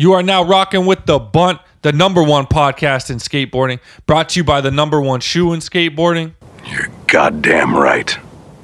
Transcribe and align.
You 0.00 0.14
are 0.14 0.22
now 0.22 0.42
rocking 0.42 0.86
with 0.86 1.04
the 1.04 1.18
Bunt, 1.18 1.60
the 1.82 1.92
number 1.92 2.22
one 2.22 2.46
podcast 2.46 3.10
in 3.10 3.18
skateboarding, 3.18 3.80
brought 4.06 4.30
to 4.30 4.40
you 4.40 4.44
by 4.44 4.62
the 4.62 4.70
number 4.70 4.98
one 4.98 5.20
shoe 5.20 5.52
in 5.52 5.60
skateboarding, 5.60 6.32
You're 6.64 6.88
goddamn 7.06 7.76
right. 7.76 8.18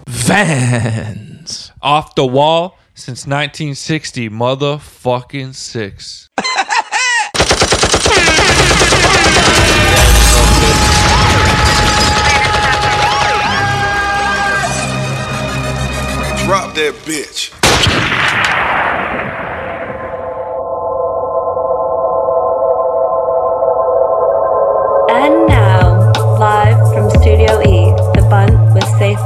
Vans. 0.08 1.72
off 1.82 2.14
the 2.14 2.24
wall 2.24 2.78
since 2.94 3.26
1960, 3.26 4.30
motherfucking 4.30 5.54
six. 5.54 6.30
Drop 16.46 16.74
that 16.76 16.94
bitch. 17.04 17.55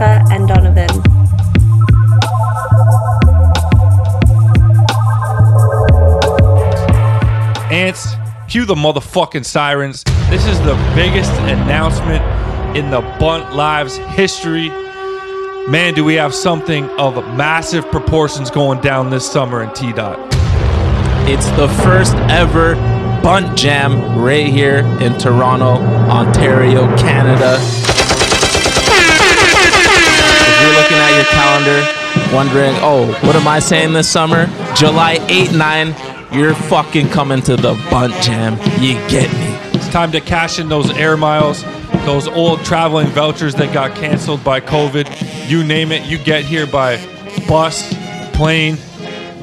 With 0.00 0.08
Safer 0.08 0.24
and 0.32 0.48
Donovan. 0.48 0.88
Ants, 7.72 8.14
cue 8.48 8.64
the 8.64 8.74
motherfucking 8.74 9.44
sirens. 9.44 10.04
This 10.28 10.46
is 10.46 10.58
the 10.60 10.74
biggest 10.94 11.32
announcement 11.42 12.24
in 12.76 12.90
the 12.90 13.00
Bunt 13.18 13.54
Lives 13.54 13.96
history. 13.96 14.68
Man, 15.68 15.94
do 15.94 16.04
we 16.04 16.14
have 16.14 16.34
something 16.34 16.88
of 16.90 17.14
massive 17.36 17.86
proportions 17.90 18.50
going 18.50 18.80
down 18.80 19.10
this 19.10 19.30
summer 19.30 19.62
in 19.62 19.72
T 19.74 19.92
Dot. 19.92 20.18
It's 21.28 21.48
the 21.50 21.68
first 21.84 22.14
ever 22.28 22.74
Bunt 23.22 23.56
Jam 23.56 24.18
right 24.18 24.46
here 24.46 24.78
in 25.00 25.16
Toronto, 25.18 25.76
Ontario, 26.10 26.86
Canada. 26.96 27.89
Calendar, 31.30 32.34
wondering, 32.34 32.74
oh, 32.80 33.06
what 33.26 33.36
am 33.36 33.48
I 33.48 33.58
saying 33.58 33.92
this 33.92 34.08
summer? 34.08 34.46
July 34.74 35.18
8, 35.28 35.52
9, 35.52 35.94
you're 36.32 36.54
fucking 36.54 37.08
coming 37.08 37.42
to 37.42 37.56
the 37.56 37.74
Bunt 37.90 38.14
Jam. 38.22 38.54
You 38.80 38.94
get 39.08 39.32
me. 39.32 39.78
It's 39.78 39.88
time 39.88 40.12
to 40.12 40.20
cash 40.20 40.58
in 40.58 40.68
those 40.68 40.90
air 40.90 41.16
miles, 41.16 41.64
those 42.04 42.28
old 42.28 42.64
traveling 42.64 43.08
vouchers 43.08 43.54
that 43.56 43.72
got 43.72 43.96
canceled 43.96 44.44
by 44.44 44.60
COVID. 44.60 45.48
You 45.48 45.64
name 45.64 45.92
it, 45.92 46.04
you 46.06 46.18
get 46.18 46.44
here 46.44 46.66
by 46.66 46.96
bus, 47.48 47.92
plane, 48.34 48.76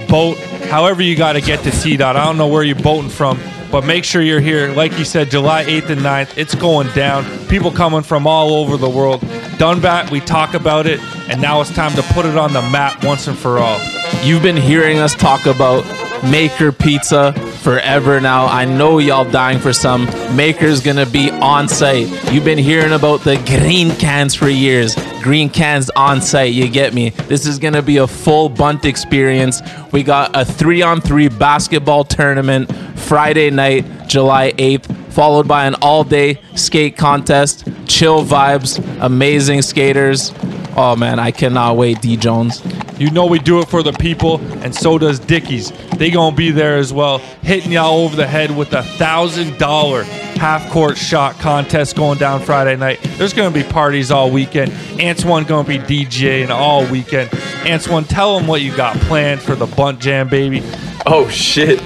boat, 0.07 0.37
however 0.69 1.01
you 1.01 1.15
got 1.15 1.33
to 1.33 1.41
get 1.41 1.63
to 1.63 1.71
T 1.71 1.97
Dot. 1.97 2.15
I 2.15 2.25
don't 2.25 2.37
know 2.37 2.47
where 2.47 2.63
you're 2.63 2.75
boating 2.75 3.09
from, 3.09 3.37
but 3.71 3.85
make 3.85 4.03
sure 4.03 4.21
you're 4.21 4.39
here. 4.39 4.71
Like 4.73 4.97
you 4.97 5.05
said, 5.05 5.29
July 5.29 5.63
8th 5.65 5.89
and 5.89 6.01
9th, 6.01 6.37
it's 6.37 6.55
going 6.55 6.87
down. 6.93 7.25
People 7.47 7.71
coming 7.71 8.03
from 8.03 8.27
all 8.27 8.53
over 8.53 8.77
the 8.77 8.89
world. 8.89 9.21
Dunbat, 9.57 10.11
we 10.11 10.19
talk 10.19 10.53
about 10.53 10.85
it, 10.85 10.99
and 11.29 11.41
now 11.41 11.61
it's 11.61 11.73
time 11.73 11.93
to 11.95 12.01
put 12.13 12.25
it 12.25 12.37
on 12.37 12.53
the 12.53 12.61
map 12.61 13.03
once 13.03 13.27
and 13.27 13.37
for 13.37 13.59
all. 13.59 13.79
You've 14.23 14.43
been 14.43 14.57
hearing 14.57 14.99
us 14.99 15.15
talk 15.15 15.45
about 15.45 15.83
Maker 16.31 16.71
Pizza 16.71 17.33
forever 17.61 18.19
now. 18.19 18.45
I 18.47 18.65
know 18.65 18.99
y'all 18.99 19.29
dying 19.29 19.59
for 19.59 19.71
some. 19.73 20.05
Maker's 20.35 20.81
gonna 20.81 21.05
be 21.05 21.29
on 21.31 21.67
site. 21.67 22.07
You've 22.31 22.43
been 22.43 22.57
hearing 22.57 22.93
about 22.93 23.21
the 23.21 23.37
green 23.45 23.91
cans 23.91 24.35
for 24.35 24.49
years. 24.49 24.95
Green 25.21 25.49
cans 25.49 25.89
on 25.91 26.21
site, 26.21 26.53
you 26.53 26.69
get 26.69 26.93
me. 26.93 27.09
This 27.09 27.45
is 27.45 27.59
gonna 27.59 27.81
be 27.81 27.97
a 27.97 28.07
full 28.07 28.49
bunt 28.49 28.85
experience. 28.85 29.61
We 29.91 30.03
got 30.03 30.31
a 30.35 30.43
three 30.43 30.81
on 30.81 31.01
three 31.01 31.29
basketball 31.29 32.03
tournament 32.03 32.73
Friday 32.97 33.49
night, 33.49 33.85
July 34.07 34.53
8th, 34.57 35.13
followed 35.13 35.47
by 35.47 35.65
an 35.65 35.75
all 35.81 36.03
day 36.03 36.41
skate 36.55 36.97
contest. 36.97 37.67
Chill 37.85 38.23
vibes, 38.23 38.83
amazing 39.01 39.61
skaters. 39.61 40.33
Oh 40.75 40.95
man, 40.95 41.19
I 41.19 41.31
cannot 41.31 41.77
wait, 41.77 42.01
D 42.01 42.17
Jones. 42.17 42.61
You 42.99 43.11
know 43.11 43.25
we 43.25 43.39
do 43.39 43.59
it 43.59 43.67
for 43.67 43.83
the 43.83 43.93
people, 43.93 44.39
and 44.63 44.73
so 44.73 44.97
does 44.97 45.19
Dickies. 45.19 45.71
They 45.97 46.09
gonna 46.09 46.35
be 46.35 46.51
there 46.51 46.77
as 46.77 46.91
well, 46.91 47.19
hitting 47.19 47.71
y'all 47.71 47.99
over 47.99 48.15
the 48.15 48.25
head 48.25 48.55
with 48.55 48.73
a 48.73 48.81
thousand 48.83 49.57
dollar 49.59 50.03
half 50.03 50.69
court 50.71 50.97
shot 50.97 51.35
contest 51.39 51.95
going 51.95 52.17
down 52.17 52.41
Friday 52.41 52.75
night. 52.75 52.99
There's 53.17 53.33
gonna 53.33 53.53
be 53.53 53.63
parties 53.63 54.11
all 54.11 54.31
weekend. 54.31 54.71
Ants 54.99 55.25
one 55.25 55.43
gonna 55.43 55.67
be 55.67 55.79
DJing 55.79 56.49
all 56.49 56.85
weekend. 56.87 57.33
Ants 57.65 57.87
one, 57.87 58.03
tell 58.03 58.37
them 58.37 58.47
what 58.47 58.61
you 58.61 58.75
got 58.75 58.95
planned 59.01 59.41
for 59.41 59.55
the 59.55 59.67
Bunt 59.67 59.99
Jam, 59.99 60.27
baby. 60.27 60.61
Oh 61.05 61.27
shit. 61.29 61.79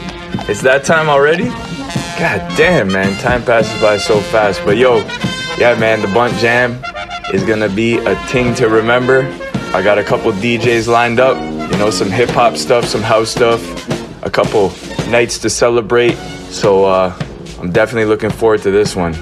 It's 0.50 0.62
that 0.62 0.86
time 0.86 1.10
already? 1.10 1.46
God 2.20 2.58
damn, 2.58 2.92
man. 2.92 3.18
Time 3.20 3.44
passes 3.44 3.82
by 3.82 3.98
so 3.98 4.20
fast. 4.20 4.62
But 4.64 4.78
yo, 4.78 4.98
yeah, 5.58 5.76
man, 5.78 6.02
the 6.02 6.08
Bunt 6.08 6.34
Jam 6.36 6.82
is 7.34 7.44
gonna 7.44 7.70
be 7.70 7.98
a 7.98 8.16
thing 8.28 8.54
to 8.56 8.70
remember. 8.70 9.24
I 9.74 9.82
got 9.82 9.98
a 9.98 10.04
couple 10.04 10.34
DJs 10.34 10.90
lined 10.90 11.22
up, 11.22 11.38
you 11.72 11.78
know, 11.78 11.90
some 11.90 12.12
hip 12.12 12.30
hop 12.32 12.58
stuff, 12.58 12.84
some 12.84 13.02
house 13.02 13.30
stuff, 13.30 13.62
a 14.22 14.30
couple 14.30 14.70
nights 15.10 15.38
to 15.40 15.50
celebrate. 15.50 16.16
So 16.50 16.84
uh, 16.84 17.18
I'm 17.58 17.72
definitely 17.72 18.06
looking 18.06 18.32
forward 18.32 18.62
to 18.64 18.72
this 18.72 18.98
one. 18.98 19.16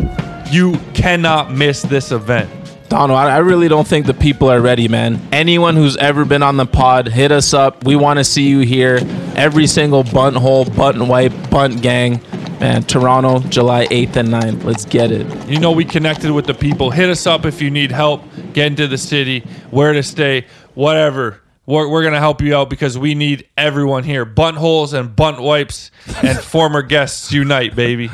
You 0.49 0.73
cannot 0.95 1.51
miss 1.51 1.83
this 1.83 2.11
event. 2.11 2.49
Dono, 2.89 3.13
I 3.13 3.35
I 3.35 3.37
really 3.37 3.67
don't 3.67 3.87
think 3.87 4.07
the 4.07 4.15
people 4.15 4.49
are 4.49 4.59
ready, 4.59 4.87
man. 4.87 5.21
Anyone 5.31 5.75
who's 5.75 5.95
ever 5.97 6.25
been 6.25 6.41
on 6.41 6.57
the 6.57 6.65
pod, 6.65 7.07
hit 7.07 7.31
us 7.31 7.53
up. 7.53 7.83
We 7.85 7.95
want 7.95 8.17
to 8.17 8.23
see 8.23 8.49
you 8.49 8.61
here. 8.61 8.99
Every 9.35 9.67
single 9.67 10.03
bunt 10.03 10.35
hole, 10.35 10.65
bunt 10.65 11.07
wipe, 11.07 11.51
bunt 11.51 11.83
gang. 11.83 12.21
Man, 12.59 12.81
Toronto, 12.83 13.39
July 13.47 13.85
8th 13.85 14.15
and 14.17 14.29
9th. 14.29 14.63
Let's 14.63 14.83
get 14.83 15.11
it. 15.11 15.47
You 15.47 15.59
know 15.59 15.71
we 15.71 15.85
connected 15.85 16.31
with 16.31 16.47
the 16.47 16.55
people. 16.55 16.89
Hit 16.89 17.09
us 17.09 17.27
up 17.27 17.45
if 17.45 17.61
you 17.61 17.69
need 17.69 17.91
help 17.91 18.23
getting 18.53 18.73
into 18.73 18.87
the 18.87 18.97
city, 18.97 19.41
where 19.71 19.93
to 19.93 20.03
stay, 20.03 20.45
whatever. 20.75 21.41
We're, 21.65 21.87
we're 21.87 22.03
gonna 22.03 22.19
help 22.19 22.41
you 22.41 22.55
out 22.55 22.69
because 22.69 22.97
we 22.97 23.15
need 23.15 23.47
everyone 23.57 24.03
here. 24.03 24.25
Bunt 24.25 24.57
holes 24.57 24.93
and 24.93 25.15
bunt 25.15 25.39
wipes 25.39 25.91
and 26.23 26.39
former 26.43 26.81
guests 26.81 27.31
unite, 27.31 27.75
baby. 27.75 28.09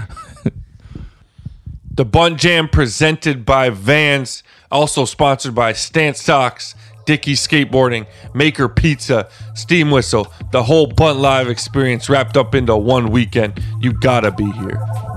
The 1.95 2.03
Bunt 2.03 2.37
Jam 2.39 2.67
presented 2.67 3.45
by 3.45 3.69
Vans, 3.69 4.43
also 4.69 5.05
sponsored 5.05 5.55
by 5.55 5.71
Stance 5.71 6.21
Socks, 6.21 6.75
Dickey 7.05 7.35
Skateboarding, 7.35 8.05
Maker 8.33 8.67
Pizza, 8.67 9.29
Steam 9.53 9.91
Whistle, 9.91 10.27
the 10.51 10.63
whole 10.63 10.87
Bunt 10.87 11.19
Live 11.19 11.47
experience 11.47 12.09
wrapped 12.09 12.35
up 12.35 12.53
into 12.53 12.75
one 12.75 13.11
weekend. 13.11 13.63
You 13.79 13.93
gotta 13.93 14.31
be 14.31 14.43
here. 14.43 15.14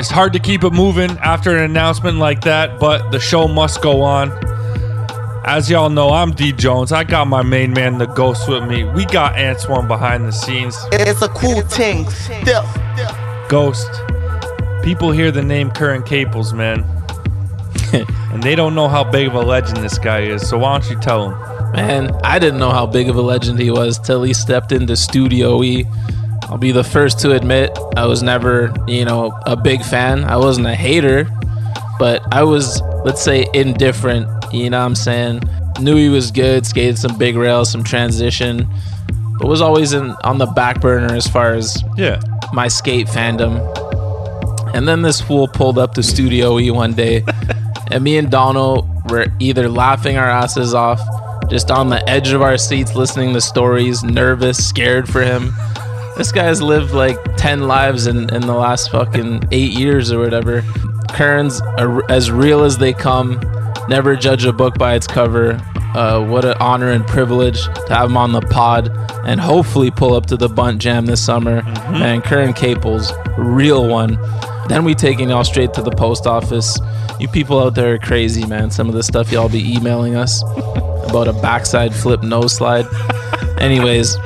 It's 0.00 0.08
hard 0.08 0.32
to 0.32 0.38
keep 0.38 0.64
it 0.64 0.72
moving 0.72 1.10
after 1.18 1.54
an 1.54 1.62
announcement 1.62 2.16
like 2.16 2.40
that, 2.40 2.80
but 2.80 3.10
the 3.10 3.20
show 3.20 3.46
must 3.46 3.82
go 3.82 4.00
on. 4.00 4.30
As 5.44 5.68
y'all 5.68 5.90
know, 5.90 6.08
I'm 6.08 6.30
D 6.30 6.52
Jones. 6.52 6.90
I 6.90 7.04
got 7.04 7.26
my 7.26 7.42
main 7.42 7.74
man, 7.74 7.98
the 7.98 8.06
Ghost, 8.06 8.48
with 8.48 8.64
me. 8.64 8.84
We 8.84 9.04
got 9.04 9.38
Antoine 9.38 9.86
behind 9.86 10.26
the 10.26 10.32
scenes. 10.32 10.74
It's 10.90 11.20
a 11.20 11.28
cool 11.28 11.60
thing. 11.60 12.08
Still. 12.08 12.64
Ghost. 13.50 13.90
People 14.82 15.10
hear 15.10 15.30
the 15.30 15.42
name 15.42 15.70
Curren 15.70 16.02
Caples, 16.02 16.54
man. 16.54 16.82
and 17.92 18.42
they 18.42 18.54
don't 18.54 18.74
know 18.74 18.88
how 18.88 19.04
big 19.04 19.26
of 19.26 19.34
a 19.34 19.42
legend 19.42 19.84
this 19.84 19.98
guy 19.98 20.20
is, 20.20 20.48
so 20.48 20.56
why 20.56 20.78
don't 20.78 20.90
you 20.90 20.98
tell 20.98 21.28
them? 21.28 21.72
Man, 21.72 22.10
I 22.24 22.38
didn't 22.38 22.58
know 22.58 22.70
how 22.70 22.86
big 22.86 23.10
of 23.10 23.16
a 23.16 23.22
legend 23.22 23.58
he 23.58 23.70
was 23.70 23.98
till 23.98 24.22
he 24.22 24.32
stepped 24.32 24.72
into 24.72 24.96
Studio 24.96 25.62
E. 25.62 25.84
I'll 26.50 26.58
be 26.58 26.72
the 26.72 26.84
first 26.84 27.20
to 27.20 27.32
admit 27.32 27.76
I 27.96 28.06
was 28.06 28.22
never, 28.22 28.74
you 28.88 29.04
know, 29.04 29.38
a 29.46 29.56
big 29.56 29.82
fan. 29.84 30.24
I 30.24 30.36
wasn't 30.36 30.66
a 30.66 30.74
hater, 30.74 31.28
but 31.98 32.22
I 32.32 32.42
was, 32.42 32.80
let's 33.04 33.22
say, 33.22 33.46
indifferent. 33.54 34.26
You 34.52 34.68
know 34.70 34.80
what 34.80 34.86
I'm 34.86 34.94
saying? 34.96 35.42
Knew 35.80 35.96
he 35.96 36.08
was 36.08 36.30
good, 36.32 36.66
skated 36.66 36.98
some 36.98 37.16
big 37.16 37.36
rails, 37.36 37.70
some 37.70 37.84
transition, 37.84 38.68
but 39.38 39.46
was 39.48 39.60
always 39.60 39.92
in 39.92 40.10
on 40.24 40.38
the 40.38 40.46
back 40.46 40.80
burner 40.80 41.14
as 41.14 41.26
far 41.28 41.54
as 41.54 41.82
Yeah. 41.96 42.20
my 42.52 42.66
skate 42.68 43.06
fandom. 43.06 43.60
And 44.74 44.86
then 44.88 45.02
this 45.02 45.20
fool 45.20 45.46
pulled 45.48 45.78
up 45.78 45.94
to 45.94 46.02
Studio 46.02 46.58
E 46.58 46.70
one 46.72 46.94
day, 46.94 47.24
and 47.92 48.02
me 48.02 48.18
and 48.18 48.28
Donald 48.30 48.88
were 49.10 49.26
either 49.38 49.68
laughing 49.68 50.16
our 50.16 50.28
asses 50.28 50.74
off, 50.74 51.00
just 51.48 51.70
on 51.70 51.88
the 51.88 52.06
edge 52.08 52.32
of 52.32 52.42
our 52.42 52.58
seats 52.58 52.94
listening 52.94 53.32
to 53.34 53.40
stories, 53.40 54.02
nervous, 54.02 54.64
scared 54.66 55.08
for 55.08 55.22
him. 55.22 55.52
This 56.20 56.32
guy's 56.32 56.60
lived 56.60 56.92
like 56.92 57.16
10 57.38 57.66
lives 57.66 58.06
in, 58.06 58.28
in 58.34 58.42
the 58.42 58.52
last 58.52 58.90
fucking 58.90 59.44
eight 59.52 59.72
years 59.72 60.12
or 60.12 60.18
whatever. 60.18 60.60
Curren's 61.08 61.62
are 61.62 62.04
as 62.12 62.30
real 62.30 62.62
as 62.62 62.76
they 62.76 62.92
come. 62.92 63.40
Never 63.88 64.16
judge 64.16 64.44
a 64.44 64.52
book 64.52 64.76
by 64.76 64.96
its 64.96 65.06
cover. 65.06 65.52
Uh, 65.94 66.22
what 66.22 66.44
an 66.44 66.58
honor 66.60 66.90
and 66.90 67.06
privilege 67.06 67.64
to 67.64 67.94
have 67.94 68.10
him 68.10 68.18
on 68.18 68.32
the 68.32 68.42
pod 68.42 68.90
and 69.24 69.40
hopefully 69.40 69.90
pull 69.90 70.12
up 70.12 70.26
to 70.26 70.36
the 70.36 70.50
Bunt 70.50 70.78
Jam 70.78 71.06
this 71.06 71.24
summer. 71.24 71.62
And 71.86 72.22
Curren 72.22 72.52
Caples, 72.52 73.14
real 73.38 73.88
one. 73.88 74.18
Then 74.68 74.84
we 74.84 74.94
taking 74.94 75.30
y'all 75.30 75.42
straight 75.42 75.72
to 75.72 75.80
the 75.80 75.90
post 75.90 76.26
office. 76.26 76.78
You 77.18 77.28
people 77.28 77.58
out 77.58 77.74
there 77.74 77.94
are 77.94 77.98
crazy, 77.98 78.44
man. 78.44 78.70
Some 78.70 78.90
of 78.90 78.94
the 78.94 79.02
stuff 79.02 79.32
y'all 79.32 79.48
be 79.48 79.74
emailing 79.74 80.16
us 80.16 80.42
about 81.08 81.28
a 81.28 81.32
backside 81.32 81.94
flip 81.94 82.22
nose 82.22 82.52
slide. 82.52 82.84
Anyways, 83.58 84.16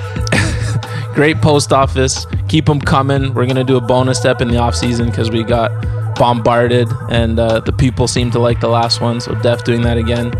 great 1.14 1.40
post 1.40 1.72
office. 1.72 2.26
Keep 2.49 2.66
them 2.66 2.81
coming. 2.81 3.32
We're 3.34 3.46
gonna 3.46 3.64
do 3.64 3.76
a 3.76 3.81
bonus 3.81 4.19
step 4.19 4.40
in 4.40 4.49
the 4.49 4.58
off 4.58 4.75
season 4.75 5.06
because 5.06 5.31
we 5.31 5.43
got 5.44 5.70
bombarded, 6.16 6.88
and 7.11 7.38
uh, 7.38 7.61
the 7.61 7.72
people 7.72 8.06
seem 8.06 8.31
to 8.32 8.38
like 8.38 8.61
the 8.61 8.69
last 8.69 9.00
one. 9.00 9.20
So 9.20 9.34
Def 9.37 9.64
doing 9.64 9.82
that 9.82 9.96
again, 9.96 10.32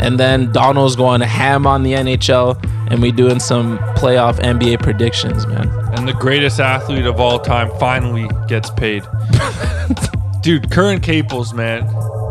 and 0.00 0.18
then 0.18 0.52
Donald's 0.52 0.96
going 0.96 1.20
ham 1.20 1.66
on 1.66 1.82
the 1.82 1.92
NHL, 1.92 2.62
and 2.90 3.02
we 3.02 3.12
doing 3.12 3.40
some 3.40 3.78
playoff 3.96 4.38
NBA 4.40 4.82
predictions, 4.82 5.46
man. 5.46 5.68
And 5.96 6.06
the 6.06 6.12
greatest 6.12 6.60
athlete 6.60 7.06
of 7.06 7.20
all 7.20 7.38
time 7.38 7.70
finally 7.78 8.28
gets 8.46 8.70
paid. 8.70 9.02
Dude, 10.42 10.70
Curren 10.70 11.00
Caples, 11.00 11.52
man. 11.52 11.84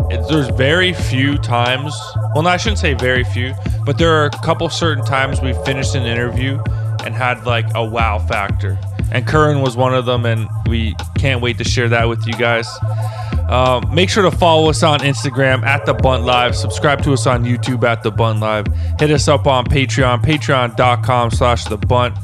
It, 0.09 0.25
there's 0.29 0.47
very 0.49 0.93
few 0.93 1.37
times. 1.37 1.93
Well, 2.33 2.43
no, 2.43 2.49
I 2.49 2.57
shouldn't 2.57 2.79
say 2.79 2.93
very 2.93 3.25
few, 3.25 3.53
but 3.85 3.97
there 3.97 4.11
are 4.11 4.27
a 4.27 4.29
couple 4.29 4.69
certain 4.69 5.03
times 5.03 5.41
we 5.41 5.53
finished 5.65 5.95
an 5.95 6.03
interview 6.03 6.61
and 7.07 7.15
had 7.15 7.45
like 7.45 7.65
a 7.73 7.83
wow 7.83 8.19
factor. 8.19 8.77
And 9.11 9.25
Curren 9.25 9.61
was 9.61 9.77
one 9.77 9.95
of 9.95 10.05
them, 10.05 10.25
and 10.25 10.49
we 10.67 10.93
can't 11.17 11.41
wait 11.41 11.57
to 11.59 11.63
share 11.63 11.87
that 11.87 12.09
with 12.09 12.27
you 12.27 12.33
guys. 12.33 12.67
Um, 13.47 13.95
make 13.95 14.09
sure 14.09 14.29
to 14.29 14.37
follow 14.37 14.69
us 14.69 14.83
on 14.83 14.99
Instagram 14.99 15.63
at 15.63 15.85
the 15.85 15.93
Bunt 15.93 16.25
Live. 16.25 16.53
Subscribe 16.53 17.01
to 17.03 17.13
us 17.13 17.25
on 17.25 17.45
YouTube 17.45 17.85
at 17.85 18.03
the 18.03 18.11
Bunt 18.11 18.41
Live. 18.41 18.67
Hit 18.99 19.09
us 19.09 19.29
up 19.29 19.47
on 19.47 19.63
Patreon, 19.65 20.21
patreon.com 20.21 21.31
slash 21.31 21.63
the 21.63 21.77
bunt. 21.77 22.17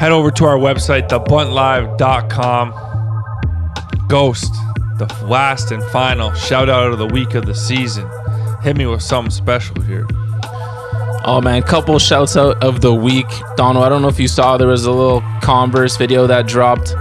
Head 0.00 0.12
over 0.12 0.30
to 0.30 0.46
our 0.46 0.56
website, 0.56 1.10
thebuntlive.com. 1.10 2.80
Ghost, 4.08 4.52
the 4.96 5.06
last 5.26 5.70
and 5.72 5.82
final 5.84 6.32
shout 6.32 6.70
out 6.70 6.90
of 6.90 6.98
the 6.98 7.06
week 7.06 7.34
of 7.34 7.44
the 7.44 7.54
season. 7.54 8.08
Hit 8.62 8.78
me 8.78 8.86
with 8.86 9.02
something 9.02 9.30
special 9.30 9.78
here. 9.82 10.06
Oh 11.26 11.40
man, 11.40 11.62
couple 11.62 11.98
shouts 11.98 12.36
out 12.36 12.62
of 12.62 12.82
the 12.82 12.92
week. 12.92 13.26
Donald, 13.56 13.82
I 13.82 13.88
don't 13.88 14.02
know 14.02 14.08
if 14.08 14.20
you 14.20 14.28
saw 14.28 14.58
there 14.58 14.68
was 14.68 14.84
a 14.84 14.90
little 14.90 15.22
Converse 15.40 15.96
video 15.96 16.26
that 16.26 16.46
dropped, 16.46 16.94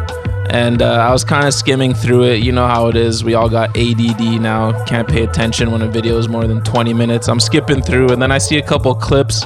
and 0.50 0.82
uh, 0.82 0.94
I 0.94 1.12
was 1.12 1.26
kind 1.26 1.46
of 1.46 1.54
skimming 1.54 1.94
through 1.94 2.24
it. 2.24 2.42
You 2.42 2.54
know 2.54 2.66
how 2.66 2.88
it 2.88 2.96
is. 2.96 3.26
We 3.26 3.34
all 3.34 3.50
got 3.50 3.78
ADD 3.78 4.40
now. 4.42 4.86
Can't 4.86 5.10
pay 5.10 5.24
attention 5.24 5.72
when 5.72 5.82
a 5.82 5.90
video 5.90 6.18
is 6.18 6.30
more 6.30 6.48
than 6.48 6.64
20 6.64 6.94
minutes. 6.94 7.28
I'm 7.28 7.42
skipping 7.42 7.82
through, 7.82 8.14
and 8.14 8.22
then 8.22 8.32
I 8.32 8.38
see 8.38 8.58
a 8.58 8.62
couple 8.62 8.96
clips, 8.96 9.44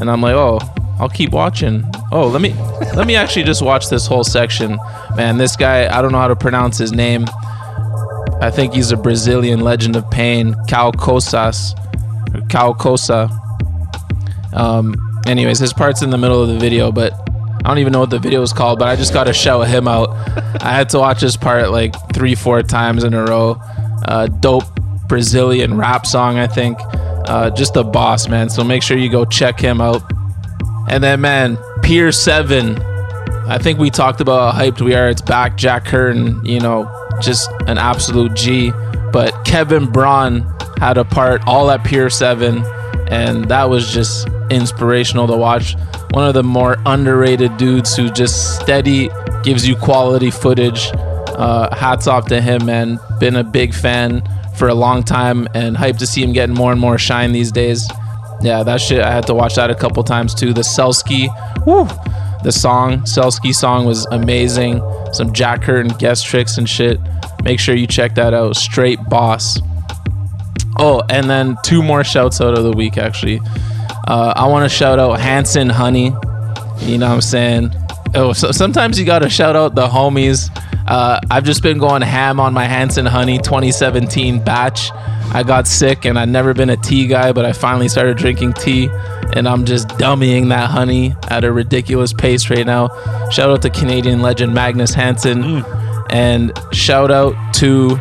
and 0.00 0.10
I'm 0.10 0.22
like, 0.22 0.34
oh, 0.34 0.58
I'll 0.98 1.10
keep 1.10 1.32
watching. 1.32 1.84
Oh, 2.10 2.28
let 2.28 2.40
me 2.40 2.54
let 2.96 3.06
me 3.06 3.14
actually 3.14 3.44
just 3.44 3.60
watch 3.60 3.90
this 3.90 4.06
whole 4.06 4.24
section. 4.24 4.78
Man, 5.16 5.36
this 5.36 5.54
guy, 5.54 5.86
I 5.94 6.00
don't 6.00 6.12
know 6.12 6.18
how 6.18 6.28
to 6.28 6.36
pronounce 6.36 6.78
his 6.78 6.92
name. 6.92 7.26
I 8.40 8.50
think 8.50 8.72
he's 8.72 8.90
a 8.90 8.96
Brazilian 8.96 9.60
legend 9.60 9.96
of 9.96 10.10
pain, 10.10 10.56
Cal 10.66 10.92
Cosas, 10.92 11.74
Cal 12.48 12.72
Cosa. 12.72 13.28
Um, 14.52 15.20
anyways, 15.26 15.58
his 15.58 15.72
part's 15.72 16.02
in 16.02 16.10
the 16.10 16.18
middle 16.18 16.42
of 16.42 16.48
the 16.48 16.58
video, 16.58 16.90
but 16.92 17.12
I 17.64 17.68
don't 17.68 17.78
even 17.78 17.92
know 17.92 18.00
what 18.00 18.10
the 18.10 18.18
video 18.18 18.42
is 18.42 18.52
called, 18.52 18.78
but 18.78 18.88
I 18.88 18.96
just 18.96 19.12
got 19.12 19.24
to 19.24 19.32
shout 19.32 19.68
him 19.68 19.88
out. 19.88 20.10
I 20.62 20.72
had 20.72 20.88
to 20.90 20.98
watch 20.98 21.20
his 21.20 21.36
part 21.36 21.70
like 21.70 21.94
three, 22.14 22.34
four 22.34 22.62
times 22.62 23.04
in 23.04 23.14
a 23.14 23.24
row. 23.24 23.60
Uh, 24.04 24.26
dope 24.26 24.64
Brazilian 25.08 25.76
rap 25.76 26.06
song, 26.06 26.38
I 26.38 26.46
think. 26.46 26.78
Uh, 26.80 27.50
just 27.50 27.76
a 27.76 27.84
boss, 27.84 28.28
man. 28.28 28.48
So 28.48 28.62
make 28.64 28.82
sure 28.82 28.96
you 28.96 29.10
go 29.10 29.24
check 29.24 29.60
him 29.60 29.80
out. 29.80 30.02
And 30.88 31.02
then, 31.02 31.20
man, 31.20 31.58
Pier 31.82 32.12
7. 32.12 32.78
I 33.48 33.58
think 33.58 33.78
we 33.78 33.90
talked 33.90 34.20
about 34.20 34.54
how 34.54 34.62
hyped 34.62 34.80
we 34.80 34.94
are. 34.94 35.08
It's 35.08 35.20
back. 35.20 35.56
Jack 35.56 35.84
Curtin, 35.84 36.44
you 36.44 36.60
know, 36.60 36.90
just 37.20 37.50
an 37.66 37.76
absolute 37.76 38.34
G. 38.34 38.70
But 39.12 39.44
Kevin 39.44 39.90
Braun 39.90 40.42
had 40.78 40.96
a 40.96 41.04
part 41.04 41.42
all 41.46 41.70
at 41.70 41.84
Pier 41.84 42.08
7, 42.08 42.62
and 43.10 43.46
that 43.48 43.68
was 43.68 43.92
just 43.92 44.28
inspirational 44.50 45.26
to 45.26 45.36
watch. 45.36 45.76
One 46.10 46.26
of 46.26 46.34
the 46.34 46.42
more 46.42 46.76
underrated 46.86 47.56
dudes 47.56 47.96
who 47.96 48.10
just 48.10 48.60
steady 48.60 49.10
gives 49.42 49.66
you 49.68 49.76
quality 49.76 50.30
footage. 50.30 50.90
Uh, 50.94 51.74
hats 51.76 52.06
off 52.06 52.26
to 52.26 52.40
him, 52.40 52.66
man. 52.66 52.98
Been 53.20 53.36
a 53.36 53.44
big 53.44 53.74
fan 53.74 54.22
for 54.56 54.68
a 54.68 54.74
long 54.74 55.02
time 55.02 55.46
and 55.54 55.76
hyped 55.76 55.98
to 55.98 56.06
see 56.06 56.22
him 56.22 56.32
getting 56.32 56.54
more 56.54 56.72
and 56.72 56.80
more 56.80 56.98
shine 56.98 57.32
these 57.32 57.52
days. 57.52 57.88
Yeah, 58.40 58.62
that 58.62 58.80
shit, 58.80 59.02
I 59.02 59.10
had 59.10 59.26
to 59.26 59.34
watch 59.34 59.54
that 59.56 59.70
a 59.70 59.74
couple 59.74 60.02
times 60.04 60.34
too. 60.34 60.52
The 60.52 60.62
Selsky, 60.62 61.28
woo, 61.66 61.86
the 62.42 62.52
song, 62.52 63.00
Selsky 63.00 63.54
song 63.54 63.84
was 63.84 64.06
amazing. 64.06 64.82
Some 65.12 65.32
Jack 65.32 65.62
Curtin 65.62 65.96
guest 65.98 66.26
tricks 66.26 66.58
and 66.58 66.68
shit. 66.68 67.00
Make 67.42 67.60
sure 67.60 67.74
you 67.74 67.86
check 67.86 68.14
that 68.14 68.34
out. 68.34 68.56
Straight 68.56 68.98
boss. 69.08 69.60
Oh, 70.78 71.02
and 71.10 71.28
then 71.28 71.56
two 71.64 71.82
more 71.82 72.04
shouts 72.04 72.40
out 72.40 72.56
of 72.56 72.62
the 72.64 72.72
week 72.72 72.98
actually. 72.98 73.40
Uh, 74.06 74.32
I 74.36 74.46
want 74.46 74.70
to 74.70 74.74
shout 74.74 74.98
out 74.98 75.20
Hanson 75.20 75.68
Honey. 75.68 76.14
You 76.80 76.98
know 76.98 77.08
what 77.08 77.14
I'm 77.14 77.20
saying? 77.20 77.74
Oh, 78.14 78.32
so 78.32 78.52
sometimes 78.52 78.98
you 78.98 79.04
gotta 79.04 79.28
shout 79.28 79.56
out 79.56 79.74
the 79.74 79.86
homies. 79.86 80.50
Uh, 80.86 81.20
I've 81.30 81.44
just 81.44 81.62
been 81.62 81.78
going 81.78 82.00
ham 82.00 82.40
on 82.40 82.54
my 82.54 82.64
Hanson 82.64 83.04
Honey 83.04 83.38
2017 83.38 84.42
batch. 84.42 84.90
I 85.30 85.42
got 85.42 85.66
sick 85.66 86.06
and 86.06 86.18
I'd 86.18 86.30
never 86.30 86.54
been 86.54 86.70
a 86.70 86.76
tea 86.76 87.06
guy, 87.06 87.32
but 87.32 87.44
I 87.44 87.52
finally 87.52 87.88
started 87.88 88.16
drinking 88.16 88.54
tea, 88.54 88.88
and 89.34 89.46
I'm 89.46 89.66
just 89.66 89.88
dummying 89.88 90.48
that 90.48 90.70
honey 90.70 91.14
at 91.28 91.44
a 91.44 91.52
ridiculous 91.52 92.14
pace 92.14 92.48
right 92.48 92.64
now. 92.64 92.88
Shout 93.28 93.50
out 93.50 93.60
to 93.62 93.70
Canadian 93.70 94.22
legend 94.22 94.54
Magnus 94.54 94.94
Hansen, 94.94 95.62
and 96.08 96.58
shout 96.72 97.10
out 97.10 97.34
to 97.56 97.96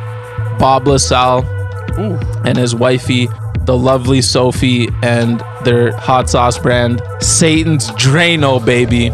Bob 0.57 0.87
LaSalle 0.87 1.56
and 1.97 2.57
his 2.57 2.75
wifey, 2.75 3.27
the 3.61 3.77
lovely 3.77 4.21
Sophie, 4.21 4.87
and 5.03 5.43
their 5.63 5.95
hot 5.97 6.29
sauce 6.29 6.57
brand, 6.57 7.01
Satan's 7.19 7.89
Drano, 7.91 8.63
baby. 8.63 9.11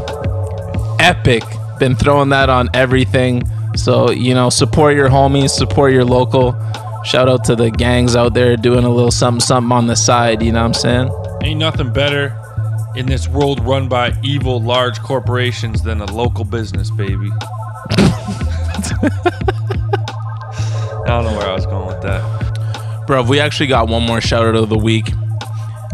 Epic. 1.00 1.44
Been 1.80 1.96
throwing 1.96 2.30
that 2.30 2.50
on 2.50 2.70
everything. 2.74 3.44
So, 3.76 4.12
you 4.12 4.34
know, 4.34 4.50
support 4.50 4.96
your 4.96 5.10
homies, 5.10 5.50
support 5.50 5.92
your 5.92 6.06
local. 6.06 6.56
Shout 7.04 7.28
out 7.28 7.44
to 7.46 7.56
the 7.56 7.72
gangs 7.72 8.16
out 8.16 8.34
there 8.34 8.56
doing 8.56 8.86
a 8.86 8.90
little 8.90 9.12
something 9.12 9.42
something 9.42 9.72
on 9.72 9.88
the 9.88 9.96
side, 9.96 10.42
you 10.42 10.52
know 10.52 10.62
what 10.62 10.68
I'm 10.68 10.74
saying? 10.74 11.40
Ain't 11.44 11.60
nothing 11.60 11.92
better 11.92 12.40
in 12.96 13.08
this 13.08 13.28
world 13.28 13.60
run 13.62 13.90
by 13.90 14.14
evil 14.22 14.62
large 14.62 15.00
corporations 15.00 15.82
than 15.82 16.00
a 16.00 16.06
local 16.14 16.46
business, 16.46 16.92
baby. 16.92 17.32
I 21.06 21.08
don't 21.08 21.26
know 21.26 21.38
where 21.38 21.50
I 21.50 21.54
was 21.54 21.66
going 21.66 21.88
with 21.88 22.02
that. 22.04 22.33
Bro, 23.06 23.24
we 23.24 23.40
actually 23.40 23.68
got 23.68 23.90
one 23.90 24.04
more 24.04 24.22
shout 24.22 24.46
out 24.46 24.56
of 24.56 24.70
the 24.70 24.78
week. 24.78 25.12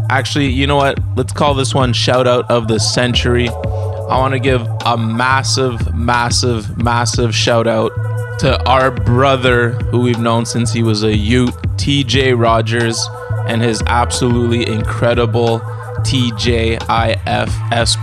Actually, 0.09 0.47
you 0.47 0.67
know 0.67 0.75
what? 0.75 0.99
Let's 1.15 1.33
call 1.33 1.53
this 1.53 1.73
one 1.73 1.93
shout 1.93 2.27
out 2.27 2.49
of 2.49 2.67
the 2.67 2.79
century. 2.79 3.49
I 3.49 4.17
want 4.17 4.33
to 4.33 4.39
give 4.39 4.67
a 4.85 4.97
massive, 4.97 5.93
massive, 5.93 6.77
massive 6.77 7.35
shout 7.35 7.67
out 7.67 7.91
to 8.39 8.63
our 8.67 8.91
brother 8.91 9.71
who 9.71 10.01
we've 10.01 10.19
known 10.19 10.45
since 10.45 10.71
he 10.71 10.83
was 10.83 11.03
a 11.03 11.15
youth, 11.15 11.55
TJ 11.77 12.39
Rogers, 12.39 13.07
and 13.47 13.61
his 13.61 13.81
absolutely 13.87 14.67
incredible 14.71 15.59
TJIFS 16.01 16.77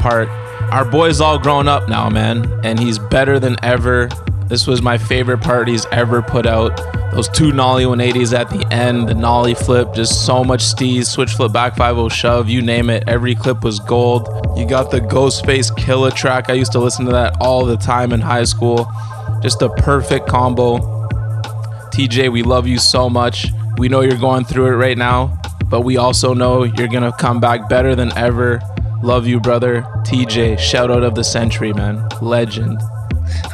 part. 0.00 0.28
Our 0.72 0.84
boy's 0.84 1.20
all 1.20 1.38
grown 1.38 1.68
up 1.68 1.88
now, 1.88 2.10
man, 2.10 2.52
and 2.64 2.78
he's 2.78 2.98
better 2.98 3.38
than 3.38 3.56
ever. 3.62 4.08
This 4.48 4.66
was 4.66 4.82
my 4.82 4.98
favorite 4.98 5.38
part 5.38 5.68
he's 5.68 5.86
ever 5.86 6.22
put 6.22 6.46
out. 6.46 6.80
Those 7.16 7.30
two 7.30 7.50
nollie 7.50 7.84
180s 7.84 8.38
at 8.38 8.50
the 8.50 8.70
end, 8.70 9.08
the 9.08 9.14
nollie 9.14 9.54
flip, 9.54 9.94
just 9.94 10.26
so 10.26 10.44
much 10.44 10.60
steez, 10.60 11.06
switch 11.06 11.30
flip, 11.30 11.50
back 11.50 11.74
5 11.74 12.12
shove, 12.12 12.50
you 12.50 12.60
name 12.60 12.90
it. 12.90 13.04
Every 13.06 13.34
clip 13.34 13.64
was 13.64 13.80
gold. 13.80 14.28
You 14.54 14.66
got 14.66 14.90
the 14.90 15.00
Ghostface 15.00 15.70
Killah 15.78 16.14
track. 16.14 16.50
I 16.50 16.52
used 16.52 16.72
to 16.72 16.78
listen 16.78 17.06
to 17.06 17.12
that 17.12 17.38
all 17.40 17.64
the 17.64 17.78
time 17.78 18.12
in 18.12 18.20
high 18.20 18.44
school. 18.44 18.86
Just 19.40 19.62
a 19.62 19.70
perfect 19.70 20.28
combo. 20.28 20.76
TJ, 21.88 22.30
we 22.30 22.42
love 22.42 22.66
you 22.66 22.78
so 22.78 23.08
much. 23.08 23.46
We 23.78 23.88
know 23.88 24.02
you're 24.02 24.18
going 24.18 24.44
through 24.44 24.66
it 24.66 24.76
right 24.76 24.98
now, 24.98 25.40
but 25.70 25.80
we 25.80 25.96
also 25.96 26.34
know 26.34 26.64
you're 26.64 26.86
gonna 26.86 27.16
come 27.18 27.40
back 27.40 27.66
better 27.70 27.94
than 27.94 28.14
ever. 28.18 28.60
Love 29.02 29.26
you, 29.26 29.40
brother. 29.40 29.86
TJ, 30.04 30.58
shout 30.58 30.90
out 30.90 31.02
of 31.02 31.14
the 31.14 31.24
century, 31.24 31.72
man. 31.72 32.06
Legend. 32.20 32.78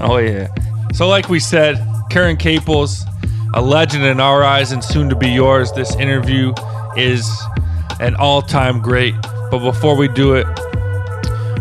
Oh 0.01 0.17
yeah. 0.17 0.49
So 0.93 1.07
like 1.07 1.29
we 1.29 1.39
said, 1.39 1.77
Curren 2.11 2.37
Caples, 2.37 3.07
a 3.55 3.63
legend 3.63 4.05
in 4.05 4.21
our 4.21 4.43
eyes 4.43 4.73
and 4.73 4.83
soon 4.83 5.09
to 5.09 5.17
be 5.17 5.29
yours. 5.29 5.73
This 5.73 5.95
interview 5.97 6.55
is 6.97 7.31
an 8.01 8.15
all-time 8.17 8.81
great. 8.81 9.15
But 9.51 9.59
before 9.59 9.97
we 9.97 10.09
do 10.09 10.35
it, 10.35 10.47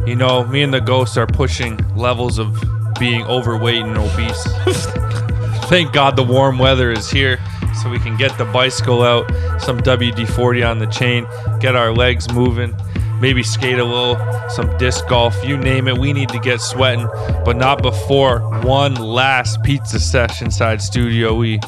you 0.08 0.16
know, 0.16 0.46
me 0.46 0.64
and 0.64 0.74
the 0.74 0.80
ghost 0.80 1.18
are 1.18 1.28
pushing 1.28 1.78
levels 1.96 2.40
of 2.40 2.58
being 3.00 3.24
overweight 3.24 3.84
and 3.84 3.98
obese. 3.98 4.44
Thank 5.70 5.94
God 5.94 6.16
the 6.16 6.24
warm 6.24 6.58
weather 6.58 6.92
is 6.92 7.10
here 7.10 7.40
so 7.82 7.90
we 7.90 8.00
can 8.00 8.18
get 8.18 8.38
the 8.38 8.46
bicycle 8.46 9.02
out, 9.02 9.30
some 9.62 9.80
WD 9.80 10.30
40 10.30 10.64
on 10.64 10.80
the 10.80 10.88
chain, 10.88 11.26
get 11.60 11.76
our 11.76 11.94
legs 11.94 12.32
moving, 12.34 12.76
maybe 13.20 13.44
skate 13.44 13.80
a 13.80 13.84
little, 13.84 14.18
some 14.50 14.76
disc 14.78 15.08
golf, 15.08 15.36
you 15.46 15.58
name 15.58 15.88
it. 15.88 15.98
We 15.98 16.14
need 16.14 16.30
to 16.30 16.40
get 16.40 16.62
sweating, 16.62 17.08
but 17.46 17.58
not 17.58 17.82
before 17.82 18.40
one 18.64 18.96
last 18.96 19.64
pizza 19.64 20.00
session 20.00 20.48
inside 20.48 20.82
Studio 20.82 21.44
E. 21.44 21.60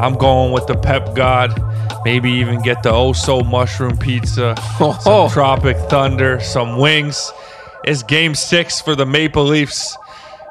I'm 0.00 0.14
going 0.14 0.52
with 0.52 0.66
the 0.66 0.76
Pep 0.76 1.14
God. 1.14 1.60
Maybe 2.04 2.30
even 2.32 2.60
get 2.62 2.82
the 2.82 2.90
Oso 2.90 3.48
mushroom 3.48 3.96
pizza, 3.96 4.54
some 4.78 4.96
oh. 5.06 5.28
Tropic 5.30 5.76
Thunder, 5.88 6.40
some 6.40 6.78
wings, 6.78 7.32
It's 7.84 8.02
game 8.02 8.34
six 8.34 8.80
for 8.80 8.96
the 8.96 9.06
Maple 9.06 9.44
Leafs, 9.44 9.96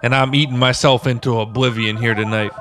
and 0.02 0.16
I'm 0.16 0.34
eating 0.34 0.58
myself 0.58 1.08
into 1.08 1.40
oblivion 1.40 1.98
here 1.98 2.14
tonight. 2.14 2.52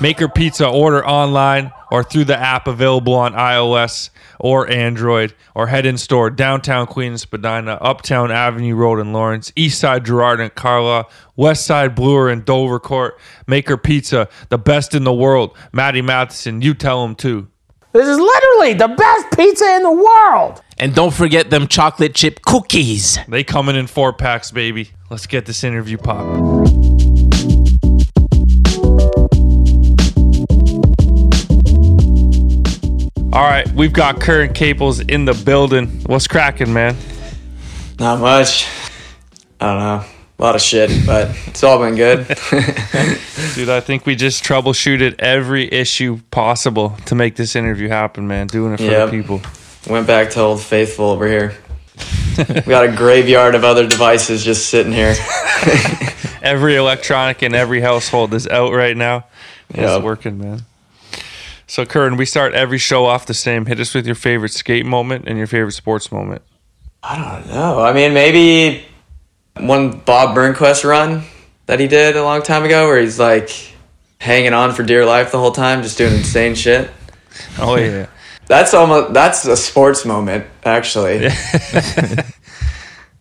Maker 0.00 0.28
Pizza, 0.28 0.68
order 0.68 1.04
online 1.04 1.72
or 1.90 2.04
through 2.04 2.24
the 2.24 2.38
app 2.38 2.68
available 2.68 3.14
on 3.14 3.32
iOS 3.32 4.10
or 4.38 4.70
Android, 4.70 5.34
or 5.54 5.66
head 5.66 5.86
in 5.86 5.98
store 5.98 6.30
downtown 6.30 6.86
Queens, 6.86 7.22
Spadina, 7.22 7.72
Uptown 7.80 8.30
Avenue 8.30 8.74
Road 8.74 9.00
in 9.00 9.12
Lawrence, 9.12 9.52
East 9.56 9.80
Side 9.80 10.04
Gerrard 10.04 10.40
and 10.40 10.54
Carlaw, 10.54 11.04
West 11.34 11.66
Side 11.66 11.94
Bloor 11.94 12.28
and 12.28 12.44
Dover 12.44 12.78
Court. 12.78 13.18
Maker 13.46 13.76
Pizza, 13.76 14.28
the 14.48 14.58
best 14.58 14.94
in 14.94 15.04
the 15.04 15.12
world. 15.12 15.56
Matty 15.72 16.02
Matheson, 16.02 16.62
you 16.62 16.74
tell 16.74 17.02
them 17.02 17.14
too. 17.14 17.48
This 17.92 18.06
is 18.06 18.18
literally 18.18 18.74
the 18.74 18.88
best 18.88 19.26
pizza 19.36 19.76
in 19.76 19.82
the 19.82 19.90
world. 19.90 20.62
And 20.78 20.94
don't 20.94 21.12
forget 21.12 21.50
them 21.50 21.66
chocolate 21.66 22.14
chip 22.14 22.42
cookies. 22.42 23.18
They 23.26 23.42
coming 23.42 23.74
in 23.74 23.88
four 23.88 24.12
packs, 24.12 24.52
baby. 24.52 24.90
Let's 25.10 25.26
get 25.26 25.46
this 25.46 25.64
interview 25.64 25.96
popping. 25.96 27.07
All 33.38 33.44
right, 33.44 33.70
we've 33.72 33.92
got 33.92 34.20
Curren 34.20 34.52
Caples 34.52 34.98
in 34.98 35.24
the 35.24 35.32
building. 35.32 35.86
What's 36.06 36.26
cracking, 36.26 36.72
man? 36.72 36.96
Not 38.00 38.18
much. 38.18 38.66
I 39.60 39.66
don't 39.74 39.78
know. 39.78 40.04
A 40.40 40.42
lot 40.42 40.56
of 40.56 40.60
shit, 40.60 40.90
but 41.06 41.30
it's 41.46 41.62
all 41.62 41.78
been 41.78 41.94
good. 41.94 42.26
Dude, 43.54 43.68
I 43.68 43.78
think 43.78 44.06
we 44.06 44.16
just 44.16 44.42
troubleshooted 44.42 45.20
every 45.20 45.72
issue 45.72 46.18
possible 46.32 46.96
to 47.06 47.14
make 47.14 47.36
this 47.36 47.54
interview 47.54 47.88
happen, 47.88 48.26
man. 48.26 48.48
Doing 48.48 48.72
it 48.72 48.78
for 48.78 48.82
Yep. 48.82 49.10
the 49.12 49.22
people. 49.22 49.40
Went 49.88 50.08
back 50.08 50.30
to 50.30 50.40
Old 50.40 50.60
Faithful 50.60 51.04
over 51.10 51.28
here. 51.28 51.54
we 52.38 52.44
got 52.62 52.86
a 52.86 52.92
graveyard 52.96 53.54
of 53.54 53.62
other 53.62 53.86
devices 53.86 54.44
just 54.44 54.68
sitting 54.68 54.92
here. 54.92 55.14
Every 56.42 56.74
electronic 56.74 57.44
in 57.44 57.54
every 57.54 57.80
household 57.82 58.34
is 58.34 58.48
out 58.48 58.72
right 58.72 58.96
now. 58.96 59.26
It's 59.70 59.78
Yep. 59.78 60.02
working, 60.02 60.38
man. 60.38 60.62
So, 61.68 61.84
Curren, 61.84 62.16
we 62.16 62.24
start 62.24 62.54
every 62.54 62.78
show 62.78 63.04
off 63.04 63.26
the 63.26 63.34
same. 63.34 63.66
Hit 63.66 63.78
us 63.78 63.94
with 63.94 64.06
your 64.06 64.14
favorite 64.14 64.52
skate 64.52 64.86
moment 64.86 65.28
and 65.28 65.36
your 65.36 65.46
favorite 65.46 65.72
sports 65.72 66.10
moment. 66.10 66.40
I 67.02 67.16
don't 67.16 67.52
know. 67.52 67.80
I 67.80 67.92
mean, 67.92 68.14
maybe 68.14 68.86
one 69.58 69.98
Bob 69.98 70.34
Burnquist 70.34 70.84
run 70.84 71.24
that 71.66 71.78
he 71.78 71.86
did 71.86 72.16
a 72.16 72.22
long 72.22 72.40
time 72.40 72.64
ago 72.64 72.88
where 72.88 72.98
he's 72.98 73.18
like 73.18 73.50
hanging 74.18 74.54
on 74.54 74.72
for 74.72 74.82
dear 74.82 75.04
life 75.04 75.30
the 75.30 75.38
whole 75.38 75.52
time, 75.52 75.82
just 75.82 75.98
doing 75.98 76.14
insane 76.14 76.54
shit. 76.54 76.90
Oh, 77.60 77.76
yeah. 77.76 78.06
That's 78.46 78.74
almost 78.74 79.14
that's 79.14 79.44
a 79.44 79.56
sports 79.56 80.04
moment, 80.04 80.46
actually. 80.64 81.18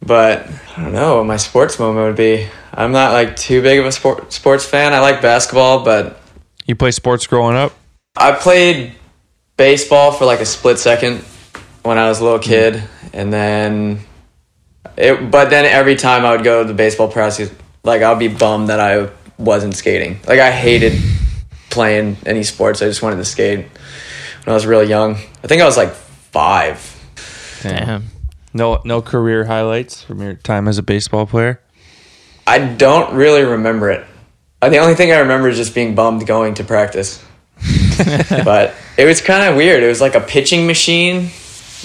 but 0.02 0.48
I 0.76 0.82
don't 0.82 0.94
know 0.94 1.18
what 1.18 1.26
my 1.26 1.38
sports 1.38 1.78
moment 1.78 2.08
would 2.08 2.16
be. 2.16 2.48
I'm 2.74 2.92
not 2.92 3.12
like 3.12 3.36
too 3.36 3.62
big 3.62 3.80
of 3.80 3.86
a 3.86 3.92
sport, 3.92 4.34
sports 4.34 4.66
fan. 4.66 4.94
I 4.94 5.02
like 5.02 5.22
basketball, 5.22 5.84
but 5.84 6.20
you 6.66 6.76
play 6.76 6.90
sports 6.90 7.28
growing 7.28 7.56
up? 7.56 7.74
I 8.20 8.38
played 8.40 8.94
baseball 9.56 10.12
for 10.12 10.26
like 10.26 10.40
a 10.40 10.46
split 10.46 10.80
second 10.80 11.20
when 11.84 11.98
I 11.98 12.10
was 12.10 12.20
a 12.20 12.24
little 12.24 12.40
mm-hmm. 12.40 12.50
kid, 12.50 12.84
and 13.14 13.32
then 13.32 14.00
it. 14.96 15.32
But 15.32 15.50
then 15.50 15.66
every 15.66 15.96
time 15.96 16.26
I 16.26 16.32
would 16.32 16.44
go 16.44 16.64
to 16.64 16.68
the 16.68 16.74
baseball 16.74 17.08
practice, 17.08 17.52
like 17.84 18.02
I'd 18.02 18.20
be 18.20 18.28
bummed 18.28 18.70
that 18.70 18.80
I 18.80 19.10
wasn't 19.38 19.76
skating. 19.76 20.20
Like 20.28 20.40
I 20.40 20.52
hated 20.52 21.00
playing 21.70 22.18
any 22.26 22.44
sports. 22.44 22.82
I 22.82 22.86
just 22.86 23.02
wanted 23.02 23.18
to 23.18 23.26
skate 23.26 23.60
when 23.60 23.68
I 24.48 24.54
was 24.54 24.66
really 24.66 24.88
young. 24.88 25.16
I 25.44 25.48
think 25.48 25.62
I 25.62 25.66
was 25.66 25.78
like 25.78 25.92
five. 25.92 26.94
Damn. 27.62 28.06
No, 28.54 28.82
no 28.84 29.02
career 29.02 29.46
highlights 29.46 30.02
from 30.02 30.22
your 30.22 30.34
time 30.34 30.68
as 30.68 30.78
a 30.78 30.84
baseball 30.84 31.26
player. 31.26 31.62
I 32.48 32.60
don't 32.60 33.14
really 33.14 33.44
remember 33.44 33.92
it. 33.92 34.06
The 34.62 34.78
only 34.78 34.96
thing 34.96 35.12
I 35.12 35.20
remember 35.20 35.50
is 35.50 35.58
just 35.58 35.76
being 35.76 35.94
bummed 35.94 36.26
going 36.26 36.56
to 36.56 36.64
practice. 36.64 37.24
but 38.44 38.74
it 38.98 39.06
was 39.06 39.22
kind 39.22 39.50
of 39.50 39.56
weird. 39.56 39.84
It 39.84 39.88
was 39.88 40.02
like 40.02 40.16
a 40.16 40.22
pitching 40.22 40.68
machine, 40.68 41.30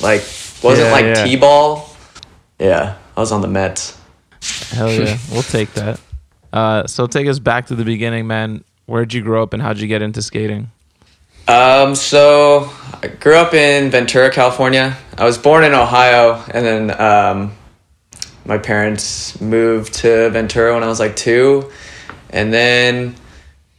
like 0.02 0.22
wasn't 0.62 0.88
Yeah, 0.88 0.92
like 0.92 1.04
yeah. 1.04 1.24
t-ball. 1.24 1.88
Yeah, 2.58 2.96
I 3.16 3.20
was 3.20 3.32
on 3.32 3.40
the 3.40 3.48
Mets. 3.48 3.98
Hell 4.70 4.90
yeah. 4.90 5.18
we'll 5.30 5.42
take 5.42 5.72
that. 5.74 6.00
Uh, 6.52 6.86
so 6.86 7.06
take 7.06 7.26
us 7.26 7.38
back 7.38 7.66
to 7.66 7.74
the 7.74 7.84
beginning, 7.84 8.26
man. 8.26 8.64
Where'd 8.86 9.12
you 9.14 9.22
grow 9.22 9.42
up 9.42 9.52
and 9.54 9.62
how'd 9.62 9.78
you 9.78 9.86
get 9.86 10.02
into 10.02 10.20
skating? 10.22 10.70
Um, 11.48 11.94
so 11.94 12.70
I 13.02 13.08
grew 13.08 13.36
up 13.36 13.54
in 13.54 13.90
Ventura, 13.90 14.30
California. 14.30 14.96
I 15.18 15.24
was 15.24 15.38
born 15.38 15.64
in 15.64 15.72
Ohio, 15.72 16.42
and 16.52 16.64
then 16.64 17.00
um, 17.00 17.52
my 18.44 18.58
parents 18.58 19.40
moved 19.40 19.94
to 19.94 20.30
Ventura 20.30 20.74
when 20.74 20.82
I 20.84 20.88
was 20.88 21.00
like 21.00 21.16
two, 21.16 21.70
and 22.30 22.52
then 22.52 23.14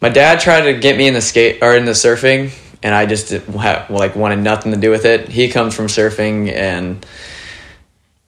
my 0.03 0.09
dad 0.09 0.41
tried 0.41 0.63
to 0.63 0.73
get 0.73 0.97
me 0.97 1.07
in 1.07 1.13
the 1.13 1.21
skate 1.21 1.63
or 1.63 1.77
in 1.77 1.85
the 1.85 1.93
surfing, 1.93 2.51
and 2.83 2.93
I 2.93 3.05
just 3.05 3.29
did, 3.29 3.41
ha- 3.43 3.85
like 3.89 4.17
wanted 4.17 4.39
nothing 4.39 4.73
to 4.73 4.77
do 4.77 4.89
with 4.89 5.05
it. 5.05 5.29
He 5.29 5.47
comes 5.47 5.73
from 5.73 5.87
surfing, 5.87 6.51
and 6.51 7.05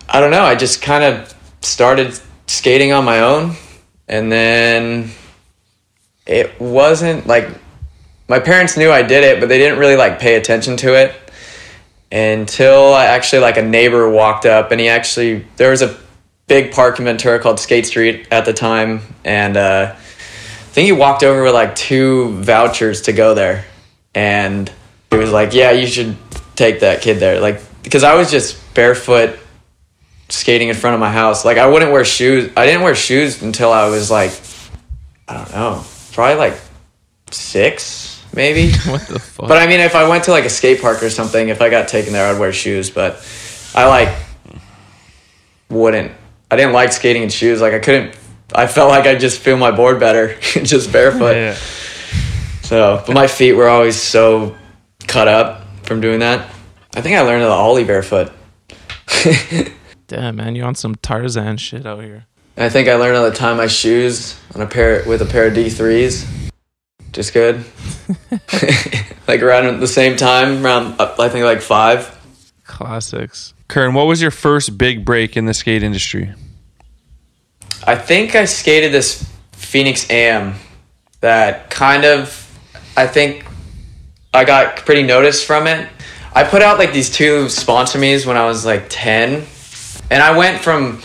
I 0.07 0.21
don't 0.21 0.31
know. 0.31 0.43
I 0.43 0.55
just 0.55 0.81
kind 0.81 1.03
of 1.03 1.35
started 1.59 2.17
skating 2.47 2.93
on 2.93 3.03
my 3.03 3.19
own, 3.19 3.57
and 4.07 4.31
then 4.31 5.11
it 6.25 6.61
wasn't 6.61 7.27
like 7.27 7.49
my 8.29 8.39
parents 8.39 8.77
knew 8.77 8.89
I 8.89 9.01
did 9.01 9.25
it, 9.25 9.41
but 9.41 9.49
they 9.49 9.57
didn't 9.57 9.77
really 9.77 9.97
like 9.97 10.17
pay 10.17 10.35
attention 10.35 10.77
to 10.77 10.93
it 10.93 11.13
until 12.09 12.93
I 12.93 13.07
actually 13.07 13.41
like 13.41 13.57
a 13.57 13.61
neighbor 13.61 14.09
walked 14.09 14.45
up 14.45 14.71
and 14.71 14.79
he 14.79 14.87
actually 14.87 15.45
there 15.57 15.71
was 15.71 15.81
a 15.81 15.97
big 16.47 16.71
park 16.71 16.99
in 16.99 17.05
Ventura 17.05 17.39
called 17.39 17.59
Skate 17.59 17.85
Street 17.85 18.29
at 18.31 18.45
the 18.45 18.53
time 18.53 19.01
and 19.25 19.57
uh, 19.57 19.95
think 20.75 20.87
he 20.87 20.91
walked 20.91 21.23
over 21.23 21.41
with 21.41 21.53
like 21.53 21.73
two 21.73 22.33
vouchers 22.41 23.03
to 23.03 23.13
go 23.13 23.33
there 23.33 23.63
and 24.13 24.69
he 25.09 25.15
was 25.15 25.31
like, 25.31 25.53
"Yeah, 25.53 25.71
you 25.71 25.87
should 25.87 26.17
take 26.55 26.81
that 26.81 27.01
kid 27.01 27.19
there." 27.19 27.39
Like 27.39 27.61
because 27.81 28.03
I 28.03 28.15
was 28.15 28.29
just 28.29 28.59
barefoot 28.73 29.39
skating 30.27 30.67
in 30.67 30.75
front 30.75 30.93
of 30.93 30.99
my 30.99 31.11
house. 31.11 31.45
Like 31.45 31.57
I 31.57 31.67
wouldn't 31.67 31.93
wear 31.93 32.03
shoes. 32.03 32.51
I 32.57 32.65
didn't 32.65 32.81
wear 32.81 32.93
shoes 32.93 33.41
until 33.41 33.71
I 33.71 33.87
was 33.87 34.11
like 34.11 34.37
I 35.29 35.37
don't 35.37 35.51
know, 35.51 35.85
probably 36.11 36.35
like 36.35 36.59
6 37.31 38.25
maybe. 38.35 38.73
What 38.85 39.07
the 39.07 39.19
fuck? 39.19 39.47
But 39.47 39.57
I 39.57 39.67
mean, 39.67 39.79
if 39.79 39.95
I 39.95 40.09
went 40.09 40.25
to 40.25 40.31
like 40.31 40.43
a 40.43 40.49
skate 40.49 40.81
park 40.81 41.01
or 41.01 41.09
something, 41.09 41.47
if 41.47 41.61
I 41.61 41.69
got 41.69 41.87
taken 41.87 42.11
there, 42.11 42.29
I'd 42.29 42.37
wear 42.37 42.51
shoes. 42.51 42.89
But 42.89 43.25
I 43.73 43.87
like 43.87 44.13
wouldn't. 45.69 46.11
I 46.51 46.57
didn't 46.57 46.73
like 46.73 46.91
skating 46.91 47.23
in 47.23 47.29
shoes. 47.29 47.61
Like 47.61 47.73
I 47.73 47.79
couldn't. 47.79 48.13
I 48.53 48.67
felt 48.67 48.89
like 48.89 49.05
I 49.05 49.15
just 49.15 49.39
feel 49.39 49.57
my 49.57 49.71
board 49.71 49.99
better 49.99 50.39
just 50.39 50.91
barefoot. 50.91 51.35
Yeah. 51.35 51.55
So, 52.63 53.03
but 53.05 53.13
my 53.13 53.27
feet 53.27 53.53
were 53.53 53.67
always 53.67 53.95
so 53.95 54.55
cut 55.07 55.27
up 55.27 55.65
from 55.83 56.01
doing 56.01 56.19
that. 56.19 56.49
I 56.95 57.01
think 57.01 57.15
I 57.15 57.21
learned 57.21 57.43
the 57.43 57.49
ollie 57.49 57.83
barefoot. 57.83 58.31
Damn, 60.07 60.35
man, 60.35 60.55
you 60.55 60.63
on 60.63 60.75
some 60.75 60.95
Tarzan 60.95 61.57
shit 61.57 61.85
out 61.85 62.03
here. 62.03 62.25
I 62.57 62.69
think 62.69 62.87
I 62.87 62.95
learned 62.95 63.17
how 63.17 63.29
to 63.29 63.35
tie 63.35 63.53
my 63.53 63.67
shoes 63.67 64.39
on 64.53 64.61
a 64.61 64.67
pair 64.67 65.03
with 65.07 65.21
a 65.21 65.25
pair 65.25 65.47
of 65.47 65.53
D 65.53 65.69
threes. 65.69 66.25
Just 67.11 67.33
good. 67.33 67.65
like 69.27 69.41
around 69.41 69.65
at 69.65 69.79
the 69.79 69.87
same 69.87 70.15
time, 70.15 70.65
around 70.65 70.95
I 70.99 71.29
think 71.29 71.43
like 71.43 71.61
five. 71.61 72.11
Classics. 72.63 73.53
Curren, 73.67 73.93
what 73.93 74.07
was 74.07 74.21
your 74.21 74.31
first 74.31 74.77
big 74.77 75.05
break 75.05 75.35
in 75.35 75.45
the 75.45 75.53
skate 75.53 75.83
industry? 75.83 76.33
I 77.87 77.95
think 77.95 78.33
I 78.33 78.45
skated 78.45 78.91
this 78.91 79.29
Phoenix 79.51 80.09
Am 80.09 80.55
that 81.21 81.69
kind 81.69 82.03
of 82.03 82.41
I 82.97 83.05
think 83.05 83.45
I 84.33 84.43
got 84.43 84.77
pretty 84.77 85.03
noticed 85.03 85.45
from 85.45 85.67
it. 85.67 85.87
I 86.33 86.43
put 86.45 86.63
out 86.63 86.79
like 86.79 86.93
these 86.93 87.11
two 87.11 87.47
sponsor 87.47 87.99
me's 87.99 88.25
when 88.25 88.37
I 88.37 88.45
was 88.47 88.65
like 88.65 88.87
10 88.89 89.45
and 90.09 90.23
I 90.23 90.35
went 90.35 90.63
from 90.63 91.01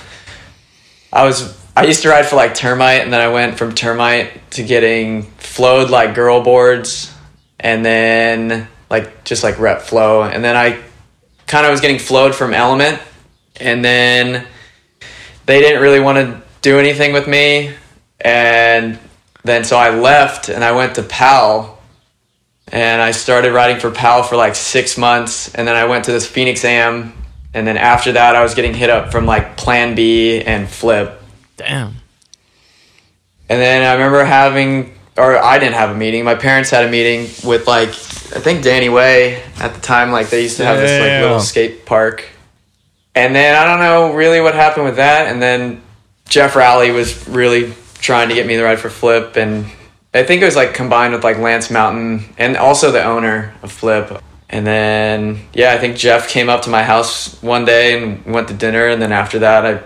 I 1.13 1.27
was 1.27 1.59
I 1.77 1.85
used 1.85 2.01
to 2.03 2.09
ride 2.09 2.25
for 2.25 2.37
like 2.37 2.55
termite 2.55 3.03
and 3.03 3.13
then 3.13 3.21
I 3.21 3.29
went 3.29 3.59
from 3.59 3.75
termite 3.75 4.51
to 4.53 4.63
getting 4.63 5.25
flowed 5.37 5.91
like 5.91 6.15
girl 6.15 6.43
boards 6.43 7.13
and 7.59 7.85
then 7.85 8.69
like 8.89 9.25
just 9.25 9.45
like 9.45 9.59
rep 9.59 9.83
flow 9.83 10.23
and 10.23 10.43
then 10.43 10.57
I 10.57 10.83
kind 11.47 11.67
of 11.67 11.73
was 11.73 11.83
getting 11.83 11.99
flowed 11.99 12.35
from 12.35 12.55
element 12.55 13.03
and 13.57 13.85
then 13.85 14.47
they 15.45 15.61
didn't 15.61 15.83
really 15.83 16.01
want 16.01 16.17
to 16.17 16.50
do 16.63 16.79
anything 16.79 17.13
with 17.13 17.27
me 17.27 17.75
and 18.21 18.99
then 19.45 19.65
so 19.65 19.77
I 19.77 19.91
left 19.91 20.49
and 20.49 20.63
I 20.63 20.73
went 20.73 20.95
to 20.97 21.03
PAL 21.03 21.79
and 22.73 23.01
I 23.01 23.11
started 23.13 23.53
writing 23.53 23.81
for 23.81 23.91
PAL 23.91 24.23
for 24.25 24.37
like 24.37 24.55
six 24.55 24.99
months 24.99 25.55
and 25.55 25.67
then 25.67 25.77
I 25.77 25.87
went 25.87 26.05
to 26.05 26.13
this 26.13 26.27
Phoenix 26.27 26.65
Am 26.65 27.13
and 27.55 27.67
then 27.67 27.77
after 27.77 28.13
that 28.13 28.37
I 28.37 28.43
was 28.43 28.55
getting 28.55 28.75
hit 28.75 28.91
up 28.91 29.11
from 29.11 29.27
like 29.27 29.57
Plan 29.57 29.95
B 29.95 30.43
and 30.43 30.69
Flip 30.69 31.21
Damn. 31.57 31.95
and 33.49 33.61
then 33.61 33.83
I 33.83 33.93
remember 33.95 34.25
having, 34.25 34.95
or 35.17 35.37
I 35.37 35.59
didn't 35.59 35.75
have 35.75 35.91
a 35.91 35.95
meeting. 35.95 36.25
My 36.25 36.35
parents 36.37 36.71
had 36.71 36.85
a 36.85 36.91
meeting 36.91 37.29
with 37.45 37.67
like, 37.67 37.89
I 37.89 38.41
think 38.41 38.63
Danny 38.63 38.89
Way 38.89 39.43
at 39.59 39.75
the 39.75 39.81
time. 39.81 40.11
Like 40.13 40.31
they 40.31 40.43
used 40.43 40.57
to 40.59 40.65
have 40.65 40.79
this 40.79 40.99
like 41.01 41.21
little 41.23 41.41
skate 41.41 41.85
park. 41.85 42.25
And 43.15 43.35
then 43.35 43.57
I 43.57 43.65
don't 43.65 43.81
know 43.81 44.15
really 44.15 44.41
what 44.41 44.55
happened 44.55 44.87
with 44.87 44.97
that. 44.97 45.27
And 45.27 45.43
then 45.43 45.83
Geoff 46.31 46.55
Rowley 46.55 46.93
was 46.93 47.29
really 47.29 47.75
trying 47.95 48.29
to 48.29 48.35
get 48.35 48.47
me 48.47 48.57
the 48.57 48.63
ride 48.63 48.79
for 48.79 48.89
Flip, 48.89 49.37
and 49.37 49.67
I 50.15 50.23
think 50.23 50.41
it 50.41 50.45
was 50.45 50.57
like 50.57 50.75
combined 50.75 51.13
with 51.13 51.25
like 51.25 51.39
Lance 51.39 51.71
Mountain 51.71 52.25
and 52.39 52.57
also 52.57 52.91
the 52.93 53.05
owner 53.05 53.53
of 53.63 53.71
Flip. 53.71 54.23
And 54.49 54.67
then 54.67 55.41
yeah, 55.53 55.73
I 55.73 55.79
think 55.79 55.97
Jeff 55.97 56.29
came 56.29 56.49
up 56.49 56.63
to 56.63 56.71
my 56.71 56.85
house 56.85 57.41
one 57.43 57.65
day 57.65 58.01
and 58.01 58.25
went 58.25 58.49
to 58.49 58.55
dinner, 58.55 58.87
and 58.87 59.03
then 59.03 59.13
after 59.13 59.41
that 59.41 59.67
I 59.67 59.83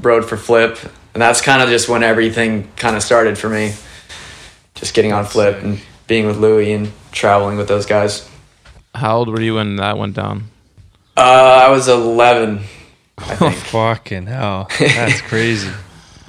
rode 0.00 0.28
for 0.28 0.36
Flip, 0.36 0.78
and 1.14 1.22
that's 1.22 1.40
kind 1.40 1.62
of 1.62 1.70
just 1.70 1.88
when 1.88 2.02
everything 2.02 2.70
kind 2.76 2.94
of 2.94 3.02
started 3.02 3.38
for 3.38 3.48
me. 3.48 3.72
Just 4.74 4.94
getting 4.94 5.12
on 5.12 5.24
Flip 5.24 5.60
and 5.62 5.80
being 6.06 6.26
with 6.26 6.36
Louie 6.36 6.72
and 6.72 6.92
traveling 7.12 7.56
with 7.56 7.66
those 7.66 7.86
guys. 7.86 8.28
How 8.94 9.16
old 9.16 9.28
were 9.28 9.40
you 9.40 9.54
when 9.54 9.76
that 9.76 9.96
went 9.96 10.14
down? 10.14 10.50
Uh, 11.16 11.64
I 11.66 11.70
was 11.70 11.88
11. 11.88 12.60
I 13.18 13.34
think. 13.36 13.54
Fucking 13.66 14.26
hell. 14.26 14.68
That's 14.78 15.20
crazy. 15.22 15.70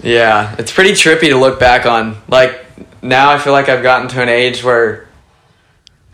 Yeah, 0.02 0.56
it's 0.58 0.72
pretty 0.72 0.92
trippy 0.92 1.28
to 1.28 1.36
look 1.36 1.60
back 1.60 1.86
on. 1.86 2.16
Like 2.30 2.66
now, 3.04 3.32
I 3.32 3.38
feel 3.38 3.52
like 3.52 3.68
I've 3.68 3.84
gotten 3.84 4.08
to 4.08 4.22
an 4.22 4.30
age 4.30 4.64
where 4.64 5.10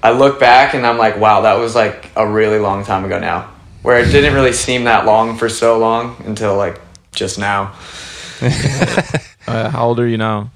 I 0.01 0.09
look 0.11 0.39
back 0.39 0.73
and 0.73 0.87
I'm 0.87 0.97
like, 0.97 1.17
wow, 1.19 1.41
that 1.41 1.59
was 1.59 1.75
like 1.75 2.09
a 2.15 2.27
really 2.27 2.57
long 2.57 2.83
time 2.83 3.05
ago 3.05 3.19
now. 3.19 3.51
Where 3.83 3.99
it 3.99 4.11
didn't 4.11 4.33
really 4.33 4.53
seem 4.53 4.85
that 4.85 5.05
long 5.05 5.37
for 5.37 5.49
so 5.49 5.77
long 5.77 6.15
until 6.25 6.57
like 6.57 6.81
just 7.11 7.37
now. 7.37 7.75
Uh, 9.47 9.69
how 9.69 9.89
old 9.89 9.99
are 9.99 10.07
you 10.07 10.17
now? 10.17 10.49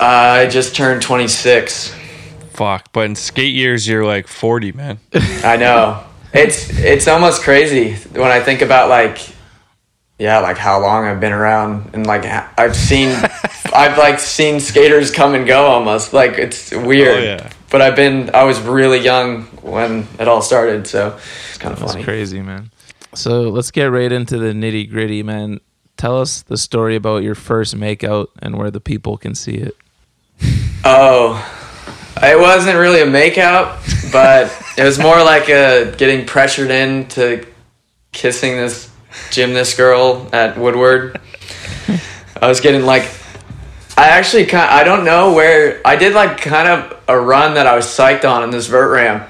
I 0.00 0.46
just 0.46 0.74
turned 0.74 1.02
26. 1.02 1.94
Fuck. 2.50 2.92
But 2.92 3.06
in 3.06 3.14
skate 3.14 3.54
years, 3.54 3.86
you're 3.86 4.04
like 4.04 4.26
40, 4.26 4.72
man. 4.72 4.98
I 5.14 5.56
know. 5.56 6.02
It's 6.32 6.70
it's 6.78 7.08
almost 7.08 7.42
crazy 7.42 7.94
when 7.94 8.30
I 8.30 8.40
think 8.40 8.62
about 8.62 8.88
like 8.88 9.18
yeah, 10.18 10.38
like 10.38 10.56
how 10.56 10.80
long 10.80 11.04
I've 11.04 11.20
been 11.20 11.32
around 11.32 11.90
and 11.94 12.06
like 12.06 12.24
I've 12.24 12.76
seen 12.76 13.08
I've 13.74 13.98
like 13.98 14.18
seen 14.18 14.60
skaters 14.60 15.10
come 15.10 15.34
and 15.34 15.46
go 15.46 15.66
almost. 15.66 16.12
Like 16.12 16.38
it's 16.38 16.70
weird. 16.70 17.18
Oh, 17.18 17.22
yeah. 17.22 17.50
But 17.70 17.82
I've 17.82 17.96
been 17.96 18.30
I 18.34 18.44
was 18.44 18.60
really 18.60 18.98
young 19.00 19.44
when 19.62 20.06
it 20.18 20.28
all 20.28 20.42
started, 20.42 20.86
so 20.86 21.18
it's 21.48 21.58
kind 21.58 21.72
of 21.72 21.80
That's 21.80 21.92
funny. 21.92 22.04
crazy, 22.04 22.40
man. 22.40 22.70
So 23.14 23.42
let's 23.42 23.70
get 23.70 23.86
right 23.86 24.10
into 24.10 24.38
the 24.38 24.52
nitty 24.52 24.90
gritty, 24.90 25.22
man. 25.22 25.60
Tell 25.96 26.20
us 26.20 26.42
the 26.42 26.56
story 26.56 26.96
about 26.96 27.22
your 27.22 27.34
first 27.34 27.76
makeout 27.76 28.28
and 28.40 28.56
where 28.56 28.70
the 28.70 28.80
people 28.80 29.16
can 29.18 29.34
see 29.34 29.54
it. 29.54 29.76
Oh, 30.84 31.34
it 32.22 32.38
wasn't 32.38 32.78
really 32.78 33.00
a 33.00 33.06
makeout, 33.06 34.12
but 34.12 34.52
it 34.78 34.84
was 34.84 34.98
more 34.98 35.22
like 35.22 35.48
a 35.48 35.94
getting 35.96 36.24
pressured 36.26 36.70
into 36.70 37.46
kissing 38.12 38.56
this 38.56 38.90
gymnast 39.30 39.76
girl 39.76 40.28
at 40.32 40.56
Woodward. 40.56 41.20
I 42.40 42.48
was 42.48 42.60
getting 42.60 42.84
like, 42.84 43.02
I 43.96 44.08
actually 44.08 44.46
kind 44.46 44.70
I 44.70 44.84
don't 44.84 45.04
know 45.04 45.32
where 45.32 45.80
I 45.84 45.96
did 45.96 46.14
like 46.14 46.38
kind 46.38 46.68
of 46.68 47.02
a 47.08 47.18
run 47.18 47.54
that 47.54 47.66
I 47.66 47.74
was 47.74 47.86
psyched 47.86 48.24
on 48.24 48.42
in 48.44 48.50
this 48.50 48.66
vert 48.66 48.92
ramp. 48.92 49.28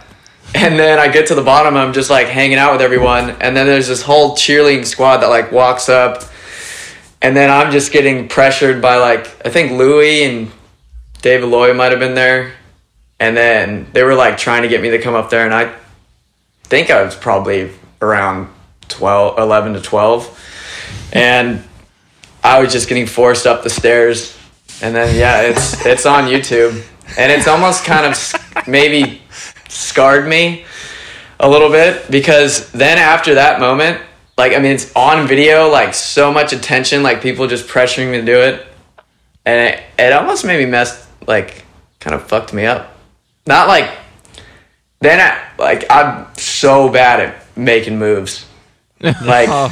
And 0.54 0.78
then 0.78 0.98
I 0.98 1.08
get 1.08 1.28
to 1.28 1.34
the 1.34 1.42
bottom, 1.42 1.76
I'm 1.78 1.94
just 1.94 2.10
like 2.10 2.26
hanging 2.26 2.58
out 2.58 2.72
with 2.72 2.82
everyone, 2.82 3.30
and 3.30 3.56
then 3.56 3.66
there's 3.66 3.88
this 3.88 4.02
whole 4.02 4.36
cheerleading 4.36 4.84
squad 4.84 5.18
that 5.18 5.28
like 5.28 5.50
walks 5.50 5.88
up, 5.88 6.24
and 7.22 7.34
then 7.34 7.50
I'm 7.50 7.72
just 7.72 7.90
getting 7.90 8.28
pressured 8.28 8.82
by 8.82 8.96
like 8.96 9.46
I 9.46 9.48
think 9.48 9.72
Louie 9.72 10.24
and 10.24 10.52
David 11.22 11.46
Loy 11.46 11.72
might 11.72 11.92
have 11.92 12.00
been 12.00 12.14
there. 12.14 12.52
And 13.22 13.36
then 13.36 13.86
they 13.92 14.02
were 14.02 14.16
like 14.16 14.36
trying 14.36 14.62
to 14.62 14.68
get 14.68 14.82
me 14.82 14.90
to 14.90 14.98
come 14.98 15.14
up 15.14 15.30
there. 15.30 15.44
And 15.44 15.54
I 15.54 15.72
think 16.64 16.90
I 16.90 17.04
was 17.04 17.14
probably 17.14 17.70
around 18.00 18.48
12, 18.88 19.38
11 19.38 19.74
to 19.74 19.80
12. 19.80 21.08
And 21.12 21.62
I 22.42 22.60
was 22.60 22.72
just 22.72 22.88
getting 22.88 23.06
forced 23.06 23.46
up 23.46 23.62
the 23.62 23.70
stairs. 23.70 24.36
And 24.82 24.92
then, 24.92 25.14
yeah, 25.14 25.42
it's, 25.42 25.86
it's 25.86 26.04
on 26.04 26.24
YouTube. 26.24 26.84
And 27.16 27.30
it's 27.30 27.46
almost 27.46 27.84
kind 27.84 28.06
of 28.06 28.66
maybe 28.66 29.22
scarred 29.68 30.26
me 30.26 30.64
a 31.38 31.48
little 31.48 31.70
bit 31.70 32.10
because 32.10 32.72
then 32.72 32.98
after 32.98 33.34
that 33.34 33.60
moment, 33.60 34.02
like, 34.36 34.52
I 34.52 34.58
mean, 34.58 34.72
it's 34.72 34.92
on 34.96 35.28
video, 35.28 35.70
like 35.70 35.94
so 35.94 36.32
much 36.32 36.52
attention, 36.52 37.04
like 37.04 37.22
people 37.22 37.46
just 37.46 37.68
pressuring 37.68 38.10
me 38.10 38.18
to 38.18 38.26
do 38.26 38.40
it 38.40 38.66
and 39.46 39.74
it, 39.74 39.84
it 39.96 40.12
almost 40.12 40.44
made 40.44 40.58
me 40.58 40.68
mess 40.68 41.08
like 41.28 41.64
kind 42.00 42.14
of 42.14 42.26
fucked 42.26 42.52
me 42.52 42.66
up 42.66 42.92
not 43.46 43.68
like 43.68 43.90
then 45.00 45.20
I, 45.20 45.60
like 45.60 45.84
i'm 45.90 46.32
so 46.36 46.88
bad 46.88 47.20
at 47.20 47.56
making 47.56 47.98
moves. 47.98 48.46
Like 49.02 49.48
oh. 49.50 49.68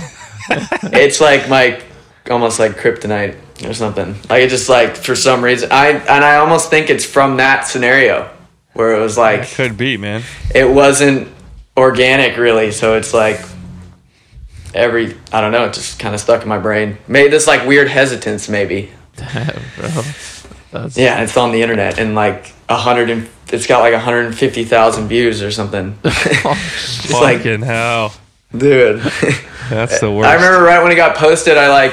it's 0.93 1.21
like 1.21 1.49
my 1.49 1.81
almost 2.29 2.59
like 2.59 2.73
kryptonite 2.73 3.37
or 3.65 3.73
something. 3.75 4.17
Like 4.29 4.43
it 4.43 4.51
just 4.51 4.69
like 4.69 4.97
for 4.97 5.15
some 5.15 5.43
reason 5.45 5.71
i 5.71 5.91
and 5.91 6.25
i 6.25 6.37
almost 6.37 6.69
think 6.71 6.91
it's 6.91 7.05
from 7.05 7.37
that 7.37 7.67
scenario 7.69 8.29
where 8.73 8.95
it 8.97 9.01
was 9.01 9.17
like 9.17 9.49
Could 9.53 9.77
be, 9.77 9.97
man. 9.97 10.23
it 10.55 10.69
wasn't 10.69 11.29
organic 11.77 12.37
really. 12.37 12.73
So 12.73 12.97
it's 12.97 13.15
like 13.15 13.41
every 14.75 15.17
i 15.33 15.41
don't 15.41 15.51
know 15.51 15.65
it 15.65 15.75
just 15.75 15.99
kind 15.99 16.15
of 16.15 16.21
stuck 16.21 16.43
in 16.43 16.49
my 16.49 16.59
brain. 16.59 16.99
Made 17.07 17.31
this 17.33 17.47
like 17.47 17.67
weird 17.69 17.87
hesitance 17.89 18.49
maybe. 18.49 18.91
Damn, 19.17 19.47
Bro. 19.77 20.03
That's 20.73 20.97
yeah, 20.97 21.23
it's 21.23 21.37
on 21.37 21.53
the 21.53 21.63
internet 21.63 21.99
and 22.01 22.15
like 22.17 22.53
a 22.69 22.77
hundred 22.77 23.11
and 23.11 23.29
it's 23.53 23.67
got 23.67 23.81
like 23.81 23.95
hundred 23.95 24.27
and 24.27 24.35
fifty 24.37 24.65
thousand 24.65 25.09
views 25.09 25.43
or 25.43 25.51
something. 25.51 25.99
It's 26.05 27.13
like, 27.21 27.39
Fucking 27.39 27.63
hell. 27.63 28.13
dude. 28.57 29.01
That's 29.69 29.99
the 30.01 30.11
worst. 30.13 30.29
I 30.29 30.35
remember 30.35 30.63
right 30.65 30.83
when 30.83 30.93
it 30.93 30.97
got 30.97 31.17
posted, 31.17 31.57
I 31.59 31.69
like, 31.69 31.93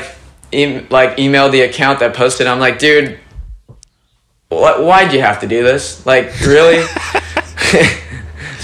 e- 0.52 0.82
like 0.90 1.18
emailed 1.18 1.52
the 1.52 1.62
account 1.62 2.00
that 2.02 2.14
posted. 2.14 2.46
I'm 2.46 2.60
like, 2.60 2.78
dude, 2.78 3.18
wh- 4.50 4.80
why'd 4.80 5.12
you 5.14 5.22
have 5.22 5.40
to 5.42 5.48
do 5.48 5.64
this? 5.64 6.06
Like, 6.06 6.40
really? 6.42 6.86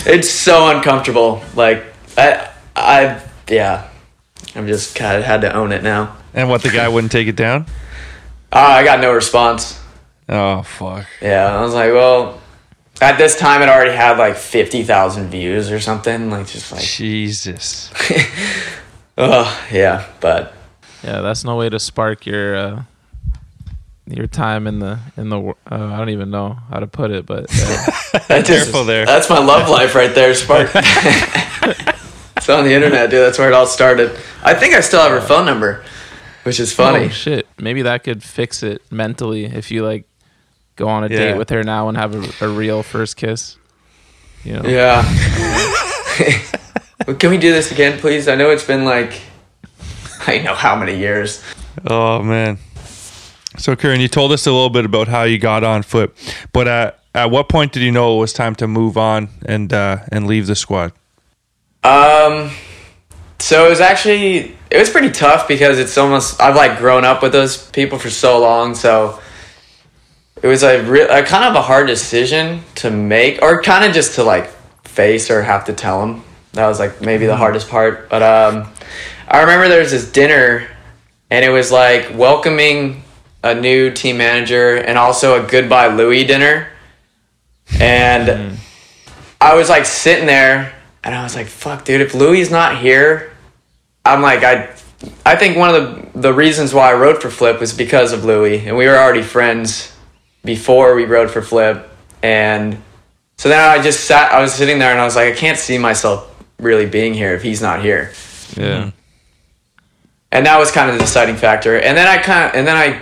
it's 0.05 0.29
so 0.29 0.75
uncomfortable. 0.75 1.41
Like, 1.55 1.83
I, 2.17 2.49
I, 2.75 3.21
yeah, 3.49 3.89
I'm 4.55 4.67
just 4.67 4.95
kind 4.95 5.17
of 5.17 5.23
had 5.23 5.41
to 5.41 5.53
own 5.53 5.71
it 5.71 5.83
now. 5.83 6.15
And 6.33 6.49
what, 6.49 6.61
the 6.61 6.69
guy 6.69 6.87
wouldn't 6.87 7.11
take 7.11 7.27
it 7.27 7.35
down? 7.35 7.65
Uh, 8.51 8.57
I 8.59 8.83
got 8.83 8.99
no 8.99 9.11
response. 9.13 9.79
Oh, 10.29 10.61
fuck. 10.63 11.05
Yeah, 11.21 11.57
I 11.57 11.61
was 11.61 11.73
like, 11.73 11.91
well, 11.91 12.39
at 13.01 13.17
this 13.17 13.35
time 13.35 13.61
it 13.61 13.69
already 13.69 13.95
had 13.95 14.17
like 14.17 14.35
fifty 14.35 14.83
thousand 14.83 15.29
views 15.29 15.71
or 15.71 15.79
something. 15.79 16.29
Like, 16.29 16.47
just 16.47 16.71
like, 16.71 16.81
Jesus. 16.81 17.91
oh 19.17 19.67
yeah, 19.71 20.05
but 20.19 20.53
yeah, 21.03 21.21
that's 21.21 21.43
no 21.43 21.55
way 21.55 21.69
to 21.69 21.79
spark 21.79 22.25
your 22.25 22.55
uh, 22.55 22.83
your 24.07 24.27
time 24.27 24.67
in 24.67 24.79
the 24.79 24.99
in 25.17 25.29
the. 25.29 25.39
Uh, 25.39 25.53
I 25.69 25.97
don't 25.97 26.09
even 26.09 26.29
know 26.29 26.57
how 26.69 26.79
to 26.79 26.87
put 26.87 27.11
it, 27.11 27.25
but 27.25 27.45
uh, 27.45 27.45
that 28.27 28.45
just, 28.45 28.65
Careful 28.65 28.85
there. 28.85 29.05
That's 29.05 29.29
my 29.29 29.39
love 29.39 29.69
life 29.69 29.95
right 29.95 30.13
there, 30.13 30.33
Spark. 30.33 30.69
it's 30.73 32.49
on 32.49 32.63
the 32.63 32.73
internet, 32.73 33.09
dude. 33.09 33.21
That's 33.21 33.37
where 33.37 33.47
it 33.47 33.53
all 33.53 33.67
started. 33.67 34.17
I 34.43 34.53
think 34.53 34.73
I 34.73 34.81
still 34.81 35.01
have 35.01 35.11
her 35.11 35.21
phone 35.21 35.45
number, 35.45 35.83
which 36.43 36.59
is 36.59 36.73
funny. 36.73 37.05
oh 37.05 37.09
shit, 37.09 37.47
maybe 37.59 37.81
that 37.81 38.03
could 38.03 38.23
fix 38.23 38.63
it 38.63 38.81
mentally 38.91 39.45
if 39.45 39.71
you 39.71 39.85
like 39.85 40.05
go 40.75 40.87
on 40.87 41.03
a 41.03 41.07
Yeah. 41.07 41.17
date 41.17 41.37
with 41.37 41.49
her 41.49 41.63
now 41.63 41.87
and 41.89 41.97
have 41.97 42.13
a, 42.41 42.45
a 42.45 42.49
real 42.49 42.83
first 42.83 43.17
kiss. 43.17 43.57
You 44.43 44.53
know, 44.53 44.69
Yeah. 44.69 45.03
Can 47.19 47.31
we 47.31 47.37
do 47.37 47.51
this 47.51 47.71
again, 47.71 47.99
please? 47.99 48.27
I 48.27 48.35
know 48.35 48.49
it's 48.51 48.63
been 48.65 48.85
like, 48.85 49.19
I 50.27 50.39
know 50.39 50.53
how 50.53 50.75
many 50.75 50.97
years. 50.97 51.43
Oh, 51.85 52.21
man. 52.21 52.57
So, 53.57 53.75
Curren, 53.75 53.99
you 53.99 54.07
told 54.07 54.31
us 54.31 54.47
a 54.47 54.51
little 54.51 54.69
bit 54.69 54.85
about 54.85 55.07
how 55.07 55.23
you 55.23 55.37
got 55.37 55.63
on 55.63 55.83
foot, 55.83 56.15
but 56.53 56.67
at, 56.67 56.99
at 57.13 57.29
what 57.29 57.49
point 57.49 57.71
did 57.73 57.83
you 57.83 57.91
know 57.91 58.17
it 58.17 58.19
was 58.19 58.33
time 58.33 58.55
to 58.55 58.67
move 58.67 58.97
on 58.97 59.29
and 59.45 59.71
uh, 59.71 59.99
and 60.11 60.25
leave 60.27 60.47
the 60.47 60.55
squad? 60.55 60.91
Um, 61.83 62.51
so 63.39 63.67
it 63.67 63.69
was 63.69 63.81
actually 63.81 64.55
it 64.71 64.77
was 64.79 64.89
pretty 64.89 65.11
tough 65.11 65.47
because 65.47 65.77
it's 65.77 65.97
almost 65.97 66.41
I've 66.41 66.55
like 66.55 66.79
grown 66.79 67.05
up 67.05 67.21
with 67.21 67.31
those 67.31 67.69
people 67.71 67.99
for 67.99 68.09
so 68.09 68.39
long, 68.39 68.73
so 68.73 69.19
it 70.43 70.47
was 70.47 70.61
a, 70.61 70.83
re- 70.83 71.07
a 71.07 71.25
kind 71.25 71.45
of 71.45 71.55
a 71.55 71.61
hard 71.61 71.87
decision 71.87 72.61
to 72.75 72.91
make, 72.91 73.41
or 73.41 73.63
kind 73.63 73.85
of 73.85 73.93
just 73.93 74.15
to 74.15 74.23
like 74.23 74.49
face 74.83 75.31
or 75.31 75.41
have 75.41 75.65
to 75.65 75.73
tell 75.73 76.01
them. 76.01 76.23
That 76.51 76.67
was 76.67 76.77
like 76.77 77.01
maybe 77.01 77.25
the 77.25 77.35
hardest 77.35 77.69
part. 77.69 78.09
But 78.09 78.21
um, 78.21 78.71
I 79.27 79.41
remember 79.41 79.67
there 79.69 79.79
was 79.79 79.91
this 79.91 80.11
dinner, 80.11 80.67
and 81.31 81.43
it 81.43 81.49
was 81.49 81.71
like 81.71 82.15
welcoming 82.15 83.03
a 83.41 83.55
new 83.55 83.89
team 83.89 84.17
manager 84.17 84.75
and 84.75 84.97
also 84.97 85.43
a 85.43 85.47
goodbye 85.47 85.87
Louie 85.87 86.25
dinner, 86.25 86.67
and. 87.79 88.59
I 89.43 89.55
was 89.55 89.67
like 89.67 89.85
sitting 89.85 90.25
there 90.25 90.73
and 91.03 91.13
I 91.13 91.21
was 91.23 91.35
like, 91.35 91.47
fuck, 91.47 91.83
dude, 91.83 91.99
if 91.99 92.13
Louie 92.13 92.47
not 92.49 92.77
here, 92.77 93.33
I'm 94.05 94.21
like, 94.21 94.41
I 94.41 94.73
I 95.25 95.35
think 95.35 95.57
one 95.57 95.75
of 95.75 96.13
the, 96.13 96.19
the 96.21 96.33
reasons 96.33 96.73
why 96.73 96.91
I 96.91 96.93
wrote 96.93 97.21
for 97.21 97.29
Flip 97.29 97.59
was 97.59 97.73
because 97.73 98.13
of 98.13 98.23
Louie. 98.23 98.65
And 98.65 98.77
we 98.77 98.87
were 98.87 98.95
already 98.95 99.21
friends 99.21 99.92
before 100.43 100.95
we 100.95 101.05
rode 101.05 101.31
for 101.31 101.41
Flip. 101.41 101.89
And 102.21 102.81
so 103.37 103.49
then 103.49 103.59
I 103.59 103.81
just 103.81 104.05
sat, 104.05 104.31
I 104.31 104.41
was 104.41 104.53
sitting 104.53 104.79
there 104.79 104.91
and 104.91 104.99
I 104.99 105.05
was 105.05 105.15
like, 105.15 105.33
I 105.33 105.35
can't 105.35 105.57
see 105.57 105.77
myself 105.77 106.29
really 106.59 106.85
being 106.85 107.13
here 107.13 107.33
if 107.33 107.41
he's 107.43 107.61
not 107.61 107.81
here. 107.81 108.11
yeah. 108.55 108.83
Hmm. 108.83 108.89
and 110.31 110.45
that 110.45 110.57
was 110.57 110.71
kind 110.71 110.89
of 110.89 110.97
the 110.97 111.03
deciding 111.03 111.35
factor. 111.35 111.77
And 111.79 111.97
then 111.97 112.07
I 112.07 112.17
kind 112.21 112.49
of 112.49 112.55
and 112.55 112.67
then 112.67 112.77
I 112.77 113.01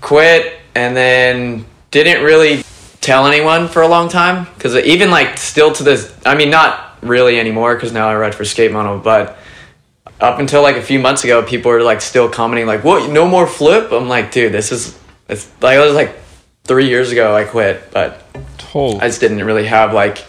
quit, 0.00 0.58
and 0.74 0.96
then 0.96 1.64
didn't 1.90 2.24
really 2.24 2.64
tell 3.00 3.26
anyone 3.26 3.68
for 3.68 3.82
a 3.82 3.88
long 3.88 4.08
time 4.08 4.46
because 4.54 4.76
even 4.76 5.10
like 5.10 5.38
still 5.38 5.72
to 5.72 5.82
this, 5.82 6.14
I 6.24 6.34
mean, 6.34 6.50
not 6.50 6.98
really 7.02 7.38
anymore 7.40 7.74
because 7.74 7.92
now 7.92 8.08
I 8.08 8.16
ride 8.16 8.34
for 8.34 8.44
Skate 8.44 8.72
Mental, 8.72 8.98
but 8.98 9.38
up 10.20 10.38
until 10.38 10.62
like 10.62 10.76
a 10.76 10.82
few 10.82 10.98
months 10.98 11.24
ago, 11.24 11.42
people 11.42 11.70
were 11.70 11.82
like 11.82 12.00
still 12.00 12.28
commenting 12.28 12.66
like, 12.66 12.84
"What? 12.84 13.10
No 13.10 13.26
more 13.26 13.46
flip?" 13.46 13.92
I'm 13.92 14.08
like, 14.08 14.30
dude, 14.32 14.52
this 14.52 14.70
is 14.72 14.98
it's 15.28 15.50
like 15.60 15.78
I 15.78 15.84
was 15.84 15.94
like 15.94 16.14
three 16.64 16.88
years 16.88 17.10
ago 17.10 17.34
I 17.34 17.44
quit, 17.44 17.90
but 17.90 18.22
Told. 18.58 19.02
I 19.02 19.08
just 19.08 19.20
didn't 19.20 19.44
really 19.44 19.66
have 19.66 19.92
like 19.92 20.24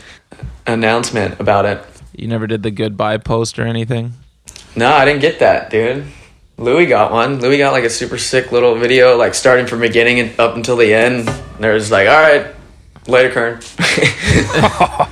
announcement 0.67 1.39
about 1.39 1.65
it. 1.65 1.83
You 2.15 2.27
never 2.27 2.47
did 2.47 2.63
the 2.63 2.71
goodbye 2.71 3.17
post 3.17 3.57
or 3.57 3.65
anything? 3.65 4.13
No, 4.75 4.91
I 4.91 5.05
didn't 5.05 5.21
get 5.21 5.39
that, 5.39 5.69
dude. 5.69 6.05
Louie 6.57 6.85
got 6.85 7.11
one. 7.11 7.39
Louie 7.39 7.57
got 7.57 7.71
like 7.71 7.83
a 7.83 7.89
super 7.89 8.17
sick 8.17 8.51
little 8.51 8.75
video, 8.75 9.17
like 9.17 9.33
starting 9.33 9.65
from 9.65 9.79
beginning 9.79 10.19
and 10.19 10.39
up 10.39 10.55
until 10.55 10.75
the 10.75 10.93
end. 10.93 11.27
There's 11.59 11.91
like, 11.91 12.07
all 12.07 12.21
right, 12.21 12.53
later, 13.07 13.31
Curren. 13.31 13.61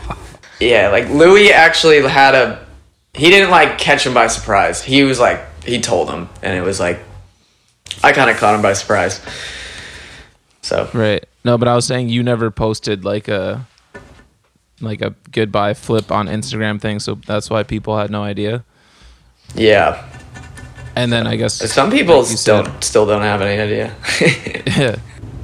yeah, 0.59 0.89
like 0.89 1.09
Louie 1.09 1.51
actually 1.51 2.01
had 2.07 2.35
a. 2.35 2.65
He 3.13 3.29
didn't 3.29 3.49
like 3.49 3.77
catch 3.77 4.05
him 4.05 4.13
by 4.13 4.27
surprise. 4.27 4.81
He 4.81 5.03
was 5.03 5.19
like, 5.19 5.41
he 5.63 5.81
told 5.81 6.09
him, 6.09 6.29
and 6.41 6.57
it 6.57 6.61
was 6.61 6.79
like, 6.79 6.99
I 8.03 8.13
kind 8.13 8.29
of 8.29 8.37
caught 8.37 8.55
him 8.55 8.61
by 8.61 8.73
surprise. 8.73 9.19
So 10.61 10.89
Right. 10.93 11.25
No, 11.43 11.57
but 11.57 11.67
I 11.67 11.75
was 11.75 11.85
saying 11.85 12.09
you 12.09 12.21
never 12.23 12.51
posted 12.51 13.03
like 13.03 13.27
a 13.27 13.65
like 14.79 15.01
a 15.01 15.15
goodbye 15.31 15.73
flip 15.75 16.11
on 16.11 16.27
Instagram 16.27 16.79
thing, 16.81 16.99
so 16.99 17.15
that's 17.27 17.49
why 17.49 17.63
people 17.63 17.97
had 17.97 18.09
no 18.09 18.23
idea. 18.23 18.63
yeah, 19.55 20.03
And 20.95 21.11
then 21.13 21.27
I 21.27 21.35
guess 21.35 21.53
some 21.71 21.91
people 21.91 22.19
like 22.23 22.37
still 22.37 22.65
said- 22.65 22.83
still 22.83 23.05
don't 23.05 23.21
have 23.21 23.41
any 23.41 23.61
idea. 23.61 23.93
yeah. 24.79 24.95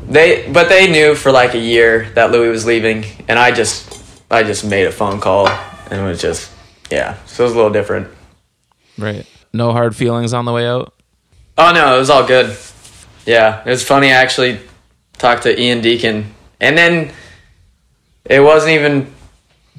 They, 0.09 0.49
but 0.51 0.69
they 0.69 0.89
knew 0.89 1.13
for 1.15 1.31
like 1.31 1.53
a 1.53 1.59
year 1.59 2.09
that 2.15 2.31
Louie 2.31 2.47
was 2.49 2.65
leaving, 2.65 3.03
and 3.27 3.37
I 3.37 3.51
just, 3.51 4.23
I 4.31 4.41
just 4.43 4.63
made 4.63 4.87
a 4.87 4.91
phone 4.91 5.19
call, 5.19 5.47
and 5.91 5.99
it 6.01 6.03
was 6.03 6.21
just, 6.21 6.49
yeah. 6.89 7.17
So 7.25 7.43
it 7.43 7.47
was 7.47 7.53
a 7.53 7.57
little 7.57 7.71
different. 7.73 8.07
Right. 8.97 9.25
No 9.53 9.71
hard 9.73 9.95
feelings 9.95 10.33
on 10.33 10.45
the 10.45 10.53
way 10.53 10.65
out. 10.65 10.93
Oh 11.57 11.73
no, 11.73 11.95
it 11.95 11.99
was 11.99 12.09
all 12.09 12.25
good. 12.25 12.55
Yeah, 13.25 13.61
it 13.65 13.69
was 13.69 13.83
funny. 13.83 14.09
Actually 14.09 14.59
talked 15.17 15.43
to 15.43 15.59
Ian 15.59 15.81
Deacon, 15.81 16.33
and 16.59 16.77
then 16.77 17.11
it 18.25 18.39
wasn't 18.39 18.73
even. 18.73 19.13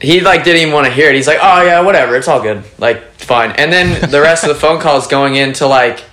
He 0.00 0.20
like 0.20 0.44
didn't 0.44 0.62
even 0.62 0.72
want 0.72 0.86
to 0.86 0.92
hear 0.92 1.08
it. 1.10 1.16
He's 1.16 1.26
like, 1.26 1.38
"Oh 1.40 1.62
yeah, 1.62 1.80
whatever, 1.80 2.16
it's 2.16 2.28
all 2.28 2.40
good, 2.40 2.62
like 2.78 3.02
fine." 3.14 3.50
And 3.52 3.72
then 3.72 4.10
the 4.10 4.20
rest 4.20 4.44
of 4.44 4.48
the 4.48 4.54
phone 4.54 4.80
call 4.80 4.96
is 4.98 5.06
going 5.06 5.34
into 5.34 5.66
like 5.66 6.04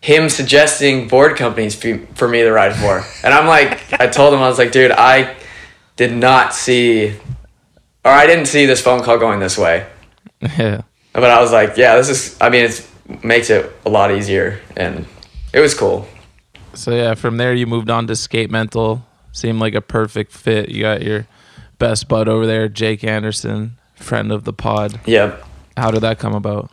him 0.00 0.28
suggesting 0.28 1.08
board 1.08 1.36
companies 1.36 1.74
for 1.74 2.28
me 2.28 2.42
to 2.42 2.52
ride 2.52 2.76
for, 2.76 3.04
and 3.24 3.32
I'm 3.34 3.46
like, 3.46 3.98
I 4.00 4.06
told 4.06 4.34
him 4.34 4.40
I 4.40 4.48
was 4.48 4.58
like, 4.58 4.72
"Dude, 4.72 4.90
I 4.90 5.34
did 5.96 6.12
not 6.12 6.54
see, 6.54 7.14
or 8.04 8.12
I 8.12 8.26
didn't 8.26 8.46
see 8.46 8.66
this 8.66 8.80
phone 8.82 9.02
call 9.02 9.18
going 9.18 9.40
this 9.40 9.56
way." 9.56 9.86
yeah. 10.40 10.82
But 11.14 11.30
I 11.30 11.40
was 11.40 11.50
like, 11.50 11.76
"Yeah, 11.76 11.96
this 11.96 12.10
is. 12.10 12.36
I 12.40 12.50
mean, 12.50 12.66
it 12.66 12.86
makes 13.24 13.48
it 13.48 13.74
a 13.86 13.90
lot 13.90 14.12
easier, 14.12 14.60
and 14.76 15.06
it 15.52 15.60
was 15.60 15.74
cool." 15.74 16.06
So 16.78 16.92
yeah, 16.92 17.14
from 17.14 17.38
there 17.38 17.52
you 17.54 17.66
moved 17.66 17.90
on 17.90 18.06
to 18.06 18.14
Skate 18.14 18.52
Mental. 18.52 19.04
Seemed 19.32 19.58
like 19.58 19.74
a 19.74 19.80
perfect 19.80 20.30
fit. 20.30 20.68
You 20.68 20.82
got 20.82 21.02
your 21.02 21.26
best 21.80 22.06
bud 22.06 22.28
over 22.28 22.46
there, 22.46 22.68
Jake 22.68 23.02
Anderson, 23.02 23.78
friend 23.96 24.30
of 24.30 24.44
the 24.44 24.52
pod. 24.52 25.00
Yep. 25.04 25.44
How 25.76 25.90
did 25.90 26.02
that 26.02 26.20
come 26.20 26.34
about? 26.34 26.70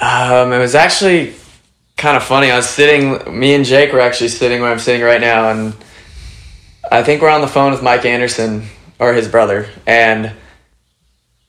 Um, 0.00 0.50
it 0.50 0.58
was 0.58 0.74
actually 0.74 1.34
kind 1.98 2.16
of 2.16 2.22
funny. 2.22 2.50
I 2.50 2.56
was 2.56 2.68
sitting, 2.68 3.38
me 3.38 3.54
and 3.54 3.66
Jake 3.66 3.92
were 3.92 4.00
actually 4.00 4.28
sitting 4.28 4.62
where 4.62 4.72
I'm 4.72 4.78
sitting 4.78 5.02
right 5.02 5.20
now, 5.20 5.50
and 5.50 5.76
I 6.90 7.02
think 7.02 7.20
we're 7.20 7.28
on 7.28 7.42
the 7.42 7.46
phone 7.46 7.72
with 7.72 7.82
Mike 7.82 8.06
Anderson 8.06 8.64
or 8.98 9.12
his 9.12 9.28
brother, 9.28 9.68
and 9.86 10.32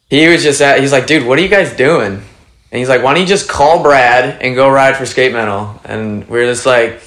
he 0.09 0.27
was 0.27 0.43
just 0.43 0.59
at, 0.61 0.81
he's 0.81 0.91
like, 0.91 1.07
dude, 1.07 1.25
what 1.25 1.39
are 1.39 1.41
you 1.41 1.47
guys 1.47 1.73
doing? 1.75 2.11
And 2.11 2.79
he's 2.79 2.89
like, 2.89 3.01
why 3.01 3.13
don't 3.13 3.21
you 3.21 3.27
just 3.27 3.47
call 3.47 3.81
Brad 3.81 4.41
and 4.41 4.53
go 4.53 4.69
ride 4.69 4.97
for 4.97 5.05
Skate 5.05 5.31
Mental? 5.31 5.79
And 5.85 6.27
we 6.27 6.41
are 6.41 6.45
just 6.45 6.65
like, 6.65 7.01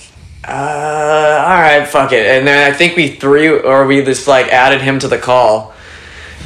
uh, 0.49 1.45
all 1.47 1.61
right, 1.61 1.87
fuck 1.87 2.13
it. 2.13 2.27
And 2.27 2.47
then 2.47 2.71
I 2.71 2.75
think 2.75 2.97
we 2.97 3.11
threw, 3.11 3.61
or 3.61 3.87
we 3.87 4.03
just 4.05 4.27
like 4.27 4.47
added 4.49 4.81
him 4.81 4.99
to 5.01 5.09
the 5.09 5.19
call. 5.19 5.75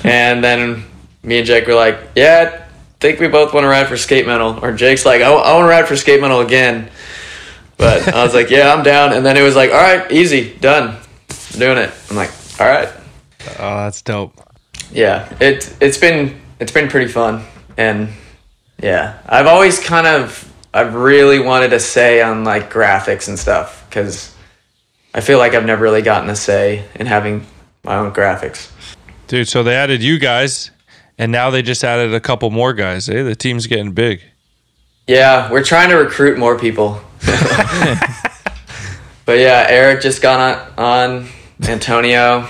And 0.04 0.42
then 0.42 0.84
me 1.22 1.38
and 1.38 1.46
Jake 1.46 1.66
were 1.66 1.74
like, 1.74 1.98
yeah, 2.16 2.66
I 2.66 2.68
think 3.00 3.20
we 3.20 3.28
both 3.28 3.54
want 3.54 3.64
to 3.64 3.68
ride 3.68 3.86
for 3.86 3.96
Skate 3.96 4.26
Mental. 4.26 4.58
Or 4.62 4.72
Jake's 4.72 5.06
like, 5.06 5.22
I, 5.22 5.30
I 5.30 5.54
want 5.54 5.64
to 5.64 5.68
ride 5.68 5.88
for 5.88 5.96
Skate 5.96 6.20
Mental 6.20 6.40
again. 6.40 6.90
But 7.76 8.12
I 8.14 8.22
was 8.22 8.34
like, 8.34 8.50
yeah, 8.50 8.72
I'm 8.72 8.82
down. 8.82 9.12
And 9.12 9.24
then 9.24 9.36
it 9.36 9.42
was 9.42 9.56
like, 9.56 9.70
all 9.70 9.80
right, 9.80 10.10
easy, 10.12 10.54
done. 10.54 10.96
I'm 11.52 11.58
doing 11.58 11.78
it. 11.78 11.90
I'm 12.10 12.16
like, 12.16 12.30
all 12.60 12.66
right. 12.66 12.88
Oh, 13.58 13.76
that's 13.84 14.02
dope. 14.02 14.40
Yeah, 14.92 15.32
it 15.40 15.74
it's 15.80 15.96
been 15.96 16.38
it's 16.60 16.70
been 16.70 16.88
pretty 16.88 17.10
fun, 17.10 17.44
and 17.78 18.10
yeah, 18.82 19.18
I've 19.26 19.46
always 19.46 19.80
kind 19.80 20.06
of 20.06 20.51
I've 20.74 20.94
really 20.94 21.38
wanted 21.38 21.72
a 21.72 21.80
say 21.80 22.22
on 22.22 22.44
like 22.44 22.72
graphics 22.72 23.28
and 23.28 23.38
stuff 23.38 23.84
because 23.88 24.34
I 25.14 25.20
feel 25.20 25.38
like 25.38 25.54
I've 25.54 25.66
never 25.66 25.82
really 25.82 26.02
gotten 26.02 26.30
a 26.30 26.36
say 26.36 26.84
in 26.94 27.06
having 27.06 27.46
my 27.84 27.96
own 27.96 28.12
graphics. 28.12 28.70
Dude, 29.26 29.48
so 29.48 29.62
they 29.62 29.74
added 29.74 30.02
you 30.02 30.18
guys, 30.18 30.70
and 31.18 31.30
now 31.32 31.50
they 31.50 31.62
just 31.62 31.84
added 31.84 32.14
a 32.14 32.20
couple 32.20 32.50
more 32.50 32.72
guys. 32.72 33.08
Eh? 33.08 33.22
The 33.22 33.34
team's 33.34 33.66
getting 33.66 33.92
big. 33.92 34.22
Yeah, 35.06 35.50
we're 35.50 35.64
trying 35.64 35.90
to 35.90 35.96
recruit 35.96 36.38
more 36.38 36.58
people. 36.58 37.00
but 39.24 39.38
yeah, 39.38 39.66
Eric 39.68 40.00
just 40.00 40.22
got 40.22 40.68
on, 40.78 40.84
on 40.84 41.28
Antonio. 41.68 42.48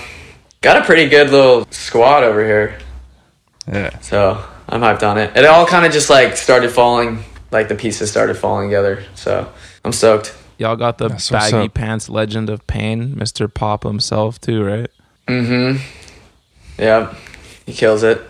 Got 0.61 0.77
a 0.77 0.85
pretty 0.85 1.09
good 1.09 1.29
little 1.29 1.67
squad 1.71 2.23
over 2.23 2.43
here. 2.43 2.77
Yeah. 3.67 3.97
So 3.99 4.43
I'm 4.69 4.81
hyped 4.81 5.07
on 5.07 5.17
it. 5.17 5.35
It 5.35 5.45
all 5.45 5.65
kind 5.65 5.85
of 5.85 5.91
just 5.91 6.09
like 6.09 6.37
started 6.37 6.71
falling, 6.71 7.23
like 7.53 7.69
the 7.69 7.75
pieces 7.75 8.09
started 8.11 8.33
falling 8.35 8.67
together. 8.69 9.03
So 9.15 9.49
I'm 9.85 9.93
stoked. 9.93 10.35
Y'all 10.57 10.75
got 10.75 10.97
the 10.97 11.07
That's 11.09 11.29
baggy 11.29 11.69
pants 11.69 12.09
legend 12.09 12.49
of 12.49 12.65
pain, 12.67 13.15
Mr. 13.15 13.51
Pop 13.51 13.83
himself 13.83 14.39
too, 14.41 14.63
right? 14.63 14.89
Mm-hmm. 15.27 15.81
Yeah, 16.81 17.13
he 17.65 17.73
kills 17.73 18.03
it. 18.03 18.21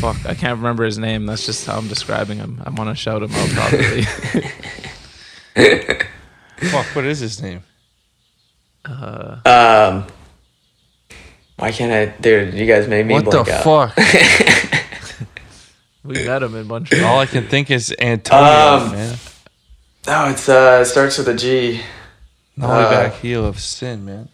Fuck, 0.00 0.16
I 0.26 0.34
can't 0.34 0.56
remember 0.58 0.84
his 0.84 0.98
name. 0.98 1.26
That's 1.26 1.46
just 1.46 1.66
how 1.66 1.76
I'm 1.78 1.86
describing 1.88 2.38
him. 2.38 2.60
I 2.64 2.70
want 2.70 2.90
to 2.90 2.96
shout 2.96 3.22
him 3.22 3.30
out 3.32 3.48
properly. 3.50 4.02
Fuck, 6.70 6.86
what 6.96 7.04
is 7.04 7.20
his 7.20 7.40
name? 7.42 7.62
Uh, 8.84 9.36
um, 9.46 10.06
why 11.56 11.70
can't 11.70 11.92
I, 11.92 12.06
dude? 12.20 12.54
You 12.54 12.66
guys 12.66 12.88
made 12.88 13.06
me 13.06 13.14
What 13.14 13.30
the 13.30 13.40
out. 13.40 13.46
fuck? 13.62 13.94
we 16.04 16.14
met 16.24 16.42
him 16.42 16.54
in 16.56 16.66
Montreal. 16.66 17.04
All 17.06 17.18
I 17.20 17.26
can 17.26 17.46
think 17.48 17.70
is 17.70 17.94
Antonio, 17.98 18.84
Um, 18.86 18.92
man. 18.92 19.16
No, 20.06 20.28
it's 20.30 20.48
uh, 20.48 20.80
it 20.82 20.86
starts 20.86 21.18
with 21.18 21.28
a 21.28 21.34
G. 21.34 21.80
Gnarly 22.56 22.84
uh, 22.84 22.90
back 22.90 23.12
heel 23.14 23.46
of 23.46 23.60
sin, 23.60 24.04
man. 24.04 24.28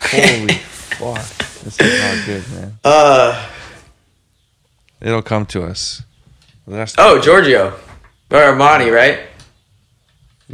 Holy 0.00 0.48
fuck. 0.54 1.24
This 1.64 1.80
is 1.80 2.00
not 2.00 2.26
good, 2.26 2.44
man. 2.52 2.78
Uh, 2.84 3.48
It'll 5.00 5.22
come 5.22 5.46
to 5.46 5.62
us. 5.64 6.02
That's 6.66 6.94
oh, 6.98 7.20
Giorgio, 7.20 7.68
or 8.30 8.38
Armani, 8.38 8.92
right? 8.94 9.20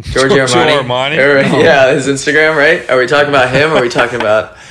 Giorgio, 0.01 0.47
Giorgio 0.47 0.57
Armani. 0.83 1.17
Armani? 1.17 1.19
Or- 1.19 1.49
No. 1.53 1.59
Yeah, 1.61 1.93
his 1.95 2.07
Instagram, 2.09 2.57
right? 2.57 2.89
Are 2.91 2.99
we 2.99 3.07
talking 3.07 3.29
about 3.29 3.51
him? 3.55 3.71
or 3.73 3.77
Are 3.77 3.83
we 3.83 3.89
talking 3.89 4.21
about? 4.21 4.57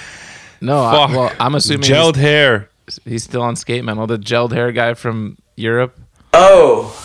No, 0.64 0.78
I, 0.84 1.08
well, 1.12 1.32
I'm 1.40 1.56
assuming 1.56 1.82
gelled 1.90 2.16
hair. 2.18 2.70
he's, 2.86 3.00
he's 3.04 3.24
still 3.24 3.42
on 3.42 3.56
Skate 3.56 3.84
Mental. 3.84 4.06
The 4.06 4.20
gelled 4.20 4.52
hair 4.52 4.72
guy 4.72 4.94
from 4.94 5.40
Europe. 5.62 5.98
Oh, 6.34 6.96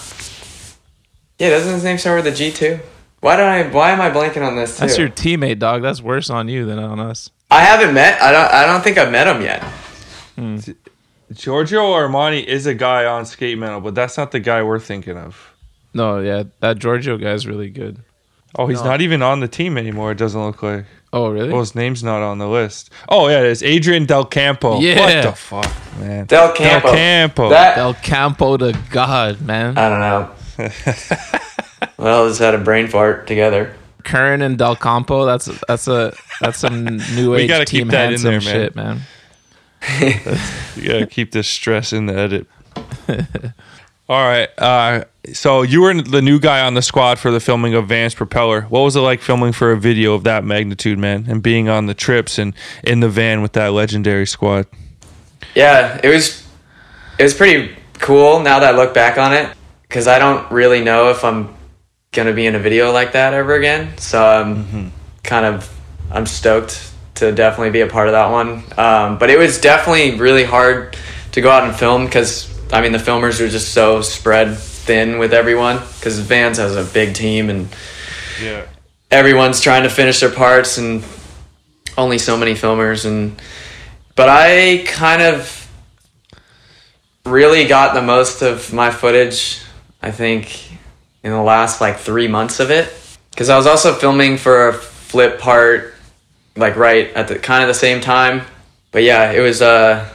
yeah. 1.38 1.50
Doesn't 1.50 1.74
his 1.74 1.84
name 1.84 1.98
start 1.98 2.24
with 2.24 2.32
a 2.32 2.36
G 2.36 2.50
too? 2.50 2.80
Why 3.20 3.36
don't 3.36 3.48
I? 3.48 3.68
Why 3.68 3.90
am 3.90 4.00
I 4.00 4.10
blanking 4.10 4.46
on 4.46 4.56
this 4.56 4.76
too? 4.76 4.80
That's 4.80 4.98
your 4.98 5.08
teammate, 5.08 5.58
dog. 5.58 5.82
That's 5.82 6.02
worse 6.02 6.30
on 6.30 6.48
you 6.48 6.64
than 6.64 6.78
on 6.78 7.00
us. 7.00 7.30
I 7.50 7.60
haven't 7.60 7.94
met. 7.94 8.20
I 8.20 8.32
don't. 8.32 8.52
I 8.52 8.66
don't 8.66 8.82
think 8.82 8.98
I've 8.98 9.10
met 9.12 9.26
him 9.26 9.42
yet. 9.42 9.62
Hmm. 10.34 10.58
Giorgio 11.32 11.82
Armani 11.92 12.44
is 12.44 12.66
a 12.66 12.74
guy 12.74 13.04
on 13.04 13.26
Skate 13.26 13.58
Mental, 13.58 13.80
but 13.80 13.94
that's 13.94 14.16
not 14.16 14.30
the 14.30 14.40
guy 14.40 14.62
we're 14.62 14.78
thinking 14.78 15.16
of. 15.16 15.52
No, 15.92 16.20
yeah, 16.20 16.44
that 16.60 16.78
Giorgio 16.78 17.16
guy's 17.16 17.46
really 17.46 17.70
good. 17.70 17.98
Oh, 18.54 18.66
he's 18.66 18.82
not 18.82 19.00
even 19.00 19.22
on 19.22 19.40
the 19.40 19.48
team 19.48 19.76
anymore. 19.76 20.12
It 20.12 20.18
doesn't 20.18 20.40
look 20.40 20.62
like. 20.62 20.84
Oh, 21.16 21.30
really? 21.30 21.50
Oh, 21.50 21.60
his 21.60 21.74
name's 21.74 22.04
not 22.04 22.20
on 22.20 22.36
the 22.36 22.46
list. 22.46 22.90
Oh 23.08 23.28
yeah, 23.28 23.40
it's 23.40 23.62
Adrian 23.62 24.04
Del 24.04 24.26
Campo. 24.26 24.80
Yeah. 24.80 25.00
What 25.00 25.30
the 25.30 25.32
fuck, 25.32 25.98
man? 25.98 26.26
Del 26.26 26.52
Campo. 26.52 26.88
Del 26.88 26.94
Campo. 26.94 27.48
That 27.48 27.78
El 27.78 27.94
Campo 27.94 28.58
to 28.58 28.78
God, 28.90 29.40
man. 29.40 29.78
I 29.78 29.88
don't 29.88 30.00
know. 30.00 30.30
well, 31.96 32.28
just 32.28 32.38
had 32.40 32.54
a 32.54 32.58
brain 32.58 32.88
fart 32.88 33.26
together. 33.26 33.74
Curren 34.04 34.42
and 34.42 34.58
Del 34.58 34.76
Campo. 34.76 35.24
That's 35.24 35.46
that's 35.66 35.88
a 35.88 36.14
that's 36.42 36.58
some 36.58 36.84
new 37.14 37.30
We 37.30 37.42
age 37.42 37.48
gotta 37.48 37.64
keep 37.64 37.78
team 37.78 37.88
that 37.88 38.12
in 38.12 38.20
handsome 38.20 38.30
there, 38.30 38.40
man. 38.76 39.00
shit, 39.88 39.96
man. 39.96 40.50
you 40.76 40.86
gotta 40.92 41.06
keep 41.06 41.32
this 41.32 41.48
stress 41.48 41.94
in 41.94 42.04
the 42.04 42.14
edit. 42.14 42.46
All 44.06 44.22
right. 44.22 44.50
Uh, 44.58 45.04
so 45.32 45.62
you 45.62 45.82
were 45.82 45.94
the 45.94 46.22
new 46.22 46.38
guy 46.38 46.64
on 46.64 46.74
the 46.74 46.82
squad 46.82 47.18
for 47.18 47.30
the 47.30 47.40
filming 47.40 47.74
of 47.74 47.88
Vans 47.88 48.14
Propeller. 48.14 48.62
What 48.62 48.80
was 48.80 48.96
it 48.96 49.00
like 49.00 49.20
filming 49.20 49.52
for 49.52 49.72
a 49.72 49.76
video 49.78 50.14
of 50.14 50.24
that 50.24 50.44
magnitude, 50.44 50.98
man, 50.98 51.26
and 51.28 51.42
being 51.42 51.68
on 51.68 51.86
the 51.86 51.94
trips 51.94 52.38
and 52.38 52.54
in 52.84 53.00
the 53.00 53.08
van 53.08 53.42
with 53.42 53.52
that 53.54 53.72
legendary 53.72 54.26
squad? 54.26 54.66
Yeah, 55.54 56.00
it 56.02 56.08
was 56.08 56.46
it 57.18 57.22
was 57.22 57.34
pretty 57.34 57.74
cool 57.94 58.40
now 58.40 58.60
that 58.60 58.74
I 58.74 58.76
look 58.76 58.94
back 58.94 59.18
on 59.18 59.32
it 59.32 59.54
because 59.82 60.06
I 60.06 60.18
don't 60.18 60.50
really 60.50 60.82
know 60.82 61.10
if 61.10 61.24
I'm 61.24 61.54
gonna 62.12 62.32
be 62.32 62.46
in 62.46 62.54
a 62.54 62.58
video 62.58 62.92
like 62.92 63.12
that 63.12 63.34
ever 63.34 63.54
again. 63.54 63.96
So 63.98 64.22
I'm 64.22 64.92
kind 65.22 65.46
of 65.46 65.72
I'm 66.10 66.26
stoked 66.26 66.92
to 67.16 67.32
definitely 67.32 67.70
be 67.70 67.80
a 67.80 67.86
part 67.86 68.08
of 68.08 68.12
that 68.12 68.30
one. 68.30 68.62
Um, 68.78 69.18
but 69.18 69.30
it 69.30 69.38
was 69.38 69.60
definitely 69.60 70.18
really 70.18 70.44
hard 70.44 70.96
to 71.32 71.40
go 71.40 71.50
out 71.50 71.64
and 71.64 71.74
film 71.74 72.04
because 72.04 72.52
I 72.72 72.80
mean 72.80 72.92
the 72.92 72.98
filmers 72.98 73.40
are 73.40 73.48
just 73.48 73.72
so 73.72 74.02
spread 74.02 74.56
thin 74.86 75.18
with 75.18 75.34
everyone 75.34 75.78
because 75.98 76.18
Vans 76.20 76.58
has 76.58 76.76
a 76.76 76.84
big 76.84 77.14
team 77.14 77.50
and 77.50 77.68
Yeah. 78.42 78.62
everyone's 79.10 79.60
trying 79.60 79.82
to 79.82 79.90
finish 79.90 80.20
their 80.20 80.30
parts 80.30 80.78
and 80.78 81.02
only 81.98 82.18
so 82.18 82.36
many 82.36 82.54
filmers 82.54 83.04
and 83.04 83.40
but 84.14 84.28
I 84.28 84.84
kind 84.86 85.20
of 85.22 85.68
really 87.24 87.66
got 87.66 87.94
the 87.94 88.02
most 88.02 88.42
of 88.42 88.72
my 88.72 88.90
footage 88.90 89.58
I 90.02 90.10
think 90.10 90.70
in 91.22 91.32
the 91.32 91.42
last 91.42 91.80
like 91.80 91.98
3 91.98 92.28
months 92.28 92.60
of 92.60 92.70
it 92.70 92.92
cuz 93.36 93.48
I 93.48 93.56
was 93.56 93.66
also 93.66 93.92
filming 93.94 94.38
for 94.38 94.68
a 94.68 94.72
flip 94.72 95.40
part 95.40 95.94
like 96.56 96.76
right 96.76 97.12
at 97.14 97.28
the 97.28 97.38
kind 97.38 97.62
of 97.62 97.68
the 97.68 97.74
same 97.74 98.00
time 98.00 98.42
but 98.92 99.02
yeah 99.02 99.32
it 99.32 99.40
was 99.40 99.60
uh 99.62 100.06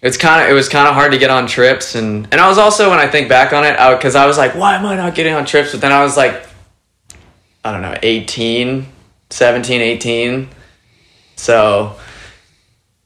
it's 0.00 0.16
kind 0.16 0.42
of 0.42 0.50
it 0.50 0.52
was 0.52 0.68
kind 0.68 0.86
of 0.86 0.94
hard 0.94 1.12
to 1.12 1.18
get 1.18 1.30
on 1.30 1.46
trips 1.46 1.94
and 1.94 2.28
and 2.30 2.40
I 2.40 2.48
was 2.48 2.58
also 2.58 2.90
when 2.90 2.98
I 2.98 3.08
think 3.08 3.28
back 3.28 3.52
on 3.52 3.64
it 3.64 3.72
because 3.96 4.14
I, 4.14 4.26
was 4.26 4.38
like 4.38 4.54
why 4.54 4.76
am 4.76 4.86
I 4.86 4.96
not 4.96 5.14
getting 5.14 5.34
on 5.34 5.44
trips? 5.44 5.72
But 5.72 5.80
then 5.80 5.92
I 5.92 6.02
was 6.02 6.16
like 6.16 6.46
I 7.64 7.72
don't 7.72 7.82
know 7.82 7.96
18 8.02 8.86
17 9.30 9.80
18 9.80 10.48
so 11.36 11.96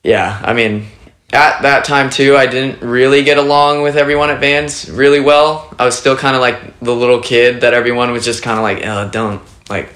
yeah 0.05 0.41
I 0.45 0.53
mean 0.53 0.87
at 1.33 1.63
that 1.63 1.85
time 1.85 2.11
too 2.11 2.37
I 2.37 2.47
didn't 2.47 2.83
really 2.83 3.23
get 3.25 3.39
along 3.39 3.83
with 3.83 3.97
everyone 3.97 4.29
at 4.29 4.41
Vans 4.41 4.91
really 4.91 5.21
well. 5.21 5.75
I 5.79 5.87
was 5.87 5.97
still 5.97 6.17
kind 6.17 6.37
of 6.37 6.43
like 6.43 6.79
the 6.81 6.95
little 6.95 7.21
kid 7.21 7.63
that 7.63 7.73
everyone 7.73 8.13
was 8.13 8.25
just 8.25 8.43
kind 8.43 8.59
of 8.59 8.63
like 8.63 8.85
oh 8.85 9.09
don't 9.11 9.43
like 9.71 9.89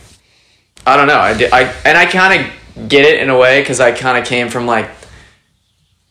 I 0.87 0.97
don't 0.97 1.09
know 1.09 1.19
I 1.19 1.37
did 1.37 1.53
I 1.53 1.65
and 1.85 1.99
I 1.99 2.07
kind 2.07 2.41
of 2.41 2.89
get 2.89 3.05
it 3.05 3.21
in 3.21 3.29
a 3.29 3.37
way 3.37 3.61
because 3.61 3.81
I 3.81 3.93
kind 3.93 4.17
of 4.17 4.25
came 4.25 4.49
from 4.49 4.67
like 4.67 4.89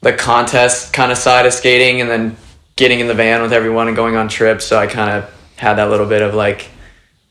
the 0.06 0.13
contest 0.13 0.94
kind 0.94 1.12
of 1.12 1.18
side 1.18 1.48
of 1.48 1.54
skating 1.54 2.00
and 2.00 2.08
then 2.08 2.38
getting 2.76 3.00
in 3.00 3.08
the 3.08 3.13
van 3.15 3.41
with 3.41 3.52
everyone 3.52 3.88
and 3.88 3.96
going 3.96 4.15
on 4.15 4.28
trips. 4.28 4.63
So 4.63 4.78
I 4.78 4.86
kind 4.86 5.10
of 5.10 5.34
had 5.56 5.80
that 5.80 5.89
little 5.89 6.06
bit 6.06 6.22
of 6.22 6.36
like, 6.36 6.70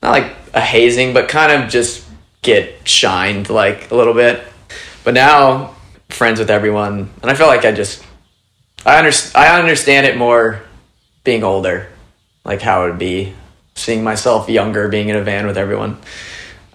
not 0.03 0.11
like 0.11 0.35
a 0.53 0.59
hazing, 0.59 1.13
but 1.13 1.29
kind 1.29 1.53
of 1.53 1.69
just 1.69 2.05
get 2.41 2.85
shined 2.85 3.49
like 3.49 3.91
a 3.91 3.95
little 3.95 4.13
bit. 4.13 4.43
But 5.05 5.13
now, 5.13 5.73
friends 6.09 6.37
with 6.37 6.49
everyone, 6.49 7.09
and 7.21 7.31
I 7.31 7.33
feel 7.35 7.47
like 7.47 7.63
I 7.63 7.71
just, 7.71 8.03
I, 8.85 8.97
under, 8.97 9.11
I 9.35 9.57
understand 9.57 10.05
it 10.05 10.17
more 10.17 10.61
being 11.23 11.45
older, 11.45 11.87
like 12.43 12.61
how 12.61 12.83
it 12.83 12.89
would 12.89 12.99
be 12.99 13.33
seeing 13.75 14.03
myself 14.03 14.49
younger 14.49 14.89
being 14.89 15.07
in 15.07 15.15
a 15.15 15.21
van 15.21 15.47
with 15.47 15.57
everyone. 15.57 15.97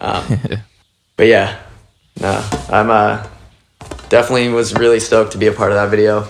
Um, 0.00 0.24
but 1.18 1.26
yeah, 1.26 1.60
no, 2.18 2.48
I'm 2.70 2.88
uh, 2.88 3.26
definitely 4.10 4.48
was 4.50 4.74
really 4.74 5.00
stoked 5.00 5.32
to 5.32 5.38
be 5.38 5.46
a 5.46 5.52
part 5.52 5.72
of 5.72 5.76
that 5.76 5.88
video. 5.88 6.28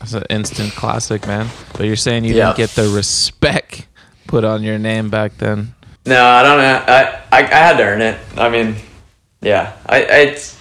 It's 0.00 0.12
an 0.14 0.24
instant 0.30 0.72
classic, 0.74 1.26
man. 1.26 1.48
But 1.74 1.86
you're 1.86 1.96
saying 1.96 2.24
you 2.24 2.34
Yeah. 2.34 2.46
didn't 2.52 2.56
get 2.58 2.70
the 2.70 2.88
respect 2.88 3.86
put 4.28 4.44
on 4.44 4.62
your 4.62 4.78
name 4.78 5.10
back 5.10 5.38
then. 5.38 5.74
No, 6.06 6.24
I 6.24 6.42
don't 6.42 6.58
know. 6.58 6.84
I, 6.88 7.02
I, 7.32 7.42
I 7.42 7.46
had 7.46 7.76
to 7.78 7.84
earn 7.84 8.00
it. 8.02 8.18
I 8.36 8.48
mean, 8.48 8.76
yeah. 9.40 9.72
I 9.86 9.98
it's 9.98 10.58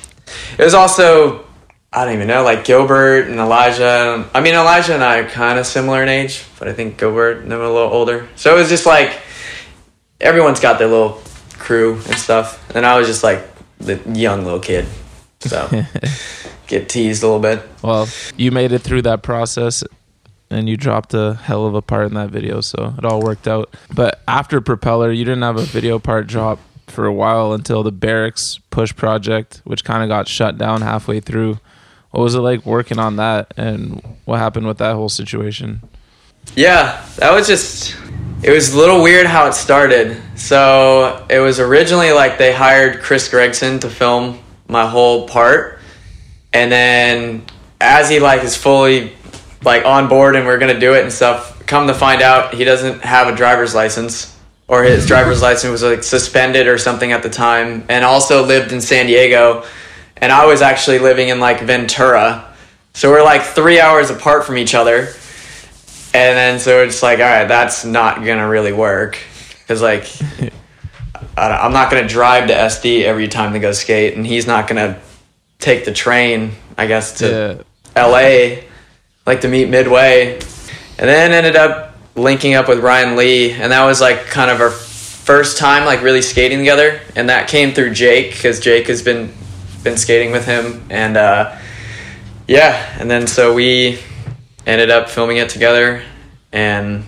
it 0.57 0.63
was 0.63 0.73
also 0.73 1.45
I 1.93 2.05
don't 2.05 2.13
even 2.13 2.27
know 2.27 2.43
like 2.43 2.63
Gilbert 2.63 3.27
and 3.27 3.39
Elijah. 3.39 4.29
I 4.33 4.41
mean 4.41 4.53
Elijah 4.53 4.93
and 4.93 5.03
I 5.03 5.19
are 5.19 5.29
kind 5.29 5.57
of 5.59 5.65
similar 5.65 6.01
in 6.03 6.09
age, 6.09 6.43
but 6.59 6.67
I 6.67 6.73
think 6.73 6.97
Gilbert 6.99 7.37
and 7.41 7.51
them 7.51 7.59
a 7.61 7.67
little 7.69 7.91
older. 7.91 8.27
So 8.35 8.55
it 8.55 8.59
was 8.59 8.69
just 8.69 8.85
like 8.85 9.19
everyone's 10.19 10.59
got 10.59 10.77
their 10.77 10.87
little 10.87 11.21
crew 11.57 11.95
and 11.95 12.15
stuff, 12.15 12.63
and 12.75 12.85
I 12.85 12.97
was 12.99 13.07
just 13.07 13.23
like 13.23 13.43
the 13.79 13.99
young 14.13 14.43
little 14.45 14.59
kid. 14.59 14.85
So 15.41 15.69
get 16.67 16.89
teased 16.89 17.23
a 17.23 17.27
little 17.27 17.41
bit. 17.41 17.67
Well, 17.81 18.07
you 18.37 18.51
made 18.51 18.71
it 18.71 18.79
through 18.79 19.03
that 19.03 19.23
process 19.23 19.83
and 20.49 20.67
you 20.67 20.77
dropped 20.77 21.13
a 21.13 21.35
hell 21.35 21.65
of 21.65 21.75
a 21.75 21.81
part 21.81 22.07
in 22.07 22.13
that 22.15 22.29
video, 22.29 22.61
so 22.61 22.93
it 22.97 23.05
all 23.05 23.21
worked 23.21 23.47
out. 23.47 23.73
But 23.93 24.21
after 24.27 24.59
Propeller, 24.59 25.11
you 25.11 25.23
didn't 25.23 25.43
have 25.43 25.57
a 25.57 25.63
video 25.63 25.97
part 25.97 26.27
drop 26.27 26.59
for 26.87 27.05
a 27.05 27.13
while 27.13 27.53
until 27.53 27.83
the 27.83 27.91
Berrics 27.91 28.59
Push 28.69 28.95
project, 28.95 29.61
which 29.63 29.85
kind 29.85 30.03
of 30.03 30.09
got 30.09 30.27
shut 30.27 30.57
down 30.57 30.81
halfway 30.81 31.21
through. 31.21 31.59
What 32.11 32.21
was 32.21 32.35
it 32.35 32.39
like 32.39 32.65
working 32.65 32.99
on 32.99 33.15
that 33.15 33.53
and 33.55 34.17
what 34.25 34.39
happened 34.39 34.67
with 34.67 34.77
that 34.79 34.95
whole 34.95 35.07
situation? 35.07 35.81
Yeah, 36.55 37.05
that 37.15 37.31
was 37.31 37.47
just 37.47 37.95
it 38.43 38.51
was 38.51 38.73
a 38.73 38.77
little 38.77 39.01
weird 39.01 39.27
how 39.27 39.47
it 39.47 39.53
started. 39.53 40.21
So 40.35 41.25
it 41.29 41.39
was 41.39 41.59
originally 41.59 42.11
like 42.11 42.37
they 42.37 42.51
hired 42.51 43.01
Chris 43.01 43.29
Gregson 43.29 43.79
to 43.79 43.89
film 43.89 44.40
my 44.71 44.87
whole 44.87 45.27
part. 45.27 45.79
And 46.53 46.71
then 46.71 47.43
as 47.79 48.09
he 48.09 48.19
like 48.19 48.43
is 48.43 48.55
fully 48.55 49.13
like 49.63 49.85
on 49.85 50.07
board 50.07 50.35
and 50.35 50.45
we're 50.45 50.57
gonna 50.57 50.79
do 50.79 50.93
it 50.93 51.03
and 51.03 51.11
stuff, 51.11 51.65
come 51.67 51.87
to 51.87 51.93
find 51.93 52.21
out 52.21 52.53
he 52.53 52.63
doesn't 52.63 53.01
have 53.01 53.27
a 53.27 53.35
driver's 53.35 53.75
license. 53.75 54.37
Or 54.67 54.83
his 54.83 55.05
driver's 55.11 55.41
license 55.41 55.71
was 55.71 55.83
like 55.83 56.03
suspended 56.03 56.67
or 56.67 56.77
something 56.77 57.11
at 57.11 57.23
the 57.23 57.29
time, 57.29 57.83
and 57.89 58.05
also 58.05 58.45
lived 58.45 58.71
in 58.71 58.81
San 58.81 59.05
Diego. 59.05 59.65
And 60.17 60.31
I 60.31 60.45
was 60.45 60.61
actually 60.61 60.99
living 60.99 61.29
in 61.29 61.39
like 61.39 61.61
Ventura. 61.61 62.47
So 62.93 63.09
we're 63.09 63.23
like 63.23 63.41
three 63.41 63.79
hours 63.79 64.09
apart 64.09 64.45
from 64.45 64.57
each 64.57 64.73
other. 64.73 65.13
And 66.13 66.37
then 66.37 66.59
so 66.59 66.83
it's 66.83 67.03
like, 67.03 67.19
all 67.19 67.25
right, 67.25 67.47
that's 67.47 67.83
not 67.83 68.23
gonna 68.23 68.47
really 68.47 68.73
work 68.73 69.17
because 69.59 69.81
like 69.81 70.09
I'm 71.41 71.73
not 71.73 71.89
gonna 71.91 72.07
drive 72.07 72.47
to 72.47 72.53
SD 72.53 73.03
every 73.03 73.27
time 73.27 73.53
to 73.53 73.59
go 73.59 73.71
skate, 73.71 74.15
and 74.15 74.25
he's 74.25 74.45
not 74.45 74.67
gonna 74.67 74.99
take 75.59 75.85
the 75.85 75.91
train, 75.91 76.51
I 76.77 76.87
guess, 76.87 77.19
to 77.19 77.63
LA, 77.95 78.63
like 79.25 79.41
to 79.41 79.47
meet 79.47 79.69
Midway, 79.69 80.33
and 80.33 81.09
then 81.09 81.31
ended 81.31 81.55
up 81.55 81.95
linking 82.15 82.53
up 82.53 82.67
with 82.67 82.79
Ryan 82.79 83.15
Lee, 83.15 83.51
and 83.51 83.71
that 83.71 83.85
was 83.85 84.01
like 84.01 84.25
kind 84.25 84.51
of 84.51 84.61
our 84.61 84.69
first 84.69 85.57
time 85.57 85.85
like 85.85 86.01
really 86.01 86.21
skating 86.21 86.59
together, 86.59 86.99
and 87.15 87.29
that 87.29 87.47
came 87.47 87.73
through 87.73 87.93
Jake 87.93 88.33
because 88.33 88.59
Jake 88.59 88.87
has 88.87 89.01
been 89.01 89.33
been 89.83 89.97
skating 89.97 90.31
with 90.31 90.45
him, 90.45 90.85
and 90.89 91.17
uh, 91.17 91.57
yeah, 92.47 92.95
and 92.99 93.09
then 93.09 93.27
so 93.27 93.53
we 93.53 93.99
ended 94.67 94.91
up 94.91 95.09
filming 95.09 95.37
it 95.37 95.49
together, 95.49 96.03
and 96.51 97.03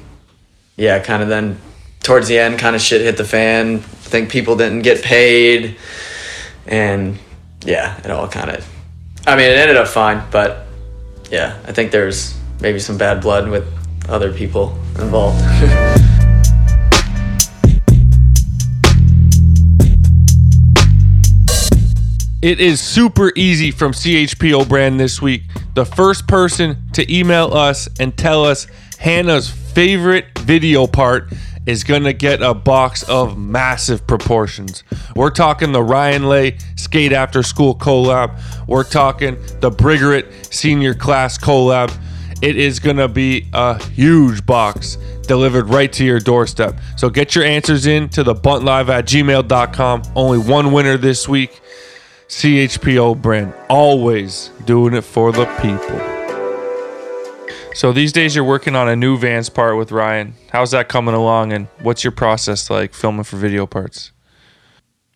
yeah, 0.75 0.99
kind 0.99 1.21
of 1.21 1.29
then 1.29 1.59
towards 2.01 2.27
the 2.27 2.37
end, 2.37 2.59
kind 2.59 2.75
of 2.75 2.81
shit 2.81 3.01
hit 3.01 3.17
the 3.17 3.23
fan. 3.25 3.83
I 4.03 4.09
think 4.09 4.29
people 4.29 4.55
didn't 4.55 4.81
get 4.81 5.01
paid, 5.01 5.77
and 6.67 7.17
yeah, 7.65 7.97
it 7.99 8.11
all 8.11 8.27
kind 8.27 8.51
of. 8.51 8.67
I 9.25 9.35
mean, 9.35 9.49
it 9.49 9.57
ended 9.57 9.77
up 9.77 9.87
fine, 9.87 10.23
but 10.29 10.67
yeah, 11.31 11.57
I 11.65 11.71
think 11.71 11.91
there's 11.91 12.37
maybe 12.59 12.79
some 12.79 12.97
bad 12.97 13.21
blood 13.21 13.49
with 13.49 13.65
other 14.09 14.33
people 14.33 14.77
involved. 14.99 15.41
It 22.43 22.59
is 22.59 22.81
super 22.81 23.31
easy 23.37 23.71
from 23.71 23.93
CHPO 23.93 24.67
brand 24.67 24.99
this 24.99 25.21
week. 25.21 25.43
The 25.75 25.85
first 25.85 26.27
person 26.27 26.89
to 26.91 27.09
email 27.09 27.53
us 27.53 27.87
and 28.01 28.17
tell 28.17 28.43
us 28.43 28.67
Hannah's 28.99 29.49
favorite 29.49 30.37
video 30.39 30.85
part 30.85 31.31
is 31.65 31.83
going 31.83 32.03
to 32.03 32.13
get 32.13 32.41
a 32.41 32.53
box 32.53 33.03
of 33.03 33.37
massive 33.37 34.05
proportions. 34.05 34.83
We're 35.15 35.29
talking 35.29 35.71
the 35.71 35.83
Ryan 35.83 36.27
Lay 36.27 36.57
Skate 36.75 37.13
After 37.13 37.43
School 37.43 37.75
collab. 37.75 38.39
We're 38.67 38.83
talking 38.83 39.35
the 39.59 39.71
Brigaret 39.71 40.53
Senior 40.53 40.93
Class 40.93 41.37
collab. 41.37 41.95
It 42.41 42.57
is 42.57 42.79
going 42.79 42.97
to 42.97 43.07
be 43.07 43.47
a 43.53 43.81
huge 43.83 44.45
box 44.45 44.97
delivered 45.21 45.69
right 45.69 45.91
to 45.93 46.03
your 46.03 46.19
doorstep. 46.19 46.77
So 46.97 47.09
get 47.09 47.35
your 47.35 47.45
answers 47.45 47.85
in 47.85 48.09
to 48.09 48.23
the 48.23 48.35
buntlive 48.35 48.89
at 48.89 49.05
gmail.com. 49.05 50.03
Only 50.15 50.39
one 50.39 50.73
winner 50.73 50.97
this 50.97 51.27
week. 51.29 51.61
CHPO 52.27 53.21
brand, 53.21 53.53
always 53.69 54.49
doing 54.65 54.95
it 54.95 55.03
for 55.03 55.31
the 55.31 55.45
people. 55.61 56.12
So 57.73 57.91
these 57.91 58.11
days 58.11 58.35
you're 58.35 58.43
working 58.43 58.75
on 58.75 58.87
a 58.87 58.95
new 58.95 59.17
Vans 59.17 59.49
part 59.49 59.77
with 59.77 59.91
Ryan. 59.91 60.35
How's 60.51 60.71
that 60.71 60.89
coming 60.89 61.15
along, 61.15 61.53
and 61.53 61.67
what's 61.81 62.03
your 62.03 62.11
process 62.11 62.69
like 62.69 62.93
filming 62.93 63.23
for 63.23 63.37
video 63.37 63.65
parts? 63.65 64.11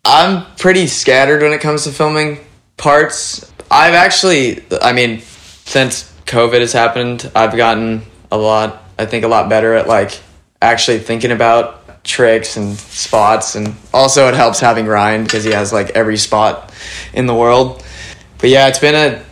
I'm 0.03 0.45
pretty 0.55 0.87
scattered 0.87 1.41
when 1.41 1.53
it 1.53 1.61
comes 1.61 1.83
to 1.83 1.91
filming 1.91 2.39
parts. 2.77 3.51
I've 3.69 3.93
actually, 3.93 4.63
I 4.81 4.91
mean, 4.93 5.19
since 5.19 6.11
COVID 6.25 6.61
has 6.61 6.73
happened, 6.73 7.29
I've 7.35 7.55
gotten 7.55 8.01
a 8.31 8.37
lot, 8.37 8.83
I 8.97 9.05
think, 9.05 9.23
a 9.23 9.27
lot 9.27 9.49
better 9.49 9.73
at 9.73 9.87
like 9.87 10.19
actually 10.61 10.99
thinking 10.99 11.31
about 11.31 12.03
tricks 12.03 12.55
and 12.55 12.77
spots 12.77 13.55
and 13.55 13.75
also 13.93 14.29
it 14.29 14.33
helps 14.33 14.61
having 14.61 14.85
Ryan 14.85 15.23
because 15.23 15.43
he 15.43 15.51
has 15.51 15.73
like 15.73 15.89
every 15.89 16.17
spot 16.17 16.73
in 17.13 17.27
the 17.27 17.35
world. 17.35 17.83
But 18.39 18.49
yeah, 18.49 18.67
it's 18.67 18.79
been 18.79 18.95
a 18.95 19.23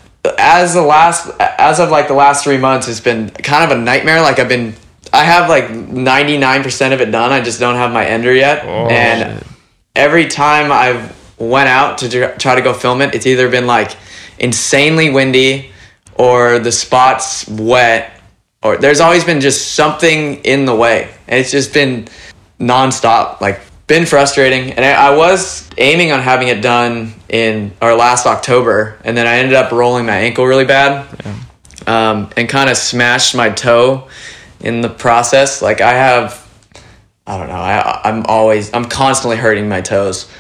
as 0.46 0.76
the 0.76 0.82
last 0.82 1.30
as 1.40 1.80
of 1.80 1.90
like 1.90 2.08
the 2.08 2.14
last 2.14 2.44
3 2.44 2.58
months 2.58 2.88
it's 2.88 3.00
been 3.00 3.32
kind 3.32 3.70
of 3.70 3.78
a 3.78 3.82
nightmare 3.82 4.22
like 4.22 4.38
I've 4.38 4.48
been 4.48 4.76
I 5.12 5.24
have 5.24 5.50
like 5.50 5.66
99% 5.70 6.94
of 6.94 7.00
it 7.02 7.12
done. 7.12 7.32
I 7.32 7.42
just 7.42 7.60
don't 7.60 7.76
have 7.76 7.92
my 7.92 8.06
ender 8.06 8.34
yet. 8.34 8.66
Oh, 8.66 8.88
and 8.88 9.44
every 9.96 10.28
time 10.28 10.72
I've 10.72 11.16
went 11.40 11.70
out 11.70 12.00
to 12.00 12.36
try 12.38 12.56
to 12.56 12.62
go 12.62 12.74
film 12.74 13.02
it, 13.02 13.16
it's 13.16 13.26
either 13.26 13.50
been 13.50 13.68
like 13.68 13.96
insanely 14.40 15.10
windy 15.12 15.72
or 16.16 16.60
the 16.60 16.72
spot's 16.72 17.48
wet 17.48 18.20
or 18.62 18.78
there's 18.78 19.00
always 19.00 19.24
been 19.24 19.42
just 19.42 19.76
something 19.76 20.44
in 20.44 20.66
the 20.66 20.76
way. 20.76 21.10
And 21.28 21.40
it's 21.40 21.52
just 21.52 21.74
been 21.74 22.08
nonstop, 22.60 23.40
like 23.42 23.62
been 23.88 24.06
frustrating. 24.06 24.72
And 24.74 24.84
I, 24.84 25.12
I 25.12 25.16
was 25.16 25.70
aiming 25.78 26.12
on 26.12 26.22
having 26.22 26.48
it 26.48 26.62
done 26.62 27.14
in 27.30 27.74
our 27.82 27.96
last 27.96 28.26
October, 28.26 28.98
and 29.04 29.16
then 29.16 29.28
I 29.28 29.38
ended 29.38 29.54
up 29.54 29.72
rolling 29.72 30.06
my 30.06 30.18
ankle 30.18 30.46
really 30.46 30.66
bad, 30.66 31.08
um, 31.88 32.30
and 32.36 32.50
kind 32.50 32.70
of 32.70 32.78
smashed 32.78 33.36
my 33.36 33.50
toe 33.50 34.08
in 34.60 34.82
the 34.82 34.90
process. 34.90 35.62
Like 35.62 35.82
I 35.82 35.94
have, 35.94 36.42
I 37.28 37.38
don't 37.38 37.48
know. 37.48 37.56
I 37.56 38.02
I'm 38.04 38.26
always 38.26 38.74
I'm 38.74 38.86
constantly 38.86 39.38
hurting 39.38 39.70
my 39.70 39.82
toes. 39.82 40.32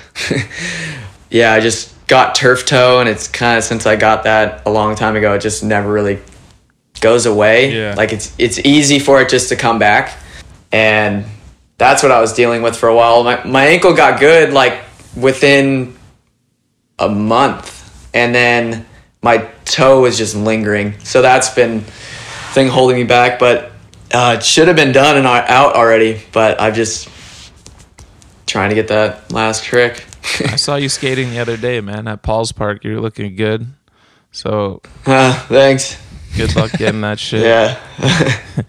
yeah, 1.29 1.53
I 1.53 1.60
just 1.60 1.93
got 2.08 2.36
turf 2.36 2.65
toe, 2.65 2.99
and 2.99 3.10
it's 3.10 3.27
kind 3.27 3.58
of 3.58 3.63
since 3.63 3.86
I 3.86 3.95
got 3.95 4.23
that 4.23 4.63
a 4.65 4.71
long 4.71 4.95
time 4.95 5.15
ago, 5.15 5.34
it 5.34 5.39
just 5.39 5.63
never 5.63 5.91
really 5.91 6.19
goes 7.01 7.25
away. 7.25 7.75
Yeah. 7.75 7.95
Like 7.95 8.13
it's 8.13 8.34
it's 8.38 8.60
easy 8.60 8.99
for 8.99 9.21
it 9.21 9.29
just 9.29 9.49
to 9.49 9.55
come 9.55 9.79
back, 9.79 10.17
and 10.71 11.25
that's 11.77 12.01
what 12.03 12.11
I 12.11 12.21
was 12.21 12.33
dealing 12.33 12.61
with 12.61 12.75
for 12.75 12.88
a 12.89 12.95
while. 12.95 13.23
My 13.23 13.43
my 13.43 13.65
ankle 13.67 13.93
got 13.93 14.19
good 14.19 14.53
like 14.53 14.81
within 15.15 15.95
a 16.99 17.09
month, 17.09 18.09
and 18.13 18.33
then 18.33 18.85
my 19.21 19.49
toe 19.65 20.01
was 20.01 20.17
just 20.17 20.35
lingering. 20.35 20.97
So 21.03 21.21
that's 21.21 21.49
been 21.49 21.81
thing 22.53 22.67
holding 22.67 22.95
me 22.95 23.03
back, 23.03 23.39
but 23.39 23.71
uh, 24.13 24.35
it 24.38 24.43
should 24.45 24.67
have 24.67 24.77
been 24.77 24.91
done 24.93 25.17
and 25.17 25.27
out 25.27 25.75
already. 25.75 26.21
But 26.31 26.61
I'm 26.61 26.73
just 26.73 27.09
trying 28.45 28.69
to 28.69 28.75
get 28.75 28.88
that 28.89 29.31
last 29.31 29.63
trick. 29.63 30.05
I 30.47 30.55
saw 30.55 30.75
you 30.75 30.88
skating 30.89 31.31
the 31.31 31.39
other 31.39 31.57
day, 31.57 31.81
man, 31.81 32.07
at 32.07 32.21
Paul's 32.21 32.51
Park. 32.51 32.83
You're 32.83 33.01
looking 33.01 33.35
good. 33.35 33.67
So 34.31 34.81
Uh, 35.05 35.33
thanks. 35.47 35.97
good 36.38 36.55
luck 36.55 36.71
getting 36.73 37.01
that 37.01 37.19
shit. 37.25 37.41
Yeah. 37.43 37.79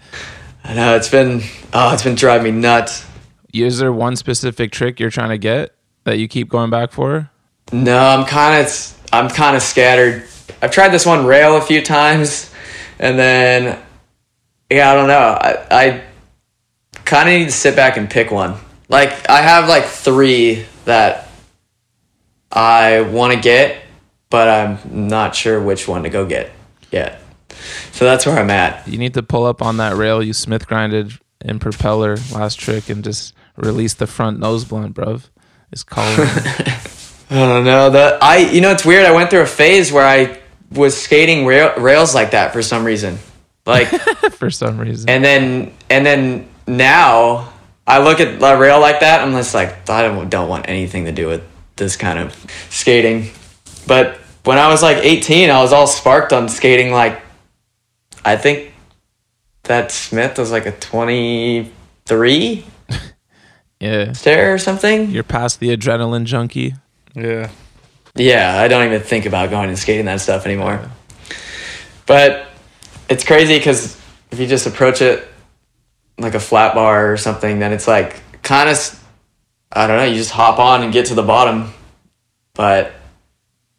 I 0.67 0.73
know 0.73 0.97
it's 0.97 1.07
been 1.07 1.41
oh 1.73 1.93
it's 1.93 2.03
been 2.03 2.15
driving 2.15 2.55
me 2.55 2.61
nuts. 2.61 3.05
Is 3.53 3.79
there 3.79 3.93
one 3.93 4.17
specific 4.17 4.71
trick 4.71 4.99
you're 4.99 5.09
trying 5.09 5.29
to 5.29 5.37
get 5.37 5.73
that 6.03 6.19
you 6.19 6.27
keep 6.27 6.49
going 6.49 6.69
back 6.69 6.91
for? 6.91 7.29
No, 7.71 7.97
I'm 7.97 8.25
kind 8.25 8.65
of 8.65 9.07
I'm 9.13 9.29
kind 9.29 9.55
of 9.55 9.61
scattered. 9.61 10.27
I've 10.61 10.71
tried 10.71 10.89
this 10.89 11.05
one 11.05 11.25
rail 11.25 11.55
a 11.55 11.61
few 11.61 11.81
times, 11.81 12.53
and 12.99 13.17
then 13.17 13.81
yeah, 14.69 14.91
I 14.91 14.95
don't 14.95 15.07
know. 15.07 15.37
I 15.39 15.67
I 15.71 16.03
kind 17.05 17.29
of 17.29 17.35
need 17.35 17.45
to 17.45 17.51
sit 17.51 17.73
back 17.75 17.95
and 17.95 18.09
pick 18.09 18.29
one. 18.29 18.55
Like 18.89 19.29
I 19.29 19.41
have 19.41 19.69
like 19.69 19.85
three 19.85 20.65
that 20.83 21.29
I 22.51 23.01
want 23.01 23.33
to 23.33 23.39
get, 23.39 23.81
but 24.29 24.49
I'm 24.49 25.07
not 25.07 25.33
sure 25.33 25.61
which 25.61 25.87
one 25.87 26.03
to 26.03 26.09
go 26.09 26.25
get 26.25 26.51
yet. 26.91 27.21
So 27.91 28.05
that's 28.05 28.25
where 28.25 28.37
I'm 28.37 28.49
at. 28.49 28.87
You 28.87 28.97
need 28.97 29.13
to 29.15 29.23
pull 29.23 29.45
up 29.45 29.61
on 29.61 29.77
that 29.77 29.95
rail 29.95 30.21
you 30.23 30.33
smith 30.33 30.67
grinded 30.67 31.13
in 31.41 31.59
propeller 31.59 32.17
last 32.33 32.59
trick 32.59 32.89
and 32.89 33.03
just 33.03 33.33
release 33.55 33.93
the 33.93 34.07
front 34.07 34.39
nose 34.39 34.65
blunt, 34.65 34.95
bruv. 34.95 35.29
It's 35.71 35.83
called 35.83 36.19
I 37.29 37.35
don't 37.35 37.65
know. 37.65 37.89
The 37.89 38.17
I 38.21 38.37
you 38.37 38.61
know 38.61 38.71
it's 38.71 38.85
weird. 38.85 39.05
I 39.05 39.11
went 39.11 39.29
through 39.29 39.41
a 39.41 39.45
phase 39.45 39.91
where 39.91 40.05
I 40.05 40.39
was 40.71 40.99
skating 40.99 41.45
rail, 41.45 41.73
rails 41.77 42.15
like 42.15 42.31
that 42.31 42.53
for 42.53 42.61
some 42.61 42.85
reason. 42.85 43.17
Like 43.65 43.87
for 44.33 44.49
some 44.49 44.77
reason. 44.79 45.09
and 45.09 45.23
then 45.23 45.73
and 45.89 46.05
then 46.05 46.47
now 46.67 47.51
I 47.85 47.99
look 48.03 48.19
at 48.19 48.41
a 48.41 48.57
rail 48.59 48.79
like 48.79 49.01
that. 49.01 49.21
I'm 49.21 49.31
just 49.33 49.53
like 49.53 49.89
I 49.89 50.03
don't 50.03 50.29
don't 50.29 50.49
want 50.49 50.69
anything 50.69 51.05
to 51.05 51.11
do 51.11 51.27
with 51.27 51.43
this 51.75 51.95
kind 51.97 52.19
of 52.19 52.35
skating. 52.69 53.31
But 53.87 54.15
when 54.43 54.57
I 54.57 54.69
was 54.69 54.81
like 54.81 54.97
18, 54.97 55.49
I 55.49 55.61
was 55.61 55.73
all 55.73 55.87
sparked 55.87 56.33
on 56.33 56.49
skating. 56.49 56.91
Like 56.91 57.21
I 58.27 58.35
think 58.35 58.73
that 59.63 59.89
Smith 59.89 60.37
was 60.37 60.51
like 60.51 60.65
a 60.65 60.73
23 60.73 62.65
yeah. 63.79 64.11
stair 64.11 64.53
or 64.53 64.57
something. 64.57 65.11
You're 65.11 65.23
past 65.23 65.61
the 65.61 65.75
adrenaline 65.75 66.25
junkie. 66.25 66.75
Yeah. 67.15 67.49
Yeah, 68.15 68.59
I 68.59 68.67
don't 68.67 68.85
even 68.85 69.01
think 69.01 69.25
about 69.25 69.49
going 69.49 69.69
and 69.69 69.79
skating 69.79 70.07
that 70.07 70.19
stuff 70.19 70.45
anymore. 70.45 70.91
But 72.05 72.47
it's 73.09 73.23
crazy 73.23 73.57
because 73.57 73.97
if 74.31 74.39
you 74.39 74.47
just 74.47 74.67
approach 74.67 75.01
it 75.01 75.25
like 76.17 76.33
a 76.33 76.39
flat 76.41 76.75
bar 76.75 77.13
or 77.13 77.15
something, 77.15 77.59
then 77.59 77.71
it's 77.71 77.87
like 77.87 78.21
kind 78.43 78.69
of, 78.69 79.03
I 79.71 79.87
don't 79.87 79.95
know, 79.95 80.05
you 80.05 80.15
just 80.15 80.31
hop 80.31 80.59
on 80.59 80.83
and 80.83 80.91
get 80.91 81.05
to 81.05 81.15
the 81.15 81.23
bottom. 81.23 81.73
But 82.55 82.91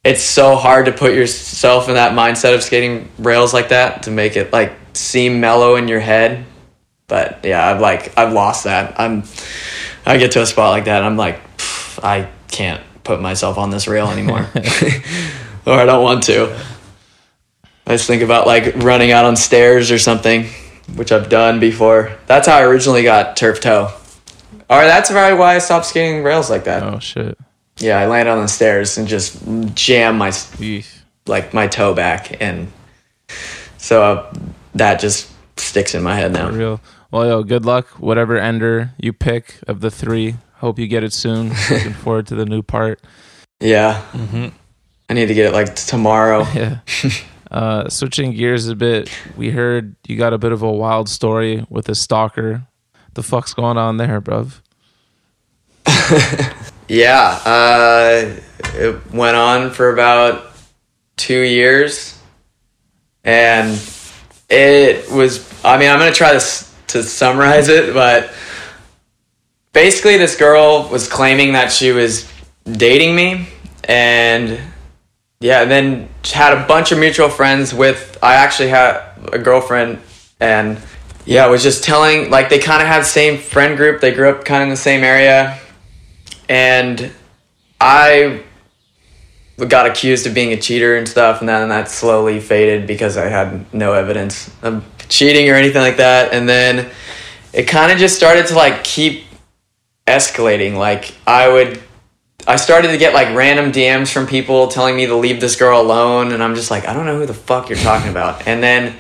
it's 0.05 0.23
so 0.23 0.57
hard 0.57 0.87
to 0.87 0.93
put 0.93 1.15
yourself 1.15 1.89
in 1.89 1.95
that 1.95 2.13
mindset 2.13 2.55
of 2.55 2.63
skating 2.63 3.09
rails 3.19 3.53
like 3.53 3.71
that 3.71 4.05
to 4.05 4.11
make 4.11 4.37
it 4.37 4.53
like 4.53 4.73
seem 4.95 5.41
mellow 5.41 5.77
in 5.77 5.89
your 5.89 6.01
head. 6.01 6.45
But 7.09 7.41
yeah, 7.45 7.67
I've 7.67 7.81
like, 7.81 8.17
I've 8.19 8.33
lost 8.33 8.65
that. 8.65 8.99
I'm, 9.01 9.25
I 10.05 10.19
get 10.19 10.33
to 10.33 10.43
a 10.43 10.47
spot 10.47 10.71
like 10.71 10.85
that, 10.85 11.03
I'm 11.03 11.17
like, 11.17 11.57
"Pff, 11.57 12.05
I 12.05 12.31
can't 12.49 12.83
put 13.05 13.21
myself 13.21 13.59
on 13.59 13.71
this 13.71 13.89
rail 13.89 14.09
anymore. 14.09 14.47
or 15.67 15.73
I 15.73 15.87
don't 15.87 16.03
want 16.03 16.23
to. 16.25 16.55
I 17.87 17.93
just 17.93 18.07
think 18.07 18.23
about 18.23 18.47
like 18.47 18.77
running 18.77 19.13
out 19.13 19.25
on 19.25 19.35
stairs 19.35 19.91
or 19.91 19.99
something, 19.99 20.47
which 20.95 21.11
I've 21.11 21.31
done 21.31 21.59
before. 21.59 22.17
That's 22.27 22.47
how 22.47 22.59
I 22.59 22.63
originally 22.65 23.03
got 23.03 23.37
turf 23.37 23.61
toe. 23.61 23.91
Or 24.71 24.83
that's 24.83 25.11
probably 25.11 25.39
why 25.39 25.55
I 25.57 25.59
stopped 25.59 25.87
skating 25.87 26.23
rails 26.23 26.51
like 26.51 26.65
that. 26.65 26.83
Oh 26.83 26.99
shit. 26.99 27.39
Yeah, 27.79 27.99
I 27.99 28.07
landed 28.07 28.33
on 28.33 28.43
the 28.43 28.49
stairs 28.49 28.99
and 28.99 29.07
just 29.07 29.41
jam 29.75 30.19
my 30.19 30.33
like 31.27 31.55
my 31.55 31.67
toe 31.67 31.95
back, 31.95 32.41
and 32.43 32.71
so 33.77 34.03
uh, 34.03 34.35
that 34.75 35.01
just 35.01 35.31
sticks 35.57 35.95
in 35.95 36.03
my 36.03 36.17
head 36.17 36.33
now. 36.33 36.51
real. 36.51 36.81
Well, 37.11 37.27
yo, 37.27 37.43
good 37.43 37.65
luck. 37.65 37.87
Whatever 37.99 38.37
ender 38.37 38.91
you 38.99 39.13
pick 39.13 39.61
of 39.67 39.81
the 39.81 39.91
three. 39.91 40.37
Hope 40.57 40.79
you 40.79 40.87
get 40.89 41.05
it 41.05 41.13
soon. 41.13 41.53
Looking 41.71 41.93
forward 41.95 42.27
to 42.29 42.35
the 42.35 42.45
new 42.45 42.63
part. 42.63 43.01
Yeah, 43.61 44.03
I 45.09 45.15
need 45.15 45.27
to 45.27 45.35
get 45.35 45.47
it 45.47 45.53
like 45.53 45.75
tomorrow. 45.75 46.45
Yeah. 46.55 46.81
Uh, 47.51 47.89
switching 47.89 48.33
gears 48.33 48.69
a 48.69 48.77
bit, 48.77 49.09
we 49.35 49.51
heard 49.51 49.97
you 50.07 50.19
got 50.19 50.35
a 50.35 50.39
bit 50.39 50.53
of 50.53 50.61
a 50.63 50.71
wild 50.71 51.09
story 51.09 51.65
with 51.71 51.89
a 51.89 51.95
stalker. 51.95 52.67
The 53.15 53.23
fuck's 53.23 53.55
going 53.55 53.79
on 53.79 53.97
there, 53.97 54.21
bruv? 54.21 54.61
Yeah, 56.89 57.39
uh, 57.45 58.35
it 58.75 59.13
went 59.13 59.37
on 59.37 59.71
for 59.71 59.93
about 59.93 60.53
two 61.19 61.41
years, 61.41 62.19
and 63.25 63.79
it 64.49 65.11
was. 65.11 65.47
I 65.63 65.77
mean, 65.77 65.91
I'm 65.91 65.99
gonna 65.99 66.13
try 66.13 66.33
this 66.33 66.75
to 66.89 67.03
summarize 67.03 67.69
it, 67.69 67.93
but 67.93 68.33
basically, 69.75 70.17
this 70.17 70.35
girl 70.35 70.89
was 70.91 71.09
claiming 71.09 71.53
that 71.53 71.71
she 71.71 71.93
was 71.93 72.27
dating 72.65 73.15
me, 73.15 73.49
and 73.85 74.59
yeah, 75.41 75.61
and 75.61 75.71
then 75.71 76.09
had 76.25 76.57
a 76.57 76.67
bunch 76.67 76.91
of 76.91 76.99
mutual 76.99 77.29
friends 77.29 77.75
with. 77.75 78.17
I 78.23 78.37
actually 78.37 78.71
had 78.71 79.03
a 79.31 79.39
girlfriend, 79.39 79.99
and 80.41 80.79
yeah, 81.27 81.47
was 81.49 81.63
just 81.63 81.85
telling 81.85 82.31
like 82.31 82.49
they 82.49 82.59
kind 82.59 82.81
of 82.81 82.89
had 82.89 83.05
same 83.05 83.37
friend 83.37 83.77
group. 83.77 84.01
They 84.01 84.15
grew 84.15 84.31
up 84.31 84.47
kind 84.47 84.63
of 84.63 84.69
in 84.69 84.71
the 84.71 84.77
same 84.79 85.05
area 85.05 85.61
and 86.49 87.11
I 87.81 88.43
got 89.67 89.87
accused 89.87 90.27
of 90.27 90.35
being 90.35 90.53
a 90.53 90.57
cheater 90.57 90.97
and 90.97 91.09
stuff, 91.09 91.41
and 91.41 91.49
then 91.49 91.69
that 91.69 91.91
slowly 91.91 92.41
faded 92.41 92.87
because 92.87 93.17
I 93.17 93.27
had 93.27 93.73
no 93.75 93.93
evidence 93.93 94.51
of 94.63 94.85
cheating 95.09 95.49
or 95.51 95.55
anything 95.55 95.83
like 95.83 95.97
that. 95.97 96.33
And 96.33 96.49
then 96.49 96.91
it 97.53 97.65
kind 97.65 97.91
of 97.91 97.99
just 97.99 98.17
started 98.17 98.47
to 98.47 98.55
like 98.55 98.85
keep 98.85 99.25
escalating. 100.07 100.77
Like 100.77 101.15
I 101.27 101.49
would, 101.49 101.83
I 102.47 102.57
started 102.57 102.89
to 102.89 102.99
get 102.99 103.15
like 103.15 103.35
random 103.35 103.73
DMs 103.73 104.13
from 104.13 104.27
people 104.27 104.69
telling 104.69 104.97
me 104.97 105.07
to 105.07 105.17
leave 105.17 105.41
this 105.41 105.57
girl 105.57 105.81
alone, 105.81 106.33
and 106.33 106.43
I'm 106.43 106.55
just 106.55 106.71
like, 106.71 106.87
I 106.87 106.93
don't 106.93 107.07
know 107.07 107.19
who 107.19 107.27
the 107.27 107.35
fuck 107.35 107.69
you're 107.69 107.79
talking 107.79 108.11
about. 108.11 108.47
And 108.47 108.63
then 108.63 108.97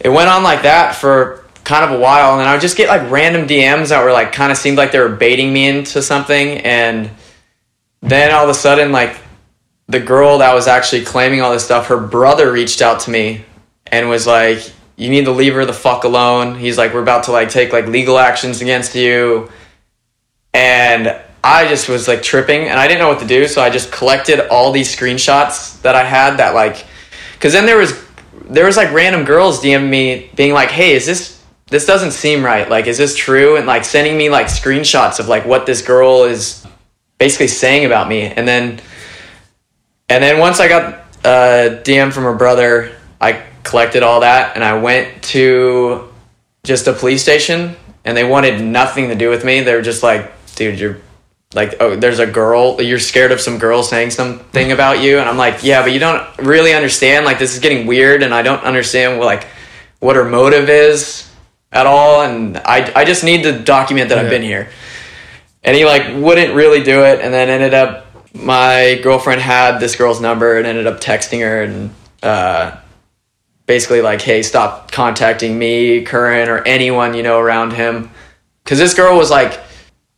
it 0.00 0.08
went 0.08 0.28
on 0.28 0.42
like 0.42 0.62
that 0.62 0.94
for 0.94 1.44
kind 1.68 1.84
of 1.84 1.98
a 1.98 2.02
while 2.02 2.40
and 2.40 2.48
I 2.48 2.52
would 2.52 2.62
just 2.62 2.76
get 2.76 2.88
like 2.88 3.10
random 3.10 3.46
DMs 3.46 3.90
that 3.90 4.02
were 4.02 4.12
like 4.12 4.32
kind 4.32 4.50
of 4.50 4.58
seemed 4.58 4.78
like 4.78 4.90
they 4.90 5.00
were 5.00 5.08
baiting 5.08 5.52
me 5.52 5.68
into 5.68 6.00
something 6.02 6.58
and 6.58 7.10
then 8.00 8.32
all 8.32 8.44
of 8.44 8.50
a 8.50 8.54
sudden 8.54 8.90
like 8.90 9.20
the 9.86 10.00
girl 10.00 10.38
that 10.38 10.54
was 10.54 10.66
actually 10.66 11.04
claiming 11.04 11.42
all 11.42 11.52
this 11.52 11.64
stuff 11.64 11.88
her 11.88 12.00
brother 12.00 12.50
reached 12.50 12.80
out 12.80 13.00
to 13.00 13.10
me 13.10 13.44
and 13.86 14.08
was 14.08 14.26
like 14.26 14.72
you 14.98 15.08
need 15.08 15.26
to 15.26 15.30
leave 15.30 15.54
her 15.54 15.64
the 15.64 15.72
fuck 15.72 16.02
alone. 16.02 16.56
He's 16.56 16.76
like, 16.76 16.92
we're 16.92 17.02
about 17.02 17.24
to 17.24 17.32
like 17.32 17.48
take 17.48 17.72
like 17.72 17.86
legal 17.86 18.18
actions 18.18 18.60
against 18.60 18.96
you. 18.96 19.48
And 20.52 21.16
I 21.44 21.68
just 21.68 21.88
was 21.88 22.08
like 22.08 22.20
tripping 22.20 22.62
and 22.62 22.80
I 22.80 22.88
didn't 22.88 22.98
know 22.98 23.08
what 23.08 23.20
to 23.20 23.26
do. 23.26 23.46
So 23.46 23.62
I 23.62 23.70
just 23.70 23.92
collected 23.92 24.48
all 24.48 24.72
these 24.72 24.94
screenshots 24.94 25.80
that 25.82 25.94
I 25.94 26.02
had 26.02 26.38
that 26.38 26.52
like, 26.52 26.84
cause 27.38 27.52
then 27.52 27.64
there 27.64 27.78
was, 27.78 27.92
there 28.50 28.66
was 28.66 28.76
like 28.76 28.92
random 28.92 29.24
girls 29.24 29.62
DMing 29.62 29.88
me 29.88 30.30
being 30.34 30.52
like, 30.52 30.70
hey, 30.70 30.94
is 30.94 31.06
this, 31.06 31.37
this 31.70 31.86
doesn't 31.86 32.12
seem 32.12 32.44
right. 32.44 32.68
Like, 32.68 32.86
is 32.86 32.98
this 32.98 33.14
true? 33.14 33.56
And 33.56 33.66
like 33.66 33.84
sending 33.84 34.16
me 34.16 34.30
like 34.30 34.46
screenshots 34.46 35.20
of 35.20 35.28
like 35.28 35.44
what 35.44 35.66
this 35.66 35.82
girl 35.82 36.24
is 36.24 36.66
basically 37.18 37.48
saying 37.48 37.84
about 37.84 38.08
me. 38.08 38.22
And 38.22 38.48
then, 38.48 38.80
and 40.08 40.24
then 40.24 40.38
once 40.38 40.60
I 40.60 40.68
got 40.68 40.94
uh, 41.24 41.78
a 41.78 41.82
DM 41.82 42.12
from 42.12 42.24
her 42.24 42.34
brother, 42.34 42.94
I 43.20 43.44
collected 43.64 44.02
all 44.02 44.20
that 44.20 44.54
and 44.54 44.64
I 44.64 44.80
went 44.80 45.22
to 45.24 46.08
just 46.64 46.86
a 46.86 46.92
police 46.92 47.22
station 47.22 47.76
and 48.04 48.16
they 48.16 48.24
wanted 48.24 48.62
nothing 48.62 49.08
to 49.08 49.14
do 49.14 49.28
with 49.28 49.44
me. 49.44 49.60
They 49.60 49.74
were 49.74 49.82
just 49.82 50.02
like, 50.02 50.32
dude, 50.54 50.80
you're 50.80 50.98
like, 51.54 51.74
oh, 51.80 51.96
there's 51.96 52.18
a 52.18 52.26
girl, 52.26 52.80
you're 52.80 52.98
scared 52.98 53.32
of 53.32 53.40
some 53.40 53.58
girl 53.58 53.82
saying 53.82 54.10
something 54.10 54.72
about 54.72 55.00
you. 55.00 55.18
And 55.18 55.28
I'm 55.28 55.36
like, 55.36 55.62
yeah, 55.62 55.82
but 55.82 55.92
you 55.92 55.98
don't 55.98 56.26
really 56.38 56.72
understand. 56.72 57.26
Like, 57.26 57.38
this 57.38 57.54
is 57.54 57.60
getting 57.60 57.86
weird 57.86 58.22
and 58.22 58.32
I 58.32 58.40
don't 58.40 58.62
understand 58.64 59.18
what, 59.18 59.26
like, 59.26 59.46
what 60.00 60.16
her 60.16 60.24
motive 60.24 60.70
is 60.70 61.27
at 61.72 61.86
all. 61.86 62.22
And 62.22 62.56
I, 62.58 62.92
I 62.94 63.04
just 63.04 63.24
need 63.24 63.42
to 63.44 63.58
document 63.58 64.08
that 64.08 64.18
I've 64.18 64.30
been 64.30 64.42
here. 64.42 64.70
And 65.62 65.76
he, 65.76 65.84
like, 65.84 66.16
wouldn't 66.16 66.54
really 66.54 66.82
do 66.82 67.04
it. 67.04 67.20
And 67.20 67.32
then 67.34 67.48
ended 67.48 67.74
up, 67.74 68.06
my 68.34 69.00
girlfriend 69.02 69.40
had 69.40 69.78
this 69.78 69.96
girl's 69.96 70.20
number 70.20 70.56
and 70.56 70.66
ended 70.66 70.86
up 70.86 71.00
texting 71.00 71.40
her 71.40 71.62
and, 71.62 71.94
uh, 72.22 72.76
basically 73.66 74.00
like, 74.00 74.22
hey, 74.22 74.42
stop 74.42 74.90
contacting 74.90 75.56
me, 75.58 76.02
Curren, 76.02 76.48
or 76.48 76.58
anyone 76.66 77.14
you 77.14 77.22
know 77.22 77.38
around 77.38 77.72
him, 77.74 78.10
because 78.64 78.78
this 78.78 78.94
girl 78.94 79.16
was 79.16 79.30
like 79.30 79.60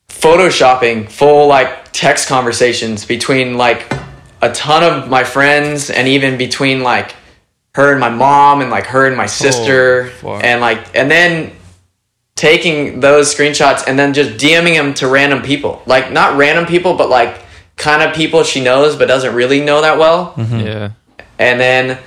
photoshopping 0.08 1.10
full 1.10 1.48
like 1.48 1.90
text 1.92 2.28
conversations 2.28 3.04
between 3.04 3.56
like 3.56 3.92
a 4.40 4.52
ton 4.52 4.82
of 4.82 5.10
my 5.10 5.24
friends 5.24 5.90
and 5.90 6.06
even 6.06 6.38
between 6.38 6.82
like 6.82 7.14
her 7.74 7.92
and 7.92 8.00
my 8.00 8.08
mom 8.08 8.60
and 8.60 8.70
like 8.70 8.86
her 8.86 9.06
and 9.06 9.16
my 9.16 9.24
oh, 9.24 9.28
sister 9.28 10.08
fuck. 10.08 10.42
and 10.44 10.60
like 10.60 10.94
and 10.96 11.10
then 11.10 11.52
taking 12.34 13.00
those 13.00 13.34
screenshots 13.34 13.84
and 13.86 13.98
then 13.98 14.14
just 14.14 14.32
DMing 14.32 14.74
them 14.74 14.94
to 14.94 15.08
random 15.08 15.42
people 15.42 15.82
like 15.86 16.10
not 16.10 16.36
random 16.36 16.66
people 16.66 16.96
but 16.96 17.08
like 17.08 17.42
kind 17.76 18.02
of 18.02 18.14
people 18.14 18.42
she 18.42 18.62
knows 18.62 18.96
but 18.96 19.06
doesn't 19.06 19.34
really 19.34 19.60
know 19.60 19.80
that 19.82 19.98
well 19.98 20.32
mm-hmm. 20.32 20.60
Yeah. 20.60 20.90
and 21.38 21.60
then 21.60 21.98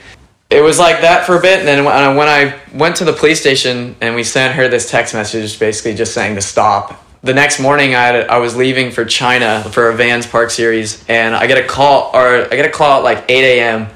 it 0.54 0.62
was 0.62 0.78
like 0.78 1.02
that 1.02 1.26
for 1.26 1.36
a 1.36 1.42
bit. 1.42 1.60
And 1.60 1.68
then 1.68 1.84
when 1.84 1.96
I, 1.96 2.16
when 2.16 2.28
I 2.28 2.60
went 2.78 2.96
to 2.98 3.06
the 3.06 3.14
police 3.14 3.42
station 3.42 3.96
and 4.02 4.14
we 4.16 4.24
sent 4.24 4.54
her 4.54 4.68
this 4.68 4.90
text 4.90 5.14
message, 5.14 5.60
basically 5.60 5.96
just 5.96 6.14
saying 6.14 6.36
to 6.36 6.42
stop. 6.42 7.04
The 7.24 7.34
next 7.34 7.60
morning, 7.60 7.96
I, 7.96 8.04
had, 8.04 8.28
I 8.28 8.38
was 8.38 8.56
leaving 8.56 8.92
for 8.92 9.06
China 9.06 9.64
for 9.72 9.90
a 9.90 9.96
Vans 9.96 10.28
Park 10.28 10.52
series, 10.52 11.04
and 11.08 11.34
I 11.34 11.48
get 11.48 11.58
a 11.58 11.66
call, 11.66 12.12
or 12.14 12.44
I 12.44 12.50
get 12.50 12.66
a 12.66 12.70
call 12.70 13.00
at 13.00 13.04
like 13.04 13.26
8 13.30 13.60
a.m. 13.60 13.88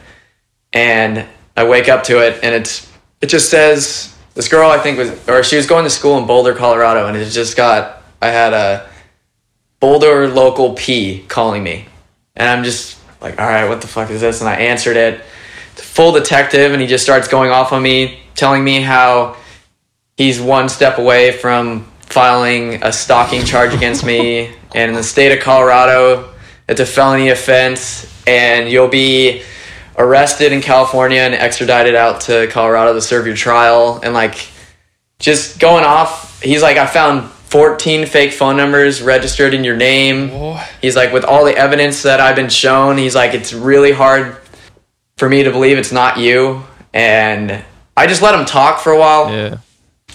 And 0.71 1.27
I 1.57 1.65
wake 1.65 1.89
up 1.89 2.03
to 2.05 2.25
it, 2.25 2.39
and 2.41 2.55
it's 2.55 2.89
it 3.19 3.27
just 3.27 3.49
says 3.49 4.15
this 4.35 4.47
girl 4.47 4.69
I 4.69 4.77
think 4.77 4.97
was, 4.97 5.27
or 5.27 5.43
she 5.43 5.57
was 5.57 5.67
going 5.67 5.83
to 5.83 5.89
school 5.89 6.17
in 6.17 6.25
Boulder, 6.25 6.53
Colorado, 6.53 7.07
and 7.07 7.17
it 7.17 7.29
just 7.29 7.57
got 7.57 8.03
I 8.21 8.27
had 8.27 8.53
a 8.53 8.89
Boulder 9.81 10.29
local 10.29 10.73
P 10.75 11.25
calling 11.27 11.63
me, 11.63 11.85
and 12.35 12.47
I'm 12.47 12.63
just 12.63 12.97
like, 13.21 13.39
all 13.39 13.47
right, 13.47 13.67
what 13.67 13.81
the 13.81 13.87
fuck 13.87 14.09
is 14.09 14.21
this? 14.21 14.41
And 14.41 14.49
I 14.49 14.55
answered 14.55 14.97
it. 14.97 15.21
Full 15.75 16.11
detective 16.11 16.73
and 16.73 16.81
he 16.81 16.87
just 16.87 17.03
starts 17.03 17.27
going 17.27 17.49
off 17.49 17.71
on 17.71 17.81
me 17.81 18.19
telling 18.35 18.63
me 18.63 18.81
how 18.81 19.35
he's 20.15 20.39
one 20.39 20.69
step 20.69 20.99
away 20.99 21.31
from 21.31 21.85
filing 22.01 22.83
a 22.83 22.93
stalking 22.93 23.43
charge 23.43 23.73
against 23.73 24.05
me 24.05 24.53
and 24.75 24.89
in 24.89 24.93
the 24.93 25.03
state 25.03 25.35
of 25.35 25.43
colorado. 25.43 26.33
It's 26.69 26.79
a 26.79 26.85
felony 26.85 27.29
offense 27.29 28.11
and 28.27 28.69
you'll 28.69 28.89
be 28.89 29.41
arrested 29.97 30.51
in 30.51 30.61
california 30.61 31.19
and 31.19 31.33
extradited 31.33 31.95
out 31.95 32.21
to 32.21 32.47
colorado 32.47 32.93
to 32.93 33.01
serve 33.01 33.25
your 33.25 33.35
trial 33.35 33.99
and 34.03 34.13
like 34.13 34.49
just 35.19 35.59
going 35.59 35.83
off 35.83 36.41
he's 36.41 36.61
like 36.61 36.77
i 36.77 36.85
found 36.85 37.29
14 37.29 38.05
fake 38.05 38.33
phone 38.33 38.57
numbers 38.57 39.01
registered 39.01 39.53
in 39.53 39.63
your 39.63 39.77
name 39.77 40.57
he's 40.81 40.95
like 40.95 41.13
with 41.13 41.23
all 41.23 41.45
the 41.45 41.55
evidence 41.55 42.03
that 42.03 42.19
i've 42.19 42.35
been 42.35 42.49
shown 42.49 42.97
he's 42.97 43.15
like 43.15 43.33
it's 43.33 43.53
really 43.53 43.91
hard 43.91 44.37
for 45.17 45.27
me 45.27 45.43
to 45.43 45.51
believe 45.51 45.77
it's 45.77 45.91
not 45.91 46.17
you. 46.17 46.63
And 46.93 47.63
I 47.95 48.07
just 48.07 48.21
let 48.21 48.39
him 48.39 48.45
talk 48.45 48.79
for 48.79 48.91
a 48.91 48.99
while. 48.99 49.31
Yeah. 49.31 49.57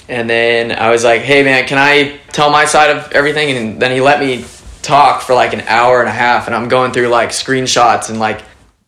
And 0.08 0.28
then 0.28 0.72
I 0.72 0.90
was 0.90 1.04
like, 1.04 1.22
hey, 1.22 1.42
man, 1.42 1.66
can 1.66 1.78
I 1.78 2.18
tell 2.28 2.50
my 2.50 2.64
side 2.64 2.96
of 2.96 3.12
everything? 3.12 3.56
And 3.56 3.82
then 3.82 3.92
he 3.92 4.00
let 4.00 4.20
me 4.20 4.44
talk 4.82 5.22
for 5.22 5.34
like 5.34 5.52
an 5.52 5.60
hour 5.62 6.00
and 6.00 6.08
a 6.08 6.12
half. 6.12 6.46
And 6.46 6.56
I'm 6.56 6.68
going 6.68 6.92
through 6.92 7.08
like 7.08 7.30
screenshots 7.30 8.10
and 8.10 8.18
like 8.18 8.42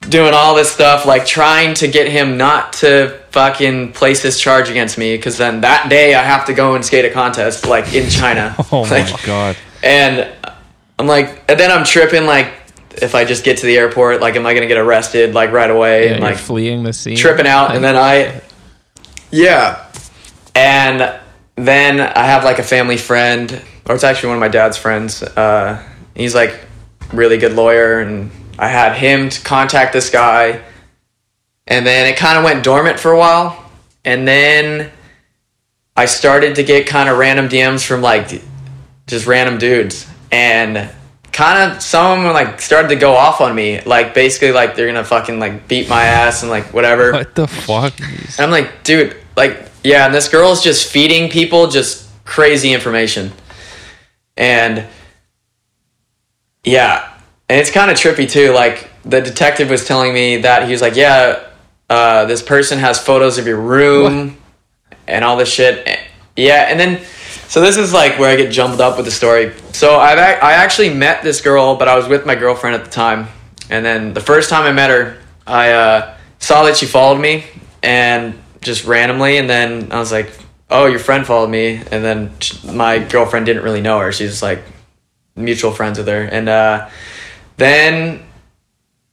doing 0.09 0.33
all 0.35 0.55
this 0.55 0.71
stuff, 0.71 1.07
like 1.07 1.27
trying 1.27 1.75
to 1.75 1.89
get 1.89 2.09
him 2.09 2.37
not 2.37 2.73
to 2.75 3.19
fucking 3.31 3.93
place 3.93 4.23
this 4.23 4.39
charge 4.41 4.69
against 4.71 4.99
me. 4.99 5.17
Cause 5.19 5.37
then 5.39 5.63
that 5.63 5.89
day 5.89 6.15
I 6.15 6.23
have 6.23 6.47
to 6.47 6.55
go 6.55 6.75
and 6.75 6.85
skate 6.85 7.05
a 7.05 7.11
contest 7.11 7.67
like 7.67 7.93
in 7.95 8.09
China. 8.11 8.55
Oh 8.73 8.83
Like, 8.83 9.11
my 9.11 9.21
god. 9.25 9.57
and 9.83 10.31
I'm 10.99 11.07
like, 11.07 11.43
and 11.49 11.59
then 11.59 11.71
I'm 11.71 11.85
tripping 11.85 12.25
like, 12.27 12.49
if 13.03 13.15
I 13.17 13.25
just 13.25 13.43
get 13.45 13.59
to 13.59 13.67
the 13.67 13.77
airport, 13.77 14.21
like, 14.21 14.37
am 14.37 14.47
I 14.47 14.55
gonna 14.55 14.69
get 14.69 14.79
arrested 14.79 15.35
like 15.35 15.51
right 15.51 15.71
away? 15.71 16.07
Yeah, 16.07 16.13
and 16.13 16.23
like 16.23 16.37
fleeing 16.37 16.85
the 16.85 16.93
scene. 16.93 17.17
tripping 17.17 17.47
out, 17.49 17.75
and 17.75 17.83
then 17.83 17.97
I, 17.97 18.41
yeah, 19.33 19.91
and 20.55 21.19
then 21.57 22.01
I 22.01 22.25
have 22.25 22.45
like 22.45 22.61
a 22.61 22.63
family 22.63 22.97
friend, 22.97 23.61
or 23.87 23.95
it's 23.97 24.05
actually 24.05 24.29
one 24.29 24.37
of 24.37 24.41
my 24.41 24.49
dad's 24.49 24.77
friends. 24.77 25.23
Uh, 25.25 25.83
he's 26.15 26.35
like 26.37 26.61
really 27.13 27.37
good 27.39 27.55
lawyer, 27.55 27.99
and 27.99 28.31
I 28.59 28.69
had 28.69 28.97
him 28.97 29.29
to 29.29 29.41
contact 29.43 29.93
this 29.93 30.11
guy, 30.11 30.63
and 31.67 31.87
then 31.87 32.07
it 32.07 32.17
kind 32.17 32.39
of 32.39 32.45
went 32.45 32.65
dormant 32.65 33.01
for 33.01 33.13
a 33.13 33.19
while, 33.19 33.71
and 34.05 34.27
then 34.27 34.91
I 35.97 36.07
started 36.07 36.57
to 36.57 36.63
get 36.63 36.87
kind 36.87 37.09
of 37.09 37.19
random 37.19 37.49
DMs 37.49 37.87
from 37.87 38.03
like 38.03 38.43
just 39.07 39.27
random 39.27 39.59
dudes, 39.59 40.09
and 40.31 40.91
kind 41.33 41.73
of 41.73 41.83
some 41.83 42.19
of 42.19 42.25
them 42.25 42.33
like 42.33 42.61
started 42.61 42.89
to 42.89 42.97
go 42.97 43.15
off 43.15 43.41
on 43.41 43.55
me, 43.55 43.81
like 43.83 44.15
basically 44.15 44.53
like 44.53 44.77
they're 44.77 44.87
gonna 44.87 45.05
fucking 45.05 45.41
like 45.41 45.67
beat 45.67 45.89
my 45.89 46.05
ass 46.05 46.43
and 46.43 46.51
like 46.51 46.73
whatever. 46.73 47.13
What 47.13 47.35
the 47.35 47.49
fuck? 47.49 47.99
And 48.01 48.41
I'm 48.41 48.51
like, 48.51 48.85
dude, 48.85 49.17
like, 49.37 49.69
yeah, 49.83 50.07
and 50.07 50.15
this 50.15 50.29
girl's 50.29 50.63
just 50.63 50.91
feeding 50.91 51.29
people 51.29 51.67
just 51.67 52.09
crazy 52.25 52.73
information. 52.73 53.33
And 54.37 54.87
yeah, 56.63 57.14
and 57.49 57.61
it's 57.61 57.71
kind 57.71 57.91
of 57.91 57.97
trippy 57.97 58.29
too. 58.29 58.53
Like, 58.53 58.89
the 59.05 59.21
detective 59.21 59.71
was 59.71 59.87
telling 59.87 60.15
me 60.15 60.39
that 60.39 60.67
he 60.67 60.73
was 60.73 60.81
like, 60.81 60.97
yeah, 60.97 61.47
uh, 61.91 62.25
this 62.25 62.43
person 62.43 62.79
has 62.79 62.99
photos 62.99 63.39
of 63.39 63.47
your 63.47 63.61
room 63.61 64.37
and 65.07 65.25
all 65.25 65.37
this 65.37 65.53
shit. 65.53 65.87
Yeah, 66.37 66.67
and 66.69 66.81
then, 66.81 67.05
so 67.49 67.61
this 67.61 67.77
is 67.77 67.93
like 67.93 68.19
where 68.19 68.31
I 68.31 68.37
get 68.37 68.51
jumbled 68.51 68.81
up 68.81 68.97
with 68.97 69.07
the 69.07 69.13
story. 69.13 69.53
So 69.73 69.97
I've, 69.97 70.19
I 70.19 70.53
actually 70.53 70.93
met 70.93 71.23
this 71.23 71.41
girl, 71.41 71.77
but 71.77 71.87
I 71.87 71.97
was 71.97 72.09
with 72.09 72.27
my 72.27 72.35
girlfriend 72.35 72.77
at 72.77 72.85
the 72.85 72.91
time. 72.91 73.29
And 73.71 73.85
then 73.85 74.15
the 74.15 74.21
first 74.21 74.51
time 74.51 74.65
I 74.65 74.73
met 74.73 74.91
her, 74.91 75.19
I 75.47 75.73
uh, 75.73 76.17
saw 76.39 76.65
that 76.65 76.77
she 76.77 76.87
followed 76.87 77.21
me 77.21 77.45
and 77.83 78.39
just 78.63 78.85
randomly. 78.85 79.37
And 79.37 79.49
then 79.49 79.93
I 79.93 79.99
was 79.99 80.11
like, 80.11 80.31
oh, 80.71 80.87
your 80.87 80.99
friend 80.99 81.27
followed 81.27 81.51
me. 81.51 81.83
And 81.91 82.03
then 82.03 82.33
my 82.73 82.99
girlfriend 82.99 83.47
didn't 83.47 83.63
really 83.63 83.83
know 83.83 83.99
her. 84.01 84.13
She's 84.13 84.43
like 84.43 84.63
mutual 85.37 85.73
friends 85.73 85.99
with 85.99 86.09
her. 86.09 86.23
And 86.23 86.49
uh, 86.49 86.89
then 87.57 88.23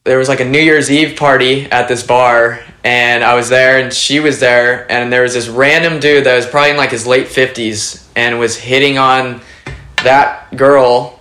there 0.03 0.17
was 0.17 0.27
like 0.27 0.39
a 0.39 0.45
New 0.45 0.59
Year's 0.59 0.89
Eve 0.89 1.15
party 1.15 1.65
at 1.65 1.87
this 1.87 2.03
bar, 2.03 2.59
and 2.83 3.23
I 3.23 3.35
was 3.35 3.49
there, 3.49 3.79
and 3.79 3.93
she 3.93 4.19
was 4.19 4.39
there, 4.39 4.91
and 4.91 5.13
there 5.13 5.21
was 5.21 5.35
this 5.35 5.47
random 5.47 5.99
dude 5.99 6.23
that 6.25 6.35
was 6.35 6.47
probably 6.47 6.71
in 6.71 6.77
like 6.77 6.89
his 6.89 7.05
late 7.05 7.27
fifties, 7.27 8.09
and 8.15 8.39
was 8.39 8.57
hitting 8.57 8.97
on 8.97 9.41
that 10.03 10.55
girl 10.55 11.19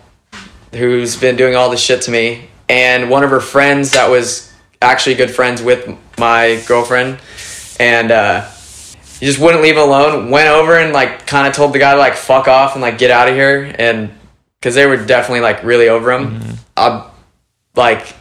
who's 0.73 1.16
been 1.16 1.37
doing 1.37 1.55
all 1.55 1.68
this 1.68 1.81
shit 1.81 2.03
to 2.03 2.11
me, 2.11 2.49
and 2.68 3.11
one 3.11 3.23
of 3.23 3.31
her 3.31 3.41
friends 3.41 3.93
that 3.93 4.09
was 4.09 4.51
actually 4.81 5.14
good 5.14 5.31
friends 5.31 5.61
with 5.61 5.95
my 6.18 6.62
girlfriend, 6.66 7.18
and 7.79 8.11
uh, 8.11 8.49
he 9.18 9.27
just 9.27 9.39
wouldn't 9.39 9.62
leave 9.62 9.77
alone. 9.77 10.31
Went 10.31 10.49
over 10.49 10.79
and 10.79 10.95
like 10.95 11.27
kind 11.27 11.47
of 11.47 11.53
told 11.53 11.75
the 11.75 11.79
guy 11.79 11.93
to 11.93 11.99
like 11.99 12.14
fuck 12.14 12.49
off 12.49 12.73
and 12.75 12.81
like 12.81 12.97
get 12.97 13.11
out 13.11 13.29
of 13.29 13.35
here, 13.35 13.75
and 13.79 14.11
because 14.59 14.75
they 14.75 14.87
were 14.87 14.97
definitely 14.97 15.41
like 15.41 15.62
really 15.62 15.91
over 15.91 16.12
him. 16.12 16.41
I 16.79 17.10
like 17.75 18.14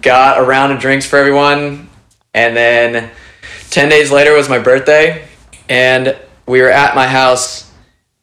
got 0.00 0.38
a 0.38 0.42
round 0.42 0.72
of 0.72 0.80
drinks 0.80 1.06
for 1.06 1.18
everyone, 1.18 1.88
and 2.32 2.56
then 2.56 3.10
ten 3.70 3.88
days 3.88 4.10
later 4.10 4.32
was 4.34 4.48
my 4.48 4.58
birthday, 4.58 5.26
and 5.68 6.16
we 6.46 6.60
were 6.60 6.70
at 6.70 6.94
my 6.94 7.06
house, 7.06 7.70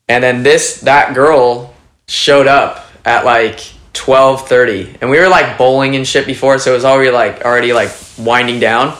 and 0.07 0.23
then 0.23 0.43
this 0.43 0.81
that 0.81 1.13
girl 1.13 1.73
showed 2.07 2.47
up 2.47 2.85
at 3.05 3.25
like 3.25 3.59
twelve 3.93 4.47
thirty, 4.47 4.95
and 5.01 5.09
we 5.09 5.19
were 5.19 5.29
like 5.29 5.57
bowling 5.57 5.95
and 5.95 6.07
shit 6.07 6.25
before, 6.25 6.57
so 6.59 6.71
it 6.71 6.75
was 6.75 6.85
already 6.85 7.11
like 7.11 7.45
already 7.45 7.73
like 7.73 7.91
winding 8.17 8.59
down, 8.59 8.97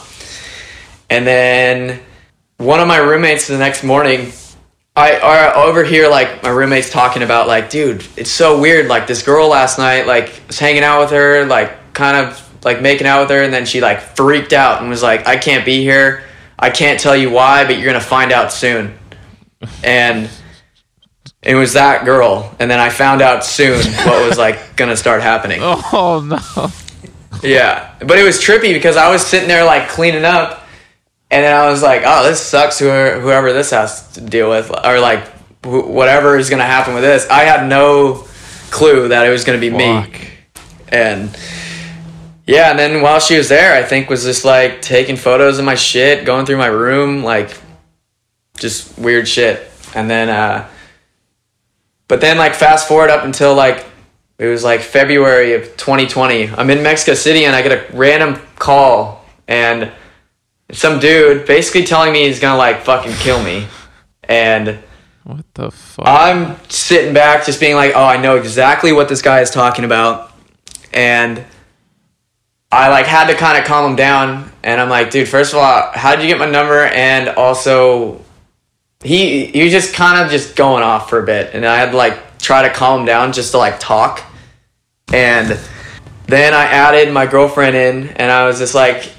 and 1.10 1.26
then 1.26 2.00
one 2.58 2.80
of 2.80 2.88
my 2.88 2.98
roommates 2.98 3.48
the 3.48 3.58
next 3.58 3.84
morning, 3.84 4.32
I, 5.02 5.16
I 5.16 5.66
overhear 5.66 6.10
like 6.10 6.44
my 6.44 6.50
roommates 6.50 6.92
talking 6.92 7.24
about 7.24 7.48
like, 7.48 7.72
dude, 7.72 8.06
it's 8.16 8.30
so 8.30 8.60
weird. 8.62 8.88
Like 8.88 9.08
this 9.08 9.24
girl 9.24 9.48
last 9.48 9.80
night, 9.80 10.06
like 10.06 10.42
was 10.46 10.60
hanging 10.60 10.84
out 10.84 11.02
with 11.02 11.10
her, 11.10 11.46
like 11.46 11.94
kind 11.94 12.16
of 12.18 12.64
like 12.64 12.82
making 12.82 13.08
out 13.08 13.22
with 13.22 13.32
her, 13.32 13.42
and 13.42 13.52
then 13.52 13.66
she 13.66 13.82
like 13.82 14.00
freaked 14.00 14.54
out 14.54 14.80
and 14.80 14.90
was 14.92 15.02
like, 15.02 15.28
I 15.28 15.38
can't 15.38 15.66
be 15.66 15.82
here. 15.82 16.24
I 16.60 16.70
can't 16.70 17.00
tell 17.00 17.18
you 17.18 17.32
why, 17.32 17.66
but 17.66 17.78
you're 17.78 17.88
gonna 17.88 18.00
find 18.00 18.32
out 18.32 18.52
soon. 18.52 18.94
And 19.84 20.30
it 21.42 21.56
was 21.56 21.74
that 21.74 22.06
girl, 22.06 22.56
and 22.60 22.70
then 22.70 22.80
I 22.80 22.90
found 22.90 23.24
out 23.24 23.44
soon 23.44 23.84
what 24.06 24.28
was 24.28 24.38
like 24.38 24.76
gonna 24.76 24.98
start 24.98 25.24
happening. 25.24 25.62
Oh 25.64 26.22
no. 26.24 26.70
Yeah, 27.42 27.96
but 28.00 28.20
it 28.20 28.24
was 28.24 28.38
trippy 28.38 28.72
because 28.74 28.98
I 28.98 29.10
was 29.10 29.26
sitting 29.26 29.48
there 29.48 29.66
like 29.66 29.90
cleaning 29.90 30.26
up, 30.26 30.61
and 31.32 31.44
then 31.46 31.56
I 31.56 31.70
was 31.70 31.82
like, 31.82 32.04
"Oh, 32.06 32.24
this 32.28 32.40
sucks." 32.42 32.78
Whoever, 32.80 33.20
whoever 33.20 33.54
this 33.54 33.72
has 33.72 34.12
to 34.14 34.22
deal 34.22 34.50
with, 34.50 34.70
or 34.86 35.00
like 35.00 35.26
wh- 35.64 35.88
whatever 35.90 36.38
is 36.38 36.50
gonna 36.50 36.66
happen 36.66 36.94
with 36.94 37.04
this. 37.04 37.28
I 37.30 37.46
had 37.46 37.68
no 37.68 38.28
clue 38.70 39.08
that 39.08 39.26
it 39.26 39.30
was 39.30 39.44
gonna 39.46 39.58
be 39.58 39.70
me, 39.70 40.06
and 40.90 41.36
yeah. 42.46 42.70
And 42.72 42.78
then 42.78 43.02
while 43.02 43.20
she 43.20 43.38
was 43.38 43.48
there, 43.50 43.74
I 43.74 43.84
think 43.84 44.10
was 44.10 44.24
just 44.24 44.44
like 44.46 44.82
taking 44.82 45.16
photos 45.16 45.58
of 45.58 45.66
my 45.66 45.76
shit, 45.76 46.26
going 46.26 46.46
through 46.46 46.58
my 46.58 46.68
room, 46.68 47.24
like 47.24 47.58
just 48.58 48.98
weird 49.00 49.28
shit. 49.28 49.70
And 49.96 50.10
then, 50.10 50.30
uh, 50.30 50.68
but 52.08 52.22
then 52.22 52.38
like 52.38 52.56
fast 52.56 52.88
forward 52.88 53.10
up 53.10 53.24
until 53.24 53.56
like 53.56 53.86
it 54.38 54.48
was 54.48 54.64
like 54.64 54.82
February 54.82 55.54
of 55.54 55.64
2020. 55.78 56.50
I'm 56.50 56.70
in 56.70 56.82
Mexico 56.82 57.14
City 57.14 57.46
and 57.46 57.56
I 57.56 57.62
get 57.62 57.72
a 57.72 57.96
random 57.96 58.42
call 58.56 59.24
and 59.48 59.92
some 60.74 61.00
dude 61.00 61.46
basically 61.46 61.84
telling 61.84 62.14
me 62.14 62.28
he's 62.28 62.40
gonna 62.40 62.58
like 62.58 62.84
fucking 62.84 63.14
kill 63.14 63.44
me. 63.44 63.68
And 64.24 64.80
What 65.24 65.46
the 65.54 65.72
fuck? 65.72 66.08
I'm 66.08 66.58
sitting 66.70 67.14
back 67.14 67.46
just 67.46 67.60
being 67.60 67.76
like, 67.76 67.94
oh, 67.96 68.04
I 68.04 68.18
know 68.18 68.38
exactly 68.38 68.92
what 68.92 69.10
this 69.10 69.22
guy 69.22 69.42
is 69.42 69.52
talking 69.52 69.86
about. 69.86 70.32
And 70.94 71.44
I 72.72 72.90
like 72.90 73.06
had 73.06 73.28
to 73.28 73.36
kind 73.36 73.58
of 73.58 73.66
calm 73.66 73.92
him 73.92 73.96
down. 73.96 74.52
And 74.64 74.80
I'm 74.80 74.90
like, 74.90 75.12
dude, 75.12 75.28
first 75.28 75.54
of 75.54 75.60
all, 75.60 75.92
how 75.94 76.16
did 76.16 76.24
you 76.24 76.28
get 76.30 76.40
my 76.40 76.50
number? 76.50 76.86
And 76.86 77.30
also, 77.30 78.22
he 79.04 79.48
he 79.48 79.64
was 79.64 79.72
just 79.72 79.94
kind 79.94 80.24
of 80.24 80.32
just 80.32 80.56
going 80.56 80.84
off 80.84 81.10
for 81.10 81.22
a 81.22 81.26
bit. 81.26 81.54
And 81.54 81.66
I 81.66 81.78
had 81.78 81.92
to 81.92 81.98
like 81.98 82.38
try 82.40 82.62
to 82.68 82.74
calm 82.74 83.02
him 83.02 83.06
down 83.06 83.34
just 83.34 83.52
to 83.52 83.58
like 83.58 83.80
talk. 83.80 84.24
And 85.14 85.60
then 86.28 86.54
I 86.54 86.64
added 86.64 87.12
my 87.14 87.26
girlfriend 87.26 87.76
in, 87.76 88.08
and 88.10 88.32
I 88.32 88.46
was 88.48 88.60
just 88.60 88.74
like, 88.74 89.12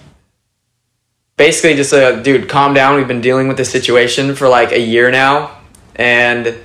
basically 1.43 1.75
just 1.75 1.93
a 1.93 2.23
dude, 2.23 2.49
calm 2.49 2.73
down. 2.73 2.95
We've 2.95 3.09
been 3.09 3.21
dealing 3.21 3.49
with 3.49 3.57
this 3.57 3.69
situation 3.69 4.37
for 4.37 4.49
like 4.49 4.71
a 4.71 4.79
year 4.79 5.11
now, 5.11 5.59
and 5.97 6.57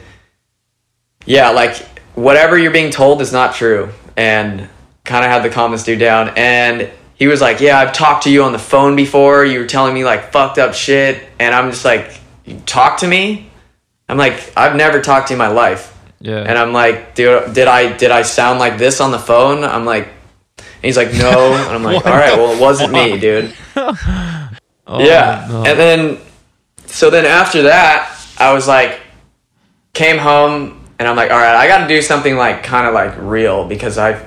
yeah, 1.25 1.49
like 1.49 1.77
whatever 2.13 2.59
you're 2.59 2.71
being 2.71 2.91
told 2.91 3.19
is 3.21 3.33
not 3.33 3.55
true. 3.55 3.89
And 4.15 4.69
kind 5.03 5.25
of 5.25 5.31
had 5.31 5.43
to 5.43 5.49
calm 5.49 5.71
this 5.71 5.83
dude 5.83 5.99
down. 5.99 6.31
And 6.37 6.91
he 7.15 7.25
was 7.25 7.41
like, 7.41 7.59
"Yeah, 7.59 7.79
I've 7.79 7.93
talked 7.93 8.25
to 8.25 8.29
you 8.29 8.43
on 8.43 8.51
the 8.51 8.59
phone 8.59 8.95
before. 8.95 9.43
You 9.45 9.59
were 9.59 9.65
telling 9.65 9.95
me 9.95 10.03
like 10.03 10.31
fucked 10.31 10.59
up 10.59 10.75
shit." 10.75 11.27
And 11.39 11.55
I'm 11.55 11.71
just 11.71 11.83
like, 11.83 12.19
"You 12.45 12.59
talk 12.67 12.99
to 12.99 13.07
me?" 13.07 13.49
I'm 14.07 14.17
like, 14.17 14.53
"I've 14.55 14.75
never 14.75 15.01
talked 15.01 15.29
to 15.29 15.33
you 15.33 15.35
in 15.35 15.39
my 15.39 15.53
life." 15.53 15.97
yeah. 16.19 16.39
And 16.39 16.57
I'm 16.57 16.73
like, 16.73 17.15
dude, 17.15 17.53
did 17.53 17.67
I 17.67 17.97
did 17.97 18.11
I 18.11 18.21
sound 18.21 18.59
like 18.59 18.77
this 18.77 19.01
on 19.01 19.11
the 19.11 19.19
phone? 19.19 19.63
I'm 19.63 19.85
like, 19.85 20.07
and 20.57 20.85
he's 20.85 20.97
like, 20.97 21.11
no. 21.13 21.53
And 21.53 21.75
I'm 21.75 21.83
like, 21.83 22.05
all 22.05 22.11
right, 22.11 22.37
well, 22.37 22.55
it 22.55 22.61
wasn't 22.61 22.91
me, 22.91 23.19
dude. 23.19 23.53
Oh, 24.87 24.99
yeah. 24.99 25.45
no. 25.49 25.65
And 25.65 25.79
then, 25.79 26.19
so 26.85 27.09
then 27.09 27.25
after 27.25 27.63
that, 27.63 28.17
I 28.37 28.53
was 28.53 28.67
like, 28.67 28.99
came 29.93 30.17
home, 30.17 30.85
and 30.99 31.07
I'm 31.07 31.15
like, 31.15 31.31
all 31.31 31.37
right, 31.37 31.55
I 31.55 31.67
got 31.67 31.79
to 31.79 31.87
do 31.87 32.01
something 32.01 32.35
like 32.35 32.63
kind 32.63 32.87
of 32.87 32.93
like 32.93 33.15
real 33.17 33.67
because 33.67 33.97
I, 33.97 34.25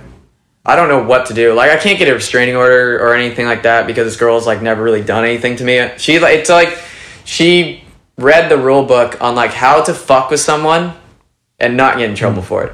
I 0.64 0.76
don't 0.76 0.88
know 0.88 1.02
what 1.02 1.26
to 1.26 1.34
do. 1.34 1.54
Like, 1.54 1.70
I 1.70 1.76
can't 1.76 1.98
get 1.98 2.08
a 2.08 2.14
restraining 2.14 2.56
order 2.56 2.98
or 2.98 3.14
anything 3.14 3.46
like 3.46 3.62
that 3.62 3.86
because 3.86 4.06
this 4.06 4.16
girl's 4.16 4.46
like 4.46 4.62
never 4.62 4.82
really 4.82 5.02
done 5.02 5.24
anything 5.24 5.56
to 5.56 5.64
me. 5.64 5.90
She 5.96 6.18
like 6.18 6.38
it's 6.38 6.50
like 6.50 6.78
she 7.24 7.82
read 8.18 8.50
the 8.50 8.58
rule 8.58 8.84
book 8.84 9.20
on 9.20 9.34
like 9.34 9.52
how 9.52 9.82
to 9.82 9.94
fuck 9.94 10.30
with 10.30 10.40
someone 10.40 10.94
and 11.58 11.76
not 11.76 11.98
get 11.98 12.08
in 12.10 12.16
trouble 12.16 12.42
hmm. 12.42 12.48
for 12.48 12.64
it. 12.64 12.72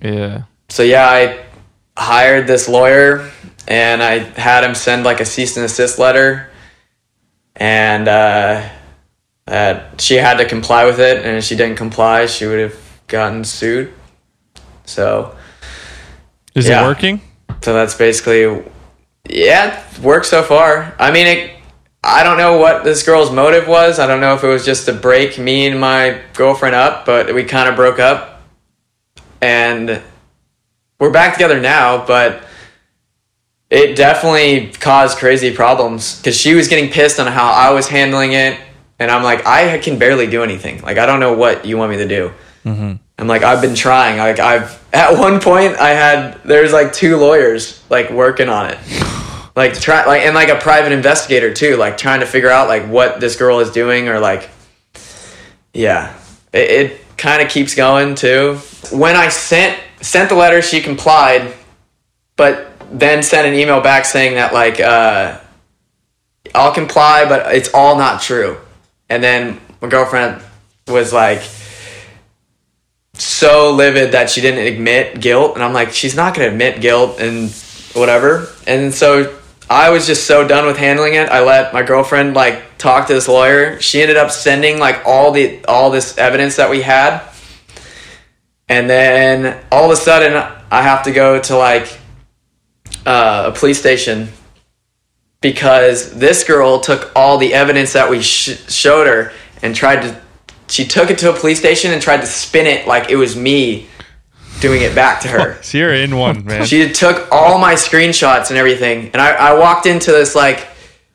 yeah. 0.00 0.42
So 0.68 0.82
yeah, 0.82 1.06
I 1.06 1.44
hired 1.96 2.46
this 2.46 2.68
lawyer 2.68 3.30
and 3.68 4.02
I 4.02 4.18
had 4.18 4.64
him 4.64 4.74
send 4.74 5.04
like 5.04 5.20
a 5.20 5.24
cease 5.24 5.56
and 5.56 5.64
desist 5.64 5.98
letter, 5.98 6.48
and 7.56 8.08
uh, 8.08 8.68
that 9.46 10.00
she 10.00 10.14
had 10.16 10.38
to 10.38 10.44
comply 10.44 10.84
with 10.84 11.00
it, 11.00 11.24
and 11.24 11.36
if 11.38 11.44
she 11.44 11.56
didn't 11.56 11.76
comply, 11.76 12.26
she 12.26 12.46
would 12.46 12.58
have 12.58 12.76
gotten 13.08 13.44
sued. 13.44 13.92
So 14.84 15.34
Is 16.54 16.68
Yeah. 16.68 16.82
it 16.82 16.86
working? 16.86 17.20
so 17.62 17.72
that's 17.74 17.94
basically 17.94 18.62
yeah, 19.28 19.80
it 19.94 19.98
worked 20.00 20.26
so 20.26 20.42
far. 20.42 20.94
I 20.98 21.12
mean, 21.12 21.26
it, 21.28 21.50
I 22.02 22.24
don't 22.24 22.36
know 22.36 22.58
what 22.58 22.82
this 22.82 23.04
girl's 23.04 23.30
motive 23.30 23.68
was. 23.68 24.00
I 24.00 24.06
don't 24.08 24.20
know 24.20 24.34
if 24.34 24.42
it 24.42 24.48
was 24.48 24.64
just 24.64 24.86
to 24.86 24.92
break 24.92 25.38
me 25.38 25.66
and 25.68 25.78
my 25.78 26.20
girlfriend 26.34 26.74
up, 26.74 27.06
but 27.06 27.32
we 27.32 27.44
kind 27.44 27.68
of 27.68 27.76
broke 27.76 28.00
up, 28.00 28.42
and 29.40 30.02
we're 30.98 31.12
back 31.12 31.34
together 31.34 31.60
now. 31.60 32.04
But 32.04 32.42
it 33.72 33.96
definitely 33.96 34.70
caused 34.72 35.16
crazy 35.16 35.50
problems 35.50 36.18
because 36.18 36.36
she 36.36 36.54
was 36.54 36.68
getting 36.68 36.90
pissed 36.90 37.18
on 37.18 37.26
how 37.26 37.50
I 37.50 37.70
was 37.70 37.88
handling 37.88 38.34
it, 38.34 38.60
and 38.98 39.10
I'm 39.10 39.22
like, 39.22 39.46
I 39.46 39.78
can 39.78 39.98
barely 39.98 40.26
do 40.26 40.42
anything. 40.42 40.82
Like, 40.82 40.98
I 40.98 41.06
don't 41.06 41.20
know 41.20 41.32
what 41.32 41.64
you 41.64 41.78
want 41.78 41.90
me 41.90 41.96
to 41.96 42.06
do. 42.06 42.32
Mm-hmm. 42.66 42.96
I'm 43.18 43.26
like, 43.26 43.42
I've 43.42 43.62
been 43.62 43.74
trying. 43.74 44.18
Like, 44.18 44.38
I've 44.38 44.78
at 44.92 45.18
one 45.18 45.40
point 45.40 45.76
I 45.78 45.90
had 45.90 46.42
there's 46.44 46.70
like 46.74 46.92
two 46.92 47.16
lawyers 47.16 47.82
like 47.88 48.10
working 48.10 48.50
on 48.50 48.66
it, 48.66 48.78
like 49.56 49.80
try 49.80 50.04
like 50.04 50.20
and 50.20 50.34
like 50.34 50.50
a 50.50 50.56
private 50.56 50.92
investigator 50.92 51.54
too, 51.54 51.76
like 51.76 51.96
trying 51.96 52.20
to 52.20 52.26
figure 52.26 52.50
out 52.50 52.68
like 52.68 52.84
what 52.88 53.20
this 53.20 53.36
girl 53.36 53.60
is 53.60 53.70
doing 53.70 54.06
or 54.06 54.20
like, 54.20 54.50
yeah, 55.72 56.14
it, 56.52 56.70
it 56.70 57.16
kind 57.16 57.40
of 57.40 57.48
keeps 57.48 57.74
going 57.74 58.16
too. 58.16 58.56
When 58.90 59.16
I 59.16 59.30
sent 59.30 59.80
sent 60.02 60.28
the 60.28 60.34
letter, 60.34 60.60
she 60.60 60.82
complied, 60.82 61.54
but 62.36 62.71
then 62.92 63.22
sent 63.22 63.46
an 63.46 63.54
email 63.54 63.80
back 63.80 64.04
saying 64.04 64.34
that 64.34 64.52
like 64.52 64.80
uh, 64.80 65.38
I'll 66.54 66.74
comply, 66.74 67.24
but 67.28 67.54
it's 67.54 67.72
all 67.72 67.96
not 67.96 68.20
true. 68.20 68.58
And 69.08 69.22
then 69.22 69.60
my 69.80 69.88
girlfriend 69.88 70.42
was 70.86 71.12
like 71.12 71.42
so 73.14 73.72
livid 73.72 74.12
that 74.12 74.30
she 74.30 74.40
didn't 74.40 74.66
admit 74.66 75.20
guilt. 75.20 75.54
And 75.54 75.62
i'm 75.62 75.72
like 75.72 75.92
she's 75.92 76.16
not 76.16 76.34
to 76.36 76.46
admit 76.46 76.80
guilt 76.80 77.20
and 77.20 77.50
whatever. 77.94 78.48
And 78.66 78.92
so 78.92 79.38
i 79.70 79.90
was 79.90 80.06
just 80.06 80.26
so 80.26 80.46
done 80.46 80.66
with 80.66 80.76
handling 80.76 81.14
it 81.14 81.28
i 81.30 81.40
let 81.40 81.72
my 81.72 81.82
girlfriend 81.82 82.34
like 82.34 82.78
talk 82.78 83.06
to 83.08 83.14
this 83.14 83.28
lawyer. 83.28 83.80
She 83.80 84.02
ended 84.02 84.16
up 84.16 84.30
sending 84.30 84.78
like 84.78 85.02
all 85.06 85.32
the 85.32 85.64
all 85.66 85.90
this 85.90 86.18
evidence 86.18 86.56
that 86.56 86.70
we 86.70 86.82
had. 86.82 87.22
And 88.68 88.88
then 88.88 89.62
all 89.70 89.84
of 89.84 89.90
a 89.90 89.96
sudden 89.96 90.34
i 90.70 90.82
have 90.82 91.04
to 91.04 91.12
go 91.12 91.40
to 91.40 91.56
like 91.56 91.98
uh, 93.06 93.50
a 93.54 93.58
police 93.58 93.78
station 93.78 94.28
because 95.40 96.14
this 96.14 96.44
girl 96.44 96.80
took 96.80 97.10
all 97.16 97.38
the 97.38 97.52
evidence 97.52 97.92
that 97.94 98.08
we 98.08 98.22
sh- 98.22 98.58
showed 98.72 99.06
her 99.06 99.32
and 99.62 99.74
tried 99.74 100.02
to 100.02 100.20
she 100.68 100.84
took 100.86 101.10
it 101.10 101.18
to 101.18 101.30
a 101.30 101.38
police 101.38 101.58
station 101.58 101.92
and 101.92 102.00
tried 102.00 102.20
to 102.20 102.26
spin 102.26 102.66
it 102.66 102.86
like 102.86 103.10
it 103.10 103.16
was 103.16 103.36
me 103.36 103.86
doing 104.60 104.80
it 104.82 104.94
back 104.94 105.20
to 105.20 105.28
her. 105.28 105.58
So 105.62 105.76
you're 105.78 105.92
in 105.92 106.16
one, 106.16 106.44
man. 106.46 106.64
she 106.64 106.90
took 106.92 107.30
all 107.32 107.58
my 107.58 107.74
screenshots 107.74 108.48
and 108.50 108.58
everything 108.58 109.10
and 109.12 109.16
I, 109.20 109.32
I 109.32 109.58
walked 109.58 109.86
into 109.86 110.12
this 110.12 110.34
like 110.34 110.68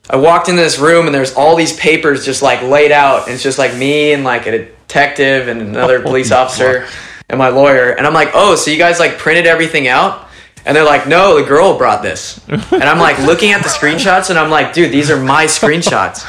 i 0.10 0.16
walked 0.16 0.48
into 0.50 0.62
this 0.62 0.80
room 0.80 1.06
and 1.06 1.14
there's 1.16 1.34
all 1.34 1.56
these 1.56 1.76
papers 1.78 2.24
just 2.26 2.42
like 2.42 2.62
laid 2.62 2.92
out 2.92 3.26
and 3.26 3.34
it's 3.34 3.44
just 3.44 3.58
like 3.58 3.76
me 3.76 4.14
and 4.14 4.24
like 4.24 4.46
a 4.48 4.52
detective 4.60 5.48
and 5.48 5.62
another 5.62 6.02
police 6.10 6.32
officer 6.32 6.88
and 7.30 7.38
my 7.38 7.50
lawyer 7.50 7.90
and 7.92 8.08
i'm 8.08 8.14
like 8.14 8.30
oh 8.34 8.56
so 8.56 8.72
you 8.72 8.78
guys 8.78 9.00
like 9.00 9.18
printed 9.18 9.46
everything 9.46 9.88
out 9.90 10.27
and 10.68 10.76
they're 10.76 10.84
like 10.84 11.08
no 11.08 11.42
the 11.42 11.48
girl 11.48 11.78
brought 11.78 12.04
this 12.04 12.46
and 12.48 12.84
i'm 12.84 13.00
like 13.00 13.18
looking 13.30 13.52
at 13.52 13.64
the 13.64 13.70
screenshots 13.70 14.30
and 14.30 14.38
i'm 14.38 14.52
like 14.52 14.74
dude 14.74 14.92
these 14.92 15.10
are 15.10 15.20
my 15.20 15.46
screenshots 15.46 16.26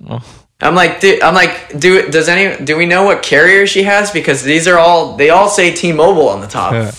I'm 0.62 0.74
like, 0.74 1.00
dude, 1.00 1.22
I'm 1.22 1.34
like, 1.34 1.78
do 1.78 2.10
does 2.10 2.28
any 2.28 2.62
do 2.62 2.76
we 2.76 2.84
know 2.84 3.04
what 3.04 3.22
carrier 3.22 3.66
she 3.66 3.82
has? 3.84 4.10
Because 4.10 4.42
these 4.42 4.68
are 4.68 4.78
all 4.78 5.16
they 5.16 5.30
all 5.30 5.48
say 5.48 5.74
T-Mobile 5.74 6.28
on 6.28 6.40
the 6.40 6.46
top. 6.46 6.72
Yeah. 6.72 6.92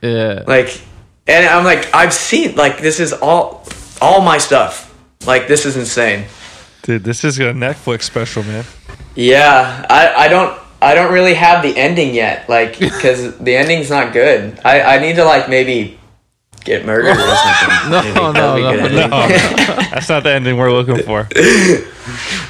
Yeah. 0.00 0.44
Like, 0.46 0.80
and 1.26 1.46
I'm 1.46 1.64
like, 1.64 1.92
I've 1.92 2.14
seen 2.14 2.54
like 2.54 2.80
this 2.80 3.00
is 3.00 3.12
all 3.12 3.66
all 4.00 4.20
my 4.20 4.38
stuff. 4.38 4.94
Like 5.26 5.48
this 5.48 5.66
is 5.66 5.76
insane. 5.76 6.26
Dude, 6.82 7.02
this 7.02 7.24
is 7.24 7.38
a 7.40 7.52
Netflix 7.52 8.02
special, 8.02 8.44
man. 8.44 8.64
Yeah, 9.16 9.84
I 9.90 10.14
I 10.14 10.28
don't 10.28 10.58
I 10.80 10.94
don't 10.94 11.12
really 11.12 11.34
have 11.34 11.62
the 11.62 11.76
ending 11.76 12.14
yet. 12.14 12.48
Like 12.48 12.78
because 12.78 13.36
the 13.38 13.56
ending's 13.56 13.90
not 13.90 14.12
good. 14.12 14.60
I 14.64 14.80
I 14.96 14.98
need 15.00 15.16
to 15.16 15.24
like 15.24 15.48
maybe 15.48 15.98
get 16.64 16.84
murdered 16.86 17.16
or 17.16 17.36
something. 17.36 17.90
No, 17.90 18.02
Maybe 18.02 18.62
no, 18.62 18.88
no, 18.88 19.06
no. 19.06 19.08
That's 19.90 20.08
not 20.08 20.22
the 20.22 20.30
ending 20.32 20.56
we're 20.56 20.72
looking 20.72 21.02
for. 21.02 21.26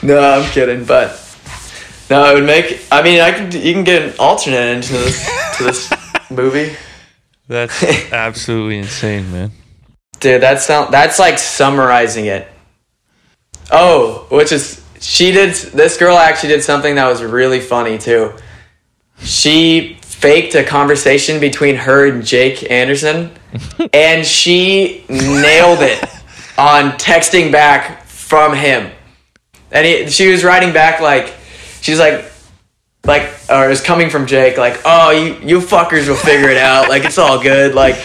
No, 0.02 0.18
I'm 0.18 0.50
kidding, 0.50 0.84
but 0.84 1.10
no, 2.10 2.24
it 2.30 2.34
would 2.34 2.44
make. 2.46 2.82
I 2.90 3.02
mean, 3.02 3.20
I 3.20 3.30
can. 3.32 3.52
You 3.52 3.72
can 3.72 3.84
get 3.84 4.02
an 4.02 4.14
alternate 4.18 4.56
ending 4.56 4.82
to 4.88 4.92
this 4.94 5.56
to 5.58 5.64
this 5.64 5.92
movie, 6.30 6.74
That's 7.48 7.82
absolutely 8.12 8.78
insane, 8.78 9.30
man. 9.32 9.52
dude. 10.20 10.42
That 10.42 10.60
sound. 10.60 10.92
That's 10.92 11.18
like 11.18 11.38
summarizing 11.38 12.26
it. 12.26 12.48
Oh, 13.70 14.26
which 14.30 14.52
is 14.52 14.82
she 15.00 15.32
did. 15.32 15.54
This 15.54 15.96
girl 15.96 16.16
actually 16.16 16.50
did 16.50 16.62
something 16.62 16.94
that 16.96 17.08
was 17.08 17.22
really 17.22 17.60
funny 17.60 17.98
too. 17.98 18.32
She 19.20 19.98
faked 20.02 20.54
a 20.54 20.64
conversation 20.64 21.40
between 21.40 21.76
her 21.76 22.06
and 22.06 22.24
Jake 22.24 22.70
Anderson, 22.70 23.30
and 23.92 24.26
she 24.26 25.04
nailed 25.08 25.80
it 25.80 26.02
on 26.58 26.92
texting 26.92 27.52
back 27.52 28.04
from 28.04 28.54
him. 28.54 28.90
And 29.70 29.86
he, 29.86 30.08
she 30.08 30.30
was 30.30 30.44
writing 30.44 30.72
back 30.72 31.00
like, 31.00 31.34
she's 31.80 31.98
like, 31.98 32.24
like, 33.04 33.22
or 33.48 33.64
it 33.64 33.68
was 33.68 33.80
coming 33.80 34.10
from 34.10 34.26
Jake, 34.26 34.58
like, 34.58 34.80
oh, 34.84 35.10
you, 35.10 35.34
you 35.46 35.60
fuckers 35.60 36.08
will 36.08 36.16
figure 36.16 36.50
it 36.50 36.56
out. 36.56 36.88
Like, 36.88 37.04
it's 37.04 37.18
all 37.18 37.40
good. 37.40 37.74
Like, 37.74 37.96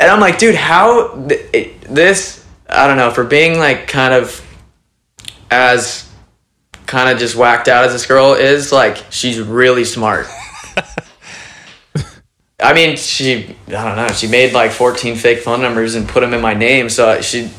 and 0.00 0.10
I'm 0.10 0.20
like, 0.20 0.38
dude, 0.38 0.54
how 0.54 1.08
th- 1.28 1.40
it, 1.52 1.80
this, 1.82 2.44
I 2.68 2.86
don't 2.86 2.96
know, 2.96 3.10
for 3.10 3.24
being 3.24 3.58
like 3.58 3.86
kind 3.86 4.12
of 4.14 4.42
as 5.50 6.05
kind 6.86 7.10
of 7.10 7.18
just 7.18 7.36
whacked 7.36 7.68
out 7.68 7.84
as 7.84 7.92
this 7.92 8.06
girl 8.06 8.34
is, 8.34 8.72
like, 8.72 8.98
she's 9.10 9.40
really 9.40 9.84
smart. 9.84 10.26
I 12.58 12.72
mean, 12.72 12.96
she, 12.96 13.54
I 13.68 13.70
don't 13.70 13.96
know, 13.96 14.08
she 14.08 14.28
made 14.28 14.54
like 14.54 14.70
14 14.72 15.16
fake 15.16 15.40
phone 15.40 15.60
numbers 15.60 15.94
and 15.94 16.08
put 16.08 16.20
them 16.20 16.32
in 16.32 16.40
my 16.40 16.54
name. 16.54 16.88
So 16.88 17.20
she 17.20 17.50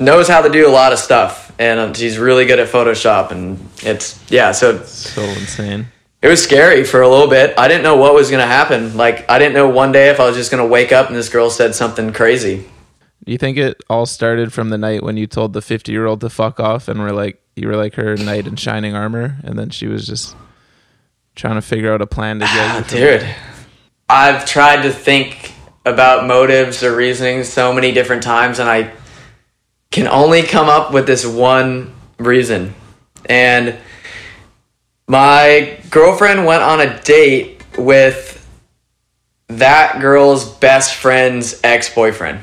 knows 0.00 0.26
how 0.28 0.42
to 0.42 0.48
do 0.50 0.66
a 0.68 0.70
lot 0.70 0.92
of 0.92 0.98
stuff. 0.98 1.52
And 1.58 1.78
um, 1.78 1.94
she's 1.94 2.18
really 2.18 2.44
good 2.44 2.58
at 2.58 2.68
Photoshop. 2.68 3.30
And 3.30 3.68
it's, 3.82 4.18
yeah, 4.30 4.50
so 4.50 4.82
So 4.82 5.22
insane. 5.22 5.86
it 6.22 6.28
was 6.28 6.42
scary 6.42 6.82
for 6.82 7.02
a 7.02 7.08
little 7.08 7.28
bit. 7.28 7.56
I 7.56 7.68
didn't 7.68 7.84
know 7.84 7.96
what 7.96 8.14
was 8.14 8.30
going 8.30 8.40
to 8.40 8.46
happen. 8.46 8.96
Like, 8.96 9.30
I 9.30 9.38
didn't 9.38 9.54
know 9.54 9.68
one 9.68 9.92
day 9.92 10.08
if 10.08 10.18
I 10.18 10.26
was 10.26 10.34
just 10.36 10.50
going 10.50 10.62
to 10.62 10.68
wake 10.68 10.90
up 10.90 11.06
and 11.06 11.16
this 11.16 11.28
girl 11.28 11.48
said 11.48 11.74
something 11.76 12.12
crazy. 12.12 12.68
Do 13.24 13.30
you 13.30 13.38
think 13.38 13.56
it 13.56 13.80
all 13.88 14.06
started 14.06 14.52
from 14.52 14.70
the 14.70 14.78
night 14.78 15.02
when 15.02 15.16
you 15.16 15.26
told 15.26 15.52
the 15.52 15.62
50 15.62 15.92
year 15.92 16.06
old 16.06 16.20
to 16.22 16.30
fuck 16.30 16.58
off 16.58 16.88
and 16.88 17.00
were 17.00 17.12
like, 17.12 17.40
you 17.54 17.68
were 17.68 17.76
like 17.76 17.94
her 17.94 18.16
knight 18.16 18.46
in 18.46 18.56
shining 18.56 18.94
armor, 18.94 19.36
and 19.44 19.58
then 19.58 19.70
she 19.70 19.86
was 19.86 20.06
just 20.06 20.34
trying 21.34 21.54
to 21.54 21.62
figure 21.62 21.92
out 21.92 22.02
a 22.02 22.06
plan 22.06 22.40
to 22.40 22.46
get 22.46 22.54
ah, 22.54 22.78
you? 22.78 22.84
from- 22.84 22.98
Dude, 22.98 23.34
I've 24.08 24.44
tried 24.44 24.82
to 24.82 24.90
think 24.90 25.52
about 25.84 26.26
motives 26.26 26.82
or 26.82 26.94
reasonings 26.94 27.48
so 27.48 27.72
many 27.72 27.92
different 27.92 28.22
times, 28.22 28.58
and 28.58 28.68
I 28.68 28.92
can 29.90 30.08
only 30.08 30.42
come 30.42 30.68
up 30.68 30.92
with 30.92 31.06
this 31.06 31.26
one 31.26 31.94
reason. 32.18 32.74
And 33.26 33.76
my 35.06 35.78
girlfriend 35.90 36.46
went 36.46 36.62
on 36.62 36.80
a 36.80 37.00
date 37.02 37.62
with 37.76 38.38
that 39.48 40.00
girl's 40.00 40.48
best 40.56 40.94
friend's 40.94 41.60
ex 41.62 41.94
boyfriend. 41.94 42.40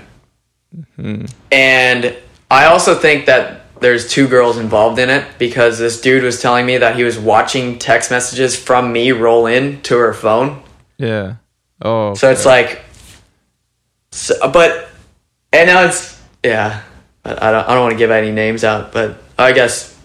And 1.51 2.15
I 2.51 2.65
also 2.65 2.95
think 2.95 3.25
that 3.25 3.59
there's 3.79 4.09
two 4.09 4.27
girls 4.27 4.57
involved 4.57 4.99
in 4.99 5.09
it 5.09 5.25
because 5.37 5.79
this 5.79 6.01
dude 6.01 6.23
was 6.23 6.41
telling 6.41 6.65
me 6.65 6.77
that 6.77 6.95
he 6.95 7.03
was 7.03 7.17
watching 7.17 7.79
text 7.79 8.11
messages 8.11 8.55
from 8.55 8.91
me 8.91 9.11
roll 9.11 9.45
in 9.45 9.81
to 9.83 9.97
her 9.97 10.13
phone. 10.13 10.61
Yeah. 10.97 11.35
Oh. 11.81 12.13
So 12.13 12.29
it's 12.29 12.45
like, 12.45 12.81
so, 14.11 14.35
but, 14.51 14.89
and 15.53 15.67
now 15.67 15.85
it's, 15.85 16.21
yeah, 16.43 16.83
but 17.23 17.41
I 17.41 17.51
don't, 17.51 17.67
I 17.69 17.73
don't 17.73 17.83
want 17.83 17.93
to 17.93 17.97
give 17.97 18.11
any 18.11 18.31
names 18.31 18.63
out, 18.63 18.91
but 18.91 19.21
I 19.37 19.53
guess 19.53 19.97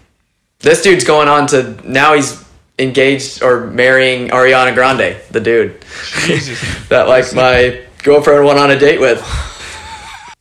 this 0.60 0.82
dude's 0.82 1.04
going 1.04 1.28
on 1.28 1.48
to, 1.48 1.76
now 1.84 2.14
he's 2.14 2.44
engaged 2.78 3.42
or 3.42 3.66
marrying 3.66 4.28
Ariana 4.28 4.74
Grande, 4.74 5.16
the 5.30 5.40
dude 5.40 5.80
that 6.88 7.06
like 7.08 7.34
my 7.34 7.82
girlfriend 8.02 8.44
went 8.44 8.58
on 8.58 8.70
a 8.70 8.78
date 8.78 9.00
with. 9.00 9.20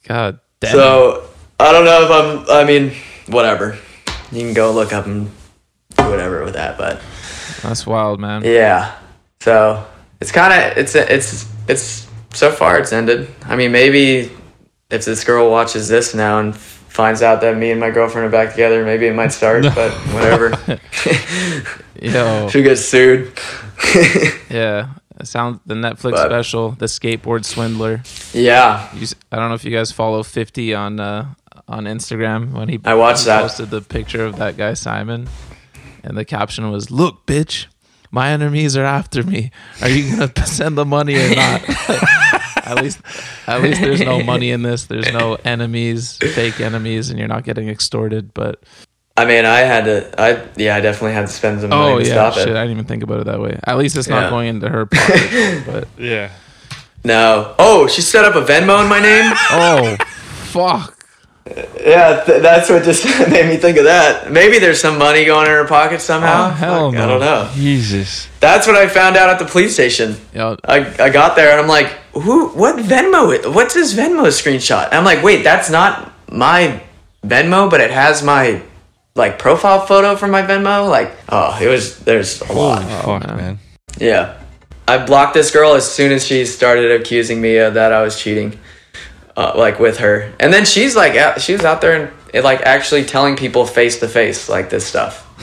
God 0.03 0.39
damn. 0.59 0.71
So 0.71 1.23
I 1.59 1.71
don't 1.71 1.85
know 1.85 2.03
if 2.05 2.11
I'm, 2.49 2.49
I 2.49 2.63
mean, 2.65 2.93
whatever. 3.27 3.77
You 4.31 4.41
can 4.41 4.53
go 4.53 4.71
look 4.71 4.91
up 4.93 5.05
and 5.05 5.29
do 5.97 6.09
whatever 6.09 6.43
with 6.43 6.53
that, 6.55 6.77
but 6.77 7.01
That's 7.61 7.85
wild, 7.85 8.19
man. 8.19 8.43
yeah. 8.43 8.95
So 9.41 9.85
it's 10.21 10.31
kind 10.31 10.53
of 10.71 10.77
it's 10.77 10.95
it's 10.95 11.51
it's 11.67 12.07
so 12.33 12.51
far 12.51 12.79
it's 12.79 12.91
ended. 12.93 13.27
I 13.45 13.55
mean, 13.55 13.71
maybe 13.71 14.31
if 14.89 15.05
this 15.05 15.23
girl 15.23 15.51
watches 15.51 15.87
this 15.87 16.13
now 16.15 16.39
and 16.39 16.55
finds 16.55 17.21
out 17.21 17.41
that 17.41 17.57
me 17.57 17.71
and 17.71 17.79
my 17.79 17.89
girlfriend 17.91 18.27
are 18.27 18.31
back 18.31 18.51
together, 18.51 18.83
maybe 18.85 19.05
it 19.07 19.13
might 19.15 19.31
start. 19.31 19.63
but 19.63 19.91
whatever. 20.13 20.79
Yo. 22.01 22.47
she 22.51 22.61
gets 22.63 22.81
sued. 22.81 23.31
Yeah. 24.49 24.89
It 25.19 25.27
sounds 25.27 25.59
the 25.65 25.75
Netflix 25.75 26.11
But- 26.13 26.25
special, 26.27 26.71
The 26.71 26.87
Skateboard 26.87 27.45
Swindler. 27.45 28.01
yeah. 28.33 28.93
You, 28.95 29.07
I 29.31 29.35
don't 29.37 29.49
know 29.49 29.55
if 29.55 29.63
you 29.63 29.71
guys 29.71 29.91
follow 29.91 30.23
50 30.23 30.73
on 30.73 30.99
uh, 30.99 31.33
on 31.67 31.85
Instagram 31.85 32.51
when 32.51 32.67
he 32.69 32.79
I 32.83 32.95
watched 32.95 33.21
he 33.21 33.25
that. 33.27 33.41
posted 33.43 33.69
the 33.69 33.81
picture 33.81 34.25
of 34.25 34.37
that 34.37 34.57
guy 34.57 34.73
Simon, 34.73 35.27
and 36.03 36.17
the 36.17 36.25
caption 36.25 36.69
was, 36.71 36.89
"Look, 36.91 37.25
bitch, 37.25 37.67
my 38.11 38.29
enemies 38.29 38.75
are 38.75 38.83
after 38.85 39.23
me. 39.23 39.51
Are 39.81 39.89
you 39.89 40.09
gonna 40.17 40.31
send 40.45 40.77
the 40.77 40.85
money 40.85 41.15
or 41.15 41.35
not?" 41.35 41.61
at 42.65 42.81
least, 42.81 42.99
at 43.47 43.61
least 43.61 43.81
there's 43.81 44.01
no 44.01 44.23
money 44.23 44.49
in 44.51 44.61
this. 44.63 44.85
There's 44.85 45.11
no 45.13 45.35
enemies, 45.45 46.17
fake 46.17 46.59
enemies, 46.59 47.09
and 47.09 47.19
you're 47.19 47.27
not 47.27 47.43
getting 47.43 47.69
extorted. 47.69 48.33
But 48.33 48.63
I 49.15 49.25
mean, 49.25 49.45
I 49.45 49.59
had 49.59 49.85
to. 49.85 50.21
I 50.21 50.47
yeah, 50.55 50.75
I 50.75 50.81
definitely 50.81 51.13
had 51.13 51.27
to 51.27 51.33
spend 51.33 51.61
some 51.61 51.69
money 51.69 51.91
oh 51.93 51.99
to 51.99 52.05
yeah, 52.05 52.13
stop 52.13 52.33
shit, 52.33 52.47
it. 52.47 52.55
I 52.55 52.61
didn't 52.63 52.71
even 52.71 52.85
think 52.85 53.03
about 53.03 53.19
it 53.19 53.25
that 53.27 53.39
way. 53.39 53.59
At 53.63 53.77
least 53.77 53.95
it's 53.95 54.07
not 54.07 54.23
Yeah. 54.23 54.29
going 54.31 54.47
into 54.47 54.69
her 54.69 54.85
pocket. 54.87 55.63
but 55.67 55.87
Yeah. 55.99 56.31
No. 57.03 57.53
Oh, 57.59 57.87
she 57.87 58.01
set 58.01 58.25
up 58.25 58.35
a 58.35 58.41
Venmo 58.41 58.81
in 58.81 58.89
my 58.89 58.99
name. 58.99 59.31
oh, 59.51 59.95
fuck. 60.45 60.97
yeah, 61.85 62.23
th- 62.25 62.41
that's 62.41 62.69
what 62.69 62.83
just 62.83 63.03
made 63.29 63.45
me 63.47 63.57
think 63.57 63.77
of 63.77 63.83
that. 63.83 64.31
Maybe 64.31 64.57
there's 64.57 64.79
some 64.79 64.97
money 64.97 65.25
going 65.25 65.45
in 65.45 65.51
her 65.51 65.65
pocket 65.65 65.99
somehow. 66.01 66.47
Oh, 66.47 66.49
hell 66.51 66.91
Fuck, 66.91 67.01
I 67.01 67.05
don't 67.05 67.19
know. 67.19 67.51
Jesus. 67.53 68.29
That's 68.39 68.65
what 68.65 68.77
I 68.77 68.87
found 68.87 69.15
out 69.17 69.29
at 69.29 69.37
the 69.37 69.45
police 69.45 69.73
station. 69.73 70.15
Yeah, 70.33 70.55
I, 70.63 70.77
I 71.03 71.09
got 71.09 71.35
there 71.35 71.51
and 71.51 71.59
I'm 71.59 71.67
like, 71.67 71.87
who? 72.13 72.47
What 72.49 72.77
Venmo? 72.77 73.53
What's 73.53 73.73
this 73.75 73.93
Venmo 73.93 74.25
screenshot? 74.27 74.85
And 74.85 74.95
I'm 74.95 75.03
like, 75.05 75.21
wait, 75.21 75.43
that's 75.43 75.69
not 75.69 76.13
my 76.31 76.81
Venmo, 77.23 77.69
but 77.69 77.79
it 77.81 77.91
has 77.91 78.23
my 78.23 78.61
like 79.15 79.39
profile 79.39 79.85
photo 79.85 80.15
from 80.15 80.31
my 80.31 80.41
Venmo. 80.41 80.89
Like, 80.89 81.11
oh, 81.29 81.57
it 81.61 81.67
was. 81.67 81.99
There's 81.99 82.41
a 82.41 82.53
lot. 82.53 82.83
Fuck, 83.03 83.27
man. 83.27 83.59
Yeah, 83.99 84.41
I 84.87 85.05
blocked 85.05 85.33
this 85.33 85.51
girl 85.51 85.73
as 85.73 85.89
soon 85.89 86.11
as 86.11 86.25
she 86.25 86.45
started 86.45 86.99
accusing 86.99 87.41
me 87.41 87.57
of 87.57 87.75
that 87.75 87.93
I 87.93 88.01
was 88.01 88.19
cheating, 88.19 88.59
uh, 89.37 89.53
like 89.55 89.79
with 89.79 89.99
her. 89.99 90.33
And 90.39 90.51
then 90.51 90.65
she's 90.65 90.95
like, 90.95 91.15
out, 91.15 91.41
she 91.41 91.53
was 91.53 91.63
out 91.63 91.81
there 91.81 92.11
and 92.33 92.43
like 92.43 92.61
actually 92.61 93.05
telling 93.05 93.35
people 93.35 93.65
face 93.65 93.99
to 93.99 94.07
face 94.07 94.49
like 94.49 94.69
this 94.69 94.85
stuff. 94.85 95.21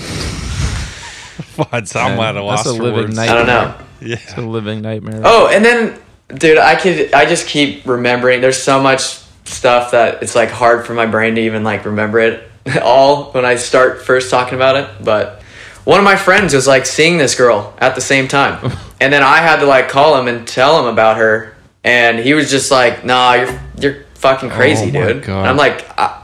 Fuck, 1.54 1.96
I'm 1.96 2.18
at 2.18 2.36
a 2.36 2.42
loss 2.42 2.64
that's 2.64 2.76
a 2.76 2.82
living 2.82 3.04
words. 3.04 3.16
nightmare. 3.16 3.36
I 3.36 3.38
don't 3.38 3.46
know. 3.46 3.86
It's 4.00 4.34
a 4.34 4.40
living 4.40 4.80
nightmare. 4.80 5.20
Oh, 5.24 5.48
and 5.48 5.64
then, 5.64 6.00
dude, 6.28 6.56
I 6.56 6.74
could, 6.74 7.12
I 7.12 7.26
just 7.26 7.46
keep 7.46 7.86
remembering. 7.86 8.40
There's 8.40 8.60
so 8.60 8.82
much 8.82 9.20
stuff 9.44 9.90
that 9.90 10.22
it's 10.22 10.34
like 10.34 10.48
hard 10.48 10.86
for 10.86 10.94
my 10.94 11.06
brain 11.06 11.34
to 11.34 11.40
even 11.42 11.62
like 11.64 11.84
remember 11.84 12.18
it 12.18 12.49
all 12.82 13.32
when 13.32 13.44
I 13.44 13.56
start 13.56 14.02
first 14.02 14.30
talking 14.30 14.54
about 14.54 14.76
it. 14.76 15.04
But 15.04 15.42
one 15.84 15.98
of 15.98 16.04
my 16.04 16.16
friends 16.16 16.54
was 16.54 16.66
like 16.66 16.86
seeing 16.86 17.18
this 17.18 17.34
girl 17.34 17.74
at 17.78 17.94
the 17.94 18.00
same 18.00 18.28
time, 18.28 18.72
and 19.00 19.12
then 19.12 19.22
I 19.22 19.38
had 19.38 19.60
to 19.60 19.66
like 19.66 19.88
call 19.88 20.18
him 20.20 20.28
and 20.28 20.46
tell 20.46 20.78
him 20.80 20.86
about 20.86 21.16
her, 21.16 21.54
and 21.84 22.18
he 22.18 22.34
was 22.34 22.50
just 22.50 22.70
like, 22.70 23.04
"Nah, 23.04 23.34
you're 23.34 23.60
you're 23.78 24.04
fucking 24.14 24.50
crazy, 24.50 24.88
Oh 24.96 25.12
dude." 25.14 25.28
I'm 25.28 25.56
like, 25.56 25.86
I, 25.98 26.22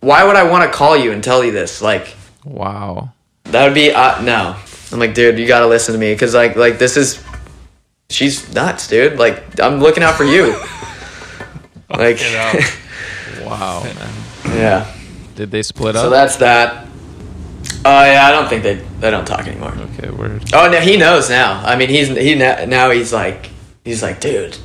"Why 0.00 0.24
would 0.24 0.36
I 0.36 0.44
want 0.50 0.64
to 0.64 0.76
call 0.76 0.96
you 0.96 1.12
and 1.12 1.22
tell 1.24 1.42
you 1.44 1.50
this?" 1.52 1.80
Like, 1.80 2.14
Wow. 2.44 3.10
that 3.44 3.64
would 3.64 3.74
be 3.74 3.90
uh, 3.92 4.20
no. 4.22 4.56
I'm 4.92 4.98
like, 5.00 5.14
dude, 5.14 5.38
you 5.38 5.46
gotta 5.46 5.66
listen 5.66 5.94
to 5.94 5.98
me 5.98 6.12
because 6.12 6.34
like 6.34 6.56
like 6.56 6.78
this 6.78 6.96
is 6.96 7.24
she's 8.10 8.52
nuts, 8.54 8.86
dude. 8.86 9.18
Like 9.18 9.58
I'm 9.60 9.80
looking 9.80 10.02
out 10.02 10.14
for 10.14 10.24
you. 10.24 10.60
like. 11.90 12.18
Wow, 13.44 13.82
yeah. 14.46 14.86
Did 15.34 15.50
they 15.50 15.62
split 15.62 15.96
up? 15.96 16.02
So 16.04 16.10
that's 16.10 16.36
that. 16.36 16.86
Oh 17.86 18.04
yeah, 18.04 18.26
I 18.26 18.30
don't 18.30 18.48
think 18.48 18.62
they 18.62 18.74
they 19.00 19.10
don't 19.10 19.26
talk 19.26 19.46
anymore. 19.46 19.74
okay, 19.98 20.10
word. 20.10 20.44
Oh 20.54 20.70
no, 20.70 20.80
he 20.80 20.96
knows 20.96 21.28
now. 21.28 21.60
I 21.64 21.76
mean, 21.76 21.88
he's 21.88 22.08
he 22.08 22.34
now 22.34 22.90
he's 22.90 23.12
like 23.12 23.50
he's 23.84 24.02
like, 24.02 24.20
dude. 24.20 24.56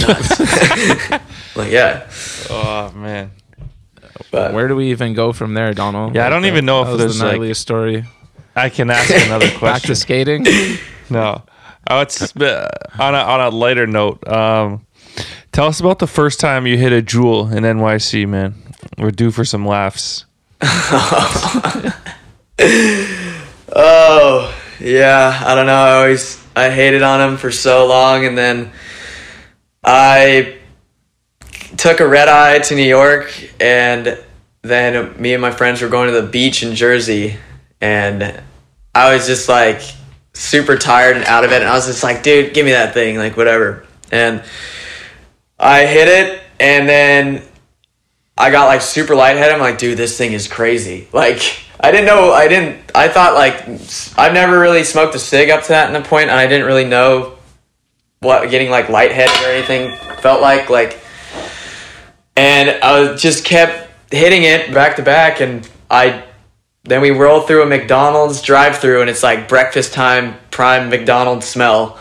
nuts." 0.00 0.40
like 1.56 1.70
yeah, 1.70 2.08
Oh, 2.50 2.92
man. 2.94 3.30
but 4.30 4.52
Where 4.54 4.68
do 4.68 4.76
we 4.76 4.90
even 4.90 5.14
go 5.14 5.32
from 5.32 5.54
there, 5.54 5.72
Donald? 5.74 6.14
Yeah, 6.14 6.26
I 6.26 6.30
don't 6.30 6.44
even 6.46 6.64
know 6.64 6.84
that 6.84 6.90
if 6.92 6.92
was 6.92 7.18
there's, 7.18 7.32
the 7.32 7.38
like- 7.38 7.56
story. 7.56 8.04
I 8.54 8.70
can 8.70 8.90
ask 8.90 9.10
another 9.10 9.50
question. 9.58 9.60
Back 9.66 9.82
to 9.82 9.94
skating. 9.94 10.46
No. 11.10 11.42
Oh, 11.88 12.00
it's 12.00 12.34
uh, 12.36 12.68
on 12.98 13.14
a 13.14 13.18
on 13.18 13.40
a 13.40 13.48
lighter 13.50 13.86
note. 13.86 14.26
Um, 14.26 14.86
Tell 15.52 15.66
us 15.66 15.80
about 15.80 15.98
the 16.00 16.06
first 16.06 16.38
time 16.40 16.66
you 16.66 16.76
hit 16.76 16.92
a 16.92 17.00
Juul 17.02 17.50
in 17.54 17.64
NYC, 17.64 18.26
man. 18.28 18.54
We're 18.98 19.10
due 19.10 19.30
for 19.30 19.44
some 19.44 19.66
laughs. 19.66 20.24
Oh, 23.78 24.54
yeah. 24.80 25.42
I 25.44 25.54
don't 25.54 25.66
know. 25.66 25.74
I 25.74 25.96
always 25.96 26.42
I 26.56 26.70
hated 26.70 27.02
on 27.02 27.20
him 27.20 27.36
for 27.36 27.50
so 27.50 27.86
long, 27.86 28.24
and 28.24 28.38
then 28.38 28.72
I 29.84 30.56
took 31.76 32.00
a 32.00 32.06
red 32.08 32.28
eye 32.28 32.60
to 32.60 32.74
New 32.74 32.82
York, 32.82 33.30
and 33.60 34.18
then 34.62 35.20
me 35.20 35.34
and 35.34 35.42
my 35.42 35.50
friends 35.50 35.82
were 35.82 35.88
going 35.88 36.12
to 36.12 36.18
the 36.18 36.26
beach 36.26 36.62
in 36.62 36.74
Jersey, 36.74 37.36
and 37.80 38.42
I 38.94 39.12
was 39.14 39.26
just 39.26 39.50
like 39.50 39.82
super 40.32 40.78
tired 40.78 41.16
and 41.16 41.26
out 41.26 41.44
of 41.44 41.52
it, 41.52 41.60
and 41.60 41.68
I 41.70 41.74
was 41.74 41.86
just 41.86 42.02
like, 42.02 42.22
dude, 42.22 42.54
give 42.54 42.64
me 42.64 42.72
that 42.72 42.94
thing, 42.94 43.18
like 43.18 43.36
whatever, 43.36 43.84
and 44.10 44.42
I 45.58 45.84
hit 45.84 46.08
it, 46.08 46.40
and 46.58 46.88
then 46.88 47.42
I 48.38 48.50
got 48.50 48.66
like 48.66 48.82
super 48.82 49.14
lightheaded. 49.14 49.54
I'm 49.54 49.60
like, 49.60 49.78
dude, 49.78 49.96
this 49.96 50.18
thing 50.18 50.32
is 50.32 50.46
crazy. 50.46 51.08
Like, 51.12 51.40
I 51.80 51.90
didn't 51.90 52.06
know. 52.06 52.32
I 52.32 52.48
didn't. 52.48 52.90
I 52.94 53.08
thought 53.08 53.34
like 53.34 53.62
I've 54.18 54.32
never 54.32 54.58
really 54.58 54.84
smoked 54.84 55.14
a 55.14 55.18
cig 55.18 55.50
up 55.50 55.62
to 55.62 55.68
that 55.68 55.94
in 55.94 56.02
point, 56.02 56.30
and 56.30 56.38
I 56.38 56.46
didn't 56.46 56.66
really 56.66 56.84
know 56.84 57.38
what 58.20 58.50
getting 58.50 58.70
like 58.70 58.88
lightheaded 58.88 59.42
or 59.44 59.50
anything 59.50 59.96
felt 60.20 60.40
like. 60.40 60.68
Like, 60.68 61.00
and 62.36 62.70
I 62.82 63.00
was 63.00 63.20
just 63.20 63.44
kept 63.44 63.90
hitting 64.12 64.42
it 64.42 64.72
back 64.72 64.96
to 64.96 65.02
back, 65.02 65.40
and 65.40 65.68
I 65.90 66.24
then 66.84 67.00
we 67.00 67.10
roll 67.10 67.40
through 67.40 67.62
a 67.62 67.66
McDonald's 67.66 68.42
drive-through, 68.42 69.00
and 69.00 69.10
it's 69.10 69.22
like 69.22 69.48
breakfast 69.48 69.92
time, 69.92 70.36
prime 70.50 70.88
McDonald's 70.88 71.46
smell 71.46 71.98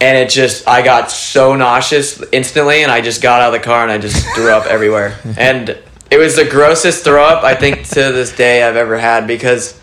and 0.00 0.16
it 0.16 0.30
just 0.30 0.66
I 0.66 0.82
got 0.82 1.10
so 1.10 1.54
nauseous 1.54 2.22
instantly, 2.32 2.82
and 2.82 2.90
I 2.90 3.00
just 3.00 3.22
got 3.22 3.42
out 3.42 3.54
of 3.54 3.60
the 3.60 3.64
car 3.64 3.82
and 3.82 3.92
I 3.92 3.98
just 3.98 4.26
threw 4.34 4.50
up 4.50 4.66
everywhere, 4.76 5.18
and 5.36 5.78
it 6.10 6.18
was 6.18 6.36
the 6.36 6.44
grossest 6.44 7.04
throw 7.04 7.22
up 7.24 7.44
I 7.44 7.54
think 7.54 7.86
to 7.88 7.94
this 8.12 8.34
day 8.34 8.62
I've 8.62 8.76
ever 8.76 8.98
had 8.98 9.26
because 9.26 9.78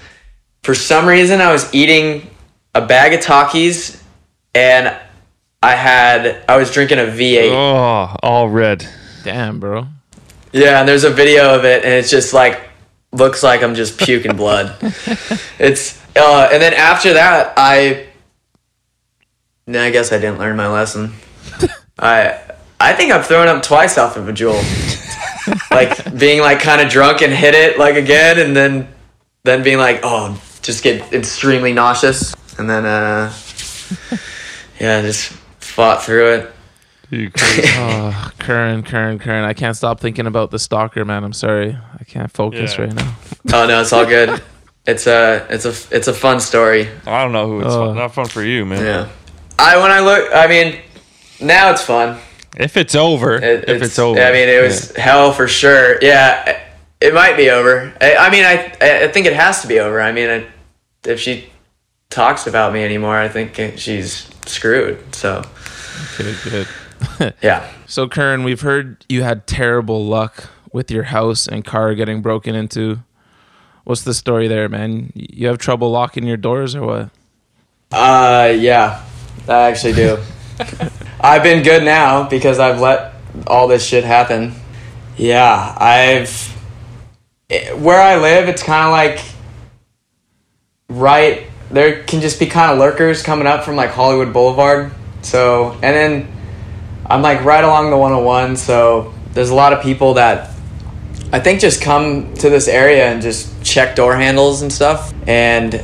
for 0.63 0.75
some 0.75 1.05
reason 1.05 1.39
I 1.39 1.51
was 1.51 1.73
eating 1.73 2.29
a 2.75 2.85
bag 2.85 3.13
of 3.13 3.21
Takis 3.21 4.01
and 4.53 4.93
I 5.63 5.75
had 5.75 6.43
I 6.47 6.57
was 6.57 6.71
drinking 6.71 6.99
a 6.99 7.03
V8. 7.03 7.51
Oh, 7.51 8.15
all 8.21 8.49
red. 8.49 8.87
Damn, 9.23 9.59
bro. 9.59 9.87
Yeah, 10.53 10.79
and 10.79 10.87
there's 10.87 11.03
a 11.03 11.09
video 11.09 11.55
of 11.55 11.65
it, 11.65 11.83
and 11.83 11.93
it's 11.93 12.09
just 12.09 12.33
like 12.33 12.61
looks 13.11 13.43
like 13.43 13.63
I'm 13.63 13.75
just 13.75 13.97
puking 13.99 14.35
blood. 14.35 14.75
It's 15.59 15.99
uh, 16.15 16.49
and 16.51 16.61
then 16.61 16.73
after 16.73 17.13
that, 17.13 17.53
I. 17.57 18.07
No, 19.67 19.83
I 19.83 19.91
guess 19.91 20.11
I 20.11 20.17
didn't 20.17 20.39
learn 20.39 20.55
my 20.55 20.67
lesson. 20.67 21.13
I 21.99 22.39
I 22.79 22.93
think 22.93 23.11
I've 23.11 23.25
thrown 23.25 23.47
up 23.47 23.63
twice 23.63 23.97
off 23.97 24.15
of 24.17 24.29
a 24.29 24.33
Juul, 24.33 24.61
like 25.71 26.17
being 26.17 26.39
like 26.41 26.59
kind 26.59 26.81
of 26.81 26.89
drunk 26.89 27.21
and 27.21 27.33
hit 27.33 27.53
it 27.53 27.77
like 27.77 27.95
again, 27.95 28.39
and 28.39 28.55
then 28.55 28.87
then 29.43 29.63
being 29.63 29.77
like, 29.77 29.99
oh, 30.03 30.41
just 30.61 30.83
get 30.83 31.11
extremely 31.13 31.73
nauseous, 31.73 32.33
and 32.57 32.69
then 32.69 32.85
uh, 32.85 33.33
yeah, 34.79 35.01
just 35.01 35.29
fought 35.59 36.03
through 36.03 36.33
it. 36.33 36.51
You 37.09 37.31
crazy. 37.31 37.63
Oh, 37.77 38.31
Curren, 38.39 38.83
Curren, 38.83 39.17
Curren. 39.19 39.43
I 39.45 39.53
can't 39.53 39.75
stop 39.77 39.99
thinking 40.01 40.27
about 40.27 40.51
the 40.51 40.59
stalker, 40.59 41.05
man. 41.05 41.23
I'm 41.23 41.31
sorry. 41.33 41.77
I 41.99 42.03
can't 42.03 42.31
focus 42.31 42.75
Yeah. 42.77 42.83
right 42.85 42.93
now. 42.93 43.15
Oh 43.53 43.65
no, 43.67 43.81
it's 43.81 43.93
all 43.93 44.05
good. 44.05 44.41
It's 44.85 45.07
a 45.07 45.45
it's 45.49 45.65
a 45.65 45.73
it's 45.95 46.07
a 46.07 46.13
fun 46.13 46.39
story. 46.39 46.89
I 47.05 47.23
don't 47.23 47.31
know 47.31 47.47
who 47.47 47.59
it's 47.61 47.69
Oh. 47.73 47.87
fun. 47.87 47.95
Not 47.95 48.13
fun 48.13 48.27
for 48.27 48.43
you, 48.43 48.65
man. 48.65 48.83
Yeah. 48.83 49.09
I 49.59 49.77
when 49.81 49.91
I 49.91 49.99
look, 49.99 50.29
I 50.33 50.47
mean, 50.47 50.79
now 51.41 51.71
it's 51.71 51.81
fun. 51.83 52.19
If 52.57 52.77
it's 52.77 52.95
over, 52.95 53.35
It- 53.35 53.69
if 53.69 53.81
it's, 53.81 53.99
over. 53.99 54.19
I 54.19 54.31
mean, 54.31 54.49
it 54.49 54.61
was 54.63 54.95
hell 54.95 55.31
for 55.33 55.47
sure. 55.47 55.97
Yeah, 56.01 56.59
it 57.01 57.13
might 57.13 57.37
be 57.37 57.49
over. 57.49 57.93
I, 58.01 58.15
I 58.15 58.29
mean, 58.29 58.45
I 58.45 58.73
I 58.81 59.07
think 59.09 59.25
it 59.27 59.33
has 59.33 59.61
to 59.61 59.67
be 59.67 59.79
over. 59.79 60.01
I 60.01 60.11
mean, 60.11 60.29
I, 60.29 60.47
if 61.05 61.19
she 61.19 61.49
talks 62.09 62.47
about 62.47 62.73
me 62.73 62.83
anymore, 62.83 63.17
I 63.17 63.27
think 63.29 63.77
she's 63.77 64.29
screwed. 64.45 65.13
So 65.15 65.43
okay, 66.19 66.33
good. 66.43 66.67
yeah. 67.41 67.71
So, 67.85 68.07
Curren, 68.07 68.43
we've 68.43 68.61
heard 68.61 69.05
you 69.07 69.23
had 69.23 69.45
terrible 69.47 70.05
luck 70.05 70.49
with 70.71 70.89
your 70.91 71.03
house 71.03 71.47
and 71.47 71.63
car 71.63 71.93
getting 71.95 72.21
broken 72.21 72.55
into. 72.55 72.99
What's 73.83 74.01
the 74.03 74.13
story 74.13 74.47
there, 74.49 74.67
man? 74.67 75.13
You 75.15 75.47
have 75.47 75.57
trouble 75.59 75.89
locking 75.91 76.25
your 76.27 76.35
doors 76.37 76.75
or 76.75 76.85
what? 76.85 77.09
Uh, 77.91 78.53
yeah, 78.57 79.01
I 79.47 79.69
actually 79.69 79.93
do. 79.93 80.17
I've 81.21 81.43
been 81.43 81.63
good 81.63 81.83
now 81.83 82.27
because 82.29 82.59
I've 82.59 82.79
let 82.79 83.13
all 83.45 83.67
this 83.67 83.85
shit 83.85 84.03
happen. 84.03 84.53
Yeah, 85.17 85.75
I've. 85.79 86.55
it- 87.49 87.77
Where 87.77 88.01
I 88.01 88.17
live, 88.17 88.49
it's 88.49 88.63
kind 88.63 88.85
of 88.87 88.91
like. 88.91 89.23
Right. 90.89 91.47
There 91.69 92.03
can 92.03 92.21
just 92.21 92.39
be 92.39 92.45
kind 92.45 92.71
of 92.71 92.79
lurkers 92.79 93.21
coming 93.23 93.45
up 93.45 93.63
from 93.65 93.75
like 93.75 93.89
Hollywood 93.89 94.31
Boulevard. 94.31 94.91
So, 95.21 95.71
and 95.73 95.83
then 95.83 96.33
I'm 97.05 97.21
like 97.21 97.43
right 97.43 97.63
along 97.63 97.89
the 97.89 97.97
101. 97.97 98.55
So 98.55 99.13
there's 99.33 99.49
a 99.49 99.55
lot 99.55 99.73
of 99.73 99.81
people 99.83 100.13
that 100.13 100.51
I 101.33 101.39
think 101.41 101.59
just 101.59 101.81
come 101.81 102.33
to 102.35 102.49
this 102.49 102.69
area 102.69 103.07
and 103.11 103.21
just 103.21 103.61
check 103.63 103.95
door 103.97 104.15
handles 104.15 104.61
and 104.61 104.71
stuff. 104.71 105.13
And 105.27 105.83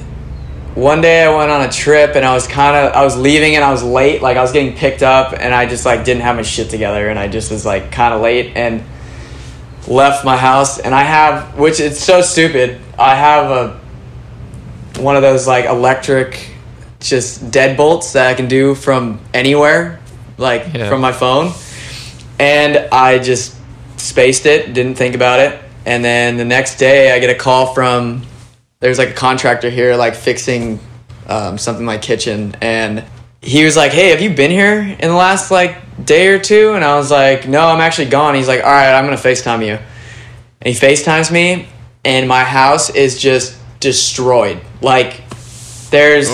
one 0.76 1.02
day 1.02 1.24
I 1.24 1.36
went 1.36 1.52
on 1.52 1.62
a 1.62 1.72
trip 1.72 2.16
and 2.16 2.26
I 2.26 2.34
was 2.34 2.48
kind 2.48 2.76
of 2.76 2.94
I 2.94 3.04
was 3.04 3.16
leaving 3.16 3.56
and 3.56 3.64
I 3.64 3.72
was 3.72 3.84
late 3.84 4.22
like 4.22 4.38
I 4.38 4.42
was 4.42 4.52
getting 4.52 4.76
picked 4.76 5.04
up 5.04 5.34
and 5.34 5.54
I 5.54 5.66
just 5.68 5.86
like 5.86 6.04
didn't 6.04 6.22
have 6.24 6.36
my 6.36 6.42
shit 6.42 6.70
together 6.70 7.10
and 7.10 7.20
I 7.20 7.28
just 7.28 7.52
was 7.52 7.66
like 7.66 7.92
kind 7.92 8.14
of 8.14 8.22
late 8.22 8.56
and 8.56 8.84
left 9.88 10.26
my 10.26 10.36
house 10.38 10.80
and 10.80 10.96
I 10.96 11.04
have 11.04 11.60
which 11.60 11.80
it's 11.80 12.00
so 12.04 12.22
stupid 12.22 12.80
I 12.98 13.16
have 13.16 13.52
a 13.52 13.80
one 15.02 15.16
of 15.16 15.22
those 15.22 15.46
like 15.48 15.66
electric 15.66 16.50
just 17.00 17.52
deadbolts 17.52 18.14
that 18.14 18.28
I 18.28 18.34
can 18.34 18.48
do 18.48 18.74
from 18.76 19.20
anywhere 19.34 20.00
like 20.38 20.74
Yeah. 20.74 20.90
from 20.90 21.02
my 21.02 21.12
phone 21.12 21.52
and 22.40 22.78
I 22.92 23.20
just 23.20 23.56
spaced 23.98 24.46
it 24.48 24.74
didn't 24.74 24.96
think 24.96 25.14
about 25.14 25.40
it 25.40 25.60
and 25.86 26.04
then 26.04 26.38
the 26.38 26.46
next 26.46 26.78
day 26.78 27.12
I 27.12 27.20
get 27.20 27.30
a 27.30 27.36
call 27.36 27.74
from 27.76 28.24
there's 28.84 28.98
like 28.98 29.12
a 29.12 29.14
contractor 29.14 29.70
here 29.70 29.96
like 29.96 30.14
fixing 30.14 30.78
um, 31.28 31.58
something 31.58 31.86
like 31.86 32.02
kitchen 32.02 32.54
and 32.60 33.02
he 33.42 33.64
was 33.64 33.78
like 33.78 33.94
hey 33.94 34.10
have 34.10 34.20
you 34.22 34.30
been 34.36 34.52
here 34.52 34.80
in 34.82 35.08
the 35.08 35.16
last 35.16 35.52
like 35.52 36.06
day 36.06 36.28
or 36.28 36.38
two? 36.38 36.74
And 36.74 36.84
i 36.84 36.96
was 36.98 37.10
like 37.10 37.48
no 37.48 37.66
i'm 37.66 37.80
actually 37.80 38.10
gone. 38.10 38.36
He's 38.36 38.48
like 38.50 38.60
all 38.60 38.70
right 38.70 38.94
i'm 38.94 39.06
gonna 39.06 39.16
facetime 39.16 39.66
you. 39.66 39.76
And 39.76 40.66
he 40.66 40.74
facetimes 40.74 41.32
me 41.32 41.70
and 42.04 42.28
my 42.28 42.44
house 42.44 42.90
is 42.90 43.22
just 43.22 43.58
destroyed. 43.80 44.60
Like 44.82 45.22
there's 45.90 46.30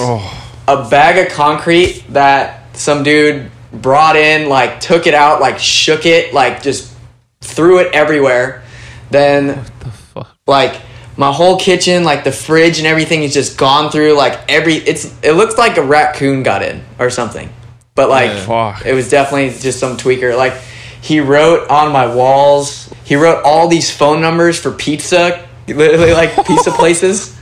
a 0.68 0.90
bag 0.90 1.24
of 1.24 1.32
concrete 1.32 2.04
that 2.10 2.76
some 2.76 3.04
dude 3.04 3.52
brought 3.72 4.16
in 4.16 4.50
like 4.50 4.80
took 4.80 5.06
it 5.06 5.14
out 5.14 5.40
like 5.40 5.60
shook 5.60 6.08
it 6.08 6.34
like 6.34 6.64
just 6.64 6.96
threw 7.42 7.78
it 7.80 7.94
everywhere. 7.94 8.64
Then 9.12 9.64
The 9.82 9.92
fuck? 9.92 10.36
like 10.48 10.82
my 11.20 11.34
whole 11.34 11.60
kitchen, 11.60 12.06
like 12.06 12.24
the 12.24 12.32
fridge 12.32 12.78
and 12.78 12.88
everything 12.88 13.24
is 13.24 13.34
just 13.34 13.58
gone 13.58 13.92
through. 13.92 14.14
Like 14.14 14.40
every, 14.48 14.76
it's 14.76 15.14
it 15.22 15.34
looks 15.34 15.58
like 15.58 15.76
a 15.76 15.84
raccoon 15.84 16.44
got 16.44 16.64
in 16.64 16.82
or 16.98 17.10
something, 17.10 17.50
but 17.94 18.08
like 18.08 18.32
Fuck. 18.46 18.86
it 18.86 18.94
was 18.94 19.10
definitely 19.10 19.50
just 19.50 19.82
some 19.82 19.98
tweaker. 19.98 20.36
Like 20.36 20.54
he 21.02 21.20
wrote 21.20 21.70
on 21.70 21.92
my 21.92 22.08
walls, 22.08 22.90
he 23.04 23.18
wrote 23.18 23.44
all 23.44 23.68
these 23.68 23.94
phone 23.94 24.22
numbers 24.22 24.58
for 24.58 24.72
pizza, 24.72 25.46
literally 25.68 26.14
like 26.14 26.34
pizza 26.48 26.72
places. 26.78 27.38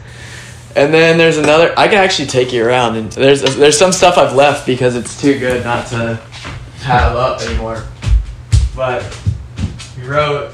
And 0.75 0.91
then 0.91 1.19
there's 1.19 1.37
another. 1.37 1.71
I 1.77 1.87
can 1.87 1.99
actually 1.99 2.29
take 2.29 2.51
you 2.51 2.65
around, 2.65 2.95
and 2.95 3.11
there's 3.11 3.43
there's 3.57 3.77
some 3.77 3.91
stuff 3.91 4.17
I've 4.17 4.33
left 4.33 4.65
because 4.65 4.95
it's 4.95 5.21
too 5.21 5.37
good 5.37 5.63
not 5.63 5.85
to 5.87 6.19
have 6.79 7.15
up 7.15 7.41
anymore. 7.41 7.83
But 8.75 9.03
he 9.95 10.01
wrote 10.01 10.51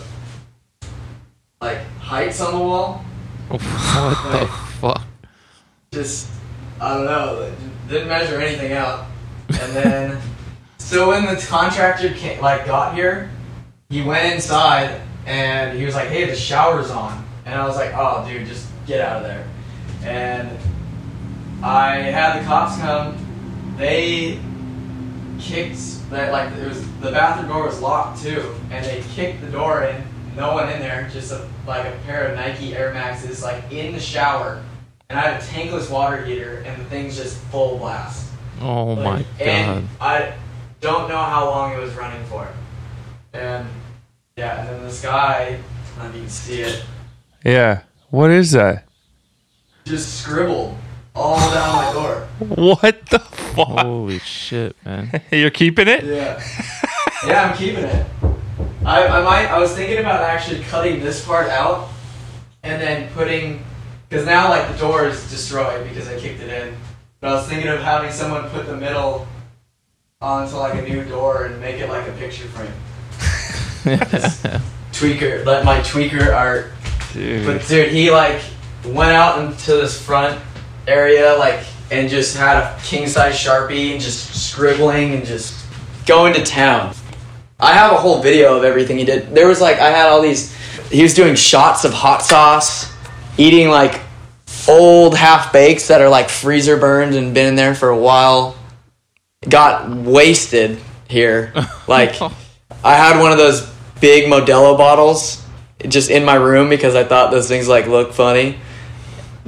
like 1.61 1.79
heights 1.99 2.41
on 2.41 2.53
the 2.53 2.59
wall 2.59 3.05
what 3.49 4.39
the 4.39 4.47
fuck? 4.79 5.01
just 5.93 6.27
I 6.81 6.95
don't 6.95 7.05
know, 7.05 7.53
didn't 7.87 8.09
measure 8.09 8.41
anything 8.41 8.73
out. 8.73 9.05
And 9.47 9.73
then 9.73 10.21
so 10.77 11.09
when 11.09 11.25
the 11.25 11.39
contractor 11.47 12.09
came, 12.09 12.41
like 12.41 12.65
got 12.65 12.95
here, 12.95 13.31
he 13.89 14.01
went 14.01 14.33
inside 14.33 15.01
and 15.25 15.77
he 15.77 15.85
was 15.85 15.95
like, 15.95 16.09
"Hey, 16.09 16.25
the 16.25 16.35
shower's 16.35 16.89
on," 16.89 17.25
and 17.45 17.55
I 17.55 17.65
was 17.65 17.77
like, 17.77 17.93
"Oh, 17.95 18.25
dude, 18.27 18.47
just 18.47 18.67
get 18.85 18.99
out 18.99 19.17
of 19.17 19.23
there." 19.23 19.47
And 20.03 20.57
I 21.63 21.97
had 21.97 22.41
the 22.41 22.45
cops 22.45 22.77
come. 22.77 23.17
They 23.77 24.39
kicked 25.39 26.09
that 26.09 26.31
like 26.31 26.51
it 26.57 26.67
was 26.67 26.81
the 26.99 27.11
bathroom 27.11 27.49
door 27.49 27.65
was 27.65 27.79
locked 27.79 28.21
too, 28.21 28.53
and 28.71 28.83
they 28.85 29.03
kicked 29.13 29.41
the 29.41 29.47
door 29.47 29.83
in. 29.83 30.03
No 30.35 30.53
one 30.53 30.69
in 30.69 30.79
there, 30.79 31.09
just 31.11 31.31
a, 31.31 31.47
like 31.67 31.85
a 31.85 31.95
pair 32.05 32.27
of 32.29 32.35
Nike 32.35 32.75
Air 32.75 32.93
Maxes, 32.93 33.43
like 33.43 33.71
in 33.71 33.93
the 33.93 33.99
shower, 33.99 34.63
and 35.09 35.19
I 35.19 35.29
had 35.29 35.41
a 35.41 35.45
tankless 35.45 35.89
water 35.91 36.23
heater, 36.25 36.63
and 36.65 36.81
the 36.81 36.85
thing's 36.85 37.15
just 37.15 37.37
full 37.45 37.77
blast. 37.77 38.31
Oh 38.61 38.95
my 38.95 39.25
god. 39.37 39.41
And 39.41 39.87
I, 40.01 40.33
don't 40.83 41.07
know 41.07 41.17
how 41.17 41.45
long 41.45 41.73
it 41.73 41.79
was 41.79 41.93
running 41.93 42.23
for. 42.25 42.45
And 43.31 43.65
yeah, 44.35 44.59
and 44.59 44.69
then 44.69 44.83
this 44.83 45.01
guy, 45.01 45.57
I 45.97 46.03
don't 46.03 46.13
you 46.13 46.21
can 46.21 46.29
see 46.29 46.61
it, 46.61 46.83
Yeah. 47.43 47.83
What 48.09 48.29
is 48.31 48.51
that? 48.51 48.85
just 49.85 50.21
scribbled 50.21 50.77
all 51.15 51.37
down 51.53 51.75
my 51.75 51.93
door. 51.93 52.27
What 52.55 53.05
the 53.07 53.19
fuck? 53.19 53.67
Holy 53.79 54.19
shit, 54.19 54.75
man. 54.85 55.21
You're 55.31 55.49
keeping 55.49 55.87
it? 55.87 56.03
Yeah. 56.03 56.43
yeah, 57.25 57.49
I'm 57.49 57.57
keeping 57.57 57.85
it. 57.85 58.05
I, 58.85 59.07
I 59.07 59.23
might. 59.23 59.47
I 59.47 59.59
was 59.59 59.73
thinking 59.75 59.99
about 59.99 60.21
actually 60.21 60.61
cutting 60.63 60.99
this 60.99 61.25
part 61.25 61.49
out, 61.49 61.89
and 62.63 62.81
then 62.81 63.11
putting, 63.13 63.63
because 64.09 64.25
now 64.25 64.49
like 64.49 64.69
the 64.71 64.77
door 64.77 65.07
is 65.07 65.29
destroyed 65.29 65.87
because 65.87 66.07
I 66.07 66.19
kicked 66.19 66.41
it 66.41 66.49
in. 66.49 66.75
But 67.21 67.31
I 67.31 67.33
was 67.35 67.47
thinking 67.47 67.69
of 67.69 67.79
having 67.79 68.11
someone 68.11 68.49
put 68.49 68.65
the 68.65 68.75
middle 68.75 69.27
onto 70.19 70.57
like 70.57 70.75
a 70.75 70.81
new 70.81 71.03
door 71.05 71.45
and 71.45 71.59
make 71.61 71.77
it 71.77 71.87
like 71.87 72.07
a 72.07 72.11
picture 72.13 72.47
frame. 72.49 72.71
Tweaker, 74.91 75.45
let 75.45 75.65
my 75.65 75.79
tweaker 75.79 76.33
art. 76.33 76.71
Dude. 77.13 77.45
But 77.45 77.65
dude, 77.67 77.91
he 77.91 78.11
like 78.11 78.41
went 78.85 79.11
out 79.11 79.39
into 79.39 79.71
this 79.71 80.01
front 80.01 80.39
area 80.87 81.35
like 81.37 81.65
and 81.91 82.09
just 82.09 82.35
had 82.35 82.57
a 82.57 82.77
king 82.83 83.07
size 83.07 83.35
sharpie 83.35 83.91
and 83.91 84.01
just 84.01 84.49
scribbling 84.49 85.13
and 85.13 85.25
just 85.25 85.65
going 86.05 86.33
to 86.33 86.43
town. 86.43 86.93
I 87.59 87.73
have 87.73 87.91
a 87.91 87.97
whole 87.97 88.21
video 88.21 88.57
of 88.57 88.63
everything 88.63 88.97
he 88.97 89.05
did. 89.05 89.33
There 89.33 89.47
was 89.47 89.61
like 89.61 89.77
I 89.79 89.89
had 89.89 90.07
all 90.09 90.21
these. 90.21 90.53
He 90.89 91.01
was 91.01 91.13
doing 91.13 91.35
shots 91.35 91.85
of 91.85 91.93
hot 91.93 92.21
sauce, 92.21 92.93
eating 93.37 93.69
like 93.69 94.01
old 94.67 95.15
half 95.15 95.51
bakes 95.51 95.87
that 95.87 96.01
are 96.01 96.09
like 96.09 96.29
freezer 96.29 96.77
burned 96.77 97.15
and 97.15 97.33
been 97.33 97.47
in 97.47 97.55
there 97.55 97.75
for 97.75 97.89
a 97.89 97.97
while. 97.97 98.57
Got 99.47 99.89
wasted 99.89 100.79
here. 101.07 101.53
Like 101.85 102.15
I 102.81 102.95
had 102.95 103.19
one 103.19 103.33
of 103.33 103.37
those 103.37 103.69
big 103.99 104.31
Modelo 104.31 104.77
bottles 104.77 105.43
just 105.85 106.09
in 106.09 106.23
my 106.23 106.35
room 106.35 106.69
because 106.69 106.95
I 106.95 107.03
thought 107.03 107.29
those 107.31 107.49
things 107.49 107.67
like 107.67 107.87
look 107.87 108.13
funny. 108.13 108.57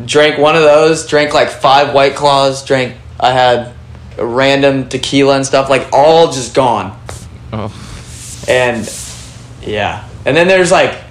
Drank 0.03 0.37
one 0.37 0.57
of 0.57 0.63
those, 0.63 1.07
drank 1.07 1.33
like 1.33 1.49
five 1.49 1.93
white 1.93 2.15
claws, 2.15 2.65
drank 2.65 2.97
I 3.19 3.31
had 3.31 3.73
random 4.17 4.89
tequila 4.89 5.37
and 5.37 5.45
stuff, 5.45 5.69
like 5.69 5.87
all 5.93 6.31
just 6.31 6.53
gone. 6.53 6.99
Oh. 7.53 7.73
And 8.47 8.87
yeah. 9.61 10.07
And 10.25 10.35
then 10.35 10.47
there's 10.47 10.71
like 10.71 11.01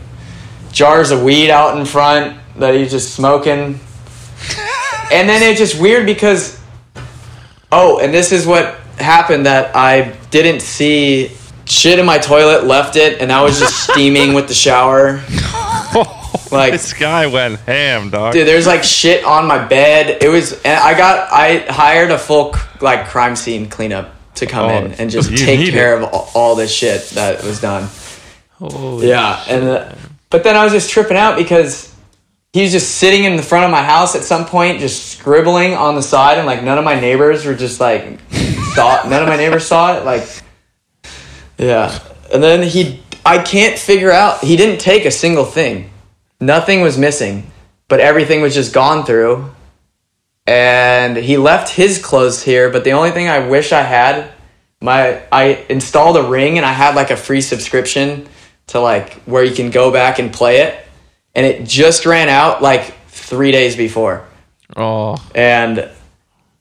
jars 0.73 1.11
of 1.11 1.23
weed 1.23 1.51
out 1.51 1.79
in 1.79 1.85
front 1.87 2.39
that 2.57 2.75
he's 2.75 2.91
just 2.91 3.15
smoking. 3.15 3.55
and 5.13 5.29
then 5.29 5.43
it's 5.43 5.59
just 5.59 5.81
weird 5.81 6.07
because 6.07 6.61
oh, 7.73 7.99
and 7.99 8.13
this 8.15 8.33
is 8.33 8.47
what 8.47 8.79
happened 8.99 9.47
that 9.47 9.75
I 9.75 10.17
didn't 10.31 10.61
see 10.61 11.31
shit 11.65 11.99
in 11.99 12.07
my 12.07 12.19
toilet, 12.19 12.65
left 12.65 12.97
it, 12.97 13.21
and 13.21 13.33
I 13.33 13.43
was 13.43 13.59
just 13.59 13.85
steaming 13.91 14.35
with 14.35 14.49
the 14.49 14.55
shower. 14.55 15.23
Like 16.51 16.73
this 16.73 16.93
guy 16.93 17.27
went 17.27 17.59
ham, 17.61 18.11
dog. 18.11 18.33
Dude, 18.33 18.47
there's 18.47 18.67
like 18.67 18.85
shit 18.85 19.25
on 19.25 19.47
my 19.47 19.67
bed. 19.67 20.23
It 20.23 20.29
was, 20.29 20.53
and 20.63 20.79
I 20.79 20.97
got, 20.97 21.33
I 21.33 21.59
hired 21.69 22.13
a 22.13 22.19
full 22.19 22.55
like 22.81 23.09
crime 23.09 23.35
scene 23.35 23.69
cleanup 23.69 24.15
to 24.37 24.47
come 24.47 24.71
Oh, 24.71 24.85
in 24.85 24.93
and 24.93 25.11
just 25.11 25.37
take 25.37 25.71
care 25.71 25.97
of 25.97 26.05
all, 26.05 26.31
all 26.35 26.55
this 26.55 26.73
shit 26.73 27.11
that 27.11 27.43
was 27.45 27.61
done. 27.61 27.89
Holy 28.53 29.09
Yeah, 29.09 29.43
and 29.49 29.65
uh, 29.65 29.95
but 30.31 30.45
then 30.45 30.57
I 30.57 30.65
was 30.65 30.73
just 30.73 30.91
tripping 30.91 31.17
out 31.17 31.37
because 31.37 31.95
he 32.53 32.63
was 32.63 32.73
just 32.73 32.97
sitting 32.97 33.25
in 33.25 33.37
the 33.37 33.43
front 33.43 33.65
of 33.65 33.71
my 33.71 33.83
house 33.83 34.15
at 34.15 34.23
some 34.23 34.47
point, 34.47 34.81
just 34.81 35.09
scribbling 35.09 35.75
on 35.75 35.97
the 35.97 36.03
side, 36.03 36.39
and 36.39 36.47
like 36.47 36.63
none 36.63 36.79
of 36.79 36.85
my 36.85 36.99
neighbors 36.99 37.45
were 37.45 37.55
just 37.55 37.81
like 37.81 38.21
saw. 38.75 39.03
None 39.09 39.23
of 39.23 39.29
my 39.29 39.37
neighbors 39.37 39.67
saw 39.67 39.97
it. 39.97 40.05
Like, 40.05 40.29
yeah, 41.59 41.99
and 42.33 42.43
then 42.43 42.63
he, 42.63 43.03
I 43.25 43.39
can't 43.39 43.79
figure 43.79 44.11
out. 44.11 44.43
He 44.43 44.57
didn't 44.57 44.81
take 44.81 45.05
a 45.05 45.11
single 45.11 45.45
thing. 45.45 45.91
Nothing 46.41 46.81
was 46.81 46.99
missing, 46.99 47.51
but 47.89 48.01
everything 48.01 48.41
was 48.43 48.55
just 48.55 48.73
gone 48.73 49.05
through. 49.05 49.51
And 50.47 50.94
he 51.17 51.37
left 51.37 51.71
his 51.75 51.99
clothes 52.03 52.43
here, 52.43 52.71
but 52.71 52.85
the 52.85 52.93
only 52.93 53.11
thing 53.11 53.29
I 53.29 53.47
wish 53.49 53.73
I 53.73 53.83
had, 53.83 54.31
my 54.81 55.23
I 55.31 55.65
installed 55.69 56.17
a 56.17 56.23
ring 56.29 56.57
and 56.59 56.67
I 56.67 56.73
had 56.73 56.95
like 56.95 57.11
a 57.11 57.17
free 57.17 57.41
subscription 57.41 58.27
to 58.69 58.81
like 58.81 59.15
where 59.25 59.45
you 59.45 59.55
can 59.55 59.71
go 59.71 59.91
back 59.93 60.19
and 60.19 60.33
play 60.33 60.61
it, 60.63 60.75
and 61.35 61.45
it 61.47 61.67
just 61.67 62.07
ran 62.07 62.29
out 62.29 62.63
like 62.63 62.95
three 63.09 63.53
days 63.53 63.77
before, 63.77 64.25
Oh, 64.77 65.17
and 65.35 65.89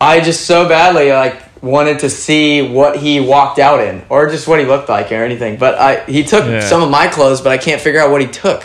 I 0.01 0.19
just 0.21 0.45
so 0.45 0.67
badly 0.67 1.11
like 1.11 1.41
wanted 1.63 1.99
to 1.99 2.09
see 2.09 2.61
what 2.67 2.97
he 2.97 3.19
walked 3.21 3.57
out 3.59 3.79
in 3.79 4.03
or 4.09 4.29
just 4.29 4.47
what 4.49 4.59
he 4.59 4.65
looked 4.65 4.89
like 4.89 5.11
or 5.13 5.23
anything. 5.23 5.57
But 5.57 5.75
I 5.75 6.03
he 6.05 6.23
took 6.23 6.45
Yeah. 6.45 6.59
some 6.59 6.81
of 6.83 6.89
my 6.89 7.07
clothes, 7.07 7.39
but 7.41 7.51
I 7.51 7.57
can't 7.57 7.79
figure 7.81 8.01
out 8.01 8.11
what 8.11 8.19
he 8.21 8.27
took, 8.27 8.63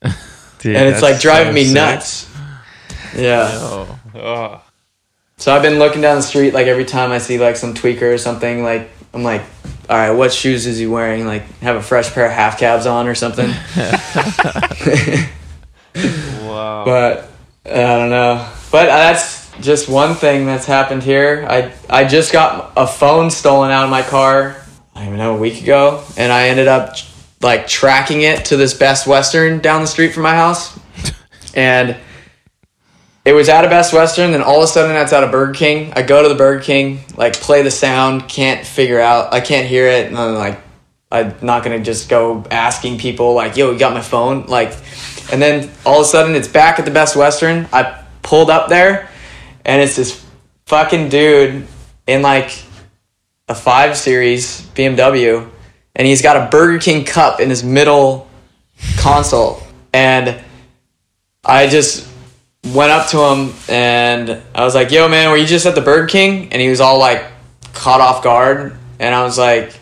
Dude, 0.60 0.76
and 0.76 0.88
it's 0.88 1.02
like 1.02 1.20
driving 1.20 1.52
so 1.52 1.54
me 1.54 1.64
sick. 1.64 1.74
nuts. 1.74 2.30
Yeah. 3.16 3.48
oh. 3.52 3.98
Ugh. 4.14 4.60
So 5.44 5.54
I've 5.54 5.60
been 5.60 5.78
looking 5.78 6.00
down 6.00 6.16
the 6.16 6.22
street 6.22 6.54
like 6.54 6.68
every 6.68 6.86
time 6.86 7.12
I 7.12 7.18
see 7.18 7.38
like 7.38 7.56
some 7.56 7.74
tweaker 7.74 8.14
or 8.14 8.16
something, 8.16 8.62
like 8.62 8.88
I'm 9.12 9.22
like, 9.22 9.42
all 9.90 9.98
right, 9.98 10.10
what 10.12 10.32
shoes 10.32 10.64
is 10.64 10.78
he 10.78 10.86
wearing? 10.86 11.26
Like 11.26 11.42
have 11.60 11.76
a 11.76 11.82
fresh 11.82 12.10
pair 12.14 12.24
of 12.24 12.32
half 12.32 12.58
cabs 12.58 12.86
on 12.86 13.06
or 13.06 13.14
something. 13.14 13.52
Wow. 16.44 16.84
but 16.86 17.28
I 17.66 17.98
don't 17.98 18.08
know. 18.08 18.50
But 18.72 18.86
that's 18.86 19.54
just 19.58 19.86
one 19.86 20.14
thing 20.14 20.46
that's 20.46 20.64
happened 20.64 21.02
here. 21.02 21.46
I 21.46 21.74
I 21.90 22.04
just 22.06 22.32
got 22.32 22.72
a 22.74 22.86
phone 22.86 23.30
stolen 23.30 23.70
out 23.70 23.84
of 23.84 23.90
my 23.90 24.00
car. 24.00 24.56
I 24.94 25.00
don't 25.00 25.08
even 25.08 25.18
know 25.18 25.36
a 25.36 25.38
week 25.38 25.60
ago, 25.60 26.02
and 26.16 26.32
I 26.32 26.48
ended 26.48 26.68
up 26.68 26.96
like 27.42 27.66
tracking 27.66 28.22
it 28.22 28.46
to 28.46 28.56
this 28.56 28.72
Best 28.72 29.06
Western 29.06 29.58
down 29.58 29.82
the 29.82 29.86
street 29.86 30.14
from 30.14 30.22
my 30.22 30.34
house, 30.34 30.78
and 31.54 31.96
it 33.24 33.32
was 33.32 33.48
at 33.48 33.64
a 33.64 33.68
Best 33.68 33.92
Western. 33.92 34.32
Then 34.32 34.42
all 34.42 34.58
of 34.58 34.64
a 34.64 34.66
sudden, 34.66 34.92
that's 34.92 35.12
at 35.12 35.24
a 35.24 35.28
Burger 35.28 35.54
King. 35.54 35.92
I 35.94 36.02
go 36.02 36.22
to 36.22 36.28
the 36.28 36.34
Burger 36.34 36.62
King, 36.62 37.00
like 37.16 37.34
play 37.34 37.62
the 37.62 37.70
sound, 37.70 38.28
can't 38.28 38.66
figure 38.66 39.00
out, 39.00 39.32
I 39.32 39.40
can't 39.40 39.66
hear 39.66 39.86
it, 39.86 40.06
and 40.06 40.16
I'm 40.16 40.34
like, 40.34 40.60
I'm 41.10 41.34
not 41.42 41.62
gonna 41.62 41.78
just 41.78 42.08
go 42.08 42.44
asking 42.50 42.98
people 42.98 43.34
like, 43.34 43.56
"Yo, 43.56 43.70
you 43.70 43.78
got 43.78 43.92
my 43.92 44.00
phone?" 44.00 44.46
Like, 44.46 44.76
and 45.32 45.40
then 45.40 45.70
all 45.86 46.00
of 46.00 46.06
a 46.06 46.08
sudden, 46.08 46.34
it's 46.34 46.48
back 46.48 46.78
at 46.78 46.84
the 46.84 46.90
Best 46.90 47.14
Western. 47.14 47.68
I 47.72 48.02
pulled 48.22 48.50
up 48.50 48.68
there, 48.68 49.08
and 49.64 49.80
it's 49.80 49.94
this 49.94 50.24
fucking 50.66 51.10
dude 51.10 51.68
in 52.06 52.22
like 52.22 52.50
a 53.48 53.54
five 53.54 53.96
series 53.96 54.62
BMW, 54.74 55.48
and 55.94 56.06
he's 56.06 56.20
got 56.20 56.36
a 56.36 56.50
Burger 56.50 56.78
King 56.78 57.04
cup 57.04 57.38
in 57.38 57.48
his 57.48 57.62
middle 57.62 58.28
console, 58.96 59.62
and 59.92 60.40
I 61.44 61.68
just 61.68 62.08
went 62.72 62.90
up 62.90 63.08
to 63.08 63.18
him 63.18 63.54
and 63.68 64.40
I 64.54 64.64
was 64.64 64.74
like, 64.74 64.90
"Yo, 64.90 65.08
man, 65.08 65.30
were 65.30 65.36
you 65.36 65.46
just 65.46 65.66
at 65.66 65.74
the 65.74 65.80
Burger 65.80 66.06
King?" 66.06 66.52
And 66.52 66.60
he 66.60 66.68
was 66.68 66.80
all 66.80 66.98
like 66.98 67.24
caught 67.72 68.00
off 68.00 68.22
guard, 68.22 68.76
and 68.98 69.14
I 69.14 69.24
was 69.24 69.38
like, 69.38 69.78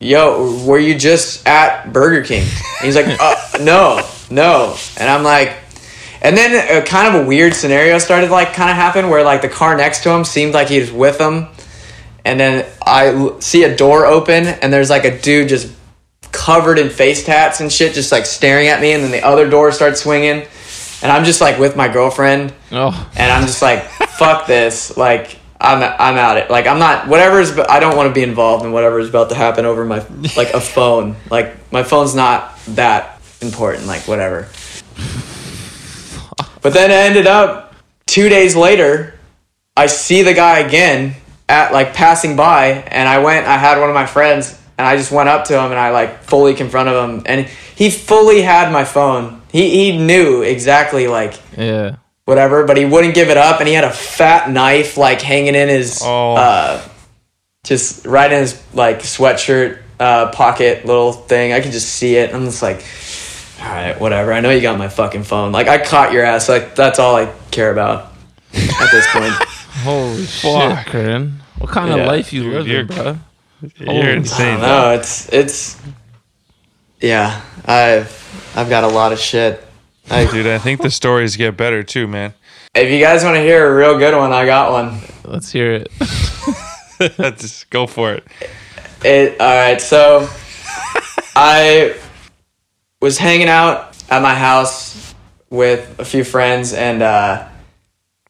"Yo, 0.00 0.64
were 0.64 0.78
you 0.78 0.98
just 0.98 1.46
at 1.46 1.92
Burger 1.92 2.22
King?" 2.24 2.42
And 2.42 2.84
he's 2.86 2.96
like, 2.96 3.16
uh, 3.20 3.34
"No, 3.60 4.06
no," 4.30 4.76
and 4.98 5.08
I'm 5.08 5.22
like. 5.22 5.56
And 6.22 6.34
then 6.34 6.82
a 6.82 6.86
kind 6.86 7.14
of 7.14 7.22
a 7.22 7.26
weird 7.26 7.52
scenario 7.52 7.98
started 7.98 8.30
like 8.30 8.54
kind 8.54 8.70
of 8.70 8.76
happen 8.76 9.10
where 9.10 9.22
like 9.22 9.42
the 9.42 9.48
car 9.50 9.76
next 9.76 10.04
to 10.04 10.10
him 10.10 10.24
seemed 10.24 10.54
like 10.54 10.68
he 10.68 10.80
was 10.80 10.90
with 10.90 11.20
him, 11.20 11.48
and 12.24 12.40
then 12.40 12.64
I 12.86 13.30
see 13.40 13.64
a 13.64 13.76
door 13.76 14.06
open 14.06 14.46
and 14.46 14.72
there's 14.72 14.88
like 14.88 15.04
a 15.04 15.20
dude 15.20 15.50
just 15.50 15.70
covered 16.32 16.78
in 16.78 16.88
face 16.88 17.24
tats 17.24 17.60
and 17.60 17.70
shit, 17.70 17.94
just 17.94 18.10
like 18.10 18.24
staring 18.26 18.68
at 18.68 18.80
me, 18.80 18.92
and 18.92 19.04
then 19.04 19.10
the 19.10 19.22
other 19.22 19.48
door 19.48 19.70
starts 19.70 20.02
swinging, 20.02 20.46
and 21.04 21.12
I'm 21.12 21.24
just 21.24 21.40
like 21.40 21.58
with 21.60 21.76
my 21.76 21.86
girlfriend, 21.86 22.52
Oh, 22.72 23.10
and 23.16 23.30
I'm 23.30 23.46
just 23.46 23.62
like, 23.62 23.84
fuck 23.84 24.46
this, 24.48 24.96
like 24.96 25.38
I'm 25.60 25.82
I'm 25.82 26.16
out 26.16 26.36
it, 26.38 26.50
like 26.50 26.66
I'm 26.66 26.78
not 26.80 27.06
whatever's, 27.06 27.56
I 27.56 27.78
don't 27.78 27.96
want 27.96 28.08
to 28.08 28.14
be 28.14 28.22
involved 28.24 28.64
in 28.64 28.72
whatever's 28.72 29.08
about 29.08 29.28
to 29.28 29.34
happen 29.36 29.64
over 29.64 29.84
my 29.84 30.04
like 30.36 30.52
a 30.54 30.60
phone, 30.60 31.14
like 31.30 31.70
my 31.72 31.82
phone's 31.84 32.14
not 32.14 32.58
that 32.68 33.20
important, 33.40 33.86
like 33.86 34.08
whatever. 34.08 34.48
But 36.62 36.72
then 36.72 36.90
it 36.90 36.94
ended 36.94 37.26
up 37.26 37.74
two 38.06 38.28
days 38.28 38.56
later, 38.56 39.14
I 39.76 39.86
see 39.86 40.22
the 40.22 40.32
guy 40.34 40.60
again 40.60 41.14
at 41.48 41.72
like 41.72 41.92
passing 41.94 42.36
by, 42.36 42.68
and 42.68 43.06
I 43.08 43.18
went. 43.18 43.46
I 43.46 43.58
had 43.58 43.78
one 43.78 43.90
of 43.90 43.94
my 43.94 44.06
friends, 44.06 44.58
and 44.78 44.86
I 44.86 44.96
just 44.96 45.12
went 45.12 45.28
up 45.28 45.44
to 45.46 45.58
him 45.58 45.70
and 45.70 45.78
I 45.78 45.90
like 45.90 46.22
fully 46.22 46.54
confronted 46.54 46.94
him, 46.94 47.22
and 47.26 47.46
he 47.46 47.90
fully 47.90 48.40
had 48.42 48.72
my 48.72 48.84
phone. 48.84 49.42
He 49.54 49.70
he 49.92 49.98
knew 49.98 50.42
exactly 50.42 51.06
like 51.06 51.34
yeah. 51.56 51.96
whatever, 52.24 52.64
but 52.66 52.76
he 52.76 52.84
wouldn't 52.84 53.14
give 53.14 53.30
it 53.30 53.36
up, 53.36 53.60
and 53.60 53.68
he 53.68 53.74
had 53.74 53.84
a 53.84 53.90
fat 53.92 54.50
knife 54.50 54.96
like 54.96 55.22
hanging 55.22 55.54
in 55.54 55.68
his 55.68 56.02
Oh. 56.04 56.34
uh, 56.34 56.82
just 57.62 58.04
right 58.04 58.32
in 58.32 58.40
his 58.40 58.60
like 58.74 58.98
sweatshirt 58.98 59.78
uh, 60.00 60.30
pocket 60.32 60.84
little 60.84 61.12
thing. 61.12 61.52
I 61.52 61.60
could 61.60 61.70
just 61.70 61.88
see 61.88 62.16
it. 62.16 62.34
I'm 62.34 62.46
just 62.46 62.62
like, 62.62 62.84
all 63.60 63.68
right, 63.72 64.00
whatever. 64.00 64.32
I 64.32 64.40
know 64.40 64.50
you 64.50 64.60
got 64.60 64.76
my 64.76 64.88
fucking 64.88 65.22
phone. 65.22 65.52
Like 65.52 65.68
I 65.68 65.78
caught 65.78 66.12
your 66.12 66.24
ass. 66.24 66.48
Like 66.48 66.74
that's 66.74 66.98
all 66.98 67.14
I 67.14 67.32
care 67.52 67.70
about 67.70 68.12
at 68.52 68.90
this 68.90 69.06
point. 69.12 69.32
Holy 69.84 70.24
Fuck. 70.24 70.78
shit, 70.84 70.86
Curren. 70.92 71.40
What 71.58 71.70
kind 71.70 71.90
Yeah. 71.94 72.02
of 72.02 72.06
life 72.08 72.32
you 72.32 72.42
Dude, 72.42 72.52
living, 72.54 72.72
you're- 72.72 72.84
bro? 72.84 73.18
You're 73.78 74.10
insane. 74.16 74.60
No, 74.60 74.90
it's 74.90 75.28
it's 75.32 75.80
yeah. 77.00 77.40
I've 77.64 78.52
I've 78.56 78.68
got 78.68 78.84
a 78.84 78.88
lot 78.88 79.12
of 79.12 79.18
shit. 79.18 79.62
I, 80.10 80.30
Dude, 80.30 80.46
I 80.46 80.58
think 80.58 80.82
the 80.82 80.90
stories 80.90 81.36
get 81.36 81.56
better 81.56 81.82
too, 81.82 82.06
man. 82.06 82.34
if 82.74 82.90
you 82.90 83.00
guys 83.00 83.24
want 83.24 83.36
to 83.36 83.40
hear 83.40 83.66
a 83.66 83.74
real 83.74 83.98
good 83.98 84.14
one, 84.16 84.32
I 84.32 84.44
got 84.44 84.70
one. 84.70 85.00
Let's 85.24 85.50
hear 85.50 85.72
it. 85.72 85.88
Let's 87.18 87.40
just 87.40 87.70
go 87.70 87.86
for 87.86 88.12
it. 88.12 88.24
It 89.04 89.40
all 89.40 89.46
right. 89.46 89.80
So 89.80 90.28
I 91.34 91.96
was 93.00 93.18
hanging 93.18 93.48
out 93.48 93.96
at 94.10 94.22
my 94.22 94.34
house 94.34 95.14
with 95.50 95.98
a 95.98 96.04
few 96.04 96.24
friends, 96.24 96.72
and 96.72 97.02
uh, 97.02 97.48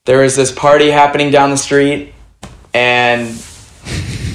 there 0.04 0.18
was 0.20 0.36
this 0.36 0.52
party 0.52 0.90
happening 0.90 1.30
down 1.30 1.50
the 1.50 1.56
street, 1.56 2.12
and 2.72 3.28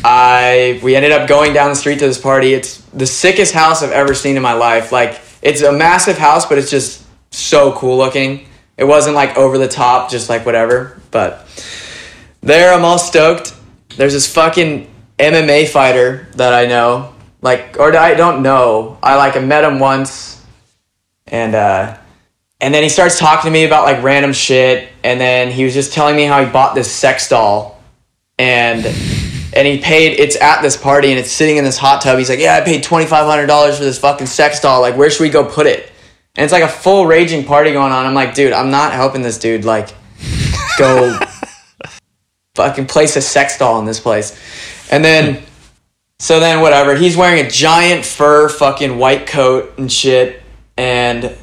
I 0.04 0.80
we 0.84 0.96
ended 0.96 1.12
up 1.12 1.28
going 1.28 1.54
down 1.54 1.70
the 1.70 1.76
street 1.76 2.00
to 2.00 2.08
this 2.08 2.20
party. 2.20 2.54
It's 2.54 2.78
the 2.94 3.08
sickest 3.08 3.54
house 3.54 3.84
I've 3.84 3.92
ever 3.92 4.14
seen 4.14 4.36
in 4.38 4.42
my 4.42 4.54
life. 4.54 4.92
Like 4.92 5.20
it's 5.42 5.62
a 5.62 5.72
massive 5.72 6.18
house, 6.18 6.46
but 6.46 6.58
it's 6.58 6.72
just 6.72 7.06
so 7.32 7.74
cool 7.74 7.98
looking. 7.98 8.48
It 8.78 8.86
wasn't 8.86 9.16
like 9.16 9.38
over 9.38 9.58
the 9.58 9.68
top, 9.68 10.10
just 10.10 10.30
like 10.30 10.46
whatever. 10.46 11.00
But 11.12 11.46
there, 12.42 12.74
I'm 12.74 12.86
all 12.86 12.98
stoked. 12.98 13.54
There's 13.98 14.14
this 14.14 14.34
fucking 14.34 14.90
MMA 15.18 15.68
fighter 15.68 16.30
that 16.36 16.54
I 16.54 16.66
know, 16.66 17.14
like, 17.42 17.78
or 17.78 17.96
I 17.96 18.14
don't 18.14 18.42
know. 18.42 18.98
I 19.04 19.16
like 19.18 19.36
I 19.36 19.42
met 19.42 19.66
him 19.66 19.80
once, 19.80 20.42
and 21.28 21.56
uh, 21.56 21.98
and 22.62 22.74
then 22.74 22.84
he 22.84 22.90
starts 22.90 23.20
talking 23.20 23.50
to 23.50 23.52
me 23.52 23.66
about 23.66 23.84
like 23.84 24.02
random 24.02 24.32
shit, 24.32 24.90
and 25.04 25.20
then 25.20 25.52
he 25.52 25.66
was 25.66 25.74
just 25.74 25.94
telling 25.94 26.16
me 26.16 26.24
how 26.24 26.44
he 26.44 26.50
bought 26.50 26.76
this 26.76 26.90
sex 26.90 27.28
doll, 27.28 27.82
and 28.38 28.86
and 29.54 29.68
he 29.68 29.80
paid. 29.80 30.20
It's 30.20 30.36
at 30.42 30.62
this 30.62 30.78
party, 30.78 31.10
and 31.10 31.20
it's 31.20 31.32
sitting 31.32 31.58
in 31.58 31.64
this 31.64 31.78
hot 31.78 32.02
tub. 32.02 32.18
He's 32.18 32.30
like, 32.30 32.40
yeah, 32.40 32.56
I 32.56 32.62
paid 32.62 32.84
twenty 32.84 33.06
five 33.06 33.26
hundred 33.26 33.48
dollars 33.48 33.78
for 33.78 33.84
this 33.84 34.00
fucking 34.00 34.28
sex 34.28 34.60
doll. 34.60 34.82
Like, 34.82 34.96
where 34.96 35.10
should 35.10 35.24
we 35.24 35.30
go 35.30 35.44
put 35.44 35.66
it? 35.66 35.92
And 36.36 36.44
it's 36.44 36.54
like 36.54 36.64
a 36.64 36.70
full 36.70 37.06
raging 37.06 37.46
party 37.46 37.72
going 37.72 37.92
on. 37.92 38.06
I'm 38.06 38.14
like, 38.14 38.34
dude, 38.34 38.54
I'm 38.54 38.72
not 38.72 38.94
helping 38.94 39.22
this 39.22 39.38
dude. 39.38 39.66
Like, 39.66 39.90
go 40.78 41.18
fucking 42.56 42.86
place 42.86 43.16
a 43.16 43.22
sex 43.22 43.58
doll 43.58 43.80
in 43.80 43.86
this 43.86 44.00
place. 44.00 44.38
And 44.92 45.04
then, 45.04 45.44
so 46.20 46.40
then 46.40 46.62
whatever. 46.62 46.96
He's 46.96 47.18
wearing 47.18 47.46
a 47.46 47.50
giant 47.50 48.06
fur 48.06 48.50
fucking 48.50 48.98
white 48.98 49.28
coat 49.28 49.74
and 49.78 49.92
shit. 49.92 50.42
And 50.78 51.36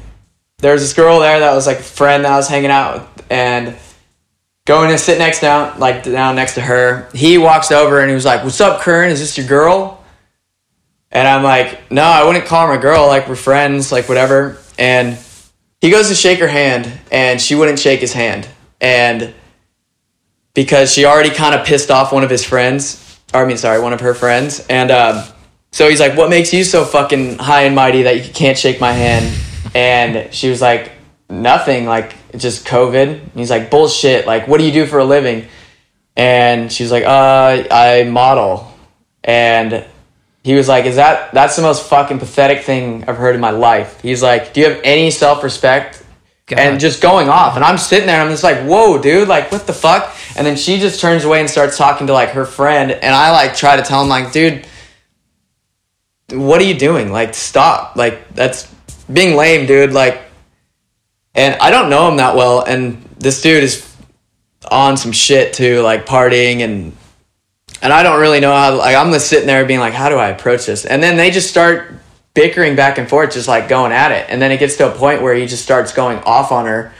there 0.59 0.73
was 0.73 0.81
this 0.81 0.93
girl 0.93 1.19
there 1.19 1.39
that 1.41 1.53
was 1.53 1.67
like 1.67 1.79
a 1.79 1.83
friend 1.83 2.25
that 2.25 2.31
I 2.31 2.35
was 2.37 2.47
hanging 2.47 2.71
out 2.71 3.15
with. 3.15 3.31
And 3.31 3.75
going 4.67 4.89
to 4.89 4.97
sit 4.97 5.17
next 5.17 5.39
down, 5.39 5.79
like 5.79 6.03
down 6.03 6.35
next 6.35 6.55
to 6.55 6.61
her. 6.61 7.09
He 7.13 7.37
walks 7.39 7.71
over 7.71 8.01
and 8.01 8.09
he 8.09 8.13
was 8.13 8.25
like, 8.25 8.43
"What's 8.43 8.61
up, 8.61 8.81
Curren? 8.81 9.09
Is 9.09 9.19
this 9.19 9.37
your 9.37 9.47
girl?" 9.47 10.03
And 11.09 11.27
I'm 11.27 11.41
like, 11.41 11.89
"No, 11.89 12.03
I 12.03 12.23
wouldn't 12.25 12.45
call 12.45 12.67
her 12.67 12.75
my 12.75 12.81
girl. 12.81 13.07
Like 13.07 13.27
we're 13.27 13.35
friends, 13.35 13.91
like 13.91 14.07
whatever." 14.07 14.57
And 14.77 15.17
he 15.81 15.89
goes 15.89 16.09
to 16.09 16.15
shake 16.15 16.39
her 16.39 16.47
hand, 16.47 16.91
and 17.11 17.41
she 17.41 17.55
wouldn't 17.55 17.79
shake 17.79 18.01
his 18.01 18.13
hand, 18.13 18.47
and 18.79 19.33
because 20.53 20.91
she 20.93 21.05
already 21.05 21.29
kind 21.29 21.55
of 21.55 21.65
pissed 21.65 21.89
off 21.89 22.11
one 22.11 22.23
of 22.23 22.29
his 22.29 22.43
friends, 22.43 23.19
or 23.33 23.43
I 23.43 23.45
mean, 23.47 23.57
sorry, 23.57 23.79
one 23.79 23.93
of 23.93 24.01
her 24.01 24.13
friends, 24.13 24.65
and 24.69 24.91
um, 24.91 25.23
so 25.71 25.87
he's 25.89 26.01
like, 26.01 26.17
"What 26.17 26.29
makes 26.29 26.53
you 26.53 26.65
so 26.65 26.83
fucking 26.83 27.37
high 27.39 27.63
and 27.63 27.73
mighty 27.73 28.03
that 28.03 28.17
you 28.17 28.33
can't 28.33 28.57
shake 28.57 28.81
my 28.81 28.91
hand?" 28.91 29.33
And 29.73 30.33
she 30.33 30.49
was 30.49 30.61
like, 30.61 30.91
"Nothing, 31.29 31.85
like 31.85 32.15
it's 32.37 32.43
just 32.43 32.65
COVID." 32.65 33.07
And 33.07 33.31
he's 33.35 33.49
like, 33.49 33.69
"Bullshit! 33.69 34.25
Like, 34.25 34.47
what 34.47 34.59
do 34.59 34.65
you 34.65 34.71
do 34.71 34.85
for 34.85 34.99
a 34.99 35.05
living?" 35.05 35.47
And 36.15 36.71
she's 36.71 36.91
like, 36.91 37.03
"Uh, 37.03 37.67
I 37.69 38.07
model," 38.09 38.71
and 39.23 39.85
he 40.43 40.55
was 40.55 40.67
like, 40.67 40.85
"Is 40.85 40.95
that 40.95 41.33
that's 41.33 41.55
the 41.55 41.61
most 41.61 41.83
fucking 41.89 42.19
pathetic 42.19 42.63
thing 42.63 43.03
I've 43.07 43.17
heard 43.17 43.35
in 43.35 43.41
my 43.41 43.51
life?" 43.51 43.99
He's 44.01 44.23
like, 44.23 44.53
"Do 44.53 44.61
you 44.61 44.69
have 44.69 44.79
any 44.83 45.11
self 45.11 45.43
respect?" 45.43 46.03
And 46.49 46.79
just 46.79 47.01
going 47.01 47.27
off, 47.27 47.57
and 47.57 47.65
I'm 47.65 47.77
sitting 47.77 48.07
there, 48.07 48.21
and 48.21 48.29
I'm 48.29 48.33
just 48.33 48.43
like, 48.43 48.59
"Whoa, 48.59 48.97
dude! 48.97 49.27
Like, 49.27 49.51
what 49.51 49.67
the 49.67 49.73
fuck?" 49.73 50.15
And 50.37 50.47
then 50.47 50.55
she 50.55 50.79
just 50.79 51.01
turns 51.01 51.25
away 51.25 51.41
and 51.41 51.49
starts 51.49 51.77
talking 51.77 52.07
to 52.07 52.13
like 52.13 52.29
her 52.29 52.45
friend, 52.45 52.89
and 52.89 53.13
I 53.13 53.31
like 53.31 53.55
try 53.55 53.75
to 53.75 53.83
tell 53.83 54.01
him 54.01 54.07
like, 54.07 54.31
"Dude, 54.31 54.65
what 56.31 56.61
are 56.61 56.63
you 56.63 56.75
doing? 56.75 57.11
Like, 57.11 57.33
stop! 57.33 57.97
Like, 57.97 58.33
that's 58.33 58.73
being 59.11 59.35
lame, 59.35 59.65
dude! 59.65 59.91
Like." 59.91 60.26
And 61.37 61.55
I 61.61 61.69
don't 61.69 61.89
know 61.91 62.09
him 62.09 62.17
that 62.17 62.35
well, 62.35 62.63
and 62.63 63.01
this 63.19 63.41
dude 63.41 63.63
is 63.63 63.95
on 64.69 64.97
some 64.97 65.11
shit 65.11 65.53
too, 65.53 65.81
like 65.81 66.05
partying 66.05 66.61
and 66.61 66.97
and 67.81 67.93
I 67.93 68.01
don't 68.01 68.19
really 68.19 68.39
know 68.39 68.51
how. 68.51 68.75
Like 68.75 68.95
I'm 68.95 69.11
just 69.11 69.29
sitting 69.29 69.45
there 69.45 69.63
being 69.63 69.79
like, 69.79 69.93
how 69.93 70.09
do 70.09 70.15
I 70.15 70.29
approach 70.29 70.65
this? 70.65 70.83
And 70.85 71.01
then 71.01 71.15
they 71.15 71.29
just 71.29 71.47
start 71.47 71.93
bickering 72.33 72.75
back 72.75 72.97
and 72.97 73.07
forth, 73.07 73.33
just 73.33 73.47
like 73.47 73.69
going 73.69 73.91
at 73.91 74.11
it. 74.11 74.25
And 74.29 74.41
then 74.41 74.51
it 74.51 74.59
gets 74.59 74.77
to 74.77 74.91
a 74.91 74.95
point 74.95 75.21
where 75.21 75.35
he 75.35 75.45
just 75.45 75.63
starts 75.63 75.93
going 75.93 76.17
off 76.19 76.51
on 76.51 76.65
her, 76.65 76.91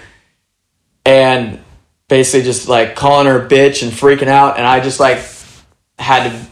and 1.03 1.59
basically 2.07 2.43
just 2.43 2.69
like 2.69 2.95
calling 2.95 3.25
her 3.25 3.43
a 3.43 3.49
bitch 3.49 3.81
and 3.81 3.91
freaking 3.91 4.27
out. 4.27 4.57
And 4.57 4.67
I 4.67 4.79
just 4.81 4.99
like 4.99 5.19
had 5.97 6.29
to 6.29 6.47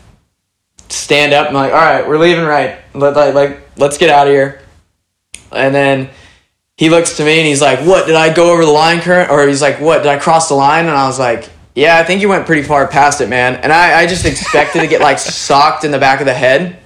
stand 0.90 1.34
up 1.34 1.48
and 1.48 1.56
like, 1.56 1.72
all 1.72 1.78
right, 1.78 2.08
we're 2.08 2.18
leaving 2.18 2.46
right. 2.46 2.80
Let, 2.96 3.16
like, 3.16 3.36
like 3.36 3.70
let's 3.78 4.00
get 4.00 4.10
out 4.10 4.26
of 4.28 4.34
here. 4.34 4.62
And 5.52 5.74
then 5.74 6.10
he 6.78 6.90
looks 6.90 7.18
to 7.18 7.26
me 7.26 7.40
and 7.40 7.48
he's 7.48 7.62
like, 7.62 7.80
"What 7.80 8.06
did 8.06 8.16
I 8.16 8.34
go 8.34 8.52
over 8.52 8.66
the 8.66 8.72
line 8.72 9.00
Curren?" 9.02 9.30
Or 9.30 9.48
he's 9.48 9.62
like, 9.62 9.80
"What 9.80 10.00
did 10.00 10.08
I 10.08 10.18
cross 10.18 10.50
the 10.50 10.56
line?" 10.56 10.88
And 10.88 10.96
I 10.96 11.08
was 11.08 11.18
like, 11.18 11.50
"Yeah, 11.74 11.98
I 11.98 12.04
think 12.04 12.22
you 12.22 12.30
went 12.30 12.46
pretty 12.46 12.64
far 12.64 12.88
past 12.88 13.22
it, 13.22 13.30
man." 13.30 13.56
And 13.56 13.72
I, 13.72 14.02
I 14.02 14.08
just 14.08 14.26
expected 14.26 14.82
to 14.82 14.88
get 14.88 15.02
like 15.02 15.20
socked 15.20 15.84
in 15.86 15.92
the 15.92 16.00
back 16.00 16.20
of 16.20 16.26
the 16.26 16.34
head, 16.34 16.78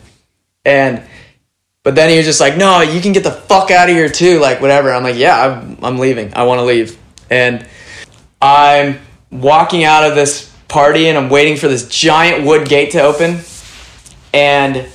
and 0.64 1.02
but 1.84 1.96
then 1.96 2.10
he 2.10 2.18
was 2.18 2.26
just 2.26 2.40
like, 2.40 2.56
"No, 2.56 2.82
you 2.82 3.02
can 3.02 3.14
get 3.14 3.24
the 3.24 3.32
fuck 3.32 3.72
out 3.72 3.90
of 3.90 3.96
here 3.96 4.10
too." 4.10 4.40
Like 4.40 4.62
whatever. 4.62 4.94
I'm 4.94 5.04
like, 5.04 5.18
"Yeah, 5.18 5.60
I'm, 5.60 5.78
I'm 5.82 5.98
leaving. 5.98 6.34
I 6.36 6.44
want 6.44 6.60
to 6.60 6.66
leave." 6.66 6.98
And 7.32 7.66
I'm 8.42 9.00
walking 9.32 9.84
out 9.84 10.04
of 10.04 10.16
this 10.16 10.54
party 10.68 11.08
and 11.08 11.18
I'm 11.18 11.30
waiting 11.30 11.58
for 11.58 11.68
this 11.68 11.88
giant 11.88 12.46
wood 12.46 12.70
gate 12.70 12.92
to 12.92 13.02
open, 13.02 13.40
and 14.36 14.88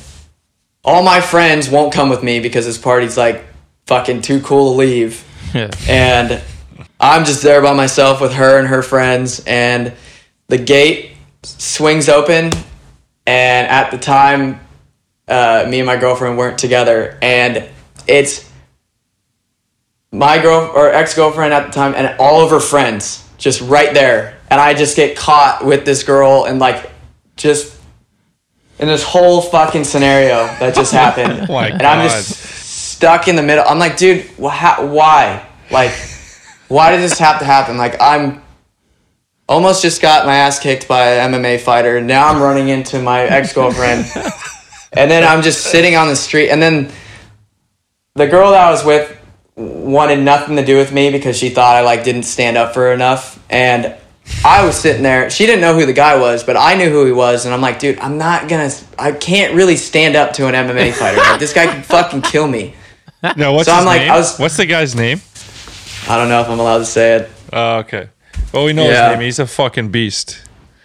all 0.84 1.02
my 1.02 1.20
friends 1.20 1.68
won't 1.68 1.92
come 1.92 2.10
with 2.10 2.22
me 2.22 2.38
because 2.38 2.64
this 2.64 2.78
party's 2.78 3.16
like 3.16 3.44
fucking 3.86 4.22
too 4.22 4.40
cool 4.40 4.72
to 4.72 4.78
leave. 4.78 5.24
Yeah. 5.54 5.70
And 5.88 6.42
I'm 6.98 7.24
just 7.24 7.42
there 7.42 7.62
by 7.62 7.72
myself 7.74 8.20
with 8.20 8.32
her 8.34 8.58
and 8.58 8.68
her 8.68 8.82
friends, 8.82 9.42
and 9.46 9.92
the 10.48 10.58
gate 10.58 11.12
swings 11.42 12.08
open. 12.08 12.50
And 13.26 13.68
at 13.68 13.90
the 13.90 13.98
time, 13.98 14.60
uh, 15.28 15.66
me 15.68 15.80
and 15.80 15.86
my 15.86 15.96
girlfriend 15.96 16.36
weren't 16.36 16.58
together, 16.58 17.18
and 17.22 17.68
it's 18.06 18.50
my 20.12 20.40
girl 20.40 20.70
or 20.74 20.90
ex 20.92 21.14
girlfriend 21.14 21.54
at 21.54 21.66
the 21.66 21.72
time, 21.72 21.94
and 21.94 22.18
all 22.18 22.44
of 22.44 22.50
her 22.50 22.60
friends 22.60 23.26
just 23.38 23.60
right 23.62 23.92
there, 23.94 24.38
and 24.50 24.60
I 24.60 24.74
just 24.74 24.96
get 24.96 25.16
caught 25.16 25.64
with 25.64 25.84
this 25.84 26.02
girl, 26.02 26.44
and 26.44 26.58
like 26.58 26.90
just 27.36 27.78
in 28.78 28.88
this 28.88 29.02
whole 29.02 29.40
fucking 29.40 29.84
scenario 29.84 30.46
that 30.58 30.74
just 30.74 30.92
happened, 30.92 31.48
my 31.48 31.68
and 31.68 31.82
I'm 31.82 32.06
God. 32.06 32.10
just 32.10 32.53
stuck 33.04 33.28
in 33.28 33.36
the 33.36 33.42
middle. 33.42 33.62
I'm 33.68 33.78
like, 33.78 33.98
dude, 33.98 34.24
wh- 34.42 34.48
how, 34.48 34.86
why? 34.86 35.46
Like, 35.70 35.92
why 36.68 36.90
did 36.90 37.02
this 37.02 37.18
have 37.18 37.38
to 37.40 37.44
happen? 37.44 37.76
Like, 37.76 38.00
I'm 38.00 38.42
almost 39.46 39.82
just 39.82 40.00
got 40.00 40.24
my 40.24 40.36
ass 40.36 40.58
kicked 40.58 40.88
by 40.88 41.16
an 41.16 41.34
MMA 41.34 41.60
fighter. 41.60 42.00
Now 42.00 42.28
I'm 42.28 42.40
running 42.40 42.68
into 42.68 43.02
my 43.02 43.24
ex 43.24 43.52
girlfriend, 43.52 44.06
and 44.94 45.10
then 45.10 45.22
I'm 45.22 45.42
just 45.42 45.66
sitting 45.66 45.96
on 45.96 46.08
the 46.08 46.16
street. 46.16 46.48
And 46.48 46.62
then 46.62 46.90
the 48.14 48.26
girl 48.26 48.52
that 48.52 48.66
I 48.66 48.70
was 48.70 48.82
with 48.86 49.14
wanted 49.54 50.20
nothing 50.20 50.56
to 50.56 50.64
do 50.64 50.78
with 50.78 50.90
me 50.90 51.10
because 51.10 51.36
she 51.36 51.50
thought 51.50 51.76
I 51.76 51.82
like 51.82 52.04
didn't 52.04 52.22
stand 52.22 52.56
up 52.56 52.72
for 52.72 52.84
her 52.84 52.92
enough, 52.94 53.38
and 53.50 53.94
I 54.42 54.64
was 54.64 54.80
sitting 54.80 55.02
there. 55.02 55.28
She 55.28 55.44
didn't 55.44 55.60
know 55.60 55.74
who 55.78 55.84
the 55.84 55.92
guy 55.92 56.18
was, 56.18 56.42
but 56.42 56.56
I 56.56 56.74
knew 56.74 56.88
who 56.88 57.04
he 57.04 57.12
was, 57.12 57.44
and 57.44 57.52
I'm 57.52 57.60
like, 57.60 57.80
dude, 57.80 57.98
I'm 57.98 58.16
not 58.16 58.48
gonna. 58.48 58.70
I 58.98 59.12
can't 59.12 59.54
really 59.54 59.76
stand 59.76 60.16
up 60.16 60.32
to 60.34 60.46
an 60.48 60.54
MMA 60.54 60.94
fighter. 60.94 61.18
Like, 61.18 61.38
this 61.38 61.52
guy 61.52 61.66
could 61.66 61.84
fucking 61.84 62.22
kill 62.22 62.48
me. 62.48 62.74
No, 63.36 63.52
what's 63.52 63.66
So 63.68 63.74
his 63.74 63.80
I'm 63.80 63.86
like, 63.86 64.00
name? 64.02 64.12
I 64.12 64.16
was- 64.16 64.38
what's 64.38 64.56
the 64.56 64.66
guy's 64.66 64.94
name? 64.94 65.20
I 66.08 66.16
don't 66.18 66.28
know 66.28 66.40
if 66.42 66.48
I'm 66.48 66.60
allowed 66.60 66.78
to 66.78 66.84
say 66.84 67.14
it. 67.16 67.30
Oh, 67.52 67.78
okay. 67.78 68.08
Well, 68.52 68.64
we 68.66 68.72
know 68.72 68.84
Yeah. 68.88 69.08
his 69.08 69.16
name. 69.16 69.24
He's 69.24 69.38
a 69.38 69.46
fucking 69.46 69.88
beast. 69.88 70.40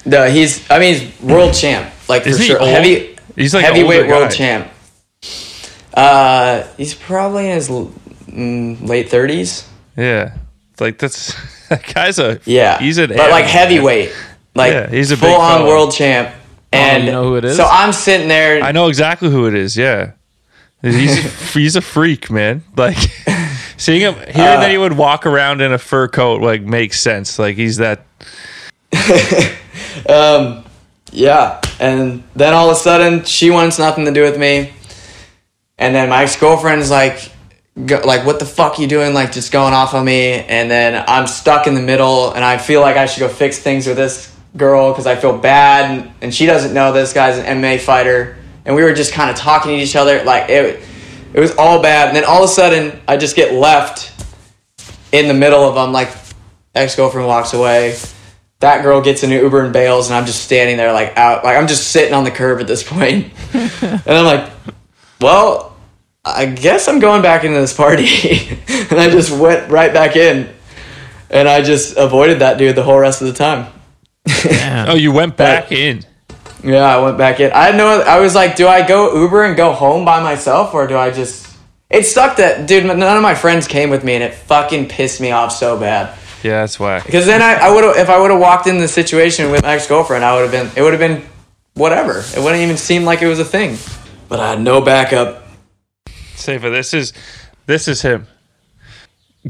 No, 0.06 0.30
he's. 0.30 0.64
I 0.72 0.80
mean, 0.80 0.96
he's 0.96 1.22
world 1.22 1.54
champ. 1.54 1.92
Like 2.08 2.26
Is 2.26 2.38
for 2.38 2.42
he 2.44 2.48
sure, 2.50 2.60
old? 2.62 2.70
heavy. 2.70 3.18
He's 3.36 3.54
like 3.54 3.66
heavyweight 3.66 4.08
world 4.08 4.30
guy. 4.30 4.36
champ. 4.36 4.68
Uh, 5.94 6.64
he's 6.78 6.94
probably 6.94 7.48
in 7.50 7.56
his 7.56 7.70
l- 7.70 7.92
mm, 8.28 8.88
late 8.88 9.10
thirties. 9.10 9.68
Yeah, 9.98 10.34
like 10.80 10.98
that's 10.98 11.36
that 11.70 11.84
guy's 11.94 12.20
a 12.20 12.40
Yeah, 12.46 12.80
He's 12.80 12.98
an 12.98 13.10
but 13.10 13.18
like 13.18 13.26
animal, 13.28 13.40
man. 13.42 13.48
heavyweight, 13.50 14.16
like 14.56 14.72
Yeah, 14.74 14.90
he's 14.90 15.12
a 15.12 15.18
full 15.18 15.34
on 15.36 15.66
world 15.68 15.92
champ. 15.94 16.34
And 16.72 17.06
you 17.06 17.12
know 17.12 17.24
who 17.24 17.36
it 17.38 17.46
is? 17.46 17.58
So 17.58 17.66
I'm 17.70 17.92
sitting 17.92 18.28
there. 18.28 18.62
I 18.64 18.72
know 18.72 18.88
exactly 18.88 19.30
who 19.30 19.48
it 19.48 19.56
is. 19.56 19.76
Yeah, 19.76 20.12
he's 20.82 21.54
he's 21.54 21.76
a 21.76 21.82
freak, 21.82 22.30
man. 22.32 22.64
Like 22.76 22.98
seeing 23.78 24.02
him 24.02 24.14
hearing 24.16 24.58
Uh, 24.58 24.60
that 24.62 24.72
he 24.72 24.78
would 24.78 24.94
walk 24.94 25.26
around 25.26 25.62
in 25.62 25.74
a 25.74 25.78
fur 25.78 26.08
coat 26.08 26.42
like 26.42 26.62
makes 26.62 27.00
sense. 27.00 27.38
Like 27.40 27.56
he's 27.56 27.78
that. 27.78 28.06
Um, 30.08 30.64
yeah, 31.12 31.60
and 31.80 32.24
then 32.36 32.54
all 32.54 32.70
of 32.70 32.76
a 32.76 32.80
sudden 32.80 33.24
she 33.26 33.50
wants 33.50 33.80
nothing 33.80 34.06
to 34.06 34.12
do 34.12 34.22
with 34.24 34.38
me, 34.38 34.72
and 35.78 35.94
then 35.96 36.10
my 36.10 36.24
ex 36.24 36.36
girlfriend's 36.40 36.90
like, 36.92 37.32
go, 37.86 38.02
like 38.06 38.26
what 38.26 38.40
the 38.40 38.46
fuck 38.46 38.80
you 38.80 38.88
doing? 38.88 39.14
Like 39.14 39.32
just 39.32 39.52
going 39.52 39.74
off 39.74 39.94
on 39.94 40.06
me, 40.06 40.34
and 40.34 40.70
then 40.70 41.04
I'm 41.08 41.28
stuck 41.28 41.68
in 41.68 41.74
the 41.76 41.82
middle, 41.82 42.32
and 42.32 42.44
I 42.44 42.58
feel 42.58 42.82
like 42.82 42.98
I 42.98 43.06
should 43.06 43.20
go 43.20 43.28
fix 43.30 43.60
things 43.60 43.88
with 43.88 43.98
this 43.98 44.34
girl 44.58 44.92
because 44.92 45.08
I 45.08 45.16
feel 45.16 45.38
bad, 45.38 45.92
and, 45.92 46.12
and 46.22 46.34
she 46.34 46.46
doesn't 46.46 46.74
know 46.74 46.92
this 46.92 47.14
guy's 47.14 47.38
an 47.38 47.46
MMA 47.62 47.80
fighter, 47.80 48.38
and 48.66 48.76
we 48.76 48.84
were 48.84 48.94
just 48.94 49.14
kind 49.14 49.30
of 49.30 49.36
talking 49.36 49.72
to 49.72 49.78
each 49.78 49.96
other, 49.96 50.24
like 50.24 50.50
it, 50.50 50.82
it 51.34 51.40
was 51.40 51.56
all 51.56 51.82
bad, 51.82 52.10
and 52.10 52.18
then 52.18 52.26
all 52.26 52.44
of 52.44 52.50
a 52.50 52.54
sudden 52.54 53.00
I 53.08 53.18
just 53.18 53.36
get 53.36 53.54
left 53.54 54.12
in 55.12 55.28
the 55.28 55.34
middle 55.34 55.64
of 55.64 55.76
them, 55.76 55.92
like 55.92 56.10
ex 56.76 56.96
girlfriend 56.96 57.28
walks 57.28 57.54
away. 57.54 57.98
That 58.60 58.84
girl 58.84 59.02
gets 59.02 59.24
an 59.24 59.32
Uber 59.32 59.64
and 59.64 59.74
bails, 59.74 60.10
and 60.10 60.16
I'm 60.16 60.26
just 60.26 60.44
standing 60.44 60.78
there, 60.78 60.92
like 60.92 61.18
out, 61.18 61.44
like 61.44 61.58
I'm 61.58 61.68
just 61.68 61.92
sitting 61.92 62.14
on 62.14 62.24
the 62.24 62.32
curb 62.32 62.60
at 62.60 62.68
this 62.68 62.84
point. 62.84 63.32
and 63.54 64.04
I'm 64.06 64.26
like, 64.26 64.52
well, 65.22 65.78
I 66.26 66.46
guess 66.46 66.88
I'm 66.88 67.00
going 67.00 67.22
back 67.22 67.44
into 67.44 67.60
this 67.60 67.74
party. 67.74 68.04
and 68.68 69.00
I 69.00 69.10
just 69.10 69.32
went 69.32 69.72
right 69.72 69.94
back 69.94 70.16
in, 70.16 70.54
and 71.30 71.48
I 71.48 71.62
just 71.62 71.96
avoided 71.96 72.40
that 72.40 72.58
dude 72.58 72.76
the 72.76 72.84
whole 72.84 73.00
rest 73.00 73.22
of 73.22 73.28
the 73.28 73.34
time. 73.34 73.72
Oh, 74.88 74.96
you 74.96 75.12
went 75.12 75.38
back 75.38 75.72
in. 75.72 76.04
Yeah, 76.64 76.84
I 76.84 77.02
went 77.02 77.18
back 77.18 77.40
in. 77.40 77.52
I 77.52 77.66
had 77.66 77.76
no. 77.76 78.02
I 78.02 78.20
was 78.20 78.36
like, 78.36 78.56
do 78.56 78.68
I 78.68 78.86
go 78.86 79.22
Uber 79.22 79.44
and 79.44 79.56
go 79.56 79.72
home 79.72 80.06
by 80.06 80.22
myself, 80.22 80.74
or 80.74 80.88
do 80.88 80.98
I 80.98 81.12
just? 81.12 81.48
It 81.90 82.06
sucked 82.06 82.38
that 82.38 82.68
dude. 82.68 82.86
None 82.86 83.02
of 83.02 83.24
my 83.24 83.36
friends 83.36 83.68
came 83.68 83.90
with 83.90 84.04
me, 84.04 84.16
and 84.16 84.24
it 84.24 84.34
fucking 84.34 84.90
pissed 84.90 85.22
me 85.22 85.32
off 85.32 85.52
so 85.52 85.80
bad. 85.80 86.18
Yeah, 86.44 86.62
that's 86.62 86.80
why. 86.80 87.00
Because 87.02 87.26
then 87.26 87.42
I, 87.42 87.56
I 87.56 87.70
would 87.72 87.84
have, 87.84 87.98
if 87.98 88.10
I 88.10 88.20
would 88.20 88.32
have 88.32 88.40
walked 88.40 88.68
in 88.68 88.78
the 88.78 88.88
situation 88.88 89.52
with 89.52 89.64
my 89.64 89.74
ex 89.76 89.88
girlfriend, 89.88 90.24
I 90.24 90.36
would 90.36 90.42
have 90.44 90.52
been, 90.52 90.78
it 90.78 90.82
would 90.82 90.94
have 90.94 91.00
been 91.00 91.26
whatever. 91.74 92.20
It 92.20 92.42
wouldn't 92.42 92.62
even 92.62 92.78
seem 92.78 93.04
like 93.04 93.22
it 93.22 93.28
was 93.28 93.40
a 93.40 93.46
thing. 93.46 93.78
But 94.28 94.40
I 94.40 94.52
had 94.52 94.62
no 94.62 94.82
backup. 94.82 95.48
Safer. 96.36 96.70
This 96.70 96.94
is 96.94 97.14
this 97.66 97.88
is 97.88 98.02
him. 98.02 98.28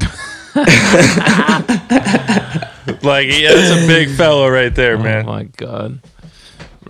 like 3.02 3.28
yeah, 3.28 3.54
that's 3.54 3.84
a 3.84 3.86
big 3.86 4.10
fellow 4.10 4.48
right 4.48 4.74
there, 4.74 4.96
Oh 4.96 5.02
man. 5.02 5.24
Oh 5.26 5.32
my 5.32 5.44
god, 5.44 6.00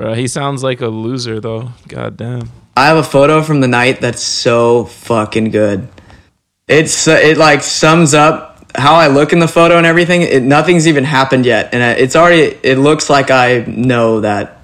bro, 0.01 0.14
he 0.14 0.26
sounds 0.26 0.62
like 0.62 0.80
a 0.80 0.88
loser 0.88 1.40
though. 1.40 1.68
God 1.86 2.16
damn. 2.16 2.51
I 2.74 2.86
have 2.86 2.96
a 2.96 3.03
photo 3.03 3.42
from 3.42 3.61
the 3.61 3.68
night 3.68 4.01
that's 4.01 4.22
so 4.22 4.86
fucking 4.86 5.51
good. 5.51 5.88
It's 6.66 7.07
uh, 7.07 7.20
it 7.22 7.36
like 7.36 7.62
sums 7.62 8.14
up 8.14 8.64
how 8.74 8.94
I 8.94 9.09
look 9.09 9.34
in 9.34 9.40
the 9.40 9.48
photo 9.48 9.76
and 9.76 9.84
everything. 9.84 10.22
It, 10.22 10.42
nothing's 10.42 10.88
even 10.88 11.05
happened 11.05 11.44
yet, 11.44 11.74
and 11.74 12.01
it's 12.01 12.16
already. 12.16 12.57
It 12.62 12.78
looks 12.78 13.11
like 13.11 13.30
I 13.30 13.64
know 13.66 14.20
that 14.20 14.62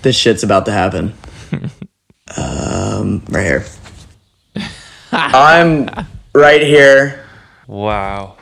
this 0.00 0.16
shit's 0.16 0.44
about 0.44 0.64
to 0.64 0.72
happen. 0.72 1.12
um, 2.36 3.22
right 3.28 3.44
here. 3.44 3.66
I'm 5.12 5.90
right 6.32 6.62
here. 6.62 7.26
Wow. 7.66 8.38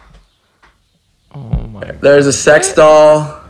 Oh 1.34 1.66
my. 1.66 1.90
There's 1.90 2.28
a 2.28 2.32
sex 2.32 2.72
doll. 2.74 3.42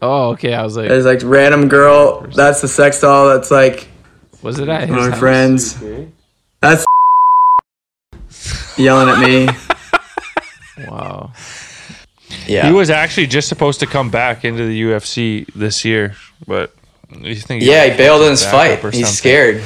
Oh, 0.00 0.30
okay. 0.30 0.54
I 0.54 0.62
was 0.62 0.76
like, 0.76 0.88
There's 0.88 1.04
like 1.04 1.20
random 1.24 1.68
girl. 1.68 2.20
That's 2.34 2.60
the 2.60 2.68
sex 2.68 3.00
doll. 3.00 3.28
That's 3.28 3.50
like 3.50 3.88
was 4.42 4.58
it 4.60 4.68
at 4.68 4.82
his 4.82 4.90
one 4.90 4.98
of 4.98 5.04
my 5.06 5.10
house? 5.10 5.18
friends. 5.18 5.82
That's 6.60 6.84
yelling 8.78 9.08
at 9.08 9.18
me. 9.20 9.48
Wow. 10.88 11.32
Yeah. 12.46 12.68
He 12.68 12.72
was 12.72 12.88
actually 12.88 13.26
just 13.26 13.48
supposed 13.48 13.80
to 13.80 13.86
come 13.86 14.10
back 14.10 14.44
into 14.44 14.64
the 14.64 14.80
UFC 14.82 15.44
this 15.56 15.84
year, 15.84 16.14
but 16.46 16.72
you 17.20 17.34
think? 17.34 17.64
yeah, 17.64 17.86
he 17.88 17.96
bailed 17.96 18.22
in 18.22 18.30
his 18.30 18.44
fight. 18.46 18.84
or 18.84 18.92
He's 18.92 19.08
something. 19.08 19.16
scared. 19.16 19.64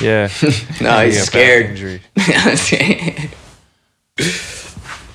Yeah. 0.00 0.30
No, 0.80 1.04
he's 1.04 1.16
he's 1.16 1.24
scared. 1.26 2.00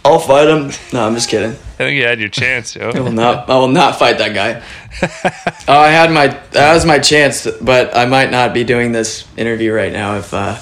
I'll 0.08 0.20
fight 0.20 0.47
him. 0.47 0.72
No, 0.93 1.05
I'm 1.05 1.16
just 1.16 1.28
kidding. 1.30 1.51
I 1.51 1.84
think 1.84 1.97
you 1.97 2.05
had 2.05 2.20
your 2.20 2.30
chance, 2.30 2.76
yo. 2.76 2.89
I 2.95 2.99
will 3.01 3.12
not. 3.12 3.49
I 3.49 3.58
will 3.58 3.68
not 3.68 3.99
fight 3.99 4.18
that 4.20 4.34
guy. 4.34 4.62
oh, 5.68 5.78
I 5.80 5.89
had 5.89 6.12
my. 6.12 6.28
That 6.51 6.74
was 6.74 6.86
my 6.86 6.97
chance, 6.97 7.45
but 7.62 7.95
I 7.95 8.05
might 8.05 8.32
not 8.32 8.53
be 8.53 8.64
doing 8.64 8.93
this 8.93 9.28
interview 9.36 9.74
right 9.74 9.91
now 9.91 10.16
if 10.18 10.34
uh, 10.34 10.55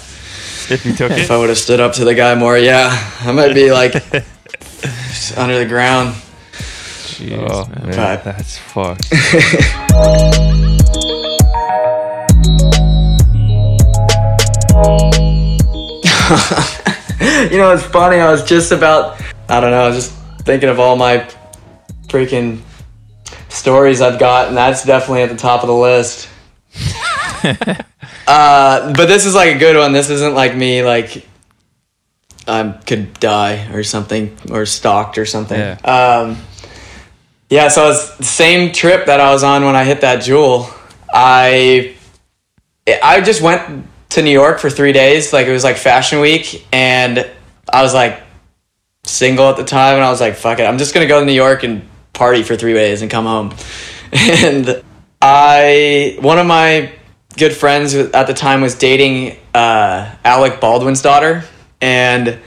If 0.70 0.84
you 0.84 0.94
took 0.96 1.12
if 1.12 1.30
it. 1.30 1.32
I 1.32 1.38
would 1.38 1.50
have 1.50 1.60
stood 1.60 1.80
up 1.80 1.94
to 1.94 2.06
the 2.06 2.16
guy 2.16 2.34
more. 2.34 2.58
Yeah, 2.58 2.90
I 3.20 3.32
might 3.34 3.54
be 3.54 3.72
like 3.72 3.94
under 5.38 5.60
the 5.60 5.66
ground. 5.68 6.16
Jeez, 6.54 7.38
Oh 7.38 7.68
man. 7.68 7.96
man, 7.96 8.22
that's 8.24 8.58
fucked. 8.58 9.06
You 17.52 17.58
know, 17.62 17.72
it's 17.72 17.84
funny. 17.84 18.18
I 18.18 18.30
was 18.32 18.44
just 18.44 18.72
about. 18.72 19.22
I 19.48 19.60
don't 19.60 19.72
know. 19.72 19.84
I 19.84 19.88
was 19.88 19.96
just 19.96 20.14
thinking 20.44 20.70
of 20.70 20.80
all 20.80 20.96
my 20.96 21.30
freaking 22.08 22.62
stories 23.50 24.02
I've 24.02 24.20
got, 24.20 24.48
and 24.48 24.58
that's 24.58 24.86
definitely 24.86 25.24
at 25.24 25.30
the 25.30 25.36
top 25.36 25.62
of 25.62 25.68
the 25.68 25.76
list. 25.76 26.30
uh, 28.28 28.94
but 28.94 29.06
this 29.06 29.26
is 29.26 29.36
like 29.36 29.56
a 29.56 29.60
good 29.60 29.78
one. 29.78 29.94
This 29.94 30.10
isn't 30.10 30.34
like 30.34 30.56
me 30.56 30.84
like 30.84 31.26
I 32.48 32.72
could 32.86 33.14
die 33.20 33.72
or 33.74 33.84
something 33.84 34.38
or 34.52 34.66
stalked 34.66 35.18
or 35.18 35.26
something. 35.26 35.60
Yeah. 35.60 35.78
Um, 35.84 36.38
yeah. 37.50 37.70
So 37.70 37.90
it's 37.92 38.18
the 38.18 38.24
same 38.24 38.72
trip 38.72 39.06
that 39.08 39.20
I 39.20 39.32
was 39.32 39.44
on 39.44 39.66
when 39.66 39.76
I 39.76 39.84
hit 39.84 40.02
that 40.02 40.20
Juul. 40.20 40.72
I 41.12 41.96
I 42.88 43.22
just 43.22 43.42
went 43.42 43.88
to 44.10 44.22
New 44.22 44.32
York 44.32 44.60
for 44.60 44.70
three 44.70 44.94
days. 44.94 45.34
Like 45.34 45.48
it 45.48 45.52
was 45.52 45.64
like 45.64 45.78
Fashion 45.78 46.20
Week, 46.20 46.68
and 46.72 47.30
I 47.72 47.82
was 47.82 47.94
like 47.94 48.22
single 49.06 49.50
at 49.50 49.58
the 49.58 49.64
time, 49.64 49.96
and 49.96 50.04
I 50.04 50.10
was 50.10 50.22
like, 50.22 50.36
"Fuck 50.36 50.60
it, 50.60 50.64
I'm 50.64 50.78
just 50.78 50.94
gonna 50.94 51.08
go 51.08 51.20
to 51.20 51.26
New 51.26 51.34
York 51.34 51.64
and 51.64 51.88
party 52.14 52.44
for 52.44 52.56
three 52.56 52.74
days 52.74 53.02
and 53.02 53.12
come 53.12 53.26
home." 53.26 53.54
And 54.12 54.84
I, 55.22 56.18
one 56.22 56.38
of 56.38 56.46
my 56.46 56.94
good 57.38 57.54
friends 57.54 57.94
at 57.96 58.28
the 58.28 58.34
time 58.34 58.62
was 58.62 58.76
dating 58.76 59.38
uh, 59.54 60.16
Alec 60.24 60.62
Baldwin's 60.62 61.02
daughter, 61.02 61.44
and 61.82 62.40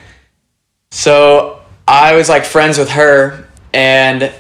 so 0.90 1.60
I 1.86 2.14
was 2.14 2.28
like 2.28 2.44
friends 2.44 2.78
with 2.78 2.90
her, 2.90 3.48
and 3.74 4.32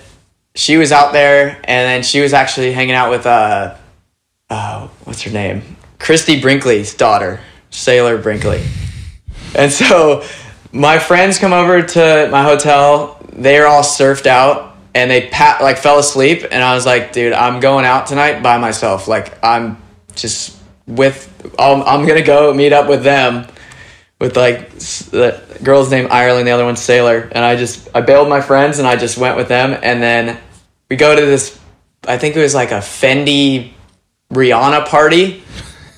she 0.54 0.76
was 0.76 0.92
out 0.92 1.12
there, 1.12 1.60
and 1.64 1.88
then 1.88 2.02
she 2.02 2.20
was 2.20 2.32
actually 2.32 2.72
hanging 2.72 2.94
out 2.94 3.10
with 3.10 3.26
uh, 3.26 3.76
uh, 4.50 4.88
what's 5.04 5.22
her 5.22 5.30
name? 5.30 5.76
Christie 5.98 6.40
Brinkley's 6.40 6.94
daughter, 6.94 7.40
Sailor 7.70 8.18
Brinkley. 8.18 8.64
And 9.54 9.72
so 9.72 10.24
my 10.72 10.98
friends 10.98 11.38
come 11.38 11.52
over 11.52 11.82
to 11.82 12.28
my 12.30 12.42
hotel. 12.42 13.20
They 13.32 13.58
are 13.58 13.66
all 13.66 13.82
surfed 13.82 14.26
out 14.26 14.76
and 14.94 15.10
they 15.10 15.28
pat 15.28 15.62
like 15.62 15.78
fell 15.78 15.98
asleep. 15.98 16.44
And 16.50 16.62
I 16.62 16.74
was 16.74 16.86
like, 16.86 17.12
dude, 17.12 17.32
I'm 17.32 17.60
going 17.60 17.84
out 17.84 18.06
tonight 18.06 18.42
by 18.42 18.58
myself. 18.58 19.08
Like 19.08 19.42
I'm 19.44 19.80
just 20.14 20.56
with. 20.86 21.26
I'm, 21.58 21.82
I'm 21.82 22.06
gonna 22.06 22.22
go 22.22 22.52
meet 22.52 22.72
up 22.72 22.88
with 22.88 23.02
them. 23.02 23.46
With 24.20 24.36
like 24.36 24.70
the 24.70 25.40
girl's 25.62 25.92
name 25.92 26.08
Ireland, 26.10 26.48
the 26.48 26.50
other 26.50 26.64
one's 26.64 26.82
Sailor, 26.82 27.28
and 27.30 27.44
I 27.44 27.54
just 27.54 27.88
I 27.94 28.00
bailed 28.00 28.28
my 28.28 28.40
friends 28.40 28.80
and 28.80 28.88
I 28.88 28.96
just 28.96 29.16
went 29.16 29.36
with 29.36 29.46
them. 29.46 29.78
And 29.80 30.02
then 30.02 30.40
we 30.90 30.96
go 30.96 31.14
to 31.14 31.24
this. 31.24 31.56
I 32.06 32.18
think 32.18 32.34
it 32.34 32.40
was 32.40 32.54
like 32.54 32.72
a 32.72 32.78
Fendi 32.78 33.72
Rihanna 34.32 34.86
party 34.86 35.44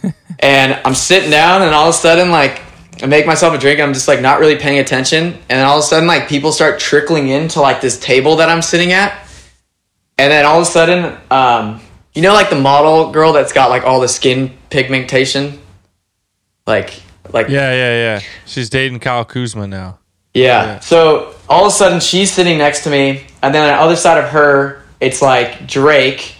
and 0.38 0.78
I'm 0.84 0.94
sitting 0.94 1.30
down, 1.30 1.62
and 1.62 1.74
all 1.74 1.88
of 1.88 1.94
a 1.94 1.98
sudden, 1.98 2.30
like, 2.30 2.62
I 3.02 3.06
make 3.06 3.26
myself 3.26 3.54
a 3.54 3.58
drink, 3.58 3.80
I'm 3.80 3.94
just 3.94 4.08
like 4.08 4.20
not 4.20 4.40
really 4.40 4.56
paying 4.56 4.78
attention, 4.78 5.24
and 5.24 5.48
then 5.48 5.66
all 5.66 5.78
of 5.78 5.84
a 5.84 5.86
sudden, 5.86 6.06
like, 6.06 6.28
people 6.28 6.52
start 6.52 6.78
trickling 6.78 7.28
into 7.28 7.60
like 7.60 7.80
this 7.80 7.98
table 7.98 8.36
that 8.36 8.48
I'm 8.48 8.62
sitting 8.62 8.92
at, 8.92 9.26
and 10.18 10.30
then 10.30 10.44
all 10.44 10.56
of 10.60 10.62
a 10.62 10.70
sudden, 10.70 11.16
um, 11.30 11.80
you 12.14 12.22
know, 12.22 12.34
like 12.34 12.50
the 12.50 12.60
model 12.60 13.10
girl 13.10 13.32
that's 13.32 13.52
got 13.52 13.70
like 13.70 13.84
all 13.84 14.00
the 14.00 14.08
skin 14.08 14.52
pigmentation, 14.68 15.58
like, 16.66 17.00
like 17.32 17.48
Yeah, 17.48 17.72
yeah, 17.72 17.94
yeah. 17.94 18.20
She's 18.44 18.68
dating 18.68 19.00
Kyle 19.00 19.24
Kuzma 19.24 19.66
now. 19.66 19.98
yeah. 20.34 20.80
So 20.80 21.34
all 21.48 21.62
of 21.66 21.68
a 21.68 21.74
sudden 21.74 22.00
she's 22.00 22.30
sitting 22.32 22.58
next 22.58 22.84
to 22.84 22.90
me, 22.90 23.24
and 23.42 23.54
then 23.54 23.62
on 23.62 23.76
the 23.76 23.82
other 23.82 23.96
side 23.96 24.18
of 24.22 24.30
her, 24.30 24.82
it's 25.00 25.22
like 25.22 25.66
Drake, 25.66 26.34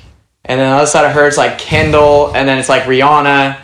and 0.44 0.60
then 0.60 0.66
on 0.66 0.76
the 0.76 0.82
other 0.82 0.90
side 0.90 1.06
of 1.06 1.12
her, 1.12 1.26
it's 1.26 1.38
like 1.38 1.58
Kendall, 1.58 2.34
and 2.34 2.46
then 2.46 2.58
it's 2.58 2.68
like 2.68 2.82
Rihanna, 2.82 3.58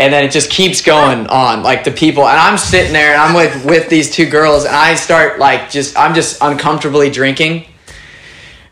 and 0.00 0.12
then 0.12 0.24
it 0.24 0.32
just 0.32 0.50
keeps 0.50 0.80
going 0.80 1.26
on, 1.26 1.62
like 1.62 1.84
the 1.84 1.90
people, 1.90 2.26
and 2.26 2.38
I'm 2.38 2.56
sitting 2.56 2.92
there, 2.92 3.12
and 3.12 3.20
I'm 3.20 3.34
with 3.34 3.64
with 3.66 3.88
these 3.90 4.10
two 4.10 4.26
girls, 4.26 4.64
and 4.64 4.74
I 4.74 4.94
start 4.94 5.38
like 5.38 5.70
just 5.70 5.96
I'm 5.98 6.14
just 6.14 6.38
uncomfortably 6.40 7.10
drinking, 7.10 7.66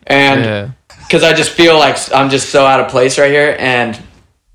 and 0.07 0.45
Yeah. 0.45 0.69
because 1.01 1.23
I 1.23 1.35
just 1.35 1.51
feel 1.51 1.79
like 1.79 1.99
I'm 2.15 2.31
just 2.31 2.49
so 2.49 2.65
out 2.65 2.81
of 2.81 2.89
place 2.89 3.19
right 3.19 3.31
here, 3.31 3.55
and 3.59 4.01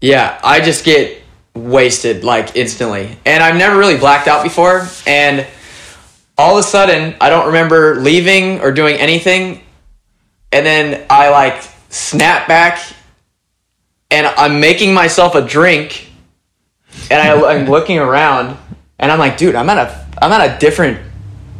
yeah, 0.01 0.39
I 0.43 0.59
just 0.61 0.83
get 0.83 1.21
wasted 1.55 2.23
like 2.23 2.55
instantly, 2.55 3.17
and 3.25 3.43
I've 3.43 3.55
never 3.55 3.77
really 3.77 3.97
blacked 3.97 4.27
out 4.27 4.43
before, 4.43 4.87
and 5.05 5.45
all 6.37 6.57
of 6.57 6.65
a 6.65 6.67
sudden 6.67 7.15
I 7.21 7.29
don't 7.29 7.45
remember 7.47 7.95
leaving 8.01 8.61
or 8.61 8.71
doing 8.71 8.95
anything, 8.97 9.61
and 10.51 10.65
then 10.65 11.05
I 11.09 11.29
like 11.29 11.63
snap 11.89 12.47
back, 12.47 12.79
and 14.09 14.25
I'm 14.25 14.59
making 14.59 14.95
myself 14.95 15.35
a 15.35 15.41
drink, 15.41 16.09
and 17.11 17.21
I, 17.21 17.51
I'm 17.53 17.67
looking 17.67 17.99
around, 17.99 18.57
and 18.99 19.11
I'm 19.11 19.19
like, 19.19 19.37
dude, 19.37 19.55
I'm 19.55 19.69
at 19.69 19.77
a 19.77 20.07
I'm 20.21 20.31
at 20.31 20.55
a 20.55 20.59
different 20.59 20.99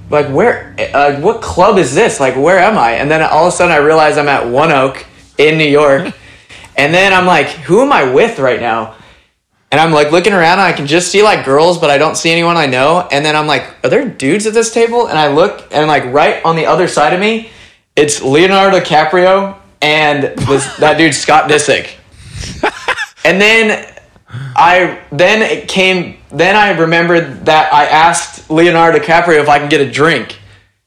like 0.09 0.27
where 0.27 0.75
uh, 0.93 1.19
what 1.19 1.41
club 1.41 1.77
is 1.77 1.95
this? 1.95 2.19
Like 2.19 2.35
where 2.35 2.59
am 2.59 2.77
I? 2.77 2.91
And 2.91 3.09
then 3.09 3.21
all 3.21 3.47
of 3.47 3.53
a 3.53 3.55
sudden 3.55 3.73
I 3.73 3.77
realize 3.77 4.17
I'm 4.17 4.29
at 4.29 4.47
One 4.47 4.71
Oak 4.71 5.05
in 5.37 5.57
New 5.57 5.67
York, 5.67 6.13
and 6.77 6.93
then 6.93 7.13
I'm 7.13 7.25
like, 7.25 7.47
who 7.47 7.81
am 7.81 7.91
I 7.91 8.11
with 8.11 8.39
right 8.39 8.59
now? 8.59 8.95
And 9.71 9.81
I'm 9.81 9.91
like 9.91 10.11
looking 10.11 10.33
around, 10.33 10.59
and 10.59 10.67
I 10.67 10.73
can 10.73 10.85
just 10.85 11.11
see 11.11 11.23
like 11.23 11.45
girls, 11.45 11.79
but 11.79 11.89
I 11.89 11.97
don't 11.97 12.15
see 12.15 12.31
anyone 12.31 12.57
I 12.57 12.67
know. 12.67 13.07
And 13.11 13.25
then 13.25 13.35
I'm 13.35 13.47
like, 13.47 13.63
are 13.83 13.89
there 13.89 14.07
dudes 14.07 14.45
at 14.45 14.53
this 14.53 14.71
table? 14.71 15.07
And 15.07 15.17
I 15.17 15.33
look, 15.33 15.67
and 15.71 15.87
like 15.87 16.05
right 16.05 16.45
on 16.45 16.55
the 16.55 16.67
other 16.67 16.87
side 16.87 17.11
of 17.11 17.19
me, 17.19 17.49
it's 17.95 18.21
Leonardo 18.21 18.79
DiCaprio 18.79 19.57
and 19.81 20.23
this, 20.23 20.77
that 20.77 20.97
dude 20.97 21.13
Scott 21.13 21.49
Disick. 21.49 21.95
and 23.25 23.39
then 23.39 23.92
I 24.33 24.99
then 25.11 25.41
it 25.41 25.67
came. 25.67 26.17
Then 26.29 26.55
I 26.55 26.77
remembered 26.77 27.45
that 27.45 27.73
I 27.73 27.85
asked 27.85 28.49
Leonardo 28.49 28.99
DiCaprio 28.99 29.41
if 29.41 29.49
I 29.49 29.59
can 29.59 29.69
get 29.69 29.81
a 29.81 29.89
drink, 29.89 30.39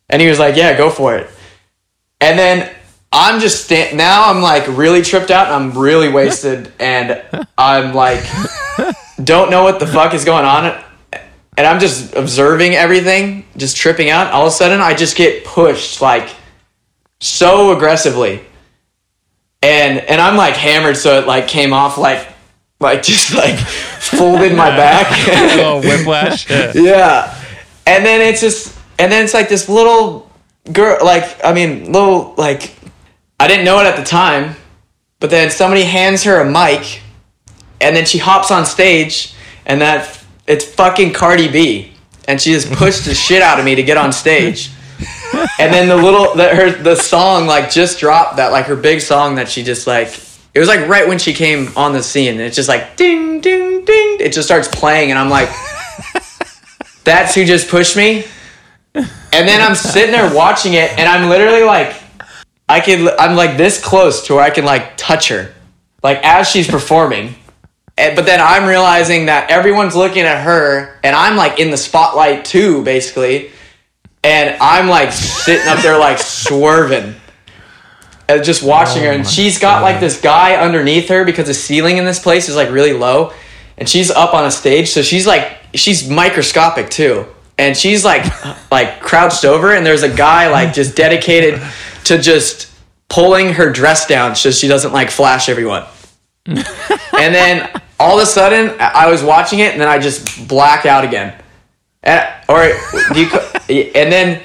and 0.08 0.20
he 0.20 0.28
was 0.28 0.38
like, 0.38 0.56
"Yeah, 0.56 0.76
go 0.76 0.90
for 0.90 1.16
it." 1.16 1.30
And 2.20 2.38
then 2.38 2.74
I'm 3.12 3.40
just 3.40 3.64
sta- 3.64 3.94
now 3.94 4.30
I'm 4.30 4.42
like 4.42 4.66
really 4.76 5.02
tripped 5.02 5.30
out 5.30 5.46
and 5.46 5.54
I'm 5.54 5.78
really 5.78 6.08
wasted 6.08 6.72
and 6.78 7.22
I'm 7.56 7.94
like 7.94 8.24
don't 9.22 9.50
know 9.50 9.62
what 9.62 9.80
the 9.80 9.86
fuck 9.86 10.12
is 10.12 10.24
going 10.24 10.44
on 10.44 10.82
and 11.56 11.66
I'm 11.66 11.80
just 11.80 12.14
observing 12.14 12.74
everything, 12.74 13.46
just 13.56 13.78
tripping 13.78 14.10
out. 14.10 14.30
All 14.32 14.42
of 14.42 14.48
a 14.48 14.54
sudden 14.54 14.80
I 14.80 14.94
just 14.94 15.16
get 15.16 15.44
pushed 15.44 16.02
like 16.02 16.28
so 17.20 17.74
aggressively. 17.74 18.42
And 19.62 19.98
and 20.00 20.20
I'm 20.20 20.36
like 20.36 20.54
hammered 20.54 20.96
so 20.96 21.18
it 21.18 21.26
like 21.26 21.48
came 21.48 21.72
off 21.72 21.96
like 21.96 22.28
like 22.80 23.02
just 23.02 23.34
like 23.34 23.58
folded 23.58 24.54
my 24.54 24.70
back. 24.70 25.06
oh, 25.58 25.80
whiplash. 25.84 26.48
Yeah. 26.48 26.72
yeah. 26.74 27.44
And 27.86 28.04
then 28.04 28.20
it's 28.20 28.40
just 28.40 28.76
and 28.98 29.10
then 29.10 29.24
it's 29.24 29.34
like 29.34 29.48
this 29.48 29.68
little 29.68 30.30
girl 30.72 30.98
like 31.04 31.44
I 31.44 31.52
mean 31.52 31.92
little 31.92 32.34
like 32.36 32.74
I 33.38 33.48
didn't 33.48 33.64
know 33.64 33.80
it 33.80 33.86
at 33.86 33.96
the 33.96 34.04
time, 34.04 34.56
but 35.20 35.30
then 35.30 35.50
somebody 35.50 35.84
hands 35.84 36.24
her 36.24 36.40
a 36.40 36.50
mic 36.50 37.02
and 37.80 37.94
then 37.96 38.04
she 38.04 38.18
hops 38.18 38.50
on 38.50 38.64
stage 38.64 39.34
and 39.66 39.80
that 39.80 40.22
it's 40.46 40.64
fucking 40.64 41.12
Cardi 41.12 41.48
B 41.48 41.92
and 42.28 42.40
she 42.40 42.52
just 42.52 42.72
pushed 42.72 43.04
the 43.04 43.14
shit 43.14 43.42
out 43.42 43.58
of 43.58 43.64
me 43.64 43.74
to 43.74 43.82
get 43.82 43.96
on 43.96 44.12
stage. 44.12 44.70
And 45.58 45.72
then 45.72 45.88
the 45.88 45.96
little 45.96 46.34
the, 46.34 46.54
her 46.54 46.70
the 46.70 46.94
song 46.94 47.46
like 47.46 47.70
just 47.70 47.98
dropped 47.98 48.36
that 48.36 48.52
like 48.52 48.66
her 48.66 48.76
big 48.76 49.00
song 49.00 49.34
that 49.34 49.50
she 49.50 49.62
just 49.62 49.86
like 49.86 50.08
it 50.56 50.58
was 50.58 50.68
like 50.68 50.88
right 50.88 51.06
when 51.06 51.18
she 51.18 51.34
came 51.34 51.70
on 51.76 51.92
the 51.92 52.02
scene 52.02 52.32
and 52.32 52.40
it's 52.40 52.56
just 52.56 52.68
like 52.68 52.96
ding 52.96 53.40
ding 53.42 53.84
ding 53.84 54.16
it 54.18 54.32
just 54.32 54.48
starts 54.48 54.66
playing 54.66 55.10
and 55.10 55.18
I'm 55.18 55.28
like 55.28 55.50
that's 57.06 57.34
who 57.34 57.44
just 57.44 57.68
pushed 57.68 57.96
me. 57.96 58.24
And 58.94 59.46
then 59.46 59.62
I'm 59.62 59.76
sitting 59.76 60.10
there 60.10 60.34
watching 60.34 60.74
it 60.74 60.90
and 60.98 61.08
I'm 61.08 61.30
literally 61.30 61.62
like 61.62 61.94
I 62.68 62.80
can 62.80 63.08
I'm 63.18 63.36
like 63.36 63.56
this 63.56 63.82
close 63.82 64.26
to 64.26 64.34
where 64.34 64.42
I 64.42 64.50
can 64.50 64.64
like 64.64 64.96
touch 64.96 65.28
her. 65.28 65.54
Like 66.02 66.18
as 66.24 66.48
she's 66.48 66.68
performing. 66.68 67.34
And, 67.96 68.16
but 68.16 68.26
then 68.26 68.40
I'm 68.42 68.66
realizing 68.68 69.26
that 69.26 69.50
everyone's 69.50 69.94
looking 69.94 70.22
at 70.22 70.42
her 70.42 70.98
and 71.04 71.14
I'm 71.14 71.36
like 71.36 71.60
in 71.60 71.70
the 71.70 71.76
spotlight 71.76 72.44
too 72.44 72.82
basically. 72.82 73.52
And 74.24 74.56
I'm 74.60 74.88
like 74.88 75.12
sitting 75.12 75.68
up 75.68 75.78
there 75.80 75.98
like 75.98 76.18
swerving. 76.18 77.14
And 78.28 78.42
just 78.42 78.62
watching 78.62 79.02
her 79.04 79.12
and 79.12 79.22
oh 79.22 79.28
she's 79.28 79.58
got 79.58 79.82
like 79.82 80.00
this 80.00 80.20
guy 80.20 80.56
underneath 80.56 81.08
her 81.08 81.24
because 81.24 81.46
the 81.46 81.54
ceiling 81.54 81.96
in 81.96 82.04
this 82.04 82.18
place 82.18 82.48
is 82.48 82.56
like 82.56 82.70
really 82.70 82.92
low 82.92 83.32
and 83.78 83.88
she's 83.88 84.10
up 84.10 84.34
on 84.34 84.44
a 84.44 84.50
stage 84.50 84.88
so 84.88 85.02
she's 85.02 85.26
like 85.26 85.58
she's 85.74 86.08
microscopic 86.08 86.90
too. 86.90 87.26
And 87.58 87.76
she's 87.76 88.04
like 88.04 88.24
like 88.70 89.00
crouched 89.00 89.44
over 89.44 89.74
and 89.74 89.84
there's 89.84 90.02
a 90.02 90.14
guy 90.14 90.48
like 90.48 90.74
just 90.74 90.96
dedicated 90.96 91.60
to 92.04 92.18
just 92.18 92.72
pulling 93.08 93.54
her 93.54 93.70
dress 93.70 94.06
down 94.06 94.34
so 94.34 94.50
she 94.50 94.68
doesn't 94.68 94.92
like 94.92 95.10
flash 95.10 95.48
everyone. 95.48 95.84
And 97.18 97.34
then 97.34 97.82
all 97.98 98.18
of 98.18 98.22
a 98.22 98.26
sudden 98.26 98.76
i 98.78 99.10
was 99.10 99.22
watching 99.22 99.60
it 99.60 99.72
and 99.72 99.80
then 99.80 99.88
i 99.88 99.98
just 99.98 100.46
black 100.46 100.84
out 100.84 101.02
again. 101.02 101.34
And, 102.02 102.28
or 102.46 102.68
do 103.14 103.20
you 103.20 103.28
and 103.94 104.12
then 104.12 104.42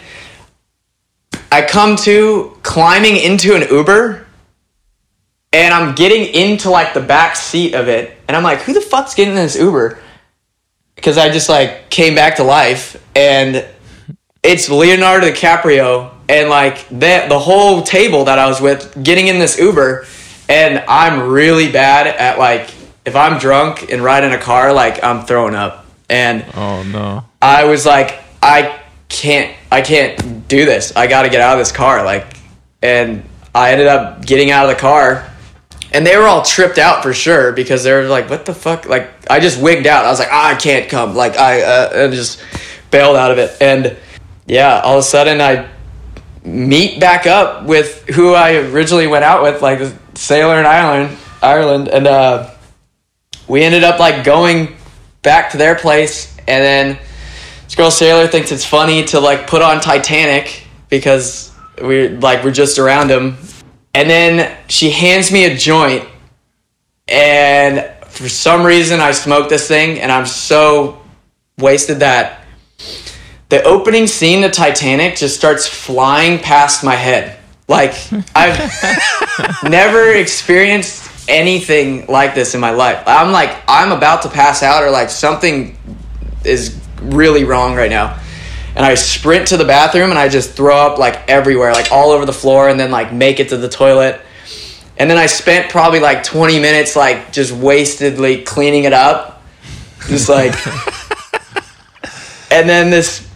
i 1.52 1.62
come 1.62 1.96
to 1.96 2.58
climbing 2.64 3.18
into 3.18 3.56
an 3.56 3.68
uber 3.70 4.26
and 5.54 5.74
i'm 5.74 5.96
getting 5.96 6.26
into 6.34 6.70
like 6.70 6.94
the 6.94 7.02
back 7.02 7.36
seat 7.36 7.74
of 7.74 7.88
it 7.88 8.18
and 8.28 8.36
i'm 8.38 8.44
like 8.44 8.60
who 8.60 8.74
the 8.74 8.82
fuck's 8.82 9.14
getting 9.14 9.34
in 9.34 9.40
this 9.42 9.58
uber 9.58 10.00
because 10.96 11.18
I 11.18 11.30
just 11.30 11.50
like 11.50 11.90
came 11.90 12.14
back 12.14 12.36
to 12.36 12.44
life 12.44 13.04
and 13.16 13.66
it's 14.44 14.70
Leonardo 14.70 15.32
DiCaprio 15.32 16.14
and 16.30 16.48
like 16.50 16.88
the 16.90 17.26
the 17.28 17.40
whole 17.40 17.82
table 17.82 18.26
that 18.26 18.38
I 18.38 18.48
was 18.48 18.62
with 18.62 19.04
getting 19.04 19.28
in 19.28 19.40
this 19.40 19.58
Uber 19.60 20.06
and 20.48 20.80
I'm 20.88 21.30
really 21.30 21.72
bad 21.72 22.08
at 22.08 22.38
like 22.38 22.70
if 23.04 23.16
I'm 23.16 23.40
drunk 23.40 23.92
and 23.92 24.04
ride 24.04 24.24
in 24.24 24.32
a 24.32 24.38
car 24.38 24.74
like 24.74 25.04
I'm 25.04 25.26
throwing 25.26 25.56
up 25.56 25.88
and 26.08 26.46
Oh 26.54 26.84
no. 26.84 27.26
I 27.42 27.66
was 27.66 27.84
like 27.86 28.20
I 28.44 28.80
can't 29.12 29.56
I 29.72 29.82
can't 29.82 30.48
do 30.48 30.66
this. 30.66 30.96
I 30.96 31.08
got 31.08 31.24
to 31.24 31.30
get 31.30 31.42
out 31.42 31.54
of 31.54 31.60
this 31.60 31.72
car 31.72 32.04
like 32.04 32.38
and 32.82 33.24
I 33.54 33.72
ended 33.72 33.88
up 33.88 34.26
getting 34.26 34.52
out 34.52 34.70
of 34.70 34.76
the 34.76 34.80
car 34.80 35.30
and 35.94 36.08
they 36.08 36.16
were 36.16 36.24
all 36.24 36.42
tripped 36.42 36.78
out 36.78 37.04
for 37.04 37.14
sure 37.14 37.52
because 37.52 37.84
they 37.84 37.92
were 37.92 38.04
like, 38.04 38.30
"What 38.30 38.46
the 38.46 38.54
fuck?" 38.54 38.86
Like 38.86 39.10
I 39.30 39.40
just 39.40 39.62
wigged 39.62 39.86
out. 39.86 40.06
I 40.06 40.10
was 40.10 40.20
like, 40.20 40.30
ah, 40.32 40.52
"I 40.52 40.56
can't 40.56 40.90
come." 40.90 41.16
Like 41.16 41.38
I 41.38 41.62
uh, 41.62 41.92
and 41.94 42.14
just 42.14 42.42
bailed 42.92 43.18
out 43.18 43.32
of 43.32 43.38
it. 43.38 43.58
And 43.60 43.98
yeah, 44.48 44.80
all 44.80 44.98
of 44.98 45.00
a 45.00 45.04
sudden 45.04 45.42
I 45.42 45.68
meet 46.44 47.00
back 47.00 47.28
up 47.28 47.66
with 47.66 48.06
who 48.08 48.34
I 48.34 48.56
originally 48.56 49.08
went 49.08 49.26
out 49.26 49.44
with, 49.44 49.62
like 49.62 49.80
Sailor 50.16 50.60
in 50.60 50.66
Ireland, 50.66 51.18
Ireland, 51.42 51.90
and 51.90 52.08
uh, 52.08 52.52
we 53.48 53.64
ended 53.64 53.84
up 53.84 54.00
like 54.00 54.24
going 54.24 54.76
back 55.24 55.52
to 55.52 55.58
their 55.58 55.76
place, 55.76 56.38
and 56.48 56.64
then 56.64 57.00
this 57.72 57.78
girl 57.78 57.92
Sailor 57.92 58.28
thinks 58.28 58.52
it's 58.52 58.66
funny 58.66 59.06
to 59.06 59.20
like 59.22 59.48
put 59.48 59.62
on 59.62 59.80
Titanic 59.80 60.66
because 60.90 61.56
we 61.82 62.10
like 62.10 62.44
we're 62.44 62.52
just 62.52 62.78
around 62.78 63.10
him 63.10 63.38
and 63.94 64.10
then 64.10 64.58
she 64.68 64.90
hands 64.90 65.32
me 65.32 65.46
a 65.46 65.56
joint, 65.56 66.08
and 67.08 67.90
for 68.06 68.30
some 68.30 68.64
reason 68.64 69.00
I 69.00 69.12
smoke 69.12 69.50
this 69.50 69.68
thing, 69.68 70.00
and 70.00 70.12
I'm 70.12 70.26
so 70.26 71.02
wasted 71.58 72.00
that 72.00 72.46
the 73.50 73.62
opening 73.64 74.08
scene 74.08 74.44
of 74.44 74.54
Titanic 74.54 75.18
just 75.18 75.36
starts 75.36 75.68
flying 75.68 76.40
past 76.40 76.84
my 76.84 76.96
head. 76.96 77.38
Like 77.68 77.94
I've 78.34 79.64
never 79.70 80.14
experienced 80.14 81.30
anything 81.30 82.08
like 82.08 82.34
this 82.34 82.56
in 82.56 82.62
my 82.62 82.72
life. 82.72 83.04
I'm 83.06 83.32
like 83.32 83.58
I'm 83.68 83.92
about 83.92 84.22
to 84.22 84.30
pass 84.30 84.64
out, 84.64 84.84
or 84.84 84.90
like 84.90 85.10
something 85.10 85.78
is 86.46 86.81
really 87.02 87.44
wrong 87.44 87.76
right 87.76 87.90
now 87.90 88.20
and 88.76 88.86
I 88.86 88.96
sprint 88.96 89.50
to 89.50 89.58
the 89.58 89.66
bathroom 89.66 90.12
and 90.12 90.20
I 90.20 90.30
just 90.30 90.52
throw 90.52 90.76
up 90.76 90.98
like 90.98 91.30
everywhere, 91.30 91.74
like 91.74 91.92
all 91.92 92.12
over 92.12 92.26
the 92.26 92.34
floor, 92.34 92.70
and 92.70 92.80
then 92.80 92.90
like 92.90 93.12
make 93.12 93.40
it 93.40 93.50
to 93.50 93.58
the 93.58 93.68
toilet. 93.68 94.22
And 94.98 95.10
then 95.10 95.18
I 95.18 95.26
spent 95.26 95.70
probably 95.70 96.00
like 96.00 96.24
20 96.24 96.60
minutes 96.60 96.96
like 96.96 97.32
just 97.32 97.52
wastedly 97.52 98.44
cleaning 98.44 98.86
it 98.86 98.94
up. 98.94 99.44
Just 100.08 100.30
like 100.30 100.54
And 102.52 102.68
then 102.68 102.90
this 102.90 103.28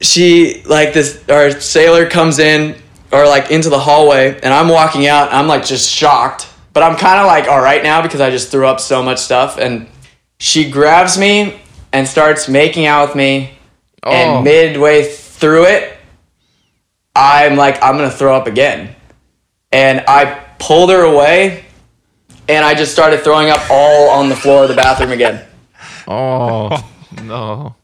she 0.00 0.62
like 0.64 0.92
this 0.92 1.22
our 1.28 1.50
sailor 1.60 2.08
comes 2.08 2.38
in 2.38 2.76
or 3.12 3.26
like 3.26 3.50
into 3.50 3.68
the 3.70 3.78
hallway 3.78 4.38
and 4.42 4.52
I'm 4.52 4.68
walking 4.68 5.06
out, 5.06 5.32
I'm 5.32 5.46
like 5.46 5.64
just 5.64 5.90
shocked. 5.90 6.48
But 6.74 6.82
I'm 6.82 6.96
kind 6.96 7.20
of 7.20 7.26
like 7.26 7.48
all 7.48 7.60
right 7.60 7.82
now 7.82 8.02
because 8.02 8.20
I 8.20 8.30
just 8.30 8.50
threw 8.50 8.66
up 8.66 8.80
so 8.80 9.02
much 9.02 9.18
stuff 9.18 9.58
and 9.58 9.86
she 10.38 10.70
grabs 10.70 11.16
me 11.16 11.61
and 11.92 12.06
starts 12.08 12.48
making 12.48 12.86
out 12.86 13.08
with 13.08 13.16
me 13.16 13.50
Oh. 14.04 14.10
and 14.10 14.44
midway 14.44 15.04
through 15.04 15.66
it, 15.66 15.96
I'm 17.14 17.56
like, 17.56 17.82
I'm 17.82 17.96
gonna 17.96 18.10
throw 18.10 18.34
up 18.34 18.46
again. 18.46 18.94
And 19.70 20.02
I 20.08 20.44
pulled 20.58 20.90
her 20.90 21.02
away 21.02 21.64
and 22.48 22.64
I 22.64 22.74
just 22.74 22.92
started 22.92 23.20
throwing 23.22 23.48
up 23.50 23.60
all 23.70 24.10
on 24.10 24.28
the 24.28 24.34
floor 24.36 24.64
of 24.64 24.68
the 24.68 24.74
bathroom 24.74 25.12
again. 25.12 25.44
Oh 26.08 26.84
no. 27.22 27.76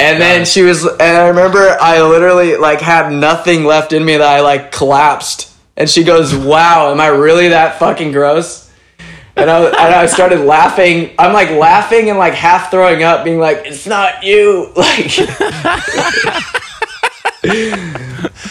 And 0.00 0.20
then 0.20 0.44
she 0.44 0.62
was, 0.62 0.84
and 0.84 1.00
I 1.16 1.28
remember 1.28 1.76
I 1.80 2.02
literally 2.02 2.56
like 2.56 2.80
had 2.80 3.10
nothing 3.12 3.64
left 3.64 3.92
in 3.92 4.04
me 4.04 4.16
that 4.18 4.28
I 4.28 4.40
like 4.40 4.70
collapsed. 4.72 5.52
And 5.76 5.88
she 5.88 6.04
goes, 6.04 6.34
Wow, 6.34 6.90
am 6.92 7.00
I 7.00 7.06
really 7.08 7.48
that 7.48 7.78
fucking 7.78 8.12
gross? 8.12 8.67
And 9.38 9.48
I, 9.50 9.64
and 9.66 9.94
I 9.94 10.06
started 10.06 10.40
laughing. 10.40 11.14
I'm 11.18 11.32
like 11.32 11.50
laughing 11.50 12.10
and 12.10 12.18
like 12.18 12.34
half 12.34 12.70
throwing 12.70 13.02
up, 13.04 13.24
being 13.24 13.38
like, 13.38 13.62
It's 13.66 13.86
not 13.86 14.22
you. 14.24 14.72
Like, 14.76 15.12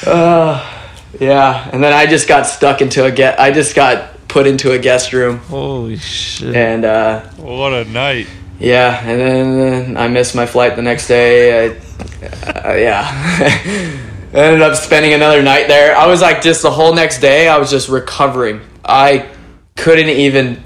uh, 0.05 0.73
Yeah, 1.19 1.69
and 1.73 1.84
then 1.84 1.93
I 1.93 2.05
just 2.05 2.27
got 2.27 2.43
stuck 2.47 2.81
into 2.81 3.03
a 3.05 3.11
get. 3.11 3.39
I 3.39 3.51
just 3.51 3.76
got 3.76 4.27
put 4.27 4.45
into 4.47 4.72
a 4.72 4.80
guest 4.80 5.14
room, 5.14 5.38
Holy 5.39 5.97
shit. 5.97 6.55
and 6.55 6.85
uh, 6.85 7.22
What 7.38 7.73
a 7.73 7.85
night. 7.85 8.27
yeah, 8.59 8.99
and 9.05 9.19
then 9.19 9.97
I 9.97 10.07
missed 10.07 10.35
my 10.35 10.45
flight 10.45 10.76
the 10.76 10.81
next 10.81 11.07
day. 11.07 11.68
I, 11.68 11.69
uh, 11.69 12.73
yeah, 12.76 13.03
I 13.05 13.99
ended 14.34 14.61
up 14.61 14.76
spending 14.76 15.14
another 15.14 15.41
night 15.41 15.68
there. 15.68 15.95
I 15.97 16.07
was 16.07 16.22
like, 16.22 16.41
just 16.41 16.61
the 16.61 16.72
whole 16.72 16.93
next 16.93 17.19
day, 17.19 17.47
I 17.47 17.57
was 17.57 17.69
just 17.72 17.89
recovering. 17.89 18.61
I 18.85 19.30
couldn't 19.76 20.09
even 20.09 20.64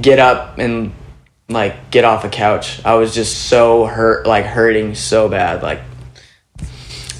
get 0.00 0.18
up 0.18 0.58
and 0.58 0.92
like 1.48 1.90
get 1.90 2.04
off 2.04 2.24
a 2.24 2.28
couch. 2.28 2.84
I 2.84 2.94
was 2.94 3.14
just 3.14 3.48
so 3.48 3.86
hurt, 3.86 4.26
like 4.26 4.44
hurting 4.44 4.94
so 4.94 5.28
bad, 5.28 5.62
like. 5.62 5.80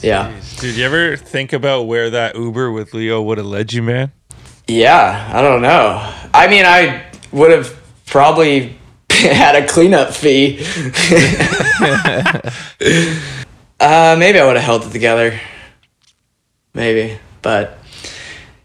Yeah. 0.01 0.33
Did 0.59 0.77
you 0.77 0.85
ever 0.85 1.17
think 1.17 1.53
about 1.53 1.83
where 1.83 2.11
that 2.11 2.35
Uber 2.35 2.73
with 2.73 2.93
Leo 2.93 3.23
would 3.23 3.39
have 3.39 3.47
led 3.47 3.73
you, 3.73 3.83
man? 3.83 4.11
Yeah, 4.67 5.31
I 5.33 5.43
don't 5.43 5.63
know. 5.63 6.13
I 6.35 6.49
mean, 6.49 6.65
I 6.65 7.05
would 7.31 7.51
have 7.51 7.77
probably 8.07 8.77
had 9.11 9.57
a 9.57 9.67
cleanup 9.67 10.13
fee. 10.15 10.59
uh, 13.81 14.17
maybe 14.19 14.39
I 14.41 14.47
would 14.47 14.57
have 14.57 14.65
held 14.65 14.87
it 14.87 14.91
together. 14.91 15.39
Maybe, 16.75 17.19
but 17.43 17.79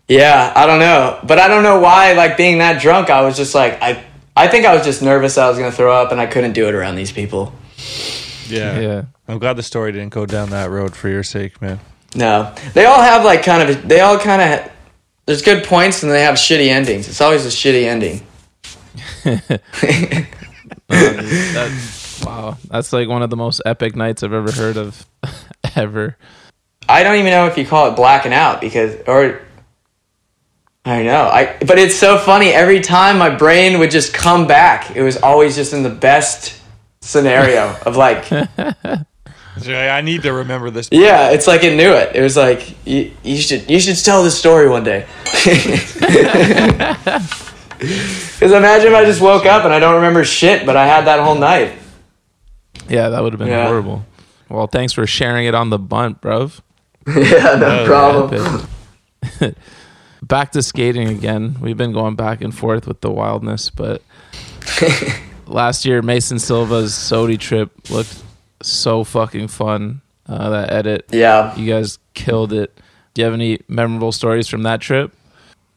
yeah, 0.08 0.54
I 0.56 0.66
don't 0.66 0.80
know. 0.80 1.20
But 1.24 1.40
I 1.40 1.48
don't 1.48 1.64
know 1.64 1.80
why. 1.80 2.14
Like 2.14 2.38
being 2.38 2.60
that 2.60 2.82
drunk, 2.82 3.10
I 3.10 3.22
was 3.22 3.36
just 3.36 3.54
like, 3.54 3.82
I, 3.82 4.04
I 4.36 4.48
think 4.48 4.66
I 4.66 4.76
was 4.76 4.86
just 4.86 5.02
nervous 5.02 5.38
I 5.38 5.50
was 5.50 5.58
gonna 5.58 5.72
throw 5.72 5.94
up, 5.94 6.12
and 6.12 6.22
I 6.22 6.26
couldn't 6.28 6.54
do 6.54 6.68
it 6.68 6.74
around 6.74 6.96
these 6.96 7.12
people. 7.12 7.54
Yeah. 8.48 8.80
yeah. 8.80 9.06
I'm 9.28 9.40
glad 9.40 9.58
the 9.58 9.64
story 9.64 9.92
didn't 9.92 10.14
go 10.14 10.26
down 10.26 10.52
that 10.52 10.70
road 10.70 10.96
for 10.96 11.10
your 11.10 11.24
sake, 11.24 11.62
man. 11.62 11.80
No, 12.16 12.56
they 12.74 12.86
all 12.86 13.02
have 13.02 13.26
like 13.26 13.44
kind 13.44 13.70
of. 13.70 13.88
They 13.88 14.00
all 14.00 14.18
kind 14.18 14.42
of. 14.42 14.72
There's 15.26 15.42
good 15.42 15.66
points, 15.66 16.04
and 16.04 16.12
they 16.12 16.22
have 16.22 16.36
shitty 16.36 16.68
endings. 16.68 17.10
It's 17.10 17.20
always 17.20 17.46
a 17.46 17.50
shitty 17.50 17.84
ending. 17.84 18.26
That, 20.90 22.22
wow. 22.26 22.58
That's 22.70 22.94
like 22.94 23.08
one 23.10 23.22
of 23.22 23.30
the 23.30 23.36
most 23.36 23.62
epic 23.66 23.96
nights 23.96 24.24
I've 24.24 24.34
ever 24.34 24.52
heard 24.52 24.78
of 24.78 25.06
ever. 25.76 26.18
I 26.88 27.04
don't 27.04 27.16
even 27.18 27.32
know 27.32 27.48
if 27.48 27.58
you 27.58 27.66
call 27.66 27.92
it 27.92 27.96
blacking 27.96 28.34
out 28.34 28.62
because 28.62 28.96
or 29.08 29.42
I 30.88 30.98
don't 30.98 31.06
know. 31.06 31.24
I 31.24 31.58
but 31.66 31.78
it's 31.78 31.96
so 31.96 32.18
funny 32.18 32.50
every 32.52 32.80
time 32.80 33.18
my 33.18 33.30
brain 33.30 33.80
would 33.80 33.92
just 33.92 34.14
come 34.14 34.48
back. 34.48 34.96
It 34.96 35.02
was 35.04 35.18
always 35.18 35.56
just 35.56 35.74
in 35.74 35.84
the 35.84 35.90
best 35.90 36.60
scenario 37.02 37.76
of 37.86 37.98
like 37.98 38.26
So 39.60 39.74
I 39.74 40.02
need 40.02 40.22
to 40.22 40.32
remember 40.32 40.70
this. 40.70 40.88
yeah, 40.92 41.32
it's 41.32 41.48
like 41.48 41.64
it 41.64 41.76
knew 41.76 41.92
it. 41.92 42.16
It 42.16 42.22
was 42.22 42.38
like 42.38 42.76
you, 42.88 43.12
you 43.24 43.38
should 43.38 43.70
you 43.70 43.80
should 43.80 43.98
tell 43.98 44.24
this 44.24 44.38
story 44.40 44.70
one 44.70 44.84
day. 44.84 45.06
Because 47.80 48.52
imagine 48.52 48.88
if 48.88 48.94
I 48.96 49.06
just 49.06 49.22
woke 49.22 49.46
up 49.46 49.64
and 49.64 49.72
I 49.72 49.78
don't 49.78 49.96
remember 49.96 50.24
shit, 50.24 50.66
but 50.66 50.76
I 50.76 50.88
had 50.88 51.06
that 51.06 51.20
whole 51.20 51.36
night. 51.36 51.74
Yeah, 52.90 53.10
that 53.10 53.22
would 53.22 53.34
have 53.34 53.40
been 53.40 53.50
Yeah. 53.50 53.68
horrible. 53.68 54.04
Well, 54.50 54.66
thanks 54.66 54.94
for 54.94 55.06
sharing 55.06 55.46
it 55.46 55.54
on 55.54 55.70
the 55.70 55.78
bunt, 55.78 56.20
bruv. 56.20 56.62
Yeah, 57.08 57.56
no 57.56 57.84
oh, 57.84 57.86
problem. 57.86 59.56
Back 60.22 60.52
to 60.54 60.62
skating 60.64 61.08
again. 61.10 61.58
We've 61.62 61.78
been 61.78 61.94
going 61.94 62.16
back 62.16 62.42
and 62.42 62.54
forth 62.56 62.88
with 62.88 63.02
the 63.02 63.12
wildness, 63.12 63.70
but 63.70 64.02
last 65.48 65.86
year 65.86 66.02
Mason 66.02 66.40
Silva's 66.40 66.94
SOTY 66.94 67.38
trip 67.40 67.90
looked 67.90 68.24
so 68.62 69.04
fucking 69.04 69.48
fun. 69.50 70.02
Uh, 70.28 70.50
that 70.50 70.74
edit, 70.74 71.06
Yeah. 71.12 71.56
you 71.56 71.72
guys 71.72 72.00
killed 72.14 72.52
it. 72.52 72.78
Do 73.14 73.22
you 73.22 73.26
have 73.26 73.34
any 73.34 73.60
memorable 73.70 74.12
stories 74.12 74.48
from 74.50 74.64
that 74.64 74.82
trip? 74.82 75.14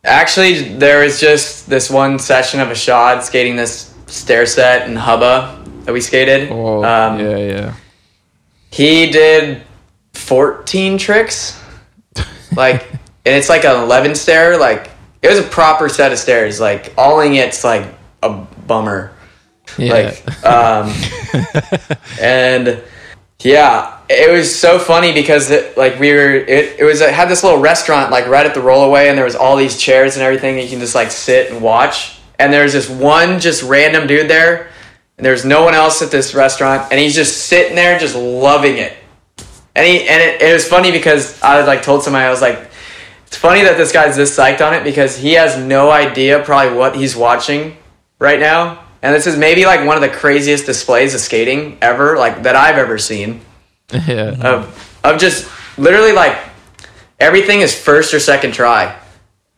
Actually, 0.02 0.74
there 0.76 1.04
was 1.04 1.20
just 1.20 1.68
this 1.70 1.88
one 1.88 2.18
session 2.18 2.58
of 2.58 2.70
a 2.70 2.74
shot 2.74 3.22
skating 3.24 3.54
this 3.54 3.94
stair 4.06 4.46
set 4.46 4.88
in 4.88 4.96
Hubba 4.96 5.62
that 5.84 5.92
we 5.92 6.00
skated. 6.00 6.50
Oh, 6.50 6.82
um, 6.82 7.20
yeah, 7.20 7.36
yeah. 7.36 7.74
He 8.72 9.10
did 9.10 9.62
14 10.14 10.98
tricks. 10.98 11.62
Like, 12.56 12.89
and 13.26 13.34
it's 13.34 13.48
like 13.48 13.64
an 13.64 13.82
11 13.82 14.14
stair. 14.14 14.58
Like, 14.58 14.90
it 15.22 15.28
was 15.28 15.38
a 15.38 15.42
proper 15.42 15.88
set 15.88 16.12
of 16.12 16.18
stairs. 16.18 16.60
Like, 16.60 16.94
alling 16.96 17.34
it's 17.34 17.64
like 17.64 17.86
a 18.22 18.30
bummer. 18.30 19.12
Yeah. 19.78 19.92
Like, 19.92 20.44
um, 20.44 20.92
and 22.20 22.82
yeah, 23.40 24.00
it 24.08 24.30
was 24.30 24.54
so 24.54 24.78
funny 24.78 25.12
because 25.12 25.50
it, 25.50 25.76
like 25.76 25.98
we 25.98 26.12
were, 26.12 26.34
it, 26.34 26.80
it 26.80 26.84
was, 26.84 27.00
it 27.00 27.12
had 27.12 27.28
this 27.28 27.42
little 27.44 27.60
restaurant 27.60 28.10
like 28.10 28.26
right 28.26 28.44
at 28.44 28.54
the 28.54 28.60
rollaway 28.60 29.08
and 29.08 29.16
there 29.16 29.24
was 29.24 29.36
all 29.36 29.56
these 29.56 29.78
chairs 29.78 30.16
and 30.16 30.22
everything 30.22 30.56
that 30.56 30.64
you 30.64 30.68
can 30.70 30.80
just 30.80 30.94
like 30.94 31.10
sit 31.10 31.50
and 31.50 31.62
watch. 31.62 32.18
And 32.38 32.52
there's 32.52 32.72
this 32.72 32.88
one 32.88 33.38
just 33.38 33.62
random 33.62 34.06
dude 34.06 34.28
there 34.28 34.70
and 35.16 35.24
there's 35.24 35.44
no 35.44 35.62
one 35.62 35.74
else 35.74 36.02
at 36.02 36.10
this 36.10 36.34
restaurant 36.34 36.90
and 36.90 37.00
he's 37.00 37.14
just 37.14 37.46
sitting 37.46 37.76
there 37.76 37.98
just 37.98 38.16
loving 38.16 38.78
it. 38.78 38.94
And 39.76 39.86
he, 39.86 40.08
and 40.08 40.20
it, 40.20 40.42
it 40.42 40.52
was 40.52 40.66
funny 40.66 40.90
because 40.90 41.40
I 41.42 41.64
like 41.64 41.82
told 41.82 42.02
somebody, 42.02 42.24
I 42.24 42.30
was 42.30 42.42
like, 42.42 42.69
it's 43.30 43.36
funny 43.36 43.62
that 43.62 43.76
this 43.76 43.92
guy's 43.92 44.16
this 44.16 44.36
psyched 44.36 44.60
on 44.60 44.74
it 44.74 44.82
because 44.82 45.16
he 45.16 45.34
has 45.34 45.56
no 45.56 45.88
idea 45.88 46.42
probably 46.42 46.76
what 46.76 46.96
he's 46.96 47.14
watching 47.14 47.76
right 48.18 48.40
now. 48.40 48.84
And 49.02 49.14
this 49.14 49.28
is 49.28 49.36
maybe 49.36 49.66
like 49.66 49.86
one 49.86 49.94
of 49.94 50.02
the 50.02 50.08
craziest 50.08 50.66
displays 50.66 51.14
of 51.14 51.20
skating 51.20 51.78
ever, 51.80 52.16
like 52.16 52.42
that 52.42 52.56
I've 52.56 52.76
ever 52.76 52.98
seen. 52.98 53.40
yeah. 53.92 54.34
Of 54.42 55.00
of 55.04 55.20
just 55.20 55.48
literally 55.78 56.10
like 56.10 56.36
everything 57.20 57.60
is 57.60 57.72
first 57.72 58.12
or 58.12 58.18
second 58.18 58.52
try. 58.52 58.98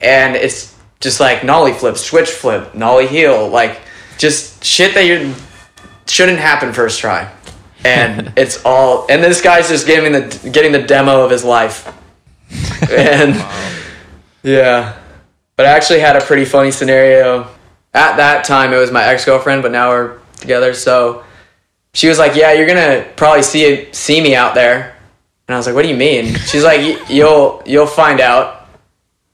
And 0.02 0.36
it's 0.36 0.76
just 1.00 1.18
like 1.18 1.42
nollie 1.42 1.72
flip, 1.72 1.96
switch 1.96 2.28
flip, 2.28 2.74
nollie 2.74 3.06
heel, 3.06 3.48
like 3.48 3.80
just 4.18 4.62
shit 4.62 4.92
that 4.92 5.06
you 5.06 5.34
shouldn't 6.06 6.40
happen 6.40 6.74
first 6.74 7.00
try. 7.00 7.32
And 7.86 8.34
it's 8.36 8.62
all 8.66 9.06
and 9.08 9.24
this 9.24 9.40
guy's 9.40 9.70
just 9.70 9.86
giving 9.86 10.12
the 10.12 10.50
getting 10.52 10.72
the 10.72 10.82
demo 10.82 11.24
of 11.24 11.30
his 11.30 11.42
life. 11.42 11.90
And 12.90 13.34
yeah. 14.42 14.98
But 15.56 15.66
I 15.66 15.70
actually 15.70 16.00
had 16.00 16.16
a 16.16 16.20
pretty 16.20 16.44
funny 16.44 16.70
scenario. 16.70 17.48
At 17.94 18.16
that 18.16 18.44
time, 18.44 18.72
it 18.72 18.78
was 18.78 18.90
my 18.90 19.04
ex 19.04 19.24
girlfriend, 19.24 19.62
but 19.62 19.70
now 19.70 19.90
we're 19.90 20.18
together. 20.38 20.74
So 20.74 21.24
she 21.94 22.08
was 22.08 22.18
like, 22.18 22.34
"Yeah, 22.34 22.52
you're 22.52 22.66
gonna 22.66 23.06
probably 23.16 23.42
see 23.42 23.88
see 23.92 24.20
me 24.20 24.34
out 24.34 24.54
there." 24.54 24.96
And 25.46 25.54
I 25.54 25.58
was 25.58 25.66
like, 25.66 25.74
"What 25.74 25.82
do 25.82 25.88
you 25.88 25.96
mean?" 25.96 26.34
She's 26.34 26.64
like, 26.64 26.80
"Y- 26.80 27.00
"You'll 27.08 27.62
you'll 27.66 27.86
find 27.86 28.20
out." 28.20 28.66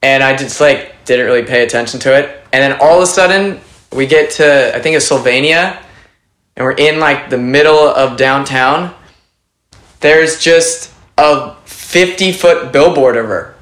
And 0.03 0.23
I 0.23 0.37
just 0.37 0.61
like 0.61 1.05
didn't 1.05 1.27
really 1.27 1.45
pay 1.45 1.63
attention 1.65 2.01
to 2.01 2.15
it. 2.17 2.45
And 2.53 2.63
then 2.63 2.79
all 2.81 2.97
of 2.97 3.03
a 3.03 3.07
sudden, 3.07 3.61
we 3.93 4.07
get 4.07 4.31
to 4.33 4.77
I 4.77 4.81
think 4.81 4.97
it's 4.97 5.07
Sylvania, 5.07 5.79
and 6.57 6.65
we're 6.65 6.73
in 6.73 7.01
like 7.01 7.31
the 7.31 7.39
middle 7.39 7.89
of 7.89 8.17
downtown. 8.17 8.95
There's 10.01 10.39
just 10.41 10.93
a 11.17 11.55
50 11.89 12.33
foot 12.33 12.71
billboard 12.71 13.17
of 13.17 13.27
her. 13.27 13.55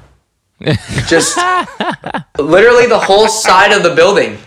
just 1.07 1.37
literally 2.37 2.85
the 2.87 2.99
whole 2.99 3.27
side 3.29 3.71
of 3.71 3.83
the 3.83 3.95
building. 3.95 4.37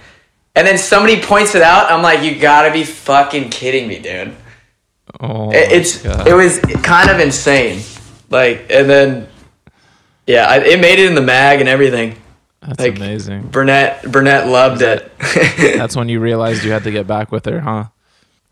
And 0.55 0.67
then 0.67 0.77
somebody 0.77 1.23
points 1.23 1.55
it 1.55 1.63
out. 1.63 1.91
I'm 1.91 2.03
like, 2.03 2.23
you 2.23 2.39
gotta 2.39 2.71
be 2.73 2.85
fucking 2.85 3.49
kidding 3.51 3.89
me, 3.89 3.99
dude. 4.01 4.37
Oh, 5.21 5.51
It- 5.51 5.73
it's 5.73 6.03
God. 6.03 6.27
it 6.29 6.35
was 6.35 6.59
kind 6.83 7.09
of 7.09 7.21
insane. 7.21 7.83
Like, 8.29 8.67
and 8.71 8.89
then 8.89 9.29
yeah, 10.27 10.45
I, 10.47 10.59
it 10.59 10.81
made 10.81 10.99
it 10.99 11.07
in 11.09 11.15
the 11.15 11.21
mag 11.23 11.61
and 11.61 11.69
everything. 11.69 12.17
That's 12.61 12.81
like- 12.81 12.97
amazing. 12.97 13.49
Burnett 13.49 14.03
Burnett 14.13 14.47
loved 14.47 14.83
it. 14.83 15.11
That's 15.59 15.97
when 15.97 16.11
you 16.11 16.21
realized 16.21 16.65
you 16.65 16.73
had 16.73 16.85
to 16.85 16.91
get 16.91 17.07
back 17.07 17.33
with 17.33 17.47
her, 17.47 17.61
huh? 17.61 17.85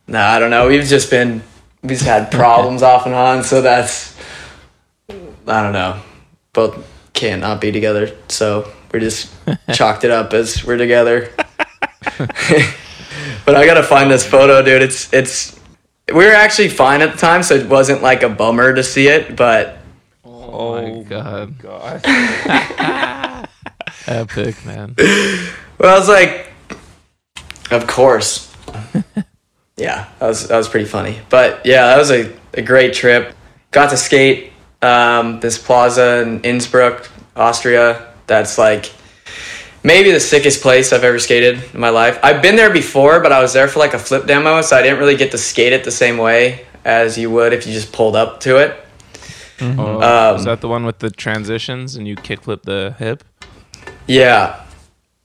no, 0.07 0.21
I 0.23 0.39
don't 0.39 0.51
know. 0.51 0.69
We've 0.69 0.85
just 0.87 1.11
been 1.11 1.43
we've 1.83 1.93
just 1.99 2.05
had 2.05 2.31
problems 2.33 2.83
off 2.83 3.05
and 3.05 3.15
on, 3.15 3.45
so 3.45 3.61
that's 3.61 4.17
I 5.49 5.63
don't 5.63 5.73
know. 5.73 6.01
Both 6.53 6.87
can't 7.15 7.41
not 7.41 7.61
be 7.61 7.73
together, 7.73 8.17
so 8.29 8.71
we 8.93 9.01
just 9.01 9.33
chalked 9.73 10.05
it 10.05 10.11
up 10.11 10.33
as 10.33 10.65
we're 10.65 10.77
together. 10.77 11.31
but 13.45 13.57
I 13.57 13.67
gotta 13.67 13.83
find 13.83 14.11
this 14.11 14.27
photo, 14.27 14.63
dude. 14.63 14.83
It's 14.83 15.13
it's 15.13 15.59
we 16.09 16.25
were 16.27 16.33
actually 16.33 16.69
fine 16.69 17.01
at 17.03 17.13
the 17.13 17.19
time, 17.19 17.43
so 17.43 17.55
it 17.55 17.69
wasn't 17.69 18.03
like 18.03 18.23
a 18.23 18.29
bummer 18.29 18.75
to 18.75 18.83
see 18.83 19.09
it, 19.09 19.37
but 19.37 19.79
Oh, 20.25 20.81
my 20.81 20.91
oh 20.91 21.03
god. 21.03 21.59
God. 21.59 23.49
Epic, 24.07 24.65
man. 24.65 24.95
Well, 25.79 25.95
I 25.95 25.99
was 25.99 26.09
like, 26.09 26.51
of 27.71 27.87
course. 27.87 28.55
yeah, 29.77 30.09
that 30.19 30.27
was 30.27 30.49
that 30.49 30.57
was 30.57 30.69
pretty 30.69 30.87
funny. 30.87 31.19
But 31.29 31.67
yeah, 31.67 31.89
that 31.89 31.99
was 31.99 32.11
a, 32.11 32.33
a 32.55 32.63
great 32.63 32.95
trip. 32.95 33.35
Got 33.71 33.91
to 33.91 33.97
skate 33.99 34.53
um, 34.83 35.41
this 35.41 35.59
plaza 35.59 36.21
in 36.23 36.41
Innsbruck, 36.43 37.11
Austria. 37.37 38.13
That's 38.27 38.59
like 38.59 38.93
maybe 39.83 40.11
the 40.13 40.21
sickest 40.21 40.63
place 40.63 40.93
I've 40.93 41.05
ever 41.05 41.19
skated 41.19 41.63
in 41.75 41.81
my 41.81 41.89
life. 41.91 42.19
I've 42.23 42.43
been 42.43 42.57
there 42.57 42.71
before, 42.73 43.21
but 43.21 43.33
I 43.33 43.41
was 43.41 43.53
there 43.53 43.69
for 43.69 43.79
like 43.79 43.95
a 43.95 43.99
flip 43.99 44.27
demo, 44.27 44.61
so 44.63 44.77
I 44.77 44.83
didn't 44.83 44.99
really 44.99 45.17
get 45.17 45.31
to 45.33 45.39
skate 45.39 45.73
it 45.73 45.85
the 45.85 45.91
same 45.91 46.19
way 46.19 46.67
as 46.85 47.19
you 47.19 47.31
would 47.31 47.53
if 47.53 47.67
you 47.67 47.73
just 47.73 47.93
pulled 47.93 48.17
up 48.17 48.41
to 48.41 48.57
it. 48.59 48.85
Oh, 49.61 50.01
Um, 50.01 50.37
is 50.37 50.45
that 50.45 50.61
the 50.61 50.69
one 50.69 50.85
with 50.87 51.01
the 51.01 51.11
transitions 51.11 51.97
and 51.97 52.07
you 52.07 52.15
kickflip 52.15 52.63
the 52.63 52.95
hip? 52.99 53.25
Yeah, 54.07 54.65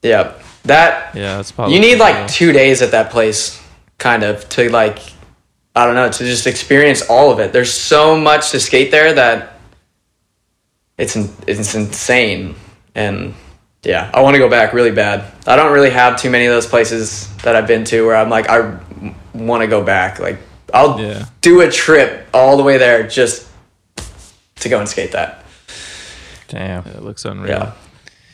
yeah. 0.02 0.34
That 0.64 1.14
Yeah, 1.16 1.36
that's 1.38 1.52
probably. 1.52 1.76
you 1.76 1.82
need 1.82 2.00
like 2.00 2.28
two 2.28 2.52
days 2.52 2.82
at 2.82 2.92
that 2.92 3.12
place, 3.12 3.62
kind 3.98 4.24
of 4.24 4.48
to 4.50 4.70
like, 4.70 5.00
I 5.76 5.86
don't 5.86 5.96
know, 5.96 6.10
to 6.12 6.24
just 6.24 6.46
experience 6.46 7.02
all 7.10 7.32
of 7.32 7.40
it. 7.40 7.52
There's 7.52 7.74
so 7.74 8.16
much 8.16 8.52
to 8.52 8.60
skate 8.60 8.92
there 8.92 9.14
that 9.14 9.54
it's 10.98 11.16
it's 11.48 11.74
insane, 11.74 12.56
and 12.94 13.34
yeah, 13.84 14.12
I 14.14 14.22
want 14.22 14.36
to 14.36 14.40
go 14.40 14.50
back 14.50 14.74
really 14.74 14.92
bad. 14.92 15.26
I 15.48 15.56
don't 15.56 15.74
really 15.74 15.90
have 15.90 16.20
too 16.22 16.30
many 16.30 16.46
of 16.46 16.54
those 16.54 16.68
places 16.68 17.28
that 17.38 17.56
I've 17.56 17.68
been 17.68 17.84
to 17.86 18.06
where 18.06 18.16
I'm 18.16 18.30
like 18.30 18.48
I 18.50 18.78
want 19.34 19.62
to 19.62 19.68
go 19.68 19.84
back. 19.84 20.20
Like 20.20 20.38
I'll 20.74 21.00
Yeah. 21.00 21.26
do 21.42 21.62
a 21.62 21.72
trip 21.72 22.28
all 22.34 22.56
the 22.56 22.64
way 22.64 22.78
there 22.78 23.08
just 23.08 23.48
to 24.58 24.70
go 24.70 24.80
and 24.80 24.88
skate 24.88 25.12
that. 25.14 25.44
Damn. 26.50 26.86
It 26.86 27.02
looks 27.02 27.26
unreal. 27.26 27.50
Yeah. 27.50 27.72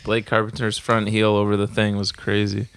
Blake 0.04 0.26
Carpenter's 0.26 0.78
front 0.78 1.08
heel 1.10 1.30
over 1.36 1.56
the 1.56 1.68
thing 1.68 1.96
was 1.96 2.12
crazy. 2.12 2.68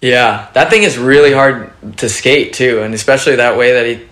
Yeah, 0.00 0.48
that 0.54 0.70
thing 0.70 0.82
is 0.82 0.96
really 0.96 1.32
hard 1.32 1.72
to 1.98 2.08
skate 2.08 2.52
too, 2.54 2.82
and 2.82 2.94
especially 2.94 3.36
that 3.36 3.58
way 3.58 3.72
that 3.72 3.86
he 3.86 4.08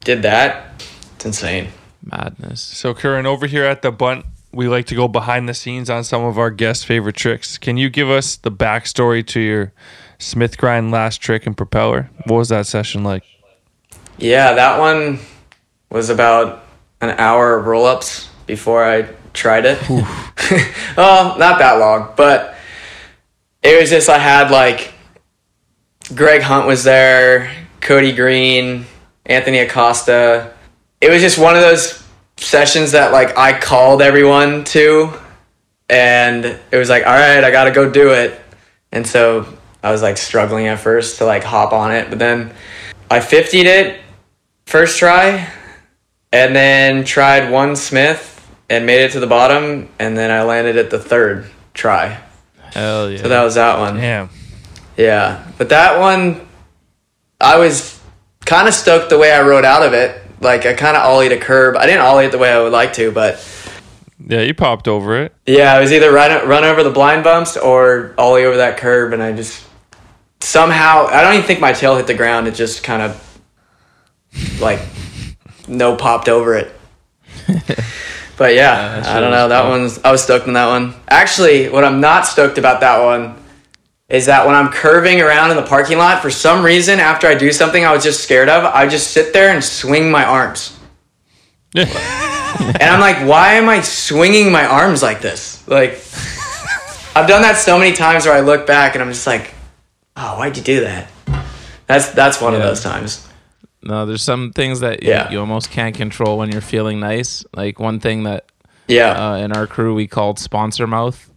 did 0.00 0.22
that. 0.22 0.82
It's 1.14 1.24
insane. 1.24 1.68
Madness. 2.02 2.60
So, 2.60 2.94
Curren, 2.94 3.26
over 3.26 3.46
here 3.46 3.64
at 3.64 3.82
the 3.82 3.92
bunt, 3.92 4.24
we 4.52 4.66
like 4.66 4.86
to 4.86 4.94
go 4.94 5.08
behind 5.08 5.48
the 5.48 5.54
scenes 5.54 5.90
on 5.90 6.04
some 6.04 6.24
of 6.24 6.38
our 6.38 6.50
guests' 6.50 6.84
favorite 6.84 7.16
tricks. 7.16 7.58
Can 7.58 7.76
you 7.76 7.90
give 7.90 8.08
us 8.08 8.36
the 8.36 8.50
backstory 8.50 9.24
to 9.28 9.40
your 9.40 9.72
Smith 10.18 10.58
grind 10.58 10.90
last 10.90 11.20
trick 11.20 11.46
and 11.46 11.56
propeller? 11.56 12.10
What 12.24 12.38
was 12.38 12.48
that 12.48 12.66
session 12.66 13.04
like? 13.04 13.24
Yeah, 14.16 14.54
that 14.54 14.78
one 14.78 15.20
was 15.90 16.10
about 16.10 16.64
an 17.00 17.10
hour 17.10 17.58
of 17.58 17.66
roll 17.66 17.86
ups 17.86 18.28
before 18.46 18.84
I 18.84 19.02
tried 19.32 19.64
it. 19.64 19.78
oh, 19.88 21.36
not 21.38 21.58
that 21.58 21.78
long, 21.78 22.12
but 22.16 22.56
it 23.62 23.78
was 23.80 23.90
just 23.90 24.08
I 24.08 24.18
had 24.18 24.50
like 24.50 24.92
Greg 26.14 26.42
Hunt 26.42 26.66
was 26.66 26.84
there, 26.84 27.54
Cody 27.80 28.12
Green, 28.12 28.86
Anthony 29.26 29.58
Acosta. 29.58 30.54
It 31.00 31.10
was 31.10 31.20
just 31.20 31.38
one 31.38 31.54
of 31.54 31.62
those 31.62 32.02
sessions 32.38 32.92
that 32.92 33.12
like 33.12 33.36
I 33.36 33.58
called 33.58 34.00
everyone 34.00 34.64
to 34.64 35.12
and 35.90 36.44
it 36.44 36.76
was 36.76 36.88
like, 36.88 37.06
all 37.06 37.12
right, 37.12 37.42
I 37.42 37.50
got 37.50 37.64
to 37.64 37.70
go 37.70 37.90
do 37.90 38.12
it. 38.12 38.40
And 38.92 39.06
so 39.06 39.46
I 39.82 39.90
was 39.90 40.02
like 40.02 40.16
struggling 40.16 40.66
at 40.66 40.78
first 40.78 41.18
to 41.18 41.24
like 41.24 41.44
hop 41.44 41.72
on 41.72 41.92
it, 41.92 42.08
but 42.10 42.18
then 42.18 42.52
I 43.10 43.20
50'd 43.20 43.66
it 43.66 44.00
first 44.66 44.98
try 44.98 45.50
and 46.32 46.54
then 46.54 47.04
tried 47.04 47.50
one 47.50 47.76
Smith 47.76 48.34
and 48.68 48.84
made 48.84 49.02
it 49.02 49.12
to 49.12 49.20
the 49.20 49.26
bottom 49.26 49.88
and 49.98 50.16
then 50.16 50.30
I 50.30 50.42
landed 50.42 50.76
at 50.76 50.90
the 50.90 50.98
third 50.98 51.46
try. 51.74 52.20
Hell 52.72 53.10
yeah. 53.10 53.22
So 53.22 53.28
that 53.28 53.42
was 53.42 53.54
that 53.54 53.78
one. 53.78 53.96
Damn. 53.96 54.28
Yeah. 54.98 55.46
But 55.56 55.70
that 55.70 55.98
one 55.98 56.46
I 57.40 57.56
was 57.58 57.98
kind 58.44 58.68
of 58.68 58.74
stoked 58.74 59.08
the 59.10 59.16
way 59.18 59.32
I 59.32 59.40
rode 59.42 59.64
out 59.64 59.82
of 59.82 59.92
it. 59.94 60.20
Like 60.40 60.66
I 60.66 60.74
kind 60.74 60.96
of 60.96 61.04
ollied 61.04 61.32
a 61.32 61.38
curb. 61.38 61.76
I 61.76 61.86
didn't 61.86 62.02
ollie 62.02 62.26
it 62.26 62.32
the 62.32 62.38
way 62.38 62.52
I 62.52 62.60
would 62.60 62.72
like 62.72 62.92
to, 62.94 63.10
but 63.10 63.38
Yeah, 64.26 64.40
you 64.42 64.54
popped 64.54 64.88
over 64.88 65.16
it. 65.22 65.34
yeah, 65.46 65.72
I 65.72 65.80
was 65.80 65.92
either 65.92 66.12
run 66.12 66.46
run 66.48 66.64
over 66.64 66.82
the 66.82 66.90
blind 66.90 67.24
bumps 67.24 67.56
or 67.56 68.14
ollie 68.18 68.44
over 68.44 68.58
that 68.58 68.76
curb, 68.76 69.12
and 69.12 69.22
I 69.22 69.32
just 69.32 69.64
somehow 70.40 71.06
I 71.06 71.22
don't 71.22 71.34
even 71.34 71.46
think 71.46 71.60
my 71.60 71.72
tail 71.72 71.96
hit 71.96 72.06
the 72.06 72.14
ground. 72.14 72.46
It 72.48 72.54
just 72.54 72.82
kind 72.84 73.02
of 73.02 73.40
like 74.60 74.80
no 75.68 75.96
popped 75.96 76.28
over 76.28 76.56
it. 76.56 76.72
but 78.36 78.54
yeah, 78.54 79.00
that 79.00 79.06
I 79.06 79.20
don't 79.20 79.30
know. 79.30 79.48
That 79.48 79.62
dope. 79.62 79.70
one's 79.70 79.98
I 80.04 80.10
was 80.10 80.22
stoked 80.22 80.46
on 80.48 80.54
that 80.54 80.66
one. 80.66 80.94
Actually, 81.08 81.68
what 81.68 81.84
I'm 81.84 82.00
not 82.00 82.26
stoked 82.26 82.58
about 82.58 82.80
that 82.80 83.02
one 83.04 83.36
is 84.08 84.26
that 84.26 84.46
when 84.46 84.54
I'm 84.54 84.68
curving 84.70 85.20
around 85.20 85.50
in 85.50 85.56
the 85.56 85.62
parking 85.66 85.98
lot, 85.98 86.22
for 86.22 86.30
some 86.30 86.64
reason, 86.64 86.98
after 86.98 87.26
I 87.26 87.34
do 87.34 87.52
something 87.52 87.84
I 87.84 87.92
was 87.92 88.02
just 88.02 88.22
scared 88.22 88.48
of, 88.48 88.64
I 88.64 88.86
just 88.88 89.10
sit 89.10 89.32
there 89.32 89.50
and 89.52 89.62
swing 89.62 90.10
my 90.10 90.24
arms. 90.24 90.78
And 92.58 92.82
I'm 92.82 92.98
like, 93.00 93.18
why 93.28 93.54
am 93.54 93.68
I 93.68 93.82
swinging 93.82 94.50
my 94.50 94.64
arms 94.66 95.02
like 95.02 95.20
this? 95.20 95.66
Like, 95.68 95.90
I've 97.14 97.28
done 97.28 97.42
that 97.42 97.56
so 97.56 97.78
many 97.78 97.94
times 97.94 98.24
where 98.26 98.34
I 98.34 98.40
look 98.40 98.66
back 98.66 98.94
and 98.94 99.02
I'm 99.02 99.10
just 99.10 99.26
like, 99.26 99.54
oh, 100.16 100.38
why'd 100.38 100.56
you 100.56 100.62
do 100.62 100.80
that? 100.80 101.08
That's 101.86 102.10
that's 102.10 102.40
one 102.40 102.54
of 102.54 102.60
those 102.60 102.82
times. 102.82 103.26
No, 103.82 104.06
there's 104.06 104.22
some 104.22 104.52
things 104.52 104.80
that 104.80 105.02
you, 105.02 105.10
Yeah. 105.10 105.30
you 105.30 105.38
almost 105.40 105.70
can't 105.70 105.94
control 105.94 106.38
when 106.38 106.50
you're 106.50 106.60
feeling 106.62 107.00
nice. 107.00 107.44
Like 107.54 107.78
one 107.78 108.00
thing 108.00 108.24
that 108.24 108.46
Yeah, 108.88 109.12
uh, 109.32 109.36
in 109.36 109.52
our 109.52 109.66
crew 109.66 109.94
we 109.94 110.06
called 110.06 110.38
sponsor 110.38 110.86
mouth. 110.86 111.30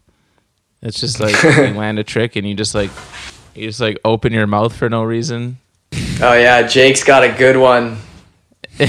It's 0.81 0.99
just 0.99 1.19
like 1.21 1.41
you 1.43 1.73
land 1.73 1.99
a 1.99 2.03
trick 2.03 2.35
and 2.35 2.47
you 2.47 2.55
just 2.55 2.73
like 2.75 2.89
you 3.55 3.67
just 3.67 3.79
like 3.79 3.99
open 4.05 4.33
your 4.33 4.47
mouth 4.47 4.75
for 4.75 4.89
no 4.89 5.03
reason. 5.03 5.57
oh 6.21 6.33
yeah, 6.33 6.63
Jake's 6.67 7.03
got 7.03 7.23
a 7.23 7.29
good 7.31 7.57
one. 7.57 7.97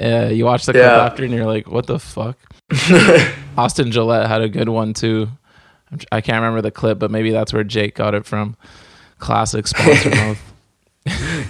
Uh, 0.00 0.28
you 0.30 0.44
watch 0.44 0.64
the 0.64 0.70
clip 0.72 0.84
Yeah. 0.84 1.04
after 1.04 1.24
and 1.24 1.32
you're 1.32 1.44
like, 1.44 1.68
what 1.68 1.88
the 1.88 1.98
fuck? 1.98 2.38
Austin 3.58 3.90
Gillette 3.90 4.28
had 4.28 4.42
a 4.42 4.48
good 4.48 4.68
one 4.68 4.94
too. 4.94 5.28
I 6.12 6.20
can't 6.20 6.36
remember 6.36 6.60
the 6.62 6.70
clip, 6.70 7.00
but 7.00 7.10
maybe 7.10 7.32
that's 7.32 7.52
where 7.52 7.64
Jake 7.64 7.96
got 7.96 8.14
it 8.14 8.24
from. 8.24 8.56
Classic 9.18 9.66
sponsor 9.66 10.10
mouth. 10.10 10.38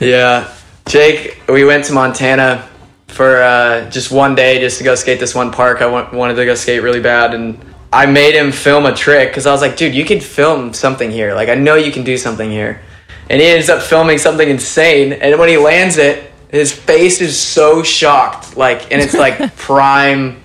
Yeah, 0.00 0.50
Jake, 0.86 1.42
we 1.46 1.64
went 1.64 1.84
to 1.86 1.92
Montana 1.92 2.66
for 3.08 3.42
uh, 3.42 3.90
just 3.90 4.10
one 4.10 4.34
day 4.34 4.60
just 4.60 4.78
to 4.78 4.84
go 4.84 4.94
skate 4.94 5.20
this 5.20 5.34
one 5.34 5.50
park. 5.52 5.82
I 5.82 5.86
wanted 5.86 6.36
to 6.36 6.46
go 6.46 6.54
skate 6.54 6.82
really 6.82 7.00
bad, 7.00 7.34
and 7.34 7.58
I 7.92 8.06
made 8.06 8.34
him 8.34 8.52
film 8.52 8.86
a 8.86 8.94
trick 8.94 9.30
because 9.30 9.46
I 9.46 9.52
was 9.52 9.60
like, 9.60 9.76
dude, 9.76 9.94
you 9.94 10.04
could 10.04 10.22
film 10.22 10.74
something 10.74 11.10
here. 11.10 11.34
Like, 11.34 11.48
I 11.48 11.54
know 11.54 11.74
you 11.74 11.90
can 11.90 12.04
do 12.04 12.18
something 12.18 12.50
here. 12.50 12.82
And 13.30 13.40
he 13.40 13.46
ends 13.46 13.68
up 13.68 13.82
filming 13.82 14.18
something 14.18 14.48
insane, 14.48 15.12
and 15.12 15.38
when 15.38 15.50
he 15.50 15.58
lands 15.58 15.98
it, 15.98 16.32
his 16.50 16.72
face 16.72 17.20
is 17.20 17.38
so 17.38 17.82
shocked, 17.82 18.56
like, 18.56 18.90
and 18.90 19.02
it's 19.02 19.12
like 19.12 19.54
prime, 19.56 20.42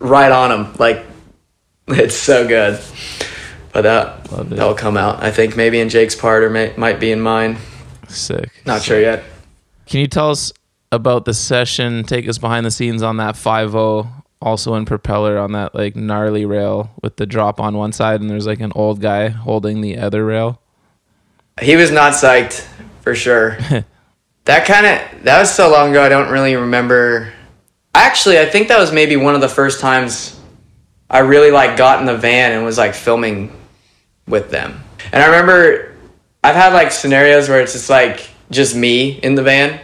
right 0.00 0.32
on 0.32 0.50
him, 0.50 0.74
like, 0.78 1.04
it's 1.86 2.16
so 2.16 2.46
good. 2.46 2.80
But 3.72 3.82
that 3.82 4.24
that'll 4.24 4.74
come 4.74 4.96
out, 4.96 5.22
I 5.22 5.30
think, 5.30 5.56
maybe 5.56 5.78
in 5.78 5.88
Jake's 5.88 6.16
part 6.16 6.42
or 6.42 6.50
may, 6.50 6.74
might 6.76 6.98
be 6.98 7.12
in 7.12 7.20
mine. 7.20 7.58
Sick. 8.08 8.50
Not 8.66 8.82
sure 8.82 9.00
yet. 9.00 9.22
Can 9.86 10.00
you 10.00 10.08
tell 10.08 10.30
us 10.30 10.52
about 10.90 11.24
the 11.24 11.34
session? 11.34 12.02
Take 12.02 12.28
us 12.28 12.38
behind 12.38 12.66
the 12.66 12.70
scenes 12.70 13.02
on 13.02 13.18
that 13.18 13.36
5 13.36 13.74
also 14.40 14.74
in 14.74 14.84
propeller 14.84 15.38
on 15.38 15.52
that 15.52 15.74
like 15.74 15.96
gnarly 15.96 16.44
rail 16.44 16.90
with 17.02 17.16
the 17.16 17.26
drop 17.26 17.60
on 17.60 17.76
one 17.76 17.92
side 17.92 18.20
and 18.20 18.30
there's 18.30 18.46
like 18.46 18.60
an 18.60 18.72
old 18.74 19.00
guy 19.00 19.28
holding 19.28 19.80
the 19.80 19.98
other 19.98 20.24
rail. 20.24 20.60
He 21.60 21.76
was 21.76 21.90
not 21.90 22.12
psyched 22.12 22.66
for 23.00 23.14
sure. 23.14 23.58
that 24.44 24.66
kind 24.66 24.86
of 24.86 25.24
that 25.24 25.40
was 25.40 25.52
so 25.52 25.70
long 25.70 25.90
ago. 25.90 26.02
I 26.02 26.08
don't 26.08 26.30
really 26.30 26.56
remember. 26.56 27.32
Actually, 27.94 28.38
I 28.38 28.46
think 28.46 28.68
that 28.68 28.78
was 28.78 28.92
maybe 28.92 29.16
one 29.16 29.34
of 29.34 29.40
the 29.40 29.48
first 29.48 29.80
times 29.80 30.38
I 31.10 31.20
really 31.20 31.50
like 31.50 31.76
got 31.76 32.00
in 32.00 32.06
the 32.06 32.16
van 32.16 32.52
and 32.52 32.64
was 32.64 32.78
like 32.78 32.94
filming 32.94 33.52
with 34.28 34.50
them. 34.50 34.80
And 35.12 35.22
I 35.22 35.26
remember 35.26 35.96
I've 36.44 36.54
had 36.54 36.72
like 36.72 36.92
scenarios 36.92 37.48
where 37.48 37.60
it's 37.60 37.72
just 37.72 37.90
like 37.90 38.28
just 38.50 38.76
me 38.76 39.18
in 39.20 39.34
the 39.34 39.42
van, 39.42 39.80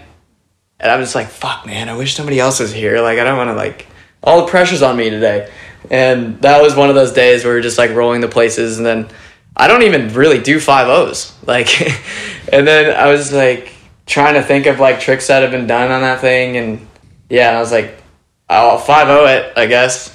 and 0.78 0.90
I'm 0.90 1.00
just 1.00 1.14
like, 1.14 1.28
fuck, 1.28 1.66
man, 1.66 1.88
I 1.88 1.96
wish 1.96 2.14
somebody 2.14 2.38
else 2.38 2.60
was 2.60 2.72
here. 2.72 3.00
Like 3.00 3.18
I 3.18 3.24
don't 3.24 3.36
want 3.36 3.48
to 3.48 3.54
like 3.54 3.86
all 4.24 4.44
the 4.44 4.50
pressure's 4.50 4.82
on 4.82 4.96
me 4.96 5.10
today. 5.10 5.50
And 5.90 6.40
that 6.42 6.60
was 6.60 6.74
one 6.74 6.88
of 6.88 6.96
those 6.96 7.12
days 7.12 7.44
where 7.44 7.54
we're 7.54 7.60
just 7.60 7.78
like 7.78 7.90
rolling 7.90 8.20
the 8.20 8.28
places 8.28 8.78
and 8.78 8.86
then 8.86 9.08
I 9.56 9.68
don't 9.68 9.82
even 9.82 10.12
really 10.14 10.40
do 10.40 10.60
five 10.60 10.88
O's. 10.88 11.32
Like, 11.46 11.78
and 12.52 12.66
then 12.66 12.96
I 12.96 13.12
was 13.12 13.30
like 13.30 13.70
trying 14.06 14.34
to 14.34 14.42
think 14.42 14.64
of 14.64 14.80
like 14.80 14.98
tricks 14.98 15.26
that 15.26 15.42
have 15.42 15.50
been 15.50 15.66
done 15.66 15.90
on 15.90 16.00
that 16.00 16.20
thing, 16.22 16.56
and 16.56 16.86
yeah, 17.28 17.50
I 17.50 17.60
was 17.60 17.70
like, 17.70 18.02
I'll 18.48 18.78
five 18.78 19.08
O 19.08 19.26
it, 19.26 19.52
I 19.54 19.66
guess. 19.66 20.10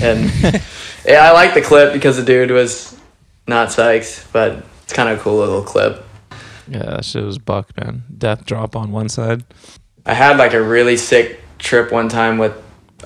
And 0.00 0.32
yeah, 1.04 1.22
I 1.24 1.32
like 1.32 1.52
the 1.52 1.60
clip 1.60 1.92
because 1.92 2.16
the 2.16 2.22
dude 2.22 2.50
was 2.50 2.98
not 3.46 3.68
psyched, 3.68 4.32
but 4.32 4.64
it's 4.84 4.94
kind 4.94 5.10
of 5.10 5.18
a 5.18 5.22
cool 5.22 5.36
little 5.36 5.62
clip. 5.62 6.02
Yeah, 6.66 6.84
that 6.84 7.04
shit 7.04 7.24
was 7.24 7.36
buck, 7.36 7.76
man. 7.76 8.04
Death 8.16 8.46
drop 8.46 8.74
on 8.74 8.90
one 8.90 9.10
side. 9.10 9.44
I 10.06 10.14
had 10.14 10.38
like 10.38 10.54
a 10.54 10.62
really 10.62 10.96
sick 10.96 11.40
trip 11.58 11.92
one 11.92 12.08
time 12.08 12.38
with 12.38 12.54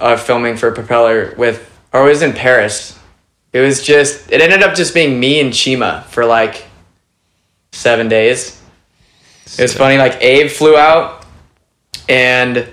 uh, 0.00 0.16
filming 0.16 0.56
for 0.56 0.70
Propeller 0.72 1.34
with, 1.36 1.70
or 1.92 2.06
it 2.06 2.10
was 2.10 2.22
in 2.22 2.32
Paris. 2.32 2.98
It 3.52 3.60
was 3.60 3.82
just, 3.82 4.32
it 4.32 4.40
ended 4.40 4.62
up 4.62 4.74
just 4.74 4.94
being 4.94 5.20
me 5.20 5.40
and 5.40 5.52
Chima 5.52 6.04
for 6.04 6.24
like 6.24 6.64
seven 7.72 8.08
days. 8.08 8.60
It 9.58 9.62
was 9.62 9.74
funny, 9.74 9.98
like 9.98 10.20
Abe 10.20 10.50
flew 10.50 10.76
out 10.76 11.24
and 12.08 12.68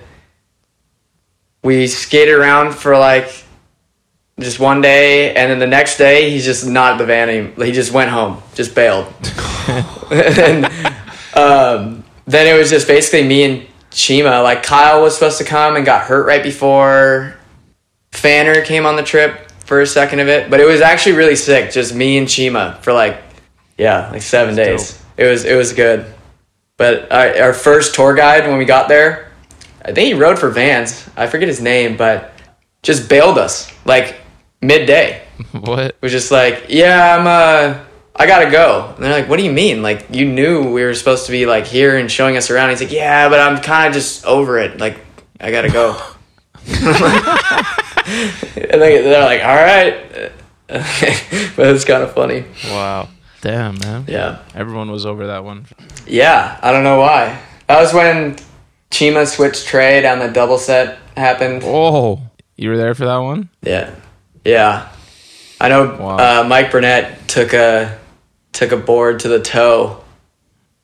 we 1.64 1.88
skated 1.88 2.34
around 2.34 2.74
for 2.74 2.98
like 2.98 3.44
just 4.40 4.60
one 4.60 4.82
day, 4.82 5.36
and 5.36 5.52
then 5.52 5.60
the 5.60 5.68
next 5.68 5.98
day 5.98 6.32
he's 6.32 6.46
just 6.46 6.66
not 6.66 6.94
at 6.94 6.98
the 6.98 7.06
van 7.06 7.30
anymore. 7.30 7.66
He 7.66 7.72
just 7.72 7.92
went 7.92 8.10
home, 8.10 8.42
just 8.56 8.74
bailed. 8.74 9.06
and 10.12 10.66
um, 11.36 12.04
then 12.26 12.48
it 12.48 12.58
was 12.58 12.70
just 12.70 12.88
basically 12.88 13.28
me 13.28 13.44
and 13.44 13.68
Chima. 13.92 14.44
Like 14.44 14.64
Kyle 14.64 15.02
was 15.02 15.14
supposed 15.14 15.38
to 15.38 15.44
come 15.44 15.76
and 15.76 15.86
got 15.86 16.06
hurt 16.06 16.26
right 16.26 16.44
before. 16.44 17.36
Pfanner 18.12 18.66
came 18.66 18.86
on 18.86 18.96
the 18.96 19.04
trip 19.04 19.52
for 19.66 19.82
a 19.82 19.88
second 19.88 20.20
of 20.20 20.28
it, 20.28 20.50
but 20.50 20.60
it 20.60 20.66
was 20.66 20.82
actually 20.82 21.14
really 21.14 21.36
sick. 21.36 21.72
Just 21.72 21.94
me 21.94 22.18
and 22.18 22.28
Chima 22.28 22.78
for 22.80 22.92
like, 22.94 23.22
yeah, 23.78 24.10
like 24.12 24.22
seven 24.22 24.56
days. 24.56 25.02
It 25.18 25.26
was 25.28 25.46
it 25.46 25.56
was 25.56 25.74
good. 25.74 26.14
But 26.78 27.12
our, 27.12 27.44
our 27.44 27.54
first 27.54 27.94
tour 27.94 28.16
guide 28.16 28.48
when 28.48 28.58
we 28.58 28.66
got 28.66 28.88
there, 28.88 29.32
I 29.84 29.92
think 29.94 30.08
he 30.08 30.14
rode 30.14 30.40
for 30.40 30.50
Vans. 30.50 31.08
I 31.16 31.28
forget 31.28 31.48
his 31.48 31.62
name, 31.62 31.96
but 31.96 32.34
just 32.82 33.08
bailed 33.08 33.38
us 33.38 33.72
like 33.86 34.16
midday. 34.62 35.22
What? 35.52 35.98
Was 36.02 36.12
just 36.12 36.32
like, 36.32 36.66
yeah, 36.70 37.18
I'm 37.18 37.26
uh, 37.28 37.80
I 38.22 38.28
gotta 38.28 38.52
go. 38.52 38.94
And 38.94 39.04
they're 39.04 39.20
like, 39.20 39.28
what 39.28 39.38
do 39.38 39.44
you 39.44 39.52
mean? 39.52 39.82
Like 39.82 40.06
you 40.12 40.26
knew 40.26 40.72
we 40.72 40.84
were 40.84 40.94
supposed 40.94 41.26
to 41.26 41.32
be 41.32 41.48
like 41.48 41.66
here 41.66 41.98
and 41.98 42.12
showing 42.12 42.38
us 42.38 42.52
around. 42.52 42.70
He's 42.70 42.80
like, 42.80 42.92
yeah, 42.92 43.28
but 43.30 43.40
I'm 43.40 43.60
kind 43.64 43.88
of 43.88 43.96
just 43.96 44.24
over 44.28 44.60
it. 44.60 44.80
Like 44.80 45.00
I 45.40 45.50
gotta 45.50 45.72
go. 45.72 46.00
and 46.68 46.78
they, 48.80 49.02
they're 49.02 49.26
like, 49.26 49.42
all 49.42 49.56
right. 49.56 50.32
but 50.68 51.66
it's 51.66 51.84
kind 51.84 52.04
of 52.04 52.14
funny. 52.14 52.46
Wow. 52.66 53.10
Damn, 53.42 53.80
man. 53.80 54.06
Yeah. 54.08 54.44
Everyone 54.54 54.92
was 54.92 55.08
over 55.08 55.26
that 55.26 55.44
one. 55.44 55.66
Yeah, 56.06 56.60
I 56.62 56.72
don't 56.72 56.84
know 56.84 57.00
why. 57.00 57.42
That 57.66 57.82
was 57.82 57.92
when 57.92 58.36
Chima 58.92 59.26
switched 59.26 59.66
tre 59.66 60.00
down 60.02 60.20
the 60.20 60.28
double 60.28 60.60
set 60.60 61.00
happened. 61.18 61.64
Oh, 61.66 62.22
you 62.56 62.70
were 62.70 62.78
there 62.78 62.94
for 62.94 63.06
that 63.06 63.18
one? 63.18 63.50
Yeah, 63.64 63.96
yeah. 64.46 64.92
I 65.60 65.70
know. 65.70 65.98
Wow. 66.00 66.18
Uh, 66.18 66.44
Mike 66.48 66.72
Burnett 66.72 67.28
took 67.28 67.54
a 67.54 68.00
took 68.62 68.72
a 68.72 68.78
board 68.78 69.20
to 69.22 69.28
the 69.28 69.40
toe 69.42 70.04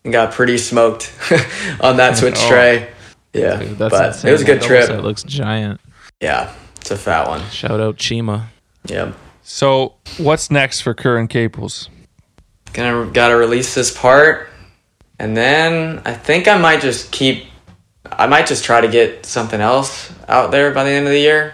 and 0.04 0.12
got 0.12 0.34
pretty 0.34 0.58
smoked 0.58 1.14
on 1.80 1.98
that 1.98 2.18
switch 2.18 2.34
Oh. 2.40 2.50
tre. 2.50 2.90
Yeah, 3.34 3.58
Dude, 3.58 3.78
that's 3.78 3.92
but 3.94 4.06
insane. 4.08 4.30
it 4.30 4.32
was 4.32 4.42
a 4.42 4.46
good 4.46 4.56
double 4.56 4.68
trip. 4.68 4.90
It 4.90 5.02
looks 5.04 5.22
giant. 5.22 5.80
Yeah, 6.20 6.52
it's 6.78 6.90
a 6.90 6.98
fat 6.98 7.28
one. 7.28 7.48
Shout 7.52 7.80
out 7.80 7.98
Chima. 7.98 8.46
Yep. 8.86 9.14
So 9.44 9.94
what's 10.18 10.50
next 10.50 10.82
for 10.82 10.96
Curren 10.96 11.28
Caples? 11.28 11.90
Gonna 12.74 13.12
gotta 13.12 13.36
release 13.36 13.76
this 13.76 13.96
part, 13.96 14.50
and 15.20 15.38
then 15.38 16.02
I 16.04 16.14
think 16.14 16.48
I 16.48 16.58
might 16.58 16.82
just 16.82 17.12
keep. 17.12 17.46
I 18.12 18.26
might 18.26 18.48
just 18.48 18.64
try 18.64 18.82
to 18.82 18.88
get 18.88 19.26
something 19.26 19.62
else 19.62 20.12
out 20.28 20.50
there 20.50 20.72
by 20.74 20.84
the 20.84 20.90
end 20.90 21.06
of 21.06 21.12
the 21.12 21.20
year. 21.20 21.54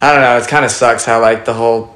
I 0.00 0.12
don't 0.12 0.22
know. 0.22 0.38
It 0.38 0.48
kind 0.48 0.64
of 0.64 0.70
sucks 0.70 1.04
how 1.04 1.20
like 1.20 1.44
the 1.44 1.52
whole 1.54 1.94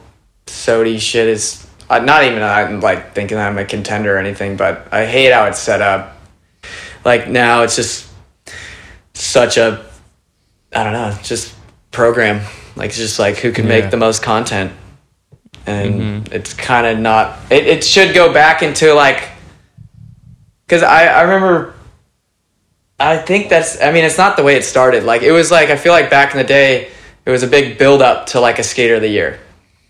SOTY 0.48 0.98
shit 1.00 1.28
is. 1.28 1.66
Uh, 1.88 2.00
not 2.00 2.24
even 2.24 2.42
I'm 2.42 2.80
like 2.80 3.14
thinking 3.14 3.38
I'm 3.38 3.58
a 3.58 3.64
contender 3.64 4.16
or 4.16 4.18
anything, 4.18 4.56
but 4.56 4.88
I 4.92 5.06
hate 5.06 5.32
how 5.32 5.44
it's 5.46 5.58
set 5.58 5.80
up. 5.80 6.16
Like 7.04 7.28
now, 7.28 7.62
it's 7.62 7.76
just 7.76 8.08
such 9.14 9.56
a. 9.56 9.84
I 10.72 10.82
don't 10.84 10.92
know. 10.92 11.16
Just 11.22 11.54
program. 11.92 12.44
Like 12.74 12.88
it's 12.90 12.98
just 12.98 13.18
like 13.18 13.36
who 13.36 13.52
can 13.52 13.64
Yeah. 13.66 13.80
make 13.80 13.90
the 13.90 13.96
most 13.96 14.22
content 14.22 14.72
and 15.68 16.28
it's 16.32 16.54
kind 16.54 16.86
of 16.86 16.96
not 16.98 17.36
it, 17.50 17.66
it 17.66 17.82
should 17.82 18.14
go 18.14 18.32
back 18.32 18.62
into 18.62 18.94
like 18.94 19.28
because 20.64 20.82
I, 20.84 21.06
I 21.06 21.22
remember 21.22 21.74
i 23.00 23.16
think 23.18 23.48
that's 23.48 23.80
i 23.82 23.90
mean 23.90 24.04
it's 24.04 24.16
not 24.16 24.36
the 24.36 24.44
way 24.44 24.54
it 24.54 24.64
started 24.64 25.02
like 25.02 25.22
it 25.22 25.32
was 25.32 25.50
like 25.50 25.70
i 25.70 25.76
feel 25.76 25.92
like 25.92 26.08
back 26.08 26.30
in 26.32 26.38
the 26.38 26.44
day 26.44 26.88
it 27.24 27.30
was 27.30 27.42
a 27.42 27.48
big 27.48 27.78
build 27.78 28.00
up 28.00 28.26
to 28.26 28.40
like 28.40 28.60
a 28.60 28.62
skater 28.62 28.94
of 28.94 29.00
the 29.00 29.08
year 29.08 29.40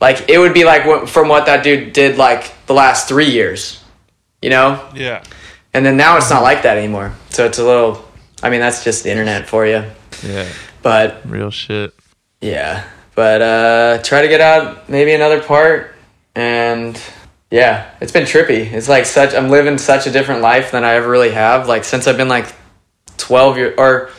like 0.01 0.29
it 0.29 0.39
would 0.39 0.55
be 0.55 0.65
like 0.65 1.09
from 1.09 1.29
what 1.29 1.47
that 1.47 1.63
dude 1.65 1.93
did 1.93 2.17
like 2.19 2.53
the 2.67 2.75
last 2.75 3.09
three 3.09 3.31
years 3.31 3.83
you 4.43 4.51
know 4.51 4.87
Yeah. 4.95 5.23
and 5.75 5.85
then 5.85 5.97
now 5.97 6.17
it's 6.17 6.31
not 6.31 6.43
like 6.43 6.63
that 6.63 6.77
anymore 6.77 7.13
so 7.31 7.47
it's 7.47 7.59
a 7.59 7.65
little 7.65 8.05
i 8.43 8.51
mean 8.51 8.61
that's 8.61 8.85
just 8.85 9.05
the 9.05 9.11
internet 9.11 9.49
for 9.49 9.67
you 9.67 9.85
Yeah. 10.23 10.47
but 10.83 11.21
Real 11.25 11.51
shit. 11.51 11.95
yeah, 12.41 12.85
but 13.15 13.41
uh, 13.43 14.03
try 14.03 14.23
to 14.23 14.29
get 14.29 14.41
out 14.41 14.89
maybe 14.91 15.13
another 15.15 15.43
part, 15.43 15.95
and 16.35 17.01
yeah, 17.51 17.91
it's 18.01 18.13
been 18.13 18.25
trippy. 18.25 18.71
It's 18.73 18.89
like 18.89 19.07
such 19.07 19.35
I'm 19.35 19.49
living 19.49 19.79
such 19.79 20.07
a 20.07 20.11
different 20.11 20.43
life 20.43 20.71
than 20.73 20.85
I 20.85 20.95
ever 20.97 21.09
really 21.09 21.31
have. 21.31 21.67
Like 21.67 21.85
since 21.85 22.07
I've 22.07 22.17
been 22.19 22.29
like 22.29 22.53
twelve 23.17 23.57
year 23.57 23.75
or 23.79 24.11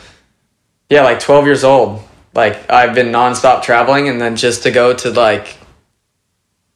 yeah, 0.89 1.03
like 1.03 1.19
twelve 1.19 1.45
years 1.45 1.63
old. 1.63 2.01
Like 2.33 2.69
I've 2.71 2.95
been 2.95 3.07
nonstop 3.11 3.61
traveling, 3.63 4.09
and 4.09 4.19
then 4.19 4.35
just 4.35 4.63
to 4.63 4.71
go 4.71 4.93
to 4.93 5.11
like 5.11 5.56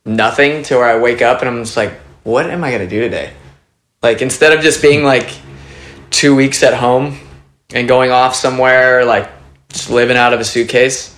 nothing 0.05 0.63
to 0.63 0.75
where 0.77 0.85
I 0.85 0.99
wake 0.99 1.21
up 1.21 1.39
and 1.41 1.49
I'm 1.49 1.63
just 1.63 1.77
like, 1.77 1.93
what 2.23 2.49
am 2.49 2.63
I 2.63 2.71
gonna 2.71 2.87
do 2.87 3.01
today? 3.01 3.31
Like 4.01 4.21
instead 4.21 4.53
of 4.57 4.63
just 4.63 4.81
being 4.81 5.03
like 5.03 5.29
two 6.09 6.35
weeks 6.35 6.63
at 6.63 6.73
home 6.73 7.17
and 7.73 7.87
going 7.87 8.11
off 8.11 8.35
somewhere 8.35 9.05
like 9.05 9.29
just 9.69 9.89
living 9.89 10.17
out 10.17 10.33
of 10.33 10.39
a 10.39 10.43
suitcase 10.43 11.15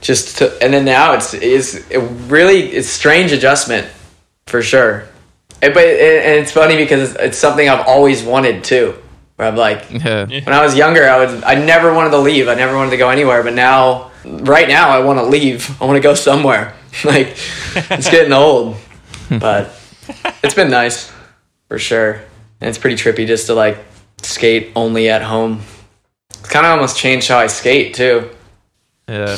just 0.00 0.38
to, 0.38 0.62
and 0.62 0.72
then 0.74 0.84
now 0.84 1.14
it's 1.14 1.34
is 1.34 1.86
it 1.90 1.98
really 2.28 2.60
it's 2.62 2.88
strange 2.88 3.32
adjustment 3.32 3.86
for 4.46 4.62
sure. 4.62 5.04
And, 5.62 5.74
but 5.74 5.84
and 5.84 6.40
it's 6.40 6.52
funny 6.52 6.76
because 6.76 7.10
it's, 7.12 7.20
it's 7.20 7.38
something 7.38 7.68
i've 7.68 7.86
always 7.86 8.22
wanted 8.22 8.64
too 8.64 8.94
where 9.36 9.48
i'm 9.48 9.56
like 9.56 9.86
Yeah. 9.90 10.24
when 10.26 10.48
i 10.52 10.62
was 10.64 10.76
younger 10.76 11.08
i 11.08 11.24
was 11.24 11.42
i 11.44 11.54
never 11.54 11.92
wanted 11.92 12.10
to 12.10 12.18
leave. 12.18 12.48
I 12.48 12.54
never 12.54 12.76
wanted 12.76 12.90
to 12.90 12.96
go 12.96 13.10
anywhere 13.10 13.42
but 13.42 13.54
now 13.54 14.10
right 14.24 14.68
now 14.68 14.88
i 14.90 14.98
want 15.00 15.18
to 15.18 15.24
leave. 15.24 15.80
I 15.80 15.84
want 15.84 15.96
to 15.96 16.00
go 16.02 16.14
somewhere 16.14 16.74
like 17.04 17.36
it's 17.90 18.10
getting 18.10 18.32
old 18.32 18.76
but 19.40 19.70
it's 20.42 20.54
been 20.54 20.70
nice 20.70 21.12
for 21.68 21.78
sure 21.78 22.14
and 22.60 22.68
it's 22.68 22.78
pretty 22.78 22.96
trippy 22.96 23.26
just 23.26 23.46
to 23.46 23.54
like 23.54 23.78
skate 24.22 24.70
only 24.74 25.08
at 25.08 25.22
home 25.22 25.60
it's 26.30 26.48
kind 26.48 26.64
of 26.66 26.72
almost 26.72 26.96
changed 26.98 27.28
how 27.28 27.38
i 27.38 27.46
skate 27.46 27.94
too 27.94 28.30
Yeah. 29.08 29.36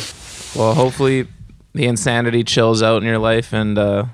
Well, 0.56 0.74
hopefully 0.74 1.28
the 1.74 1.86
insanity 1.86 2.42
chills 2.44 2.82
out 2.82 3.02
in 3.02 3.08
your 3.08 3.18
life 3.18 3.52
and 3.52 3.78
uh, 3.78 4.04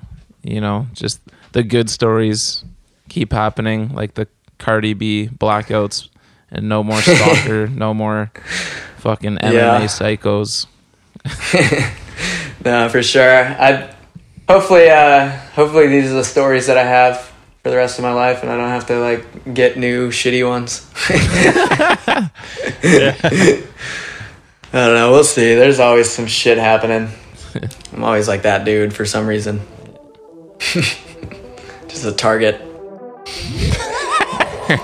you 0.43 0.61
know, 0.61 0.85
just 0.93 1.19
the 1.53 1.63
good 1.63 1.89
stories 1.89 2.63
keep 3.09 3.33
happening, 3.33 3.89
like 3.89 4.13
the 4.13 4.27
Cardi 4.59 4.93
B 4.93 5.29
blackouts 5.35 6.09
and 6.51 6.69
no 6.69 6.83
more 6.83 7.01
stalker, 7.01 7.65
no 7.67 7.93
more 7.95 8.31
fucking 8.97 9.37
MMA 9.37 9.53
Yeah. 9.53 9.85
psychos. 9.85 10.67
No, 12.63 12.89
for 12.89 13.03
sure. 13.03 13.45
I 13.45 13.93
hopefully, 14.47 14.89
uh, 14.89 15.29
hopefully 15.29 15.87
these 15.87 16.11
are 16.11 16.15
the 16.15 16.23
stories 16.23 16.67
that 16.67 16.77
I 16.77 16.83
have 16.83 17.31
for 17.63 17.69
the 17.69 17.77
rest 17.77 17.99
of 17.99 18.03
my 18.03 18.13
life, 18.13 18.43
and 18.43 18.51
I 18.51 18.57
don't 18.57 18.69
have 18.69 18.87
to 18.87 18.99
like 18.99 19.53
get 19.53 19.77
new 19.77 20.09
shitty 20.09 20.47
ones. 20.47 20.89
I 24.73 24.85
don't 24.85 24.95
know. 24.95 25.11
We'll 25.11 25.23
see. 25.23 25.55
There's 25.55 25.79
always 25.79 26.09
some 26.09 26.27
shit 26.27 26.57
happening. 26.57 27.09
I'm 27.93 28.03
always 28.03 28.27
like 28.27 28.43
that 28.43 28.65
dude 28.65 28.93
for 28.93 29.05
some 29.05 29.27
reason. 29.27 29.61
Just 30.59 32.05
a 32.05 32.11
target. 32.11 32.61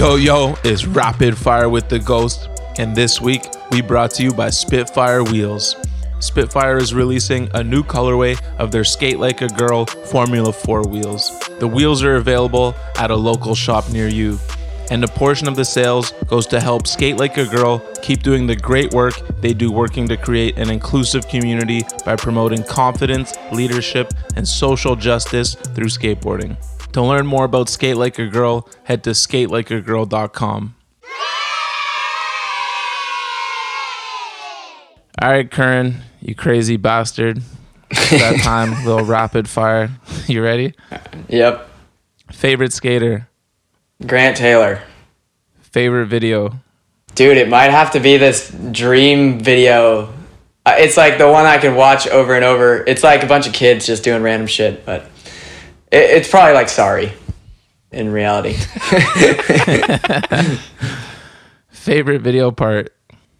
Yo, 0.04 0.16
yo, 0.16 0.54
it's 0.64 0.84
Rapid 0.84 1.34
Fire 1.34 1.70
with 1.70 1.88
the 1.88 1.98
Ghost, 1.98 2.50
and 2.76 2.94
this 2.94 3.22
week 3.22 3.46
we 3.70 3.80
brought 3.80 4.10
to 4.10 4.22
you 4.22 4.34
by 4.34 4.50
Spitfire 4.50 5.24
Wheels. 5.24 5.76
Spitfire 6.20 6.76
is 6.76 6.92
releasing 6.92 7.48
a 7.54 7.64
new 7.64 7.82
colorway 7.82 8.38
of 8.58 8.70
their 8.70 8.84
Skate 8.84 9.18
Like 9.18 9.40
a 9.40 9.48
Girl 9.48 9.86
Formula 9.86 10.52
4 10.52 10.82
wheels. 10.82 11.32
The 11.58 11.66
wheels 11.66 12.02
are 12.02 12.16
available 12.16 12.74
at 12.98 13.10
a 13.10 13.16
local 13.16 13.54
shop 13.54 13.90
near 13.90 14.06
you, 14.06 14.38
and 14.90 15.02
a 15.02 15.08
portion 15.08 15.48
of 15.48 15.56
the 15.56 15.64
sales 15.64 16.12
goes 16.26 16.46
to 16.48 16.60
help 16.60 16.86
Skate 16.86 17.16
Like 17.16 17.38
a 17.38 17.46
Girl 17.46 17.78
keep 18.02 18.22
doing 18.22 18.46
the 18.46 18.56
great 18.56 18.92
work 18.92 19.14
they 19.40 19.54
do 19.54 19.72
working 19.72 20.06
to 20.08 20.18
create 20.18 20.58
an 20.58 20.68
inclusive 20.68 21.28
community 21.28 21.80
by 22.04 22.14
promoting 22.14 22.62
confidence, 22.64 23.32
leadership, 23.52 24.12
and 24.36 24.46
social 24.46 24.96
justice 24.96 25.54
through 25.54 25.86
skateboarding. 25.86 26.58
To 26.94 27.02
learn 27.02 27.26
more 27.26 27.44
about 27.44 27.68
Skate 27.68 27.96
Like 27.96 28.18
a 28.18 28.26
Girl, 28.26 28.68
head 28.84 29.02
to 29.04 29.10
skatelikeagirl.com. 29.10 30.74
All 35.22 35.30
right, 35.30 35.50
Curren, 35.50 36.02
you 36.20 36.34
crazy 36.34 36.76
bastard. 36.76 37.40
It's 37.90 38.10
that 38.10 38.40
time, 38.42 38.84
little 38.84 39.04
rapid 39.04 39.48
fire. 39.48 39.90
You 40.26 40.42
ready? 40.42 40.72
Yep. 41.28 41.68
Favorite 42.32 42.72
skater, 42.72 43.28
Grant 44.06 44.38
Taylor. 44.38 44.80
favorite 45.60 46.06
video. 46.06 46.54
Dude, 47.14 47.36
it 47.36 47.48
might 47.50 47.70
have 47.70 47.90
to 47.90 48.00
be 48.00 48.16
this 48.16 48.50
dream 48.72 49.38
video. 49.38 50.14
Uh, 50.64 50.76
It's 50.78 50.96
like 50.96 51.18
the 51.18 51.28
one 51.28 51.44
I 51.44 51.58
can 51.58 51.74
watch 51.74 52.06
over 52.08 52.34
and 52.34 52.42
over. 52.44 52.82
It's 52.86 53.02
like 53.04 53.22
a 53.22 53.26
bunch 53.26 53.46
of 53.46 53.52
kids 53.52 53.86
just 53.86 54.02
doing 54.02 54.22
random 54.22 54.46
shit, 54.46 54.86
but 54.86 55.04
it, 55.94 56.10
it's 56.10 56.28
probably 56.28 56.54
like 56.54 56.68
sorry 56.68 57.12
in 57.90 58.10
reality. 58.12 58.54
Favorite 61.68 62.22
video 62.22 62.50
part. 62.50 62.92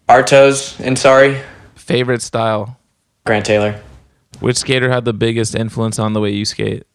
Artos 0.07 0.79
and 0.79 0.97
sorry, 0.97 1.41
Favorite 1.75 2.21
style. 2.21 2.79
Grant 3.25 3.45
Taylor. 3.45 3.79
Which 4.39 4.57
skater 4.57 4.89
had 4.91 5.05
the 5.05 5.13
biggest 5.13 5.55
influence 5.55 5.99
on 5.99 6.13
the 6.13 6.19
way 6.19 6.31
you 6.31 6.45
skate? 6.45 6.85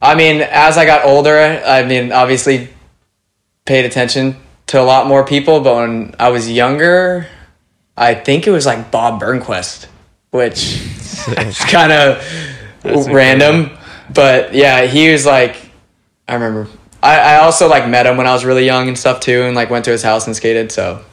I 0.00 0.14
mean, 0.14 0.40
as 0.42 0.76
I 0.76 0.84
got 0.84 1.04
older, 1.04 1.38
I 1.64 1.84
mean, 1.84 2.10
obviously 2.12 2.68
paid 3.64 3.84
attention 3.84 4.36
to 4.66 4.80
a 4.80 4.82
lot 4.82 5.06
more 5.06 5.24
people, 5.24 5.60
but 5.60 5.76
when 5.76 6.14
I 6.18 6.30
was 6.30 6.50
younger, 6.50 7.26
I 7.96 8.14
think 8.14 8.46
it 8.46 8.50
was 8.50 8.66
like 8.66 8.90
Bob 8.90 9.20
Burnquist, 9.20 9.86
which 10.30 10.80
is 11.38 11.58
kind 11.58 11.92
of 11.92 12.26
random. 12.84 13.70
But 14.12 14.54
yeah, 14.54 14.86
he 14.86 15.10
was 15.10 15.26
like, 15.26 15.56
I 16.28 16.34
remember. 16.34 16.68
I, 17.02 17.18
I 17.18 17.36
also 17.38 17.68
like 17.68 17.88
met 17.88 18.06
him 18.06 18.16
when 18.16 18.26
I 18.26 18.32
was 18.32 18.44
really 18.44 18.64
young 18.64 18.88
and 18.88 18.98
stuff 18.98 19.20
too, 19.20 19.42
and 19.42 19.56
like 19.56 19.70
went 19.70 19.84
to 19.86 19.90
his 19.90 20.02
house 20.02 20.26
and 20.26 20.36
skated. 20.36 20.70
So 20.70 21.04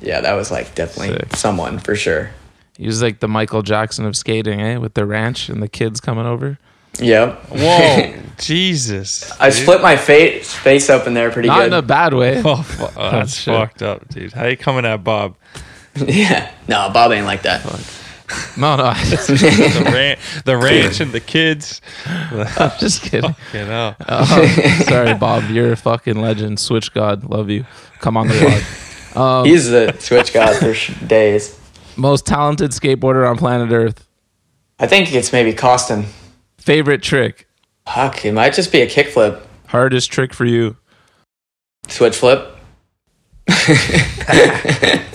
yeah, 0.00 0.20
that 0.20 0.34
was 0.34 0.50
like 0.50 0.74
definitely 0.74 1.16
Sick. 1.16 1.36
someone 1.36 1.78
for 1.78 1.94
sure. 1.94 2.30
He 2.76 2.86
was 2.86 3.00
like 3.00 3.20
the 3.20 3.28
Michael 3.28 3.62
Jackson 3.62 4.04
of 4.04 4.16
skating, 4.16 4.60
eh? 4.60 4.76
With 4.76 4.94
the 4.94 5.06
ranch 5.06 5.48
and 5.48 5.62
the 5.62 5.68
kids 5.68 6.00
coming 6.00 6.26
over. 6.26 6.58
Yep. 6.98 7.46
Whoa, 7.50 8.14
Jesus! 8.38 9.30
I 9.40 9.50
split 9.50 9.82
my 9.82 9.96
face 9.96 10.52
face 10.52 10.88
open 10.90 11.14
there 11.14 11.30
pretty 11.30 11.48
Not 11.48 11.58
good. 11.58 11.66
in 11.68 11.72
a 11.74 11.82
bad 11.82 12.14
way. 12.14 12.42
Oh, 12.44 12.92
oh, 12.96 13.10
that's 13.10 13.42
fucked 13.44 13.82
up, 13.82 14.08
dude. 14.08 14.32
How 14.32 14.46
you 14.46 14.56
coming 14.56 14.84
at 14.84 15.04
Bob? 15.04 15.36
yeah. 15.96 16.52
No, 16.68 16.90
Bob 16.92 17.12
ain't 17.12 17.26
like 17.26 17.42
that. 17.42 17.64
No, 18.56 18.74
no. 18.76 18.92
The, 19.04 19.90
ran- 19.92 20.18
the 20.44 20.56
ranch 20.56 21.00
and 21.00 21.12
the 21.12 21.20
kids. 21.20 21.80
I'm 22.06 22.72
just 22.80 23.02
kidding. 23.02 23.34
You 23.52 23.66
know. 23.66 23.94
Um, 24.08 24.26
sorry, 24.86 25.14
Bob. 25.14 25.50
You're 25.50 25.72
a 25.72 25.76
fucking 25.76 26.16
legend. 26.16 26.58
Switch 26.58 26.92
God. 26.94 27.24
Love 27.24 27.50
you. 27.50 27.66
Come 28.00 28.16
on 28.16 28.28
the 28.28 28.62
pod. 29.14 29.46
He's 29.46 29.68
the 29.70 29.94
switch 29.98 30.32
god 30.32 30.56
for 30.56 30.74
sh- 30.74 30.94
days. 31.06 31.58
Most 31.96 32.26
talented 32.26 32.72
skateboarder 32.72 33.28
on 33.28 33.36
planet 33.36 33.70
Earth. 33.72 34.06
I 34.78 34.86
think 34.86 35.12
it's 35.14 35.32
maybe 35.32 35.52
Koston. 35.54 36.06
Favorite 36.58 37.02
trick. 37.02 37.46
Fuck, 37.86 38.24
it 38.24 38.32
might 38.32 38.52
just 38.54 38.72
be 38.72 38.82
a 38.82 38.86
kickflip, 38.88 39.40
Hardest 39.68 40.10
trick 40.10 40.34
for 40.34 40.44
you. 40.44 40.76
switch 41.88 42.16
flip. 42.16 42.56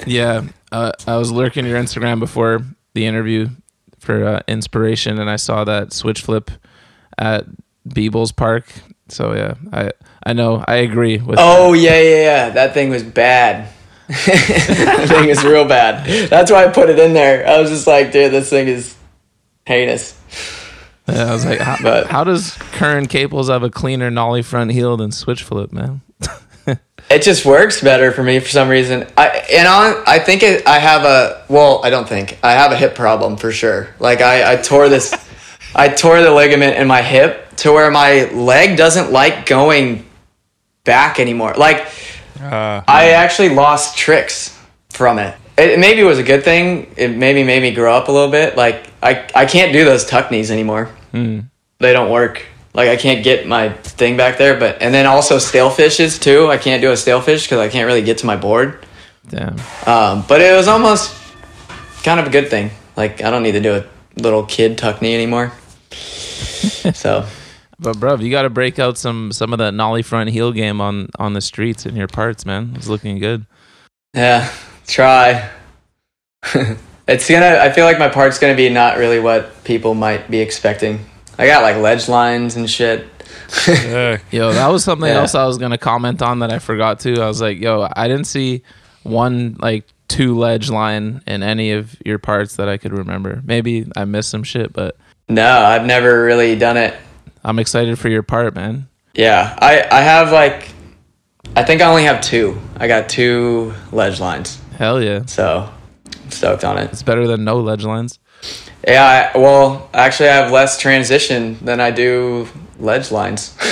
Yeah, 0.07 0.43
uh, 0.71 0.91
I 1.05 1.17
was 1.17 1.31
lurking 1.31 1.65
your 1.65 1.79
Instagram 1.79 2.19
before 2.19 2.65
the 2.93 3.05
interview 3.05 3.49
for 3.99 4.25
uh, 4.25 4.41
inspiration, 4.47 5.19
and 5.19 5.29
I 5.29 5.35
saw 5.35 5.63
that 5.63 5.93
switch 5.93 6.21
flip 6.21 6.51
at 7.17 7.45
Beebles 7.87 8.35
Park. 8.35 8.71
So 9.09 9.33
yeah, 9.33 9.55
I 9.71 9.91
I 10.25 10.33
know 10.33 10.63
I 10.67 10.75
agree 10.75 11.17
with. 11.17 11.37
Oh 11.39 11.73
yeah, 11.73 11.99
yeah, 11.99 12.21
yeah. 12.21 12.49
That 12.49 12.73
thing 12.73 12.89
was 12.89 13.03
bad. 13.03 13.69
that 14.07 15.05
thing 15.07 15.29
is 15.29 15.43
real 15.43 15.65
bad. 15.65 16.29
That's 16.29 16.51
why 16.51 16.65
I 16.65 16.69
put 16.69 16.89
it 16.89 16.99
in 16.99 17.13
there. 17.13 17.47
I 17.47 17.59
was 17.59 17.69
just 17.69 17.87
like, 17.87 18.11
dude, 18.11 18.31
this 18.31 18.49
thing 18.49 18.67
is 18.67 18.95
heinous. 19.65 20.19
Yeah, 21.07 21.29
I 21.29 21.33
was 21.33 21.45
like, 21.45 21.59
how, 21.59 21.77
But- 21.81 22.07
how 22.07 22.23
does 22.25 22.55
Curren 22.73 23.05
Caples 23.07 23.49
have 23.49 23.63
a 23.63 23.69
cleaner 23.69 24.11
nollie 24.11 24.41
front 24.41 24.71
heel 24.71 24.97
than 24.97 25.11
switch 25.11 25.43
flip, 25.43 25.71
man? 25.71 26.01
It 27.09 27.23
just 27.23 27.45
works 27.45 27.81
better 27.81 28.13
for 28.13 28.23
me 28.23 28.39
for 28.39 28.47
some 28.47 28.69
reason. 28.69 29.05
I 29.17 29.27
and 29.51 29.67
on 29.67 30.01
I 30.07 30.17
think 30.19 30.43
it, 30.43 30.65
I 30.65 30.79
have 30.79 31.03
a 31.03 31.43
well, 31.49 31.81
I 31.83 31.89
don't 31.89 32.07
think 32.07 32.39
I 32.41 32.53
have 32.53 32.71
a 32.71 32.77
hip 32.77 32.95
problem 32.95 33.35
for 33.35 33.51
sure. 33.51 33.89
Like 33.99 34.21
I, 34.21 34.53
I 34.53 34.55
tore 34.55 34.87
this, 34.87 35.13
I 35.75 35.89
tore 35.89 36.21
the 36.21 36.31
ligament 36.31 36.77
in 36.77 36.87
my 36.87 37.01
hip 37.01 37.53
to 37.57 37.73
where 37.73 37.91
my 37.91 38.29
leg 38.31 38.77
doesn't 38.77 39.11
like 39.11 39.45
going 39.45 40.05
back 40.85 41.19
anymore. 41.19 41.53
Like 41.57 41.85
Uh, 42.41 42.81
I 42.87 43.09
actually 43.11 43.49
lost 43.49 43.97
tricks 43.97 44.57
from 44.89 45.19
it. 45.19 45.35
It 45.57 45.79
maybe 45.79 46.03
was 46.03 46.17
a 46.17 46.23
good 46.23 46.43
thing. 46.45 46.93
It 46.95 47.09
maybe 47.09 47.43
made 47.43 47.61
me 47.61 47.71
grow 47.71 47.93
up 47.93 48.07
a 48.07 48.11
little 48.11 48.31
bit. 48.31 48.55
Like 48.55 48.87
I, 49.03 49.27
I 49.35 49.45
can't 49.45 49.73
do 49.73 49.83
those 49.83 50.05
tuck 50.05 50.31
knees 50.31 50.49
anymore. 50.49 50.89
They 51.79 51.91
don't 51.93 52.09
work. 52.09 52.45
Like 52.73 52.89
I 52.89 52.95
can't 52.95 53.23
get 53.23 53.47
my 53.47 53.69
thing 53.69 54.17
back 54.17 54.37
there. 54.37 54.57
But 54.59 54.81
and 54.81 54.93
then 54.93 55.05
also 55.05 55.37
stale 55.37 55.69
fishes 55.69 56.17
too. 56.17 56.47
I 56.47 56.57
can't 56.57 56.81
do 56.81 56.91
a 56.91 56.97
stale 56.97 57.21
fish 57.21 57.43
because 57.43 57.59
I 57.59 57.69
can't 57.69 57.85
really 57.85 58.01
get 58.01 58.19
to 58.19 58.25
my 58.25 58.35
board. 58.35 58.85
Damn. 59.27 59.55
Um, 59.85 60.25
but 60.27 60.41
it 60.41 60.55
was 60.55 60.67
almost 60.67 61.15
kind 62.03 62.19
of 62.19 62.27
a 62.27 62.29
good 62.29 62.49
thing. 62.49 62.71
Like 62.95 63.21
I 63.21 63.29
don't 63.29 63.43
need 63.43 63.53
to 63.53 63.61
do 63.61 63.75
a 63.75 63.85
little 64.15 64.43
kid 64.45 64.77
tuck 64.77 65.01
knee 65.01 65.13
anymore. 65.13 65.51
so 65.91 67.25
But 67.79 67.99
bro, 67.99 68.15
you 68.15 68.31
got 68.31 68.43
to 68.43 68.49
break 68.49 68.79
out 68.79 68.97
some 68.97 69.31
some 69.31 69.53
of 69.53 69.59
that 69.59 69.73
nollie 69.73 70.01
front 70.01 70.29
heel 70.29 70.51
game 70.51 70.79
on 70.81 71.09
on 71.19 71.33
the 71.33 71.41
streets 71.41 71.85
in 71.85 71.95
your 71.95 72.07
parts, 72.07 72.45
man. 72.45 72.73
It's 72.75 72.87
looking 72.87 73.19
good. 73.19 73.45
Yeah, 74.13 74.51
try. 74.87 75.49
it's 77.07 77.29
gonna. 77.29 77.59
I 77.61 77.71
feel 77.71 77.85
like 77.85 77.99
my 77.99 78.09
part's 78.09 78.39
gonna 78.39 78.55
be 78.55 78.69
not 78.69 78.97
really 78.97 79.19
what 79.19 79.63
people 79.63 79.93
might 79.93 80.29
be 80.29 80.39
expecting. 80.39 81.05
I 81.37 81.45
got 81.47 81.63
like 81.63 81.77
ledge 81.77 82.07
lines 82.07 82.55
and 82.55 82.69
shit. 82.69 83.07
Yo, 84.31 84.53
that 84.53 84.67
was 84.67 84.83
something 84.83 85.07
Yeah. 85.09 85.19
else 85.19 85.35
I 85.35 85.45
was 85.45 85.57
gonna 85.57 85.77
comment 85.77 86.21
on 86.21 86.39
that 86.39 86.51
I 86.51 86.59
forgot 86.59 86.99
to. 87.01 87.21
I 87.21 87.27
was 87.27 87.41
like, 87.41 87.59
yo, 87.59 87.87
I 87.95 88.07
didn't 88.07 88.27
see 88.27 88.63
one 89.03 89.57
like 89.59 89.85
two 90.07 90.37
ledge 90.37 90.69
line 90.69 91.21
in 91.27 91.41
any 91.43 91.71
of 91.71 91.95
your 92.05 92.19
parts 92.19 92.55
that 92.57 92.69
I 92.69 92.77
could 92.77 92.93
remember. 92.93 93.41
Maybe 93.45 93.89
I 93.95 94.05
missed 94.05 94.29
some 94.29 94.43
shit, 94.43 94.71
but 94.73 94.95
No, 95.27 95.45
I've 95.61 95.85
never 95.85 96.23
really 96.23 96.55
done 96.55 96.77
it. 96.77 96.95
I'm 97.43 97.59
excited 97.59 97.97
for 97.97 98.09
your 98.09 98.23
part, 98.23 98.55
man. 98.55 98.87
Yeah, 99.13 99.57
I 99.59 99.85
I 99.91 100.01
have 100.01 100.31
like, 100.31 100.69
I 101.55 101.63
think 101.63 101.81
I 101.81 101.85
only 101.89 102.03
have 102.03 102.21
two. 102.21 102.57
I 102.77 102.87
got 102.87 103.09
two 103.09 103.73
ledge 103.91 104.19
lines, 104.21 104.61
Hell 104.77 105.01
yeah. 105.03 105.25
so 105.25 105.69
I'm 106.23 106.31
stoked 106.31 106.63
on 106.63 106.77
it. 106.77 106.91
It's 106.91 107.03
better 107.03 107.27
than 107.27 107.43
no 107.43 107.59
ledge 107.59 107.83
lines. 107.83 108.19
Yeah, 108.87 109.31
I, 109.33 109.37
well, 109.37 109.89
actually, 109.93 110.29
I 110.29 110.35
have 110.35 110.51
less 110.51 110.79
transition 110.79 111.57
than 111.63 111.79
I 111.79 111.91
do 111.91 112.47
ledge 112.79 113.11
lines. 113.11 113.55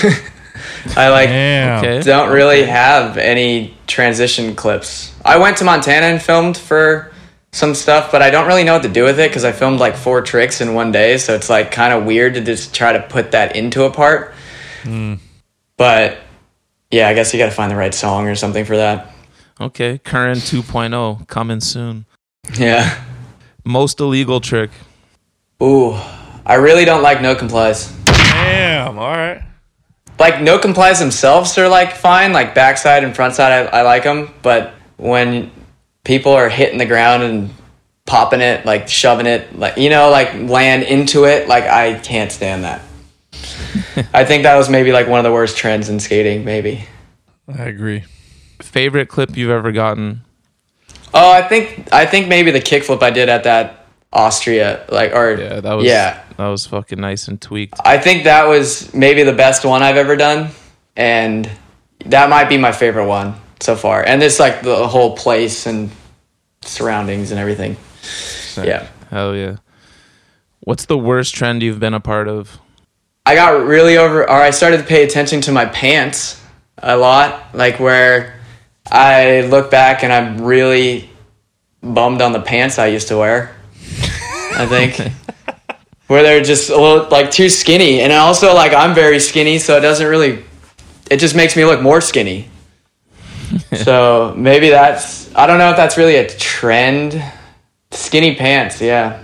I 0.95 1.09
like 1.09 1.29
Damn. 1.29 1.79
Okay. 1.79 2.01
don't 2.01 2.31
really 2.31 2.63
have 2.63 3.17
any 3.17 3.75
transition 3.87 4.55
clips. 4.55 5.13
I 5.25 5.37
went 5.37 5.57
to 5.57 5.63
Montana 5.63 6.07
and 6.07 6.21
filmed 6.21 6.57
for 6.57 7.11
some 7.51 7.73
stuff, 7.73 8.11
but 8.11 8.21
I 8.21 8.29
don't 8.29 8.47
really 8.47 8.63
know 8.63 8.73
what 8.73 8.83
to 8.83 8.89
do 8.89 9.03
with 9.03 9.19
it 9.19 9.29
because 9.29 9.43
I 9.43 9.51
filmed 9.51 9.79
like 9.79 9.95
four 9.95 10.21
tricks 10.21 10.61
in 10.61 10.73
one 10.73 10.91
day, 10.91 11.17
so 11.17 11.33
it's 11.33 11.49
like 11.49 11.71
kind 11.71 11.93
of 11.93 12.05
weird 12.05 12.35
to 12.35 12.41
just 12.41 12.75
try 12.75 12.93
to 12.93 13.01
put 13.01 13.31
that 13.31 13.55
into 13.55 13.83
a 13.83 13.91
part. 13.91 14.33
Hmm. 14.83 15.15
But 15.77 16.19
yeah, 16.91 17.07
I 17.07 17.13
guess 17.13 17.33
you 17.33 17.39
got 17.39 17.47
to 17.47 17.51
find 17.51 17.71
the 17.71 17.75
right 17.75 17.93
song 17.93 18.27
or 18.27 18.35
something 18.35 18.65
for 18.65 18.77
that. 18.77 19.13
Okay. 19.59 19.97
Curren 19.97 20.37
2.0 20.37 21.27
coming 21.27 21.59
soon. 21.59 22.05
Yeah. 22.57 23.03
Most 23.65 23.99
illegal 23.99 24.39
trick. 24.39 24.71
Ooh, 25.61 25.93
I 26.45 26.55
really 26.55 26.85
don't 26.85 27.01
like 27.03 27.21
no 27.21 27.35
complies. 27.35 27.91
Damn. 28.05 28.97
All 28.97 29.11
right. 29.11 29.41
like 30.17 30.41
no 30.41 30.57
complies 30.59 30.99
themselves 30.99 31.57
are 31.57 31.67
like 31.69 31.93
fine 31.95 32.33
like 32.33 32.53
backside 32.55 33.03
and 33.03 33.15
front 33.15 33.35
side 33.35 33.67
I, 33.67 33.79
I 33.79 33.81
like 33.83 34.03
them 34.03 34.33
but 34.41 34.73
when 34.97 35.51
people 36.03 36.31
are 36.33 36.49
hitting 36.49 36.77
the 36.77 36.85
ground 36.85 37.23
and 37.23 37.49
popping 38.05 38.41
it 38.41 38.65
like 38.65 38.87
shoving 38.89 39.27
it 39.27 39.57
like 39.57 39.77
you 39.77 39.89
know 39.89 40.09
like 40.09 40.33
land 40.49 40.83
into 40.83 41.25
it 41.25 41.47
like 41.47 41.63
i 41.65 41.97
can't 41.99 42.31
stand 42.31 42.63
that 42.63 42.81
i 44.13 44.25
think 44.25 44.43
that 44.43 44.55
was 44.57 44.67
maybe 44.69 44.91
like 44.91 45.07
one 45.07 45.19
of 45.19 45.23
the 45.23 45.31
worst 45.31 45.55
trends 45.57 45.87
in 45.89 45.99
skating 45.99 46.43
maybe 46.43 46.85
I 47.47 47.63
agree. 47.63 48.03
Favorite 48.61 49.07
clip 49.09 49.35
you've 49.37 49.49
ever 49.51 49.71
gotten. 49.71 50.21
oh 51.13 51.31
i 51.31 51.41
think 51.47 51.87
i 51.93 52.05
think 52.05 52.27
maybe 52.27 52.51
the 52.51 52.59
kickflip 52.61 53.01
i 53.03 53.09
did 53.11 53.29
at 53.29 53.43
that 53.45 53.78
austria 54.11 54.85
like 54.89 55.13
or 55.13 55.35
Yeah, 55.39 55.59
that 55.59 55.73
was 55.73 55.85
yeah 55.85 56.23
that 56.39 56.47
was 56.47 56.65
fucking 56.65 57.01
nice 57.01 57.27
and 57.27 57.41
tweaked. 57.41 57.77
I 57.83 57.97
think 57.97 58.23
that 58.23 58.47
was 58.47 58.93
maybe 58.93 59.23
the 59.23 59.33
best 59.33 59.65
one 59.65 59.83
I've 59.83 59.97
ever 59.97 60.15
done, 60.15 60.51
and 60.95 61.49
that 62.05 62.29
might 62.29 62.47
be 62.47 62.57
my 62.57 62.71
favorite 62.71 63.07
one 63.07 63.35
so 63.59 63.75
far. 63.75 64.01
And 64.01 64.23
it's 64.23 64.39
like 64.39 64.61
the 64.61 64.87
whole 64.87 65.17
place 65.17 65.65
and 65.65 65.91
surroundings 66.61 67.31
and 67.31 67.41
everything. 67.41 67.75
Yeah, 68.55 68.87
Hell 69.09 69.35
yeah. 69.35 69.57
What's 70.61 70.85
the 70.85 70.97
worst 70.97 71.35
trend 71.35 71.61
you've 71.61 71.79
been 71.79 71.93
a 71.93 71.99
part 71.99 72.29
of? 72.29 72.57
I 73.25 73.35
got 73.35 73.65
really 73.65 73.97
over, 73.97 74.23
or 74.23 74.29
I 74.29 74.51
started 74.51 74.77
to 74.77 74.83
pay 74.83 75.03
attention 75.03 75.41
to 75.41 75.51
my 75.51 75.65
pants 75.65 76.41
a 76.77 76.95
lot, 76.95 77.53
like 77.53 77.81
where 77.81 78.39
I 78.89 79.41
look 79.41 79.69
back 79.69 80.03
and 80.03 80.13
I'm 80.13 80.41
really 80.41 81.09
bummed 81.81 82.21
on 82.21 82.31
the 82.31 82.41
pants 82.41 82.79
I 82.79 82.87
used 82.87 83.09
to 83.09 83.17
wear. 83.17 83.55
I 84.59 84.65
think. 84.65 85.13
where 86.07 86.23
they're 86.23 86.41
just 86.43 86.71
a 86.71 86.75
little 86.75 87.07
like 87.09 87.29
too 87.29 87.49
skinny 87.49 88.01
and 88.01 88.11
also 88.11 88.55
like 88.55 88.73
i'm 88.73 88.95
very 88.95 89.19
skinny 89.19 89.59
so 89.59 89.77
it 89.77 89.81
doesn't 89.81 90.07
really 90.07 90.43
it 91.11 91.17
just 91.17 91.35
makes 91.35 91.55
me 91.55 91.63
look 91.65 91.83
more 91.83 92.01
skinny 92.01 92.49
so 93.83 94.33
maybe 94.35 94.69
that's 94.69 95.33
i 95.35 95.45
don't 95.45 95.59
know 95.59 95.69
if 95.69 95.77
that's 95.77 95.97
really 95.97 96.15
a 96.15 96.27
trend 96.27 97.23
skinny 97.91 98.35
pants 98.35 98.81
yeah 98.81 99.23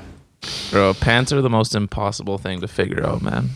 Bro, 0.69 0.95
pants 0.95 1.33
are 1.33 1.41
the 1.41 1.49
most 1.49 1.73
impossible 1.73 2.37
thing 2.37 2.61
to 2.61 2.67
figure 2.67 3.03
out, 3.05 3.21
man. 3.21 3.49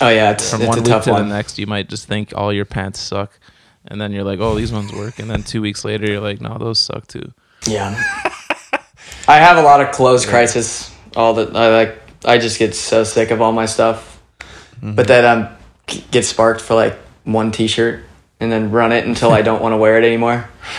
oh 0.00 0.08
yeah 0.08 0.32
it's, 0.32 0.50
From 0.50 0.60
it's 0.60 0.68
one 0.68 0.78
a 0.78 0.80
week 0.82 0.90
tough 0.90 1.04
to 1.04 1.12
one 1.12 1.28
the 1.28 1.34
next, 1.34 1.58
you 1.58 1.66
might 1.66 1.88
just 1.88 2.06
think 2.06 2.32
all 2.36 2.52
your 2.52 2.64
pants 2.64 3.00
suck. 3.00 3.38
And 3.86 3.98
then 3.98 4.12
you're 4.12 4.24
like, 4.24 4.38
oh, 4.38 4.54
these 4.54 4.70
ones 4.70 4.92
work. 4.92 5.18
And 5.18 5.30
then 5.30 5.42
two 5.42 5.62
weeks 5.62 5.84
later, 5.84 6.06
you're 6.06 6.20
like, 6.20 6.42
no, 6.42 6.58
those 6.58 6.78
suck 6.78 7.06
too. 7.06 7.32
yeah 7.66 7.94
I 9.28 9.36
have 9.36 9.56
a 9.56 9.62
lot 9.62 9.80
of 9.80 9.90
clothes 9.90 10.26
crisis. 10.26 10.94
All 11.18 11.34
the 11.34 11.50
I 11.58 11.68
like. 11.68 12.02
I 12.24 12.38
just 12.38 12.58
get 12.58 12.74
so 12.74 13.04
sick 13.04 13.30
of 13.30 13.42
all 13.42 13.52
my 13.52 13.66
stuff. 13.66 14.22
But 14.80 15.08
then 15.08 15.24
um, 15.24 15.48
get 16.10 16.24
sparked 16.24 16.60
for 16.60 16.74
like 16.74 16.94
one 17.24 17.50
T-shirt 17.50 18.04
and 18.40 18.50
then 18.52 18.70
run 18.70 18.92
it 18.92 19.04
until 19.04 19.32
I 19.32 19.42
don't 19.42 19.60
want 19.60 19.72
to 19.72 19.76
wear 19.76 19.98
it 19.98 20.04
anymore. 20.04 20.48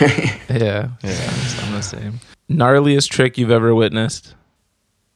Yeah, 0.50 0.88
yeah, 1.04 1.30
I'm 1.62 1.72
the 1.72 1.80
same. 1.82 2.18
Gnarliest 2.50 3.08
trick 3.08 3.38
you've 3.38 3.52
ever 3.52 3.72
witnessed? 3.72 4.34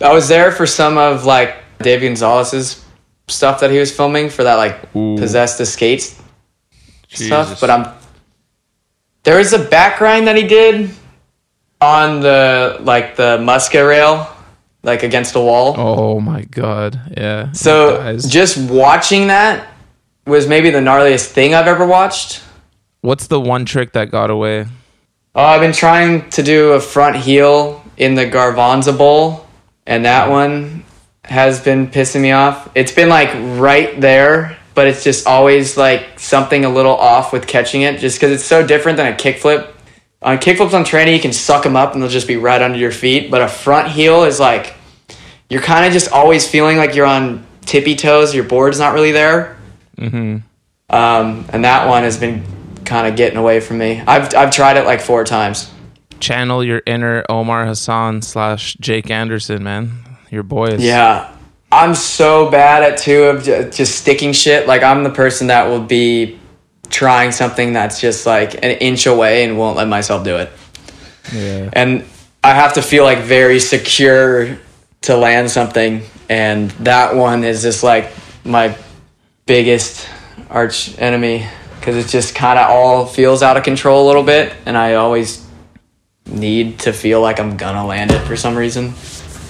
I 0.01 0.13
was 0.13 0.29
there 0.29 0.53
for 0.53 0.65
some 0.65 0.97
of 0.97 1.25
like 1.25 1.57
Dave 1.81 2.03
Gonzalez's 2.03 2.85
stuff 3.27 3.61
that 3.61 3.71
he 3.73 3.79
was 3.79 3.91
filming 3.95 4.29
for 4.29 4.45
that 4.45 4.55
like 4.55 4.93
possessed 4.93 5.59
the 5.59 5.67
skates 5.67 6.21
stuff. 7.09 7.61
But 7.61 7.71
I'm 7.71 7.93
there 9.25 9.39
was 9.39 9.53
a 9.53 9.59
back 9.59 9.99
grind 9.99 10.29
that 10.29 10.37
he 10.37 10.47
did 10.47 10.91
on 11.81 12.21
the 12.21 12.79
like 12.81 13.17
the 13.17 13.39
Muska 13.39 13.87
rail, 13.89 14.29
like 14.85 15.03
against 15.03 15.35
a 15.35 15.41
wall. 15.41 15.75
Oh 15.77 16.21
my 16.21 16.43
god, 16.43 17.01
yeah. 17.17 17.51
So 17.53 18.17
just 18.19 18.59
watching 18.71 19.29
that 19.29 19.67
was 20.27 20.47
maybe 20.47 20.71
the 20.71 20.79
gnarliest 20.79 21.27
thing 21.27 21.55
I've 21.55 21.67
ever 21.67 21.87
watched. 21.87 22.43
what's 23.01 23.27
the 23.27 23.41
one 23.41 23.65
trick 23.65 23.93
that 23.93 24.11
got 24.11 24.31
away? 24.31 24.67
Oh, 25.35 25.43
I've 25.43 25.61
been 25.61 25.73
trying 25.73 26.31
to 26.31 26.43
do 26.43 26.73
a 26.73 26.81
front 26.81 27.17
heel 27.17 27.85
in 27.97 28.15
the 28.15 28.25
Garvanza 28.25 28.97
Bowl, 28.97 29.47
and 29.87 30.05
that 30.05 30.29
mm. 30.29 30.31
one 30.31 30.85
has 31.25 31.61
been 31.61 31.89
pissing 31.89 32.21
me 32.21 32.33
off. 32.33 32.71
It's 32.75 32.93
been 32.93 33.09
like 33.09 33.31
right 33.59 34.01
there, 34.01 34.57
but 34.75 34.87
it's 34.87 35.03
just 35.03 35.27
always 35.27 35.77
like 35.77 36.19
something 36.19 36.65
a 36.65 36.69
little 36.69 36.97
off 36.97 37.33
with 37.33 37.47
catching 37.47 37.83
it, 37.83 37.99
just 37.99 38.19
because 38.19 38.33
it's 38.33 38.45
so 38.45 38.67
different 38.67 38.97
than 38.97 39.13
a 39.13 39.17
kickflip. 39.17 39.74
On 40.25 40.39
kickflips 40.39 40.73
on 40.73 40.85
training, 40.85 41.15
you 41.15 41.21
can 41.21 41.35
suck 41.35 41.63
them 41.63 41.77
up 41.77 41.93
and 41.93 42.03
they'll 42.03 42.11
just 42.11 42.27
be 42.27 42.37
right 42.37 42.61
under 42.61 42.79
your 42.79 42.91
feet, 42.91 43.31
but 43.31 43.43
a 43.43 43.49
front 43.49 43.89
heel 43.89 44.25
is 44.25 44.41
like 44.41 44.75
you're 45.51 45.63
kind 45.63 45.87
of 45.87 45.93
just 45.93 46.11
always 46.11 46.49
feeling 46.49 46.79
like 46.79 46.95
you're 46.95 47.07
on 47.07 47.47
tippy 47.67 47.95
toes. 47.95 48.35
Your 48.35 48.45
board's 48.45 48.79
not 48.79 48.95
really 48.95 49.13
there. 49.13 49.57
Mm-hmm. 49.99 50.39
Um, 50.89 51.45
and 51.53 51.65
that 51.65 51.89
one 51.89 52.05
has 52.05 52.17
been 52.17 52.43
kind 52.85 53.07
of 53.07 53.17
getting 53.17 53.39
away 53.39 53.61
from 53.61 53.79
me. 53.79 54.01
I've, 54.01 54.35
I've 54.35 54.51
tried 54.51 54.79
it 54.79 54.87
like 54.87 55.01
four 55.01 55.25
times. 55.25 55.71
Channel 56.21 56.65
your 56.65 56.83
inner 56.87 57.25
Omar 57.29 57.67
Hassan 57.67 58.23
slash 58.23 58.75
Jake 58.81 59.11
Anderson, 59.11 59.63
man. 59.63 59.93
Your 60.31 60.43
boys. 60.43 60.83
Yeah. 60.83 61.37
I'm 61.71 61.95
so 61.95 62.51
bad 62.51 62.83
at 62.83 62.99
two 62.99 63.25
of 63.25 63.45
just 63.45 63.97
sticking 63.97 64.33
shit. 64.33 64.67
Like 64.67 64.83
I'm 64.83 65.03
the 65.03 65.11
person 65.11 65.49
that 65.49 65.69
will 65.69 65.83
be 65.83 66.39
trying 66.95 67.33
something 67.33 67.73
that's 67.73 68.01
just 68.01 68.25
like 68.25 68.55
an 68.55 68.71
inch 68.71 69.07
away 69.07 69.43
and 69.43 69.59
won't 69.59 69.77
let 69.77 69.89
myself 69.89 70.23
do 70.25 70.37
it. 70.37 70.49
yeah. 71.33 71.69
And 71.73 72.05
I 72.45 72.55
have 72.55 72.75
to 72.75 72.83
feel 72.83 73.03
like 73.03 73.19
very 73.19 73.59
secure 73.59 74.57
to 75.03 75.17
land 75.17 75.51
something. 75.51 76.03
And 76.29 76.71
that 76.83 77.17
one 77.17 77.43
is 77.43 77.63
just 77.63 77.83
like 77.83 78.13
my 78.45 78.77
biggest 79.45 80.09
arch 80.49 80.97
enemy 80.99 81.47
because 81.81 81.97
it 81.97 82.09
just 82.09 82.35
kind 82.37 82.61
of 82.61 82.71
all 82.71 83.07
feels 83.07 83.43
out 83.43 83.57
of 83.57 83.65
control 83.65 84.05
a 84.05 84.07
little 84.07 84.23
bit. 84.23 84.55
And 84.65 84.79
I 84.79 84.95
always 84.95 85.45
need 86.27 86.79
to 86.81 86.93
feel 86.93 87.21
like 87.21 87.41
I'm 87.41 87.57
gonna 87.57 87.85
land 87.85 88.13
it 88.13 88.21
for 88.21 88.37
some 88.37 88.55
reason. 88.55 88.95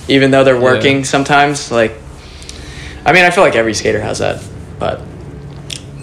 Even 0.08 0.30
though 0.30 0.44
they're 0.44 0.58
working 0.60 1.04
sometimes. 1.04 1.70
Like, 1.70 1.92
I 3.04 3.12
mean, 3.12 3.24
I 3.24 3.30
feel 3.30 3.44
like 3.44 3.54
every 3.54 3.74
skater 3.74 4.00
has 4.00 4.18
that, 4.20 4.42
but 4.78 5.02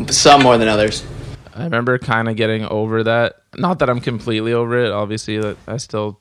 some 0.09 0.43
more 0.43 0.57
than 0.59 0.67
others. 0.67 1.03
I 1.55 1.63
remember 1.63 1.97
kind 1.97 2.29
of 2.29 2.35
getting 2.35 2.65
over 2.65 3.03
that. 3.03 3.41
Not 3.57 3.79
that 3.79 3.89
I'm 3.89 3.99
completely 4.01 4.53
over 4.53 4.77
it. 4.77 4.91
Obviously, 4.91 5.37
that 5.39 5.57
I 5.67 5.77
still 5.77 6.19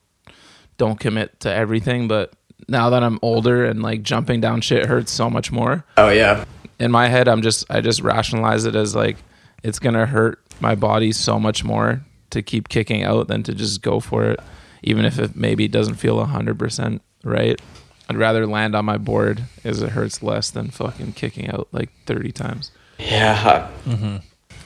don't 0.77 0.99
commit 0.99 1.41
to 1.41 1.53
everything, 1.53 2.09
but 2.09 2.33
now 2.69 2.91
that 2.91 3.03
I'm 3.03 3.19
older 3.23 3.65
and 3.65 3.83
like 3.83 4.03
jumping 4.03 4.41
down 4.41 4.61
shit 4.61 4.87
hurts 4.87 5.13
so 5.13 5.31
much 5.31 5.53
more. 5.53 5.85
Oh, 5.97 6.09
yeah. 6.09 6.45
In 6.79 6.91
my 6.91 7.09
head, 7.09 7.29
I'm 7.29 7.43
just 7.43 7.71
I 7.71 7.81
just 7.81 8.01
rationalize 8.01 8.65
it 8.65 8.75
as 8.75 8.95
like 8.95 9.19
it's 9.63 9.79
gonna 9.79 10.07
hurt 10.07 10.41
my 10.61 10.75
body 10.75 11.13
so 11.13 11.39
much 11.39 11.63
more 11.65 12.01
to 12.31 12.43
keep 12.43 12.69
kicking 12.69 13.05
out 13.05 13.29
than 13.29 13.43
to 13.43 13.55
just 13.55 13.83
go 13.83 14.01
for 14.01 14.25
it, 14.31 14.41
even 14.83 15.05
if 15.05 15.19
it 15.19 15.37
maybe 15.37 15.69
doesn't 15.69 15.97
feel 15.97 16.25
hundred 16.25 16.59
percent 16.59 17.03
right. 17.25 17.61
I'd 18.09 18.17
rather 18.17 18.45
land 18.45 18.75
on 18.75 18.85
my 18.85 18.97
board 18.97 19.45
as 19.63 19.83
it 19.83 19.91
hurts 19.91 20.21
less 20.21 20.51
than 20.51 20.71
fucking 20.71 21.13
kicking 21.13 21.49
out 21.49 21.69
like 21.71 21.91
30 22.07 22.33
times. 22.33 22.73
Yeah. 22.99 23.71
Mm-hmm. 23.87 24.17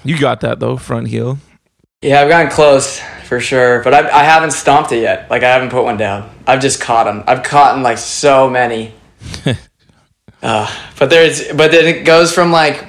You 0.05 0.19
got 0.19 0.41
that 0.43 0.61
though, 0.61 0.77
front 0.77 1.09
heel. 1.09 1.39
Yeah, 2.03 2.21
I've 2.21 2.29
gotten 2.29 2.51
close 2.51 3.01
for 3.25 3.41
sure, 3.41 3.83
but 3.83 3.95
I, 3.95 4.21
I 4.21 4.25
haven't 4.25 4.51
stomped 4.51 4.93
it 4.93 5.01
yet. 5.01 5.31
Like 5.31 5.43
I 5.43 5.49
haven't 5.49 5.71
put 5.71 5.85
one 5.85 5.97
down. 5.97 6.31
I've 6.47 6.61
just 6.61 6.81
caught 6.81 7.05
them. 7.05 7.25
I've 7.27 7.43
caught 7.43 7.79
like 7.81 7.97
so 7.97 8.51
many. 8.51 8.93
uh, 10.43 10.89
but 10.99 11.09
there's 11.09 11.49
but 11.55 11.71
then 11.71 11.87
it 11.87 12.05
goes 12.05 12.33
from 12.33 12.53
like 12.53 12.87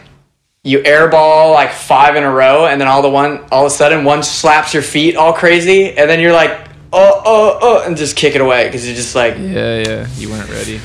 you 0.64 0.80
airball 0.80 1.54
like 1.54 1.72
five 1.72 2.18
in 2.18 2.24
a 2.24 2.32
row, 2.32 2.66
and 2.66 2.80
then 2.80 2.90
all 2.90 3.02
the 3.02 3.10
one 3.10 3.46
all 3.52 3.66
of 3.66 3.72
a 3.72 3.76
sudden 3.76 4.04
one 4.04 4.22
slaps 4.22 4.74
your 4.74 4.84
feet 4.84 5.16
all 5.16 5.32
crazy, 5.32 5.98
and 5.98 6.10
then 6.10 6.20
you're 6.20 6.34
like 6.34 6.68
oh 6.92 7.22
oh 7.26 7.60
oh, 7.62 7.88
and 7.88 7.96
just 7.96 8.18
kick 8.18 8.36
it 8.36 8.42
away 8.42 8.66
because 8.66 8.86
you're 8.86 8.96
just 8.96 9.16
like 9.16 9.38
Yeah, 9.38 9.82
yeah. 9.82 10.08
You 10.18 10.30
weren't 10.30 10.50
ready. 10.50 10.82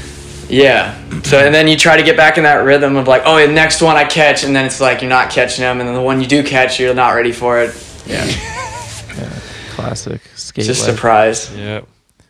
Yeah. 0.50 0.94
So 1.22 1.38
and 1.38 1.54
then 1.54 1.68
you 1.68 1.76
try 1.76 1.96
to 1.96 2.02
get 2.02 2.16
back 2.16 2.36
in 2.38 2.44
that 2.44 2.56
rhythm 2.64 2.96
of 2.96 3.06
like 3.08 3.22
oh 3.24 3.44
the 3.46 3.52
next 3.52 3.80
one 3.82 3.96
I 3.96 4.04
catch, 4.04 4.44
and 4.44 4.54
then 4.54 4.66
it's 4.66 4.80
like 4.80 5.00
you're 5.02 5.08
not 5.08 5.30
catching 5.30 5.62
them, 5.62 5.80
and 5.80 5.88
then 5.88 5.94
the 5.94 6.02
one 6.02 6.20
you 6.20 6.26
do 6.26 6.42
catch 6.42 6.78
you're 6.80 6.94
not 6.94 7.10
ready 7.10 7.32
for 7.32 7.60
it. 7.60 7.74
Yeah, 8.06 8.24
Classic 9.70 10.20
skate. 10.34 10.64
just 10.64 10.86
life. 10.86 10.94
surprise. 10.94 11.56
Yeah. 11.56 11.82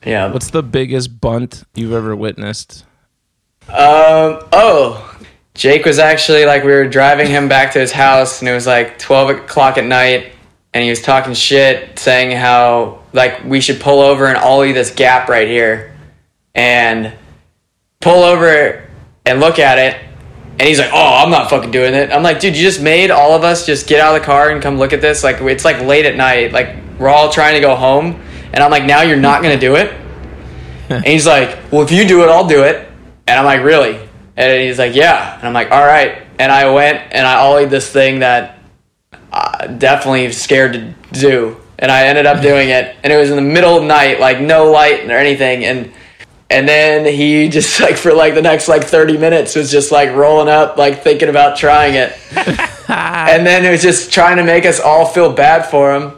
Yeah. 0.04 0.32
What's 0.32 0.50
the 0.50 0.62
biggest 0.62 1.20
bunt 1.20 1.64
you've 1.74 1.92
ever 1.92 2.14
witnessed? 2.16 2.84
Um. 3.68 4.40
Oh, 4.52 5.18
Jake 5.54 5.84
was 5.84 5.98
actually 5.98 6.44
like 6.44 6.64
we 6.64 6.70
were 6.72 6.88
driving 6.88 7.28
him 7.28 7.48
back 7.48 7.72
to 7.72 7.78
his 7.80 7.92
house, 7.92 8.40
and 8.40 8.48
it 8.48 8.54
was 8.54 8.66
like 8.66 8.98
twelve 8.98 9.30
o'clock 9.30 9.78
at 9.78 9.84
night, 9.84 10.32
and 10.74 10.82
he 10.84 10.90
was 10.90 11.02
talking 11.02 11.34
shit, 11.34 11.98
saying 11.98 12.36
how 12.36 13.00
like 13.12 13.44
we 13.44 13.60
should 13.60 13.80
pull 13.80 14.00
over 14.00 14.26
and 14.26 14.36
ollie 14.38 14.72
this 14.72 14.90
gap 14.90 15.28
right 15.28 15.48
here, 15.48 15.94
and 16.54 17.12
pull 18.00 18.24
over 18.24 18.82
and 19.26 19.40
look 19.40 19.58
at 19.58 19.78
it. 19.78 20.00
And 20.58 20.62
he's 20.62 20.78
like, 20.78 20.90
"Oh, 20.92 21.22
I'm 21.22 21.30
not 21.30 21.50
fucking 21.50 21.70
doing 21.70 21.94
it." 21.94 22.10
I'm 22.10 22.22
like, 22.22 22.40
"Dude, 22.40 22.56
you 22.56 22.62
just 22.62 22.80
made 22.80 23.10
all 23.10 23.34
of 23.34 23.44
us 23.44 23.66
just 23.66 23.86
get 23.86 24.00
out 24.00 24.14
of 24.14 24.20
the 24.20 24.26
car 24.26 24.50
and 24.50 24.62
come 24.62 24.78
look 24.78 24.92
at 24.92 25.00
this. 25.00 25.22
Like, 25.22 25.40
it's 25.42 25.64
like 25.64 25.80
late 25.82 26.06
at 26.06 26.16
night. 26.16 26.52
Like, 26.52 26.76
we're 26.98 27.08
all 27.08 27.30
trying 27.30 27.54
to 27.54 27.60
go 27.60 27.74
home." 27.76 28.20
And 28.52 28.64
I'm 28.64 28.70
like, 28.70 28.84
"Now 28.84 29.02
you're 29.02 29.16
not 29.16 29.42
gonna 29.42 29.58
do 29.58 29.76
it." 29.76 29.92
and 30.88 31.06
he's 31.06 31.26
like, 31.26 31.56
"Well, 31.70 31.82
if 31.82 31.92
you 31.92 32.06
do 32.06 32.22
it, 32.22 32.28
I'll 32.28 32.46
do 32.46 32.64
it." 32.64 32.88
And 33.26 33.38
I'm 33.38 33.44
like, 33.44 33.62
"Really?" 33.62 33.98
And 34.36 34.62
he's 34.62 34.78
like, 34.78 34.94
"Yeah." 34.94 35.36
And 35.36 35.46
I'm 35.46 35.54
like, 35.54 35.70
"All 35.70 35.84
right." 35.84 36.22
And 36.38 36.50
I 36.50 36.70
went 36.70 37.00
and 37.12 37.26
I 37.26 37.42
ollied 37.42 37.68
this 37.68 37.90
thing 37.90 38.20
that 38.20 38.58
uh, 39.32 39.66
definitely 39.66 40.32
scared 40.32 40.72
to 40.72 40.94
do, 41.12 41.56
and 41.78 41.92
I 41.92 42.06
ended 42.06 42.26
up 42.26 42.40
doing 42.40 42.70
it. 42.70 42.96
And 43.04 43.12
it 43.12 43.16
was 43.16 43.30
in 43.30 43.36
the 43.36 43.42
middle 43.42 43.76
of 43.76 43.84
night, 43.84 44.20
like 44.20 44.40
no 44.40 44.70
light 44.70 45.04
or 45.04 45.16
anything, 45.18 45.64
and 45.64 45.92
and 46.50 46.68
then 46.68 47.04
he 47.06 47.48
just 47.50 47.80
like 47.80 47.96
for 47.96 48.12
like 48.12 48.34
the 48.34 48.42
next 48.42 48.68
like 48.68 48.84
30 48.84 49.16
minutes 49.16 49.54
was 49.54 49.70
just 49.70 49.92
like 49.92 50.10
rolling 50.14 50.48
up, 50.48 50.76
like 50.76 51.02
thinking 51.02 51.28
about 51.28 51.56
trying 51.56 51.94
it, 51.94 52.16
and 52.88 53.46
then 53.46 53.64
it 53.64 53.70
was 53.70 53.82
just 53.82 54.12
trying 54.12 54.36
to 54.36 54.44
make 54.44 54.66
us 54.66 54.80
all 54.80 55.06
feel 55.06 55.32
bad 55.32 55.66
for 55.66 55.94
him. 55.94 56.16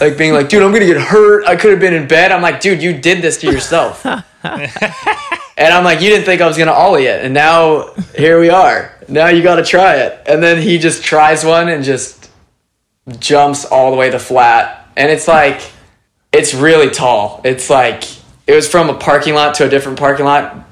Like 0.00 0.18
being 0.18 0.32
like, 0.32 0.48
dude, 0.48 0.62
I'm 0.62 0.72
gonna 0.72 0.86
get 0.86 1.00
hurt. 1.00 1.46
I 1.46 1.54
could 1.54 1.70
have 1.70 1.80
been 1.80 1.94
in 1.94 2.08
bed. 2.08 2.32
I'm 2.32 2.42
like, 2.42 2.60
dude, 2.60 2.82
you 2.82 2.98
did 2.98 3.22
this 3.22 3.38
to 3.38 3.50
yourself. 3.50 4.04
And 5.58 5.72
I'm 5.72 5.84
like, 5.84 6.02
you 6.02 6.10
didn't 6.10 6.26
think 6.26 6.42
I 6.42 6.46
was 6.46 6.58
gonna 6.58 6.72
ollie 6.72 7.06
it, 7.06 7.24
and 7.24 7.32
now 7.32 7.94
here 8.14 8.38
we 8.38 8.50
are. 8.50 8.92
Now 9.08 9.28
you 9.28 9.42
got 9.42 9.56
to 9.56 9.64
try 9.64 9.96
it. 9.96 10.20
And 10.26 10.42
then 10.42 10.60
he 10.60 10.78
just 10.78 11.02
tries 11.02 11.44
one 11.44 11.68
and 11.68 11.82
just 11.82 12.30
jumps 13.18 13.64
all 13.64 13.90
the 13.90 13.96
way 13.96 14.10
to 14.10 14.18
flat, 14.18 14.86
and 14.96 15.10
it's 15.10 15.26
like, 15.26 15.62
it's 16.30 16.52
really 16.52 16.90
tall. 16.90 17.40
It's 17.42 17.70
like 17.70 18.04
it 18.46 18.54
was 18.54 18.68
from 18.68 18.88
a 18.88 18.94
parking 18.94 19.34
lot 19.34 19.54
to 19.56 19.66
a 19.66 19.68
different 19.68 19.98
parking 19.98 20.24
lot, 20.24 20.66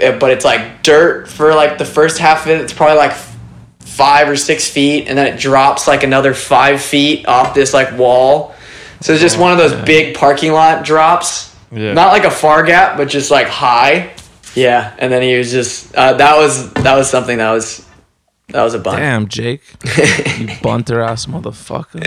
eh, 0.00 0.16
but 0.18 0.30
it's 0.30 0.44
like 0.44 0.82
dirt 0.82 1.28
for 1.28 1.54
like 1.54 1.78
the 1.78 1.84
first 1.84 2.18
half 2.18 2.44
of 2.44 2.52
it. 2.52 2.60
It's 2.60 2.72
probably 2.72 2.96
like 2.96 3.16
five 3.80 4.28
or 4.28 4.36
six 4.36 4.68
feet, 4.68 5.06
and 5.08 5.16
then 5.16 5.26
it 5.32 5.38
drops 5.38 5.86
like 5.86 6.02
another 6.02 6.34
five 6.34 6.80
feet 6.82 7.26
off 7.26 7.54
this 7.54 7.72
like 7.72 7.96
wall. 7.96 8.54
So 9.00 9.12
it's 9.12 9.22
just 9.22 9.38
one 9.38 9.52
of 9.52 9.58
those 9.58 9.74
big 9.84 10.16
parking 10.16 10.52
lot 10.52 10.84
drops. 10.84 11.54
Yeah. 11.70 11.92
Not 11.92 12.12
like 12.12 12.24
a 12.24 12.30
far 12.30 12.62
gap, 12.64 12.96
but 12.96 13.08
just 13.08 13.30
like 13.30 13.48
high. 13.48 14.14
Yeah, 14.54 14.94
and 14.98 15.10
then 15.10 15.22
he 15.22 15.36
was 15.36 15.50
just 15.50 15.94
uh, 15.94 16.14
that 16.14 16.36
was 16.36 16.72
that 16.74 16.94
was 16.96 17.08
something 17.08 17.38
that 17.38 17.52
was 17.52 17.86
that 18.48 18.62
was 18.62 18.74
a 18.74 18.78
bun. 18.78 18.98
Damn, 18.98 19.28
Jake. 19.28 19.62
you 20.38 20.48
bunter 20.62 21.00
ass 21.00 21.26
motherfucker. 21.26 22.04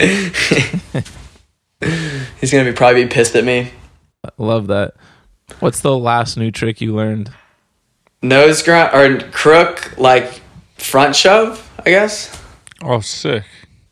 He's 2.39 2.51
gonna 2.51 2.65
be 2.65 2.71
probably 2.71 3.03
be 3.05 3.09
pissed 3.09 3.35
at 3.35 3.43
me. 3.43 3.71
Love 4.37 4.67
that. 4.67 4.93
What's 5.59 5.81
the 5.81 5.97
last 5.97 6.37
new 6.37 6.51
trick 6.51 6.81
you 6.81 6.95
learned? 6.95 7.31
Nose 8.21 8.63
grunt 8.63 8.93
or 8.93 9.29
crook 9.31 9.97
like 9.97 10.41
front 10.77 11.15
shove, 11.15 11.69
I 11.85 11.89
guess. 11.89 12.41
Oh, 12.83 12.99
sick. 12.99 13.43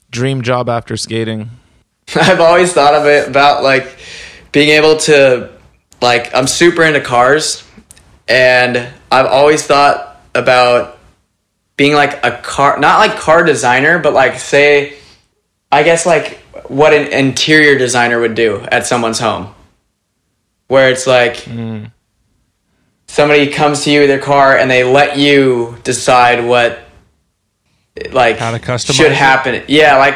Dream 0.10 0.41
job 0.41 0.69
after 0.69 0.97
skating. 0.97 1.49
I've 2.15 2.39
always 2.39 2.73
thought 2.73 2.93
of 2.93 3.05
it 3.05 3.27
about 3.27 3.64
like 3.64 3.97
being 4.51 4.69
able 4.69 4.97
to 4.97 5.49
like 6.01 6.34
I'm 6.35 6.47
super 6.47 6.84
into 6.84 7.01
cars, 7.01 7.68
and 8.27 8.77
I've 9.11 9.26
always 9.26 9.65
thought 9.65 10.22
about 10.35 10.99
being 11.77 11.93
like 11.93 12.23
a 12.23 12.38
car, 12.43 12.80
not 12.80 12.99
like 12.99 13.18
car 13.19 13.43
designer, 13.43 13.99
but 13.99 14.14
like 14.14 14.39
say, 14.39 14.95
I 15.72 15.84
guess 15.84 16.05
like 16.05 16.39
what 16.68 16.93
an 16.93 17.11
interior 17.11 17.77
designer 17.77 18.19
would 18.19 18.35
do 18.35 18.61
at 18.72 18.85
someone's 18.85 19.19
home, 19.19 19.53
where 20.68 20.90
it's 20.90 21.06
like 21.07 21.48
somebody 23.07 23.48
comes 23.48 23.84
to 23.84 23.91
you 23.91 24.02
with 24.02 24.10
their 24.10 24.19
car 24.19 24.57
and 24.57 24.69
they 24.72 24.84
let 24.84 25.18
you 25.18 25.77
decide 25.84 26.45
what 26.45 26.80
like 28.11 28.38
How 28.38 28.52
to 28.52 28.60
customize 28.60 28.94
should 28.95 29.11
it? 29.11 29.15
happen. 29.18 29.64
Yeah, 29.68 29.98
like. 29.98 30.15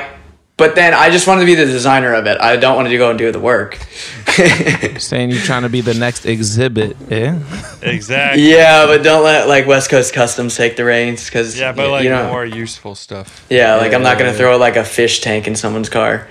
But 0.58 0.74
then 0.74 0.96
I 0.96 1.12
just 1.12 1.28
want 1.28 1.40
to 1.42 1.46
be 1.46 1.54
the 1.54 1.68
designer 1.68 2.14
of 2.16 2.26
it. 2.26 2.42
I 2.42 2.58
don't 2.58 2.76
want 2.76 2.88
to 2.88 2.98
go 2.98 3.12
and 3.12 3.20
do 3.20 3.32
the 3.32 3.40
work. 3.40 3.76
Saying 4.98 5.30
you're 5.30 5.40
trying 5.44 5.62
to 5.62 5.70
be 5.70 5.82
the 5.82 5.94
next 5.94 6.24
Xzibit, 6.26 6.96
yeah? 7.12 7.38
Exactly. 7.88 8.50
Yeah, 8.50 8.88
but 8.88 9.04
don't 9.04 9.24
let 9.24 9.48
like 9.48 9.68
West 9.68 9.92
Coast 9.92 10.16
Customs 10.16 10.58
take 10.58 10.76
the 10.76 10.84
reins 10.84 11.26
because 11.26 11.60
Yeah, 11.60 11.74
but 11.74 11.92
like 11.92 12.04
you 12.06 12.10
know, 12.10 12.28
more 12.32 12.44
useful 12.44 12.96
stuff. 12.96 13.46
yeah, 13.52 13.76
like 13.76 13.94
I'm 13.94 14.02
not 14.02 14.18
gonna 14.18 14.32
yeah. 14.32 14.38
throw 14.38 14.58
like 14.58 14.78
a 14.78 14.84
fish 14.84 15.20
tank 15.22 15.46
in 15.46 15.56
someone's 15.56 15.90
car. 15.90 16.28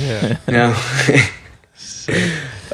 Yeah. 0.00 0.38
You 0.48 0.52
know. 0.52 0.76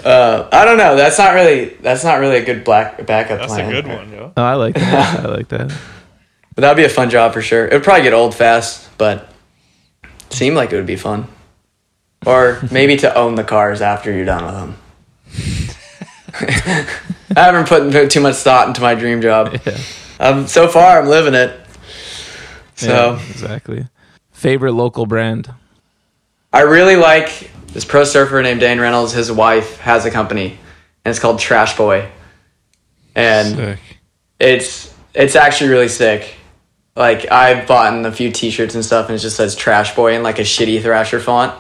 Uh, 0.05 0.49
I 0.53 0.65
don't 0.65 0.79
know. 0.79 0.97
That's 0.97 1.19
not 1.19 1.35
really 1.35 1.67
that's 1.81 2.05
not 2.05 2.21
really 2.21 2.37
a 2.39 2.45
good 2.45 2.65
black 2.65 3.05
backup 3.07 3.41
That's 3.41 3.53
plan. 3.53 3.69
a 3.69 3.73
good 3.73 3.87
one, 3.87 4.13
yo. 4.13 4.33
Oh, 4.37 4.43
I 4.43 4.55
like 4.55 4.75
that. 4.75 5.21
I 5.25 5.29
like 5.29 5.49
that. 5.49 5.69
But 6.55 6.63
that'd 6.63 6.77
be 6.77 6.85
a 6.85 6.89
fun 6.89 7.11
job 7.11 7.33
for 7.33 7.43
sure. 7.43 7.67
It 7.67 7.73
would 7.73 7.83
probably 7.85 8.03
get 8.03 8.13
old 8.15 8.35
fast, 8.35 8.89
but 8.99 9.31
it 10.03 10.33
seemed 10.33 10.57
like 10.57 10.73
it 10.73 10.77
would 10.77 10.87
be 10.87 10.97
fun. 10.97 11.29
Or 12.25 12.61
maybe 12.73 12.97
to 12.99 13.15
own 13.15 13.35
the 13.35 13.45
cars 13.45 13.81
after 13.83 14.13
you're 14.13 14.25
done 14.25 14.45
with 14.45 14.55
them. 14.55 14.77
I 17.37 17.41
haven't 17.45 17.69
put 17.69 17.93
put 17.93 18.11
too 18.11 18.21
much 18.21 18.37
thought 18.37 18.69
into 18.69 18.81
my 18.81 18.95
dream 18.95 19.21
job. 19.23 19.59
Yeah. 19.67 19.79
Um, 20.19 20.47
so 20.47 20.67
far, 20.67 20.99
I'm 21.01 21.09
living 21.09 21.35
it. 21.35 21.61
So 22.75 22.87
Yeah, 23.21 23.31
exactly. 23.31 23.87
Favorite 24.33 24.73
local 24.73 25.05
brand? 25.05 25.53
I 26.55 26.63
really 26.63 26.97
like 26.97 27.51
this 27.77 27.85
pro 27.85 28.05
surfer 28.05 28.43
named 28.43 28.61
Dane 28.61 28.81
Reynolds. 28.81 29.13
His 29.13 29.31
wife 29.31 29.77
has 29.81 30.07
a 30.07 30.11
company, 30.11 30.47
and 31.05 31.11
it's 31.11 31.19
called 31.19 31.39
Trash 31.39 31.77
Boy, 31.77 32.09
and 33.15 33.55
Sick. 33.55 33.79
it's 34.41 34.95
it's 35.13 35.37
actually 35.37 35.69
really 35.69 35.89
sick. 35.89 36.37
Like 36.97 37.31
I've 37.31 37.67
bought 37.67 37.93
in 37.93 38.07
a 38.07 38.13
few 38.13 38.33
T-shirts 38.33 38.75
and 38.75 38.83
stuff, 38.83 39.11
and 39.11 39.17
it 39.17 39.19
just 39.19 39.37
says 39.37 39.55
Trash 39.55 39.95
Boy 39.95 40.17
in 40.17 40.23
like 40.23 40.39
a 40.39 40.43
shitty 40.43 40.81
Thrasher 40.81 41.21
font. 41.21 41.55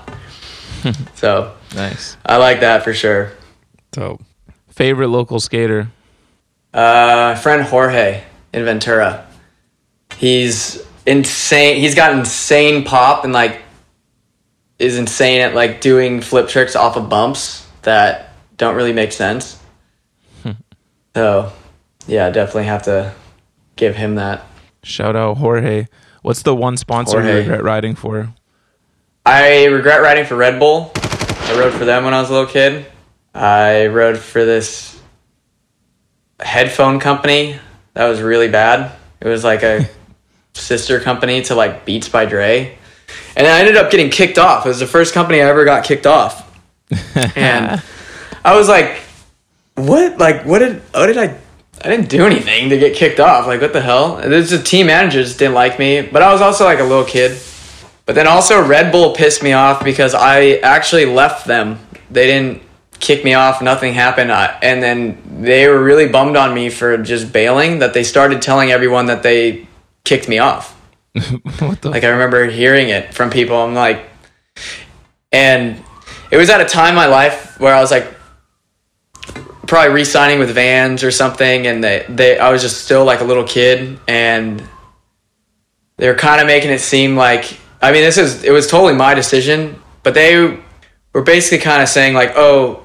so 1.17 1.53
Nice. 1.75 2.17
I 2.25 2.39
like 2.39 2.61
that 2.61 2.83
for 2.83 2.95
sure. 2.95 3.33
Dope. 3.93 4.23
Favorite 4.71 5.09
local 5.09 5.39
skater? 5.39 5.89
Uh, 6.73 7.35
friend 7.35 7.63
Jorge 7.63 8.23
in 8.55 8.65
Ventura. 8.65 9.27
He's 10.17 10.83
insane. 11.05 11.79
He's 11.79 11.95
got 11.95 12.17
insane 12.17 12.85
pop 12.85 13.25
and 13.25 13.35
like 13.35 13.61
is 14.78 14.98
insane 14.98 15.40
at 15.40 15.55
like 15.55 15.81
doing 15.81 16.20
flip 16.20 16.48
tricks 16.48 16.77
off 16.77 16.97
of 16.97 17.09
bumps 17.09 17.66
that 17.82 18.31
don't 18.57 18.77
really 18.77 18.93
make 18.93 19.12
sense. 19.12 19.61
so, 21.15 21.53
yeah, 22.07 22.31
definitely 22.31 22.65
have 22.65 22.82
to 22.85 23.15
give 23.77 23.97
him 23.97 24.16
that. 24.16 24.44
Shout 24.82 25.16
out 25.16 25.39
Jorge. 25.39 25.86
What's 26.23 26.43
the 26.43 26.55
one 26.55 26.77
sponsor 26.77 27.23
you 27.23 27.39
regret 27.39 27.62
riding 27.62 27.94
for? 27.94 28.35
I 29.24 29.65
regret 29.66 30.03
riding 30.03 30.24
for 30.24 30.36
Red 30.36 30.59
Bull. 30.59 30.93
I 30.94 31.59
rode 31.59 31.73
for 31.73 31.85
them 31.85 32.05
when 32.05 32.15
I 32.15 32.20
was 32.20 32.31
a 32.31 32.32
little 32.32 32.48
kid. 32.48 32.86
I 33.35 33.86
rode 33.86 34.19
for 34.19 34.44
this 34.44 35.01
headphone 36.40 37.01
company 37.01 37.59
that 37.94 38.09
was 38.09 38.20
really 38.20 38.48
bad. 38.48 38.93
It 39.20 39.28
was 39.28 39.43
like 39.43 39.62
a 39.62 39.89
sister 40.55 41.01
company 41.01 41.43
to 41.43 41.55
like 41.55 41.85
Beats 41.85 42.09
by 42.09 42.27
Dre. 42.27 42.77
And 43.37 43.47
I 43.47 43.61
ended 43.61 43.77
up 43.77 43.91
getting 43.91 44.11
kicked 44.11 44.39
off. 44.39 44.65
It 44.65 44.71
was 44.71 44.81
the 44.81 44.87
first 44.87 45.15
company 45.15 45.41
I 45.41 45.49
ever 45.49 45.65
got 45.65 45.85
kicked 45.85 46.07
off. 46.07 46.43
and 47.37 47.83
I 48.45 48.57
was 48.57 48.69
like, 48.69 48.99
what? 49.75 50.19
Like, 50.19 50.45
what 50.45 50.61
did, 50.61 50.81
what 50.93 51.07
did 51.07 51.19
I, 51.19 51.37
I 51.85 51.89
didn't 51.89 52.09
do 52.09 52.25
anything 52.25 52.71
to 52.71 52.79
get 52.79 52.97
kicked 52.97 53.21
off. 53.21 53.47
Like, 53.47 53.61
what 53.61 53.73
the 53.73 53.81
hell? 53.81 54.17
There's 54.17 54.51
the 54.51 54.63
team 54.63 54.87
manager 54.87 55.23
just 55.23 55.39
didn't 55.39 55.55
like 55.55 55.79
me. 55.79 56.03
But 56.03 56.23
I 56.23 56.33
was 56.33 56.41
also 56.41 56.65
like 56.65 56.79
a 56.79 56.85
little 56.85 57.05
kid. 57.05 57.39
But 58.07 58.15
then 58.15 58.27
also 58.27 58.65
Red 58.65 58.93
Bull 58.93 59.15
pissed 59.15 59.43
me 59.43 59.53
off 59.53 59.85
because 59.85 60.15
I 60.15 60.59
actually 60.63 61.07
left 61.07 61.47
them. 61.47 61.79
They 62.11 62.27
didn't 62.27 62.63
kick 63.01 63.25
me 63.25 63.35
off. 63.35 63.61
Nothing 63.61 63.95
happened. 63.95 64.33
I, 64.33 64.59
and 64.63 64.83
then 64.83 65.43
they 65.43 65.69
were 65.69 65.83
really 65.83 66.09
bummed 66.09 66.37
on 66.37 66.55
me 66.55 66.71
for 66.71 66.97
just 66.99 67.33
bailing 67.33 67.81
that 67.81 67.95
they 67.95 68.05
started 68.05 68.41
telling 68.41 68.71
everyone 68.71 69.07
that 69.07 69.23
they 69.23 69.67
kicked 70.05 70.29
me 70.29 70.39
off. 70.39 70.76
what 71.61 71.81
the 71.81 71.91
Like 71.91 72.05
I 72.05 72.09
remember 72.09 72.47
hearing 72.47 72.89
it 72.89 73.15
from 73.15 73.31
people. 73.31 73.57
I'm 73.57 73.75
like, 73.75 74.09
and 75.33 75.83
it 76.31 76.37
was 76.37 76.51
at 76.51 76.61
a 76.61 76.65
time 76.65 76.91
in 76.91 76.95
my 76.95 77.07
life 77.07 77.59
where 77.61 77.75
I 77.75 77.81
was 77.81 77.91
like, 77.91 78.13
probably 79.67 79.93
re-signing 79.95 80.39
with 80.39 80.51
Vans 80.51 81.03
or 81.03 81.11
something, 81.11 81.67
and 81.67 81.83
they, 81.83 82.05
they 82.09 82.39
I 82.39 82.51
was 82.51 82.63
just 82.63 82.85
still 82.85 83.05
like 83.05 83.21
a 83.21 83.25
little 83.25 83.45
kid, 83.45 83.99
and 84.07 84.63
they 85.97 86.09
were 86.09 86.15
kind 86.15 86.41
of 86.41 86.47
making 86.47 86.71
it 86.71 86.81
seem 86.81 87.17
like 87.17 87.59
I 87.81 87.93
mean 87.93 88.03
this 88.03 88.19
is 88.19 88.45
it 88.45 88.53
was 88.53 88.67
totally 88.67 88.95
my 88.95 89.15
decision, 89.15 89.81
but 90.03 90.15
they 90.15 90.59
were 91.13 91.23
basically 91.23 91.59
kind 91.59 91.83
of 91.83 91.89
saying 91.89 92.15
like, 92.15 92.33
oh, 92.37 92.85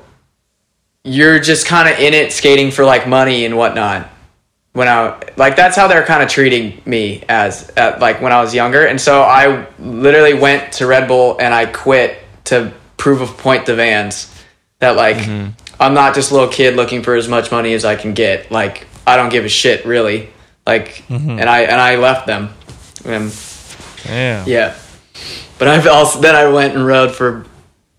you're 1.03 1.39
just 1.39 1.65
kind 1.67 1.89
of 1.89 1.99
in 1.99 2.13
it 2.13 2.31
skating 2.31 2.71
for 2.71 2.85
like 2.85 3.07
money 3.07 3.45
and 3.45 3.57
whatnot 3.57 4.10
when 4.73 4.87
I 4.87 5.21
like 5.35 5.55
that's 5.55 5.75
how 5.75 5.87
they're 5.87 6.05
kind 6.05 6.23
of 6.23 6.29
treating 6.29 6.81
me 6.85 7.23
as 7.27 7.69
at, 7.71 7.99
like 7.99 8.21
when 8.21 8.31
I 8.31 8.41
was 8.41 8.53
younger, 8.55 8.85
and 8.85 8.99
so 8.99 9.21
I 9.21 9.67
literally 9.79 10.33
went 10.33 10.73
to 10.73 10.87
Red 10.87 11.07
Bull 11.07 11.37
and 11.39 11.53
I 11.53 11.65
quit 11.65 12.17
to 12.45 12.73
prove 12.97 13.21
a 13.21 13.27
point 13.27 13.65
to 13.65 13.75
Vans 13.75 14.33
that 14.79 14.95
like 14.95 15.17
mm-hmm. 15.17 15.51
I'm 15.79 15.93
not 15.93 16.15
just 16.15 16.31
a 16.31 16.33
little 16.33 16.49
kid 16.49 16.75
looking 16.75 17.03
for 17.03 17.15
as 17.15 17.27
much 17.27 17.51
money 17.51 17.73
as 17.73 17.83
I 17.83 17.95
can 17.95 18.13
get. 18.13 18.51
Like 18.51 18.87
I 19.05 19.17
don't 19.17 19.29
give 19.29 19.45
a 19.45 19.49
shit 19.49 19.85
really. 19.85 20.29
Like 20.65 21.03
mm-hmm. 21.07 21.31
and 21.31 21.49
I 21.49 21.61
and 21.61 21.81
I 21.81 21.97
left 21.97 22.27
them. 22.27 22.53
And 23.03 23.35
Damn. 24.03 24.47
yeah, 24.47 24.77
but 25.57 25.67
I've 25.67 25.87
also 25.87 26.21
then 26.21 26.35
I 26.35 26.47
went 26.47 26.75
and 26.75 26.85
rode 26.85 27.13
for 27.13 27.45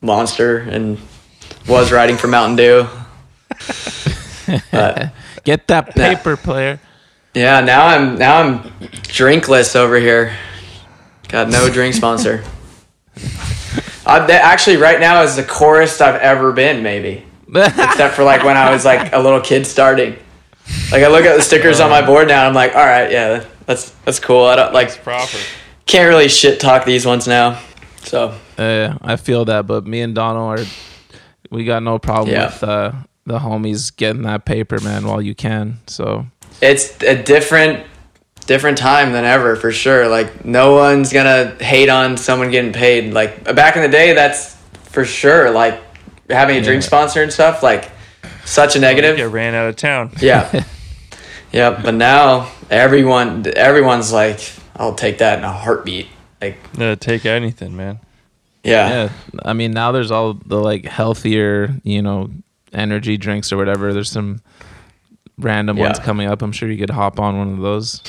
Monster 0.00 0.58
and 0.58 0.98
was 1.68 1.92
riding 1.92 2.16
for 2.16 2.28
Mountain 2.28 2.56
Dew. 2.56 2.88
But, 4.72 5.12
Get 5.44 5.66
that 5.68 5.90
paper, 5.94 6.36
player. 6.36 6.80
Yeah, 7.34 7.60
now 7.60 7.86
I'm 7.86 8.18
now 8.18 8.36
I'm 8.40 8.58
drinkless 9.08 9.74
over 9.76 9.98
here. 9.98 10.36
Got 11.28 11.48
no 11.48 11.68
drink 11.70 11.94
sponsor. 11.94 12.44
Uh, 14.04 14.26
that 14.26 14.42
actually, 14.42 14.76
right 14.76 14.98
now 14.98 15.22
is 15.22 15.36
the 15.36 15.44
chorus 15.44 16.00
I've 16.00 16.20
ever 16.20 16.50
been, 16.50 16.82
maybe, 16.82 17.24
except 17.54 18.14
for 18.16 18.24
like 18.24 18.42
when 18.42 18.56
I 18.56 18.72
was 18.72 18.84
like 18.84 19.12
a 19.12 19.18
little 19.20 19.40
kid 19.40 19.64
starting. 19.64 20.16
Like 20.90 21.04
I 21.04 21.06
look 21.06 21.24
at 21.24 21.36
the 21.36 21.40
stickers 21.42 21.78
on 21.78 21.88
my 21.88 22.04
board 22.04 22.26
now, 22.26 22.40
and 22.40 22.48
I'm 22.48 22.54
like, 22.54 22.74
all 22.74 22.84
right, 22.84 23.12
yeah, 23.12 23.44
that's 23.66 23.90
that's 24.04 24.18
cool. 24.18 24.44
I 24.44 24.56
don't 24.56 24.74
like 24.74 25.04
Proper. 25.04 25.38
can't 25.86 26.08
really 26.08 26.26
shit 26.28 26.58
talk 26.58 26.84
these 26.84 27.06
ones 27.06 27.28
now. 27.28 27.60
So 28.02 28.34
Uh, 28.58 28.98
I 29.00 29.14
feel 29.14 29.44
that, 29.44 29.68
but 29.68 29.86
me 29.86 30.00
and 30.00 30.16
Donald 30.16 30.58
are 30.58 30.64
we 31.52 31.64
got 31.64 31.84
no 31.84 32.00
problem 32.00 32.34
Yeah. 32.34 32.46
with 32.46 32.64
uh, 32.64 32.92
the 33.26 33.38
homies 33.38 33.94
getting 33.94 34.22
that 34.22 34.44
paper, 34.44 34.80
man, 34.80 35.06
while 35.06 35.22
you 35.22 35.34
can. 35.34 35.78
So 35.86 36.26
it's 36.60 37.00
a 37.02 37.20
different 37.22 37.86
different 38.46 38.76
time 38.76 39.12
than 39.12 39.24
ever 39.24 39.56
for 39.56 39.70
sure. 39.70 40.08
Like 40.08 40.44
no 40.44 40.74
one's 40.74 41.12
gonna 41.12 41.56
hate 41.62 41.88
on 41.88 42.16
someone 42.16 42.50
getting 42.50 42.72
paid. 42.72 43.12
Like 43.12 43.44
back 43.44 43.76
in 43.76 43.82
the 43.82 43.88
day 43.88 44.12
that's 44.14 44.56
for 44.84 45.04
sure 45.04 45.50
like 45.50 45.80
having 46.28 46.56
a 46.56 46.62
drink 46.62 46.82
sponsor 46.82 47.22
and 47.22 47.32
stuff 47.32 47.62
like 47.62 47.90
such 48.44 48.76
a 48.76 48.80
negative. 48.80 49.16
Get 49.16 49.30
ran 49.30 49.54
out 49.54 49.68
of 49.68 49.76
town. 49.76 50.12
yeah. 50.20 50.64
Yeah 51.52 51.82
but 51.82 51.92
now 51.92 52.50
everyone 52.70 53.44
everyone's 53.56 54.10
like 54.10 54.40
i'll 54.74 54.94
take 54.94 55.18
that 55.18 55.38
in 55.38 55.44
a 55.44 55.52
heartbeat. 55.52 56.06
Like 56.40 56.56
take 56.98 57.26
anything, 57.26 57.76
man. 57.76 58.00
yeah, 58.64 58.88
yeah, 58.88 59.08
I 59.44 59.52
mean 59.52 59.72
now 59.72 59.92
there's 59.92 60.10
all 60.10 60.32
the 60.32 60.56
like 60.56 60.86
healthier, 60.86 61.74
you 61.84 62.00
know, 62.00 62.30
energy 62.72 63.16
drinks 63.16 63.52
or 63.52 63.56
whatever. 63.56 63.92
There's 63.92 64.10
some 64.10 64.40
random 65.38 65.76
ones 65.76 65.98
coming 65.98 66.28
up. 66.28 66.42
I'm 66.42 66.52
sure 66.52 66.70
you 66.70 66.78
could 66.78 66.90
hop 66.90 67.18
on 67.20 67.36
one 67.38 67.52
of 67.54 67.58
those. 67.60 68.02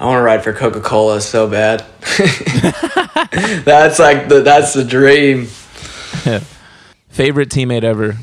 i 0.00 0.06
want 0.06 0.18
to 0.18 0.22
ride 0.22 0.42
for 0.42 0.52
coca-cola 0.52 1.20
so 1.20 1.48
bad 1.48 1.80
that's 3.64 3.98
like 3.98 4.28
the 4.28 4.40
that's 4.44 4.72
the 4.74 4.84
dream 4.84 5.46
Favorite 7.08 7.48
teammate 7.48 7.84
ever. 7.84 8.16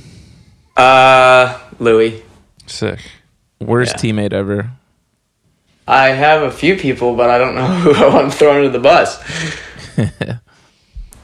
uh 0.76 1.58
Louie 1.80 2.24
Sick. 2.68 3.00
Worst 3.60 3.96
Yeah. 4.04 4.12
teammate 4.12 4.34
ever. 4.34 4.72
I 5.88 6.10
have 6.10 6.44
a 6.44 6.52
few 6.52 6.76
people, 6.78 7.16
but 7.16 7.30
I 7.30 7.38
don't 7.38 7.56
know 7.56 7.66
who 7.68 7.94
I 7.94 8.14
want 8.14 8.32
to 8.32 8.38
throw 8.38 8.54
under 8.56 8.70
the 8.70 8.80
bus. 8.80 9.18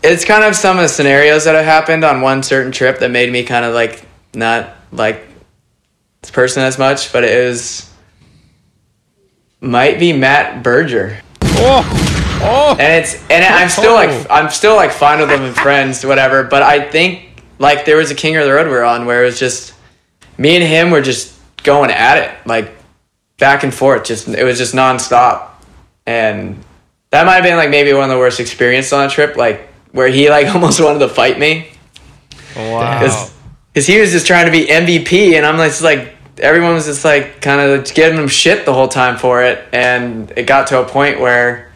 it's 0.03 0.25
kind 0.25 0.43
of 0.43 0.55
some 0.55 0.77
of 0.77 0.84
the 0.84 0.89
scenarios 0.89 1.45
that 1.45 1.55
have 1.55 1.65
happened 1.65 2.03
on 2.03 2.21
one 2.21 2.43
certain 2.43 2.71
trip 2.71 2.99
that 2.99 3.11
made 3.11 3.31
me 3.31 3.43
kind 3.43 3.65
of 3.65 3.73
like 3.73 4.03
not 4.38 4.76
like 4.91 5.26
this 6.22 6.31
person 6.31 6.64
as 6.64 6.77
much, 6.77 7.11
but 7.11 7.23
it 7.23 7.47
was 7.47 7.91
might 9.59 9.99
be 9.99 10.14
Matt 10.14 10.64
Berger. 10.64 11.19
Oh, 11.41 12.39
oh, 12.43 12.77
and 12.80 13.03
it's 13.03 13.15
and 13.30 13.43
I'm 13.43 13.69
still 13.69 13.93
like 13.93 14.09
oh. 14.09 14.26
I'm 14.30 14.49
still 14.49 14.76
like 14.76 14.91
fine 14.91 15.19
with 15.19 15.30
them 15.30 15.41
and 15.41 15.55
friends, 15.55 16.05
whatever. 16.05 16.43
But 16.43 16.64
I 16.64 16.89
think 16.89 17.43
like 17.59 17.85
there 17.85 17.97
was 17.97 18.11
a 18.11 18.15
King 18.15 18.38
of 18.38 18.45
the 18.45 18.53
Road 18.53 18.68
we 18.68 18.73
are 18.73 18.84
on 18.84 19.05
where 19.05 19.23
it 19.23 19.26
was 19.26 19.39
just 19.39 19.73
me 20.38 20.55
and 20.55 20.64
him 20.64 20.91
were 20.91 21.01
just 21.01 21.38
going 21.64 21.89
at 21.89 22.18
it, 22.18 22.47
like 22.47 22.72
back 23.38 23.64
and 23.64 23.73
forth. 23.73 24.05
Just 24.05 24.27
it 24.27 24.43
was 24.43 24.57
just 24.57 24.76
nonstop, 24.76 25.49
and 26.05 26.64
that 27.09 27.26
might 27.26 27.35
have 27.35 27.43
been 27.43 27.57
like 27.57 27.72
maybe 27.72 27.91
one 27.93 28.03
of 28.03 28.09
the 28.09 28.19
worst 28.19 28.39
experiences 28.39 28.93
on 28.93 29.07
a 29.07 29.09
trip, 29.09 29.35
like 29.35 29.68
where 29.91 30.07
he 30.07 30.30
like 30.30 30.47
almost 30.53 30.80
wanted 30.80 30.99
to 30.99 31.09
fight 31.09 31.39
me 31.39 31.69
wow. 32.57 33.30
Because 33.77 33.85
he 33.85 33.99
was 33.99 34.11
just 34.11 34.25
trying 34.25 34.47
to 34.47 34.51
be 34.51 34.65
MVP, 34.65 35.35
and 35.35 35.45
I'm 35.45 35.57
just 35.57 35.83
like 35.83 36.15
everyone 36.39 36.73
was 36.73 36.87
just 36.87 37.05
like 37.05 37.41
kind 37.41 37.61
of 37.61 37.93
giving 37.93 38.17
him 38.17 38.27
shit 38.27 38.65
the 38.65 38.73
whole 38.73 38.87
time 38.87 39.19
for 39.19 39.43
it, 39.43 39.63
and 39.71 40.33
it 40.35 40.47
got 40.47 40.65
to 40.67 40.81
a 40.81 40.85
point 40.87 41.19
where 41.19 41.71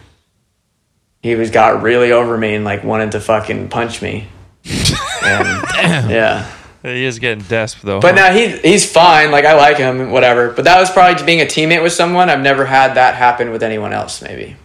he 1.22 1.36
was 1.36 1.52
got 1.52 1.84
really 1.84 2.12
over 2.12 2.36
me 2.36 2.56
and 2.56 2.66
like 2.66 2.84
wanted 2.84 3.12
to 3.12 3.20
fucking 3.20 3.70
punch 3.70 4.02
me. 4.02 4.28
and, 4.66 5.64
yeah. 6.10 6.52
He 6.82 7.06
is 7.06 7.20
getting 7.20 7.44
desperate 7.44 7.86
though. 7.86 8.00
But 8.00 8.18
huh? 8.18 8.30
now 8.30 8.34
he 8.34 8.58
he's 8.58 8.92
fine. 8.92 9.30
Like 9.30 9.46
I 9.46 9.54
like 9.54 9.78
him, 9.78 10.10
whatever. 10.10 10.50
But 10.50 10.66
that 10.66 10.80
was 10.80 10.90
probably 10.90 11.14
just 11.14 11.28
being 11.28 11.42
a 11.42 11.46
teammate 11.46 11.84
with 11.84 11.94
someone. 11.94 12.32
I've 12.32 12.42
never 12.42 12.66
had 12.66 12.96
that 12.96 13.14
happen 13.14 13.52
with 13.52 13.62
anyone 13.62 13.94
else. 13.94 14.24
Maybe 14.24 14.56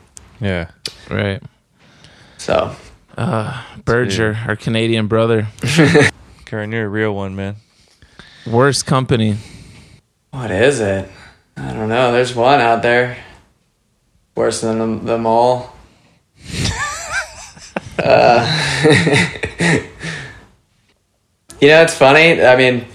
yeah. 0.41 0.71
Right. 1.11 1.43
so. 2.39 2.75
Uh, 3.15 3.63
Berger, 3.85 4.39
our 4.47 4.57
Canadian 4.57 5.07
brother. 5.07 5.49
Curren, 6.47 6.71
you're 6.71 6.87
a 6.87 6.89
real 6.89 7.13
one, 7.13 7.35
man. 7.35 7.57
Worst 8.47 8.87
company. 8.87 9.37
What 10.31 10.53
is 10.53 10.79
it? 10.79 11.11
I 11.57 11.73
don't 11.73 11.89
know. 11.89 12.13
There's 12.13 12.37
one 12.37 12.61
out 12.61 12.83
there 12.83 13.17
worse 14.37 14.61
than 14.61 14.79
them, 14.79 15.05
them 15.05 15.27
all. 15.27 15.75
uh, 17.99 18.47
you 21.61 21.69
know, 21.69 21.83
it's 21.83 21.95
funny. 21.97 22.41
I 22.41 22.55
mean, 22.55 22.87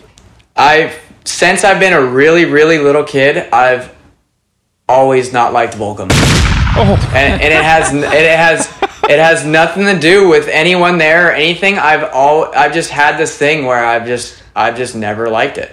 I've 0.55 0.97
since 1.25 1.65
I've 1.65 1.81
been 1.81 1.91
a 1.91 2.01
really, 2.01 2.45
really 2.45 2.77
little 2.77 3.03
kid, 3.03 3.49
I've 3.51 3.93
always 4.87 5.33
not 5.33 5.51
liked 5.51 5.73
Volcom. 5.73 6.07
Oh, 6.73 7.11
and, 7.13 7.41
and 7.41 7.53
it 7.53 7.63
has 7.63 7.93
it 7.93 8.37
has 8.37 8.80
it 9.09 9.19
has 9.19 9.45
nothing 9.45 9.85
to 9.85 9.99
do 9.99 10.29
with 10.29 10.47
anyone 10.47 10.97
there 10.97 11.29
or 11.29 11.31
anything. 11.31 11.77
I've 11.77 12.09
all 12.13 12.53
I've 12.55 12.73
just 12.73 12.89
had 12.89 13.17
this 13.17 13.37
thing 13.37 13.65
where 13.65 13.83
I've 13.83 14.05
just 14.05 14.41
I've 14.55 14.77
just 14.77 14.95
never 14.95 15.29
liked 15.29 15.57
it. 15.57 15.71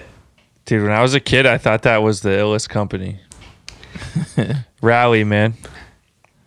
dude, 0.65 0.83
when 0.83 0.91
I 0.91 1.01
was 1.01 1.13
a 1.13 1.19
kid, 1.19 1.45
I 1.45 1.57
thought 1.57 1.83
that 1.83 1.97
was 1.97 2.21
the 2.21 2.29
illest 2.29 2.69
company. 2.69 3.19
Rally, 4.81 5.23
man. 5.23 5.55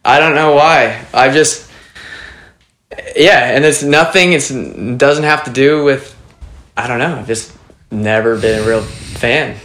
I 0.05 0.19
don't 0.19 0.35
know 0.35 0.55
why. 0.55 1.05
I 1.13 1.31
just 1.31 1.71
yeah, 3.17 3.55
and 3.55 3.65
it's 3.65 3.83
nothing. 3.83 4.33
It's 4.33 4.51
it 4.51 4.99
doesn't 4.99 5.25
have 5.25 5.45
to 5.45 5.51
do 5.51 5.85
with 5.85 6.17
I 6.77 6.87
don't 6.89 6.99
know. 6.99 7.19
I've 7.19 7.27
just 7.27 7.57
never 7.91 8.39
been 8.39 8.63
a 8.63 8.67
real 8.67 8.83
fan. 8.83 9.59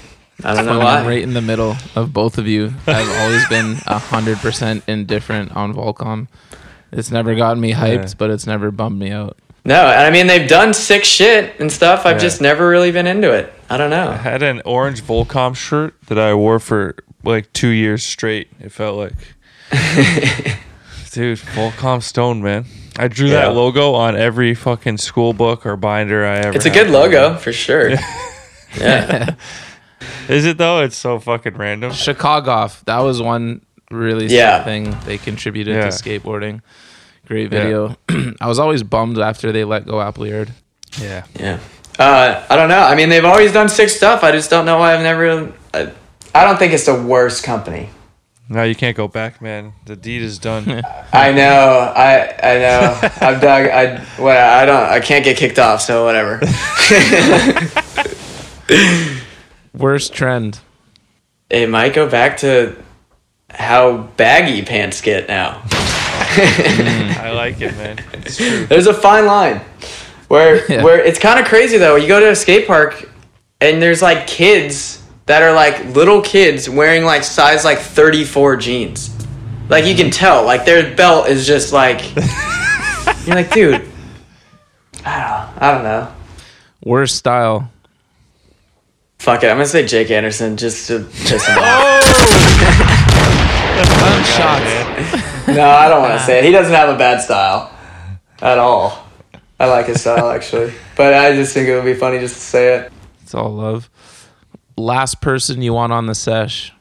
I 0.43 0.53
don't 0.53 0.65
know 0.65 0.79
why. 0.79 0.99
I'm 0.99 1.07
right 1.07 1.21
in 1.21 1.33
the 1.33 1.41
middle 1.41 1.75
of 1.95 2.13
both 2.13 2.37
of 2.37 2.47
you. 2.47 2.73
I've 2.85 3.09
always 3.21 3.47
been 3.47 3.75
hundred 3.75 4.37
percent 4.37 4.83
indifferent 4.87 5.55
on 5.55 5.73
Volcom. 5.73 6.27
It's 6.91 7.11
never 7.11 7.35
gotten 7.35 7.59
me 7.61 7.73
hyped, 7.73 8.07
Yeah. 8.09 8.13
but 8.17 8.29
it's 8.29 8.47
never 8.47 8.71
bummed 8.71 8.97
me 8.99 9.11
out. 9.11 9.37
No, 9.65 9.85
I 9.85 10.09
mean 10.11 10.27
they've 10.27 10.47
done 10.47 10.73
sick 10.73 11.03
shit 11.03 11.59
and 11.59 11.69
stuff. 11.71 12.05
I've 12.05 12.15
Yeah. 12.15 12.21
just 12.21 12.41
never 12.41 12.69
really 12.69 12.91
been 12.91 13.07
into 13.07 13.31
it. 13.31 13.53
I 13.69 13.75
don't 13.77 13.89
know. 13.89 14.09
I 14.11 14.15
had 14.15 14.41
an 14.41 14.61
orange 14.63 15.01
Volcom 15.01 15.55
shirt 15.55 15.95
that 16.07 16.17
I 16.17 16.33
wore 16.33 16.59
for 16.59 16.95
like 17.23 17.51
two 17.51 17.67
years 17.69 18.03
straight. 18.03 18.47
It 18.61 18.71
felt 18.71 18.95
like, 18.97 19.13
dude, 21.11 21.37
Volcom 21.39 22.01
Stone, 22.01 22.41
man. 22.41 22.65
I 22.97 23.07
drew 23.07 23.27
Yeah. 23.27 23.41
that 23.47 23.53
logo 23.55 23.93
on 23.93 24.15
every 24.15 24.53
fucking 24.55 24.97
school 24.99 25.33
book 25.33 25.65
or 25.65 25.75
binder 25.75 26.25
I 26.25 26.37
ever. 26.37 26.55
It's 26.55 26.65
a 26.65 26.69
had. 26.69 26.85
good 26.85 26.89
logo 26.89 27.35
for 27.35 27.51
sure. 27.51 27.89
yeah. 28.79 29.35
Is 30.29 30.45
it 30.45 30.57
though? 30.57 30.81
It's 30.81 30.95
so 30.95 31.19
fucking 31.19 31.55
random. 31.55 31.91
Chicago, 31.91 32.69
that 32.85 32.99
was 32.99 33.21
one 33.21 33.61
really 33.91 34.27
Yeah. 34.27 34.57
sick 34.59 34.65
thing 34.65 34.97
they 35.05 35.17
contributed 35.17 35.75
Yeah. 35.75 35.81
to 35.81 35.87
skateboarding. 35.89 36.61
Great 37.27 37.49
video. 37.49 37.95
I 38.41 38.47
was 38.47 38.59
always 38.59 38.83
bummed 38.83 39.17
after 39.19 39.51
they 39.51 39.63
let 39.65 39.85
go 39.85 39.99
Appleyard. 40.01 40.51
Yeah. 41.01 41.23
Yeah. 41.39 41.59
Uh, 41.99 42.45
I 42.49 42.55
don't 42.55 42.69
know. 42.69 42.79
I 42.79 42.95
mean, 42.95 43.09
they've 43.09 43.25
always 43.25 43.51
done 43.51 43.69
sick 43.69 43.89
stuff. 43.89 44.23
I 44.23 44.31
just 44.31 44.49
don't 44.49 44.65
know 44.65 44.77
why 44.77 44.93
I've 44.93 45.01
never. 45.01 45.51
I, 45.73 45.91
I 46.35 46.43
don't 46.45 46.57
think 46.57 46.71
it's 46.73 46.85
the 46.85 47.01
worst 47.01 47.43
company. 47.43 47.89
No, 48.49 48.63
you 48.63 48.75
can't 48.75 48.95
go 48.95 49.09
back, 49.09 49.41
man. 49.41 49.73
The 49.85 49.95
deed 49.97 50.21
is 50.21 50.39
done. 50.39 50.63
I 51.11 51.33
know. 51.33 51.91
I 51.95 52.33
I 52.41 52.59
know. 52.59 52.99
I've 53.19 53.41
dug. 53.41 53.67
I 53.67 53.97
what 54.21 54.37
I 54.37 54.65
don't. 54.65 54.83
I 54.83 54.99
can't 55.01 55.25
get 55.25 55.35
kicked 55.37 55.59
off. 55.59 55.81
So 55.81 56.05
whatever. 56.05 56.39
Worst 59.73 60.13
trend. 60.13 60.59
it 61.49 61.69
might 61.69 61.93
go 61.93 62.09
back 62.09 62.37
to 62.37 62.75
how 63.49 63.97
baggy 64.17 64.61
pants 64.63 65.01
get 65.01 65.27
now. 65.27 65.61
Mm, 66.37 67.17
I 67.17 67.31
like 67.31 67.59
it, 67.61 67.75
man. 67.77 67.97
It's 68.13 68.37
true. 68.37 68.65
There's 68.67 68.85
a 68.85 68.93
fine 68.93 69.25
line 69.25 69.61
where 70.27 70.63
Yeah. 70.71 70.83
where 70.83 70.99
it's 70.99 71.17
kind 71.17 71.39
of 71.39 71.47
crazy 71.47 71.77
though. 71.77 71.95
You 71.95 72.07
go 72.07 72.19
to 72.19 72.29
a 72.29 72.35
skate 72.35 72.67
park 72.67 73.09
and 73.61 73.81
there's 73.81 74.01
like 74.03 74.27
kids 74.27 75.01
that 75.25 75.41
are 75.41 75.53
like 75.53 75.83
little 75.95 76.21
kids 76.21 76.69
wearing 76.69 77.05
like 77.05 77.23
size 77.23 77.65
like 77.65 77.79
34 77.79 78.57
jeans. 78.57 79.09
Like 79.69 79.85
you 79.85 79.95
can 79.95 80.11
tell, 80.11 80.43
like 80.45 80.65
their 80.65 80.95
belt 80.95 81.27
is 81.27 81.47
just 81.47 81.73
like 81.73 82.01
you're 83.25 83.35
like, 83.35 83.51
dude. 83.51 83.75
I 85.05 85.49
don't, 85.55 85.63
I 85.63 85.71
don't 85.73 85.83
know. 85.83 86.13
Worst 86.83 87.15
style. 87.15 87.71
Fuck 89.19 89.43
it, 89.43 89.47
I'm 89.47 89.55
gonna 89.57 89.65
say 89.65 89.85
Jake 89.87 90.11
Anderson 90.11 90.57
just 90.57 90.87
to 90.87 90.99
piss 90.99 91.45
him 91.47 91.57
off. 91.57 92.86
Oh 93.79 94.33
Shots. 94.37 95.23
No, 95.47 95.65
I 95.65 95.87
don't 95.87 96.01
want 96.01 96.19
to 96.19 96.25
say 96.25 96.39
it. 96.39 96.43
He 96.43 96.51
doesn't 96.51 96.73
have 96.73 96.89
a 96.89 96.97
bad 96.97 97.21
style 97.21 97.71
at 98.41 98.57
all. 98.57 99.07
I 99.59 99.67
like 99.67 99.85
his 99.85 100.01
style 100.01 100.29
actually, 100.29 100.73
but 100.97 101.13
I 101.13 101.33
just 101.35 101.53
think 101.53 101.69
it 101.69 101.75
would 101.75 101.85
be 101.85 101.93
funny 101.93 102.19
just 102.19 102.35
to 102.35 102.41
say 102.41 102.75
it. 102.75 102.91
It's 103.23 103.33
all 103.33 103.49
love. 103.49 103.89
Last 104.75 105.21
person 105.21 105.61
you 105.61 105.73
want 105.73 105.93
on 105.93 106.05
the 106.05 106.15
sesh. 106.15 106.73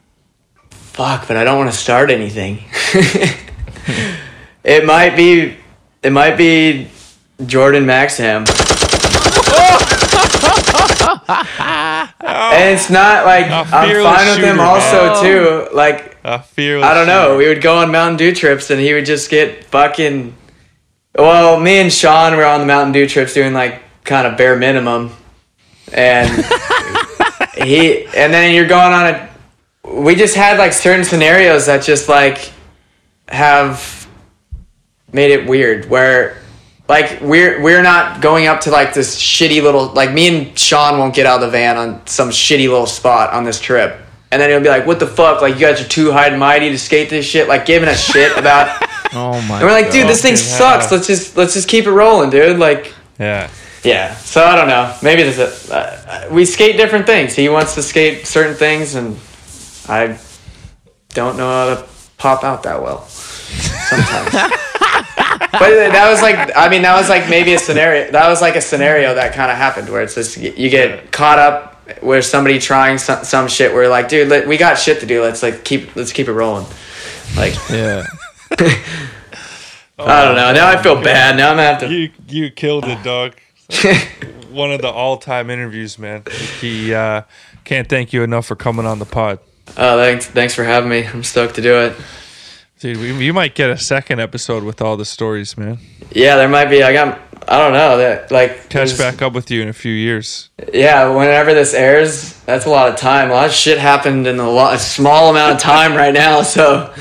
Fuck, 0.69 1.29
but 1.29 1.37
I 1.37 1.45
don't 1.45 1.57
want 1.57 1.71
to 1.71 1.77
start 1.77 2.11
anything. 2.11 2.65
it 4.63 4.85
might 4.85 5.15
be, 5.15 5.55
it 6.03 6.11
might 6.11 6.35
be 6.35 6.89
Jordan 7.45 7.85
Maxham. 7.85 8.43
and 11.29 12.73
it's 12.73 12.89
not 12.89 13.25
like 13.25 13.49
I'm 13.49 13.65
fine 13.65 13.89
with 13.89 14.43
him 14.43 14.57
shooter, 14.57 14.61
also 14.61 15.21
too. 15.21 15.75
Like 15.75 16.16
A 16.27 16.39
fearless. 16.39 16.85
I 16.85 16.93
don't 16.93 17.07
know. 17.07 17.27
shooter. 17.27 17.37
We 17.37 17.47
would 17.47 17.61
go 17.61 17.77
on 17.77 17.89
Mountain 17.89 18.17
Dew 18.17 18.35
trips, 18.35 18.69
and 18.69 18.81
he 18.81 18.93
would 18.93 19.05
just 19.05 19.29
get 19.29 19.63
fucking. 19.63 20.35
Well, 21.15 21.57
me 21.57 21.77
and 21.77 21.91
Sean 21.91 22.35
were 22.35 22.43
on 22.43 22.59
the 22.59 22.65
Mountain 22.65 22.91
Dew 22.91 23.07
trips 23.07 23.33
doing 23.33 23.53
like 23.53 23.81
kind 24.03 24.27
of 24.27 24.37
bare 24.37 24.57
minimum, 24.57 25.13
and 25.93 26.29
he 27.55 28.03
and 28.07 28.33
then 28.33 28.53
you're 28.53 28.67
going 28.67 28.91
on 28.91 29.05
a. 29.05 29.29
We 29.85 30.15
just 30.15 30.35
had 30.35 30.57
like 30.57 30.73
certain 30.73 31.05
scenarios 31.05 31.67
that 31.67 31.81
just 31.83 32.09
like 32.09 32.51
have 33.29 34.05
made 35.13 35.31
it 35.31 35.47
weird 35.47 35.89
where 35.89 36.41
like 36.89 37.21
we're 37.21 37.61
we're 37.61 37.81
not 37.81 38.21
going 38.21 38.47
up 38.47 38.59
to 38.61 38.69
like 38.69 38.93
this 38.93 39.17
shitty 39.17 39.63
little 39.63 39.93
like 39.93 40.11
me 40.11 40.27
and 40.27 40.59
Sean 40.59 40.99
won't 40.99 41.15
get 41.15 41.25
out 41.25 41.35
of 41.35 41.41
the 41.41 41.49
van 41.49 41.77
on 41.77 42.05
some 42.05 42.31
shitty 42.31 42.67
little 42.67 42.85
spot 42.85 43.31
on 43.31 43.45
this 43.45 43.61
trip. 43.61 44.01
And 44.31 44.41
then 44.41 44.49
he'll 44.49 44.59
be 44.61 44.69
like, 44.69 44.85
"What 44.85 44.99
the 44.99 45.07
fuck? 45.07 45.41
Like 45.41 45.55
you 45.55 45.61
guys 45.61 45.79
are 45.79 45.87
too 45.87 46.11
high 46.11 46.27
and 46.27 46.39
mighty 46.39 46.69
to 46.69 46.77
skate 46.77 47.09
this 47.09 47.25
shit." 47.25 47.47
Like 47.47 47.65
giving 47.65 47.89
a 47.89 47.95
shit 47.95 48.37
about. 48.37 48.83
Oh 49.13 49.41
my 49.43 49.47
god. 49.47 49.55
And 49.55 49.63
we're 49.63 49.71
like, 49.71 49.89
"Dude, 49.89 50.05
this 50.05 50.21
thing 50.21 50.35
Fucking 50.35 50.45
sucks. 50.45 50.91
Let's 50.91 51.07
just 51.07 51.37
let's 51.37 51.53
just 51.53 51.69
keep 51.69 51.85
it 51.85 51.91
rolling, 51.91 52.29
dude." 52.29 52.59
Like, 52.59 52.93
Yeah. 53.17 53.49
yeah. 53.83 54.13
So 54.17 54.43
I 54.43 54.53
don't 54.57 54.67
know. 54.67 54.93
Maybe 55.01 55.23
there's 55.23 55.39
a 55.39 55.73
uh, 55.73 56.27
we 56.29 56.43
skate 56.43 56.75
different 56.75 57.05
things. 57.05 57.33
He 57.33 57.47
wants 57.47 57.73
to 57.75 57.81
skate 57.81 58.27
certain 58.27 58.55
things, 58.55 58.95
and 58.95 59.17
I 59.87 60.19
don't 61.13 61.37
know 61.37 61.47
how 61.47 61.75
to 61.75 61.85
pop 62.17 62.43
out 62.43 62.63
that 62.63 62.81
well 62.81 63.05
sometimes. 63.05 64.31
but 65.51 65.69
that 65.91 66.09
was 66.09 66.21
like, 66.21 66.51
I 66.55 66.67
mean, 66.69 66.81
that 66.81 66.95
was 66.97 67.07
like 67.09 67.29
maybe 67.29 67.53
a 67.53 67.59
scenario. 67.59 68.11
That 68.11 68.27
was 68.27 68.41
like 68.41 68.57
a 68.57 68.61
scenario 68.61 69.15
that 69.15 69.33
kind 69.33 69.49
of 69.49 69.57
happened 69.57 69.89
where 69.89 70.01
it's 70.01 70.15
just 70.15 70.37
you 70.37 70.69
get 70.69 71.11
caught 71.13 71.39
up 71.39 71.76
with 72.01 72.25
somebody 72.25 72.59
trying 72.59 72.97
some, 72.97 73.23
some 73.23 73.47
shit. 73.47 73.73
Where 73.73 73.87
like, 73.89 74.09
dude, 74.09 74.29
let, 74.29 74.47
we 74.47 74.57
got 74.57 74.77
shit 74.77 74.99
to 75.01 75.05
do. 75.05 75.21
Let's 75.21 75.43
like 75.43 75.63
keep 75.63 75.95
let's 75.95 76.11
keep 76.11 76.27
it 76.27 76.33
rolling. 76.33 76.65
Like 77.35 77.53
Yeah. 77.69 78.05
I 79.99 80.25
don't 80.25 80.35
know. 80.35 80.53
Now 80.53 80.67
I 80.67 80.81
feel 80.81 81.01
bad. 81.01 81.37
Now 81.37 81.51
I'm 81.51 81.57
gonna 81.57 81.67
have 81.67 81.79
to. 81.81 81.91
You 81.91 82.11
you 82.27 82.51
killed 82.51 82.85
it, 82.85 83.03
dog. 83.03 83.33
one 84.51 84.71
of 84.71 84.81
the 84.81 84.89
all-time 84.89 85.49
interviews, 85.49 85.99
man. 85.99 86.23
He 86.61 86.93
uh, 86.93 87.23
can't 87.65 87.89
thank 87.89 88.13
you 88.13 88.23
enough 88.23 88.45
for 88.45 88.55
coming 88.55 88.85
on 88.85 88.99
the 88.99 89.05
pod, 89.05 89.39
Oh, 89.75 89.97
thanks, 89.97 90.25
thanks 90.25 90.55
for 90.55 90.63
having 90.63 90.89
me. 90.89 91.05
I'm 91.05 91.23
stoked 91.23 91.55
to 91.55 91.61
do 91.61 91.75
it. 91.75 91.95
Dude. 92.79 92.97
We, 92.97 93.25
you 93.25 93.33
might 93.33 93.55
get 93.55 93.69
a 93.69 93.77
second 93.77 94.19
episode 94.19 94.63
with 94.63 94.81
all 94.81 94.97
the 94.97 95.05
stories, 95.05 95.57
man. 95.57 95.79
Yeah, 96.11 96.35
there 96.35 96.47
might 96.47 96.69
be. 96.69 96.83
I 96.83 96.93
got. 96.93 97.19
I 97.49 97.57
don't 97.59 97.71
know 97.73 97.97
that 97.97 98.29
like 98.29 98.69
Catch 98.69 98.91
there's- 98.91 98.97
back 98.97 99.21
up 99.21 99.33
with 99.33 99.49
you 99.49 99.61
in 99.61 99.67
a 99.69 99.73
few 99.73 99.91
years. 99.93 100.49
Yeah, 100.73 101.09
whenever 101.15 101.53
this 101.53 101.73
airs, 101.73 102.33
that's 102.45 102.65
a 102.65 102.69
lot 102.69 102.89
of 102.89 102.97
time. 102.97 103.29
A 103.31 103.33
lot 103.33 103.45
of 103.47 103.53
shit 103.53 103.77
happened 103.79 104.27
in 104.27 104.39
a 104.39 104.49
lot, 104.49 104.75
a 104.75 104.79
small 104.79 105.29
amount 105.29 105.53
of 105.55 105.59
time 105.61 105.95
right 105.95 106.13
now. 106.13 106.41
So, 106.41 106.93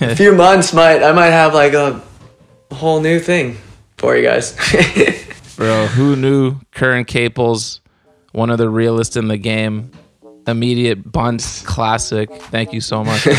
a 0.00 0.16
few 0.16 0.32
months 0.44 0.72
might 0.74 1.02
I 1.02 1.12
might 1.12 1.30
have 1.30 1.54
like 1.54 1.74
a 1.74 2.02
whole 2.72 3.00
new 3.00 3.20
thing 3.20 3.56
for 3.98 4.16
you 4.16 4.24
guys. 4.24 4.56
Bro, 5.56 5.86
who 5.88 6.16
knew 6.16 6.56
Curren 6.72 7.04
Caples, 7.04 7.80
one 8.32 8.50
of 8.50 8.58
the 8.58 8.68
realest 8.68 9.16
in 9.16 9.28
the 9.28 9.36
game, 9.38 9.90
immediate 10.46 11.10
bunt 11.12 11.62
classic. 11.66 12.30
Thank 12.32 12.72
you 12.72 12.80
so 12.80 13.04
much. 13.04 13.26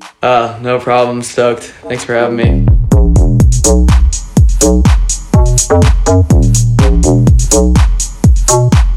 man. 0.00 0.08
uh, 0.22 0.58
no 0.62 0.78
problem. 0.78 1.22
Stoked. 1.22 1.64
Thanks 1.88 2.04
for 2.04 2.14
having 2.14 2.36
me. 2.36 2.66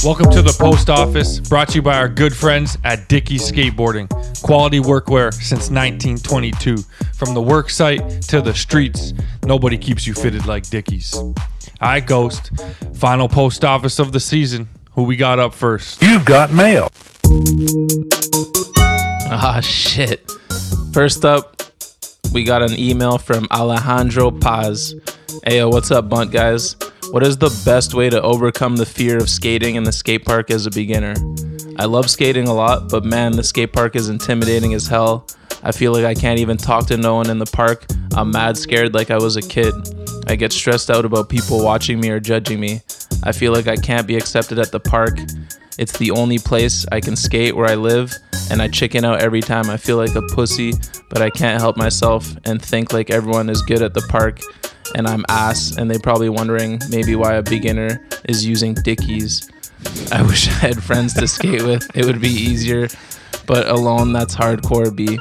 Welcome 0.01 0.31
to 0.31 0.41
the 0.41 0.55
post 0.57 0.89
office, 0.89 1.39
brought 1.39 1.67
to 1.69 1.75
you 1.75 1.81
by 1.81 1.97
our 1.97 2.07
good 2.07 2.33
friends 2.33 2.77
at 2.85 3.09
Dickies 3.09 3.51
Skateboarding. 3.51 4.09
Quality 4.41 4.79
workwear 4.79 5.33
since 5.33 5.69
1922. 5.69 6.77
From 7.15 7.33
the 7.33 7.41
work 7.41 7.69
site 7.69 8.21
to 8.23 8.41
the 8.41 8.53
streets, 8.53 9.13
nobody 9.45 9.77
keeps 9.77 10.07
you 10.07 10.13
fitted 10.13 10.45
like 10.45 10.69
Dickies. 10.69 11.15
Hi, 11.81 11.99
Ghost. 11.99 12.51
Final 12.95 13.27
post 13.27 13.65
office 13.65 13.99
of 13.99 14.13
the 14.13 14.19
season. 14.19 14.69
Who 14.91 15.03
we 15.03 15.15
got 15.15 15.37
up 15.37 15.53
first? 15.53 16.01
You've 16.01 16.25
got 16.25 16.51
mail. 16.51 16.89
Ah, 19.31 19.59
shit. 19.61 20.31
First 20.93 21.23
up, 21.23 21.61
we 22.33 22.43
got 22.43 22.63
an 22.63 22.77
email 22.77 23.19
from 23.19 23.47
Alejandro 23.51 24.31
Paz. 24.31 24.95
Ayo, 25.45 25.71
what's 25.71 25.91
up, 25.91 26.09
bunt 26.09 26.31
guys? 26.31 26.75
What 27.11 27.21
is 27.21 27.37
the 27.37 27.51
best 27.63 27.93
way 27.93 28.09
to 28.09 28.19
overcome 28.21 28.75
the 28.75 28.87
fear 28.87 29.17
of 29.17 29.29
skating 29.29 29.75
in 29.75 29.83
the 29.83 29.91
skate 29.91 30.25
park 30.25 30.49
as 30.49 30.65
a 30.65 30.71
beginner? 30.71 31.13
I 31.77 31.85
love 31.85 32.09
skating 32.09 32.47
a 32.47 32.53
lot, 32.53 32.89
but 32.89 33.05
man, 33.05 33.33
the 33.33 33.43
skate 33.43 33.71
park 33.71 33.95
is 33.95 34.09
intimidating 34.09 34.73
as 34.73 34.87
hell. 34.87 35.27
I 35.61 35.71
feel 35.71 35.91
like 35.91 36.05
I 36.05 36.15
can't 36.15 36.39
even 36.39 36.57
talk 36.57 36.87
to 36.87 36.97
no 36.97 37.15
one 37.15 37.29
in 37.29 37.37
the 37.37 37.45
park. 37.45 37.85
I'm 38.15 38.31
mad 38.31 38.57
scared 38.57 38.95
like 38.95 39.11
I 39.11 39.17
was 39.17 39.35
a 39.35 39.43
kid. 39.43 39.73
I 40.27 40.35
get 40.35 40.51
stressed 40.51 40.89
out 40.89 41.05
about 41.05 41.29
people 41.29 41.63
watching 41.63 41.99
me 41.99 42.09
or 42.09 42.19
judging 42.19 42.59
me. 42.59 42.81
I 43.23 43.31
feel 43.31 43.53
like 43.53 43.67
I 43.67 43.75
can't 43.75 44.07
be 44.07 44.15
accepted 44.15 44.57
at 44.57 44.71
the 44.71 44.79
park. 44.79 45.19
It's 45.79 45.97
the 45.97 46.11
only 46.11 46.37
place 46.37 46.85
I 46.91 46.99
can 46.99 47.15
skate 47.15 47.55
where 47.55 47.65
I 47.65 47.75
live, 47.75 48.13
and 48.51 48.61
I 48.61 48.67
chicken 48.67 49.05
out 49.05 49.21
every 49.21 49.39
time 49.39 49.69
I 49.69 49.77
feel 49.77 49.95
like 49.95 50.13
a 50.13 50.21
pussy, 50.21 50.73
but 51.09 51.21
I 51.21 51.29
can't 51.29 51.61
help 51.61 51.77
myself 51.77 52.35
and 52.43 52.61
think 52.61 52.91
like 52.91 53.09
everyone 53.09 53.49
is 53.49 53.61
good 53.61 53.81
at 53.81 53.93
the 53.93 54.01
park 54.09 54.41
and 54.95 55.07
I'm 55.07 55.23
ass, 55.29 55.77
and 55.77 55.89
they 55.89 55.97
probably 55.97 56.27
wondering 56.27 56.81
maybe 56.89 57.15
why 57.15 57.35
a 57.35 57.41
beginner 57.41 58.05
is 58.27 58.45
using 58.45 58.73
Dickies. 58.73 59.49
I 60.11 60.21
wish 60.27 60.49
I 60.49 60.51
had 60.51 60.83
friends 60.83 61.13
to 61.13 61.27
skate 61.27 61.63
with. 61.63 61.89
It 61.95 62.03
would 62.05 62.19
be 62.19 62.27
easier, 62.27 62.89
but 63.47 63.69
alone 63.69 64.11
that's 64.11 64.35
hardcore 64.35 64.93
B. 64.93 65.17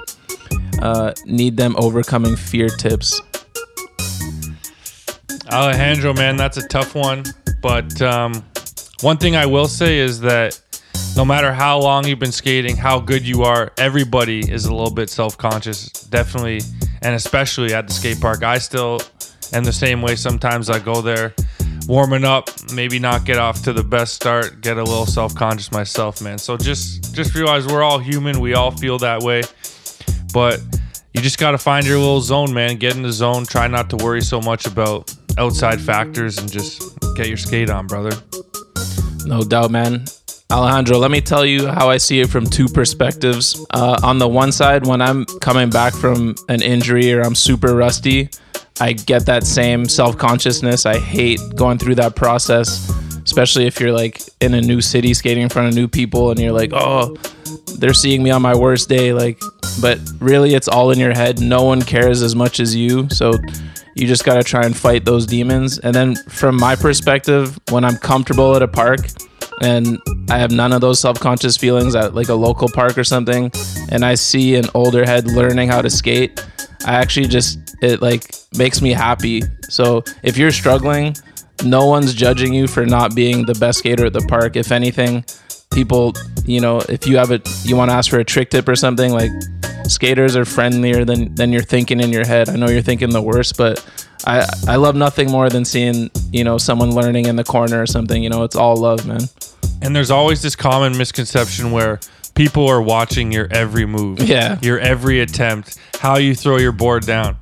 Uh, 0.83 1.13
need 1.25 1.57
them 1.57 1.77
overcoming 1.79 2.35
fear 2.35 2.69
tips. 2.69 3.21
Alejandro, 5.53 6.15
man, 6.15 6.37
that's 6.37 6.57
a 6.57 6.67
tough 6.67 6.97
one. 6.97 7.25
But 7.63 8.01
um, 8.03 8.45
one 9.01 9.17
thing 9.17 9.37
I 9.37 9.47
will 9.47 9.69
say 9.69 9.99
is 9.99 10.21
that 10.21 10.61
no 11.17 11.25
matter 11.25 11.53
how 11.53 11.81
long 11.81 12.07
you've 12.07 12.19
been 12.19 12.33
skating, 12.33 12.77
how 12.77 13.01
good 13.01 13.27
you 13.27 13.43
are, 13.43 13.73
everybody 13.79 14.41
is 14.41 14.67
a 14.67 14.75
little 14.75 14.93
bit 14.93 15.11
self 15.11 15.37
conscious. 15.37 15.89
Definitely, 15.89 16.61
and 17.03 17.15
especially 17.15 17.75
at 17.75 17.87
the 17.87 17.93
skate 17.93 18.21
park. 18.21 18.43
I 18.43 18.59
still 18.59 19.01
am 19.53 19.65
the 19.65 19.73
same 19.73 20.03
way. 20.03 20.17
Sometimes 20.17 20.71
I 20.71 20.79
go 20.79 21.01
there 21.01 21.35
warming 21.87 22.25
up, 22.25 22.51
maybe 22.73 22.99
not 22.99 23.25
get 23.25 23.39
off 23.39 23.63
to 23.65 23.73
the 23.73 23.83
best 23.83 24.15
start, 24.15 24.61
get 24.61 24.77
a 24.77 24.83
little 24.85 25.07
self 25.07 25.35
conscious 25.35 25.73
myself, 25.73 26.21
man. 26.21 26.39
So 26.39 26.57
just 26.57 27.15
just 27.15 27.35
realize 27.35 27.67
we're 27.67 27.83
all 27.83 27.99
human. 27.99 28.41
We 28.41 28.55
all 28.55 28.71
feel 28.71 28.99
that 28.99 29.23
way. 29.23 29.43
But 30.33 30.61
you 31.15 31.23
just 31.23 31.39
got 31.39 31.53
to 31.53 31.59
find 31.59 31.87
your 31.87 31.99
little 31.99 32.21
zone, 32.21 32.53
man. 32.53 32.77
Get 32.77 32.95
in 32.95 33.03
the 33.03 33.13
zone. 33.13 33.45
Try 33.45 33.67
not 33.67 33.91
to 33.91 33.97
worry 33.97 34.21
so 34.21 34.41
much 34.41 34.67
about 34.67 35.13
outside 35.39 35.81
factors 35.81 36.39
and 36.39 36.51
just 36.51 36.83
get 37.17 37.29
your 37.29 37.37
skate 37.37 37.71
on, 37.71 37.87
brother. 37.87 38.13
No 39.29 39.43
doubt, 39.43 39.71
man. 39.71 40.07
Alejandro, 40.51 40.97
let 40.97 41.11
me 41.11 41.21
tell 41.21 41.45
you 41.45 41.67
how 41.67 41.91
I 41.91 41.99
see 41.99 42.21
it 42.21 42.31
from 42.31 42.47
two 42.47 42.67
perspectives. 42.67 43.63
Uh, 43.75 44.01
on 44.03 44.19
the 44.19 44.27
one 44.27 44.53
side, 44.53 44.87
when 44.87 45.03
I'm 45.03 45.27
coming 45.43 45.69
back 45.69 45.93
from 45.93 46.35
an 46.49 46.63
injury 46.63 47.13
or 47.13 47.21
I'm 47.21 47.35
super 47.35 47.77
rusty, 47.77 48.31
I 48.81 48.95
get 48.95 49.27
that 49.27 49.45
same 49.45 49.87
self 49.87 50.17
consciousness. 50.17 50.87
I 50.87 50.99
hate 50.99 51.41
going 51.55 51.77
through 51.77 51.97
that 51.97 52.17
process, 52.17 52.91
especially 53.23 53.67
if 53.67 53.79
you're 53.79 53.93
like 53.93 54.23
in 54.41 54.55
a 54.55 54.63
new 54.63 54.81
city 54.81 55.13
skating 55.13 55.43
in 55.43 55.51
front 55.51 55.69
of 55.69 55.75
new 55.75 55.89
people 55.89 56.31
and 56.31 56.41
you're 56.41 56.53
like, 56.53 56.71
oh, 56.73 57.15
they're 57.77 57.93
seeing 57.93 58.23
me 58.23 58.31
on 58.31 58.41
my 58.41 58.57
worst 58.57 58.89
day. 58.89 59.13
Like, 59.13 59.39
but 59.83 60.01
really, 60.21 60.55
it's 60.55 60.69
all 60.69 60.91
in 60.91 60.99
your 60.99 61.13
head. 61.13 61.39
No 61.39 61.65
one 61.65 61.83
cares 61.83 62.23
as 62.23 62.35
much 62.35 62.61
as 62.61 62.75
you. 62.75 63.11
So 63.11 63.35
you 63.99 64.07
just 64.07 64.25
got 64.25 64.35
to 64.35 64.43
try 64.43 64.65
and 64.65 64.77
fight 64.77 65.05
those 65.05 65.27
demons. 65.27 65.79
And 65.79 65.95
then 65.95 66.15
from 66.29 66.57
my 66.57 66.77
perspective, 66.77 67.59
when 67.71 67.85
I'm 67.85 67.97
comfortable 67.97 68.55
at 68.55 68.63
a 68.63 68.69
park, 68.69 69.01
and 69.61 69.99
I 70.31 70.39
have 70.39 70.51
none 70.51 70.73
of 70.73 70.81
those 70.81 71.01
self-conscious 71.01 71.57
feelings 71.57 71.95
at 71.95 72.15
like 72.15 72.29
a 72.29 72.35
local 72.35 72.69
park 72.69 72.97
or 72.97 73.05
something 73.05 73.51
and 73.91 74.05
I 74.05 74.15
see 74.15 74.55
an 74.55 74.67
older 74.75 75.05
head 75.05 75.27
learning 75.27 75.69
how 75.69 75.83
to 75.83 75.91
skate 75.91 76.45
I 76.87 76.95
actually 76.95 77.27
just 77.27 77.59
it 77.83 78.01
like 78.01 78.35
makes 78.57 78.81
me 78.81 78.93
happy 78.93 79.43
so 79.69 80.05
if 80.23 80.37
you're 80.37 80.53
struggling 80.53 81.17
no 81.65 81.87
one's 81.87 82.15
judging 82.15 82.55
you 82.55 82.69
for 82.69 82.87
not 82.87 83.15
being 83.15 83.47
the 83.47 83.55
best 83.55 83.81
skater 83.81 84.07
at 84.07 84.13
the 84.13 84.21
park 84.21 84.55
if 84.55 84.71
anything 84.71 85.25
people 85.73 86.15
you 86.45 86.61
know 86.61 86.81
if 86.89 87.07
you 87.07 87.17
have 87.17 87.31
a 87.31 87.41
you 87.65 87.77
want 87.77 87.91
to 87.91 87.95
ask 87.95 88.11
for 88.11 88.21
a 88.21 88.25
trick 88.25 88.51
tip 88.51 88.69
or 88.69 88.77
something 88.77 89.13
like 89.13 89.31
skaters 89.89 90.37
are 90.37 90.45
friendlier 90.45 91.05
than 91.05 91.35
than 91.35 91.53
you're 91.53 91.63
thinking 91.63 92.01
in 92.01 92.11
your 92.13 92.27
head. 92.27 92.49
I 92.49 92.57
know 92.57 92.69
you're 92.69 92.83
thinking 92.83 93.11
the 93.11 93.23
worst 93.23 93.57
but 93.57 93.85
I 94.27 94.47
I 94.67 94.77
love 94.77 94.95
nothing 94.97 95.31
more 95.31 95.49
than 95.49 95.65
seeing 95.65 96.11
you 96.33 96.45
know 96.45 96.59
someone 96.59 96.91
learning 96.95 97.27
in 97.27 97.37
the 97.37 97.45
corner 97.45 97.81
or 97.83 97.87
something 97.87 98.23
you 98.23 98.29
know 98.31 98.45
it's 98.45 98.57
all 98.57 98.77
love 98.77 99.07
man. 99.07 99.21
And 99.83 99.95
there's 99.95 100.11
always 100.11 100.43
this 100.43 100.57
common 100.57 100.97
misconception 100.99 101.71
where 101.71 102.01
people 102.35 102.67
are 102.69 102.83
watching 102.83 103.31
your 103.33 103.47
every 103.51 103.87
move, 103.87 104.21
Yeah. 104.21 104.59
your 104.61 104.79
every 104.79 105.21
attempt, 105.21 105.79
how 106.01 106.19
you 106.19 106.35
throw 106.35 106.57
your 106.59 106.73
board 106.73 107.07
down, 107.07 107.37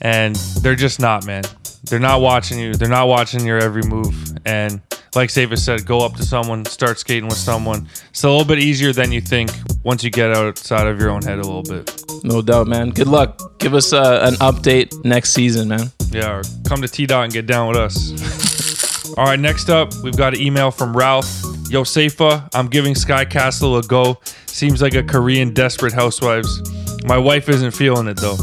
and 0.00 0.34
they're 0.62 0.74
just 0.74 1.00
not, 1.00 1.26
man. 1.26 1.44
They're 1.84 1.98
not 1.98 2.20
watching 2.20 2.58
you. 2.58 2.74
They're 2.74 2.88
not 2.88 3.08
watching 3.08 3.44
your 3.44 3.58
every 3.58 3.82
move. 3.82 4.14
And 4.44 4.80
like 5.14 5.30
Safa 5.30 5.56
said, 5.56 5.86
go 5.86 6.00
up 6.00 6.14
to 6.16 6.22
someone, 6.22 6.64
start 6.64 6.98
skating 6.98 7.28
with 7.28 7.38
someone. 7.38 7.88
It's 8.10 8.22
a 8.22 8.28
little 8.30 8.44
bit 8.44 8.58
easier 8.58 8.92
than 8.92 9.12
you 9.12 9.20
think 9.20 9.50
once 9.82 10.04
you 10.04 10.10
get 10.10 10.30
outside 10.30 10.86
of 10.86 11.00
your 11.00 11.10
own 11.10 11.22
head 11.22 11.38
a 11.38 11.42
little 11.42 11.62
bit. 11.62 12.04
No 12.22 12.42
doubt, 12.42 12.66
man. 12.66 12.90
Good 12.90 13.08
luck. 13.08 13.58
Give 13.58 13.74
us 13.74 13.92
uh, 13.92 14.20
an 14.22 14.34
update 14.34 15.04
next 15.04 15.32
season, 15.32 15.68
man. 15.68 15.90
Yeah, 16.10 16.38
or 16.38 16.42
come 16.66 16.82
to 16.82 16.88
T 16.88 17.06
Dot 17.06 17.24
and 17.24 17.32
get 17.32 17.46
down 17.46 17.68
with 17.68 17.76
us. 17.76 19.14
All 19.18 19.24
right, 19.24 19.40
next 19.40 19.70
up, 19.70 19.92
we've 20.02 20.16
got 20.16 20.34
an 20.34 20.40
email 20.40 20.70
from 20.70 20.96
Ralph. 20.96 21.42
Yo, 21.68 21.82
Safa, 21.82 22.48
I'm 22.54 22.68
giving 22.68 22.94
Sky 22.94 23.24
Castle 23.24 23.76
a 23.76 23.82
go. 23.82 24.18
Seems 24.46 24.82
like 24.82 24.94
a 24.94 25.02
Korean 25.02 25.52
desperate 25.52 25.92
housewives. 25.92 26.60
My 27.04 27.18
wife 27.18 27.48
isn't 27.48 27.72
feeling 27.72 28.06
it 28.06 28.16
though. 28.18 28.36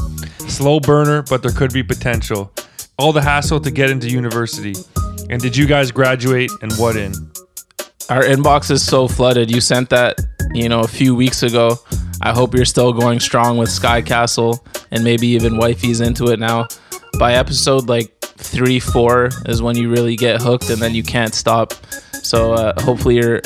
Slow 0.58 0.80
burner, 0.80 1.22
but 1.22 1.44
there 1.44 1.52
could 1.52 1.72
be 1.72 1.84
potential. 1.84 2.52
All 2.98 3.14
the 3.14 3.22
hassle 3.22 3.60
to 3.60 3.70
get 3.70 3.92
into 3.92 4.10
university. 4.10 4.74
And 5.30 5.40
did 5.40 5.56
you 5.56 5.68
guys 5.68 5.92
graduate 5.92 6.50
and 6.64 6.74
what 6.78 6.96
in? 6.96 7.14
Our 8.10 8.24
inbox 8.24 8.72
is 8.72 8.84
so 8.84 9.08
flooded. 9.08 9.52
You 9.52 9.62
sent 9.62 9.92
that, 9.92 10.18
you 10.56 10.68
know, 10.68 10.80
a 10.80 10.88
few 10.88 11.14
weeks 11.14 11.44
ago. 11.44 11.76
I 12.24 12.34
hope 12.34 12.56
you're 12.56 12.66
still 12.66 12.92
going 12.92 13.20
strong 13.20 13.60
with 13.60 13.70
Sky 13.70 14.02
Castle 14.02 14.66
and 14.90 15.04
maybe 15.04 15.28
even 15.28 15.60
wifey's 15.60 16.02
into 16.02 16.30
it 16.32 16.40
now. 16.40 16.66
By 17.20 17.34
episode 17.34 17.88
like 17.88 18.20
three, 18.22 18.80
four 18.80 19.30
is 19.46 19.62
when 19.62 19.78
you 19.78 19.92
really 19.92 20.16
get 20.16 20.42
hooked 20.42 20.72
and 20.72 20.82
then 20.82 20.96
you 20.96 21.04
can't 21.04 21.36
stop. 21.36 21.76
So 22.24 22.54
uh, 22.54 22.82
hopefully 22.82 23.18
you're, 23.18 23.44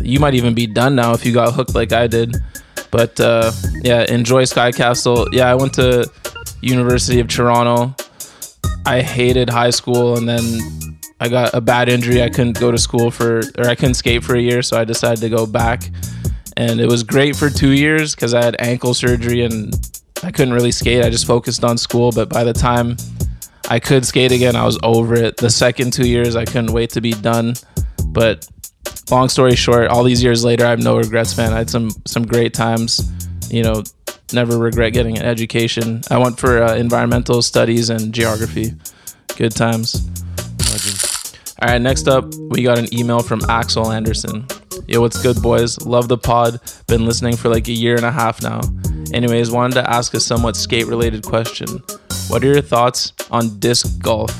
you 0.00 0.18
might 0.18 0.34
even 0.34 0.54
be 0.54 0.66
done 0.66 0.96
now 0.96 1.12
if 1.12 1.24
you 1.24 1.32
got 1.32 1.54
hooked 1.54 1.76
like 1.76 1.92
I 1.92 2.08
did. 2.08 2.34
But 2.90 3.20
uh, 3.20 3.52
yeah, 3.82 4.06
enjoy 4.08 4.42
Sky 4.42 4.72
Castle. 4.72 5.28
Yeah, 5.30 5.48
I 5.48 5.54
went 5.54 5.74
to 5.74 6.10
University 6.62 7.20
of 7.20 7.28
Toronto. 7.28 7.94
I 8.86 9.02
hated 9.02 9.50
high 9.50 9.70
school 9.70 10.16
and 10.16 10.28
then 10.28 10.42
I 11.20 11.28
got 11.28 11.54
a 11.54 11.60
bad 11.60 11.88
injury. 11.88 12.22
I 12.22 12.30
couldn't 12.30 12.58
go 12.58 12.70
to 12.70 12.78
school 12.78 13.10
for, 13.10 13.42
or 13.58 13.66
I 13.66 13.74
couldn't 13.74 13.94
skate 13.94 14.24
for 14.24 14.34
a 14.34 14.40
year, 14.40 14.62
so 14.62 14.78
I 14.80 14.84
decided 14.84 15.20
to 15.20 15.28
go 15.28 15.46
back. 15.46 15.90
And 16.56 16.80
it 16.80 16.88
was 16.88 17.02
great 17.02 17.36
for 17.36 17.48
two 17.48 17.70
years 17.70 18.14
because 18.14 18.34
I 18.34 18.44
had 18.44 18.56
ankle 18.58 18.94
surgery 18.94 19.44
and 19.44 19.74
I 20.22 20.30
couldn't 20.30 20.54
really 20.54 20.72
skate. 20.72 21.04
I 21.04 21.10
just 21.10 21.26
focused 21.26 21.64
on 21.64 21.78
school. 21.78 22.10
But 22.12 22.28
by 22.28 22.44
the 22.44 22.52
time 22.52 22.96
I 23.68 23.78
could 23.80 24.04
skate 24.04 24.32
again, 24.32 24.56
I 24.56 24.64
was 24.64 24.78
over 24.82 25.14
it. 25.14 25.36
The 25.36 25.50
second 25.50 25.92
two 25.92 26.06
years, 26.06 26.36
I 26.36 26.44
couldn't 26.44 26.72
wait 26.72 26.90
to 26.90 27.00
be 27.00 27.12
done. 27.12 27.54
But 28.06 28.48
long 29.10 29.28
story 29.28 29.56
short, 29.56 29.88
all 29.88 30.04
these 30.04 30.22
years 30.22 30.44
later, 30.44 30.66
I 30.66 30.70
have 30.70 30.82
no 30.82 30.96
regrets, 30.96 31.36
man. 31.36 31.52
I 31.52 31.58
had 31.58 31.70
some 31.70 31.90
some 32.06 32.26
great 32.26 32.54
times. 32.54 33.10
You 33.50 33.62
know, 33.62 33.82
never 34.32 34.58
regret 34.58 34.92
getting 34.92 35.18
an 35.18 35.24
education. 35.24 36.02
I 36.10 36.18
went 36.18 36.38
for 36.38 36.62
uh, 36.62 36.76
environmental 36.76 37.42
studies 37.42 37.90
and 37.90 38.12
geography. 38.12 38.74
Good 39.36 39.52
times. 39.52 40.08
All 41.62 41.68
right, 41.68 41.80
next 41.80 42.08
up, 42.08 42.24
we 42.50 42.64
got 42.64 42.78
an 42.78 42.92
email 42.92 43.20
from 43.20 43.40
Axel 43.48 43.92
Anderson. 43.92 44.46
Yo, 44.88 45.00
what's 45.00 45.22
good, 45.22 45.40
boys? 45.40 45.80
Love 45.86 46.08
the 46.08 46.18
pod. 46.18 46.58
Been 46.88 47.06
listening 47.06 47.36
for 47.36 47.48
like 47.48 47.68
a 47.68 47.72
year 47.72 47.94
and 47.94 48.04
a 48.04 48.10
half 48.10 48.42
now. 48.42 48.60
Anyways, 49.14 49.50
wanted 49.52 49.74
to 49.74 49.88
ask 49.88 50.12
a 50.14 50.18
somewhat 50.18 50.56
skate 50.56 50.86
related 50.86 51.22
question. 51.22 51.68
What 52.26 52.42
are 52.42 52.48
your 52.48 52.62
thoughts 52.62 53.12
on 53.30 53.60
disc 53.60 53.86
golf? 54.02 54.34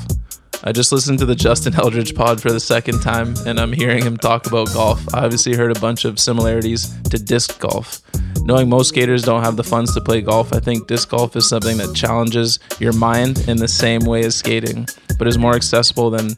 I 0.64 0.72
just 0.72 0.90
listened 0.90 1.20
to 1.20 1.26
the 1.26 1.34
Justin 1.36 1.74
Eldridge 1.78 2.14
pod 2.14 2.40
for 2.40 2.50
the 2.50 2.58
second 2.58 3.02
time, 3.02 3.34
and 3.46 3.60
I'm 3.60 3.72
hearing 3.72 4.04
him 4.04 4.16
talk 4.16 4.46
about 4.46 4.72
golf. 4.72 5.02
I 5.14 5.24
obviously 5.24 5.54
heard 5.54 5.76
a 5.76 5.80
bunch 5.80 6.04
of 6.04 6.18
similarities 6.18 6.92
to 7.04 7.18
disc 7.18 7.60
golf. 7.60 8.00
Knowing 8.44 8.68
most 8.68 8.88
skaters 8.88 9.22
don't 9.22 9.42
have 9.42 9.56
the 9.56 9.64
funds 9.64 9.94
to 9.94 10.00
play 10.00 10.20
golf, 10.20 10.52
I 10.52 10.58
think 10.58 10.88
disc 10.88 11.08
golf 11.08 11.36
is 11.36 11.48
something 11.48 11.76
that 11.78 11.94
challenges 11.94 12.58
your 12.80 12.92
mind 12.92 13.48
in 13.48 13.56
the 13.56 13.68
same 13.68 14.00
way 14.00 14.24
as 14.24 14.34
skating, 14.34 14.86
but 15.18 15.28
is 15.28 15.38
more 15.38 15.54
accessible 15.54 16.10
than 16.10 16.30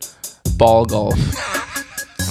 ball 0.57 0.85
golf. 0.85 1.19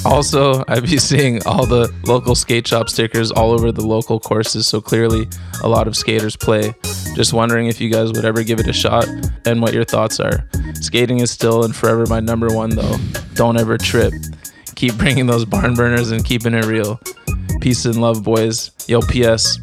Also, 0.06 0.66
I'd 0.68 0.84
be 0.84 0.98
seeing 0.98 1.42
all 1.46 1.66
the 1.66 1.90
local 2.06 2.36
skate 2.36 2.68
shop 2.68 2.90
stickers 2.90 3.32
all 3.32 3.52
over 3.52 3.72
the 3.72 3.86
local 3.86 4.20
courses, 4.20 4.68
so 4.68 4.82
clearly 4.82 5.30
a 5.64 5.70
lot 5.70 5.88
of 5.88 5.96
skaters 5.96 6.36
play. 6.36 6.74
Just 7.16 7.32
wondering 7.32 7.68
if 7.68 7.80
you 7.80 7.90
guys 7.90 8.12
would 8.12 8.26
ever 8.26 8.44
give 8.44 8.60
it 8.60 8.68
a 8.68 8.74
shot 8.74 9.08
and 9.46 9.62
what 9.62 9.74
your 9.74 9.86
thoughts 9.86 10.20
are. 10.20 10.46
Skating 10.74 11.20
is 11.20 11.32
still 11.32 11.64
and 11.64 11.74
forever 11.74 12.06
my 12.08 12.20
number 12.20 12.48
one, 12.54 12.72
though. 12.72 12.98
Don't 13.36 13.58
ever 13.58 13.78
trip. 13.78 14.14
Keep 14.76 14.96
bringing 14.96 15.28
those 15.28 15.46
barn 15.46 15.74
burners 15.74 16.12
and 16.12 16.26
keeping 16.26 16.54
it 16.54 16.66
real. 16.66 17.00
Peace 17.62 17.86
and 17.86 18.02
love, 18.02 18.24
boys. 18.24 18.72
Yo, 18.88 19.02
P.S. 19.02 19.58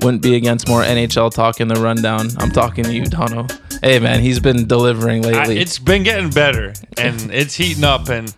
Wouldn't 0.00 0.22
be 0.22 0.34
against 0.34 0.68
more 0.68 0.82
NHL 0.82 1.32
talk 1.32 1.60
in 1.60 1.68
the 1.68 1.76
rundown. 1.76 2.28
I'm 2.38 2.50
talking 2.50 2.84
to 2.84 2.92
you, 2.92 3.04
Dono. 3.04 3.46
Hey, 3.82 3.98
man, 4.00 4.20
he's 4.20 4.40
been 4.40 4.66
delivering 4.66 5.24
I, 5.24 5.30
lately. 5.30 5.58
it's 5.58 5.78
been 5.78 6.02
getting 6.02 6.30
better 6.30 6.72
and 6.98 7.30
it's 7.32 7.54
heating 7.54 7.84
up 7.84 8.08
and 8.08 8.34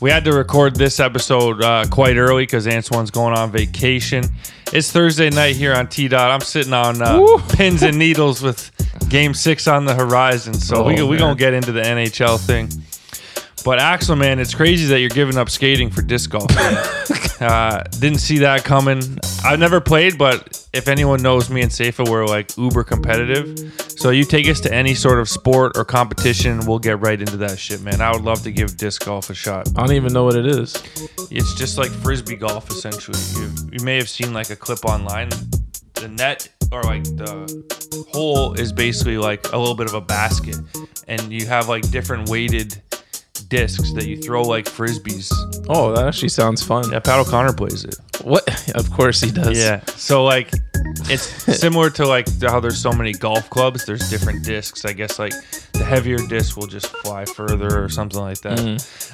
we 0.00 0.10
had 0.10 0.24
to 0.26 0.32
record 0.32 0.76
this 0.76 1.00
episode 1.00 1.62
uh, 1.62 1.84
quite 1.90 2.16
early 2.16 2.44
because 2.44 2.66
Antoine's 2.68 3.10
going 3.10 3.36
on 3.36 3.50
vacation. 3.50 4.22
It's 4.72 4.92
Thursday 4.92 5.30
night 5.30 5.56
here 5.56 5.74
on 5.74 5.88
T 5.88 6.06
Dot. 6.06 6.30
I'm 6.30 6.40
sitting 6.40 6.72
on 6.74 7.00
uh, 7.02 7.38
pins 7.48 7.82
and 7.82 7.98
needles 7.98 8.42
with 8.42 8.70
Game 9.08 9.34
Six 9.34 9.66
on 9.66 9.86
the 9.86 9.94
horizon, 9.94 10.54
so 10.54 10.84
we 10.84 11.00
Oh, 11.00 11.06
we 11.06 11.12
man. 11.16 11.20
gonna 11.20 11.34
get 11.34 11.54
into 11.54 11.72
the 11.72 11.80
NHL 11.80 12.38
thing. 12.38 12.68
But 13.64 13.80
Axel, 13.80 14.16
man, 14.16 14.38
it's 14.38 14.54
crazy 14.54 14.86
that 14.86 15.00
you're 15.00 15.08
giving 15.08 15.36
up 15.36 15.50
skating 15.50 15.90
for 15.90 16.02
disc 16.02 16.30
golf. 16.30 16.50
uh, 17.40 17.82
didn't 17.98 18.18
see 18.18 18.38
that 18.38 18.64
coming. 18.64 19.02
I've 19.44 19.58
never 19.58 19.80
played, 19.80 20.18
but 20.18 20.66
if 20.72 20.88
anyone 20.88 21.22
knows 21.22 21.50
me 21.50 21.62
and 21.62 21.72
Safa, 21.72 22.04
we're 22.04 22.26
like 22.26 22.56
uber 22.56 22.84
competitive. 22.84 23.72
So 23.98 24.10
you 24.10 24.24
take 24.24 24.46
us 24.48 24.60
to 24.60 24.72
any 24.72 24.94
sort 24.94 25.18
of 25.18 25.28
sport 25.28 25.76
or 25.76 25.84
competition, 25.84 26.66
we'll 26.66 26.78
get 26.78 27.00
right 27.00 27.20
into 27.20 27.36
that 27.38 27.58
shit, 27.58 27.82
man. 27.82 28.00
I 28.00 28.12
would 28.12 28.22
love 28.22 28.42
to 28.42 28.52
give 28.52 28.76
disc 28.76 29.04
golf 29.04 29.30
a 29.30 29.34
shot. 29.34 29.68
I 29.76 29.86
don't 29.86 29.96
even 29.96 30.12
know 30.12 30.24
what 30.24 30.36
it 30.36 30.46
is. 30.46 30.74
It's 31.30 31.54
just 31.54 31.78
like 31.78 31.90
frisbee 31.90 32.36
golf, 32.36 32.70
essentially. 32.70 33.18
You, 33.36 33.52
you 33.72 33.84
may 33.84 33.96
have 33.96 34.08
seen 34.08 34.32
like 34.32 34.50
a 34.50 34.56
clip 34.56 34.84
online. 34.84 35.30
The 35.94 36.08
net 36.08 36.48
or 36.70 36.82
like 36.82 37.04
the 37.04 38.06
hole 38.12 38.54
is 38.54 38.72
basically 38.72 39.18
like 39.18 39.52
a 39.52 39.58
little 39.58 39.74
bit 39.74 39.86
of 39.86 39.94
a 39.94 40.00
basket, 40.00 40.56
and 41.08 41.32
you 41.32 41.46
have 41.46 41.68
like 41.68 41.90
different 41.90 42.28
weighted 42.28 42.80
discs 43.48 43.92
that 43.92 44.06
you 44.06 44.20
throw 44.20 44.42
like 44.42 44.66
frisbees. 44.66 45.30
Oh, 45.68 45.94
that 45.94 46.06
actually 46.06 46.28
sounds 46.28 46.62
fun. 46.62 46.90
Yeah, 46.90 47.00
Pat 47.00 47.18
O'Connor 47.18 47.54
plays 47.54 47.84
it. 47.84 47.96
What? 48.22 48.46
Of 48.74 48.90
course 48.92 49.20
he 49.20 49.30
does. 49.30 49.58
Yeah, 49.58 49.80
so 49.86 50.24
like 50.24 50.50
it's 51.10 51.22
similar 51.58 51.88
to 51.90 52.06
like 52.06 52.26
how 52.42 52.60
there's 52.60 52.78
so 52.78 52.92
many 52.92 53.12
golf 53.12 53.48
clubs. 53.48 53.86
There's 53.86 54.10
different 54.10 54.44
discs. 54.44 54.84
I 54.84 54.92
guess 54.92 55.18
like 55.18 55.32
the 55.72 55.84
heavier 55.84 56.18
disc 56.28 56.56
will 56.56 56.66
just 56.66 56.86
fly 56.98 57.24
further 57.24 57.82
or 57.82 57.88
something 57.88 58.20
like 58.20 58.40
that. 58.42 58.60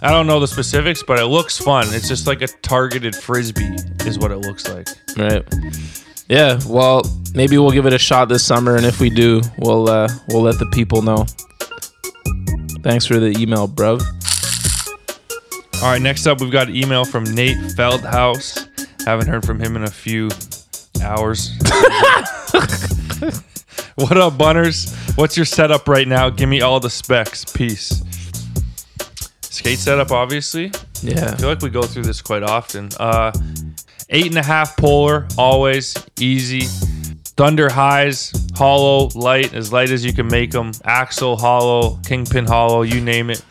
I 0.03 0.11
don't 0.11 0.27
know 0.27 0.41
the 0.41 0.49
specifics, 0.49 1.03
but 1.05 1.19
it 1.21 1.27
looks 1.27 1.57
fun. 1.57 1.87
It's 1.91 2.09
just 2.09 2.27
like 2.27 2.43
a 2.43 2.49
targeted 2.49 3.15
frisbee, 3.15 3.77
is 4.01 4.19
what 4.19 4.33
it 4.33 4.39
looks 4.39 4.69
like. 4.69 4.89
Right. 5.17 5.45
Yeah. 6.29 6.59
Well, 6.67 7.03
maybe 7.35 7.57
we'll 7.57 7.71
give 7.71 7.87
it 7.87 7.93
a 7.93 7.99
shot 7.99 8.29
this 8.29 8.45
summer, 8.45 8.77
and 8.77 8.85
if 8.85 9.01
we 9.01 9.09
do, 9.09 9.41
we'll 9.59 9.89
uh, 9.89 10.09
we'll 10.29 10.43
let 10.43 10.59
the 10.59 10.67
people 10.73 11.01
know. 11.01 11.27
Thanks 12.85 13.07
for 13.07 13.19
the 13.19 13.35
email, 13.41 13.67
bruv. 13.67 14.03
All 15.83 15.91
right, 15.91 16.03
next 16.03 16.27
up, 16.27 16.43
we've 16.43 16.53
got 16.53 16.69
an 16.69 16.77
email 16.77 17.07
from 17.07 17.25
Nate 17.25 17.57
Feldhaus. 17.57 18.69
Haven't 19.07 19.27
heard 19.27 19.47
from 19.47 19.59
him 19.59 19.75
in 19.75 19.85
a 19.85 19.91
few 19.91 20.29
hours. 21.03 21.51
what 23.95 24.19
up, 24.19 24.37
Bunners? 24.37 24.95
What's 25.15 25.35
your 25.35 25.47
setup 25.47 25.89
right 25.89 26.07
now? 26.07 26.29
Give 26.29 26.47
me 26.47 26.61
all 26.61 26.79
the 26.79 26.91
specs. 26.91 27.47
Peace. 27.47 28.03
Skate 29.41 29.79
setup, 29.79 30.11
obviously. 30.11 30.71
Yeah. 31.01 31.31
I 31.33 31.37
feel 31.37 31.49
like 31.49 31.63
we 31.63 31.71
go 31.71 31.85
through 31.85 32.03
this 32.03 32.21
quite 32.21 32.43
often. 32.43 32.91
Uh, 33.01 33.33
eight 34.11 34.27
and 34.27 34.37
a 34.37 34.43
half 34.43 34.77
polar, 34.77 35.27
always 35.39 35.97
easy. 36.21 36.67
Thunder 37.37 37.69
highs, 37.69 38.33
hollow, 38.55 39.09
light, 39.17 39.55
as 39.55 39.73
light 39.73 39.91
as 39.91 40.05
you 40.05 40.13
can 40.13 40.29
make 40.29 40.53
them. 40.53 40.71
Axle, 40.85 41.37
hollow, 41.37 41.99
kingpin, 42.07 42.47
hollow, 42.47 42.83
you 42.83 43.01
name 43.01 43.29
it. 43.29 43.43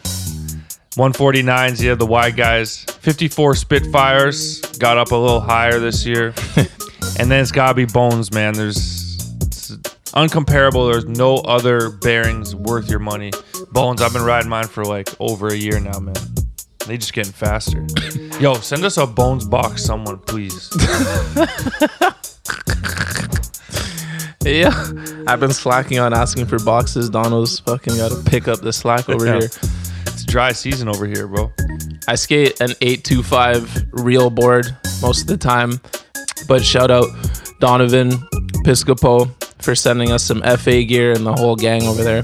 149s, 0.96 1.82
yeah, 1.82 1.96
the 1.96 2.06
wide 2.06 2.38
guys. 2.38 2.86
54 2.86 3.56
Spitfires, 3.56 4.62
got 4.80 4.98
up 4.98 5.12
a 5.12 5.16
little 5.16 5.42
higher 5.42 5.80
this 5.80 6.06
year. 6.06 6.28
and 7.20 7.30
then 7.30 7.42
it's 7.42 7.52
gotta 7.52 7.74
be 7.74 7.84
bones, 7.84 8.32
man. 8.32 8.54
There's 8.54 9.18
it's 9.42 9.72
uncomparable. 10.12 10.90
There's 10.90 11.06
no 11.06 11.38
other 11.38 11.90
bearings 11.90 12.56
worth 12.56 12.90
your 12.90 13.00
money. 13.00 13.34
Bones, 13.74 14.02
I've 14.02 14.14
been 14.14 14.24
riding 14.24 14.50
mine 14.50 14.68
for 14.68 14.86
like 14.86 15.10
over 15.20 15.48
a 15.48 15.56
year 15.56 15.82
now, 15.82 16.00
man. 16.00 16.16
They 16.88 16.98
just 16.98 17.12
getting 17.12 17.34
faster. 17.34 17.86
Yo, 18.40 18.54
send 18.56 18.86
us 18.86 18.98
a 18.98 19.06
bones 19.06 19.46
box, 19.46 19.84
someone, 19.84 20.20
please. 20.20 20.70
Yeah. 24.46 24.72
I've 25.28 25.40
been 25.40 25.54
slacking 25.54 26.00
on 26.00 26.14
asking 26.14 26.46
for 26.48 26.60
boxes. 26.60 27.10
Donald's 27.10 27.60
fucking 27.60 27.96
got 27.98 28.12
to 28.12 28.22
pick 28.30 28.48
up 28.48 28.60
the 28.62 28.74
slack 28.74 29.10
over 29.10 29.26
Yeah. 29.26 29.40
here. 29.40 29.50
It's 30.08 30.26
dry 30.26 30.52
season 30.52 30.88
over 30.90 31.06
here, 31.06 31.28
bro. 31.28 31.52
I 32.08 32.16
skate 32.16 32.60
an 32.60 32.72
825 32.82 33.88
Real 33.94 34.30
board 34.30 34.76
most 35.02 35.22
of 35.22 35.28
the 35.28 35.38
time. 35.38 35.80
But 36.48 36.64
shout 36.64 36.92
out 36.92 37.08
Donovan 37.60 38.12
Piscopo 38.66 39.30
for 39.62 39.76
sending 39.76 40.12
us 40.12 40.24
some 40.24 40.42
FA 40.42 40.84
gear 40.84 41.14
and 41.14 41.26
the 41.26 41.34
whole 41.34 41.56
gang 41.56 41.84
over 41.88 42.04
there. 42.04 42.22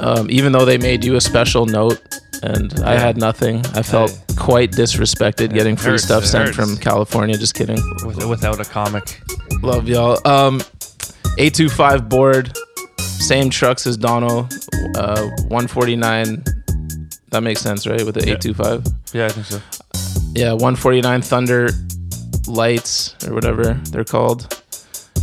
Um, 0.00 0.26
even 0.30 0.50
though 0.52 0.64
they 0.64 0.78
made 0.78 1.04
you 1.04 1.14
a 1.16 1.20
special 1.20 1.66
note 1.66 2.00
and 2.42 2.72
I 2.80 2.98
had 2.98 3.16
nothing, 3.16 3.64
I 3.74 3.82
felt 3.82 4.18
quite 4.36 4.72
disrespected 4.72 5.52
getting 5.54 5.76
free 5.76 5.92
hurts, 5.92 6.04
stuff 6.04 6.24
sent 6.24 6.54
from 6.54 6.76
California. 6.78 7.36
Just 7.36 7.54
kidding. 7.54 7.78
Without 8.28 8.58
a 8.60 8.64
comic. 8.64 9.20
Love 9.62 9.88
y'all. 9.88 10.18
Um, 10.26 10.60
825 11.38 12.08
board, 12.08 12.56
same 12.98 13.50
trucks 13.50 13.86
as 13.86 13.96
Dono, 13.96 14.48
uh, 14.96 15.28
149. 15.48 16.44
That 17.30 17.42
makes 17.42 17.60
sense, 17.60 17.86
right? 17.86 18.04
With 18.04 18.14
the 18.16 18.22
825. 18.22 18.84
Yeah, 19.12 19.26
I 19.26 19.28
think 19.30 19.46
so. 19.46 19.60
Yeah, 20.34 20.52
149 20.52 21.22
Thunder 21.22 21.68
lights 22.46 23.14
or 23.26 23.34
whatever 23.34 23.74
they're 23.90 24.04
called. 24.04 24.62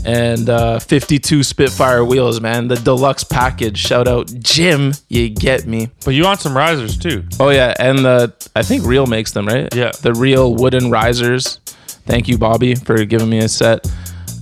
And 0.06 0.50
uh, 0.50 0.80
52 0.80 1.44
Spitfire 1.44 2.06
wheels, 2.06 2.40
man. 2.40 2.68
The 2.70 2.76
deluxe 2.76 3.24
package. 3.26 3.78
Shout 3.78 4.08
out 4.08 4.28
Jim, 4.40 4.94
you 5.10 5.30
get 5.30 5.66
me. 5.68 5.90
But 6.06 6.14
you 6.14 6.24
want 6.24 6.40
some 6.40 6.56
risers 6.56 6.98
too. 6.98 7.26
Oh 7.40 7.50
yeah, 7.50 7.74
and 7.80 8.00
the 8.00 8.34
I 8.56 8.64
think 8.64 8.86
Real 8.86 9.06
makes 9.06 9.32
them, 9.32 9.48
right? 9.48 9.74
Yeah. 9.76 9.92
The 10.02 10.14
Real 10.14 10.56
wooden 10.56 10.90
risers. 10.90 11.60
Thank 12.06 12.30
you, 12.30 12.38
Bobby, 12.38 12.76
for 12.76 13.04
giving 13.04 13.30
me 13.30 13.40
a 13.40 13.50
set. 13.50 13.86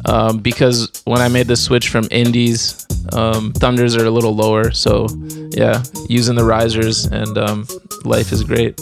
Um, 0.08 0.38
because 0.38 1.02
when 1.06 1.22
I 1.22 1.28
made 1.28 1.48
the 1.48 1.56
switch 1.56 1.90
from 1.90 2.08
indies, 2.12 2.86
um, 3.14 3.54
thunders 3.54 3.96
are 3.96 4.06
a 4.06 4.12
little 4.12 4.36
lower. 4.36 4.72
So 4.72 5.08
yeah, 5.52 5.84
using 6.10 6.36
the 6.36 6.44
risers 6.44 7.06
and 7.06 7.38
um, 7.38 7.68
life 8.04 8.32
is 8.32 8.44
great. 8.44 8.80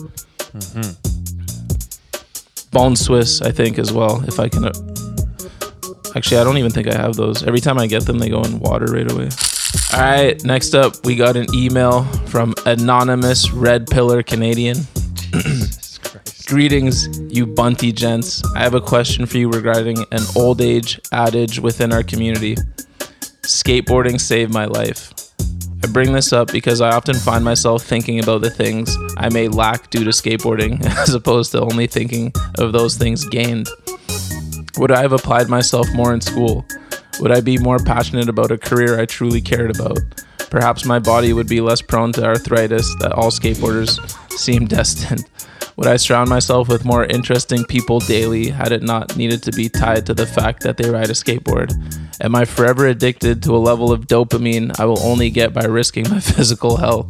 Bone 2.72 2.96
Swiss, 2.96 3.42
I 3.42 3.52
think 3.52 3.78
as 3.78 3.94
well. 3.94 4.24
If 4.28 4.40
I 4.40 4.50
can. 4.50 4.66
Uh, 4.66 4.74
actually, 6.16 6.38
I 6.38 6.44
don't 6.44 6.58
even 6.58 6.72
think 6.72 6.88
I 6.88 6.96
have 6.96 7.16
those. 7.16 7.44
Every 7.44 7.60
time 7.60 7.78
I 7.78 7.88
get 7.88 8.06
them, 8.06 8.18
they 8.18 8.30
go 8.30 8.42
in 8.42 8.60
water 8.60 8.86
right 8.86 9.10
away. 9.10 9.30
All 9.94 10.00
right, 10.00 10.44
next 10.44 10.74
up, 10.74 11.06
we 11.06 11.16
got 11.16 11.36
an 11.36 11.46
email 11.54 12.04
from 12.28 12.56
anonymous 12.66 13.52
Red 13.52 13.88
Pillar 13.88 14.24
Canadian. 14.24 14.78
Greetings, 16.46 17.08
you 17.34 17.46
bunty 17.48 17.94
gents. 17.94 18.44
I 18.54 18.60
have 18.60 18.74
a 18.74 18.82
question 18.82 19.26
for 19.26 19.38
you 19.38 19.50
regarding 19.50 20.00
an 20.12 20.22
old 20.36 20.60
age 20.60 21.00
adage 21.14 21.58
within 21.60 21.94
our 21.94 22.04
community. 22.04 22.58
Skateboarding 23.44 24.20
saved 24.20 24.54
my 24.54 24.66
life. 24.66 25.14
I 25.84 25.88
bring 25.88 26.12
this 26.12 26.34
up 26.34 26.52
because 26.52 26.82
I 26.82 26.92
often 26.92 27.16
find 27.16 27.46
myself 27.46 27.84
thinking 27.84 28.20
about 28.20 28.42
the 28.42 28.50
things 28.50 28.96
I 29.18 29.30
may 29.30 29.48
lack 29.48 29.90
due 29.90 30.04
to 30.04 30.10
skateboarding, 30.10 30.86
as 31.00 31.14
opposed 31.14 31.54
to 31.54 31.62
only 31.62 31.88
thinking 31.88 32.34
of 32.60 32.74
those 32.74 32.98
things 32.98 33.26
gained. 33.30 33.70
Would 34.78 34.92
I 34.92 35.02
have 35.02 35.14
applied 35.14 35.48
myself 35.48 35.88
more 35.94 36.14
in 36.14 36.20
school? 36.20 36.66
Would 37.22 37.32
I 37.32 37.40
be 37.40 37.58
more 37.58 37.80
passionate 37.80 38.28
about 38.28 38.52
a 38.52 38.58
career 38.58 39.00
I 39.00 39.06
truly 39.06 39.42
cared 39.42 39.74
about? 39.76 39.98
Perhaps 40.50 40.86
my 40.86 41.00
body 41.00 41.32
would 41.32 41.48
be 41.48 41.62
less 41.62 41.82
prone 41.82 42.12
to 42.14 42.26
arthritis 42.26 42.94
that 43.00 43.14
all 43.14 43.32
skateboarders 43.32 43.98
seem 44.38 44.66
destined. 44.68 45.26
Would 45.76 45.88
I 45.88 45.98
surround 45.98 46.30
myself 46.30 46.68
with 46.68 46.86
more 46.86 47.06
interesting 47.06 47.66
people 47.66 48.00
daily 48.00 48.50
had 48.50 48.72
it 48.72 48.84
not 48.84 49.18
needed 49.18 49.42
to 49.44 49.52
be 49.52 49.70
tied 49.70 50.06
to 50.06 50.14
the 50.14 50.28
fact 50.28 50.62
that 50.64 50.78
they 50.78 50.90
ride 50.90 51.10
a 51.10 51.14
skateboard? 51.14 51.74
Am 52.22 52.36
I 52.36 52.46
forever 52.46 52.86
addicted 52.86 53.42
to 53.44 53.56
a 53.56 53.58
level 53.58 53.92
of 53.92 54.06
dopamine 54.06 54.80
I 54.80 54.86
will 54.86 55.00
only 55.00 55.32
get 55.32 55.52
by 55.52 55.66
risking 55.66 56.08
my 56.10 56.20
physical 56.22 56.78
health? 56.78 57.08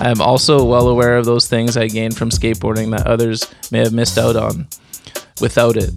I 0.00 0.10
am 0.10 0.20
also 0.20 0.64
well 0.64 0.88
aware 0.88 1.16
of 1.16 1.24
those 1.24 1.48
things 1.48 1.78
I 1.78 1.88
gained 1.88 2.16
from 2.16 2.28
skateboarding 2.28 2.90
that 2.90 3.06
others 3.06 3.46
may 3.72 3.78
have 3.78 3.94
missed 3.94 4.18
out 4.18 4.36
on 4.36 4.68
without 5.40 5.76
it. 5.76 5.90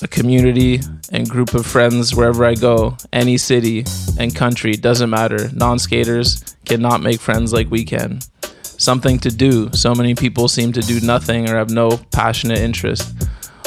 A 0.00 0.08
community 0.08 0.80
and 1.12 1.28
group 1.28 1.52
of 1.52 1.66
friends 1.66 2.14
wherever 2.14 2.46
I 2.46 2.54
go, 2.54 2.96
any 3.12 3.36
city 3.36 3.84
and 4.18 4.34
country, 4.34 4.72
doesn't 4.72 5.10
matter. 5.10 5.50
Non 5.52 5.78
skaters 5.78 6.56
cannot 6.64 7.02
make 7.02 7.20
friends 7.20 7.52
like 7.52 7.70
we 7.70 7.84
can 7.84 8.20
something 8.78 9.18
to 9.20 9.30
do. 9.30 9.70
So 9.72 9.94
many 9.94 10.14
people 10.14 10.48
seem 10.48 10.72
to 10.72 10.80
do 10.80 11.00
nothing 11.00 11.48
or 11.48 11.56
have 11.56 11.70
no 11.70 11.98
passionate 12.10 12.58
interest. 12.58 13.14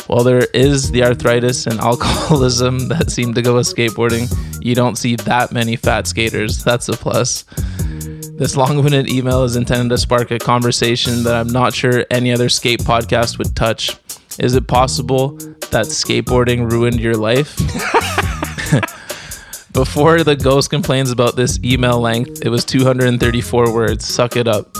While 0.08 0.24
there 0.24 0.46
is 0.54 0.92
the 0.92 1.04
arthritis 1.04 1.66
and 1.66 1.80
alcoholism 1.92 2.90
that 2.90 3.10
seem 3.10 3.34
to 3.34 3.42
go 3.42 3.56
with 3.56 3.68
skateboarding, 3.68 4.32
you 4.64 4.76
don't 4.76 4.98
see 4.98 5.16
that 5.18 5.52
many 5.52 5.76
fat 5.76 6.08
skaters. 6.08 6.64
That's 6.64 6.90
a 6.90 6.94
plus. 6.94 7.44
This 8.38 8.58
long 8.58 8.84
winded 8.84 9.10
email 9.10 9.44
is 9.44 9.56
intended 9.56 9.90
to 9.90 9.98
spark 9.98 10.30
a 10.30 10.38
conversation 10.38 11.24
that 11.24 11.36
I'm 11.36 11.48
not 11.48 11.74
sure 11.74 12.06
any 12.12 12.34
other 12.34 12.50
skate 12.50 12.82
podcast 12.82 13.38
would 13.38 13.56
touch. 13.56 13.98
Is 14.38 14.56
it 14.56 14.68
possible 14.68 15.38
that 15.72 15.88
skateboarding 15.88 16.70
ruined 16.70 17.00
your 17.00 17.16
life? 17.16 17.56
Before 19.72 20.24
the 20.24 20.36
ghost 20.36 20.70
complains 20.70 21.12
about 21.12 21.36
this 21.36 21.60
email 21.64 22.00
length, 22.00 22.46
it 22.46 22.50
was 22.50 22.66
234 22.66 23.74
words. 23.74 24.06
Suck 24.06 24.36
it 24.36 24.48
up. 24.48 24.76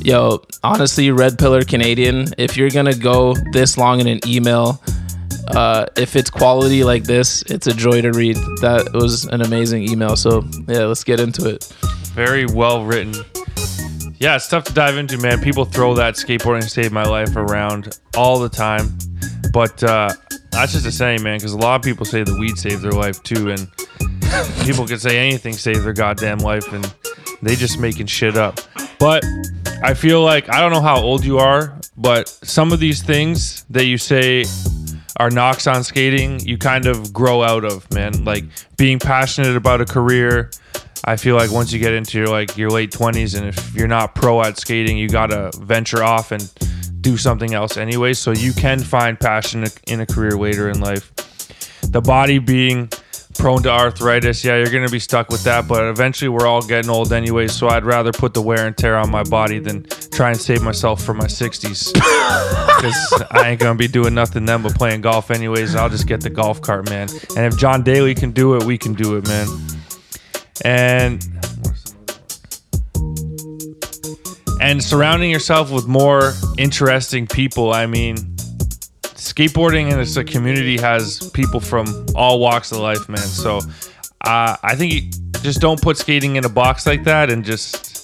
Yo, 0.00 0.42
honestly, 0.62 1.10
Red 1.10 1.38
Pillar 1.38 1.62
Canadian, 1.62 2.26
if 2.38 2.56
you're 2.56 2.70
gonna 2.70 2.94
go 2.94 3.34
this 3.52 3.78
long 3.78 4.00
in 4.00 4.06
an 4.06 4.20
email, 4.26 4.82
uh, 5.48 5.86
if 5.96 6.16
it's 6.16 6.30
quality 6.30 6.84
like 6.84 7.04
this, 7.04 7.42
it's 7.42 7.66
a 7.66 7.72
joy 7.72 8.00
to 8.02 8.10
read. 8.12 8.36
That 8.60 8.90
was 8.92 9.24
an 9.26 9.40
amazing 9.40 9.88
email. 9.88 10.16
So 10.16 10.44
yeah, 10.68 10.84
let's 10.84 11.04
get 11.04 11.20
into 11.20 11.48
it. 11.48 11.64
Very 12.12 12.46
well 12.46 12.84
written. 12.84 13.14
Yeah, 14.18 14.36
it's 14.36 14.48
tough 14.48 14.64
to 14.64 14.72
dive 14.72 14.96
into, 14.96 15.18
man. 15.18 15.40
People 15.40 15.64
throw 15.64 15.94
that 15.94 16.14
skateboarding 16.14 16.68
saved 16.68 16.92
my 16.92 17.04
life 17.04 17.36
around 17.36 17.98
all 18.16 18.38
the 18.38 18.48
time, 18.48 18.96
but 19.52 19.82
uh, 19.82 20.10
that's 20.50 20.72
just 20.72 20.86
a 20.86 20.92
saying, 20.92 21.22
man. 21.22 21.38
Because 21.38 21.52
a 21.52 21.58
lot 21.58 21.76
of 21.76 21.82
people 21.82 22.06
say 22.06 22.22
the 22.22 22.36
weed 22.38 22.56
saved 22.56 22.82
their 22.82 22.92
life 22.92 23.22
too, 23.22 23.50
and 23.50 23.68
people 24.64 24.86
can 24.86 24.98
say 24.98 25.18
anything 25.18 25.54
save 25.54 25.84
their 25.84 25.92
goddamn 25.92 26.38
life, 26.38 26.72
and 26.72 26.84
they 27.42 27.56
just 27.56 27.78
making 27.78 28.06
shit 28.06 28.36
up. 28.36 28.60
But 28.98 29.24
I 29.82 29.94
feel 29.94 30.22
like 30.22 30.48
I 30.48 30.60
don't 30.60 30.72
know 30.72 30.80
how 30.80 31.00
old 31.00 31.24
you 31.24 31.38
are, 31.38 31.78
but 31.96 32.28
some 32.28 32.72
of 32.72 32.80
these 32.80 33.02
things 33.02 33.64
that 33.70 33.86
you 33.86 33.98
say 33.98 34.44
are 35.16 35.30
knocks 35.30 35.66
on 35.66 35.84
skating, 35.84 36.40
you 36.40 36.58
kind 36.58 36.86
of 36.86 37.12
grow 37.12 37.42
out 37.42 37.64
of, 37.64 37.90
man. 37.92 38.24
Like 38.24 38.44
being 38.76 38.98
passionate 38.98 39.56
about 39.56 39.80
a 39.80 39.84
career. 39.84 40.50
I 41.04 41.16
feel 41.16 41.36
like 41.36 41.50
once 41.50 41.70
you 41.70 41.78
get 41.78 41.92
into 41.92 42.18
your 42.18 42.28
like 42.28 42.56
your 42.56 42.70
late 42.70 42.90
twenties, 42.90 43.34
and 43.34 43.46
if 43.46 43.74
you're 43.74 43.88
not 43.88 44.14
pro 44.14 44.40
at 44.42 44.58
skating, 44.58 44.96
you 44.96 45.08
gotta 45.08 45.50
venture 45.60 46.02
off 46.02 46.32
and 46.32 46.50
do 47.02 47.18
something 47.18 47.52
else 47.52 47.76
anyway. 47.76 48.14
So 48.14 48.32
you 48.32 48.52
can 48.54 48.80
find 48.80 49.20
passion 49.20 49.66
in 49.86 50.00
a 50.00 50.06
career 50.06 50.32
later 50.32 50.70
in 50.70 50.80
life. 50.80 51.12
The 51.82 52.00
body 52.00 52.38
being 52.38 52.88
prone 53.34 53.62
to 53.64 53.70
arthritis, 53.70 54.44
yeah, 54.44 54.56
you're 54.56 54.70
going 54.70 54.86
to 54.86 54.92
be 54.92 54.98
stuck 54.98 55.28
with 55.28 55.44
that. 55.44 55.68
But 55.68 55.84
eventually, 55.84 56.28
we're 56.28 56.46
all 56.46 56.62
getting 56.62 56.90
old 56.90 57.12
anyway. 57.12 57.48
So 57.48 57.68
I'd 57.68 57.84
rather 57.84 58.12
put 58.12 58.34
the 58.34 58.42
wear 58.42 58.66
and 58.66 58.76
tear 58.76 58.96
on 58.96 59.10
my 59.10 59.22
body 59.22 59.58
than 59.58 59.84
try 60.12 60.30
and 60.30 60.40
save 60.40 60.62
myself 60.62 61.02
for 61.02 61.14
my 61.14 61.26
60s. 61.26 61.92
Because 61.92 63.24
I 63.30 63.50
ain't 63.50 63.60
going 63.60 63.76
to 63.76 63.78
be 63.78 63.88
doing 63.88 64.14
nothing 64.14 64.44
then 64.44 64.62
but 64.62 64.74
playing 64.74 65.02
golf 65.02 65.30
anyways. 65.30 65.74
I'll 65.74 65.90
just 65.90 66.06
get 66.06 66.20
the 66.20 66.30
golf 66.30 66.60
cart, 66.60 66.88
man. 66.88 67.08
And 67.36 67.46
if 67.52 67.58
John 67.58 67.82
Daly 67.82 68.14
can 68.14 68.32
do 68.32 68.56
it, 68.56 68.64
we 68.64 68.78
can 68.78 68.94
do 68.94 69.16
it, 69.16 69.26
man. 69.26 69.48
And 70.64 71.26
and 74.60 74.82
surrounding 74.82 75.30
yourself 75.30 75.70
with 75.70 75.86
more 75.86 76.32
interesting 76.56 77.26
people. 77.26 77.72
I 77.72 77.86
mean, 77.86 78.33
skateboarding 79.24 79.90
and 79.90 80.00
it's 80.00 80.16
a 80.16 80.24
community 80.24 80.76
has 80.78 81.30
people 81.32 81.60
from 81.60 82.06
all 82.14 82.40
walks 82.40 82.72
of 82.72 82.78
life, 82.78 83.08
man. 83.08 83.18
So 83.18 83.58
uh, 84.20 84.56
I 84.62 84.74
think 84.74 84.92
you 84.92 85.10
just 85.42 85.60
don't 85.60 85.80
put 85.80 85.96
skating 85.96 86.36
in 86.36 86.44
a 86.44 86.48
box 86.48 86.86
like 86.86 87.04
that 87.04 87.30
and 87.30 87.44
just 87.44 87.94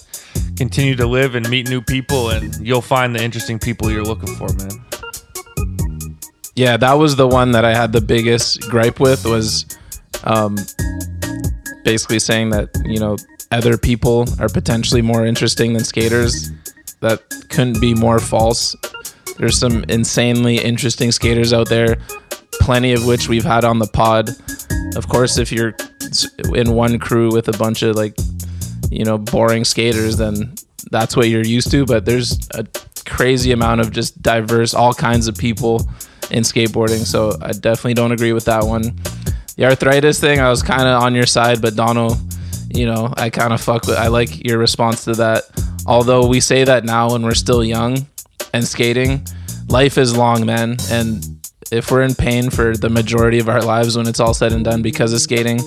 continue 0.57 0.95
to 0.95 1.07
live 1.07 1.35
and 1.35 1.49
meet 1.49 1.67
new 1.69 1.81
people, 1.81 2.29
and 2.29 2.55
you'll 2.65 2.81
find 2.81 3.15
the 3.15 3.23
interesting 3.23 3.57
people 3.57 3.89
you're 3.89 4.03
looking 4.03 4.35
for, 4.35 4.47
man. 4.53 4.85
Yeah, 6.55 6.77
that 6.77 6.93
was 6.93 7.15
the 7.15 7.27
one 7.27 7.51
that 7.53 7.65
I 7.65 7.73
had 7.73 7.91
the 7.91 8.01
biggest 8.01 8.69
gripe 8.69 8.99
with 8.99 9.25
was 9.25 9.65
um, 10.23 10.57
basically 11.83 12.19
saying 12.19 12.51
that 12.51 12.69
you 12.85 12.99
know 12.99 13.17
other 13.51 13.77
people 13.77 14.27
are 14.39 14.49
potentially 14.49 15.01
more 15.01 15.25
interesting 15.25 15.73
than 15.73 15.83
skaters. 15.83 16.51
That 16.99 17.21
couldn't 17.49 17.81
be 17.81 17.95
more 17.95 18.19
false. 18.19 18.75
There's 19.41 19.57
some 19.57 19.83
insanely 19.89 20.59
interesting 20.59 21.11
skaters 21.11 21.51
out 21.51 21.67
there, 21.67 21.97
plenty 22.59 22.93
of 22.93 23.07
which 23.07 23.27
we've 23.27 23.43
had 23.43 23.65
on 23.65 23.79
the 23.79 23.87
pod. 23.87 24.29
Of 24.95 25.09
course, 25.09 25.39
if 25.39 25.51
you're 25.51 25.73
in 26.53 26.73
one 26.73 26.99
crew 26.99 27.31
with 27.31 27.47
a 27.47 27.57
bunch 27.57 27.81
of 27.81 27.95
like, 27.95 28.15
you 28.91 29.03
know, 29.03 29.17
boring 29.17 29.65
skaters, 29.65 30.17
then 30.17 30.53
that's 30.91 31.17
what 31.17 31.27
you're 31.27 31.43
used 31.43 31.71
to. 31.71 31.87
But 31.87 32.05
there's 32.05 32.37
a 32.51 32.67
crazy 33.07 33.51
amount 33.51 33.81
of 33.81 33.89
just 33.89 34.21
diverse, 34.21 34.75
all 34.75 34.93
kinds 34.93 35.27
of 35.27 35.35
people 35.35 35.89
in 36.29 36.43
skateboarding. 36.43 37.03
So 37.03 37.35
I 37.41 37.53
definitely 37.53 37.95
don't 37.95 38.11
agree 38.11 38.33
with 38.33 38.45
that 38.45 38.63
one. 38.63 38.95
The 39.55 39.65
arthritis 39.65 40.19
thing, 40.19 40.39
I 40.39 40.51
was 40.51 40.61
kind 40.61 40.83
of 40.83 41.01
on 41.01 41.15
your 41.15 41.25
side, 41.25 41.63
but 41.63 41.75
Donald, 41.75 42.19
you 42.69 42.85
know, 42.85 43.11
I 43.17 43.31
kind 43.31 43.53
of 43.53 43.59
fuck 43.59 43.87
with. 43.87 43.97
I 43.97 44.05
like 44.05 44.47
your 44.47 44.59
response 44.59 45.03
to 45.05 45.13
that. 45.13 45.45
Although 45.87 46.27
we 46.27 46.41
say 46.41 46.63
that 46.63 46.85
now 46.85 47.13
when 47.13 47.23
we're 47.23 47.33
still 47.33 47.63
young 47.63 48.05
and 48.53 48.63
skating, 48.65 49.25
life 49.69 49.97
is 49.97 50.15
long, 50.15 50.45
man. 50.45 50.77
And 50.91 51.23
if 51.71 51.89
we're 51.91 52.01
in 52.03 52.15
pain 52.15 52.49
for 52.49 52.75
the 52.75 52.89
majority 52.89 53.39
of 53.39 53.47
our 53.49 53.61
lives 53.61 53.95
when 53.97 54.07
it's 54.07 54.19
all 54.19 54.33
said 54.33 54.51
and 54.51 54.63
done 54.65 54.81
because 54.81 55.13
of 55.13 55.21
skating, 55.21 55.59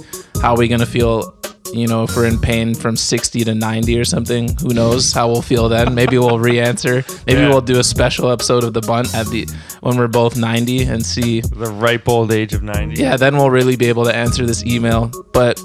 how 0.43 0.55
are 0.55 0.59
we 0.59 0.69
gonna 0.69 0.87
feel? 0.87 1.35
You 1.73 1.89
know, 1.89 2.05
if 2.05 2.15
we're 2.15 2.27
in 2.27 2.39
pain 2.39 2.73
from 2.75 2.95
60 2.95 3.43
to 3.45 3.55
90 3.55 3.99
or 3.99 4.05
something, 4.05 4.49
who 4.61 4.69
knows 4.75 5.13
how 5.13 5.27
we'll 5.29 5.43
feel 5.43 5.69
then? 5.69 5.93
Maybe 5.93 6.17
we'll 6.19 6.39
re-answer. 6.39 7.05
Maybe 7.27 7.41
Yeah. 7.41 7.49
we'll 7.49 7.63
do 7.63 7.81
a 7.81 7.85
special 7.85 8.31
episode 8.31 8.63
of 8.63 8.75
the 8.75 8.81
bunt 8.83 9.13
at 9.13 9.27
the 9.27 9.49
when 9.81 9.97
we're 9.97 10.07
both 10.07 10.37
90 10.37 10.83
and 10.85 11.05
see 11.05 11.41
The 11.41 11.67
ripe 11.73 12.09
old 12.09 12.31
age 12.31 12.53
of 12.55 12.63
90. 12.63 13.01
yeah, 13.03 13.17
then 13.17 13.37
we'll 13.37 13.51
really 13.51 13.75
be 13.75 13.87
able 13.89 14.05
to 14.05 14.15
answer 14.15 14.47
this 14.47 14.65
email. 14.65 15.11
But 15.33 15.61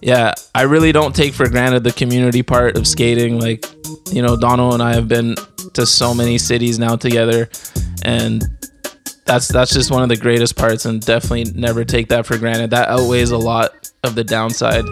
yeah, 0.00 0.34
I 0.54 0.62
really 0.62 0.92
don't 0.92 1.14
take 1.14 1.34
for 1.34 1.48
granted 1.48 1.84
the 1.84 1.92
community 1.92 2.42
part 2.42 2.76
of 2.76 2.86
skating. 2.86 3.38
Like, 3.38 3.64
you 4.10 4.22
know, 4.22 4.36
Donald 4.36 4.74
and 4.74 4.82
I 4.82 4.94
have 4.94 5.08
been 5.08 5.36
to 5.74 5.86
so 5.86 6.14
many 6.14 6.38
cities 6.38 6.78
now 6.78 6.96
together, 6.96 7.48
and 8.02 8.42
that's 9.26 9.48
that's 9.48 9.72
just 9.72 9.90
one 9.90 10.02
of 10.02 10.08
the 10.08 10.16
greatest 10.16 10.56
parts, 10.56 10.84
and 10.86 11.04
definitely 11.04 11.52
never 11.54 11.84
take 11.84 12.08
that 12.08 12.26
for 12.26 12.38
granted. 12.38 12.70
That 12.70 12.88
outweighs 12.88 13.30
a 13.30 13.38
lot 13.38 13.90
of 14.02 14.14
the 14.14 14.24
downside. 14.24 14.84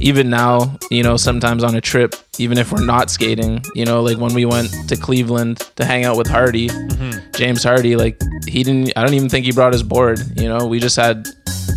Even 0.00 0.30
now, 0.30 0.76
you 0.90 1.02
know, 1.02 1.16
sometimes 1.16 1.64
on 1.64 1.74
a 1.74 1.80
trip, 1.80 2.14
even 2.38 2.56
if 2.56 2.70
we're 2.70 2.84
not 2.84 3.10
skating, 3.10 3.60
you 3.74 3.84
know, 3.84 4.00
like 4.00 4.16
when 4.18 4.32
we 4.32 4.44
went 4.44 4.70
to 4.88 4.96
Cleveland 4.96 5.58
to 5.76 5.84
hang 5.84 6.04
out 6.04 6.16
with 6.16 6.28
Hardy, 6.28 6.68
mm-hmm. 6.68 7.17
James 7.38 7.62
Hardy, 7.62 7.94
like 7.94 8.20
he 8.48 8.64
didn't, 8.64 8.92
I 8.96 9.04
don't 9.04 9.14
even 9.14 9.28
think 9.28 9.46
he 9.46 9.52
brought 9.52 9.72
his 9.72 9.84
board. 9.84 10.18
You 10.36 10.48
know, 10.48 10.66
we 10.66 10.80
just 10.80 10.96
had 10.96 11.28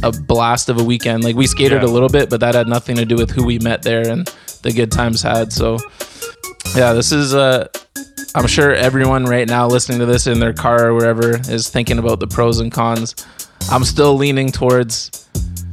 a 0.01 0.11
blast 0.11 0.69
of 0.69 0.79
a 0.79 0.83
weekend. 0.83 1.23
Like 1.23 1.35
we 1.35 1.45
skated 1.45 1.83
Yeah. 1.83 1.87
a 1.87 1.91
little 1.91 2.09
bit, 2.09 2.31
but 2.31 2.39
that 2.39 2.55
had 2.55 2.67
nothing 2.67 2.95
to 2.95 3.05
do 3.05 3.15
with 3.15 3.29
who 3.29 3.45
we 3.45 3.59
met 3.59 3.83
there 3.83 4.07
and 4.07 4.27
the 4.63 4.71
good 4.71 4.91
times 4.91 5.21
had. 5.21 5.53
So, 5.53 5.77
yeah, 6.75 6.93
this 6.93 7.11
is, 7.11 7.35
uh, 7.35 7.67
I'm 8.33 8.47
sure 8.47 8.73
everyone 8.73 9.25
right 9.25 9.47
now 9.47 9.67
listening 9.67 9.99
to 9.99 10.07
this 10.07 10.25
in 10.25 10.39
their 10.39 10.53
car 10.53 10.87
or 10.87 10.93
wherever 10.95 11.37
is 11.51 11.69
thinking 11.69 11.99
about 11.99 12.19
the 12.19 12.27
pros 12.27 12.59
and 12.59 12.71
cons. 12.71 13.13
I'm 13.69 13.83
still 13.83 14.15
leaning 14.15 14.51
towards 14.51 15.11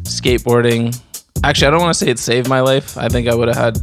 skateboarding. 0.02 1.00
Actually, 1.44 1.68
I 1.68 1.70
don't 1.70 1.80
want 1.80 1.96
to 1.96 2.04
say 2.04 2.10
it 2.10 2.18
saved 2.18 2.46
my 2.48 2.60
life. 2.60 2.98
I 2.98 3.08
think 3.08 3.26
I 3.26 3.34
would 3.34 3.48
have 3.48 3.56
had, 3.56 3.78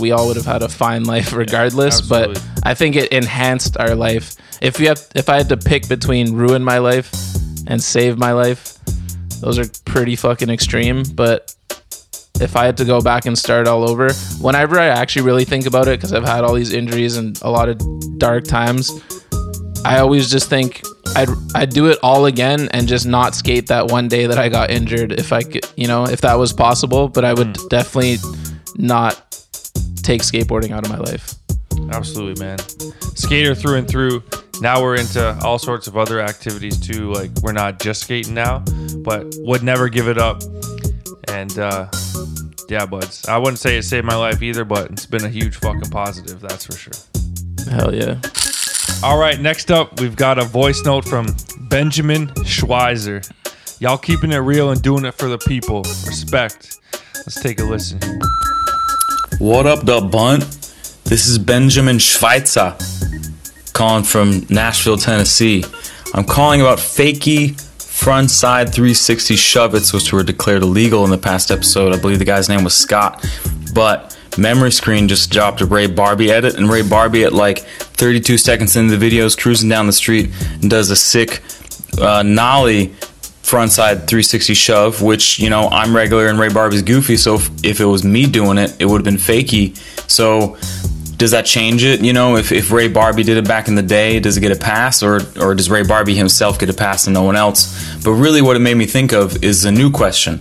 we 0.00 0.12
all 0.12 0.26
would 0.28 0.36
have 0.36 0.46
had 0.46 0.62
a 0.62 0.68
fine 0.68 1.04
life 1.04 1.32
regardless. 1.32 2.00
but. 2.00 2.42
I 2.62 2.74
think 2.74 2.96
it 2.96 3.10
enhanced 3.10 3.76
our 3.78 3.94
life. 3.94 4.36
If 4.60 4.78
you 4.78 4.88
have, 4.88 5.04
if 5.14 5.28
I 5.28 5.36
had 5.36 5.48
to 5.48 5.56
pick 5.56 5.88
between 5.88 6.34
ruin 6.34 6.62
my 6.62 6.78
life 6.78 7.12
and 7.66 7.82
save 7.82 8.18
my 8.18 8.32
life, 8.32 8.78
those 9.40 9.58
are 9.58 9.64
pretty 9.84 10.14
fucking 10.14 10.48
extreme. 10.48 11.02
But 11.14 11.54
if 12.40 12.54
I 12.54 12.64
had 12.66 12.76
to 12.76 12.84
go 12.84 13.00
back 13.00 13.26
and 13.26 13.36
start 13.36 13.66
all 13.66 13.88
over, 13.88 14.12
whenever 14.40 14.78
I 14.78 14.86
actually 14.86 15.22
really 15.22 15.44
think 15.44 15.66
about 15.66 15.88
it, 15.88 15.98
because 15.98 16.12
I've 16.12 16.24
had 16.24 16.44
all 16.44 16.54
these 16.54 16.72
injuries 16.72 17.16
and 17.16 17.40
a 17.42 17.50
lot 17.50 17.68
of 17.68 17.78
dark 18.18 18.44
times, 18.44 18.92
I 19.84 19.98
always 19.98 20.30
just 20.30 20.48
think 20.48 20.82
I'd 21.16 21.28
I'd 21.56 21.70
do 21.70 21.88
it 21.88 21.98
all 22.04 22.26
again 22.26 22.68
and 22.72 22.86
just 22.86 23.06
not 23.06 23.34
skate 23.34 23.66
that 23.66 23.88
one 23.88 24.06
day 24.06 24.26
that 24.26 24.38
I 24.38 24.48
got 24.48 24.70
injured 24.70 25.12
if 25.12 25.32
I 25.32 25.42
could, 25.42 25.66
you 25.76 25.88
know, 25.88 26.04
if 26.04 26.20
that 26.20 26.34
was 26.34 26.52
possible. 26.52 27.08
But 27.08 27.24
I 27.24 27.34
would 27.34 27.56
hmm. 27.56 27.68
definitely 27.68 28.18
not 28.76 29.31
take 30.02 30.22
skateboarding 30.22 30.70
out 30.72 30.84
of 30.84 30.90
my 30.90 30.98
life. 30.98 31.34
Absolutely, 31.90 32.42
man. 32.42 32.58
Skater 33.14 33.54
through 33.54 33.76
and 33.76 33.88
through. 33.88 34.22
Now 34.60 34.82
we're 34.82 34.96
into 34.96 35.36
all 35.42 35.58
sorts 35.58 35.86
of 35.86 35.96
other 35.96 36.20
activities 36.20 36.78
too. 36.78 37.12
Like 37.12 37.30
we're 37.42 37.52
not 37.52 37.80
just 37.80 38.02
skating 38.02 38.34
now, 38.34 38.60
but 38.98 39.34
would 39.38 39.62
never 39.62 39.88
give 39.88 40.08
it 40.08 40.18
up. 40.18 40.42
And 41.28 41.58
uh, 41.58 41.88
yeah, 42.68 42.86
buds. 42.86 43.26
I 43.26 43.38
wouldn't 43.38 43.58
say 43.58 43.76
it 43.76 43.82
saved 43.82 44.06
my 44.06 44.14
life 44.14 44.42
either, 44.42 44.64
but 44.64 44.90
it's 44.90 45.06
been 45.06 45.24
a 45.24 45.28
huge 45.28 45.56
fucking 45.56 45.90
positive. 45.90 46.40
That's 46.40 46.66
for 46.66 46.72
sure. 46.72 46.92
Hell 47.70 47.94
yeah. 47.94 48.20
All 49.02 49.18
right, 49.18 49.40
next 49.40 49.70
up, 49.70 50.00
we've 50.00 50.14
got 50.14 50.38
a 50.38 50.44
voice 50.44 50.84
note 50.84 51.04
from 51.04 51.26
Benjamin 51.62 52.28
Schweizer. 52.44 53.28
Y'all 53.80 53.98
keeping 53.98 54.30
it 54.30 54.38
real 54.38 54.70
and 54.70 54.80
doing 54.80 55.04
it 55.04 55.14
for 55.14 55.28
the 55.28 55.38
people. 55.38 55.82
Respect. 56.06 56.78
Let's 57.16 57.40
take 57.40 57.58
a 57.58 57.64
listen. 57.64 57.98
What 59.38 59.66
up, 59.66 59.84
the 59.84 60.00
bunt? 60.00 60.42
This 61.04 61.26
is 61.26 61.38
Benjamin 61.38 61.98
Schweitzer 61.98 62.76
calling 63.72 64.04
from 64.04 64.46
Nashville, 64.50 64.96
Tennessee. 64.96 65.64
I'm 66.14 66.24
calling 66.24 66.60
about 66.60 66.78
fakey 66.78 67.60
front 67.82 68.30
side 68.30 68.72
360 68.72 69.34
shove-its, 69.36 69.92
which 69.92 70.12
were 70.12 70.22
declared 70.22 70.62
illegal 70.62 71.04
in 71.04 71.10
the 71.10 71.18
past 71.18 71.50
episode. 71.50 71.92
I 71.92 72.00
believe 72.00 72.18
the 72.18 72.24
guy's 72.24 72.48
name 72.48 72.62
was 72.62 72.76
Scott. 72.76 73.24
But 73.74 74.16
Memory 74.38 74.70
Screen 74.70 75.08
just 75.08 75.30
dropped 75.30 75.60
a 75.60 75.66
Ray 75.66 75.88
Barbee 75.88 76.28
edit, 76.28 76.54
and 76.54 76.70
Ray 76.70 76.82
Barbee 76.82 77.24
at 77.24 77.32
like 77.32 77.60
32 77.60 78.38
seconds 78.38 78.76
into 78.76 78.92
the 78.92 78.98
video 78.98 79.24
is 79.24 79.34
cruising 79.34 79.68
down 79.68 79.86
the 79.86 79.92
street 79.92 80.30
and 80.60 80.70
does 80.70 80.90
a 80.90 80.96
sick 80.96 81.42
uh, 82.00 82.22
nollie 82.22 82.94
frontside 83.42 84.06
360 84.06 84.54
shove, 84.54 85.02
which 85.02 85.38
you 85.38 85.50
know 85.50 85.68
I'm 85.68 85.94
regular 85.94 86.28
and 86.28 86.38
Ray 86.38 86.48
Barbee's 86.48 86.82
goofy. 86.82 87.16
So 87.16 87.34
if, 87.34 87.64
if 87.64 87.80
it 87.80 87.84
was 87.84 88.04
me 88.04 88.26
doing 88.26 88.58
it, 88.58 88.74
it 88.78 88.86
would 88.86 88.98
have 88.98 89.04
been 89.04 89.16
fakey. 89.16 89.76
So 90.10 90.56
does 91.22 91.30
that 91.30 91.46
change 91.46 91.84
it? 91.84 92.02
You 92.02 92.12
know, 92.12 92.36
if, 92.36 92.50
if 92.50 92.72
Ray 92.72 92.88
Barbee 92.88 93.24
did 93.24 93.36
it 93.36 93.46
back 93.46 93.68
in 93.68 93.76
the 93.76 93.82
day, 93.82 94.18
does 94.18 94.36
it 94.36 94.40
get 94.40 94.50
a 94.50 94.58
pass, 94.58 95.02
or 95.02 95.20
or 95.40 95.54
does 95.54 95.70
Ray 95.70 95.82
Barbee 95.82 96.16
himself 96.16 96.58
get 96.58 96.68
a 96.68 96.74
pass 96.74 97.06
and 97.06 97.14
no 97.14 97.22
one 97.22 97.36
else? 97.36 97.96
But 98.02 98.12
really, 98.12 98.42
what 98.42 98.56
it 98.56 98.60
made 98.60 98.76
me 98.76 98.86
think 98.86 99.12
of 99.12 99.42
is 99.44 99.64
a 99.64 99.70
new 99.70 99.90
question: 99.90 100.40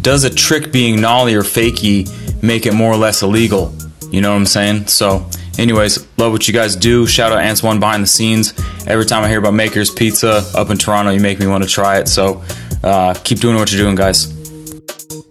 Does 0.00 0.24
a 0.24 0.30
trick 0.30 0.72
being 0.72 1.00
nollie 1.00 1.34
or 1.34 1.42
fakey 1.42 2.42
make 2.42 2.66
it 2.66 2.74
more 2.74 2.92
or 2.92 2.96
less 2.96 3.22
illegal? 3.22 3.74
You 4.10 4.20
know 4.20 4.30
what 4.30 4.36
I'm 4.36 4.46
saying? 4.46 4.88
So. 4.88 5.26
Anyways, 5.58 6.06
love 6.18 6.32
what 6.32 6.48
you 6.48 6.54
guys 6.54 6.74
do. 6.74 7.06
Shout 7.06 7.32
out 7.32 7.38
Ants 7.38 7.62
One 7.62 7.78
behind 7.80 8.02
the 8.02 8.08
scenes. 8.08 8.52
Every 8.86 9.04
time 9.04 9.22
I 9.22 9.28
hear 9.28 9.38
about 9.38 9.54
Maker's 9.54 9.90
Pizza 9.90 10.44
up 10.54 10.70
in 10.70 10.78
Toronto, 10.78 11.10
you 11.12 11.20
make 11.20 11.38
me 11.38 11.46
want 11.46 11.62
to 11.62 11.70
try 11.70 11.98
it. 11.98 12.08
So 12.08 12.42
uh, 12.82 13.14
keep 13.24 13.38
doing 13.38 13.56
what 13.56 13.72
you're 13.72 13.80
doing, 13.80 13.94
guys. 13.94 14.32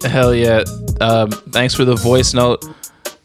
Hell 0.04 0.34
yeah. 0.34 0.64
Um, 1.02 1.30
thanks 1.30 1.74
for 1.74 1.86
the 1.86 1.96
voice 1.96 2.34
note. 2.34 2.66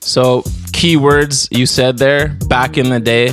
So, 0.01 0.43
keywords 0.73 1.49
you 1.51 1.67
said 1.67 1.99
there 1.99 2.29
back 2.49 2.79
in 2.79 2.89
the 2.89 3.01
day, 3.01 3.33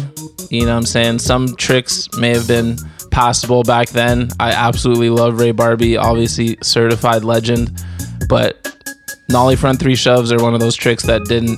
you 0.49 0.61
know 0.61 0.73
what 0.73 0.77
I'm 0.77 0.85
saying? 0.85 1.19
Some 1.19 1.55
tricks 1.55 2.09
may 2.17 2.29
have 2.29 2.47
been 2.47 2.77
passable 3.11 3.63
back 3.63 3.89
then. 3.89 4.29
I 4.39 4.51
absolutely 4.51 5.09
love 5.09 5.39
Ray 5.39 5.53
Barbee, 5.53 5.99
obviously 5.99 6.57
certified 6.61 7.23
legend, 7.23 7.83
but 8.27 8.75
nollie 9.29 9.55
front 9.55 9.79
three 9.79 9.95
shoves 9.95 10.31
are 10.31 10.41
one 10.41 10.53
of 10.53 10.59
those 10.59 10.75
tricks 10.75 11.03
that 11.03 11.23
didn't, 11.25 11.57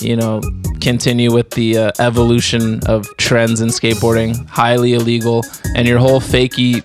you 0.00 0.16
know, 0.16 0.40
continue 0.80 1.32
with 1.32 1.50
the 1.50 1.76
uh, 1.76 1.92
evolution 1.98 2.80
of 2.86 3.06
trends 3.16 3.60
in 3.60 3.68
skateboarding. 3.68 4.46
Highly 4.48 4.94
illegal, 4.94 5.44
and 5.74 5.86
your 5.86 5.98
whole 5.98 6.20
fakey 6.20 6.84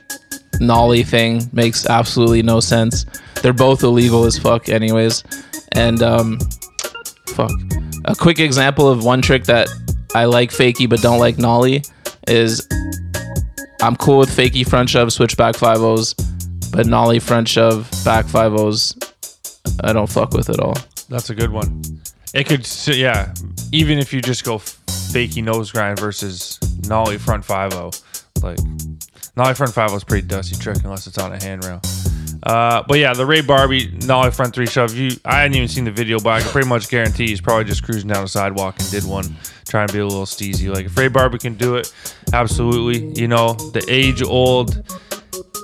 nollie 0.60 1.04
thing 1.04 1.50
makes 1.54 1.86
absolutely 1.86 2.44
no 2.44 2.60
sense. 2.60 3.06
They're 3.42 3.54
both 3.54 3.84
illegal 3.84 4.26
as 4.26 4.38
fuck, 4.38 4.70
anyways. 4.70 5.24
And 5.74 6.02
um, 6.02 6.40
fuck. 7.28 7.52
A 8.06 8.16
quick 8.16 8.40
example 8.40 8.88
of 8.88 9.04
one 9.04 9.22
trick 9.22 9.46
that 9.46 9.68
I 10.14 10.26
like 10.26 10.52
fakey 10.52 10.90
but 10.90 11.02
don't 11.02 11.20
like 11.20 11.38
nollie 11.38 11.84
is 12.28 12.68
I'm 13.82 13.96
cool 13.96 14.20
with 14.20 14.30
fakey 14.30 14.68
front 14.68 14.90
shove, 14.90 15.12
switch 15.12 15.36
back 15.38 15.56
five 15.56 15.82
O's, 15.82 16.14
but 16.72 16.86
nollie 16.86 17.20
front 17.20 17.48
shove, 17.48 17.90
back 18.04 18.26
five 18.26 18.54
O's, 18.54 18.98
I 19.84 19.94
don't 19.94 20.10
fuck 20.10 20.34
with 20.34 20.50
at 20.50 20.60
all. 20.60 20.76
That's 21.10 21.30
a 21.30 21.36
good 21.36 21.52
one. 21.52 21.95
It 22.36 22.48
could, 22.48 22.68
yeah. 22.94 23.34
Even 23.72 23.98
if 23.98 24.12
you 24.12 24.22
just 24.22 24.44
go 24.44 24.56
f- 24.56 24.78
fakey 24.88 25.42
nose 25.42 25.72
grind 25.72 25.98
versus 25.98 26.60
nollie 26.86 27.18
front 27.18 27.46
five 27.46 27.72
zero, 27.72 27.92
like 28.44 28.60
nollie 29.38 29.54
front 29.54 29.74
five 29.74 29.90
zero 29.90 29.98
is 29.98 30.04
pretty 30.04 30.28
dusty 30.28 30.58
trick 30.58 30.84
unless 30.84 31.08
it's 31.08 31.18
on 31.18 31.32
a 31.32 31.42
handrail. 31.42 31.82
Uh, 32.44 32.84
but 32.90 33.00
yeah, 33.00 33.14
the 33.14 33.26
Ray 33.26 33.42
Barbee 33.42 34.06
nollie 34.06 34.32
front 34.32 34.54
three 34.54 34.68
shove. 34.68 34.94
You, 34.94 35.12
I 35.24 35.42
hadn't 35.42 35.56
even 35.56 35.70
seen 35.70 35.86
the 35.86 35.92
video, 35.92 36.20
but 36.20 36.32
I 36.32 36.42
can 36.42 36.50
pretty 36.50 36.68
much 36.68 36.90
guarantee 36.90 37.28
he's 37.28 37.40
probably 37.40 37.64
just 37.64 37.84
cruising 37.84 38.10
down 38.10 38.24
the 38.24 38.28
sidewalk 38.28 38.76
and 38.80 38.92
did 38.92 39.06
one, 39.06 39.38
trying 39.66 39.88
to 39.88 39.94
be 39.94 40.00
a 40.00 40.06
little 40.06 40.26
steezy. 40.26 40.72
Like 40.72 40.88
if 40.88 40.98
Ray 40.98 41.08
Barbee 41.08 41.40
can 41.40 41.56
do 41.56 41.76
it, 41.78 41.94
absolutely. 42.34 43.20
You 43.20 43.30
know, 43.30 43.54
the 43.54 43.84
age 43.88 44.22
old 44.22 44.84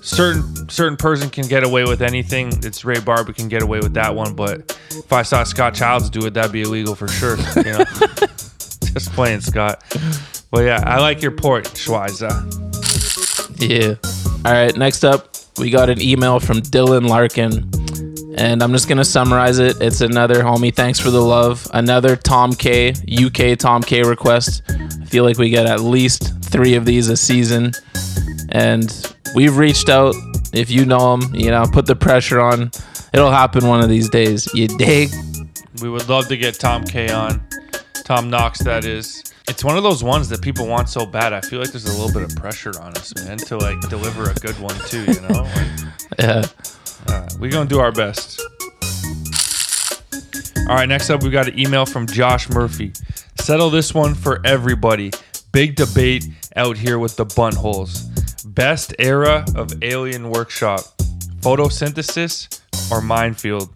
certain 0.02 0.70
certain 0.70 0.98
person 0.98 1.30
can 1.30 1.48
get 1.48 1.64
away 1.64 1.84
with 1.84 2.02
anything. 2.02 2.52
It's 2.64 2.84
Ray 2.84 2.96
Barbee 2.96 3.36
can 3.36 3.48
get 3.48 3.62
away 3.62 3.80
with 3.80 3.94
that 3.94 4.16
one, 4.16 4.36
but 4.36 4.78
if 4.92 5.14
I 5.14 5.22
saw 5.22 5.44
Scott 5.44 5.74
Childs 5.74 6.10
do 6.10 6.26
it, 6.26 6.34
that'd 6.34 6.52
be 6.52 6.64
illegal 6.64 6.96
for 6.96 7.08
sure. 7.08 7.38
You 7.58 7.74
know, 7.74 7.84
just 8.94 9.12
playing 9.14 9.42
Scott. 9.42 9.84
Well, 10.52 10.64
yeah, 10.64 10.84
I 10.86 11.00
like 11.00 11.22
your 11.22 11.32
port, 11.32 11.66
Schweizer. 11.66 12.30
Yeah. 13.62 13.96
All 14.44 14.52
right. 14.52 14.76
Next 14.76 15.04
up, 15.06 15.36
we 15.58 15.70
got 15.70 15.90
an 15.90 16.02
email 16.02 16.40
from 16.40 16.62
Dylan 16.62 17.08
Larkin, 17.08 17.70
and 18.38 18.64
I'm 18.64 18.72
just 18.72 18.90
gonna 18.90 19.06
summarize 19.06 19.60
it. 19.60 19.80
It's 19.82 20.02
another 20.02 20.44
homie. 20.44 20.74
Thanks 20.76 21.00
for 21.00 21.12
the 21.12 21.22
love. 21.22 21.68
Another 21.74 22.16
Tom 22.16 22.54
K 22.54 22.94
UK 23.08 23.58
Tom 23.58 23.84
K 23.84 24.04
request. 24.04 24.64
I 24.70 25.06
feel 25.06 25.24
like 25.24 25.38
we 25.38 25.50
get 25.50 25.68
at 25.68 25.82
least 25.82 26.44
three 26.44 26.76
of 26.76 26.86
these 26.86 27.08
a 27.08 27.16
season, 27.16 27.72
and 28.50 28.90
we've 29.36 29.56
reached 29.58 29.90
out. 29.90 30.16
If 30.54 30.70
you 30.70 30.86
know 30.86 31.14
him, 31.16 31.34
you 31.34 31.50
know, 31.52 31.66
put 31.72 31.86
the 31.86 31.96
pressure 31.96 32.40
on. 32.40 32.72
It'll 33.14 33.32
happen 33.32 33.68
one 33.68 33.82
of 33.82 33.90
these 33.90 34.10
days. 34.10 34.48
You 34.54 34.68
dig? 34.68 35.10
We 35.82 35.90
would 35.90 36.08
love 36.10 36.28
to 36.28 36.38
get 36.38 36.56
Tom 36.60 36.84
K 36.84 37.10
on. 37.12 37.46
Tom 38.04 38.30
Knox, 38.30 38.60
that 38.60 38.84
is. 38.86 39.24
It's 39.48 39.64
one 39.64 39.76
of 39.78 39.84
those 39.84 40.04
ones 40.04 40.30
that 40.30 40.42
people 40.42 40.68
want 40.68 40.88
so 40.90 41.06
bad. 41.06 41.34
I 41.34 41.42
feel 41.42 41.60
like 41.60 41.72
there's 41.72 41.86
a 41.86 42.00
little 42.00 42.12
bit 42.14 42.24
of 42.30 42.36
pressure 42.38 42.72
on 42.82 42.94
us, 42.98 43.14
man, 43.16 43.38
to 43.38 43.58
like 43.58 43.80
deliver 43.90 44.30
a 44.30 44.34
good 44.36 44.58
one 44.60 44.76
too. 44.88 45.04
You 45.04 45.22
know, 45.22 45.42
like, 45.56 46.20
Yeah. 46.20 46.46
uh, 47.08 47.30
we're 47.40 47.52
gonna 47.52 47.70
do 47.70 47.80
our 47.80 47.92
best. 47.92 48.42
All 50.70 50.76
right, 50.78 50.88
next 50.88 51.10
up, 51.10 51.24
we 51.24 51.30
got 51.32 51.48
an 51.50 51.60
email 51.60 51.86
from 51.86 52.08
Josh 52.08 52.50
Murphy. 52.50 52.94
Settle 53.40 53.70
this 53.70 53.94
one 53.94 54.14
for 54.14 54.40
everybody. 54.46 55.12
Big 55.52 55.76
debate 55.76 56.26
out 56.56 56.78
here 56.78 56.98
with 57.00 57.18
the 57.18 57.26
bunt 57.26 57.56
holes. 57.56 58.06
Best 58.54 58.94
era 59.00 59.46
of 59.56 59.72
Alien 59.82 60.30
Workshop 60.30 60.82
photosynthesis 61.40 62.60
or 62.92 63.00
Minefield? 63.00 63.70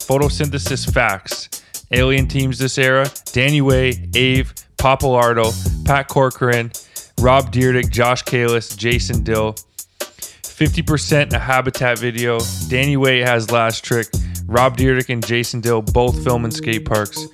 Photosynthesis 0.00 0.92
facts. 0.92 1.62
Alien 1.92 2.26
teams 2.26 2.58
this 2.58 2.76
era 2.76 3.08
Danny 3.26 3.60
Way, 3.60 3.90
Ave, 4.16 4.46
Pappalardo, 4.78 5.54
Pat 5.84 6.08
Corcoran, 6.08 6.72
Rob 7.20 7.52
Dyrdek, 7.52 7.88
Josh 7.90 8.24
Kalis, 8.24 8.76
Jason 8.76 9.22
Dill. 9.22 9.54
50% 10.00 11.32
a 11.32 11.38
habitat 11.38 12.00
video. 12.00 12.40
Danny 12.68 12.96
Way 12.96 13.20
has 13.20 13.52
last 13.52 13.84
trick. 13.84 14.08
Rob 14.46 14.76
Dyrdek 14.76 15.08
and 15.08 15.24
Jason 15.24 15.60
Dill 15.60 15.82
both 15.82 16.24
film 16.24 16.44
in 16.44 16.50
skate 16.50 16.84
parks. 16.84 17.24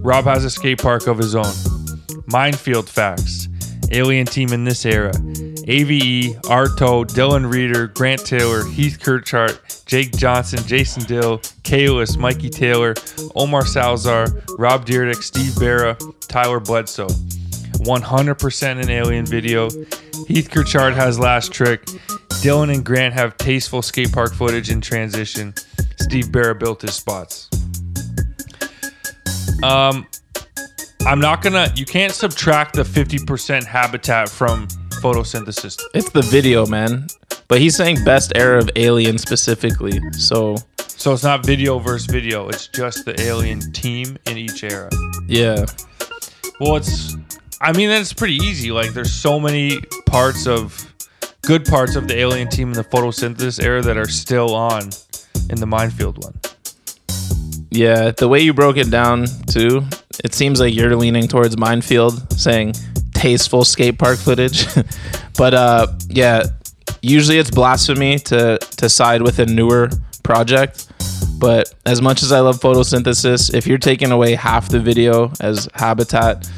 Rob 0.00 0.26
has 0.26 0.44
a 0.44 0.50
skate 0.50 0.82
park 0.82 1.06
of 1.06 1.16
his 1.16 1.34
own. 1.34 1.54
Minefield 2.26 2.90
facts. 2.90 3.48
Alien 3.90 4.26
team 4.26 4.52
in 4.52 4.64
this 4.64 4.84
era. 4.84 5.12
AVE, 5.68 6.36
Arto, 6.42 7.04
Dylan 7.04 7.52
Reeder, 7.52 7.88
Grant 7.88 8.24
Taylor, 8.24 8.64
Heath 8.66 9.00
Kirchart, 9.00 9.84
Jake 9.84 10.16
Johnson, 10.16 10.64
Jason 10.64 11.02
Dill, 11.04 11.38
Kalis, 11.64 12.16
Mikey 12.16 12.50
Taylor, 12.50 12.94
Omar 13.34 13.66
Salazar, 13.66 14.26
Rob 14.58 14.86
Dyrdek, 14.86 15.22
Steve 15.22 15.52
Berra, 15.54 15.98
Tyler 16.28 16.60
Bledsoe. 16.60 17.08
100% 17.08 18.82
an 18.82 18.90
alien 18.90 19.26
video. 19.26 19.68
Heath 20.28 20.50
Kirchart 20.50 20.94
has 20.94 21.18
last 21.18 21.52
trick. 21.52 21.84
Dylan 22.42 22.72
and 22.72 22.84
Grant 22.84 23.14
have 23.14 23.36
tasteful 23.36 23.82
skate 23.82 24.12
park 24.12 24.32
footage 24.32 24.70
in 24.70 24.80
transition. 24.80 25.52
Steve 26.00 26.26
Berra 26.26 26.58
built 26.58 26.82
his 26.82 26.94
spots. 26.94 27.50
Um, 29.62 30.06
I'm 31.06 31.18
not 31.18 31.42
gonna. 31.42 31.72
You 31.74 31.86
can't 31.86 32.12
subtract 32.12 32.74
the 32.74 32.82
50% 32.82 33.64
habitat 33.64 34.28
from 34.28 34.68
photosynthesis. 35.00 35.80
It's 35.94 36.10
the 36.10 36.22
video, 36.22 36.66
man. 36.66 37.06
But 37.48 37.60
he's 37.60 37.76
saying 37.76 38.04
best 38.04 38.32
era 38.34 38.58
of 38.58 38.70
Alien 38.76 39.18
specifically. 39.18 40.00
So 40.12 40.56
So 40.96 41.12
it's 41.12 41.22
not 41.22 41.44
video 41.44 41.78
versus 41.78 42.06
video. 42.06 42.48
It's 42.48 42.68
just 42.68 43.04
the 43.04 43.20
alien 43.20 43.60
team 43.72 44.18
in 44.26 44.38
each 44.38 44.64
era. 44.64 44.90
Yeah. 45.26 45.66
Well, 46.58 46.76
it's. 46.76 47.14
I 47.60 47.72
mean, 47.72 47.90
it's 47.90 48.12
pretty 48.12 48.36
easy. 48.36 48.72
Like, 48.72 48.92
there's 48.92 49.12
so 49.12 49.38
many 49.38 49.80
parts 50.06 50.46
of 50.46 50.92
good 51.42 51.64
parts 51.64 51.96
of 51.96 52.08
the 52.08 52.18
alien 52.18 52.48
team 52.48 52.68
in 52.68 52.74
the 52.74 52.84
photosynthesis 52.84 53.62
era 53.62 53.82
that 53.82 53.96
are 53.96 54.08
still 54.08 54.54
on 54.54 54.90
in 55.48 55.60
the 55.60 55.66
minefield 55.66 56.22
one. 56.22 56.34
Yeah, 57.70 58.10
the 58.10 58.26
way 58.26 58.40
you 58.40 58.52
broke 58.52 58.78
it 58.78 58.90
down 58.90 59.26
too, 59.46 59.86
it 60.24 60.34
seems 60.34 60.60
like 60.60 60.74
you're 60.74 60.96
leaning 60.96 61.28
towards 61.28 61.56
minefield, 61.58 62.32
saying 62.32 62.74
tasteful 63.16 63.64
skate 63.64 63.98
park 63.98 64.18
footage. 64.18 64.66
but 65.38 65.54
uh, 65.54 65.86
yeah, 66.08 66.44
usually 67.02 67.38
it's 67.38 67.50
blasphemy 67.50 68.18
to 68.18 68.58
to 68.58 68.88
side 68.88 69.22
with 69.22 69.38
a 69.38 69.46
newer 69.46 69.88
project. 70.22 70.86
But 71.38 71.74
as 71.84 72.00
much 72.00 72.22
as 72.22 72.32
I 72.32 72.40
love 72.40 72.60
photosynthesis, 72.60 73.52
if 73.52 73.66
you're 73.66 73.78
taking 73.78 74.10
away 74.10 74.34
half 74.34 74.68
the 74.68 74.80
video 74.80 75.32
as 75.40 75.68
habitat, 75.74 76.48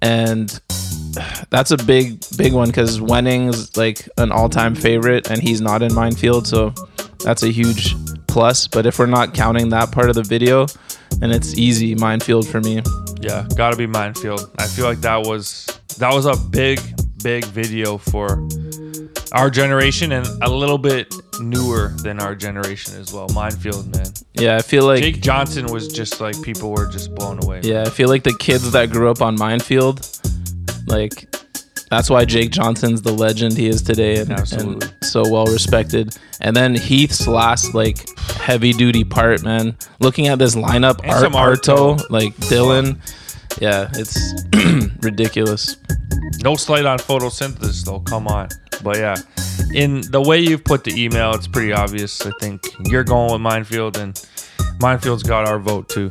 and 0.00 0.48
that's 1.50 1.72
a 1.72 1.76
big 1.76 2.24
big 2.36 2.52
one 2.52 2.68
because 2.68 3.00
Wenning's 3.00 3.76
like 3.76 4.08
an 4.16 4.32
all 4.32 4.48
time 4.48 4.74
favorite, 4.74 5.30
and 5.30 5.42
he's 5.42 5.60
not 5.60 5.82
in 5.82 5.92
minefield, 5.92 6.46
so 6.46 6.72
that's 7.24 7.42
a 7.42 7.48
huge 7.48 7.94
plus. 8.28 8.66
But 8.66 8.86
if 8.86 8.98
we're 8.98 9.06
not 9.06 9.34
counting 9.34 9.70
that 9.70 9.90
part 9.90 10.08
of 10.08 10.14
the 10.14 10.22
video, 10.22 10.66
then 11.18 11.32
it's 11.32 11.54
easy 11.54 11.94
minefield 11.94 12.48
for 12.48 12.60
me. 12.60 12.82
Yeah, 13.20 13.46
gotta 13.54 13.76
be 13.76 13.86
minefield. 13.86 14.50
I 14.58 14.66
feel 14.66 14.86
like 14.86 15.00
that 15.02 15.26
was 15.26 15.66
that 15.98 16.12
was 16.12 16.26
a 16.26 16.36
big, 16.36 16.80
big 17.22 17.44
video 17.44 17.98
for 17.98 18.48
our 19.32 19.50
generation 19.50 20.12
and 20.12 20.26
a 20.42 20.50
little 20.50 20.78
bit 20.78 21.14
newer 21.40 21.88
than 22.02 22.20
our 22.20 22.34
generation 22.34 22.98
as 22.98 23.12
well. 23.12 23.28
Minefield, 23.28 23.94
man. 23.94 24.06
Yeah, 24.34 24.56
I 24.56 24.62
feel 24.62 24.86
like 24.86 25.02
Jake 25.02 25.20
Johnson 25.20 25.66
was 25.66 25.88
just 25.88 26.20
like 26.20 26.40
people 26.42 26.70
were 26.70 26.88
just 26.88 27.14
blown 27.14 27.42
away. 27.44 27.60
Yeah, 27.62 27.82
I 27.82 27.90
feel 27.90 28.08
like 28.08 28.22
the 28.22 28.36
kids 28.38 28.70
that 28.72 28.90
grew 28.90 29.10
up 29.10 29.20
on 29.20 29.36
Minefield, 29.36 30.08
like 30.86 31.26
that's 31.90 32.08
why 32.08 32.24
Jake 32.24 32.52
Johnson's 32.52 33.02
the 33.02 33.12
legend 33.12 33.56
he 33.56 33.66
is 33.66 33.82
today 33.82 34.18
and, 34.20 34.30
and 34.30 34.94
so 35.02 35.28
well 35.28 35.46
respected. 35.46 36.16
And 36.40 36.54
then 36.54 36.74
Heath's 36.74 37.26
last 37.26 37.74
like 37.74 38.08
heavy 38.18 38.72
duty 38.72 39.02
part, 39.02 39.42
man. 39.42 39.76
Looking 39.98 40.28
at 40.28 40.38
this 40.38 40.54
lineup, 40.54 41.06
Art, 41.06 41.32
Arto, 41.32 41.96
Arto. 41.98 42.10
like 42.10 42.34
Dylan, 42.36 42.98
yeah, 43.60 43.90
it's 43.94 44.44
ridiculous. 45.02 45.76
No 46.44 46.54
slight 46.54 46.86
on 46.86 46.98
photosynthesis 46.98 47.84
though. 47.84 48.00
Come 48.00 48.28
on. 48.28 48.48
But 48.82 48.96
yeah, 48.96 49.16
in 49.74 50.00
the 50.10 50.22
way 50.22 50.38
you've 50.40 50.64
put 50.64 50.84
the 50.84 50.94
email, 51.02 51.34
it's 51.34 51.48
pretty 51.48 51.72
obvious. 51.72 52.24
I 52.24 52.30
think 52.40 52.66
you're 52.86 53.04
going 53.04 53.32
with 53.32 53.40
minefield, 53.40 53.98
and 53.98 54.18
minefield's 54.80 55.24
got 55.24 55.46
our 55.48 55.58
vote 55.58 55.88
too. 55.88 56.08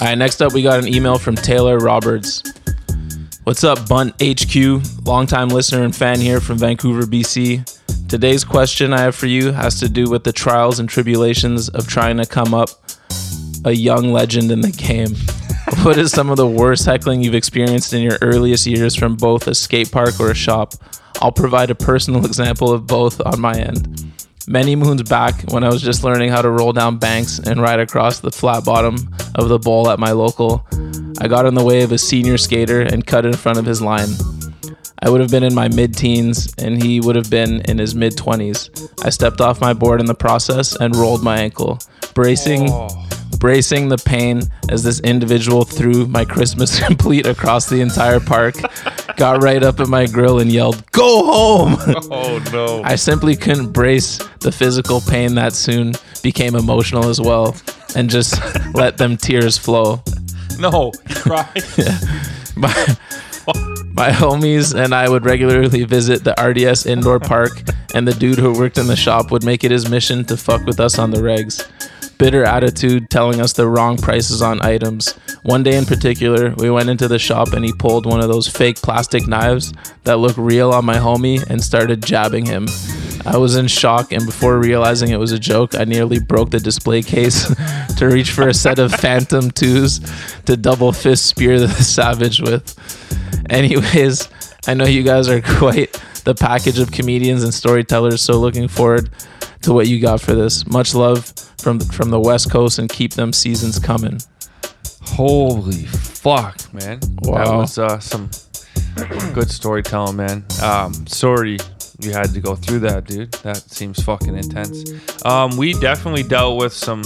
All 0.00 0.06
right, 0.06 0.14
next 0.16 0.42
up, 0.42 0.52
we 0.52 0.62
got 0.62 0.78
an 0.78 0.94
email 0.94 1.18
from 1.18 1.34
Taylor 1.34 1.78
Roberts. 1.78 2.42
What's 3.46 3.62
up, 3.62 3.88
Bunt 3.88 4.12
HQ? 4.20 5.06
Longtime 5.06 5.50
listener 5.50 5.84
and 5.84 5.94
fan 5.94 6.20
here 6.20 6.40
from 6.40 6.58
Vancouver, 6.58 7.02
BC. 7.02 8.08
Today's 8.08 8.42
question 8.42 8.92
I 8.92 9.02
have 9.02 9.14
for 9.14 9.26
you 9.26 9.52
has 9.52 9.78
to 9.78 9.88
do 9.88 10.10
with 10.10 10.24
the 10.24 10.32
trials 10.32 10.80
and 10.80 10.88
tribulations 10.88 11.68
of 11.68 11.86
trying 11.86 12.16
to 12.16 12.26
come 12.26 12.54
up 12.54 12.70
a 13.64 13.70
young 13.70 14.12
legend 14.12 14.50
in 14.50 14.62
the 14.62 14.72
game. 14.72 15.14
What 15.84 15.96
is 15.96 16.10
some 16.10 16.30
of 16.30 16.36
the 16.36 16.46
worst 16.46 16.86
heckling 16.86 17.22
you've 17.22 17.36
experienced 17.36 17.92
in 17.92 18.02
your 18.02 18.18
earliest 18.20 18.66
years 18.66 18.96
from 18.96 19.14
both 19.14 19.46
a 19.46 19.54
skate 19.54 19.92
park 19.92 20.18
or 20.18 20.32
a 20.32 20.34
shop? 20.34 20.74
I'll 21.22 21.30
provide 21.30 21.70
a 21.70 21.76
personal 21.76 22.24
example 22.26 22.72
of 22.72 22.88
both 22.88 23.20
on 23.24 23.40
my 23.40 23.56
end. 23.56 24.12
Many 24.48 24.76
moons 24.76 25.02
back, 25.02 25.42
when 25.50 25.64
I 25.64 25.68
was 25.68 25.82
just 25.82 26.04
learning 26.04 26.30
how 26.30 26.40
to 26.40 26.48
roll 26.48 26.72
down 26.72 26.98
banks 26.98 27.40
and 27.40 27.60
ride 27.60 27.80
across 27.80 28.20
the 28.20 28.30
flat 28.30 28.64
bottom 28.64 28.94
of 29.34 29.48
the 29.48 29.58
bowl 29.58 29.90
at 29.90 29.98
my 29.98 30.12
local, 30.12 30.64
I 31.20 31.26
got 31.26 31.46
in 31.46 31.54
the 31.54 31.64
way 31.64 31.82
of 31.82 31.90
a 31.90 31.98
senior 31.98 32.38
skater 32.38 32.80
and 32.80 33.04
cut 33.04 33.26
in 33.26 33.32
front 33.32 33.58
of 33.58 33.66
his 33.66 33.82
line. 33.82 34.08
I 35.02 35.10
would 35.10 35.20
have 35.20 35.32
been 35.32 35.42
in 35.42 35.52
my 35.52 35.66
mid 35.66 35.96
teens 35.96 36.54
and 36.58 36.80
he 36.80 37.00
would 37.00 37.16
have 37.16 37.28
been 37.28 37.60
in 37.62 37.78
his 37.78 37.96
mid 37.96 38.12
20s. 38.12 39.04
I 39.04 39.10
stepped 39.10 39.40
off 39.40 39.60
my 39.60 39.72
board 39.72 39.98
in 39.98 40.06
the 40.06 40.14
process 40.14 40.76
and 40.76 40.94
rolled 40.94 41.24
my 41.24 41.38
ankle, 41.40 41.80
bracing 42.14 42.68
oh. 42.70 42.88
Bracing 43.46 43.88
the 43.88 43.96
pain 43.96 44.42
as 44.70 44.82
this 44.82 44.98
individual 45.02 45.64
threw 45.64 46.04
my 46.08 46.24
Christmas 46.24 46.80
complete 46.84 47.26
across 47.26 47.68
the 47.68 47.80
entire 47.80 48.18
park, 48.18 48.56
got 49.16 49.40
right 49.40 49.62
up 49.62 49.78
at 49.78 49.86
my 49.86 50.04
grill 50.04 50.40
and 50.40 50.50
yelled, 50.50 50.82
"Go 50.90 51.24
home!" 51.32 51.76
Oh 52.10 52.42
no. 52.50 52.82
I 52.82 52.96
simply 52.96 53.36
couldn't 53.36 53.70
brace 53.70 54.18
the 54.40 54.50
physical 54.50 55.00
pain 55.00 55.36
that 55.36 55.52
soon 55.52 55.92
became 56.24 56.56
emotional 56.56 57.08
as 57.08 57.20
well, 57.20 57.54
and 57.94 58.10
just 58.10 58.34
let 58.74 58.98
them 58.98 59.16
tears 59.16 59.56
flow. 59.56 60.02
no. 60.58 60.90
Cry. 61.14 61.48
My, 62.56 62.96
my 63.96 64.10
homies 64.10 64.78
and 64.78 64.94
I 64.94 65.08
would 65.08 65.24
regularly 65.24 65.84
visit 65.84 66.22
the 66.22 66.34
RDS 66.40 66.86
indoor 66.86 67.18
park, 67.18 67.62
and 67.94 68.06
the 68.06 68.12
dude 68.12 68.38
who 68.38 68.52
worked 68.52 68.78
in 68.78 68.86
the 68.86 68.96
shop 68.96 69.30
would 69.30 69.44
make 69.44 69.64
it 69.64 69.70
his 69.70 69.88
mission 69.88 70.24
to 70.26 70.36
fuck 70.36 70.64
with 70.66 70.78
us 70.78 70.98
on 70.98 71.10
the 71.10 71.18
regs. 71.18 71.66
Bitter 72.18 72.44
attitude 72.44 73.10
telling 73.10 73.40
us 73.40 73.52
the 73.52 73.66
wrong 73.66 73.96
prices 73.96 74.40
on 74.40 74.64
items. 74.64 75.12
One 75.42 75.62
day 75.62 75.76
in 75.76 75.84
particular, 75.84 76.54
we 76.56 76.70
went 76.70 76.88
into 76.88 77.08
the 77.08 77.18
shop 77.18 77.52
and 77.52 77.64
he 77.64 77.72
pulled 77.72 78.06
one 78.06 78.20
of 78.20 78.28
those 78.28 78.48
fake 78.48 78.76
plastic 78.76 79.26
knives 79.26 79.72
that 80.04 80.18
look 80.18 80.36
real 80.38 80.72
on 80.72 80.84
my 80.84 80.96
homie 80.96 81.44
and 81.50 81.62
started 81.62 82.02
jabbing 82.02 82.46
him. 82.46 82.68
I 83.24 83.36
was 83.36 83.56
in 83.56 83.68
shock, 83.68 84.12
and 84.12 84.26
before 84.26 84.58
realizing 84.58 85.10
it 85.10 85.18
was 85.18 85.32
a 85.32 85.38
joke, 85.38 85.74
I 85.74 85.84
nearly 85.84 86.18
broke 86.18 86.50
the 86.50 86.60
display 86.60 87.02
case 87.02 87.46
to 87.96 88.06
reach 88.06 88.30
for 88.30 88.48
a 88.48 88.54
set 88.54 88.78
of 88.78 88.92
Phantom 88.92 89.50
2s 89.50 90.44
to 90.44 90.56
double 90.56 90.92
fist 90.92 91.26
spear 91.26 91.58
the 91.58 91.68
savage 91.68 92.40
with. 92.40 92.74
Anyways, 93.48 94.28
I 94.66 94.74
know 94.74 94.84
you 94.84 95.02
guys 95.02 95.28
are 95.28 95.40
quite 95.58 95.92
the 96.24 96.34
package 96.34 96.78
of 96.78 96.90
comedians 96.92 97.44
and 97.44 97.54
storytellers, 97.54 98.22
so 98.22 98.38
looking 98.38 98.68
forward 98.68 99.10
to 99.62 99.72
what 99.72 99.86
you 99.86 100.00
got 100.00 100.20
for 100.20 100.34
this. 100.34 100.66
Much 100.66 100.94
love 100.94 101.32
from 101.58 101.80
from 101.80 102.10
the 102.10 102.20
West 102.20 102.50
Coast, 102.50 102.78
and 102.78 102.88
keep 102.88 103.14
them 103.14 103.32
seasons 103.32 103.78
coming. 103.78 104.20
Holy 105.02 105.86
fuck, 105.86 106.72
man. 106.74 107.00
Wow. 107.22 107.44
That 107.44 107.56
was 107.56 107.78
uh, 107.78 107.98
some 108.00 108.30
good 109.32 109.50
storytelling, 109.50 110.16
man. 110.16 110.44
Um, 110.62 111.06
sorry 111.06 111.58
you 112.00 112.12
had 112.12 112.32
to 112.34 112.40
go 112.40 112.54
through 112.54 112.80
that, 112.80 113.04
dude. 113.04 113.32
That 113.42 113.56
seems 113.56 114.02
fucking 114.02 114.36
intense. 114.36 114.84
Um, 115.24 115.56
we 115.56 115.72
definitely 115.74 116.22
dealt 116.22 116.58
with 116.58 116.72
some 116.72 117.02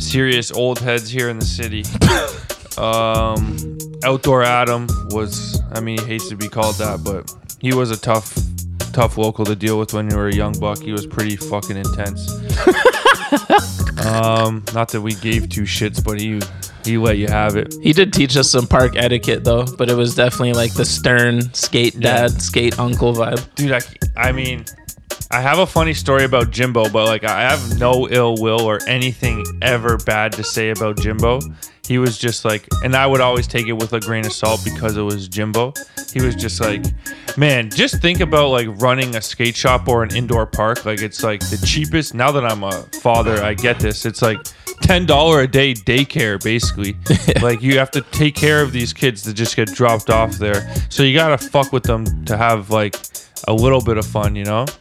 serious 0.00 0.50
old 0.52 0.78
heads 0.78 1.10
here 1.10 1.28
in 1.28 1.38
the 1.38 1.44
city. 1.44 1.84
um, 2.78 3.56
Outdoor 4.04 4.42
Adam 4.42 4.86
was, 5.10 5.60
I 5.72 5.80
mean, 5.80 5.98
he 5.98 6.04
hates 6.06 6.28
to 6.28 6.36
be 6.36 6.48
called 6.48 6.76
that, 6.76 7.02
but 7.04 7.32
he 7.60 7.74
was 7.74 7.90
a 7.90 7.96
tough, 7.96 8.36
tough 8.92 9.18
local 9.18 9.44
to 9.44 9.56
deal 9.56 9.78
with 9.78 9.92
when 9.92 10.10
you 10.10 10.16
were 10.16 10.28
a 10.28 10.34
young 10.34 10.58
buck. 10.58 10.80
He 10.80 10.92
was 10.92 11.06
pretty 11.06 11.36
fucking 11.36 11.76
intense. 11.76 12.30
um, 14.06 14.64
not 14.74 14.88
that 14.90 15.00
we 15.02 15.14
gave 15.14 15.48
two 15.48 15.62
shits, 15.62 16.02
but 16.02 16.20
he 16.20 16.40
he 16.86 16.96
let 16.98 17.18
you 17.18 17.28
have 17.28 17.56
it. 17.56 17.74
He 17.82 17.92
did 17.92 18.12
teach 18.12 18.36
us 18.36 18.48
some 18.50 18.66
park 18.66 18.96
etiquette 18.96 19.44
though, 19.44 19.64
but 19.76 19.90
it 19.90 19.94
was 19.94 20.14
definitely 20.14 20.52
like 20.54 20.72
the 20.74 20.84
stern 20.84 21.52
skate 21.54 21.98
dad, 22.00 22.40
skate 22.40 22.78
uncle 22.78 23.12
vibe. 23.12 23.54
dude 23.54 23.72
I, 23.72 23.80
I 24.16 24.32
mean 24.32 24.64
i 25.30 25.40
have 25.40 25.58
a 25.58 25.66
funny 25.66 25.94
story 25.94 26.24
about 26.24 26.50
jimbo 26.50 26.88
but 26.88 27.04
like 27.06 27.24
i 27.24 27.42
have 27.42 27.78
no 27.78 28.08
ill 28.08 28.36
will 28.38 28.60
or 28.60 28.78
anything 28.86 29.44
ever 29.62 29.96
bad 29.98 30.32
to 30.32 30.44
say 30.44 30.70
about 30.70 30.98
jimbo 30.98 31.40
he 31.86 31.98
was 31.98 32.18
just 32.18 32.44
like 32.44 32.66
and 32.82 32.94
i 32.96 33.06
would 33.06 33.20
always 33.20 33.46
take 33.46 33.66
it 33.66 33.72
with 33.72 33.92
a 33.92 34.00
grain 34.00 34.26
of 34.26 34.32
salt 34.32 34.60
because 34.64 34.96
it 34.96 35.02
was 35.02 35.28
jimbo. 35.28 35.72
He 36.12 36.22
was 36.22 36.34
just 36.34 36.60
like 36.60 36.84
man 37.36 37.70
just 37.70 38.00
think 38.00 38.20
about 38.20 38.48
like 38.48 38.68
running 38.80 39.14
a 39.16 39.20
skate 39.20 39.56
shop 39.56 39.86
or 39.86 40.02
an 40.02 40.14
indoor 40.16 40.46
park. 40.46 40.86
Like 40.86 41.02
it's 41.02 41.22
like 41.22 41.40
the 41.40 41.62
cheapest. 41.66 42.14
Now 42.14 42.30
that 42.32 42.44
i'm 42.44 42.64
a 42.64 42.72
father 43.02 43.42
i 43.42 43.54
get 43.54 43.78
this. 43.78 44.06
It's 44.06 44.22
like 44.22 44.38
$10 44.82 45.42
a 45.42 45.46
day 45.46 45.74
daycare 45.74 46.42
basically. 46.42 46.96
Like 47.42 47.62
you 47.62 47.78
have 47.78 47.90
to 47.92 48.00
take 48.00 48.34
care 48.34 48.62
of 48.62 48.72
these 48.72 48.92
kids 48.92 49.22
that 49.24 49.34
just 49.34 49.56
get 49.56 49.72
dropped 49.72 50.10
off 50.10 50.32
there. 50.32 50.74
So 50.88 51.02
you 51.02 51.14
gotta 51.14 51.38
fuck 51.38 51.72
with 51.72 51.82
them 51.82 52.24
to 52.24 52.36
have 52.36 52.70
like 52.70 52.96
a 53.46 53.52
little 53.52 53.80
bit 53.80 53.98
of 53.98 54.06
fun 54.06 54.34
you 54.36 54.44
know? 54.44 54.66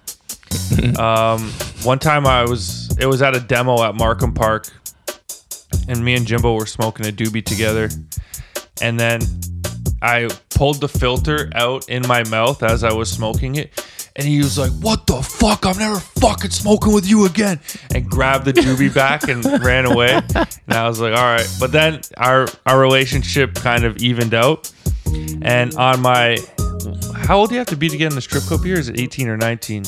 Um, 0.98 1.52
one 1.84 2.00
time 2.00 2.26
I 2.26 2.44
was 2.44 2.98
it 2.98 3.06
was 3.06 3.22
at 3.22 3.36
a 3.36 3.40
demo 3.40 3.84
at 3.84 3.96
Markham 3.96 4.34
Park, 4.34 4.68
and 5.88 6.04
me 6.04 6.16
and 6.16 6.26
Jimbo 6.26 6.54
were 6.54 6.66
smoking 6.66 7.06
a 7.06 7.12
doobie 7.12 7.46
together, 7.46 7.90
and 8.82 9.00
then 9.00 9.22
I 10.02 10.30
pulled 10.52 10.82
the 10.82 10.88
filter 10.90 11.50
out 11.56 11.90
in 11.90 12.08
my 12.08 12.24
mouth 12.26 12.64
as 12.64 12.84
I 12.84 12.94
was 12.94 13.10
smoking 13.12 13.56
it. 13.56 13.74
And 14.18 14.26
he 14.26 14.38
was 14.38 14.58
like, 14.58 14.72
"What 14.80 15.08
the 15.08 15.22
fuck? 15.22 15.66
I'm 15.66 15.78
never 15.78 16.00
fucking 16.00 16.52
smoking 16.52 16.94
with 16.94 17.06
you 17.06 17.26
again!" 17.26 17.60
And 17.94 18.10
grabbed 18.10 18.46
the 18.46 18.54
doobie 18.54 18.94
back 19.04 19.28
and 19.28 19.44
ran 19.64 19.86
away. 19.86 20.22
And 20.36 20.48
I 20.70 20.88
was 20.88 21.02
like, 21.02 21.14
"All 21.14 21.24
right." 21.24 21.48
But 21.60 21.72
then 21.74 22.02
our 22.18 22.48
our 22.66 22.80
relationship 22.80 23.56
kind 23.56 23.84
of 23.84 23.98
evened 23.98 24.34
out. 24.34 24.72
And 25.42 25.76
on 25.76 26.02
my, 26.02 26.38
how 27.16 27.40
old 27.40 27.50
do 27.50 27.56
you 27.56 27.60
have 27.60 27.68
to 27.68 27.76
be 27.76 27.90
to 27.90 27.98
get 27.98 28.12
in 28.12 28.16
the 28.16 28.22
strip 28.22 28.44
club 28.44 28.64
here? 28.64 28.78
Is 28.78 28.90
it 28.90 29.00
18 29.00 29.28
or 29.28 29.38
19? 29.38 29.84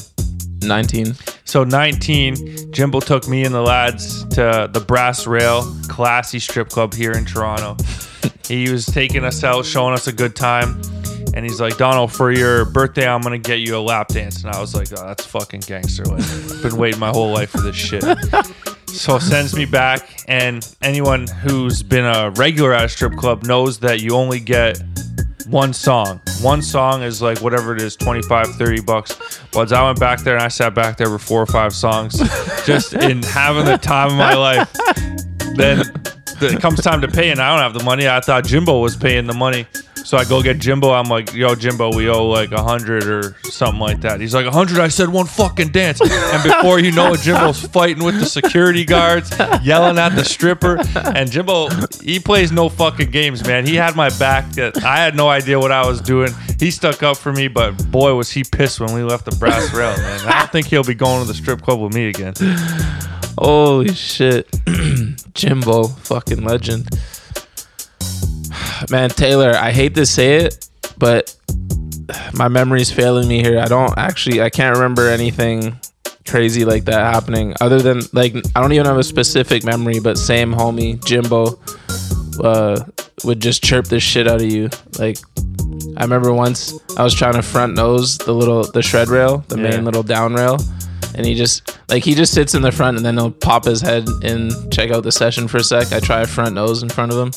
19. 0.61 1.13
So 1.45 1.63
19, 1.63 2.71
Jimbo 2.71 2.99
took 2.99 3.27
me 3.27 3.43
and 3.43 3.53
the 3.53 3.61
lads 3.61 4.25
to 4.35 4.69
the 4.71 4.79
Brass 4.79 5.27
Rail, 5.27 5.63
classy 5.87 6.39
strip 6.39 6.69
club 6.69 6.93
here 6.93 7.11
in 7.11 7.25
Toronto. 7.25 7.77
he 8.47 8.69
was 8.69 8.85
taking 8.85 9.23
us 9.23 9.43
out, 9.43 9.65
showing 9.65 9.93
us 9.93 10.07
a 10.07 10.13
good 10.13 10.35
time. 10.35 10.81
And 11.33 11.45
he's 11.45 11.61
like, 11.61 11.77
Donald, 11.77 12.11
for 12.11 12.31
your 12.31 12.65
birthday, 12.65 13.07
I'm 13.07 13.21
gonna 13.21 13.37
get 13.37 13.59
you 13.59 13.77
a 13.77 13.79
lap 13.79 14.07
dance. 14.07 14.43
And 14.43 14.53
I 14.53 14.59
was 14.59 14.73
like, 14.73 14.87
oh, 14.91 15.05
that's 15.05 15.25
fucking 15.25 15.61
gangster. 15.61 16.03
Like, 16.05 16.23
I've 16.23 16.63
been 16.63 16.77
waiting 16.77 16.99
my 16.99 17.09
whole 17.09 17.31
life 17.31 17.51
for 17.51 17.61
this 17.61 17.75
shit. 17.75 18.03
So 18.87 19.19
sends 19.19 19.53
me 19.53 19.65
back, 19.65 20.23
and 20.27 20.67
anyone 20.81 21.27
who's 21.27 21.83
been 21.83 22.05
a 22.05 22.31
regular 22.31 22.73
at 22.73 22.85
a 22.85 22.89
strip 22.89 23.15
club 23.15 23.43
knows 23.43 23.79
that 23.79 24.01
you 24.01 24.15
only 24.15 24.39
get 24.39 24.81
one 25.49 25.73
song. 25.73 26.21
One 26.41 26.61
song 26.61 27.03
is 27.03 27.21
like 27.21 27.39
whatever 27.41 27.75
it 27.75 27.81
is, 27.81 27.95
25, 27.95 28.55
30 28.55 28.81
bucks. 28.81 29.41
But 29.51 29.71
I 29.71 29.83
went 29.85 29.99
back 29.99 30.19
there 30.21 30.35
and 30.35 30.43
I 30.43 30.49
sat 30.49 30.73
back 30.73 30.97
there 30.97 31.07
for 31.07 31.17
four 31.17 31.41
or 31.41 31.45
five 31.45 31.73
songs, 31.73 32.17
just 32.65 32.93
in 32.93 33.23
having 33.23 33.65
the 33.65 33.77
time 33.77 34.09
of 34.11 34.17
my 34.17 34.33
life. 34.35 34.71
Then 35.55 35.83
it 36.41 36.61
comes 36.61 36.81
time 36.81 37.01
to 37.01 37.07
pay, 37.07 37.31
and 37.31 37.39
I 37.41 37.49
don't 37.49 37.63
have 37.63 37.73
the 37.73 37.83
money. 37.83 38.07
I 38.07 38.19
thought 38.19 38.45
Jimbo 38.45 38.81
was 38.81 38.95
paying 38.95 39.25
the 39.25 39.33
money. 39.33 39.65
So 40.07 40.17
I 40.17 40.23
go 40.23 40.41
get 40.41 40.59
Jimbo. 40.59 40.93
I'm 40.93 41.09
like, 41.09 41.33
yo, 41.33 41.53
Jimbo, 41.53 41.93
we 41.93 42.07
owe 42.07 42.29
like 42.29 42.53
a 42.53 42.63
hundred 42.63 43.03
or 43.03 43.35
something 43.43 43.81
like 43.81 43.99
that. 44.01 44.21
He's 44.21 44.33
like, 44.33 44.45
a 44.45 44.51
hundred. 44.51 44.79
I 44.79 44.87
said 44.87 45.09
one 45.09 45.25
fucking 45.25 45.73
dance. 45.73 45.99
And 45.99 46.43
before 46.43 46.79
you 46.79 46.93
know 46.93 47.11
it, 47.11 47.19
Jimbo's 47.19 47.61
fighting 47.67 48.05
with 48.05 48.17
the 48.17 48.25
security 48.25 48.85
guards, 48.85 49.37
yelling 49.61 49.99
at 49.99 50.15
the 50.15 50.23
stripper. 50.23 50.77
And 50.95 51.29
Jimbo, 51.29 51.67
he 52.01 52.21
plays 52.21 52.53
no 52.53 52.69
fucking 52.69 53.11
games, 53.11 53.45
man. 53.45 53.65
He 53.65 53.75
had 53.75 53.97
my 53.97 54.07
back. 54.11 54.49
That 54.51 54.81
I 54.81 54.95
had 54.95 55.13
no 55.13 55.27
idea 55.27 55.59
what 55.59 55.73
I 55.73 55.85
was 55.85 55.99
doing. 55.99 56.31
He 56.57 56.71
stuck 56.71 57.03
up 57.03 57.17
for 57.17 57.33
me, 57.33 57.49
but 57.49 57.91
boy, 57.91 58.15
was 58.15 58.31
he 58.31 58.45
pissed 58.45 58.79
when 58.79 58.93
we 58.93 59.03
left 59.03 59.25
the 59.25 59.35
brass 59.35 59.73
rail, 59.73 59.97
man. 59.97 60.21
I 60.25 60.39
don't 60.39 60.51
think 60.53 60.67
he'll 60.67 60.85
be 60.85 60.95
going 60.95 61.21
to 61.21 61.27
the 61.27 61.33
strip 61.33 61.61
club 61.61 61.81
with 61.81 61.93
me 61.93 62.07
again. 62.07 62.33
Holy 63.37 63.93
shit. 63.93 64.47
Jimbo, 65.33 65.89
fucking 65.89 66.45
legend. 66.45 66.87
Man, 68.89 69.09
Taylor, 69.09 69.51
I 69.55 69.71
hate 69.71 69.95
to 69.95 70.05
say 70.05 70.37
it, 70.37 70.67
but 70.97 71.35
my 72.33 72.47
memory's 72.47 72.91
failing 72.91 73.27
me 73.27 73.41
here. 73.41 73.59
I 73.59 73.65
don't 73.65 73.97
actually, 73.97 74.41
I 74.41 74.49
can't 74.49 74.75
remember 74.75 75.07
anything 75.09 75.77
crazy 76.27 76.65
like 76.65 76.85
that 76.85 77.13
happening 77.13 77.53
other 77.61 77.81
than, 77.81 78.01
like, 78.13 78.35
I 78.55 78.61
don't 78.61 78.73
even 78.73 78.85
have 78.85 78.97
a 78.97 79.03
specific 79.03 79.63
memory, 79.63 79.99
but 79.99 80.17
same 80.17 80.53
homie, 80.53 81.03
Jimbo, 81.05 81.59
uh, 82.43 82.83
would 83.23 83.39
just 83.39 83.63
chirp 83.63 83.85
the 83.85 83.99
shit 83.99 84.27
out 84.27 84.41
of 84.41 84.51
you. 84.51 84.69
Like, 84.99 85.17
I 85.97 86.03
remember 86.03 86.33
once 86.33 86.73
I 86.97 87.03
was 87.03 87.13
trying 87.13 87.33
to 87.33 87.41
front 87.41 87.75
nose 87.75 88.17
the 88.19 88.33
little, 88.33 88.63
the 88.71 88.81
shred 88.83 89.07
rail, 89.09 89.43
the 89.47 89.57
Yeah. 89.57 89.69
main 89.71 89.85
little 89.85 90.03
down 90.03 90.33
rail. 90.35 90.57
And 91.15 91.25
he 91.25 91.33
just 91.33 91.79
like 91.89 92.03
he 92.03 92.13
just 92.13 92.31
sits 92.31 92.53
in 92.53 92.61
the 92.61 92.71
front 92.71 92.95
and 92.97 93.03
then 93.05 93.17
he'll 93.17 93.31
pop 93.31 93.65
his 93.65 93.81
head 93.81 94.07
and 94.21 94.51
check 94.71 94.91
out 94.91 95.01
the 95.01 95.11
session 95.11 95.47
for 95.47 95.57
a 95.57 95.63
sec. 95.63 95.91
I 95.91 95.99
try 95.99 96.21
a 96.21 96.27
front 96.27 96.53
nose 96.53 96.83
in 96.83 96.89
front 96.89 97.11
of 97.11 97.17
him. 97.17 97.31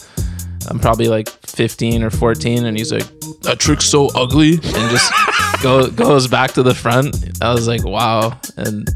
I'm 0.68 0.78
probably 0.78 1.08
like 1.08 1.28
15 1.28 2.02
or 2.02 2.10
14, 2.10 2.64
and 2.66 2.76
he's 2.76 2.92
like, 2.92 3.06
"That 3.42 3.58
trick's 3.58 3.86
so 3.86 4.08
ugly," 4.14 4.54
and 4.54 4.90
just 4.90 5.12
go 5.62 5.90
goes 5.90 6.26
back 6.28 6.52
to 6.52 6.62
the 6.62 6.74
front. 6.74 7.16
I 7.42 7.52
was 7.52 7.66
like, 7.66 7.84
"Wow," 7.84 8.38
and 8.56 8.88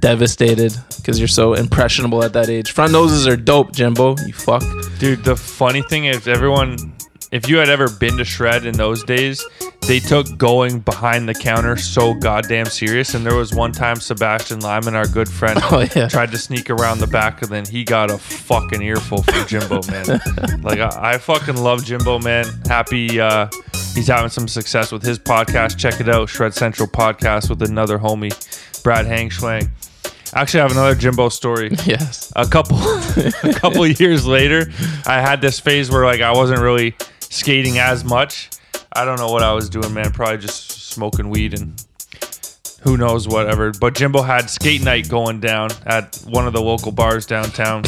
devastated 0.00 0.74
because 0.96 1.18
you're 1.18 1.28
so 1.28 1.54
impressionable 1.54 2.22
at 2.24 2.32
that 2.32 2.48
age. 2.48 2.72
Front 2.72 2.92
noses 2.92 3.26
are 3.26 3.36
dope, 3.36 3.72
Jimbo. 3.72 4.16
You 4.26 4.32
fuck. 4.32 4.62
Dude, 4.98 5.24
the 5.24 5.36
funny 5.36 5.82
thing 5.82 6.06
is, 6.06 6.28
everyone, 6.28 6.92
if 7.32 7.48
you 7.48 7.56
had 7.56 7.68
ever 7.68 7.88
been 7.90 8.16
to 8.18 8.24
Shred 8.24 8.64
in 8.66 8.76
those 8.76 9.02
days, 9.02 9.44
they 9.88 9.98
took 9.98 10.36
going 10.38 10.78
behind 10.80 11.28
the 11.28 11.34
counter 11.34 11.76
so 11.76 12.14
goddamn 12.14 12.66
serious. 12.66 13.14
And 13.14 13.26
there 13.26 13.34
was 13.34 13.52
one 13.52 13.72
time 13.72 13.96
Sebastian 13.96 14.60
Lyman, 14.60 14.94
our 14.94 15.08
good 15.08 15.28
friend, 15.28 15.58
Oh, 15.64 15.84
yeah. 15.96 16.06
tried 16.08 16.30
to 16.30 16.38
sneak 16.38 16.70
around 16.70 16.98
the 16.98 17.06
back, 17.08 17.42
and 17.42 17.50
then 17.50 17.64
he 17.66 17.82
got 17.82 18.10
a 18.10 18.18
fucking 18.18 18.82
earful 18.82 19.22
from 19.22 19.46
Jimbo, 19.48 19.80
man. 19.90 20.06
like, 20.62 20.78
I, 20.78 21.14
I 21.14 21.18
fucking 21.18 21.56
love 21.56 21.84
Jimbo, 21.84 22.18
man. 22.20 22.44
Happy 22.66 23.20
uh, 23.20 23.48
he's 23.94 24.06
having 24.08 24.30
some 24.30 24.46
success 24.46 24.92
with 24.92 25.02
his 25.02 25.18
podcast. 25.18 25.78
Check 25.78 26.00
it 26.00 26.08
out, 26.08 26.28
Shred 26.28 26.54
Central 26.54 26.86
Podcast 26.86 27.48
with 27.50 27.62
another 27.62 27.98
homie, 27.98 28.32
Brad 28.84 29.06
Hangschwang. 29.06 29.68
Actually, 30.34 30.60
I 30.60 30.62
have 30.62 30.72
another 30.72 30.94
Jimbo 30.94 31.28
story 31.28 31.70
Yes. 31.86 32.32
a 32.36 32.46
couple 32.46 32.78
a 32.78 33.52
couple 33.54 33.86
years 33.86 34.24
later 34.26 34.64
i 35.04 35.20
had 35.20 35.42
this 35.42 35.60
phase 35.60 35.90
where 35.90 36.06
like 36.06 36.22
i 36.22 36.32
wasn't 36.32 36.58
really 36.58 36.94
skating 37.32 37.78
as 37.78 38.04
much. 38.04 38.50
I 38.92 39.06
don't 39.06 39.18
know 39.18 39.30
what 39.30 39.42
i 39.42 39.52
was 39.52 39.70
doing 39.70 39.92
man. 39.94 40.12
Probably 40.12 40.36
just 40.36 40.70
smoking 40.90 41.30
weed 41.30 41.58
and 41.58 41.82
who 42.82 42.96
knows 42.96 43.26
whatever. 43.26 43.72
But 43.72 43.94
jimbo 43.94 44.22
had 44.22 44.50
skate 44.50 44.82
night 44.82 45.08
going 45.08 45.40
down 45.40 45.70
at 45.86 46.16
one 46.26 46.46
of 46.46 46.52
the 46.52 46.60
local 46.60 46.92
bars 46.92 47.26
downtown. 47.26 47.84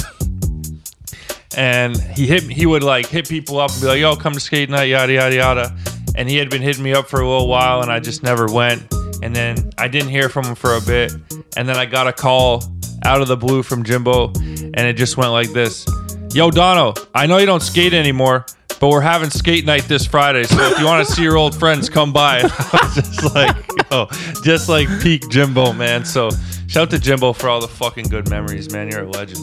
And 1.57 1.97
he 1.97 2.27
hit 2.27 2.43
he 2.43 2.67
would 2.67 2.83
like 2.83 3.07
hit 3.07 3.29
people 3.29 3.61
up 3.61 3.71
and 3.71 3.81
be 3.81 3.87
like 3.87 4.01
yo 4.01 4.17
come 4.17 4.33
to 4.33 4.41
skate 4.41 4.71
night 4.71 4.85
yada 4.85 5.13
yada 5.13 5.37
yada. 5.37 5.77
And 6.17 6.29
he 6.29 6.37
had 6.37 6.49
been 6.49 6.63
hitting 6.63 6.83
me 6.83 6.95
up 6.95 7.09
for 7.09 7.21
a 7.21 7.29
little 7.29 7.49
while 7.49 7.83
and 7.83 7.93
i 7.93 8.01
just 8.01 8.23
never 8.23 8.47
went. 8.47 8.83
And 9.23 9.37
then 9.37 9.71
i 9.79 9.89
didn't 9.89 10.09
hear 10.09 10.29
from 10.29 10.47
him 10.47 10.55
for 10.55 10.75
a 10.75 10.81
bit. 10.81 11.13
And 11.57 11.69
then 11.69 11.77
i 11.77 11.85
got 11.85 12.09
a 12.09 12.13
call 12.13 12.65
out 13.05 13.21
of 13.21 13.29
the 13.29 13.37
blue 13.37 13.63
from 13.63 13.85
jimbo 13.85 14.33
and 14.33 14.81
it 14.81 14.95
just 14.95 15.17
went 15.19 15.33
like 15.33 15.53
this. 15.53 15.87
Yo 16.33 16.51
dono 16.51 16.95
i 17.15 17.27
know 17.27 17.37
you 17.37 17.47
don't 17.47 17.63
skate 17.63 17.93
anymore 17.93 18.47
but 18.85 18.91
we're 18.91 19.01
having 19.01 19.31
skate 19.31 19.65
night 19.65 19.85
this 19.85 20.05
friday 20.05 20.43
so 20.45 20.59
if 20.71 20.79
you 20.79 20.85
want 20.85 21.07
to 21.07 21.11
see 21.11 21.23
your 21.23 21.39
old 21.39 21.55
friends 21.59 21.89
come 21.89 22.13
by 22.13 22.41
And 22.41 22.53
I 22.53 22.79
was 22.83 22.95
just 22.97 23.35
like 23.35 23.57
yo 23.91 24.07
just 24.43 24.69
like 24.69 24.89
peak 25.01 25.27
jimbo 25.31 25.73
man 25.73 26.05
so 26.05 26.29
shout 26.67 26.91
to 26.91 26.99
jimbo 26.99 27.33
for 27.33 27.49
all 27.49 27.63
the 27.63 27.69
fucking 27.69 28.09
good 28.09 28.29
memories 28.29 28.71
man 28.73 28.91
you're 28.91 29.05
a 29.05 29.09
legend 29.11 29.39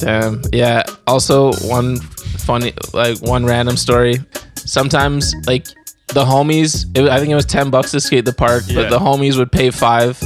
Damn. 0.00 0.42
Yeah. 0.52 0.82
Also, 1.06 1.52
one 1.68 1.96
funny, 1.96 2.72
like 2.92 3.22
one 3.22 3.46
random 3.46 3.76
story. 3.76 4.16
Sometimes, 4.56 5.32
like 5.46 5.66
the 6.08 6.24
homies, 6.24 6.84
it, 6.98 7.08
I 7.08 7.18
think 7.20 7.30
it 7.30 7.36
was 7.36 7.46
ten 7.46 7.70
bucks 7.70 7.92
to 7.92 8.00
skate 8.00 8.24
the 8.24 8.32
park, 8.32 8.64
Yeah. 8.66 8.82
but 8.82 8.90
the 8.90 8.98
homies 8.98 9.38
would 9.38 9.52
pay 9.52 9.70
five. 9.70 10.18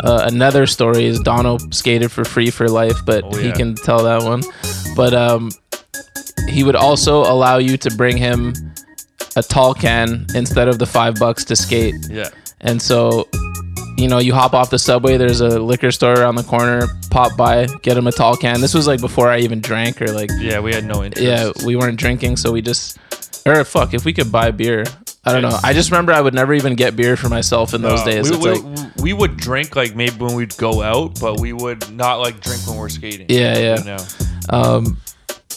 Uh, 0.00 0.24
another 0.26 0.66
story 0.66 1.04
is 1.04 1.20
Dono 1.20 1.58
skated 1.70 2.10
for 2.10 2.24
free 2.24 2.50
for 2.50 2.68
life, 2.68 2.98
but 3.06 3.22
Oh, 3.24 3.36
he 3.36 3.52
can 3.52 3.76
tell 3.76 4.02
that 4.02 4.24
one. 4.24 4.42
But 4.96 5.14
um, 5.14 5.50
he 6.54 6.62
would 6.64 6.76
also 6.76 7.22
allow 7.22 7.58
you 7.58 7.76
to 7.84 7.90
bring 7.96 8.16
him 8.16 8.54
a 9.36 9.42
tall 9.42 9.74
can 9.74 10.26
instead 10.34 10.68
of 10.68 10.78
the 10.78 10.86
five 10.86 11.14
bucks 11.16 11.44
to 11.44 11.56
skate. 11.56 11.94
yeah 12.08 12.30
And 12.60 12.80
so, 12.80 13.28
you 13.96 14.08
know, 14.08 14.18
you 14.18 14.32
hop 14.32 14.54
off 14.54 14.70
the 14.70 14.78
subway, 14.78 15.16
there's 15.16 15.40
a 15.40 15.58
liquor 15.58 15.90
store 15.90 16.14
around 16.14 16.36
the 16.36 16.44
corner, 16.44 16.86
pop 17.10 17.36
by, 17.36 17.66
get 17.82 17.96
him 17.96 18.06
a 18.06 18.12
tall 18.12 18.36
can. 18.36 18.60
This 18.60 18.74
was 18.74 18.86
like 18.86 19.00
before 19.00 19.28
I 19.28 19.38
even 19.40 19.60
drank 19.60 20.00
or 20.00 20.08
like, 20.20 20.30
yeah 20.38 20.60
we 20.60 20.72
had 20.72 20.84
no 20.84 21.02
interest 21.04 21.24
yeah, 21.26 21.50
we 21.66 21.76
weren't 21.76 21.98
drinking. 21.98 22.36
So 22.36 22.52
we 22.52 22.62
just, 22.62 22.98
or 23.46 23.64
fuck, 23.64 23.92
if 23.92 24.04
we 24.04 24.12
could 24.12 24.30
buy 24.32 24.50
beer. 24.50 24.84
I 25.26 25.32
don't 25.32 25.42
know. 25.42 25.58
I 25.64 25.72
just 25.72 25.90
remember 25.90 26.12
I 26.12 26.20
would 26.20 26.34
never 26.34 26.52
even 26.52 26.74
get 26.74 26.96
beer 26.96 27.16
for 27.16 27.30
myself 27.30 27.72
in 27.72 27.80
those 27.82 28.02
Uh, 28.02 28.04
days. 28.04 28.30
We, 28.30 28.36
It's 28.36 28.44
we, 28.44 28.50
like, 28.52 28.96
we 28.96 29.12
would 29.14 29.36
drink 29.38 29.74
like 29.74 29.96
maybe 29.96 30.16
when 30.16 30.34
we'd 30.34 30.54
go 30.58 30.82
out, 30.82 31.18
but 31.18 31.40
we 31.40 31.52
would 31.54 31.90
not 31.90 32.16
like 32.20 32.40
drink 32.40 32.60
when 32.66 32.76
we're 32.76 32.90
skating. 32.90 33.26
Yeah, 33.30 33.56
yeah. 33.58 33.78
You 33.78 33.84
know? 33.84 33.96
Um, 34.50 34.98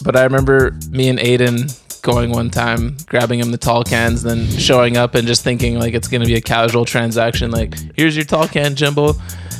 but 0.02 0.16
I 0.16 0.24
remember 0.24 0.76
me 0.90 1.08
and 1.08 1.18
Aiden 1.18 1.74
going 2.02 2.30
one 2.30 2.50
time, 2.50 2.96
grabbing 3.06 3.40
him 3.40 3.50
the 3.50 3.58
tall 3.58 3.84
cans, 3.84 4.22
then 4.22 4.46
showing 4.46 4.96
up 4.96 5.14
and 5.14 5.26
just 5.26 5.42
thinking 5.44 5.78
like 5.78 5.94
it's 5.94 6.08
gonna 6.08 6.24
be 6.26 6.36
a 6.36 6.40
casual 6.40 6.84
transaction. 6.84 7.50
Like, 7.50 7.74
here's 7.96 8.16
your 8.16 8.24
tall 8.24 8.48
can, 8.48 8.74
Jimbo, 8.74 9.14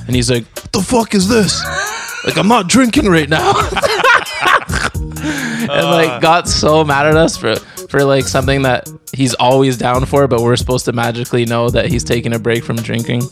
and 0.07 0.17
he's 0.17 0.31
like, 0.31 0.45
"What 0.57 0.73
the 0.73 0.83
fuck 0.83 1.15
is 1.15 1.29
this? 1.29 1.63
like, 2.25 2.37
I'm 2.37 2.49
not 2.49 2.69
drinking 2.69 3.07
right 3.07 3.29
now." 3.29 3.53
and 5.71 5.87
like 5.87 6.21
got 6.21 6.49
so 6.49 6.85
mad 6.85 7.07
at 7.07 7.17
us 7.17 7.37
for 7.37 7.57
for 7.89 8.05
like 8.05 8.25
something 8.25 8.63
that 8.63 8.89
he's 9.13 9.35
always 9.35 9.77
down 9.77 10.05
for, 10.07 10.27
but 10.29 10.41
we're 10.41 10.57
supposed 10.57 10.85
to 10.87 10.93
magically 10.93 11.45
know 11.45 11.71
that 11.71 11.87
he's 11.87 12.05
taking 12.05 12.35
a 12.35 12.39
break 12.39 12.65
from 12.65 12.77
drinking. 12.77 13.23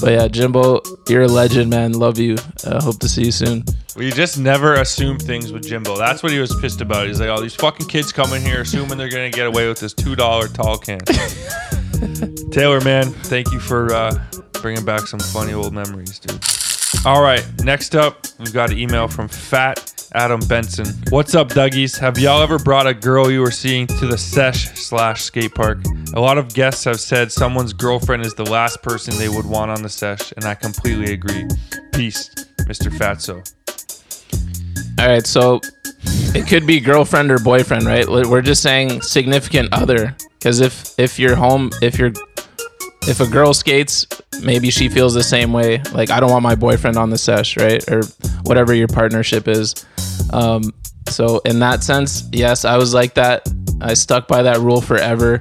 But 0.00 0.12
yeah, 0.12 0.28
Jimbo, 0.28 0.80
you're 1.08 1.22
a 1.22 1.28
legend, 1.28 1.70
man. 1.70 1.92
Love 1.92 2.18
you. 2.18 2.36
Uh, 2.64 2.82
hope 2.82 2.98
to 3.00 3.08
see 3.08 3.24
you 3.24 3.32
soon. 3.32 3.64
We 4.00 4.10
just 4.10 4.38
never 4.38 4.76
assume 4.76 5.18
things 5.18 5.52
with 5.52 5.68
Jimbo. 5.68 5.94
That's 5.98 6.22
what 6.22 6.32
he 6.32 6.38
was 6.38 6.58
pissed 6.58 6.80
about. 6.80 7.06
He's 7.06 7.20
like, 7.20 7.28
"Oh, 7.28 7.38
these 7.38 7.54
fucking 7.54 7.86
kids 7.86 8.12
coming 8.12 8.40
here 8.40 8.62
assuming 8.62 8.96
they're 8.96 9.10
gonna 9.10 9.28
get 9.28 9.46
away 9.46 9.68
with 9.68 9.78
this 9.78 9.92
two 9.92 10.16
dollar 10.16 10.48
tall 10.48 10.78
can." 10.78 11.00
Taylor, 12.50 12.80
man, 12.80 13.10
thank 13.10 13.52
you 13.52 13.60
for 13.60 13.92
uh, 13.92 14.18
bringing 14.62 14.86
back 14.86 15.06
some 15.06 15.20
funny 15.20 15.52
old 15.52 15.74
memories, 15.74 16.18
dude. 16.18 16.42
All 17.04 17.22
right, 17.22 17.44
next 17.62 17.94
up, 17.94 18.26
we've 18.38 18.54
got 18.54 18.70
an 18.70 18.78
email 18.78 19.06
from 19.06 19.28
Fat 19.28 19.92
Adam 20.14 20.40
Benson. 20.48 20.86
What's 21.10 21.34
up, 21.34 21.50
Dougies? 21.50 21.98
Have 21.98 22.18
y'all 22.18 22.40
ever 22.40 22.58
brought 22.58 22.86
a 22.86 22.94
girl 22.94 23.30
you 23.30 23.42
were 23.42 23.50
seeing 23.50 23.86
to 23.86 24.06
the 24.06 24.16
sesh 24.16 24.70
slash 24.78 25.24
skate 25.24 25.54
park? 25.54 25.78
A 26.14 26.20
lot 26.20 26.38
of 26.38 26.54
guests 26.54 26.84
have 26.84 27.00
said 27.00 27.30
someone's 27.30 27.74
girlfriend 27.74 28.24
is 28.24 28.34
the 28.34 28.50
last 28.50 28.82
person 28.82 29.18
they 29.18 29.28
would 29.28 29.44
want 29.44 29.70
on 29.70 29.82
the 29.82 29.90
sesh, 29.90 30.32
and 30.36 30.46
I 30.46 30.54
completely 30.54 31.12
agree. 31.12 31.46
Peace, 31.92 32.30
Mr. 32.60 32.90
Fatso. 32.90 33.46
All 35.00 35.06
right, 35.06 35.26
so 35.26 35.60
it 36.34 36.46
could 36.46 36.66
be 36.66 36.78
girlfriend 36.78 37.30
or 37.30 37.38
boyfriend, 37.38 37.86
right? 37.86 38.06
We're 38.06 38.42
just 38.42 38.62
saying 38.62 39.00
significant 39.00 39.72
other, 39.72 40.14
because 40.38 40.60
if 40.60 40.98
if 40.98 41.18
you're 41.18 41.36
home, 41.36 41.70
if 41.80 41.98
you're 41.98 42.12
if 43.08 43.20
a 43.20 43.26
girl 43.26 43.54
skates 43.54 44.06
maybe 44.42 44.70
she 44.70 44.88
feels 44.88 45.14
the 45.14 45.22
same 45.22 45.52
way. 45.52 45.82
Like 45.92 46.10
I 46.10 46.20
don't 46.20 46.30
want 46.30 46.42
my 46.42 46.54
boyfriend 46.54 46.96
on 46.96 47.10
the 47.10 47.18
sesh, 47.18 47.56
right? 47.56 47.86
Or 47.90 48.02
whatever 48.44 48.74
your 48.74 48.88
partnership 48.88 49.48
is. 49.48 49.86
Um, 50.32 50.72
so 51.08 51.40
in 51.44 51.58
that 51.60 51.82
sense, 51.82 52.28
yes, 52.32 52.64
I 52.64 52.76
was 52.76 52.94
like 52.94 53.14
that. 53.14 53.48
I 53.80 53.94
stuck 53.94 54.28
by 54.28 54.42
that 54.42 54.58
rule 54.58 54.80
forever. 54.80 55.40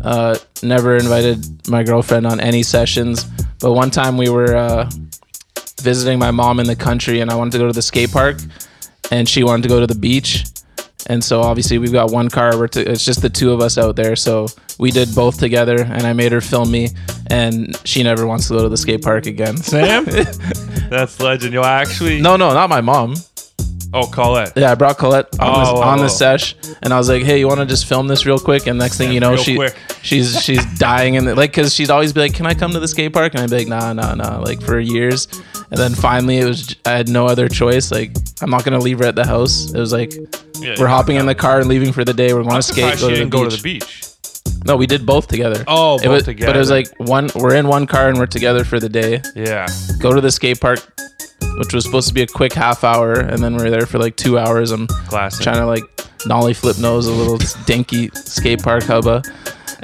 Uh, 0.00 0.36
never 0.62 0.96
invited 0.96 1.68
my 1.68 1.82
girlfriend 1.82 2.26
on 2.26 2.40
any 2.40 2.62
sessions. 2.62 3.24
But 3.60 3.72
one 3.72 3.90
time 3.90 4.16
we 4.16 4.28
were 4.28 4.54
uh, 4.54 4.90
visiting 5.80 6.18
my 6.18 6.30
mom 6.30 6.60
in 6.60 6.66
the 6.66 6.76
country, 6.76 7.20
and 7.20 7.30
I 7.30 7.34
wanted 7.34 7.52
to 7.52 7.58
go 7.58 7.66
to 7.66 7.72
the 7.72 7.82
skate 7.82 8.12
park, 8.12 8.36
and 9.10 9.28
she 9.28 9.44
wanted 9.44 9.62
to 9.64 9.68
go 9.68 9.80
to 9.80 9.86
the 9.86 9.94
beach. 9.98 10.44
And 11.08 11.22
so 11.22 11.40
obviously 11.40 11.78
we've 11.78 11.92
got 11.92 12.10
one 12.10 12.28
car. 12.28 12.58
We're 12.58 12.66
to, 12.68 12.90
it's 12.90 13.04
just 13.04 13.22
the 13.22 13.30
two 13.30 13.52
of 13.52 13.60
us 13.60 13.78
out 13.78 13.94
there. 13.94 14.16
So 14.16 14.48
we 14.78 14.90
did 14.90 15.14
both 15.14 15.38
together, 15.38 15.82
and 15.82 16.02
I 16.02 16.12
made 16.12 16.32
her 16.32 16.40
film 16.40 16.70
me. 16.70 16.88
And 17.28 17.76
she 17.84 18.02
never 18.02 18.26
wants 18.26 18.48
to 18.48 18.54
go 18.54 18.62
to 18.62 18.68
the 18.68 18.76
skate 18.76 19.02
park 19.02 19.26
again. 19.26 19.56
Sam, 19.62 20.04
that's 20.90 21.20
legend. 21.20 21.54
Yo, 21.54 21.62
actually, 21.62 22.20
No, 22.20 22.36
no, 22.36 22.52
not 22.54 22.68
my 22.68 22.80
mom. 22.80 23.14
Oh, 23.94 24.06
Colette. 24.06 24.52
Yeah, 24.56 24.72
I 24.72 24.74
brought 24.74 24.98
Colette 24.98 25.28
on, 25.38 25.66
Oh, 25.66 25.76
the, 25.76 25.82
on 25.86 25.98
oh, 26.00 26.02
the 26.02 26.08
sesh, 26.08 26.54
and 26.82 26.92
I 26.92 26.98
was 26.98 27.08
like, 27.08 27.22
"Hey, 27.22 27.38
you 27.38 27.46
want 27.46 27.60
to 27.60 27.66
just 27.66 27.86
film 27.86 28.08
this 28.08 28.26
real 28.26 28.38
quick?" 28.38 28.66
And 28.66 28.78
next 28.78 28.98
thing 28.98 29.12
you 29.12 29.20
know, 29.20 29.36
she 29.36 29.54
quick. 29.54 29.74
she's 30.02 30.42
she's 30.42 30.62
dying, 30.78 31.16
and 31.16 31.34
like, 31.36 31.52
cause 31.52 31.72
she'd 31.72 31.88
always 31.90 32.12
be 32.12 32.20
like, 32.20 32.34
"Can 32.34 32.46
I 32.46 32.52
come 32.52 32.72
to 32.72 32.80
the 32.80 32.88
skate 32.88 33.12
park?" 33.12 33.34
And 33.34 33.42
I'd 33.42 33.48
be 33.50 33.58
like, 33.58 33.68
"Nah, 33.68 33.92
nah, 33.92 34.14
nah," 34.14 34.40
like 34.40 34.60
for 34.60 34.78
years. 34.78 35.28
And 35.70 35.78
then 35.78 35.94
finally, 35.94 36.38
it 36.38 36.44
was 36.44 36.76
I 36.84 36.90
had 36.92 37.08
no 37.08 37.26
other 37.26 37.48
choice. 37.48 37.90
Like, 37.90 38.14
I'm 38.40 38.50
not 38.50 38.64
gonna 38.64 38.78
leave 38.78 38.98
her 39.00 39.06
at 39.06 39.14
the 39.16 39.26
house. 39.26 39.72
It 39.72 39.78
was 39.78 39.92
like, 39.92 40.12
Yeah, 40.60 40.76
we're 40.78 40.86
hopping 40.86 41.16
in 41.16 41.26
the 41.26 41.34
car 41.34 41.58
and 41.60 41.68
leaving 41.68 41.92
for 41.92 42.04
the 42.04 42.14
day. 42.14 42.32
We're 42.32 42.42
going 42.44 42.54
to 42.56 42.62
skate. 42.62 42.92
Go 42.92 42.96
she 42.96 43.08
to, 43.08 43.14
didn't 43.16 43.30
the 43.30 43.36
go 43.36 43.44
beach. 43.44 43.56
to 43.56 43.62
the 43.62 43.62
beach. 43.62 44.02
No, 44.64 44.76
we 44.76 44.86
did 44.86 45.04
both 45.06 45.26
together. 45.28 45.64
Oh, 45.68 45.96
It 45.96 46.04
both 46.04 46.10
was- 46.12 46.22
together. 46.24 46.50
But 46.52 46.56
it 46.56 46.58
was 46.60 46.70
like 46.70 46.88
one. 46.98 47.30
We're 47.34 47.54
in 47.56 47.66
one 47.68 47.86
car 47.86 48.08
and 48.08 48.18
we're 48.18 48.26
together 48.26 48.64
for 48.64 48.78
the 48.80 48.88
day. 48.88 49.20
Yeah. 49.34 49.66
Go 50.00 50.12
to 50.12 50.20
the 50.20 50.30
skate 50.30 50.60
park, 50.60 50.80
which 51.58 51.72
was 51.74 51.84
supposed 51.84 52.08
to 52.08 52.14
be 52.14 52.22
a 52.22 52.26
quick 52.26 52.52
half 52.52 52.82
hour, 52.84 53.12
and 53.14 53.42
then 53.42 53.56
we 53.56 53.64
are 53.64 53.70
there 53.70 53.86
for 53.86 53.98
like 53.98 54.16
two 54.16 54.38
hours. 54.38 54.70
I'm 54.72 54.86
Classic. 55.08 55.42
trying 55.42 55.56
to 55.58 55.66
like 55.66 55.82
nollie 56.26 56.54
flip 56.54 56.78
nose 56.78 57.06
a 57.06 57.12
little 57.12 57.38
dinky 57.66 58.10
skate 58.14 58.62
park 58.62 58.84
hubba. 58.84 59.22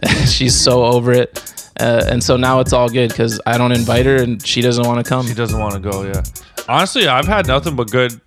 She's 0.26 0.54
so 0.54 0.84
over 0.84 1.12
it. 1.12 1.38
Uh, 1.80 2.04
and 2.08 2.22
so 2.22 2.36
now 2.36 2.60
it's 2.60 2.72
all 2.72 2.88
good 2.88 3.10
because 3.10 3.40
I 3.46 3.56
don't 3.56 3.72
invite 3.72 4.06
her 4.06 4.16
and 4.16 4.44
she 4.44 4.60
doesn't 4.60 4.86
want 4.86 5.04
to 5.04 5.08
come. 5.08 5.26
She 5.26 5.34
doesn't 5.34 5.58
want 5.58 5.74
to 5.74 5.80
go. 5.80 6.02
Yeah. 6.02 6.22
Honestly, 6.68 7.08
I've 7.08 7.26
had 7.26 7.46
nothing 7.46 7.74
but 7.74 7.90
good, 7.90 8.20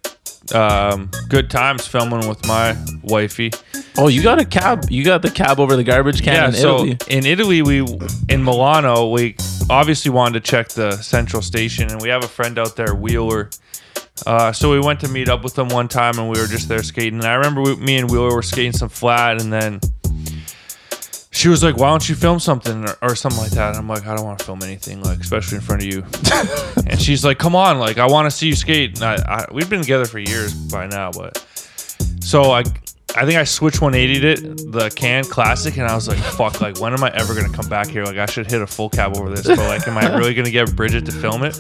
um, 0.54 1.10
good 1.30 1.50
times 1.50 1.88
filming 1.88 2.28
with 2.28 2.46
my 2.48 2.76
wifey. 3.04 3.52
Oh, 3.98 4.08
you 4.08 4.22
got 4.22 4.42
a 4.42 4.46
cab? 4.46 4.86
You 4.90 5.06
got 5.06 5.22
the 5.22 5.30
cab 5.30 5.60
over 5.60 5.76
the 5.76 5.84
garbage 5.84 6.22
can 6.22 6.34
yeah. 6.34 6.48
in 6.48 6.54
so 6.54 6.86
Italy? 6.86 6.98
in 7.08 7.26
Italy, 7.26 7.62
we 7.62 7.80
in 8.28 8.44
Milano, 8.44 9.10
we 9.10 9.36
obviously 9.70 10.12
wanted 10.12 10.44
to 10.44 10.52
check 10.52 10.70
the 10.70 10.92
central 10.98 11.42
station, 11.42 11.90
and 11.90 12.02
we 12.02 12.10
have 12.10 12.24
a 12.24 12.28
friend 12.28 12.60
out 12.60 12.76
there, 12.76 12.94
Wheeler. 12.94 13.50
Uh, 14.26 14.52
so 14.52 14.72
we 14.72 14.80
went 14.80 15.00
to 15.02 15.08
meet 15.08 15.30
up 15.30 15.44
with 15.44 15.56
them 15.56 15.70
one 15.70 15.88
time, 15.88 16.18
and 16.20 16.30
we 16.30 16.40
were 16.40 16.48
just 16.48 16.68
there 16.68 16.84
skating. 16.84 17.20
And 17.20 17.28
I 17.28 17.36
remember 17.36 17.62
we, 17.62 17.76
me 17.78 17.98
and 17.98 18.10
Wheeler 18.10 18.34
were 18.34 18.42
skating 18.42 18.74
some 18.74 18.90
flat, 18.90 19.42
and 19.42 19.52
then 19.52 19.80
she 21.36 21.50
was 21.50 21.62
like, 21.64 21.76
"Why 21.76 21.90
don't 21.90 22.08
you 22.08 22.16
film 22.16 22.40
something 22.40 22.86
or, 22.88 22.98
or 23.02 23.16
something 23.16 23.42
like 23.42 23.52
that?" 23.52 23.70
And 23.70 23.78
I'm 23.78 23.90
like, 23.90 24.08
"I 24.08 24.16
don't 24.16 24.26
want 24.26 24.40
to 24.40 24.46
film 24.46 24.64
anything, 24.64 25.02
like 25.02 25.20
especially 25.20 25.58
in 25.58 25.62
front 25.62 25.84
of 25.84 25.88
you." 25.88 26.04
and 26.90 27.00
she's 27.00 27.26
like, 27.26 27.38
"Come 27.38 27.56
on, 27.56 27.78
like 27.78 27.98
I 27.98 28.08
want 28.08 28.26
to 28.26 28.32
see 28.32 28.48
you 28.48 28.56
skate." 28.56 28.96
And 28.96 29.04
I, 29.04 29.16
I, 29.16 29.46
we've 29.52 29.70
been 29.70 29.82
together 29.82 30.06
for 30.06 30.20
years 30.20 30.54
by 30.54 30.88
now, 30.88 31.12
but 31.12 31.46
so 32.22 32.52
I, 32.52 32.60
I 33.16 33.26
think 33.26 33.36
I 33.38 33.44
switch 33.44 33.76
180'd 33.76 34.24
it, 34.24 34.72
the 34.72 34.90
can 34.96 35.26
classic, 35.26 35.78
and 35.78 35.86
I 35.86 35.94
was 35.94 36.08
like, 36.08 36.18
"Fuck! 36.18 36.62
Like 36.62 36.80
when 36.80 36.94
am 36.94 37.04
I 37.04 37.12
ever 37.14 37.36
gonna 37.36 37.54
come 37.54 37.68
back 37.68 37.88
here? 37.88 38.06
Like 38.06 38.18
I 38.18 38.28
should 38.28 38.50
hit 38.50 38.62
a 38.62 38.68
full 38.68 38.90
cab 38.90 39.18
over 39.18 39.30
this, 39.30 39.46
but 39.46 39.60
like, 39.60 39.86
am 39.88 39.98
I 39.98 40.16
really 40.18 40.34
gonna 40.34 40.52
get 40.52 40.74
Bridget 40.74 41.06
to 41.08 41.12
film 41.12 41.44
it?" 41.44 41.60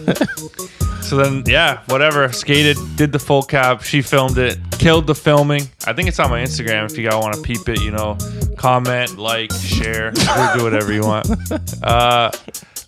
So 1.06 1.17
then, 1.17 1.43
yeah, 1.45 1.82
whatever. 1.85 2.32
Skated, 2.32 2.77
did 2.95 3.11
the 3.11 3.19
full 3.19 3.43
cab. 3.43 3.84
She 3.84 4.01
filmed 4.01 4.40
it, 4.40 4.58
killed 4.80 5.06
the 5.06 5.14
filming. 5.14 5.61
I 5.85 5.93
think 5.93 6.08
it's 6.08 6.19
on 6.19 6.32
my 6.32 6.42
Instagram 6.42 6.92
if 6.92 6.98
you 6.98 7.08
guys 7.08 7.22
want 7.22 7.35
to 7.35 7.42
peep 7.42 7.69
it. 7.69 7.82
You 7.82 7.92
know, 7.92 8.17
comment, 8.58 9.17
like, 9.19 9.53
share, 9.53 10.09
do, 10.11 10.24
do 10.58 10.64
whatever 10.64 10.92
you 10.92 11.01
want. 11.03 11.27
Uh, 11.84 12.32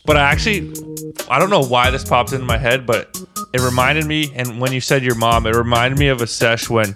but 0.08 0.18
I 0.18 0.22
actually, 0.22 0.74
I 1.30 1.38
don't 1.38 1.50
know 1.52 1.62
why 1.64 1.92
this 1.92 2.04
popped 2.04 2.32
into 2.34 2.46
my 2.46 2.58
head, 2.58 2.86
but 2.88 3.22
it 3.54 3.62
reminded 3.62 4.06
me. 4.06 4.32
And 4.36 4.60
when 4.60 4.72
you 4.72 4.82
said 4.82 5.04
your 5.04 5.16
mom, 5.16 5.46
it 5.46 5.54
reminded 5.56 6.00
me 6.00 6.08
of 6.08 6.22
a 6.22 6.28
sesh 6.28 6.70
when 6.70 6.96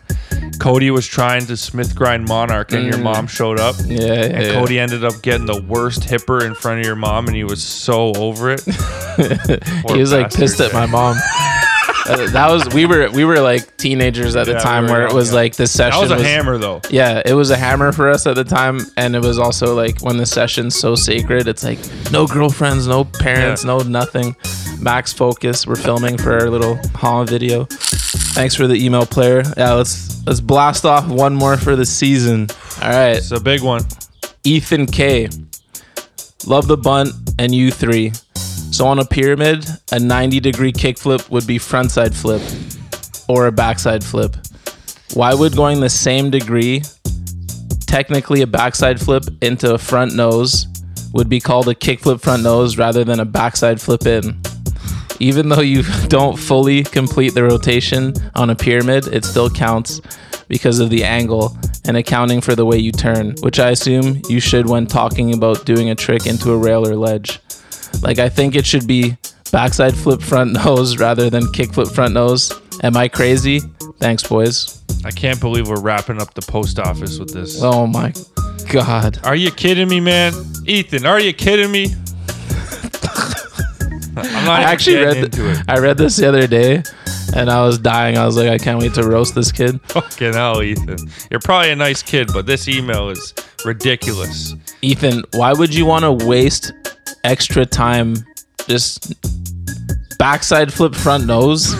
Cody 0.59 0.90
was 0.91 1.06
trying 1.06 1.45
to 1.48 1.56
Smith 1.57 1.95
grind 1.95 2.25
Monarch, 2.27 2.72
and 2.72 2.85
your 2.85 2.95
Mm. 2.95 3.03
mom 3.03 3.27
showed 3.27 3.59
up. 3.59 3.75
Yeah, 3.85 3.99
yeah, 3.99 4.14
And 4.23 4.45
yeah. 4.48 4.53
Cody 4.53 4.80
ended 4.80 5.03
up 5.03 5.22
getting 5.22 5.45
the 5.45 5.61
worst 5.61 6.01
hipper 6.01 6.43
in 6.43 6.56
front 6.56 6.80
of 6.80 6.85
your 6.85 6.95
mom, 6.95 7.27
and 7.27 7.35
he 7.35 7.43
was 7.43 7.61
so 7.64 8.14
over 8.15 8.51
it. 8.51 8.61
He 9.91 9.99
was 9.99 10.14
like 10.14 10.33
pissed 10.33 10.59
at 10.61 10.73
my 10.73 10.85
mom. 10.85 11.17
Uh, 12.11 12.30
that 12.31 12.49
was 12.51 12.67
we 12.73 12.85
were 12.85 13.09
we 13.11 13.25
were 13.25 13.40
like 13.40 13.77
teenagers 13.77 14.35
at 14.35 14.45
the 14.45 14.51
Yeah, 14.53 14.57
we 14.57 14.64
time 14.64 14.83
were 14.85 14.91
where 14.91 15.07
it 15.07 15.14
was 15.14 15.30
yeah. 15.30 15.35
like 15.35 15.56
the 15.56 15.67
session 15.67 16.07
That 16.07 16.15
was 16.15 16.22
a 16.22 16.25
hammer, 16.25 16.57
though. 16.57 16.81
Yeah, 16.90 17.22
it 17.25 17.33
was 17.33 17.51
a 17.51 17.57
hammer 17.57 17.91
for 17.91 18.09
us 18.09 18.27
at 18.27 18.35
the 18.35 18.43
time, 18.43 18.80
and 18.98 19.15
it 19.15 19.22
was 19.22 19.40
also 19.40 19.75
like 19.75 20.01
when 20.01 20.17
the 20.17 20.25
session's 20.25 20.75
so 20.75 20.95
sacred, 20.95 21.48
it's 21.48 21.64
like 21.64 21.80
no 22.11 22.27
girlfriends, 22.27 22.88
no 22.88 23.03
parents, 23.06 23.64
Yeah. 23.64 23.67
no 23.67 23.80
nothing. 23.80 24.35
Max 24.80 25.14
focus. 25.14 25.67
We're 25.67 25.75
filming 25.75 26.17
for 26.17 26.33
our 26.33 26.49
little 26.49 26.75
haul 26.95 27.23
video. 27.23 27.65
Thanks 28.33 28.56
for 28.56 28.65
the 28.67 28.75
email 28.83 29.06
player. 29.06 29.43
Yeah, 29.57 29.73
let's 29.73 30.25
let's 30.25 30.41
blast 30.41 30.85
off 30.85 31.07
one 31.07 31.35
more 31.35 31.56
for 31.57 31.75
the 31.75 31.85
season. 31.85 32.48
All 32.81 32.90
right, 32.90 33.17
It's 33.17 33.31
a 33.31 33.40
big 33.40 33.61
one. 33.61 33.83
Ethan 34.43 34.88
K. 34.88 35.30
Love 36.48 36.67
the 36.67 36.77
bunt 36.77 37.11
and 37.38 37.53
you 37.53 37.69
three. 37.72 38.11
So 38.72 38.88
on 38.88 39.00
a 39.00 39.06
pyramid, 39.06 39.66
a 39.91 40.00
90 40.00 40.40
degree 40.40 40.72
kickflip 40.72 41.30
would 41.30 41.45
be 41.45 41.59
frontside 41.59 42.14
flip 42.14 42.41
or 43.27 43.48
a 43.48 43.51
backside 43.51 44.01
flip. 44.01 44.38
Why 45.14 45.33
would 45.33 45.58
going 45.58 45.82
the 45.82 45.90
same 45.90 46.30
degree, 46.30 46.82
technically 47.85 48.41
a 48.41 48.48
backside 48.48 49.01
flip 49.01 49.25
into 49.41 49.74
a 49.74 49.77
front 49.77 50.16
nose, 50.16 50.67
would 51.14 51.27
be 51.27 51.41
called 51.41 51.67
a 51.67 51.75
kickflip 51.75 52.22
front 52.22 52.43
nose 52.43 52.77
rather 52.77 53.03
than 53.03 53.19
a 53.19 53.25
backside 53.25 53.82
flip 53.82 54.06
in? 54.06 54.40
Even 55.19 55.50
though 55.50 55.59
you 55.59 55.83
don't 56.08 56.40
fully 56.40 56.83
complete 56.83 57.33
the 57.33 57.43
rotation 57.43 58.14
on 58.35 58.50
a 58.50 58.56
pyramid, 58.56 59.08
it 59.08 59.25
still 59.25 59.50
counts 59.50 60.00
because 60.48 60.80
of 60.80 60.90
the 60.90 61.03
angle 61.03 61.58
and 61.85 61.98
accounting 61.98 62.40
for 62.40 62.56
the 62.56 62.66
way 62.66 62.77
you 62.77 62.93
turn, 62.93 63.35
which 63.41 63.59
I 63.59 63.72
assume 63.72 64.22
you 64.30 64.40
should 64.40 64.69
when 64.69 64.88
talking 64.88 65.33
about 65.33 65.66
doing 65.66 65.90
a 65.90 65.95
trick 65.95 66.25
into 66.25 66.51
a 66.51 66.58
rail 66.58 66.88
or 66.88 66.95
ledge. 66.95 67.41
Like, 68.02 68.20
I 68.20 68.30
think 68.30 68.56
it 68.56 68.66
should 68.66 68.88
be 68.88 69.18
backside 69.52 69.95
flip 69.95 70.22
front 70.22 70.53
nose 70.66 70.98
rather 70.98 71.30
than 71.30 71.44
kickflip 71.44 71.94
front 71.94 72.14
nose. 72.14 72.52
Am 72.84 72.98
I 72.98 73.08
crazy? 73.08 73.60
Thanks, 74.00 74.24
boys. 74.24 74.82
I 75.06 75.11
can't 75.11 75.40
believe 75.40 75.68
we're 75.68 75.82
wrapping 75.82 76.22
up 76.22 76.34
the 76.34 76.42
post 76.42 76.80
office 76.80 77.20
with 77.20 77.34
this. 77.34 77.61
Oh 77.61 77.88
my 77.88 78.14
god. 78.72 79.20
Are 79.24 79.36
you 79.36 79.52
kidding 79.52 79.88
me, 79.88 80.00
man? 80.00 80.34
Ethan, 80.66 81.06
are 81.06 81.20
you 81.20 81.34
kidding 81.34 81.72
me? 81.72 81.86
I'm 84.16 84.45
not 84.45 84.60
I 84.60 84.64
actually 84.64 84.98
read 84.98 85.18
into 85.18 85.50
it. 85.52 85.60
I 85.68 85.80
read 85.80 85.98
this 85.98 86.18
the 86.18 86.28
other 86.28 86.48
day 86.48 86.84
and 87.34 87.50
I 87.50 87.64
was 87.66 87.77
dying. 87.77 88.18
I 88.18 88.26
was 88.26 88.38
like, 88.38 88.50
I 88.50 88.58
can't 88.58 88.80
wait 88.80 88.93
to 88.95 89.03
roast 89.03 89.35
this 89.35 89.51
kid. 89.51 89.82
Fucking 89.85 90.34
hell, 90.34 90.61
Ethan. 90.61 90.98
You're 91.30 91.40
probably 91.40 91.72
a 91.72 91.76
nice 91.76 92.03
kid, 92.03 92.30
but 92.34 92.45
this 92.45 92.68
email 92.68 93.10
is 93.10 93.34
ridiculous. 93.66 94.56
Ethan, 94.82 95.24
why 95.34 95.53
would 95.53 95.74
you 95.74 95.85
want 95.85 96.03
to 96.03 96.26
waste 96.26 96.74
extra 97.24 97.66
time 97.66 98.16
just 98.68 99.14
backside 100.18 100.74
flip 100.74 100.95
front 100.95 101.26
nose? 101.26 101.74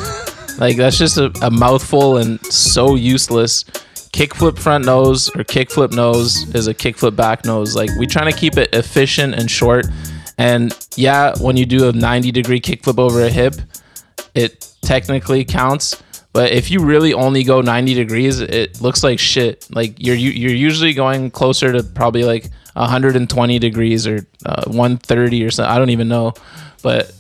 like 0.59 0.77
that's 0.77 0.97
just 0.97 1.17
a, 1.17 1.31
a 1.41 1.51
mouthful 1.51 2.17
and 2.17 2.43
so 2.45 2.95
useless. 2.95 3.65
Kick 4.11 4.35
flip 4.35 4.57
front 4.57 4.85
nose 4.85 5.30
or 5.35 5.43
kick 5.43 5.71
flip 5.71 5.91
nose 5.91 6.53
is 6.53 6.67
a 6.67 6.73
kick 6.73 6.97
flip 6.97 7.15
back 7.15 7.45
nose. 7.45 7.75
Like 7.75 7.89
we 7.97 8.05
trying 8.05 8.31
to 8.31 8.38
keep 8.38 8.57
it 8.57 8.69
efficient 8.73 9.35
and 9.35 9.49
short. 9.49 9.88
And 10.38 10.75
yeah, 10.95 11.33
when 11.39 11.55
you 11.55 11.65
do 11.65 11.88
a 11.88 11.93
90 11.93 12.31
degree 12.31 12.59
kick 12.59 12.83
flip 12.83 12.99
over 12.99 13.21
a 13.21 13.30
hip, 13.30 13.55
it 14.33 14.70
technically 14.91 15.45
counts. 15.45 16.01
But 16.33 16.51
if 16.51 16.71
you 16.71 16.79
really 16.81 17.13
only 17.13 17.43
go 17.43 17.61
90 17.61 17.93
degrees, 17.93 18.39
it 18.39 18.81
looks 18.81 19.03
like 19.03 19.19
shit. 19.19 19.67
Like 19.69 19.95
you're 19.99 20.15
you- 20.15 20.31
you're 20.31 20.55
usually 20.69 20.93
going 20.93 21.31
closer 21.31 21.71
to 21.73 21.83
probably 21.83 22.23
like 22.23 22.45
120 22.73 23.59
degrees 23.59 24.07
or 24.07 24.25
uh, 24.45 24.63
130 24.67 25.43
or 25.43 25.51
something. 25.51 25.69
I 25.69 25.77
don't 25.77 25.89
even 25.89 26.07
know, 26.07 26.33
but 26.83 27.11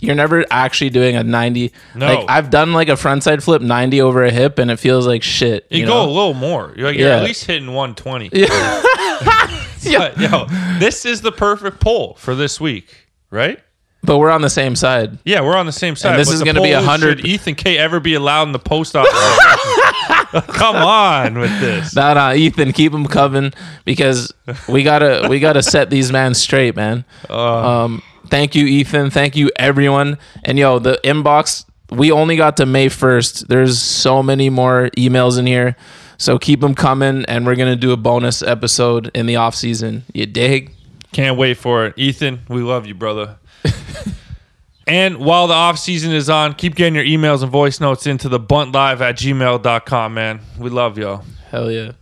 you're 0.00 0.14
never 0.14 0.44
actually 0.50 0.90
doing 0.90 1.16
a 1.16 1.22
90. 1.24 1.72
No. 1.94 2.06
Like 2.06 2.24
I've 2.30 2.48
done 2.50 2.72
like 2.72 2.88
a 2.88 2.92
frontside 2.92 3.42
flip 3.42 3.60
90 3.62 4.00
over 4.00 4.24
a 4.24 4.30
hip, 4.30 4.58
and 4.58 4.70
it 4.70 4.78
feels 4.78 5.06
like 5.06 5.22
shit. 5.22 5.66
You, 5.70 5.80
You, 5.80 5.86
go 5.86 6.04
know? 6.04 6.10
a 6.10 6.12
little 6.12 6.34
more. 6.34 6.72
You're, 6.76 6.88
like, 6.88 6.96
you're 6.98 7.08
Yeah. 7.08 7.16
at 7.18 7.24
least 7.24 7.44
hitting 7.46 7.72
120. 7.72 8.30
But, 9.98 10.18
yo, 10.18 10.46
this 10.78 11.04
is 11.06 11.20
the 11.22 11.32
perfect 11.32 11.80
poll 11.80 12.14
for 12.14 12.34
this 12.34 12.60
week, 12.60 13.06
right? 13.30 13.58
But 14.02 14.18
we're 14.18 14.30
on 14.30 14.42
the 14.42 14.50
same 14.50 14.76
side. 14.76 15.18
Yeah, 15.24 15.40
we're 15.40 15.56
on 15.56 15.66
the 15.66 15.72
same 15.72 15.96
side. 15.96 16.18
this 16.18 16.28
but 16.28 16.34
is 16.34 16.38
the 16.40 16.46
gonna 16.46 16.62
be 16.62 16.72
poll 16.72 16.86
100 16.86 17.18
Should 17.20 17.26
Ethan 17.26 17.54
K 17.54 17.78
ever 17.78 18.00
be 18.00 18.14
allowed 18.14 18.44
in 18.44 18.52
the 18.52 18.58
post 18.58 18.94
office? 18.96 19.12
Come 20.56 20.76
on 20.76 21.38
with 21.38 21.60
this. 21.60 21.94
Nah, 21.94 22.14
nah, 22.14 22.32
Ethan, 22.32 22.72
keep 22.72 22.92
them 22.92 23.06
coming 23.06 23.52
because 23.84 24.32
we 24.68 24.82
gotta 24.82 25.26
we 25.28 25.40
gotta 25.40 25.62
set 25.62 25.90
these 25.90 26.12
men 26.12 26.34
straight, 26.34 26.76
man. 26.76 27.04
Uh. 27.28 27.84
um, 27.84 28.02
Thank 28.28 28.54
you, 28.54 28.66
Ethan. 28.66 29.10
Thank 29.10 29.36
you, 29.36 29.50
everyone. 29.56 30.18
And 30.44 30.58
yo, 30.58 30.78
the 30.78 31.00
inbox, 31.02 31.64
we 31.90 32.12
only 32.12 32.36
got 32.36 32.58
to 32.58 32.66
May 32.66 32.88
1st. 32.88 33.46
There's 33.46 33.80
so 33.80 34.22
many 34.22 34.50
more 34.50 34.90
emails 34.98 35.38
in 35.38 35.46
here. 35.46 35.76
So 36.18 36.38
keep 36.38 36.60
them 36.60 36.74
coming, 36.74 37.24
and 37.26 37.46
we're 37.46 37.54
going 37.54 37.72
to 37.72 37.80
do 37.80 37.92
a 37.92 37.96
bonus 37.96 38.42
episode 38.42 39.10
in 39.14 39.26
the 39.26 39.36
off 39.36 39.54
season. 39.54 40.04
You 40.12 40.26
dig? 40.26 40.74
Can't 41.12 41.38
wait 41.38 41.54
for 41.56 41.86
it. 41.86 41.94
Ethan, 41.96 42.40
we 42.48 42.60
love 42.60 42.86
you, 42.86 42.94
brother. 42.94 43.36
And 44.88 45.18
while 45.18 45.46
the 45.46 45.54
off 45.54 45.78
season 45.78 46.12
is 46.12 46.30
on, 46.30 46.54
keep 46.54 46.74
getting 46.74 46.94
your 46.94 47.04
emails 47.04 47.42
and 47.42 47.50
voice 47.52 47.78
notes 47.78 48.06
into 48.06 48.28
the 48.28 48.40
buntlive 48.40 49.00
at 49.00 49.16
gmail.com, 49.16 50.14
man. 50.14 50.40
We 50.58 50.70
love 50.70 50.96
y'all. 50.96 51.24
Hell 51.50 51.70
yeah. 51.70 51.92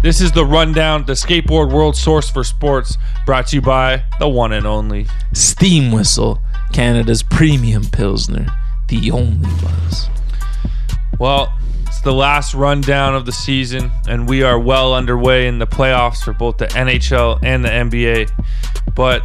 This 0.00 0.20
is 0.20 0.30
the 0.30 0.46
rundown, 0.46 1.04
the 1.06 1.14
skateboard 1.14 1.72
world 1.72 1.96
source 1.96 2.30
for 2.30 2.44
sports, 2.44 2.96
brought 3.26 3.48
to 3.48 3.56
you 3.56 3.62
by 3.62 4.04
the 4.20 4.28
one 4.28 4.52
and 4.52 4.64
only 4.64 5.08
Steam 5.32 5.90
Whistle, 5.90 6.40
Canada's 6.72 7.24
premium 7.24 7.82
Pilsner, 7.90 8.46
the 8.86 9.10
only 9.10 9.50
buzz. 9.60 10.08
Well, 11.18 11.52
it's 11.88 12.00
the 12.02 12.12
last 12.12 12.54
rundown 12.54 13.14
of 13.14 13.26
the 13.26 13.32
season, 13.32 13.90
and 14.08 14.28
we 14.28 14.42
are 14.42 14.58
well 14.58 14.94
underway 14.94 15.48
in 15.48 15.58
the 15.58 15.66
playoffs 15.66 16.22
for 16.22 16.32
both 16.32 16.58
the 16.58 16.66
NHL 16.68 17.40
and 17.42 17.64
the 17.64 17.68
NBA. 17.68 18.30
But 18.94 19.22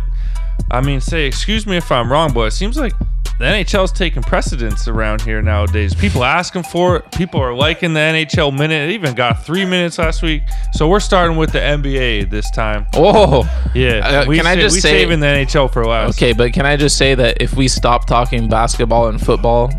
I 0.72 0.82
mean, 0.82 1.00
say, 1.02 1.26
excuse 1.26 1.68
me 1.68 1.78
if 1.78 1.92
I'm 1.92 2.12
wrong, 2.12 2.34
but 2.34 2.42
it 2.48 2.52
seems 2.52 2.78
like 2.78 2.94
the 3.40 3.46
NHL's 3.46 3.92
taking 3.92 4.22
precedence 4.22 4.88
around 4.88 5.22
here 5.24 5.42
nowadays. 5.42 5.96
People 5.96 6.24
asking 6.24 6.64
for 6.64 6.98
it. 6.98 7.12
People 7.12 7.42
are 7.42 7.54
liking 7.54 7.94
the 7.94 8.00
NHL 8.00 8.56
minute. 8.56 8.90
It 8.90 8.94
even 8.94 9.16
got 9.16 9.44
three 9.44 9.66
minutes 9.66 9.98
last 9.98 10.22
week. 10.22 10.44
So 10.74 10.88
we're 10.88 11.00
starting 11.00 11.36
with 11.36 11.52
the 11.52 11.60
NBA 11.60 12.30
this 12.30 12.50
time. 12.52 12.86
Oh, 12.96 13.44
Yeah, 13.74 14.22
Uh, 14.22 14.26
we 14.28 14.38
can 14.38 14.46
I 14.46 14.54
sa- 14.56 14.62
just 14.62 14.76
we 14.76 14.82
say- 14.82 14.90
saving 15.02 15.20
the 15.20 15.26
NHL 15.28 15.68
for 15.72 15.84
last? 15.86 16.16
Okay, 16.18 16.34
but 16.34 16.54
can 16.54 16.66
I 16.68 16.76
just 16.78 16.96
say 16.98 17.16
that 17.16 17.42
if 17.42 17.56
we 17.56 17.68
stop 17.68 18.06
talking 18.06 18.48
basketball 18.48 19.08
and 19.08 19.20
football 19.20 19.72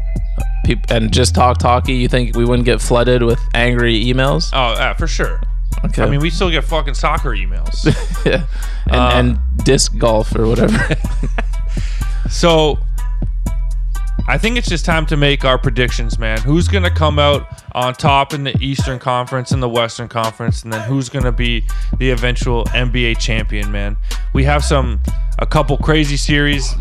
peop- 0.64 0.90
and 0.90 1.12
just 1.12 1.34
talk 1.34 1.60
hockey, 1.62 1.94
you 1.94 2.08
think 2.08 2.36
we 2.36 2.44
wouldn't 2.44 2.66
get 2.66 2.80
flooded 2.80 3.22
with 3.22 3.40
angry 3.54 4.04
emails? 4.04 4.50
Oh, 4.52 4.72
yeah, 4.74 4.92
for 4.94 5.06
sure. 5.06 5.40
Okay. 5.84 6.02
I 6.02 6.08
mean, 6.08 6.20
we 6.20 6.30
still 6.30 6.50
get 6.50 6.64
fucking 6.64 6.94
soccer 6.94 7.30
emails. 7.30 7.84
yeah. 8.26 8.46
And, 8.86 8.94
Um, 8.96 9.12
and 9.12 9.64
disc 9.64 9.96
golf 9.98 10.34
or 10.36 10.46
whatever. 10.46 10.78
So 12.30 12.78
I 14.26 14.38
think 14.38 14.56
it's 14.56 14.68
just 14.68 14.84
time 14.84 15.04
to 15.06 15.16
make 15.16 15.44
our 15.44 15.58
predictions, 15.58 16.18
man. 16.18 16.40
Who's 16.40 16.66
going 16.68 16.82
to 16.84 16.90
come 16.90 17.18
out 17.18 17.46
on 17.72 17.94
top 17.94 18.32
in 18.32 18.44
the 18.44 18.56
Eastern 18.60 18.98
Conference 18.98 19.52
and 19.52 19.62
the 19.62 19.68
Western 19.68 20.08
Conference, 20.08 20.62
and 20.62 20.72
then 20.72 20.80
who's 20.88 21.08
going 21.08 21.24
to 21.24 21.32
be 21.32 21.64
the 21.98 22.10
eventual 22.10 22.64
NBA 22.66 23.18
champion, 23.18 23.70
man? 23.70 23.96
We 24.32 24.44
have 24.44 24.64
some, 24.64 25.00
a 25.38 25.46
couple 25.46 25.76
crazy 25.76 26.16
series. 26.16 26.74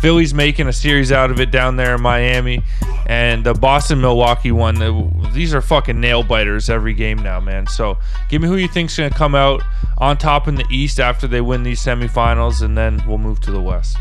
Philly's 0.00 0.34
making 0.34 0.68
a 0.68 0.72
series 0.72 1.10
out 1.10 1.30
of 1.30 1.40
it 1.40 1.50
down 1.50 1.76
there 1.76 1.94
in 1.94 2.00
Miami, 2.00 2.62
and 3.06 3.44
the 3.44 3.54
Boston 3.54 4.00
Milwaukee 4.00 4.52
one. 4.52 4.80
Uh, 4.80 5.08
these 5.32 5.54
are 5.54 5.60
fucking 5.60 6.00
nail 6.00 6.22
biters 6.22 6.68
every 6.70 6.94
game 6.94 7.18
now, 7.18 7.40
man. 7.40 7.66
So 7.66 7.98
give 8.28 8.42
me 8.42 8.48
who 8.48 8.56
you 8.56 8.68
think's 8.68 8.96
to 8.96 9.10
come 9.10 9.34
out 9.34 9.62
on 9.98 10.16
top 10.16 10.48
in 10.48 10.54
the 10.54 10.66
East 10.70 11.00
after 11.00 11.26
they 11.26 11.40
win 11.40 11.62
these 11.62 11.80
semifinals, 11.80 12.62
and 12.62 12.76
then 12.76 13.02
we'll 13.06 13.18
move 13.18 13.40
to 13.40 13.50
the 13.50 13.60
West. 13.60 13.96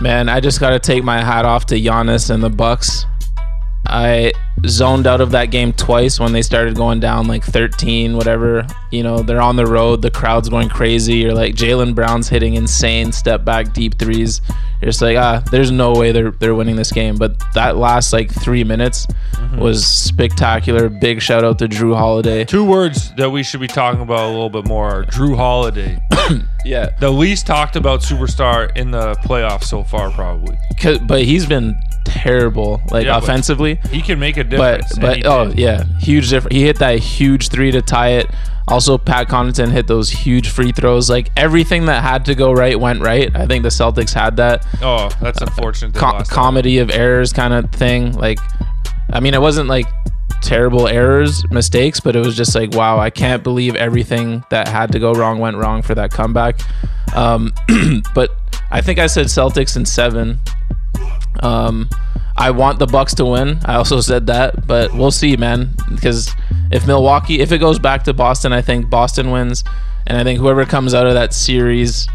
Man, 0.00 0.28
I 0.28 0.40
just 0.40 0.60
got 0.60 0.70
to 0.70 0.78
take 0.78 1.04
my 1.04 1.22
hat 1.22 1.44
off 1.44 1.66
to 1.66 1.76
Giannis 1.76 2.30
and 2.30 2.42
the 2.42 2.50
Bucks. 2.50 3.06
I 3.86 4.32
zoned 4.66 5.06
out 5.06 5.20
of 5.20 5.30
that 5.32 5.46
game 5.50 5.72
twice 5.72 6.18
when 6.18 6.32
they 6.32 6.40
started 6.42 6.74
going 6.74 7.00
down 7.00 7.26
like 7.26 7.44
13, 7.44 8.16
whatever. 8.16 8.66
You 8.90 9.02
know, 9.02 9.18
they're 9.22 9.40
on 9.42 9.56
the 9.56 9.66
road, 9.66 10.00
the 10.02 10.10
crowd's 10.10 10.48
going 10.48 10.68
crazy. 10.68 11.16
You're 11.16 11.34
like 11.34 11.54
Jaylen 11.54 11.94
Brown's 11.94 12.28
hitting 12.28 12.54
insane 12.54 13.12
step 13.12 13.44
back 13.44 13.72
deep 13.72 13.98
threes. 13.98 14.40
You're 14.80 14.88
just 14.90 15.02
like, 15.02 15.16
ah, 15.16 15.42
there's 15.50 15.70
no 15.70 15.92
way 15.92 16.12
they're 16.12 16.30
they're 16.32 16.54
winning 16.54 16.76
this 16.76 16.92
game. 16.92 17.16
But 17.16 17.42
that 17.54 17.76
last 17.76 18.12
like 18.12 18.30
three 18.32 18.64
minutes 18.64 19.06
was 19.58 19.86
spectacular. 19.86 20.88
Big 20.88 21.20
shout 21.22 21.44
out 21.44 21.58
to 21.60 21.68
Jrue 21.68 21.94
Holiday. 21.96 22.44
Two 22.44 22.64
words 22.64 23.14
that 23.16 23.30
we 23.30 23.42
should 23.42 23.60
be 23.60 23.66
talking 23.68 24.00
about 24.00 24.24
a 24.24 24.28
little 24.32 24.50
bit 24.50 24.66
more 24.66 24.88
are 25.00 25.04
Jrue 25.04 25.36
Holiday. 25.36 26.00
Yeah, 26.66 26.96
the 26.98 27.10
least 27.10 27.46
talked 27.46 27.76
about 27.76 28.00
superstar 28.00 28.74
in 28.74 28.90
the 28.90 29.12
playoffs 29.16 29.64
so 29.64 29.82
far, 29.84 30.10
probably. 30.10 30.56
'Cause- 30.80 30.96
but 31.00 31.20
he's 31.22 31.44
been 31.44 31.78
terrible, 32.04 32.80
like 32.90 33.06
Yeah, 33.06 33.16
offensively. 33.18 33.80
He 33.90 34.00
can 34.02 34.18
make 34.18 34.36
a 34.36 34.44
difference. 34.44 34.92
and 34.92 35.00
but 35.02 35.26
oh 35.26 35.52
yeah, 35.54 35.84
huge 36.00 36.30
difference. 36.30 36.54
He 36.54 36.62
hit 36.62 36.78
that 36.78 36.98
huge 36.98 37.48
three 37.48 37.70
to 37.70 37.82
tie 37.82 38.10
it. 38.10 38.26
Also, 38.66 38.96
Pat 38.96 39.28
Connaughton 39.28 39.70
hit 39.70 39.86
those 39.86 40.08
huge 40.10 40.48
free 40.48 40.72
throws. 40.72 41.10
Like 41.10 41.28
everything 41.36 41.84
that 41.86 42.02
had 42.02 42.24
to 42.26 42.34
go 42.34 42.50
right 42.52 42.78
went 42.80 43.02
right. 43.02 43.34
I 43.36 43.46
think 43.46 43.62
the 43.62 43.68
Celtics 43.68 44.14
had 44.14 44.36
that 44.38 44.66
Oh, 44.80 45.10
that's 45.20 45.40
unfortunate. 45.42 45.94
co- 45.94 46.22
comedy 46.30 46.78
of 46.78 46.90
errors 46.90 47.32
kind 47.32 47.52
of 47.52 47.70
thing. 47.72 48.12
Like, 48.14 48.38
I 49.12 49.20
mean, 49.20 49.34
it 49.34 49.40
wasn't 49.42 49.68
like 49.68 49.86
terrible 50.40 50.88
errors, 50.88 51.44
mistakes, 51.50 52.00
but 52.00 52.16
it 52.16 52.20
was 52.24 52.36
just 52.36 52.54
like, 52.54 52.72
wow, 52.74 52.98
I 52.98 53.10
can't 53.10 53.42
believe 53.42 53.76
everything 53.76 54.42
that 54.50 54.66
had 54.68 54.92
to 54.92 54.98
go 54.98 55.12
wrong 55.12 55.38
went 55.40 55.58
wrong 55.58 55.82
for 55.82 55.94
that 55.94 56.10
comeback. 56.10 56.60
Um, 57.14 57.52
but 58.14 58.30
I 58.70 58.80
think 58.80 58.98
I 58.98 59.08
said 59.08 59.26
Celtics 59.26 59.76
in 59.76 59.84
seven. 59.84 60.40
Um, 61.42 61.88
I 62.36 62.50
want 62.50 62.78
the 62.78 62.86
Bucks 62.86 63.14
to 63.14 63.24
win. 63.24 63.60
I 63.64 63.74
also 63.74 64.00
said 64.00 64.26
that, 64.26 64.66
but 64.66 64.92
we'll 64.92 65.10
see, 65.12 65.36
man. 65.36 65.70
Because 65.90 66.30
if 66.72 66.86
Milwaukee, 66.86 67.40
if 67.40 67.52
it 67.52 67.58
goes 67.58 67.78
back 67.78 68.02
to 68.04 68.12
Boston, 68.12 68.52
I 68.52 68.60
think 68.62 68.90
Boston 68.90 69.30
wins, 69.30 69.62
and 70.06 70.18
I 70.18 70.24
think 70.24 70.40
whoever 70.40 70.64
comes 70.64 70.94
out 70.94 71.06
of 71.06 71.14
that 71.14 71.32
series 71.32 72.08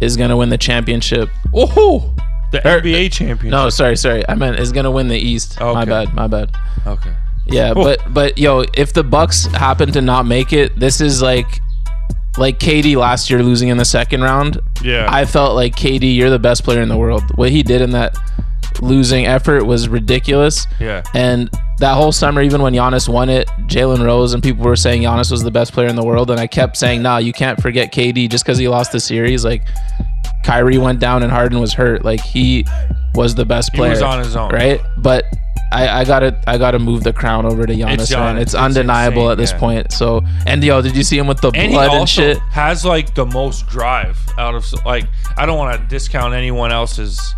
is 0.00 0.16
gonna 0.16 0.36
win 0.36 0.48
the 0.48 0.58
championship. 0.58 1.28
Oh, 1.54 2.14
The 2.50 2.58
NBA 2.60 3.12
champion. 3.12 3.50
no, 3.52 3.68
sorry, 3.70 3.96
sorry. 3.96 4.28
I 4.28 4.34
meant 4.34 4.58
is 4.58 4.72
gonna 4.72 4.90
win 4.90 5.08
the 5.08 5.18
East. 5.18 5.58
My 5.60 5.84
bad, 5.84 6.12
my 6.14 6.26
bad. 6.26 6.50
Okay. 6.86 7.12
Yeah, 7.46 7.72
Oh. 7.76 7.82
but 7.84 8.00
but 8.12 8.38
yo, 8.38 8.64
if 8.74 8.92
the 8.92 9.04
Bucks 9.04 9.46
happen 9.46 9.92
to 9.92 10.00
not 10.00 10.26
make 10.26 10.52
it, 10.52 10.78
this 10.78 11.00
is 11.00 11.22
like 11.22 11.60
like 12.36 12.58
KD 12.58 12.96
last 12.96 13.30
year 13.30 13.42
losing 13.42 13.68
in 13.68 13.76
the 13.76 13.84
second 13.84 14.22
round. 14.22 14.58
Yeah. 14.82 15.06
I 15.08 15.24
felt 15.24 15.54
like 15.54 15.76
KD, 15.76 16.16
you're 16.16 16.30
the 16.30 16.38
best 16.40 16.64
player 16.64 16.80
in 16.82 16.88
the 16.88 16.96
world. 16.96 17.22
What 17.36 17.50
he 17.50 17.62
did 17.62 17.80
in 17.80 17.92
that 17.92 18.16
losing 18.80 19.26
effort 19.26 19.64
was 19.64 19.88
ridiculous. 19.88 20.66
Yeah. 20.80 21.02
And 21.14 21.50
that 21.78 21.94
whole 21.94 22.12
summer, 22.12 22.40
even 22.42 22.62
when 22.62 22.72
Giannis 22.72 23.08
won 23.08 23.28
it, 23.28 23.48
Jalen 23.66 24.04
Rose 24.04 24.32
and 24.34 24.42
people 24.42 24.64
were 24.64 24.76
saying 24.76 25.02
Giannis 25.02 25.30
was 25.30 25.42
the 25.42 25.50
best 25.50 25.72
player 25.72 25.88
in 25.88 25.96
the 25.96 26.04
world, 26.04 26.30
and 26.30 26.38
I 26.40 26.46
kept 26.46 26.76
saying, 26.76 27.02
"Nah, 27.02 27.18
you 27.18 27.32
can't 27.32 27.60
forget 27.60 27.92
KD 27.92 28.28
just 28.28 28.44
because 28.44 28.58
he 28.58 28.68
lost 28.68 28.92
the 28.92 29.00
series." 29.00 29.44
Like 29.44 29.62
Kyrie 30.44 30.78
went 30.78 31.00
down 31.00 31.22
and 31.22 31.32
Harden 31.32 31.58
was 31.60 31.72
hurt. 31.72 32.04
Like 32.04 32.20
he 32.20 32.64
was 33.14 33.34
the 33.34 33.44
best 33.44 33.70
He 33.72 33.78
player. 33.78 33.90
was 33.90 34.02
on 34.02 34.18
his 34.18 34.36
own. 34.36 34.50
right? 34.50 34.80
But 34.98 35.24
I, 35.72 36.00
I 36.00 36.04
gotta 36.04 36.38
I 36.46 36.58
gotta 36.58 36.78
move 36.78 37.02
the 37.02 37.12
crown 37.12 37.46
over 37.46 37.66
to 37.66 37.72
Giannis, 37.74 38.00
It's 38.00 38.10
man. 38.12 38.36
Giannis. 38.36 38.40
It's 38.42 38.52
It's 38.52 38.54
undeniable 38.54 39.22
insane, 39.22 39.32
at 39.32 39.38
this 39.38 39.50
yeah. 39.52 39.58
point. 39.58 39.92
So 39.92 40.20
and 40.46 40.62
yo, 40.62 40.82
did 40.82 40.96
you 40.96 41.02
see 41.02 41.18
him 41.18 41.26
with 41.26 41.40
the 41.40 41.48
And 41.54 41.70
he 41.70 41.76
blood 41.76 41.90
and 41.92 42.08
shit? 42.08 42.38
has 42.50 42.84
like 42.84 43.14
the 43.14 43.26
most 43.26 43.66
drive 43.68 44.18
out 44.38 44.54
of 44.54 44.64
like 44.84 45.06
I 45.36 45.46
don't 45.46 45.58
want 45.58 45.80
to 45.80 45.86
discount 45.88 46.34
anyone 46.34 46.70
else's 46.70 47.34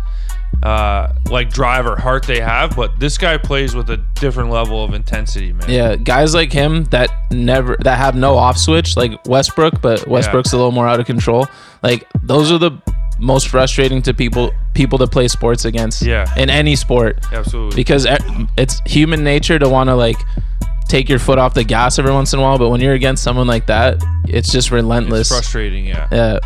uh 0.63 1.13
like 1.29 1.49
drive 1.51 1.85
or 1.85 1.95
heart 1.95 2.25
they 2.25 2.39
have, 2.39 2.75
but 2.75 2.99
this 2.99 3.17
guy 3.17 3.37
plays 3.37 3.75
with 3.75 3.89
a 3.89 3.97
different 4.15 4.49
level 4.49 4.83
of 4.83 4.93
intensity, 4.93 5.53
man. 5.53 5.69
Yeah, 5.69 5.95
guys 5.95 6.33
like 6.33 6.51
him 6.51 6.85
that 6.85 7.09
never 7.31 7.77
that 7.81 7.97
have 7.97 8.15
no 8.15 8.35
off 8.35 8.57
switch, 8.57 8.97
like 8.97 9.23
Westbrook, 9.27 9.81
but 9.81 10.07
Westbrook's 10.07 10.53
a 10.53 10.57
little 10.57 10.71
more 10.71 10.87
out 10.87 10.99
of 10.99 11.05
control. 11.05 11.47
Like 11.83 12.07
those 12.23 12.51
are 12.51 12.57
the 12.57 12.71
most 13.19 13.49
frustrating 13.49 14.01
to 14.03 14.13
people 14.13 14.51
people 14.73 14.97
to 14.99 15.07
play 15.07 15.27
sports 15.27 15.65
against. 15.65 16.01
Yeah. 16.01 16.25
in 16.37 16.49
any 16.49 16.75
sport, 16.75 17.19
Absolutely. 17.31 17.75
because 17.75 18.07
it's 18.57 18.81
human 18.85 19.23
nature 19.23 19.59
to 19.59 19.69
want 19.69 19.89
to 19.89 19.95
like 19.95 20.17
take 20.87 21.09
your 21.09 21.19
foot 21.19 21.37
off 21.37 21.53
the 21.53 21.63
gas 21.63 21.99
every 21.99 22.11
once 22.11 22.33
in 22.33 22.39
a 22.39 22.41
while. 22.41 22.57
But 22.57 22.69
when 22.69 22.81
you're 22.81 22.93
against 22.93 23.23
someone 23.23 23.47
like 23.47 23.67
that, 23.67 24.01
it's 24.27 24.51
just 24.51 24.71
relentless. 24.71 25.21
It's 25.21 25.29
frustrating, 25.29 25.85
yeah. 25.85 26.07
Yeah. 26.11 26.39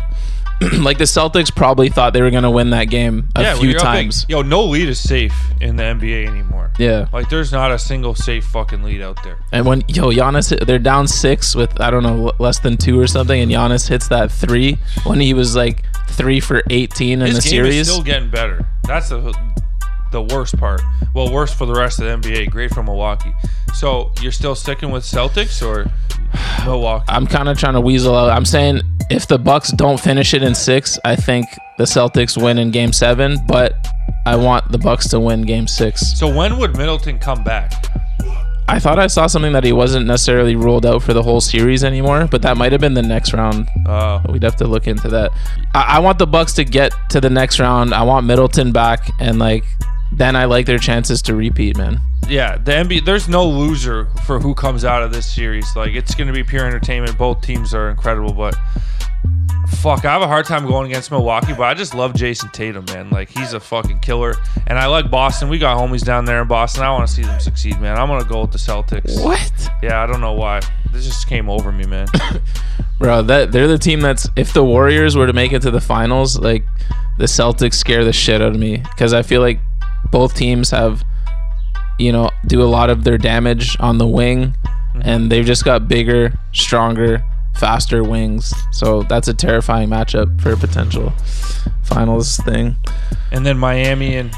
like 0.82 0.98
the 0.98 1.04
Celtics 1.04 1.54
probably 1.54 1.88
thought 1.88 2.12
they 2.12 2.22
were 2.22 2.30
gonna 2.30 2.50
win 2.50 2.70
that 2.70 2.84
game 2.84 3.28
a 3.36 3.42
yeah, 3.42 3.54
few 3.54 3.70
up 3.70 3.74
big- 3.76 3.80
times. 3.82 4.26
yo, 4.28 4.42
no 4.42 4.64
lead 4.64 4.88
is 4.88 5.00
safe 5.00 5.34
in 5.60 5.76
the 5.76 5.82
NBA 5.82 6.26
anymore. 6.26 6.70
Yeah. 6.78 7.06
Like 7.12 7.28
there's 7.28 7.52
not 7.52 7.70
a 7.70 7.78
single 7.78 8.14
safe 8.14 8.44
fucking 8.46 8.82
lead 8.82 9.02
out 9.02 9.22
there. 9.24 9.38
And 9.52 9.66
when 9.66 9.82
yo 9.88 10.04
Giannis, 10.10 10.58
they're 10.66 10.78
down 10.78 11.06
six 11.08 11.54
with 11.54 11.80
I 11.80 11.90
don't 11.90 12.02
know 12.02 12.32
less 12.38 12.58
than 12.58 12.76
two 12.76 12.98
or 12.98 13.06
something, 13.06 13.40
and 13.40 13.50
Giannis 13.50 13.88
hits 13.88 14.08
that 14.08 14.30
three 14.32 14.78
when 15.04 15.20
he 15.20 15.34
was 15.34 15.54
like 15.56 15.84
three 16.08 16.40
for 16.40 16.62
eighteen 16.70 17.20
in 17.20 17.26
His 17.26 17.36
the 17.36 17.42
series. 17.42 17.88
still 17.90 18.02
getting 18.02 18.30
better. 18.30 18.64
That's 18.84 19.08
the 19.10 19.34
the 20.12 20.22
worst 20.22 20.58
part. 20.58 20.82
Well, 21.14 21.32
worse 21.32 21.52
for 21.54 21.64
the 21.66 21.74
rest 21.74 21.98
of 21.98 22.04
the 22.22 22.28
NBA. 22.28 22.50
Great 22.50 22.72
for 22.72 22.82
Milwaukee. 22.82 23.34
So 23.74 24.12
you're 24.20 24.32
still 24.32 24.54
sticking 24.54 24.90
with 24.90 25.04
Celtics 25.04 25.66
or 25.66 25.90
Milwaukee? 26.66 27.04
I'm 27.08 27.26
kind 27.26 27.48
of 27.48 27.58
trying 27.58 27.74
to 27.74 27.80
weasel 27.80 28.14
out. 28.14 28.30
I'm 28.30 28.44
saying 28.44 28.80
if 29.10 29.26
the 29.26 29.38
Bucks 29.38 29.70
don't 29.72 29.98
finish 30.00 30.34
it 30.34 30.42
in 30.42 30.54
six, 30.54 30.98
I 31.04 31.16
think 31.16 31.46
the 31.78 31.84
Celtics 31.84 32.40
win 32.40 32.58
in 32.58 32.70
Game 32.70 32.92
Seven, 32.92 33.38
but 33.46 33.74
I 34.26 34.36
want 34.36 34.70
the 34.70 34.78
Bucks 34.78 35.08
to 35.08 35.20
win 35.20 35.42
Game 35.42 35.66
Six. 35.66 36.18
So 36.18 36.32
when 36.32 36.58
would 36.58 36.76
Middleton 36.76 37.18
come 37.18 37.42
back? 37.42 37.72
I 38.68 38.78
thought 38.78 38.98
I 38.98 39.08
saw 39.08 39.26
something 39.26 39.52
that 39.52 39.64
he 39.64 39.72
wasn't 39.72 40.06
necessarily 40.06 40.54
ruled 40.54 40.86
out 40.86 41.02
for 41.02 41.12
the 41.12 41.22
whole 41.22 41.40
series 41.40 41.82
anymore, 41.82 42.28
but 42.30 42.40
that 42.42 42.56
might 42.56 42.72
have 42.72 42.80
been 42.80 42.94
the 42.94 43.02
next 43.02 43.34
round. 43.34 43.68
Oh, 43.86 44.22
We'd 44.28 44.44
have 44.44 44.56
to 44.56 44.66
look 44.66 44.86
into 44.86 45.08
that. 45.08 45.32
I, 45.74 45.96
I 45.96 45.98
want 45.98 46.18
the 46.18 46.26
Bucks 46.26 46.52
to 46.54 46.64
get 46.64 46.94
to 47.10 47.20
the 47.20 47.28
next 47.28 47.58
round. 47.58 47.92
I 47.92 48.02
want 48.04 48.24
Middleton 48.24 48.72
back, 48.72 49.10
and 49.18 49.38
like 49.38 49.64
then 50.12 50.36
I 50.36 50.44
like 50.44 50.66
their 50.66 50.78
chances 50.78 51.22
to 51.22 51.34
repeat, 51.34 51.76
man. 51.76 52.00
yeah. 52.28 52.56
The 52.56 52.72
NBA. 52.72 53.04
There's 53.04 53.28
no 53.28 53.46
loser 53.46 54.06
for 54.26 54.38
who 54.40 54.54
comes 54.54 54.84
out 54.84 55.02
of 55.02 55.12
this 55.12 55.32
series. 55.32 55.74
Like 55.74 55.92
it's 55.94 56.14
gonna 56.14 56.32
be 56.32 56.44
pure 56.44 56.66
entertainment. 56.66 57.16
Both 57.18 57.40
teams 57.42 57.74
are 57.74 57.90
incredible, 57.90 58.32
but 58.32 58.54
fuck, 59.80 60.04
I 60.04 60.12
have 60.12 60.22
a 60.22 60.26
hard 60.26 60.44
time 60.46 60.66
going 60.66 60.90
against 60.90 61.10
Milwaukee. 61.10 61.52
But 61.54 61.64
I 61.64 61.74
just 61.74 61.94
love 61.94 62.12
Jayson 62.14 62.50
Tatum, 62.52 62.84
man. 62.86 63.10
Like 63.10 63.28
he's 63.30 63.52
a 63.52 63.60
fucking 63.60 64.00
killer, 64.00 64.34
and 64.66 64.78
I 64.78 64.86
like 64.86 65.10
Boston. 65.10 65.48
We 65.48 65.58
got 65.58 65.76
homies 65.78 66.04
down 66.04 66.24
there 66.24 66.42
in 66.42 66.48
Boston. 66.48 66.82
I 66.84 66.90
want 66.92 67.08
to 67.08 67.12
see 67.12 67.22
them 67.22 67.40
succeed, 67.40 67.80
man. 67.80 67.98
I'm 67.98 68.08
gonna 68.08 68.24
go 68.24 68.42
with 68.42 68.52
the 68.52 68.58
Celtics. 68.58 69.22
What? 69.22 69.68
Yeah, 69.82 70.02
I 70.02 70.06
don't 70.06 70.20
know 70.20 70.32
why. 70.34 70.60
This 70.92 71.06
just 71.06 71.26
came 71.26 71.48
over 71.48 71.72
me, 71.72 71.84
man. 71.86 72.06
Bro, 72.98 73.22
that 73.22 73.50
they're 73.50 73.66
the 73.66 73.78
team 73.78 74.00
that's 74.00 74.28
if 74.36 74.52
the 74.52 74.62
Warriors 74.62 75.16
were 75.16 75.26
to 75.26 75.32
make 75.32 75.52
it 75.52 75.62
to 75.62 75.70
the 75.70 75.80
finals, 75.80 76.38
like 76.38 76.64
the 77.18 77.24
Celtics 77.24 77.74
scare 77.74 78.04
the 78.04 78.12
shit 78.12 78.40
out 78.40 78.52
of 78.52 78.58
me 78.58 78.76
because 78.78 79.12
I 79.12 79.22
feel 79.22 79.40
like 79.40 79.58
both 80.12 80.34
teams 80.34 80.70
have 80.70 81.02
you 81.98 82.10
know, 82.12 82.30
do 82.46 82.62
a 82.62 82.64
lot 82.64 82.90
of 82.90 83.04
their 83.04 83.18
damage 83.18 83.76
on 83.78 83.98
the 83.98 84.06
wing 84.06 84.54
and 85.02 85.30
they've 85.30 85.44
just 85.44 85.64
got 85.64 85.86
bigger, 85.88 86.32
stronger, 86.52 87.22
faster 87.54 88.02
wings. 88.02 88.52
So 88.72 89.02
that's 89.04 89.28
a 89.28 89.34
terrifying 89.34 89.88
matchup 89.88 90.40
for 90.40 90.52
a 90.52 90.56
potential 90.56 91.12
finals 91.82 92.38
thing. 92.38 92.76
and 93.30 93.44
then 93.44 93.58
Miami 93.58 94.16
and 94.16 94.34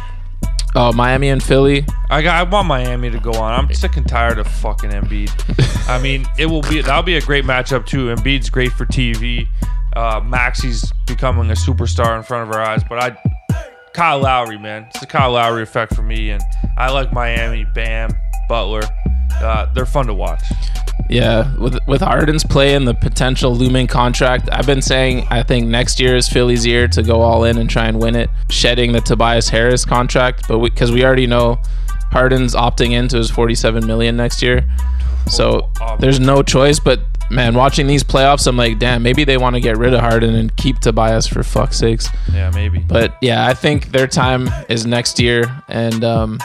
Oh, 0.76 0.92
Miami 0.92 1.28
and 1.28 1.40
Philly. 1.40 1.86
I 2.10 2.20
got, 2.20 2.34
I 2.34 2.42
want 2.50 2.66
Miami 2.66 3.08
to 3.10 3.20
go 3.20 3.32
on. 3.34 3.52
I'm 3.52 3.72
sick 3.72 3.96
and 3.96 4.08
tired 4.08 4.40
of 4.40 4.48
fucking 4.48 4.90
Embiid. 4.90 5.30
I 5.88 6.02
mean, 6.02 6.26
it 6.36 6.46
will 6.46 6.62
be 6.62 6.82
that'll 6.82 7.04
be 7.04 7.16
a 7.16 7.20
great 7.20 7.44
matchup 7.44 7.86
too. 7.86 8.06
Embiid's 8.12 8.50
great 8.50 8.72
for 8.72 8.84
TV. 8.84 9.46
Uh, 9.94 10.20
Maxey's 10.24 10.92
becoming 11.06 11.48
a 11.50 11.54
superstar 11.54 12.16
in 12.16 12.24
front 12.24 12.48
of 12.50 12.54
our 12.56 12.60
eyes, 12.60 12.82
but 12.88 12.98
I 12.98 13.16
Kyle 13.94 14.18
Lowry, 14.18 14.58
man, 14.58 14.86
it's 14.90 14.98
the 14.98 15.06
Kyle 15.06 15.30
Lowry 15.30 15.62
effect 15.62 15.94
for 15.94 16.02
me, 16.02 16.30
and 16.30 16.42
I 16.76 16.90
like 16.90 17.12
Miami. 17.12 17.64
Bam, 17.64 18.10
Butler, 18.48 18.82
uh, 19.36 19.72
they're 19.72 19.86
fun 19.86 20.06
to 20.08 20.14
watch. 20.14 20.42
Yeah, 21.08 21.56
with 21.58 21.78
with 21.86 22.00
Harden's 22.00 22.42
play 22.42 22.74
and 22.74 22.88
the 22.88 22.94
potential 22.94 23.54
looming 23.54 23.86
contract, 23.86 24.48
I've 24.50 24.66
been 24.66 24.82
saying 24.82 25.28
I 25.30 25.44
think 25.44 25.68
next 25.68 26.00
year 26.00 26.16
is 26.16 26.28
Philly's 26.28 26.66
year 26.66 26.88
to 26.88 27.04
go 27.04 27.20
all 27.20 27.44
in 27.44 27.56
and 27.56 27.70
try 27.70 27.86
and 27.86 28.00
win 28.00 28.16
it, 28.16 28.30
shedding 28.50 28.90
the 28.90 29.00
Tobias 29.00 29.48
Harris 29.48 29.84
contract, 29.84 30.48
but 30.48 30.58
because 30.58 30.90
we, 30.90 31.04
already 31.04 31.28
know 31.28 31.60
Harden's 32.10 32.56
opting 32.56 32.90
into 32.90 33.16
his 33.16 33.30
47 33.30 33.86
million 33.86 34.16
next 34.16 34.42
year, 34.42 34.64
so 35.28 35.70
there's 36.00 36.18
no 36.18 36.42
choice. 36.42 36.80
But 36.80 37.00
man, 37.34 37.54
watching 37.54 37.86
these 37.86 38.04
playoffs, 38.04 38.46
I'm 38.46 38.56
like, 38.56 38.78
damn, 38.78 39.02
maybe 39.02 39.24
they 39.24 39.36
want 39.36 39.54
to 39.56 39.60
get 39.60 39.76
rid 39.76 39.92
of 39.94 40.00
Harden 40.00 40.34
and 40.34 40.54
keep 40.56 40.78
Tobias 40.78 41.26
for 41.26 41.42
fuck's 41.42 41.76
sakes. 41.78 42.08
Yeah, 42.32 42.50
maybe. 42.54 42.78
But 42.78 43.16
yeah, 43.20 43.46
I 43.46 43.54
think 43.54 43.88
their 43.92 44.06
time 44.06 44.48
is 44.68 44.86
next 44.86 45.18
year, 45.20 45.44
and 45.68 46.04
um, 46.04 46.38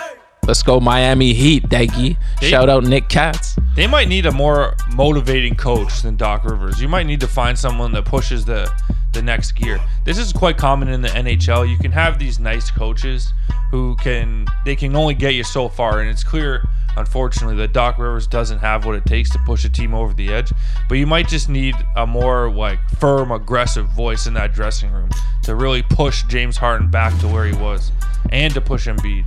let's 0.48 0.64
go 0.64 0.80
Miami 0.80 1.34
Heat, 1.34 1.64
Daggy. 1.70 2.18
They- 2.42 2.50
Shout 2.50 2.70
out 2.70 2.84
Nick 2.84 3.10
Katz. 3.10 3.56
They 3.76 3.88
might 3.88 4.10
need 4.10 4.26
a 4.26 4.32
more 4.32 4.76
motivating 4.94 5.56
coach 5.56 6.02
than 6.02 6.18
Doc 6.18 6.44
Rivers. 6.44 6.82
You 6.82 6.88
might 6.90 7.06
need 7.06 7.20
to 7.22 7.28
find 7.28 7.58
someone 7.58 7.92
that 7.94 8.06
pushes 8.06 8.44
the 8.46 8.70
the 9.14 9.22
next 9.24 9.54
gear. 9.54 9.80
This 10.06 10.18
is 10.20 10.32
quite 10.32 10.56
common 10.58 10.88
in 10.90 11.02
the 11.02 11.08
NHL. 11.08 11.68
You 11.68 11.78
can 11.80 11.92
have 11.92 12.20
these 12.20 12.40
nice 12.40 12.70
coaches 12.70 13.34
who 13.72 13.96
can 13.96 14.46
they 14.66 14.76
can 14.76 14.96
only 14.96 15.14
get 15.14 15.34
you 15.34 15.44
so 15.44 15.70
far, 15.70 16.02
and 16.02 16.10
it's 16.10 16.24
clear, 16.24 16.68
unfortunately, 17.00 17.56
that 17.58 17.74
Doc 17.74 17.98
Rivers 17.98 18.28
doesn't 18.28 18.60
have 18.60 18.86
what 18.86 18.96
it 18.96 19.06
takes 19.06 19.30
to 19.32 19.40
push 19.40 19.66
a 19.66 19.70
team 19.70 19.94
over 19.94 20.14
the 20.14 20.32
edge. 20.32 20.52
But 20.88 20.96
you 21.00 21.08
might 21.08 21.28
just 21.28 21.50
need 21.50 21.76
a 21.96 22.06
more 22.06 22.52
like 22.52 22.80
firm, 23.00 23.32
aggressive 23.32 23.88
voice 23.90 24.28
in 24.28 24.34
that 24.36 24.54
dressing 24.54 24.92
room 24.92 25.10
to 25.44 25.56
really 25.56 25.82
push 25.82 26.24
James 26.26 26.58
Harden 26.58 26.90
back 26.92 27.18
to 27.22 27.28
where 27.28 27.46
he 27.46 27.54
was, 27.56 27.92
and 28.32 28.54
to 28.54 28.62
push 28.62 28.88
Embiid. 28.88 29.26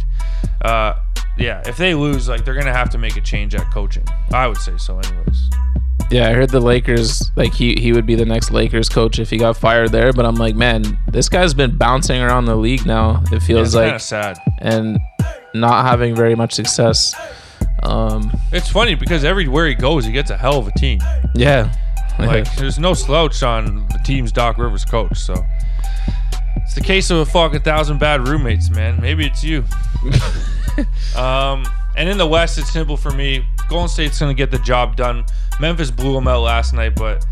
Uh, 0.62 0.94
yeah, 1.39 1.62
if 1.67 1.76
they 1.76 1.94
lose, 1.94 2.28
like 2.28 2.44
they're 2.44 2.55
gonna 2.55 2.73
have 2.73 2.91
to 2.91 2.99
make 2.99 3.17
a 3.17 3.20
change 3.20 3.55
at 3.55 3.70
coaching. 3.73 4.07
I 4.33 4.47
would 4.47 4.59
say 4.59 4.76
so, 4.76 4.99
anyways. 4.99 5.51
Yeah, 6.10 6.28
I 6.28 6.34
heard 6.34 6.51
the 6.51 6.60
Lakers 6.60 7.31
like 7.36 7.55
he 7.55 7.75
he 7.81 7.92
would 7.92 8.05
be 8.05 8.15
the 8.17 8.26
next 8.26 8.51
Lakers 8.51 8.89
coach 8.91 9.18
if 9.18 9.31
he 9.31 9.39
got 9.39 9.57
fired 9.57 9.92
there. 9.92 10.12
But 10.12 10.26
I'm 10.26 10.34
like, 10.34 10.55
man, 10.55 10.99
this 11.09 11.28
guy's 11.31 11.55
been 11.55 11.78
bouncing 11.78 12.20
around 12.20 12.44
the 12.44 12.57
league 12.57 12.84
now. 12.84 13.23
It 13.26 13.33
Yeah, 13.33 13.39
feels 13.39 13.73
kind 13.75 13.86
like 13.86 13.94
of 13.94 14.02
sad. 14.02 14.36
and 14.59 14.99
not 15.55 15.86
having 15.86 16.15
very 16.15 16.34
much 16.34 16.52
success. 16.52 17.15
Um, 17.83 18.31
It's 18.52 18.69
funny 18.69 18.94
because 18.94 19.25
everywhere 19.25 19.67
he 19.67 19.75
goes, 19.75 20.05
he 20.05 20.12
gets 20.12 20.31
a 20.31 20.36
hell 20.36 20.59
of 20.59 20.67
a 20.69 20.73
team. 20.73 21.01
yeah, 21.35 21.73
Like, 22.19 22.55
there's 22.57 22.78
no 22.78 22.94
slouch 22.94 23.43
on 23.43 23.86
the 23.89 23.99
team's 24.05 24.31
Doc 24.33 24.59
Rivers 24.59 24.85
coach. 24.85 25.17
So 25.19 25.35
it's 26.57 26.75
the 26.75 26.81
case 26.81 27.11
of 27.11 27.19
a 27.19 27.27
fucking 27.27 27.62
thousand 27.62 27.99
bad 27.99 28.28
roommates, 28.28 28.70
man. 28.70 29.01
Maybe 29.01 29.27
it's 29.27 29.43
you. 29.43 29.65
um, 31.17 31.65
and 31.97 32.09
in 32.09 32.19
the 32.19 32.27
West, 32.27 32.59
it's 32.59 32.70
simple 32.73 32.97
for 32.97 33.11
me. 33.11 33.44
Golden 33.69 33.89
State's 33.89 34.19
gonna 34.19 34.35
get 34.35 34.51
the 34.51 34.59
job 34.61 34.97
done. 34.97 35.25
Memphis 35.61 35.91
blew 35.91 36.15
them 36.15 36.27
out 36.28 36.43
last 36.43 36.73
night, 36.75 36.94
but 36.97 37.25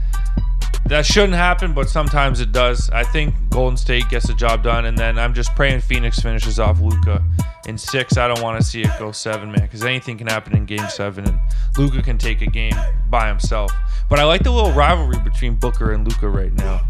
that 0.87 1.07
shouldn't 1.07 1.35
happen. 1.35 1.73
But 1.73 1.89
sometimes 1.89 2.41
it 2.41 2.53
does. 2.53 2.91
I 2.91 3.05
think 3.05 3.35
Golden 3.51 3.77
State 3.77 4.09
gets 4.09 4.27
the 4.27 4.35
job 4.35 4.63
done, 4.63 4.87
and 4.87 4.97
then 4.97 5.19
I'm 5.19 5.35
just 5.35 5.55
praying 5.55 5.81
Phoenix 5.81 6.19
finishes 6.21 6.59
off 6.59 6.81
Luka 6.81 7.25
in 7.67 7.79
six. 7.79 8.17
I 8.17 8.29
don't 8.29 8.43
want 8.43 8.61
to 8.61 8.67
see 8.67 8.83
it 8.83 8.91
go 8.99 9.13
seven, 9.13 9.51
man, 9.51 9.63
because 9.63 9.85
anything 9.85 10.19
can 10.19 10.27
happen 10.27 10.57
in 10.57 10.67
Game 10.67 10.89
Seven, 10.89 11.27
and 11.27 11.39
Luka 11.79 12.03
can 12.03 12.19
take 12.19 12.43
a 12.43 12.47
game 12.47 12.75
by 13.09 13.29
himself. 13.29 13.73
But 14.09 14.19
I 14.19 14.25
like 14.25 14.43
the 14.43 14.51
little 14.51 14.73
rivalry 14.73 15.19
between 15.21 15.55
Booker 15.55 15.93
and 15.93 16.07
Luka 16.07 16.29
right 16.29 16.53
now. 16.53 16.81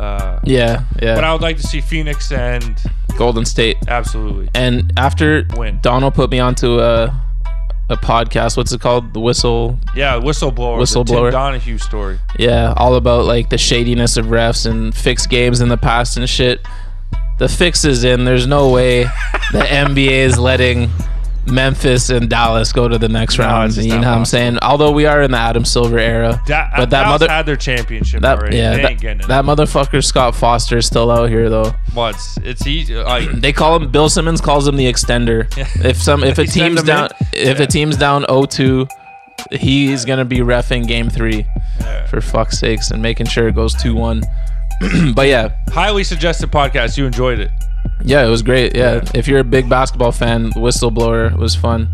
Uh, 0.00 0.40
yeah, 0.42 0.84
yeah. 1.00 1.14
but 1.14 1.22
I 1.22 1.32
would 1.32 1.42
like 1.42 1.56
to 1.58 1.62
see 1.62 1.80
Phoenix 1.80 2.32
and 2.32 2.76
Golden 3.16 3.44
State. 3.44 3.76
absolutely. 3.86 4.48
And 4.54 4.92
after 4.96 5.46
Win. 5.56 5.78
Donald 5.82 6.14
put 6.14 6.30
me 6.30 6.40
onto 6.40 6.80
a 6.80 7.20
a 7.90 7.96
podcast, 7.96 8.56
what's 8.56 8.72
it 8.72 8.80
called? 8.80 9.12
The 9.12 9.20
Whistle. 9.20 9.78
Yeah, 9.94 10.18
whistleblower. 10.18 10.78
Whistleblower. 10.78 11.30
The 11.30 11.60
Tim 11.60 11.76
Donaghy 11.76 11.80
story. 11.80 12.18
Yeah, 12.38 12.72
all 12.76 12.94
about 12.94 13.26
like 13.26 13.50
the 13.50 13.58
shadiness 13.58 14.16
of 14.16 14.26
refs 14.26 14.68
and 14.68 14.94
fixed 14.94 15.28
games 15.28 15.60
in 15.60 15.68
the 15.68 15.76
past 15.76 16.16
and 16.16 16.28
shit. 16.28 16.60
The 17.38 17.48
fix 17.48 17.84
is 17.84 18.04
in. 18.04 18.24
There's 18.24 18.46
no 18.46 18.70
way 18.70 19.04
the 19.52 19.60
NBA 19.60 20.10
is 20.10 20.38
letting 20.38 20.90
Memphis 21.46 22.10
and 22.10 22.28
Dallas 22.30 22.72
go 22.72 22.88
to 22.88 22.98
the 22.98 23.08
next 23.08 23.38
No, 23.38 23.44
round. 23.46 23.76
You 23.76 23.88
know 23.90 23.98
what 23.98 24.06
I'm 24.08 24.24
saying? 24.24 24.58
Although 24.62 24.92
we 24.92 25.06
are 25.06 25.22
in 25.22 25.30
the 25.30 25.36
Adam 25.38 25.64
Silver 25.64 25.98
era, 25.98 26.40
Da- 26.46 26.70
but 26.76 26.90
that 26.90 27.02
Dallas 27.04 27.20
mother 27.20 27.32
had 27.32 27.46
their 27.46 27.56
championship 27.56 28.22
that 28.22 28.38
already. 28.38 28.56
yeah 28.56 28.76
that, 28.76 28.90
ain't 28.92 29.00
getting 29.00 29.20
it. 29.20 29.28
that 29.28 29.44
motherfucker 29.44 30.02
Scott 30.04 30.34
Foster 30.34 30.78
is 30.78 30.86
still 30.86 31.10
out 31.10 31.28
here 31.28 31.50
though. 31.50 31.72
What? 31.92 32.16
it's 32.42 32.66
easy. 32.66 32.94
Like, 32.94 33.30
They 33.40 33.52
call 33.52 33.76
him 33.76 33.90
Bill 33.90 34.08
Simmons 34.08 34.40
calls 34.40 34.66
him 34.66 34.76
the 34.76 34.86
extender. 34.90 35.46
If 35.84 35.96
some 36.00 36.24
if 36.24 36.38
a 36.38 36.46
team's 36.46 36.82
down 36.82 37.10
if 37.32 37.58
Yeah. 37.58 37.64
a 37.64 37.66
team's 37.66 37.96
down 37.96 38.24
0-2, 38.24 38.88
he's 39.52 40.04
gonna 40.04 40.24
be 40.24 40.38
refing 40.38 40.86
game 40.86 41.10
three 41.10 41.46
Yeah. 41.80 42.06
for 42.06 42.20
fuck's 42.20 42.58
sakes 42.58 42.90
and 42.90 43.02
making 43.02 43.26
sure 43.26 43.48
it 43.48 43.54
goes 43.54 43.74
2-1. 43.76 44.22
but 45.14 45.28
yeah, 45.28 45.50
highly 45.68 46.04
suggested 46.04 46.50
podcast. 46.50 46.96
You 46.96 47.06
enjoyed 47.06 47.38
it. 47.38 47.50
Yeah, 48.04 48.24
it 48.26 48.30
was 48.30 48.42
great. 48.42 48.74
Yeah. 48.76 49.02
if 49.14 49.28
you're 49.28 49.40
a 49.40 49.44
big 49.44 49.68
basketball 49.68 50.12
fan, 50.12 50.50
Whistleblower 50.52 51.36
was 51.36 51.54
fun. 51.54 51.88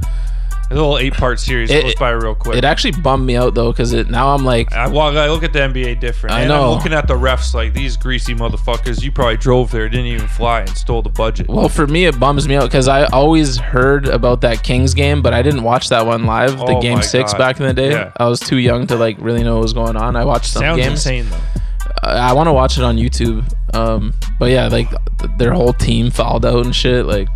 A 0.72 0.74
little 0.74 0.98
eight 0.98 1.14
part 1.14 1.40
series 1.40 1.68
It- 1.68 1.82
goes 1.82 1.94
by 1.96 2.10
real 2.10 2.36
quick. 2.36 2.56
It 2.56 2.64
actually 2.64 2.92
bummed 3.02 3.26
me 3.26 3.34
out 3.36 3.54
though, 3.56 3.72
because 3.72 3.92
it 3.92 4.08
now 4.08 4.32
I'm 4.32 4.44
like, 4.44 4.72
I, 4.72 4.86
well, 4.86 5.18
I 5.18 5.26
look 5.28 5.42
at 5.42 5.52
the 5.52 5.58
NBA 5.58 5.98
different. 5.98 6.36
I 6.36 6.40
and 6.42 6.48
know. 6.48 6.70
I'm 6.70 6.76
looking 6.76 6.92
at 6.92 7.08
the 7.08 7.14
refs 7.14 7.54
like 7.54 7.74
these 7.74 7.96
greasy 7.96 8.36
motherfuckers. 8.36 9.02
You 9.02 9.10
probably 9.10 9.36
drove 9.36 9.72
there, 9.72 9.88
didn't 9.88 10.06
even 10.06 10.28
fly, 10.28 10.60
and 10.60 10.68
stole 10.70 11.02
the 11.02 11.08
budget. 11.08 11.48
well, 11.48 11.68
for 11.68 11.88
me 11.88 12.04
it 12.04 12.20
bums 12.20 12.46
me 12.46 12.54
out 12.54 12.66
because 12.70 12.86
I 12.86 13.06
always 13.06 13.56
heard 13.56 14.06
about 14.06 14.42
that 14.42 14.62
Kings 14.62 14.94
game, 14.94 15.22
but 15.22 15.34
I 15.34 15.42
didn't 15.42 15.64
watch 15.64 15.88
that 15.88 16.06
one 16.06 16.24
live. 16.24 16.56
The 16.56 16.64
Oh 16.66 16.80
game 16.80 17.02
six 17.02 17.32
God. 17.32 17.38
back 17.38 17.58
in 17.58 17.66
the 17.66 17.74
day. 17.74 17.90
Yeah. 17.90 18.12
I 18.16 18.28
was 18.28 18.38
too 18.38 18.58
young 18.58 18.86
to 18.86 18.94
like 18.96 19.16
really 19.20 19.42
know 19.42 19.54
what 19.56 19.62
was 19.62 19.72
going 19.72 19.96
on. 19.96 20.14
I 20.14 20.24
watched 20.24 20.52
some 20.52 20.60
Sounds 20.60 20.78
games. 20.78 20.92
insane 20.92 21.28
though. 21.30 21.60
I, 22.02 22.32
want 22.32 22.46
to 22.48 22.52
watch 22.52 22.78
it 22.78 22.84
on 22.84 22.96
YouTube. 22.96 23.44
Um, 23.74 24.14
but 24.38 24.50
yeah, 24.50 24.68
like 24.68 24.90
th- 25.18 25.30
their 25.38 25.52
whole 25.52 25.72
team 25.72 26.10
fouled 26.10 26.44
out 26.44 26.64
and 26.64 26.74
shit, 26.74 27.06
like 27.06 27.28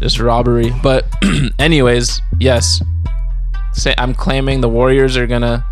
just 0.00 0.18
robbery. 0.18 0.72
But 0.82 1.06
anyways, 1.58 2.20
yes, 2.38 2.80
say 3.72 3.94
I'm 3.98 4.14
claiming 4.14 4.60
the 4.60 4.68
Warriors 4.68 5.16
are 5.16 5.26
gonna 5.26 5.64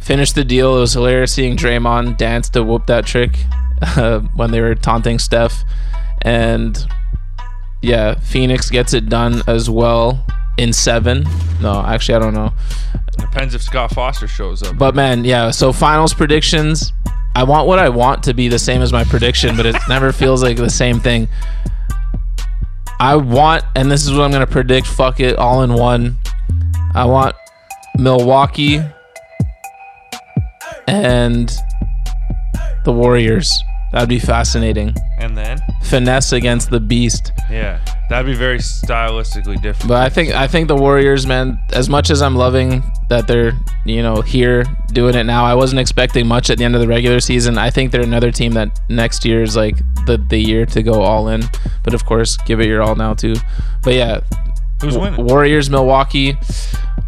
finish 0.00 0.32
the 0.32 0.44
deal. 0.44 0.76
It 0.76 0.80
was 0.80 0.92
hilarious 0.92 1.32
seeing 1.32 1.56
Draymond 1.56 2.16
dance 2.16 2.48
to 2.50 2.62
whoop 2.62 2.86
that 2.86 3.06
trick 3.06 3.36
uh, 3.82 4.20
when 4.34 4.50
they 4.50 4.60
were 4.60 4.74
taunting 4.74 5.18
Steph, 5.18 5.64
and 6.22 6.86
yeah, 7.82 8.14
Phoenix 8.14 8.70
gets 8.70 8.94
it 8.94 9.08
done 9.08 9.42
as 9.46 9.68
well 9.68 10.24
in 10.58 10.72
seven. 10.72 11.24
No, 11.60 11.84
actually, 11.86 12.16
I 12.16 12.18
don't 12.18 12.34
know. 12.34 12.52
Depends 13.18 13.54
if 13.54 13.62
Scott 13.62 13.92
Foster 13.92 14.28
shows 14.28 14.62
up. 14.62 14.76
But 14.76 14.94
man, 14.94 15.24
yeah. 15.24 15.50
So 15.50 15.72
finals 15.72 16.14
predictions. 16.14 16.92
I 17.34 17.44
want 17.44 17.66
what 17.66 17.78
I 17.78 17.88
want 17.88 18.22
to 18.24 18.34
be 18.34 18.48
the 18.48 18.58
same 18.58 18.80
as 18.80 18.92
my 18.92 19.04
prediction, 19.04 19.56
but 19.56 19.66
it 19.66 19.76
never 19.88 20.12
feels 20.12 20.42
like 20.42 20.56
the 20.56 20.70
same 20.70 21.00
thing. 21.00 21.28
I 22.98 23.16
want, 23.16 23.62
and 23.74 23.90
this 23.90 24.06
is 24.06 24.12
what 24.12 24.22
I'm 24.22 24.30
gonna 24.30 24.46
predict. 24.46 24.86
Fuck 24.86 25.20
it, 25.20 25.36
all 25.36 25.62
in 25.62 25.74
one. 25.74 26.16
I 26.94 27.04
want 27.04 27.36
Milwaukee 27.98 28.80
and 30.86 31.52
the 32.84 32.92
Warriors. 32.92 33.62
That'd 33.96 34.10
be 34.10 34.18
fascinating. 34.18 34.94
And 35.16 35.34
then, 35.34 35.58
Finesse 35.84 36.32
against 36.32 36.68
the 36.68 36.78
Beast. 36.78 37.32
yeah, 37.50 37.82
that'd 38.10 38.26
be 38.26 38.34
very 38.36 38.58
stylistically 38.58 39.56
different. 39.62 39.88
But 39.88 40.02
I 40.02 40.10
think 40.10 40.34
I 40.34 40.46
think 40.46 40.68
the 40.68 40.76
Warriors, 40.76 41.26
man. 41.26 41.58
As 41.72 41.88
much 41.88 42.10
as 42.10 42.20
I'm 42.20 42.34
loving 42.34 42.82
that 43.08 43.26
they're 43.26 43.54
you 43.86 44.02
know 44.02 44.20
here 44.20 44.64
doing 44.88 45.14
it 45.14 45.24
now, 45.24 45.46
I 45.46 45.54
wasn't 45.54 45.80
expecting 45.80 46.26
much 46.26 46.50
at 46.50 46.58
the 46.58 46.64
end 46.64 46.74
of 46.74 46.82
the 46.82 46.86
regular 46.86 47.20
season. 47.20 47.56
I 47.56 47.70
think 47.70 47.90
they're 47.90 48.02
another 48.02 48.30
team 48.30 48.52
that 48.52 48.78
next 48.90 49.24
year 49.24 49.42
is 49.42 49.56
like 49.56 49.78
the 50.04 50.18
the 50.28 50.36
year 50.36 50.66
to 50.66 50.82
go 50.82 51.00
all 51.00 51.28
in. 51.28 51.44
But 51.82 51.94
of 51.94 52.04
course, 52.04 52.36
give 52.44 52.60
it 52.60 52.66
your 52.66 52.82
all 52.82 52.96
now 52.96 53.14
too. 53.14 53.36
But 53.82 53.94
yeah, 53.94 54.20
Who's 54.82 54.98
winning? 54.98 55.24
Warriors, 55.24 55.70
Milwaukee. 55.70 56.36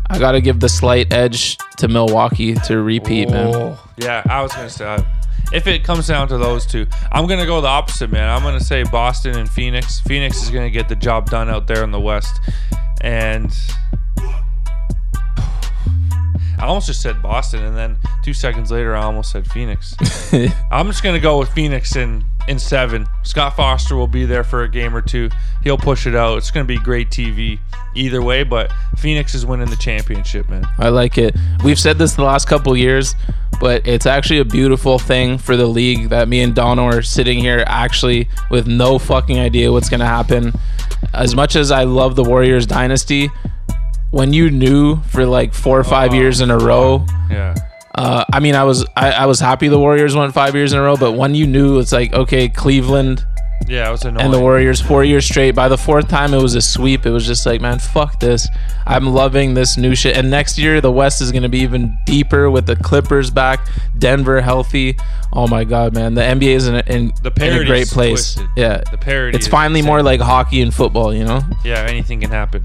I 0.08 0.18
gotta 0.18 0.40
give 0.40 0.60
the 0.60 0.70
slight 0.70 1.12
edge 1.12 1.58
to 1.76 1.86
Milwaukee 1.86 2.54
to 2.54 2.80
repeat, 2.80 3.28
man. 3.28 3.54
Oh, 3.54 3.78
yeah, 3.98 4.22
I 4.30 4.40
was 4.40 4.54
gonna 4.54 4.70
say 4.70 5.04
if 5.52 5.66
it 5.66 5.84
comes 5.84 6.06
down 6.06 6.28
to 6.28 6.38
those 6.38 6.66
two, 6.66 6.86
I'm 7.12 7.26
gonna 7.26 7.46
go 7.46 7.60
the 7.60 7.68
opposite, 7.68 8.10
man. 8.10 8.28
I'm 8.28 8.42
gonna 8.42 8.60
say 8.60 8.82
Boston 8.84 9.36
and 9.38 9.48
Phoenix. 9.48 10.00
Phoenix 10.00 10.42
is 10.42 10.50
gonna 10.50 10.70
get 10.70 10.88
the 10.88 10.96
job 10.96 11.30
done 11.30 11.48
out 11.48 11.66
there 11.66 11.84
in 11.84 11.90
the 11.90 12.00
West, 12.00 12.40
and 13.00 13.56
I 16.58 16.66
almost 16.66 16.88
just 16.88 17.00
said 17.00 17.22
Boston, 17.22 17.64
and 17.64 17.76
then 17.76 17.96
two 18.24 18.34
seconds 18.34 18.72
later, 18.72 18.96
I 18.96 19.04
almost 19.04 19.30
said 19.30 19.46
Phoenix. 19.46 19.94
I'm 20.72 20.86
just 20.88 21.02
gonna 21.02 21.20
go 21.20 21.38
with 21.38 21.48
Phoenix 21.50 21.94
in 21.96 22.24
in 22.48 22.58
seven. 22.58 23.06
Scott 23.22 23.54
Foster 23.54 23.94
will 23.94 24.08
be 24.08 24.24
there 24.24 24.42
for 24.42 24.64
a 24.64 24.68
game 24.68 24.96
or 24.96 25.02
two. 25.02 25.30
He'll 25.62 25.78
push 25.78 26.06
it 26.06 26.16
out. 26.16 26.38
It's 26.38 26.50
gonna 26.50 26.64
be 26.64 26.78
great 26.78 27.10
TV 27.10 27.60
either 27.94 28.22
way, 28.22 28.42
but 28.42 28.72
Phoenix 28.96 29.34
is 29.34 29.46
winning 29.46 29.70
the 29.70 29.76
championship, 29.76 30.48
man. 30.48 30.66
I 30.78 30.88
like 30.88 31.16
it. 31.16 31.36
We've 31.62 31.78
said 31.78 31.98
this 31.98 32.14
the 32.14 32.24
last 32.24 32.48
couple 32.48 32.76
years, 32.76 33.14
but 33.60 33.86
it's 33.86 34.06
actually 34.06 34.38
a 34.38 34.44
beautiful 34.44 34.98
thing 34.98 35.38
for 35.38 35.56
the 35.56 35.66
league 35.66 36.08
that 36.10 36.28
me 36.28 36.40
and 36.42 36.54
Dono 36.54 36.84
are 36.84 37.02
sitting 37.02 37.38
here 37.38 37.64
actually 37.66 38.28
with 38.50 38.66
no 38.66 38.98
fucking 38.98 39.38
idea 39.38 39.72
what's 39.72 39.88
gonna 39.88 40.06
happen. 40.06 40.52
As 41.14 41.34
much 41.34 41.56
as 41.56 41.70
I 41.70 41.84
love 41.84 42.16
the 42.16 42.24
Warriors 42.24 42.66
dynasty, 42.66 43.30
when 44.10 44.32
you 44.32 44.50
knew 44.50 44.96
for 45.02 45.26
like 45.26 45.52
four 45.54 45.78
or 45.78 45.84
five 45.84 46.14
years 46.14 46.40
in 46.40 46.50
a 46.50 46.58
row, 46.58 47.04
Yeah. 47.30 47.54
uh, 47.94 48.24
I 48.32 48.40
mean, 48.40 48.54
I 48.54 48.64
was 48.64 48.84
I, 48.96 49.10
I 49.12 49.26
was 49.26 49.38
happy 49.40 49.68
the 49.68 49.78
Warriors 49.78 50.14
won 50.16 50.32
five 50.32 50.54
years 50.54 50.72
in 50.72 50.78
a 50.78 50.82
row, 50.82 50.96
but 50.96 51.12
when 51.12 51.34
you 51.34 51.46
knew 51.46 51.78
it's 51.78 51.92
like 51.92 52.12
okay, 52.12 52.48
Cleveland 52.48 53.24
Yeah, 53.66 53.88
it 53.88 53.92
was 53.92 54.04
annoying. 54.04 54.24
and 54.24 54.32
the 54.32 54.40
Warriors 54.40 54.80
four 54.80 55.04
years 55.04 55.26
straight. 55.26 55.54
By 55.54 55.68
the 55.68 55.76
fourth 55.76 56.08
time, 56.08 56.32
it 56.32 56.40
was 56.40 56.54
a 56.54 56.60
sweep. 56.62 57.04
It 57.04 57.10
was 57.10 57.26
just 57.26 57.44
like, 57.44 57.60
man, 57.60 57.78
fuck 57.78 58.18
this. 58.20 58.48
I'm 58.86 59.06
loving 59.12 59.52
this 59.54 59.76
new 59.76 59.94
shit. 59.94 60.16
And 60.16 60.30
next 60.30 60.56
year, 60.58 60.80
the 60.80 60.90
West 60.92 61.20
is 61.20 61.32
gonna 61.32 61.48
be 61.50 61.58
even 61.58 61.98
deeper 62.06 62.50
with 62.50 62.66
the 62.66 62.76
Clippers 62.76 63.30
back, 63.30 63.66
Denver 63.98 64.40
healthy. 64.40 64.96
Oh 65.34 65.46
my 65.46 65.64
god, 65.64 65.92
man, 65.92 66.14
the 66.14 66.22
NBA 66.22 66.54
is 66.54 66.66
in 66.68 66.76
a, 66.76 66.82
in, 66.86 67.12
The 67.22 67.30
in 67.44 67.60
a 67.60 67.64
great 67.66 67.88
place. 67.88 68.34
twisted. 68.36 68.48
Yeah, 68.56 68.80
The 68.90 68.96
parody. 68.96 69.36
it's 69.36 69.46
finally 69.46 69.80
insane. 69.80 69.90
more 69.90 70.02
like 70.02 70.20
hockey 70.20 70.62
and 70.62 70.72
football. 70.72 71.12
You 71.12 71.24
know? 71.24 71.42
Yeah, 71.64 71.80
anything 71.88 72.20
can 72.22 72.30
happen. 72.30 72.64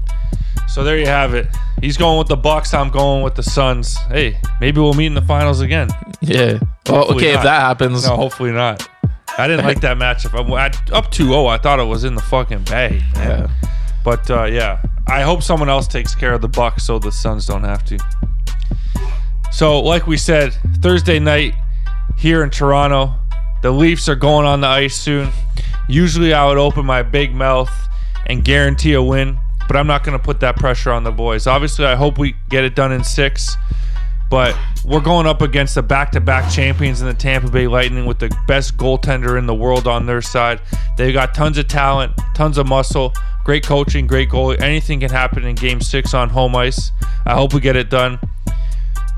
So 0.68 0.82
there 0.82 0.96
you 0.98 1.06
have 1.06 1.34
it. 1.34 1.46
He's 1.82 1.98
going 1.98 2.18
with 2.18 2.28
the 2.28 2.36
Bucks. 2.36 2.72
I'm 2.72 2.88
going 2.88 3.22
with 3.22 3.34
the 3.34 3.42
Suns. 3.42 3.96
Hey, 4.08 4.38
maybe 4.60 4.80
we'll 4.80 4.94
meet 4.94 5.06
in 5.06 5.14
the 5.14 5.20
finals 5.22 5.60
again. 5.60 5.88
Yeah. 6.22 6.58
Well, 6.88 7.12
okay, 7.14 7.32
not. 7.32 7.38
if 7.38 7.42
that 7.42 7.60
happens, 7.60 8.06
No, 8.08 8.16
hopefully 8.16 8.50
not. 8.52 8.88
I 9.36 9.48
didn't 9.48 9.64
like 9.64 9.80
that 9.80 9.96
matchup. 9.96 10.38
I'm 10.38 10.52
I, 10.52 10.66
up 10.96 11.10
2-0. 11.10 11.48
I 11.48 11.58
thought 11.58 11.80
it 11.80 11.84
was 11.84 12.04
in 12.04 12.14
the 12.14 12.22
fucking 12.22 12.64
bag. 12.64 13.02
man. 13.14 13.50
Yeah. 13.50 13.70
But 14.04 14.30
uh, 14.30 14.44
yeah, 14.44 14.82
I 15.08 15.22
hope 15.22 15.42
someone 15.42 15.68
else 15.68 15.88
takes 15.88 16.14
care 16.14 16.34
of 16.34 16.40
the 16.40 16.48
Bucks 16.48 16.84
so 16.84 16.98
the 16.98 17.10
Suns 17.10 17.46
don't 17.46 17.64
have 17.64 17.84
to. 17.86 17.98
So, 19.50 19.80
like 19.80 20.06
we 20.06 20.16
said, 20.16 20.56
Thursday 20.80 21.18
night 21.18 21.54
here 22.16 22.42
in 22.42 22.50
Toronto, 22.50 23.14
the 23.62 23.70
Leafs 23.70 24.08
are 24.08 24.16
going 24.16 24.46
on 24.46 24.60
the 24.60 24.66
ice 24.66 24.96
soon. 24.96 25.30
Usually, 25.88 26.34
I 26.34 26.46
would 26.46 26.58
open 26.58 26.84
my 26.84 27.02
big 27.02 27.34
mouth 27.34 27.70
and 28.26 28.44
guarantee 28.44 28.94
a 28.94 29.02
win, 29.02 29.38
but 29.68 29.76
I'm 29.76 29.86
not 29.86 30.04
going 30.04 30.18
to 30.18 30.22
put 30.22 30.40
that 30.40 30.56
pressure 30.56 30.90
on 30.90 31.04
the 31.04 31.12
boys. 31.12 31.46
Obviously, 31.46 31.86
I 31.86 31.94
hope 31.94 32.18
we 32.18 32.34
get 32.50 32.64
it 32.64 32.74
done 32.74 32.92
in 32.92 33.04
six, 33.04 33.56
but 34.34 34.58
we're 34.84 34.98
going 34.98 35.28
up 35.28 35.42
against 35.42 35.76
the 35.76 35.82
back-to-back 35.82 36.50
champions 36.50 37.00
in 37.00 37.06
the 37.06 37.14
Tampa 37.14 37.48
Bay 37.48 37.68
Lightning 37.68 38.04
with 38.04 38.18
the 38.18 38.36
best 38.48 38.76
goaltender 38.76 39.38
in 39.38 39.46
the 39.46 39.54
world 39.54 39.86
on 39.86 40.06
their 40.06 40.20
side. 40.20 40.60
They've 40.96 41.14
got 41.14 41.34
tons 41.36 41.56
of 41.56 41.68
talent, 41.68 42.14
tons 42.34 42.58
of 42.58 42.66
muscle, 42.66 43.14
great 43.44 43.64
coaching, 43.64 44.08
great 44.08 44.28
goalie. 44.30 44.60
Anything 44.60 44.98
can 44.98 45.08
happen 45.10 45.44
in 45.44 45.54
Game 45.54 45.80
Six 45.80 46.14
on 46.14 46.30
home 46.30 46.56
ice. 46.56 46.90
I 47.24 47.34
hope 47.34 47.54
we 47.54 47.60
get 47.60 47.76
it 47.76 47.90
done. 47.90 48.18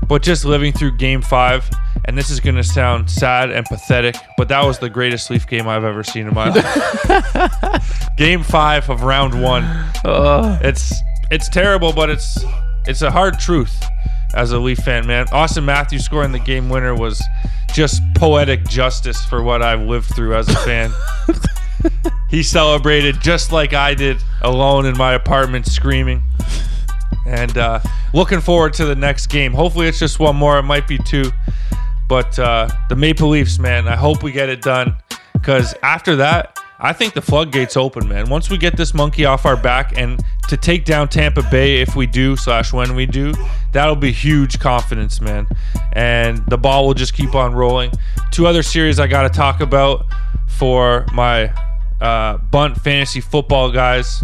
But 0.07 0.21
just 0.21 0.45
living 0.45 0.71
through 0.71 0.97
Game 0.97 1.23
Five, 1.23 1.67
and 2.05 2.15
this 2.15 2.29
is 2.29 2.39
going 2.39 2.57
to 2.57 2.63
sound 2.63 3.09
sad 3.09 3.49
and 3.49 3.65
pathetic, 3.65 4.15
but 4.37 4.49
that 4.49 4.63
was 4.63 4.77
the 4.77 4.87
greatest 4.91 5.31
Leaf 5.31 5.47
game 5.47 5.67
I've 5.67 5.83
ever 5.83 6.03
seen 6.03 6.27
in 6.27 6.35
my 6.35 6.49
life. 6.49 8.07
game 8.19 8.43
Five 8.43 8.87
of 8.91 9.01
Round 9.01 9.41
One. 9.41 9.63
uh, 10.05 10.59
It's 10.61 10.93
it's 11.31 11.49
terrible, 11.49 11.91
but 11.91 12.11
it's 12.11 12.37
it's 12.85 13.01
a 13.01 13.09
hard 13.09 13.39
truth 13.39 13.83
as 14.33 14.51
a 14.51 14.59
Leaf 14.59 14.79
fan, 14.79 15.07
man. 15.07 15.25
Auston 15.27 15.63
Matthews 15.63 16.05
scoring 16.05 16.31
the 16.31 16.39
game 16.39 16.69
winner 16.69 16.95
was 16.95 17.23
just 17.73 18.01
poetic 18.15 18.65
justice 18.67 19.23
for 19.25 19.43
what 19.43 19.61
I've 19.61 19.81
lived 19.81 20.07
through 20.15 20.35
as 20.35 20.47
a 20.49 20.55
fan. 20.57 20.91
he 22.29 22.43
celebrated 22.43 23.19
just 23.21 23.51
like 23.51 23.73
I 23.73 23.93
did, 23.93 24.17
alone 24.41 24.85
in 24.85 24.97
my 24.97 25.13
apartment, 25.13 25.65
screaming. 25.65 26.23
And 27.25 27.57
uh, 27.57 27.79
looking 28.13 28.41
forward 28.41 28.73
to 28.75 28.85
the 28.85 28.95
next 28.95 29.27
game. 29.27 29.53
Hopefully, 29.53 29.87
it's 29.87 29.99
just 29.99 30.19
one 30.19 30.35
more. 30.35 30.57
It 30.59 30.63
might 30.63 30.87
be 30.87 30.97
two. 30.97 31.31
But 32.07 32.39
uh, 32.39 32.69
the 32.89 32.95
Maple 32.95 33.29
Leafs, 33.29 33.59
man, 33.59 33.87
I 33.87 33.95
hope 33.95 34.23
we 34.23 34.31
get 34.31 34.49
it 34.49 34.61
done. 34.61 34.95
Because 35.33 35.75
after 35.83 36.15
that, 36.17 36.57
I 36.79 36.93
think 36.93 37.13
the 37.15 37.21
floodgates 37.21 37.75
open, 37.75 38.07
man. 38.07 38.29
Once 38.29 38.51
we 38.51 38.57
get 38.57 38.77
this 38.77 38.93
monkey 38.93 39.25
off 39.25 39.45
our 39.45 39.57
back 39.57 39.97
and 39.97 40.21
to 40.47 40.57
take 40.57 40.85
down 40.85 41.07
Tampa 41.07 41.41
Bay, 41.49 41.81
if 41.81 41.95
we 41.95 42.05
do, 42.05 42.35
slash 42.35 42.71
when 42.71 42.95
we 42.95 43.07
do, 43.07 43.33
that'll 43.71 43.95
be 43.95 44.11
huge 44.11 44.59
confidence, 44.59 45.19
man. 45.19 45.47
And 45.93 46.45
the 46.47 46.57
ball 46.57 46.85
will 46.85 46.93
just 46.93 47.13
keep 47.13 47.33
on 47.33 47.55
rolling. 47.55 47.91
Two 48.31 48.45
other 48.45 48.61
series 48.61 48.99
I 48.99 49.07
got 49.07 49.23
to 49.23 49.29
talk 49.29 49.59
about 49.59 50.05
for 50.47 51.05
my 51.13 51.51
uh, 51.99 52.37
bunt 52.37 52.79
fantasy 52.79 53.21
football 53.21 53.71
guys. 53.71 54.23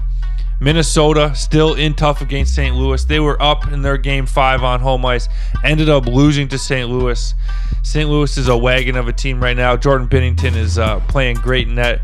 Minnesota 0.59 1.33
still 1.35 1.73
in 1.73 1.93
tough 1.93 2.21
against 2.21 2.55
St. 2.55 2.75
Louis. 2.75 3.03
They 3.03 3.19
were 3.19 3.41
up 3.41 3.71
in 3.71 3.81
their 3.81 3.97
game 3.97 4.25
five 4.25 4.63
on 4.63 4.79
home 4.79 5.05
ice, 5.05 5.27
ended 5.63 5.89
up 5.89 6.05
losing 6.05 6.47
to 6.49 6.59
St. 6.59 6.89
Louis. 6.89 7.33
St. 7.81 8.09
Louis 8.09 8.37
is 8.37 8.47
a 8.47 8.55
wagon 8.55 8.95
of 8.95 9.07
a 9.09 9.13
team 9.13 9.43
right 9.43 9.57
now. 9.57 9.75
Jordan 9.75 10.07
Binnington 10.07 10.55
is 10.55 10.77
uh, 10.77 11.01
playing 11.01 11.35
great 11.37 11.67
net. 11.67 11.99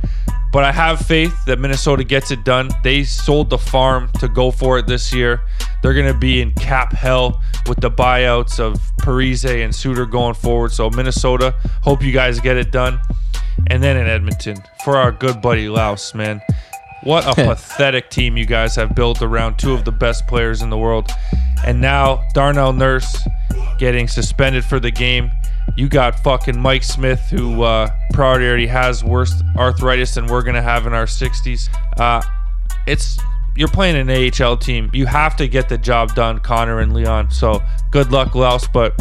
But 0.51 0.63
I 0.63 0.71
have 0.71 0.99
faith 0.99 1.45
that 1.45 1.59
Minnesota 1.59 2.03
gets 2.03 2.31
it 2.31 2.43
done. 2.43 2.69
They 2.83 3.03
sold 3.03 3.49
the 3.49 3.57
farm 3.57 4.09
to 4.19 4.27
go 4.27 4.49
for 4.49 4.79
it 4.79 4.87
this 4.87 5.13
year. 5.13 5.41
They're 5.81 5.93
going 5.93 6.11
to 6.11 6.17
be 6.17 6.41
in 6.41 6.51
cap 6.53 6.91
hell 6.91 7.41
with 7.67 7.79
the 7.79 7.91
buyouts 7.91 8.59
of 8.59 8.75
Parise 8.97 9.63
and 9.63 9.73
Suter 9.73 10.05
going 10.05 10.33
forward. 10.33 10.71
So, 10.71 10.89
Minnesota, 10.89 11.53
hope 11.83 12.01
you 12.01 12.11
guys 12.11 12.39
get 12.39 12.57
it 12.57 12.71
done. 12.71 12.99
And 13.67 13.83
then 13.83 13.97
in 13.97 14.07
Edmonton, 14.07 14.57
for 14.83 14.97
our 14.97 15.11
good 15.11 15.41
buddy 15.41 15.69
Laos, 15.69 16.15
man. 16.15 16.41
What 17.03 17.25
a 17.25 17.33
pathetic 17.47 18.09
team 18.09 18.35
you 18.35 18.45
guys 18.45 18.75
have 18.75 18.95
built 18.95 19.21
around 19.21 19.57
two 19.57 19.73
of 19.73 19.85
the 19.85 19.91
best 19.91 20.27
players 20.27 20.61
in 20.61 20.69
the 20.69 20.77
world. 20.77 21.09
And 21.65 21.79
now 21.79 22.23
Darnell 22.33 22.73
Nurse 22.73 23.17
getting 23.77 24.07
suspended 24.07 24.65
for 24.65 24.79
the 24.79 24.91
game. 24.91 25.31
You 25.77 25.87
got 25.87 26.19
fucking 26.19 26.59
Mike 26.59 26.83
Smith, 26.83 27.21
who 27.29 27.63
uh, 27.63 27.89
probably 28.13 28.47
already 28.47 28.67
has 28.67 29.03
worse 29.03 29.33
arthritis 29.55 30.15
than 30.15 30.27
we're 30.27 30.43
gonna 30.43 30.61
have 30.61 30.87
in 30.87 30.93
our 30.93 31.05
60s. 31.05 31.69
Uh, 31.97 32.21
it's 32.87 33.19
you're 33.55 33.67
playing 33.67 33.95
an 33.95 34.09
AHL 34.09 34.57
team. 34.57 34.89
You 34.93 35.05
have 35.05 35.35
to 35.37 35.47
get 35.47 35.69
the 35.69 35.77
job 35.77 36.15
done, 36.15 36.39
Connor 36.39 36.79
and 36.79 36.93
Leon. 36.93 37.31
So 37.31 37.61
good 37.91 38.11
luck, 38.11 38.35
Laos. 38.35 38.67
But 38.67 38.99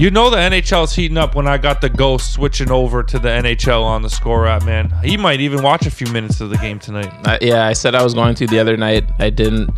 you 0.00 0.10
know 0.10 0.30
the 0.30 0.38
NHL's 0.38 0.94
heating 0.94 1.18
up 1.18 1.34
when 1.34 1.46
I 1.46 1.58
got 1.58 1.82
the 1.82 1.90
ghost 1.90 2.32
switching 2.32 2.70
over 2.70 3.02
to 3.02 3.18
the 3.18 3.28
NHL 3.28 3.82
on 3.82 4.00
the 4.00 4.08
score 4.08 4.46
app, 4.46 4.64
man. 4.64 4.90
He 5.04 5.18
might 5.18 5.40
even 5.40 5.62
watch 5.62 5.84
a 5.84 5.90
few 5.90 6.06
minutes 6.10 6.40
of 6.40 6.48
the 6.48 6.56
game 6.56 6.78
tonight. 6.78 7.12
Uh, 7.26 7.36
yeah, 7.42 7.66
I 7.66 7.74
said 7.74 7.94
I 7.94 8.02
was 8.02 8.14
going 8.14 8.34
to 8.36 8.46
the 8.46 8.58
other 8.58 8.78
night. 8.78 9.04
I 9.18 9.28
didn't. 9.28 9.68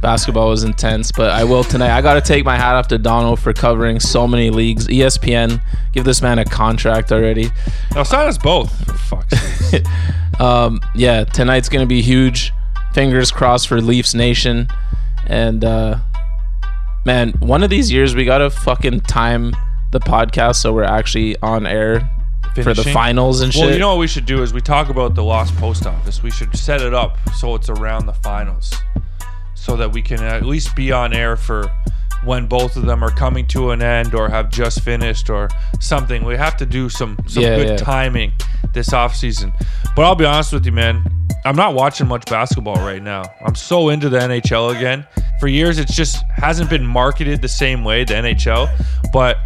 Basketball 0.00 0.48
was 0.48 0.64
intense, 0.64 1.12
but 1.12 1.28
I 1.28 1.44
will 1.44 1.62
tonight. 1.62 1.94
I 1.94 2.00
got 2.00 2.14
to 2.14 2.22
take 2.22 2.42
my 2.42 2.56
hat 2.56 2.74
off 2.74 2.88
to 2.88 2.96
Donald 2.96 3.38
for 3.38 3.52
covering 3.52 4.00
so 4.00 4.26
many 4.26 4.48
leagues. 4.48 4.88
ESPN, 4.88 5.60
give 5.92 6.06
this 6.06 6.22
man 6.22 6.38
a 6.38 6.46
contract 6.46 7.12
already. 7.12 7.50
Now 7.94 8.02
sign 8.02 8.28
us 8.28 8.38
both. 8.38 8.72
Sake. 9.70 9.84
Um, 10.38 10.80
yeah, 10.94 11.24
tonight's 11.24 11.70
gonna 11.70 11.86
be 11.86 12.02
huge. 12.02 12.52
Fingers 12.92 13.30
crossed 13.30 13.68
for 13.68 13.80
Leafs 13.80 14.12
Nation. 14.12 14.68
And 15.26 15.64
uh, 15.64 15.98
man, 17.06 17.30
one 17.38 17.62
of 17.62 17.70
these 17.70 17.90
years 17.90 18.16
we 18.16 18.24
gotta 18.24 18.50
fucking 18.50 19.00
time 19.02 19.54
the 19.92 20.00
podcast 20.00 20.56
so 20.56 20.72
we're 20.72 20.82
actually 20.82 21.40
on 21.40 21.64
air 21.64 22.00
for 22.54 22.64
the 22.64 22.74
Finishing? 22.74 22.92
finals 22.92 23.40
and 23.42 23.52
shit. 23.52 23.62
Well, 23.62 23.72
you 23.72 23.78
know 23.78 23.90
what 23.90 23.98
we 23.98 24.08
should 24.08 24.26
do 24.26 24.42
is 24.42 24.52
we 24.52 24.60
talk 24.60 24.88
about 24.88 25.14
the 25.14 25.22
lost 25.22 25.54
post 25.56 25.86
office. 25.86 26.22
We 26.22 26.30
should 26.32 26.56
set 26.56 26.82
it 26.82 26.92
up 26.92 27.16
so 27.36 27.54
it's 27.54 27.68
around 27.68 28.06
the 28.06 28.12
finals. 28.12 28.74
so 29.54 29.76
that 29.76 29.92
we 29.92 30.00
can 30.02 30.22
at 30.22 30.44
least 30.44 30.74
be 30.76 30.92
on 30.92 31.12
air 31.12 31.36
for 31.36 31.70
when 32.26 32.46
both 32.46 32.76
of 32.76 32.84
them 32.84 33.02
are 33.02 33.10
coming 33.10 33.46
to 33.48 33.70
an 33.70 33.80
end 33.82 34.14
or 34.14 34.28
have 34.28 34.50
just 34.50 34.82
finished 34.82 35.30
or 35.30 35.48
something. 35.80 36.24
We 36.24 36.36
have 36.36 36.56
to 36.58 36.66
do 36.66 36.88
some 36.88 37.16
some 37.26 37.42
Yeah, 37.44 37.56
good 37.56 37.68
yeah. 37.68 37.76
timing 37.76 38.32
this 38.74 38.92
off 38.92 39.14
season. 39.16 39.52
But 39.94 40.04
I'll 40.04 40.14
be 40.14 40.24
honest 40.26 40.52
with 40.52 40.66
you, 40.66 40.72
man. 40.72 41.02
I'm 41.44 41.56
not 41.56 41.74
watching 41.74 42.08
much 42.08 42.26
basketball 42.26 42.76
right 42.76 43.02
now. 43.02 43.22
I'm 43.44 43.54
so 43.54 43.88
into 43.90 44.08
the 44.08 44.18
NHL 44.18 44.76
again. 44.76 45.06
For 45.38 45.48
years, 45.48 45.78
it's 45.78 45.94
just 45.94 46.18
hasn't 46.34 46.68
been 46.68 46.84
marketed 46.84 47.40
the 47.40 47.48
same 47.48 47.84
way, 47.84 48.04
the 48.04 48.14
NHL. 48.14 48.68
But 49.12 49.36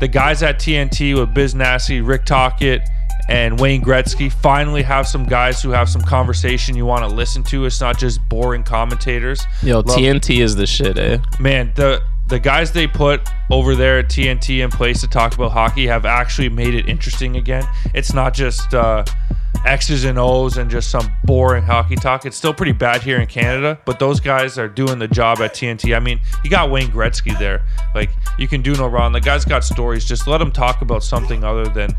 the 0.00 0.08
guys 0.08 0.42
at 0.42 0.58
TNT 0.58 1.18
with 1.18 1.32
Biz 1.32 1.54
Nasty, 1.54 2.02
Rick 2.02 2.26
Tocchet, 2.26 2.82
and 3.28 3.58
Wayne 3.58 3.82
Gretzky 3.82 4.32
finally 4.32 4.82
have 4.82 5.06
some 5.06 5.24
guys 5.24 5.62
who 5.62 5.70
have 5.70 5.88
some 5.88 6.02
conversation 6.02 6.76
you 6.76 6.86
want 6.86 7.08
to 7.08 7.14
listen 7.14 7.42
to. 7.44 7.64
It's 7.64 7.80
not 7.80 7.98
just 7.98 8.26
boring 8.28 8.62
commentators. 8.62 9.44
Yo, 9.62 9.80
Love- 9.80 9.86
TNT 9.86 10.40
is 10.42 10.56
the 10.56 10.66
shit, 10.66 10.98
eh? 10.98 11.18
man, 11.40 11.72
the 11.74 12.02
the 12.28 12.40
guys 12.40 12.72
they 12.72 12.88
put 12.88 13.20
over 13.50 13.76
there 13.76 14.00
at 14.00 14.08
TNT 14.08 14.64
in 14.64 14.70
place 14.70 15.00
to 15.00 15.06
talk 15.06 15.34
about 15.36 15.52
hockey 15.52 15.86
have 15.86 16.04
actually 16.04 16.48
made 16.48 16.74
it 16.74 16.88
interesting 16.88 17.36
again. 17.36 17.62
It's 17.94 18.12
not 18.12 18.34
just 18.34 18.74
uh, 18.74 19.04
X's 19.64 20.04
and 20.04 20.18
O's 20.18 20.56
and 20.58 20.68
just 20.68 20.90
some 20.90 21.08
boring 21.24 21.62
hockey 21.62 21.94
talk. 21.94 22.26
It's 22.26 22.36
still 22.36 22.52
pretty 22.52 22.72
bad 22.72 23.02
here 23.02 23.20
in 23.20 23.28
Canada, 23.28 23.78
but 23.84 24.00
those 24.00 24.18
guys 24.18 24.58
are 24.58 24.68
doing 24.68 24.98
the 24.98 25.06
job 25.08 25.38
at 25.40 25.54
TNT. 25.54 25.94
I 25.96 26.00
mean, 26.00 26.18
you 26.42 26.50
got 26.50 26.68
Wayne 26.70 26.88
Gretzky 26.88 27.38
there. 27.38 27.62
Like, 27.94 28.10
you 28.38 28.48
can 28.48 28.60
do 28.60 28.74
no 28.74 28.88
wrong. 28.88 29.12
The 29.12 29.20
guy's 29.20 29.44
got 29.44 29.62
stories. 29.64 30.04
Just 30.04 30.26
let 30.26 30.40
him 30.40 30.50
talk 30.50 30.82
about 30.82 31.04
something 31.04 31.44
other 31.44 31.66
than 31.66 31.90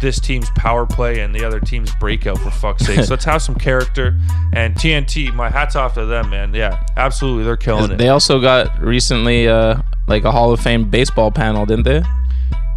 this 0.00 0.20
team's 0.20 0.50
power 0.50 0.86
play 0.86 1.20
and 1.20 1.34
the 1.34 1.44
other 1.44 1.60
team's 1.60 1.94
breakout 1.96 2.38
for 2.38 2.50
fuck's 2.50 2.86
sake. 2.86 3.04
so 3.04 3.14
let's 3.14 3.24
have 3.24 3.42
some 3.42 3.54
character. 3.54 4.18
And 4.52 4.74
TNT, 4.74 5.34
my 5.34 5.50
hats 5.50 5.76
off 5.76 5.94
to 5.94 6.06
them, 6.06 6.30
man. 6.30 6.54
Yeah, 6.54 6.84
absolutely, 6.96 7.44
they're 7.44 7.56
killing 7.56 7.90
it. 7.90 7.98
They 7.98 8.08
also 8.08 8.40
got 8.40 8.80
recently 8.80 9.48
uh, 9.48 9.80
like 10.06 10.24
a 10.24 10.30
Hall 10.32 10.52
of 10.52 10.60
Fame 10.60 10.88
baseball 10.88 11.30
panel, 11.30 11.66
didn't 11.66 11.84
they? 11.84 12.02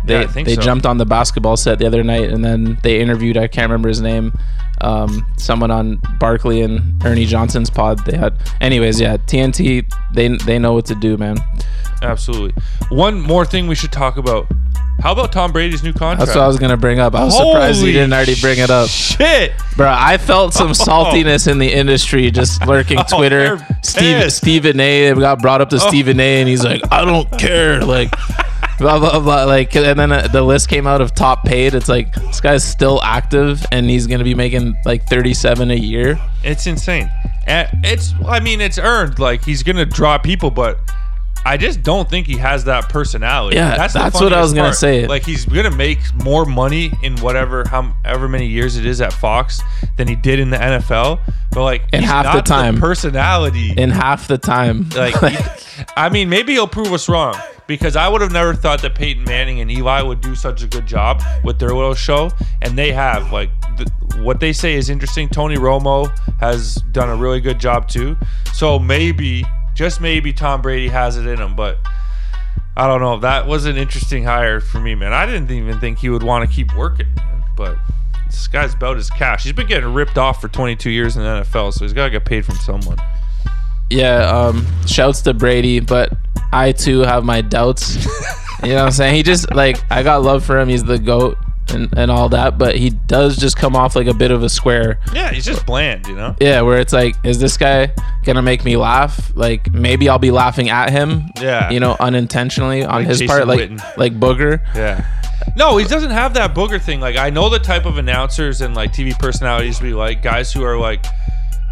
They 0.06 0.14
Yeah, 0.16 0.22
I 0.22 0.28
think 0.28 0.48
they 0.48 0.56
so. 0.56 0.62
jumped 0.62 0.86
on 0.86 0.98
the 0.98 1.06
basketball 1.06 1.58
set 1.58 1.80
the 1.80 1.86
other 1.86 2.04
night, 2.04 2.30
and 2.30 2.44
then 2.44 2.80
they 2.84 3.00
interviewed 3.00 3.38
I 3.38 3.48
can't 3.48 3.70
remember 3.70 3.90
his 3.90 4.02
name, 4.02 4.34
um, 4.82 5.26
someone 5.38 5.70
on 5.70 6.02
Barkley 6.20 6.62
and 6.62 7.04
Ernie 7.06 7.26
Johnson's 7.26 7.70
pod. 7.70 8.04
They 8.06 8.18
had, 8.18 8.36
anyways, 8.62 9.00
yeah, 9.00 9.18
TNT. 9.18 9.86
They 10.14 10.30
they 10.30 10.58
know 10.58 10.74
what 10.74 10.86
to 10.88 10.96
do, 10.96 11.18
man. 11.18 11.38
Absolutely. 12.02 12.60
One 12.90 13.22
more 13.22 13.46
thing 13.46 13.68
we 13.68 13.76
should 13.76 13.92
talk 13.92 14.18
about. 14.18 14.48
How 15.02 15.14
about 15.14 15.32
Tom 15.32 15.52
Brady's 15.52 15.84
new 15.84 15.94
contract? 15.94 16.20
That's 16.28 16.36
what 16.36 16.44
I 16.44 16.48
was 16.48 16.58
gonna 16.60 16.78
bring 16.78 17.00
up. 17.00 17.16
I 17.16 17.24
was 17.26 17.36
surprised 17.36 17.82
you 17.84 17.92
didn't 17.92 18.14
already 18.14 18.36
bring 18.40 18.60
it 18.60 18.70
up, 18.70 18.88
Shit. 18.90 19.54
bro. 19.76 19.92
I 19.96 20.18
felt 20.18 20.54
some 20.54 20.70
saltiness 20.72 21.50
in 21.50 21.58
the 21.58 21.72
industry 21.72 22.30
just 22.32 22.66
lurking 22.68 23.00
Oh, 23.00 23.18
Twitter. 23.18 23.66
Steve. 23.82 24.32
Stephen 24.32 24.80
A. 24.80 25.14
got 25.16 25.42
brought 25.42 25.62
up 25.62 25.70
to 25.70 25.80
Stephen 25.80 26.20
A. 26.20 26.40
and 26.42 26.48
he's 26.50 26.64
like, 26.64 26.82
I 26.92 27.04
don't 27.06 27.30
care, 27.40 27.82
like. 27.82 28.14
Blah, 28.80 28.98
blah, 28.98 29.20
blah, 29.20 29.44
like 29.44 29.76
and 29.76 30.00
then 30.00 30.12
uh, 30.12 30.28
the 30.28 30.42
list 30.42 30.68
came 30.68 30.88
out 30.88 31.02
of 31.02 31.14
top 31.14 31.46
paid 31.46 31.76
it's 31.76 31.88
like 31.88 32.16
this 32.16 32.42
guy's 32.42 32.64
still 32.64 33.00
active 33.04 33.64
and 33.72 33.88
he's 33.88 34.08
gonna 34.08 34.24
be 34.24 34.34
making 34.34 34.76
like 34.86 35.06
37 35.08 35.70
a 35.70 35.76
year 35.76 36.20
It's 36.44 36.66
insane. 36.66 37.08
And 37.46 37.68
it's 37.84 38.16
I 38.28 38.40
mean, 38.40 38.60
it's 38.60 38.80
earned. 38.80 39.20
Like 39.20 39.44
he's 39.46 39.62
gonna 39.62 39.86
draw 39.86 40.18
people, 40.18 40.50
but 40.50 40.80
I 41.44 41.58
just 41.58 41.82
don't 41.82 42.08
think 42.10 42.28
he 42.28 42.38
has 42.38 42.64
that 42.66 42.88
personality. 42.90 43.56
Yeah, 43.58 43.88
the 43.88 43.94
that's 43.94 44.22
what 44.22 44.32
I 44.32 44.42
was 44.42 44.54
gonna 44.54 44.68
part. 44.70 44.76
say. 44.76 45.08
Like 45.08 45.24
he's 45.24 45.46
gonna 45.46 45.72
make 45.76 46.00
more 46.24 46.46
money 46.46 46.92
in 47.02 47.18
whatever 47.18 47.68
however 47.68 48.28
many 48.30 48.46
years 48.48 48.78
it 48.78 48.86
is 48.86 49.02
at 49.02 49.12
Fox 49.12 49.60
than 49.98 50.08
he 50.08 50.16
did 50.16 50.40
in 50.40 50.50
the 50.52 50.58
NFL. 50.58 51.20
But 51.52 51.64
like 51.64 51.84
In 51.94 52.04
half 52.04 52.34
the 52.36 52.42
time. 52.42 52.80
personality. 52.80 53.74
in 53.76 53.90
half 53.90 54.28
the 54.28 54.38
time 54.38 54.88
Like, 54.96 55.16
he- 55.20 55.84
I 55.98 56.10
mean, 56.10 56.30
maybe 56.30 56.54
he'll 56.54 56.68
prove 56.68 56.94
us 56.94 57.10
wrong 57.10 57.36
because 57.68 57.96
I 57.96 58.08
would 58.08 58.22
have 58.22 58.32
never 58.32 58.54
thought 58.54 58.82
that 58.84 58.96
Peyton 58.96 59.24
Manning 59.24 59.60
and 59.62 59.72
Eli 59.72 60.02
would 60.02 60.22
do 60.22 60.36
such 60.36 60.62
a 60.64 60.68
good 60.68 60.86
job 60.86 61.22
with 61.44 61.58
their 61.60 61.70
little 61.70 61.94
show, 61.96 62.30
and 62.62 62.78
they 62.78 62.92
have. 62.92 63.32
Like, 63.32 63.50
the, 63.78 63.90
what 64.22 64.40
they 64.40 64.52
say 64.54 64.76
is 64.76 64.90
interesting. 64.90 65.28
Tony 65.30 65.56
Romo 65.56 66.08
has 66.40 66.76
done 66.92 67.10
a 67.10 67.16
really 67.16 67.40
good 67.42 67.60
job 67.60 67.88
too. 67.88 68.16
So 68.54 68.78
maybe, 68.78 69.44
just 69.76 70.02
maybe, 70.02 70.34
Tom 70.34 70.62
Brady 70.62 70.88
has 70.90 71.18
it 71.18 71.28
in 71.28 71.40
him, 71.40 71.56
but. 71.56 71.78
I 72.78 72.88
don't 72.88 73.02
know. 73.02 73.20
That 73.20 73.48
was 73.48 73.66
an 73.66 73.76
interesting 73.76 74.24
hire 74.24 74.62
for 74.62 74.80
me, 74.80 74.96
man. 74.96 75.12
I 75.12 75.26
didn't 75.26 75.52
even 75.52 75.78
think 75.82 76.00
he 76.00 76.08
would 76.10 76.24
want 76.24 76.50
to 76.50 76.56
keep 76.56 76.74
working, 76.74 77.08
man. 77.18 77.44
But 77.58 77.78
this 78.28 78.48
guy's 78.48 78.74
about 78.74 78.96
his 78.96 79.10
cash. 79.10 79.44
He's 79.44 79.52
been 79.52 79.68
getting 79.68 79.94
ripped 79.94 80.18
off 80.18 80.40
for 80.40 80.48
22 80.48 80.90
years 80.90 81.18
in 81.18 81.22
the 81.24 81.28
NFL, 81.44 81.74
so 81.74 81.84
he's 81.84 81.92
got 81.92 82.06
to 82.06 82.10
get 82.12 82.24
paid 82.24 82.46
from 82.46 82.56
someone. 82.56 82.98
yeah 83.90 84.24
um 84.26 84.66
shouts 84.88 85.22
to 85.22 85.34
brady 85.34 85.82
but 85.82 86.14
i 86.54 86.72
too 86.72 87.00
have 87.02 87.26
my 87.26 87.42
doubts 87.42 87.98
you 88.64 88.70
know 88.70 88.76
what 88.76 88.86
i'm 88.86 88.92
saying 88.92 89.14
he 89.14 89.22
just 89.22 89.54
like 89.54 89.84
i 89.92 90.02
got 90.02 90.24
love 90.24 90.46
for 90.46 90.58
him 90.58 90.70
he's 90.70 90.84
the 90.86 90.98
goat 90.98 91.38
and, 91.70 91.94
and 91.98 92.12
all 92.12 92.28
that 92.30 92.58
but 92.58 92.76
he 92.76 92.90
does 92.90 93.38
just 93.38 93.56
come 93.56 93.76
off 93.76 93.96
like 93.96 94.08
a 94.08 94.14
bit 94.14 94.32
of 94.32 94.44
a 94.44 94.50
square 94.50 95.00
Yeah, 95.14 95.32
he's 95.32 95.46
just 95.46 95.66
bland, 95.66 96.06
you 96.08 96.16
know? 96.16 96.36
yeah 96.42 96.62
where 96.62 96.80
it's 96.80 96.92
like 96.94 97.16
is 97.24 97.40
this 97.40 97.56
guy 97.58 97.94
gonna 98.26 98.42
make 98.42 98.66
me 98.66 98.76
laugh 98.78 99.32
like 99.36 99.72
maybe 99.74 100.10
i'll 100.10 100.20
be 100.20 100.32
laughing 100.32 100.70
at 100.70 100.90
him 100.90 101.24
Yeah. 101.40 101.70
you 101.72 101.80
know 101.80 101.96
unintentionally 102.00 102.84
on 102.84 103.02
Like 103.02 103.08
his 103.08 103.20
Jason 103.20 103.28
part 103.36 103.48
like 103.48 103.98
like 103.98 104.20
booger 104.20 104.60
Yeah. 104.76 105.06
No, 105.58 105.76
he 105.78 105.86
doesn't 105.86 106.12
have 106.12 106.36
that 106.36 106.54
booger 106.54 106.80
thing. 106.80 107.00
Like 107.02 107.18
I 107.18 107.32
know 107.32 107.50
the 107.50 107.58
type 107.58 107.86
of 107.88 107.98
announcers 107.98 108.62
and 108.62 108.76
like 108.76 108.94
TV 108.94 109.18
personalities 109.18 109.82
we 109.82 109.92
like, 109.92 110.22
guys 110.22 110.54
who 110.54 110.64
are 110.64 110.78
like 110.78 111.04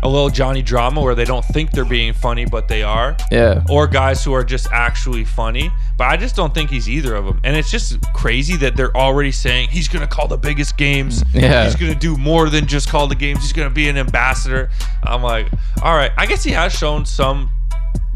a 0.01 0.09
little 0.09 0.29
Johnny 0.29 0.63
drama 0.63 1.01
where 1.01 1.13
they 1.13 1.23
don't 1.23 1.45
think 1.45 1.69
they're 1.71 1.85
being 1.85 2.13
funny 2.13 2.45
but 2.45 2.67
they 2.67 2.81
are. 2.81 3.15
yeah 3.31 3.63
Or 3.69 3.85
guys 3.85 4.23
who 4.23 4.33
are 4.33 4.43
just 4.43 4.71
actually 4.71 5.23
funny. 5.23 5.69
But 5.99 6.07
I 6.07 6.15
just 6.17 6.33
don't 6.35 6.53
think 6.53 6.69
he's 6.69 6.89
either 6.89 7.13
of 7.13 7.25
them. 7.25 7.41
And 7.43 7.57
it's 7.57 7.69
just 7.69 8.01
crazy 8.13 8.55
that 8.57 8.77
they're 8.77 8.95
already 8.95 9.31
saying 9.33 9.67
he's 9.69 9.89
going 9.89 10.01
to 10.01 10.07
call 10.07 10.29
the 10.29 10.37
biggest 10.37 10.77
games. 10.77 11.25
Yeah. 11.33 11.65
He's 11.65 11.75
going 11.75 11.91
to 11.93 11.99
do 11.99 12.15
more 12.17 12.49
than 12.49 12.65
just 12.67 12.87
call 12.87 13.05
the 13.07 13.15
games. 13.15 13.41
He's 13.41 13.51
going 13.51 13.67
to 13.67 13.73
be 13.75 13.89
an 13.89 13.97
ambassador. 13.97 14.69
I'm 15.03 15.21
like, 15.21 15.47
all 15.83 15.93
right. 15.95 16.11
I 16.17 16.25
guess 16.25 16.41
he 16.41 16.51
has 16.51 16.71
shown 16.73 17.05
some 17.05 17.51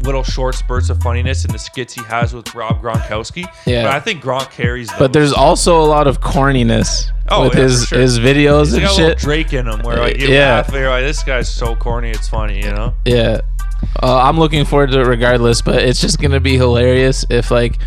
little 0.00 0.22
short 0.22 0.54
spurts 0.54 0.88
of 0.90 1.00
funniness 1.02 1.44
in 1.44 1.52
the 1.52 1.58
skits 1.58 1.92
he 1.94 2.02
has 2.04 2.32
with 2.32 2.54
Rob 2.54 2.80
Gronkowski. 2.82 3.44
Yeah. 3.66 3.82
But 3.84 3.92
I 3.92 4.00
think 4.00 4.22
Gronk 4.22 4.50
carries 4.50 4.88
those. 4.88 4.98
but 4.98 5.12
there's 5.12 5.32
also 5.34 5.78
a 5.80 5.84
lot 5.84 6.06
of 6.06 6.20
corniness 6.22 7.10
Oh, 7.28 7.44
with 7.44 7.54
yeah, 7.54 7.62
his 7.62 7.86
sure. 7.86 8.00
his 8.00 8.18
videos 8.18 8.64
He's 8.66 8.72
and 8.74 8.82
got 8.82 8.90
a 8.92 8.94
little 8.96 9.08
shit 9.10 9.18
Drake 9.18 9.52
in 9.54 9.66
him 9.66 9.80
where 9.82 9.96
like 9.98 10.20
you 10.20 10.28
Yeah. 10.28 10.56
laugh 10.56 10.72
you're 10.72 10.90
like, 10.90 11.04
this 11.04 11.22
guy's 11.22 11.48
so 11.50 11.74
corny, 11.76 12.10
it's 12.10 12.28
funny, 12.28 12.56
you 12.64 12.70
know? 12.70 12.92
Yeah. 13.06 13.40
Uh, 14.04 14.18
I'm 14.18 14.38
looking 14.38 14.66
forward 14.66 14.90
to 14.90 15.00
it 15.00 15.04
regardless, 15.06 15.62
but 15.62 15.76
it's 15.82 15.98
just 15.98 16.20
going 16.20 16.32
to 16.32 16.40
be 16.40 16.58
hilarious 16.58 17.24
if, 17.30 17.50
like, 17.50 17.78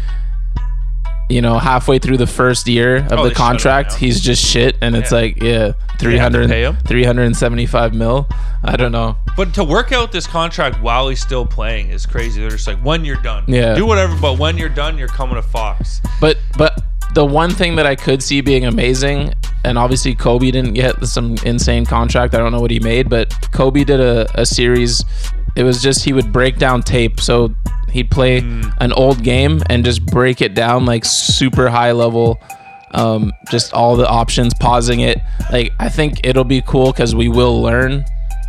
you 1.30 1.42
know, 1.44 1.60
halfway 1.60 2.00
through 2.00 2.18
the 2.18 2.26
first 2.26 2.68
year 2.68 2.98
of 2.98 3.12
Oh, 3.20 3.30
the 3.30 3.36
contract, 3.36 3.94
he's 3.94 4.20
just 4.20 4.44
shit. 4.44 4.78
And 4.82 4.96
it's 4.96 5.12
Yeah. 5.12 5.18
like, 5.20 5.44
yeah, 5.44 5.72
300, 6.00 6.50
375 6.88 7.94
mil. 7.94 8.28
I 8.64 8.76
don't 8.78 8.92
know. 8.92 9.16
But 9.36 9.54
to 9.56 9.64
work 9.64 9.92
out 9.92 10.12
this 10.12 10.26
contract 10.26 10.82
while 10.82 11.08
he's 11.10 11.22
still 11.22 11.46
playing 11.46 11.90
is 11.90 12.08
crazy. 12.08 12.42
They're 12.42 12.50
just 12.50 12.66
like, 12.66 12.80
when 12.80 13.06
you're 13.06 13.22
done, 13.22 13.44
Yeah. 13.46 13.76
do 13.76 13.86
whatever. 13.86 14.16
But 14.20 14.40
when 14.40 14.58
you're 14.58 14.70
done, 14.70 14.98
you're 14.98 15.08
coming 15.10 15.36
to 15.36 15.44
Fox. 15.44 16.02
But, 16.20 16.38
but 16.58 16.82
the 17.18 17.26
one 17.26 17.50
thing 17.50 17.76
that 17.78 17.88
I 17.88 17.96
could 17.96 18.22
see 18.22 18.42
being 18.42 18.66
amazing, 18.66 19.34
and 19.66 19.76
obviously 19.76 20.14
Kobe 20.14 20.52
didn't 20.52 20.74
get 20.74 21.04
some 21.08 21.36
insane 21.44 21.84
contract. 21.84 22.36
I 22.36 22.38
don't 22.38 22.52
know 22.52 22.62
what 22.62 22.70
he 22.70 22.80
made, 22.80 23.10
but 23.10 23.34
Kobe 23.52 23.84
did 23.84 24.00
a, 24.00 24.28
a 24.40 24.46
series. 24.46 25.04
It 25.56 25.64
was 25.64 25.82
just 25.82 26.06
he 26.06 26.14
would 26.14 26.32
break 26.32 26.60
down 26.60 26.84
tape. 26.84 27.20
So 27.20 27.56
he'd 27.90 28.12
play 28.12 28.38
an 28.38 28.94
old 28.94 29.24
game 29.24 29.64
and 29.68 29.84
just 29.84 30.06
break 30.06 30.42
it 30.42 30.54
down 30.54 30.86
like 30.86 31.04
super 31.06 31.70
high 31.70 31.92
level. 31.92 32.40
Um, 32.92 33.34
just 33.50 33.74
all 33.74 33.96
the 33.96 34.08
options, 34.08 34.54
pausing 34.54 35.00
it. 35.00 35.18
Like 35.52 35.74
I 35.80 35.90
think 35.90 36.22
it'll 36.24 36.44
be 36.44 36.62
cool 36.62 36.92
because 36.92 37.16
we 37.16 37.30
will 37.30 37.64
learn 37.64 38.06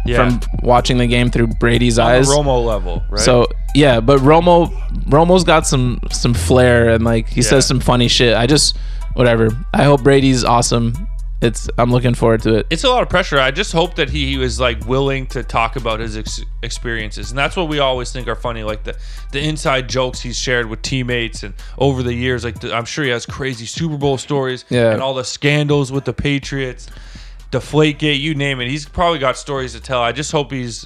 Yeah. 0.08 0.38
from 0.38 0.40
watching 0.62 0.98
the 0.98 1.06
game 1.06 1.30
through 1.30 1.48
Brady's 1.60 1.98
On 1.98 2.10
eyes. 2.10 2.28
Romo 2.28 2.64
level, 2.64 3.02
right? 3.10 3.20
So 3.20 3.46
yeah, 3.74 4.00
but 4.00 4.20
Romo 4.20 4.70
Romo's 5.08 5.44
got 5.44 5.66
some 5.66 6.00
some 6.10 6.34
flair 6.34 6.90
and 6.90 7.04
like 7.04 7.28
he 7.28 7.40
Yeah. 7.42 7.48
says 7.48 7.66
some 7.66 7.80
funny 7.80 8.08
shit. 8.08 8.34
I 8.36 8.46
just 8.46 8.76
whatever. 9.14 9.48
I 9.74 9.84
hope 9.84 10.02
Brady's 10.02 10.44
awesome. 10.44 10.94
It's 11.40 11.68
I'm 11.78 11.92
looking 11.92 12.14
forward 12.14 12.42
to 12.42 12.54
it. 12.56 12.66
it's 12.68 12.82
a 12.82 12.88
lot 12.88 13.02
of 13.04 13.08
pressure. 13.08 13.38
I 13.38 13.52
just 13.52 13.70
hope 13.72 13.94
that 13.94 14.10
he, 14.10 14.26
he 14.26 14.36
was 14.38 14.58
like 14.58 14.84
willing 14.86 15.24
to 15.28 15.44
talk 15.44 15.76
about 15.76 16.00
his 16.00 16.16
ex- 16.16 16.42
experiences, 16.64 17.30
and 17.30 17.38
that's 17.38 17.54
what 17.54 17.68
we 17.68 17.78
always 17.78 18.10
think 18.10 18.26
are 18.26 18.34
funny, 18.34 18.64
like 18.64 18.82
the 18.82 18.96
the 19.30 19.40
inside 19.40 19.88
jokes 19.88 20.20
he's 20.20 20.36
shared 20.36 20.66
with 20.68 20.82
teammates 20.82 21.44
and 21.44 21.54
over 21.78 22.02
the 22.02 22.12
years. 22.12 22.42
Like 22.42 22.58
the, 22.58 22.74
I'm 22.74 22.84
sure 22.84 23.04
he 23.04 23.10
has 23.10 23.24
crazy 23.24 23.66
Super 23.66 23.96
Bowl 23.96 24.18
stories, 24.18 24.64
Yeah. 24.68 24.90
and 24.92 25.00
all 25.00 25.14
the 25.14 25.22
scandals 25.22 25.92
with 25.92 26.04
the 26.06 26.12
Patriots, 26.12 26.88
Deflategate, 27.50 28.20
you 28.20 28.34
name 28.34 28.60
it. 28.60 28.68
He's 28.68 28.86
probably 28.86 29.18
got 29.18 29.36
stories 29.36 29.72
to 29.72 29.80
tell. 29.80 30.02
I 30.02 30.12
just 30.12 30.30
hope 30.32 30.52
he's 30.52 30.84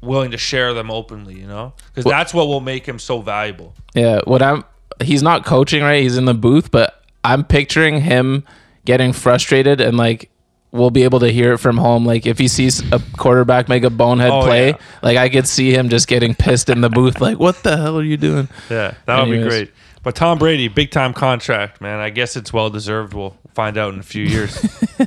willing 0.00 0.30
to 0.32 0.38
share 0.38 0.74
them 0.74 0.90
openly, 0.90 1.34
you 1.38 1.46
know, 1.46 1.72
because 1.94 2.04
that's 2.10 2.34
what 2.34 2.46
will 2.48 2.60
make 2.60 2.86
him 2.86 2.98
so 2.98 3.20
valuable. 3.20 3.74
Yeah, 3.94 4.20
what 4.24 4.42
I'm 4.42 4.64
he's 5.02 5.22
not 5.22 5.44
coaching 5.44 5.82
right. 5.82 6.02
He's 6.02 6.16
in 6.16 6.24
the 6.24 6.34
booth, 6.34 6.70
but 6.70 7.02
I'm 7.22 7.44
picturing 7.44 8.00
him 8.00 8.44
getting 8.84 9.12
frustrated 9.12 9.80
and 9.80 9.96
like 9.96 10.30
we'll 10.72 10.90
be 10.90 11.02
able 11.04 11.20
to 11.20 11.28
hear 11.30 11.52
it 11.52 11.58
from 11.58 11.76
home. 11.76 12.04
Like 12.06 12.26
if 12.26 12.38
he 12.38 12.48
sees 12.48 12.80
a 12.92 13.00
quarterback 13.18 13.68
make 13.68 13.82
a 13.84 13.90
bonehead 13.90 14.30
Oh, 14.30 14.42
play, 14.42 14.68
yeah. 14.70 14.76
like 15.02 15.16
I 15.16 15.28
could 15.28 15.46
see 15.46 15.72
him 15.74 15.88
just 15.90 16.08
getting 16.08 16.34
pissed 16.34 16.70
in 16.70 16.80
the 16.80 16.88
booth. 16.88 17.20
Like, 17.20 17.38
what 17.38 17.62
the 17.62 17.76
hell 17.76 17.98
are 17.98 18.02
you 18.02 18.16
doing? 18.16 18.48
Yeah, 18.70 18.94
that 19.06 19.26
would 19.26 19.30
be 19.30 19.42
great. 19.42 19.70
But 20.02 20.14
Tom 20.16 20.38
Brady, 20.38 20.68
big 20.68 20.90
time 20.90 21.12
contract, 21.12 21.80
man. 21.80 21.98
I 22.00 22.08
guess 22.10 22.34
it's 22.36 22.52
well 22.52 22.70
deserved. 22.70 23.12
We'll 23.14 23.36
find 23.54 23.76
out 23.76 23.92
in 23.92 24.00
a 24.00 24.04
few 24.04 24.24
years. 24.24 24.58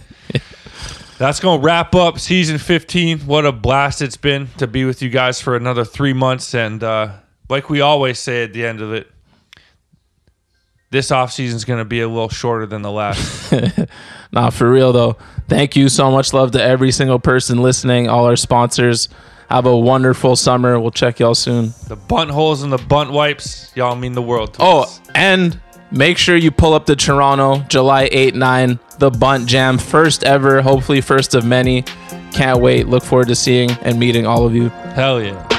That's 1.23 1.39
going 1.39 1.61
to 1.61 1.65
wrap 1.65 1.95
up 1.95 2.19
season 2.19 2.57
15. 2.57 3.19
What 3.19 3.45
a 3.45 3.53
blast 3.53 4.01
it's 4.01 4.17
been 4.17 4.49
to 4.57 4.67
be 4.67 4.83
with 4.83 5.01
you 5.01 5.09
guys 5.09 5.39
for 5.39 5.55
another 5.55 5.85
three 5.85 6.11
months. 6.11 6.53
And 6.53 6.83
uh, 6.83 7.13
like 7.47 7.69
we 7.69 7.79
always 7.79 8.19
say 8.19 8.43
at 8.43 8.51
the 8.51 8.65
end 8.65 8.81
of 8.81 8.91
it, 8.91 9.09
this 10.91 11.11
offseason 11.11 11.53
is 11.53 11.63
going 11.63 11.79
to 11.79 11.85
be 11.85 12.01
a 12.01 12.09
little 12.09 12.27
shorter 12.27 12.65
than 12.65 12.81
the 12.81 12.91
last. 12.91 13.53
Nah, 14.33 14.49
for 14.49 14.69
real 14.69 14.91
though. 14.91 15.15
Thank 15.47 15.75
you 15.77 15.87
so 15.89 16.09
much. 16.11 16.33
Love 16.33 16.51
to 16.53 16.61
every 16.61 16.91
single 16.91 17.19
person 17.19 17.61
listening, 17.61 18.09
all 18.09 18.25
our 18.25 18.35
sponsors. 18.35 19.07
Have 19.47 19.67
a 19.67 19.77
wonderful 19.77 20.35
summer. 20.35 20.77
We'll 20.79 20.89
check 20.91 21.19
y'all 21.19 21.35
soon. 21.35 21.71
the 21.87 21.95
bunt 21.95 22.31
holes 22.31 22.63
and 22.63 22.73
the 22.73 22.79
bunt 22.79 23.11
wipes, 23.11 23.71
y'all 23.75 23.95
mean 23.95 24.13
the 24.13 24.23
world 24.23 24.55
to 24.55 24.61
Oh, 24.63 24.81
us. 24.81 24.99
and 25.15 25.59
make 25.93 26.17
sure 26.17 26.35
you 26.35 26.51
pull 26.51 26.73
up 26.73 26.85
the 26.85 26.95
Toronto, 26.95 27.59
July 27.69 28.09
8, 28.11 28.35
9, 28.35 28.79
the 28.97 29.11
Bunt 29.11 29.47
Jam. 29.47 29.77
First 29.77 30.23
ever, 30.23 30.61
hopefully 30.61 31.01
first 31.01 31.35
of 31.35 31.45
many. 31.45 31.83
Can't 32.33 32.59
wait. 32.59 32.87
Look 32.87 33.03
forward 33.03 33.27
to 33.27 33.35
seeing 33.35 33.71
and 33.83 33.99
meeting 33.99 34.25
all 34.25 34.45
of 34.45 34.55
you. 34.55 34.69
Hell 34.69 35.21
yeah. 35.21 35.52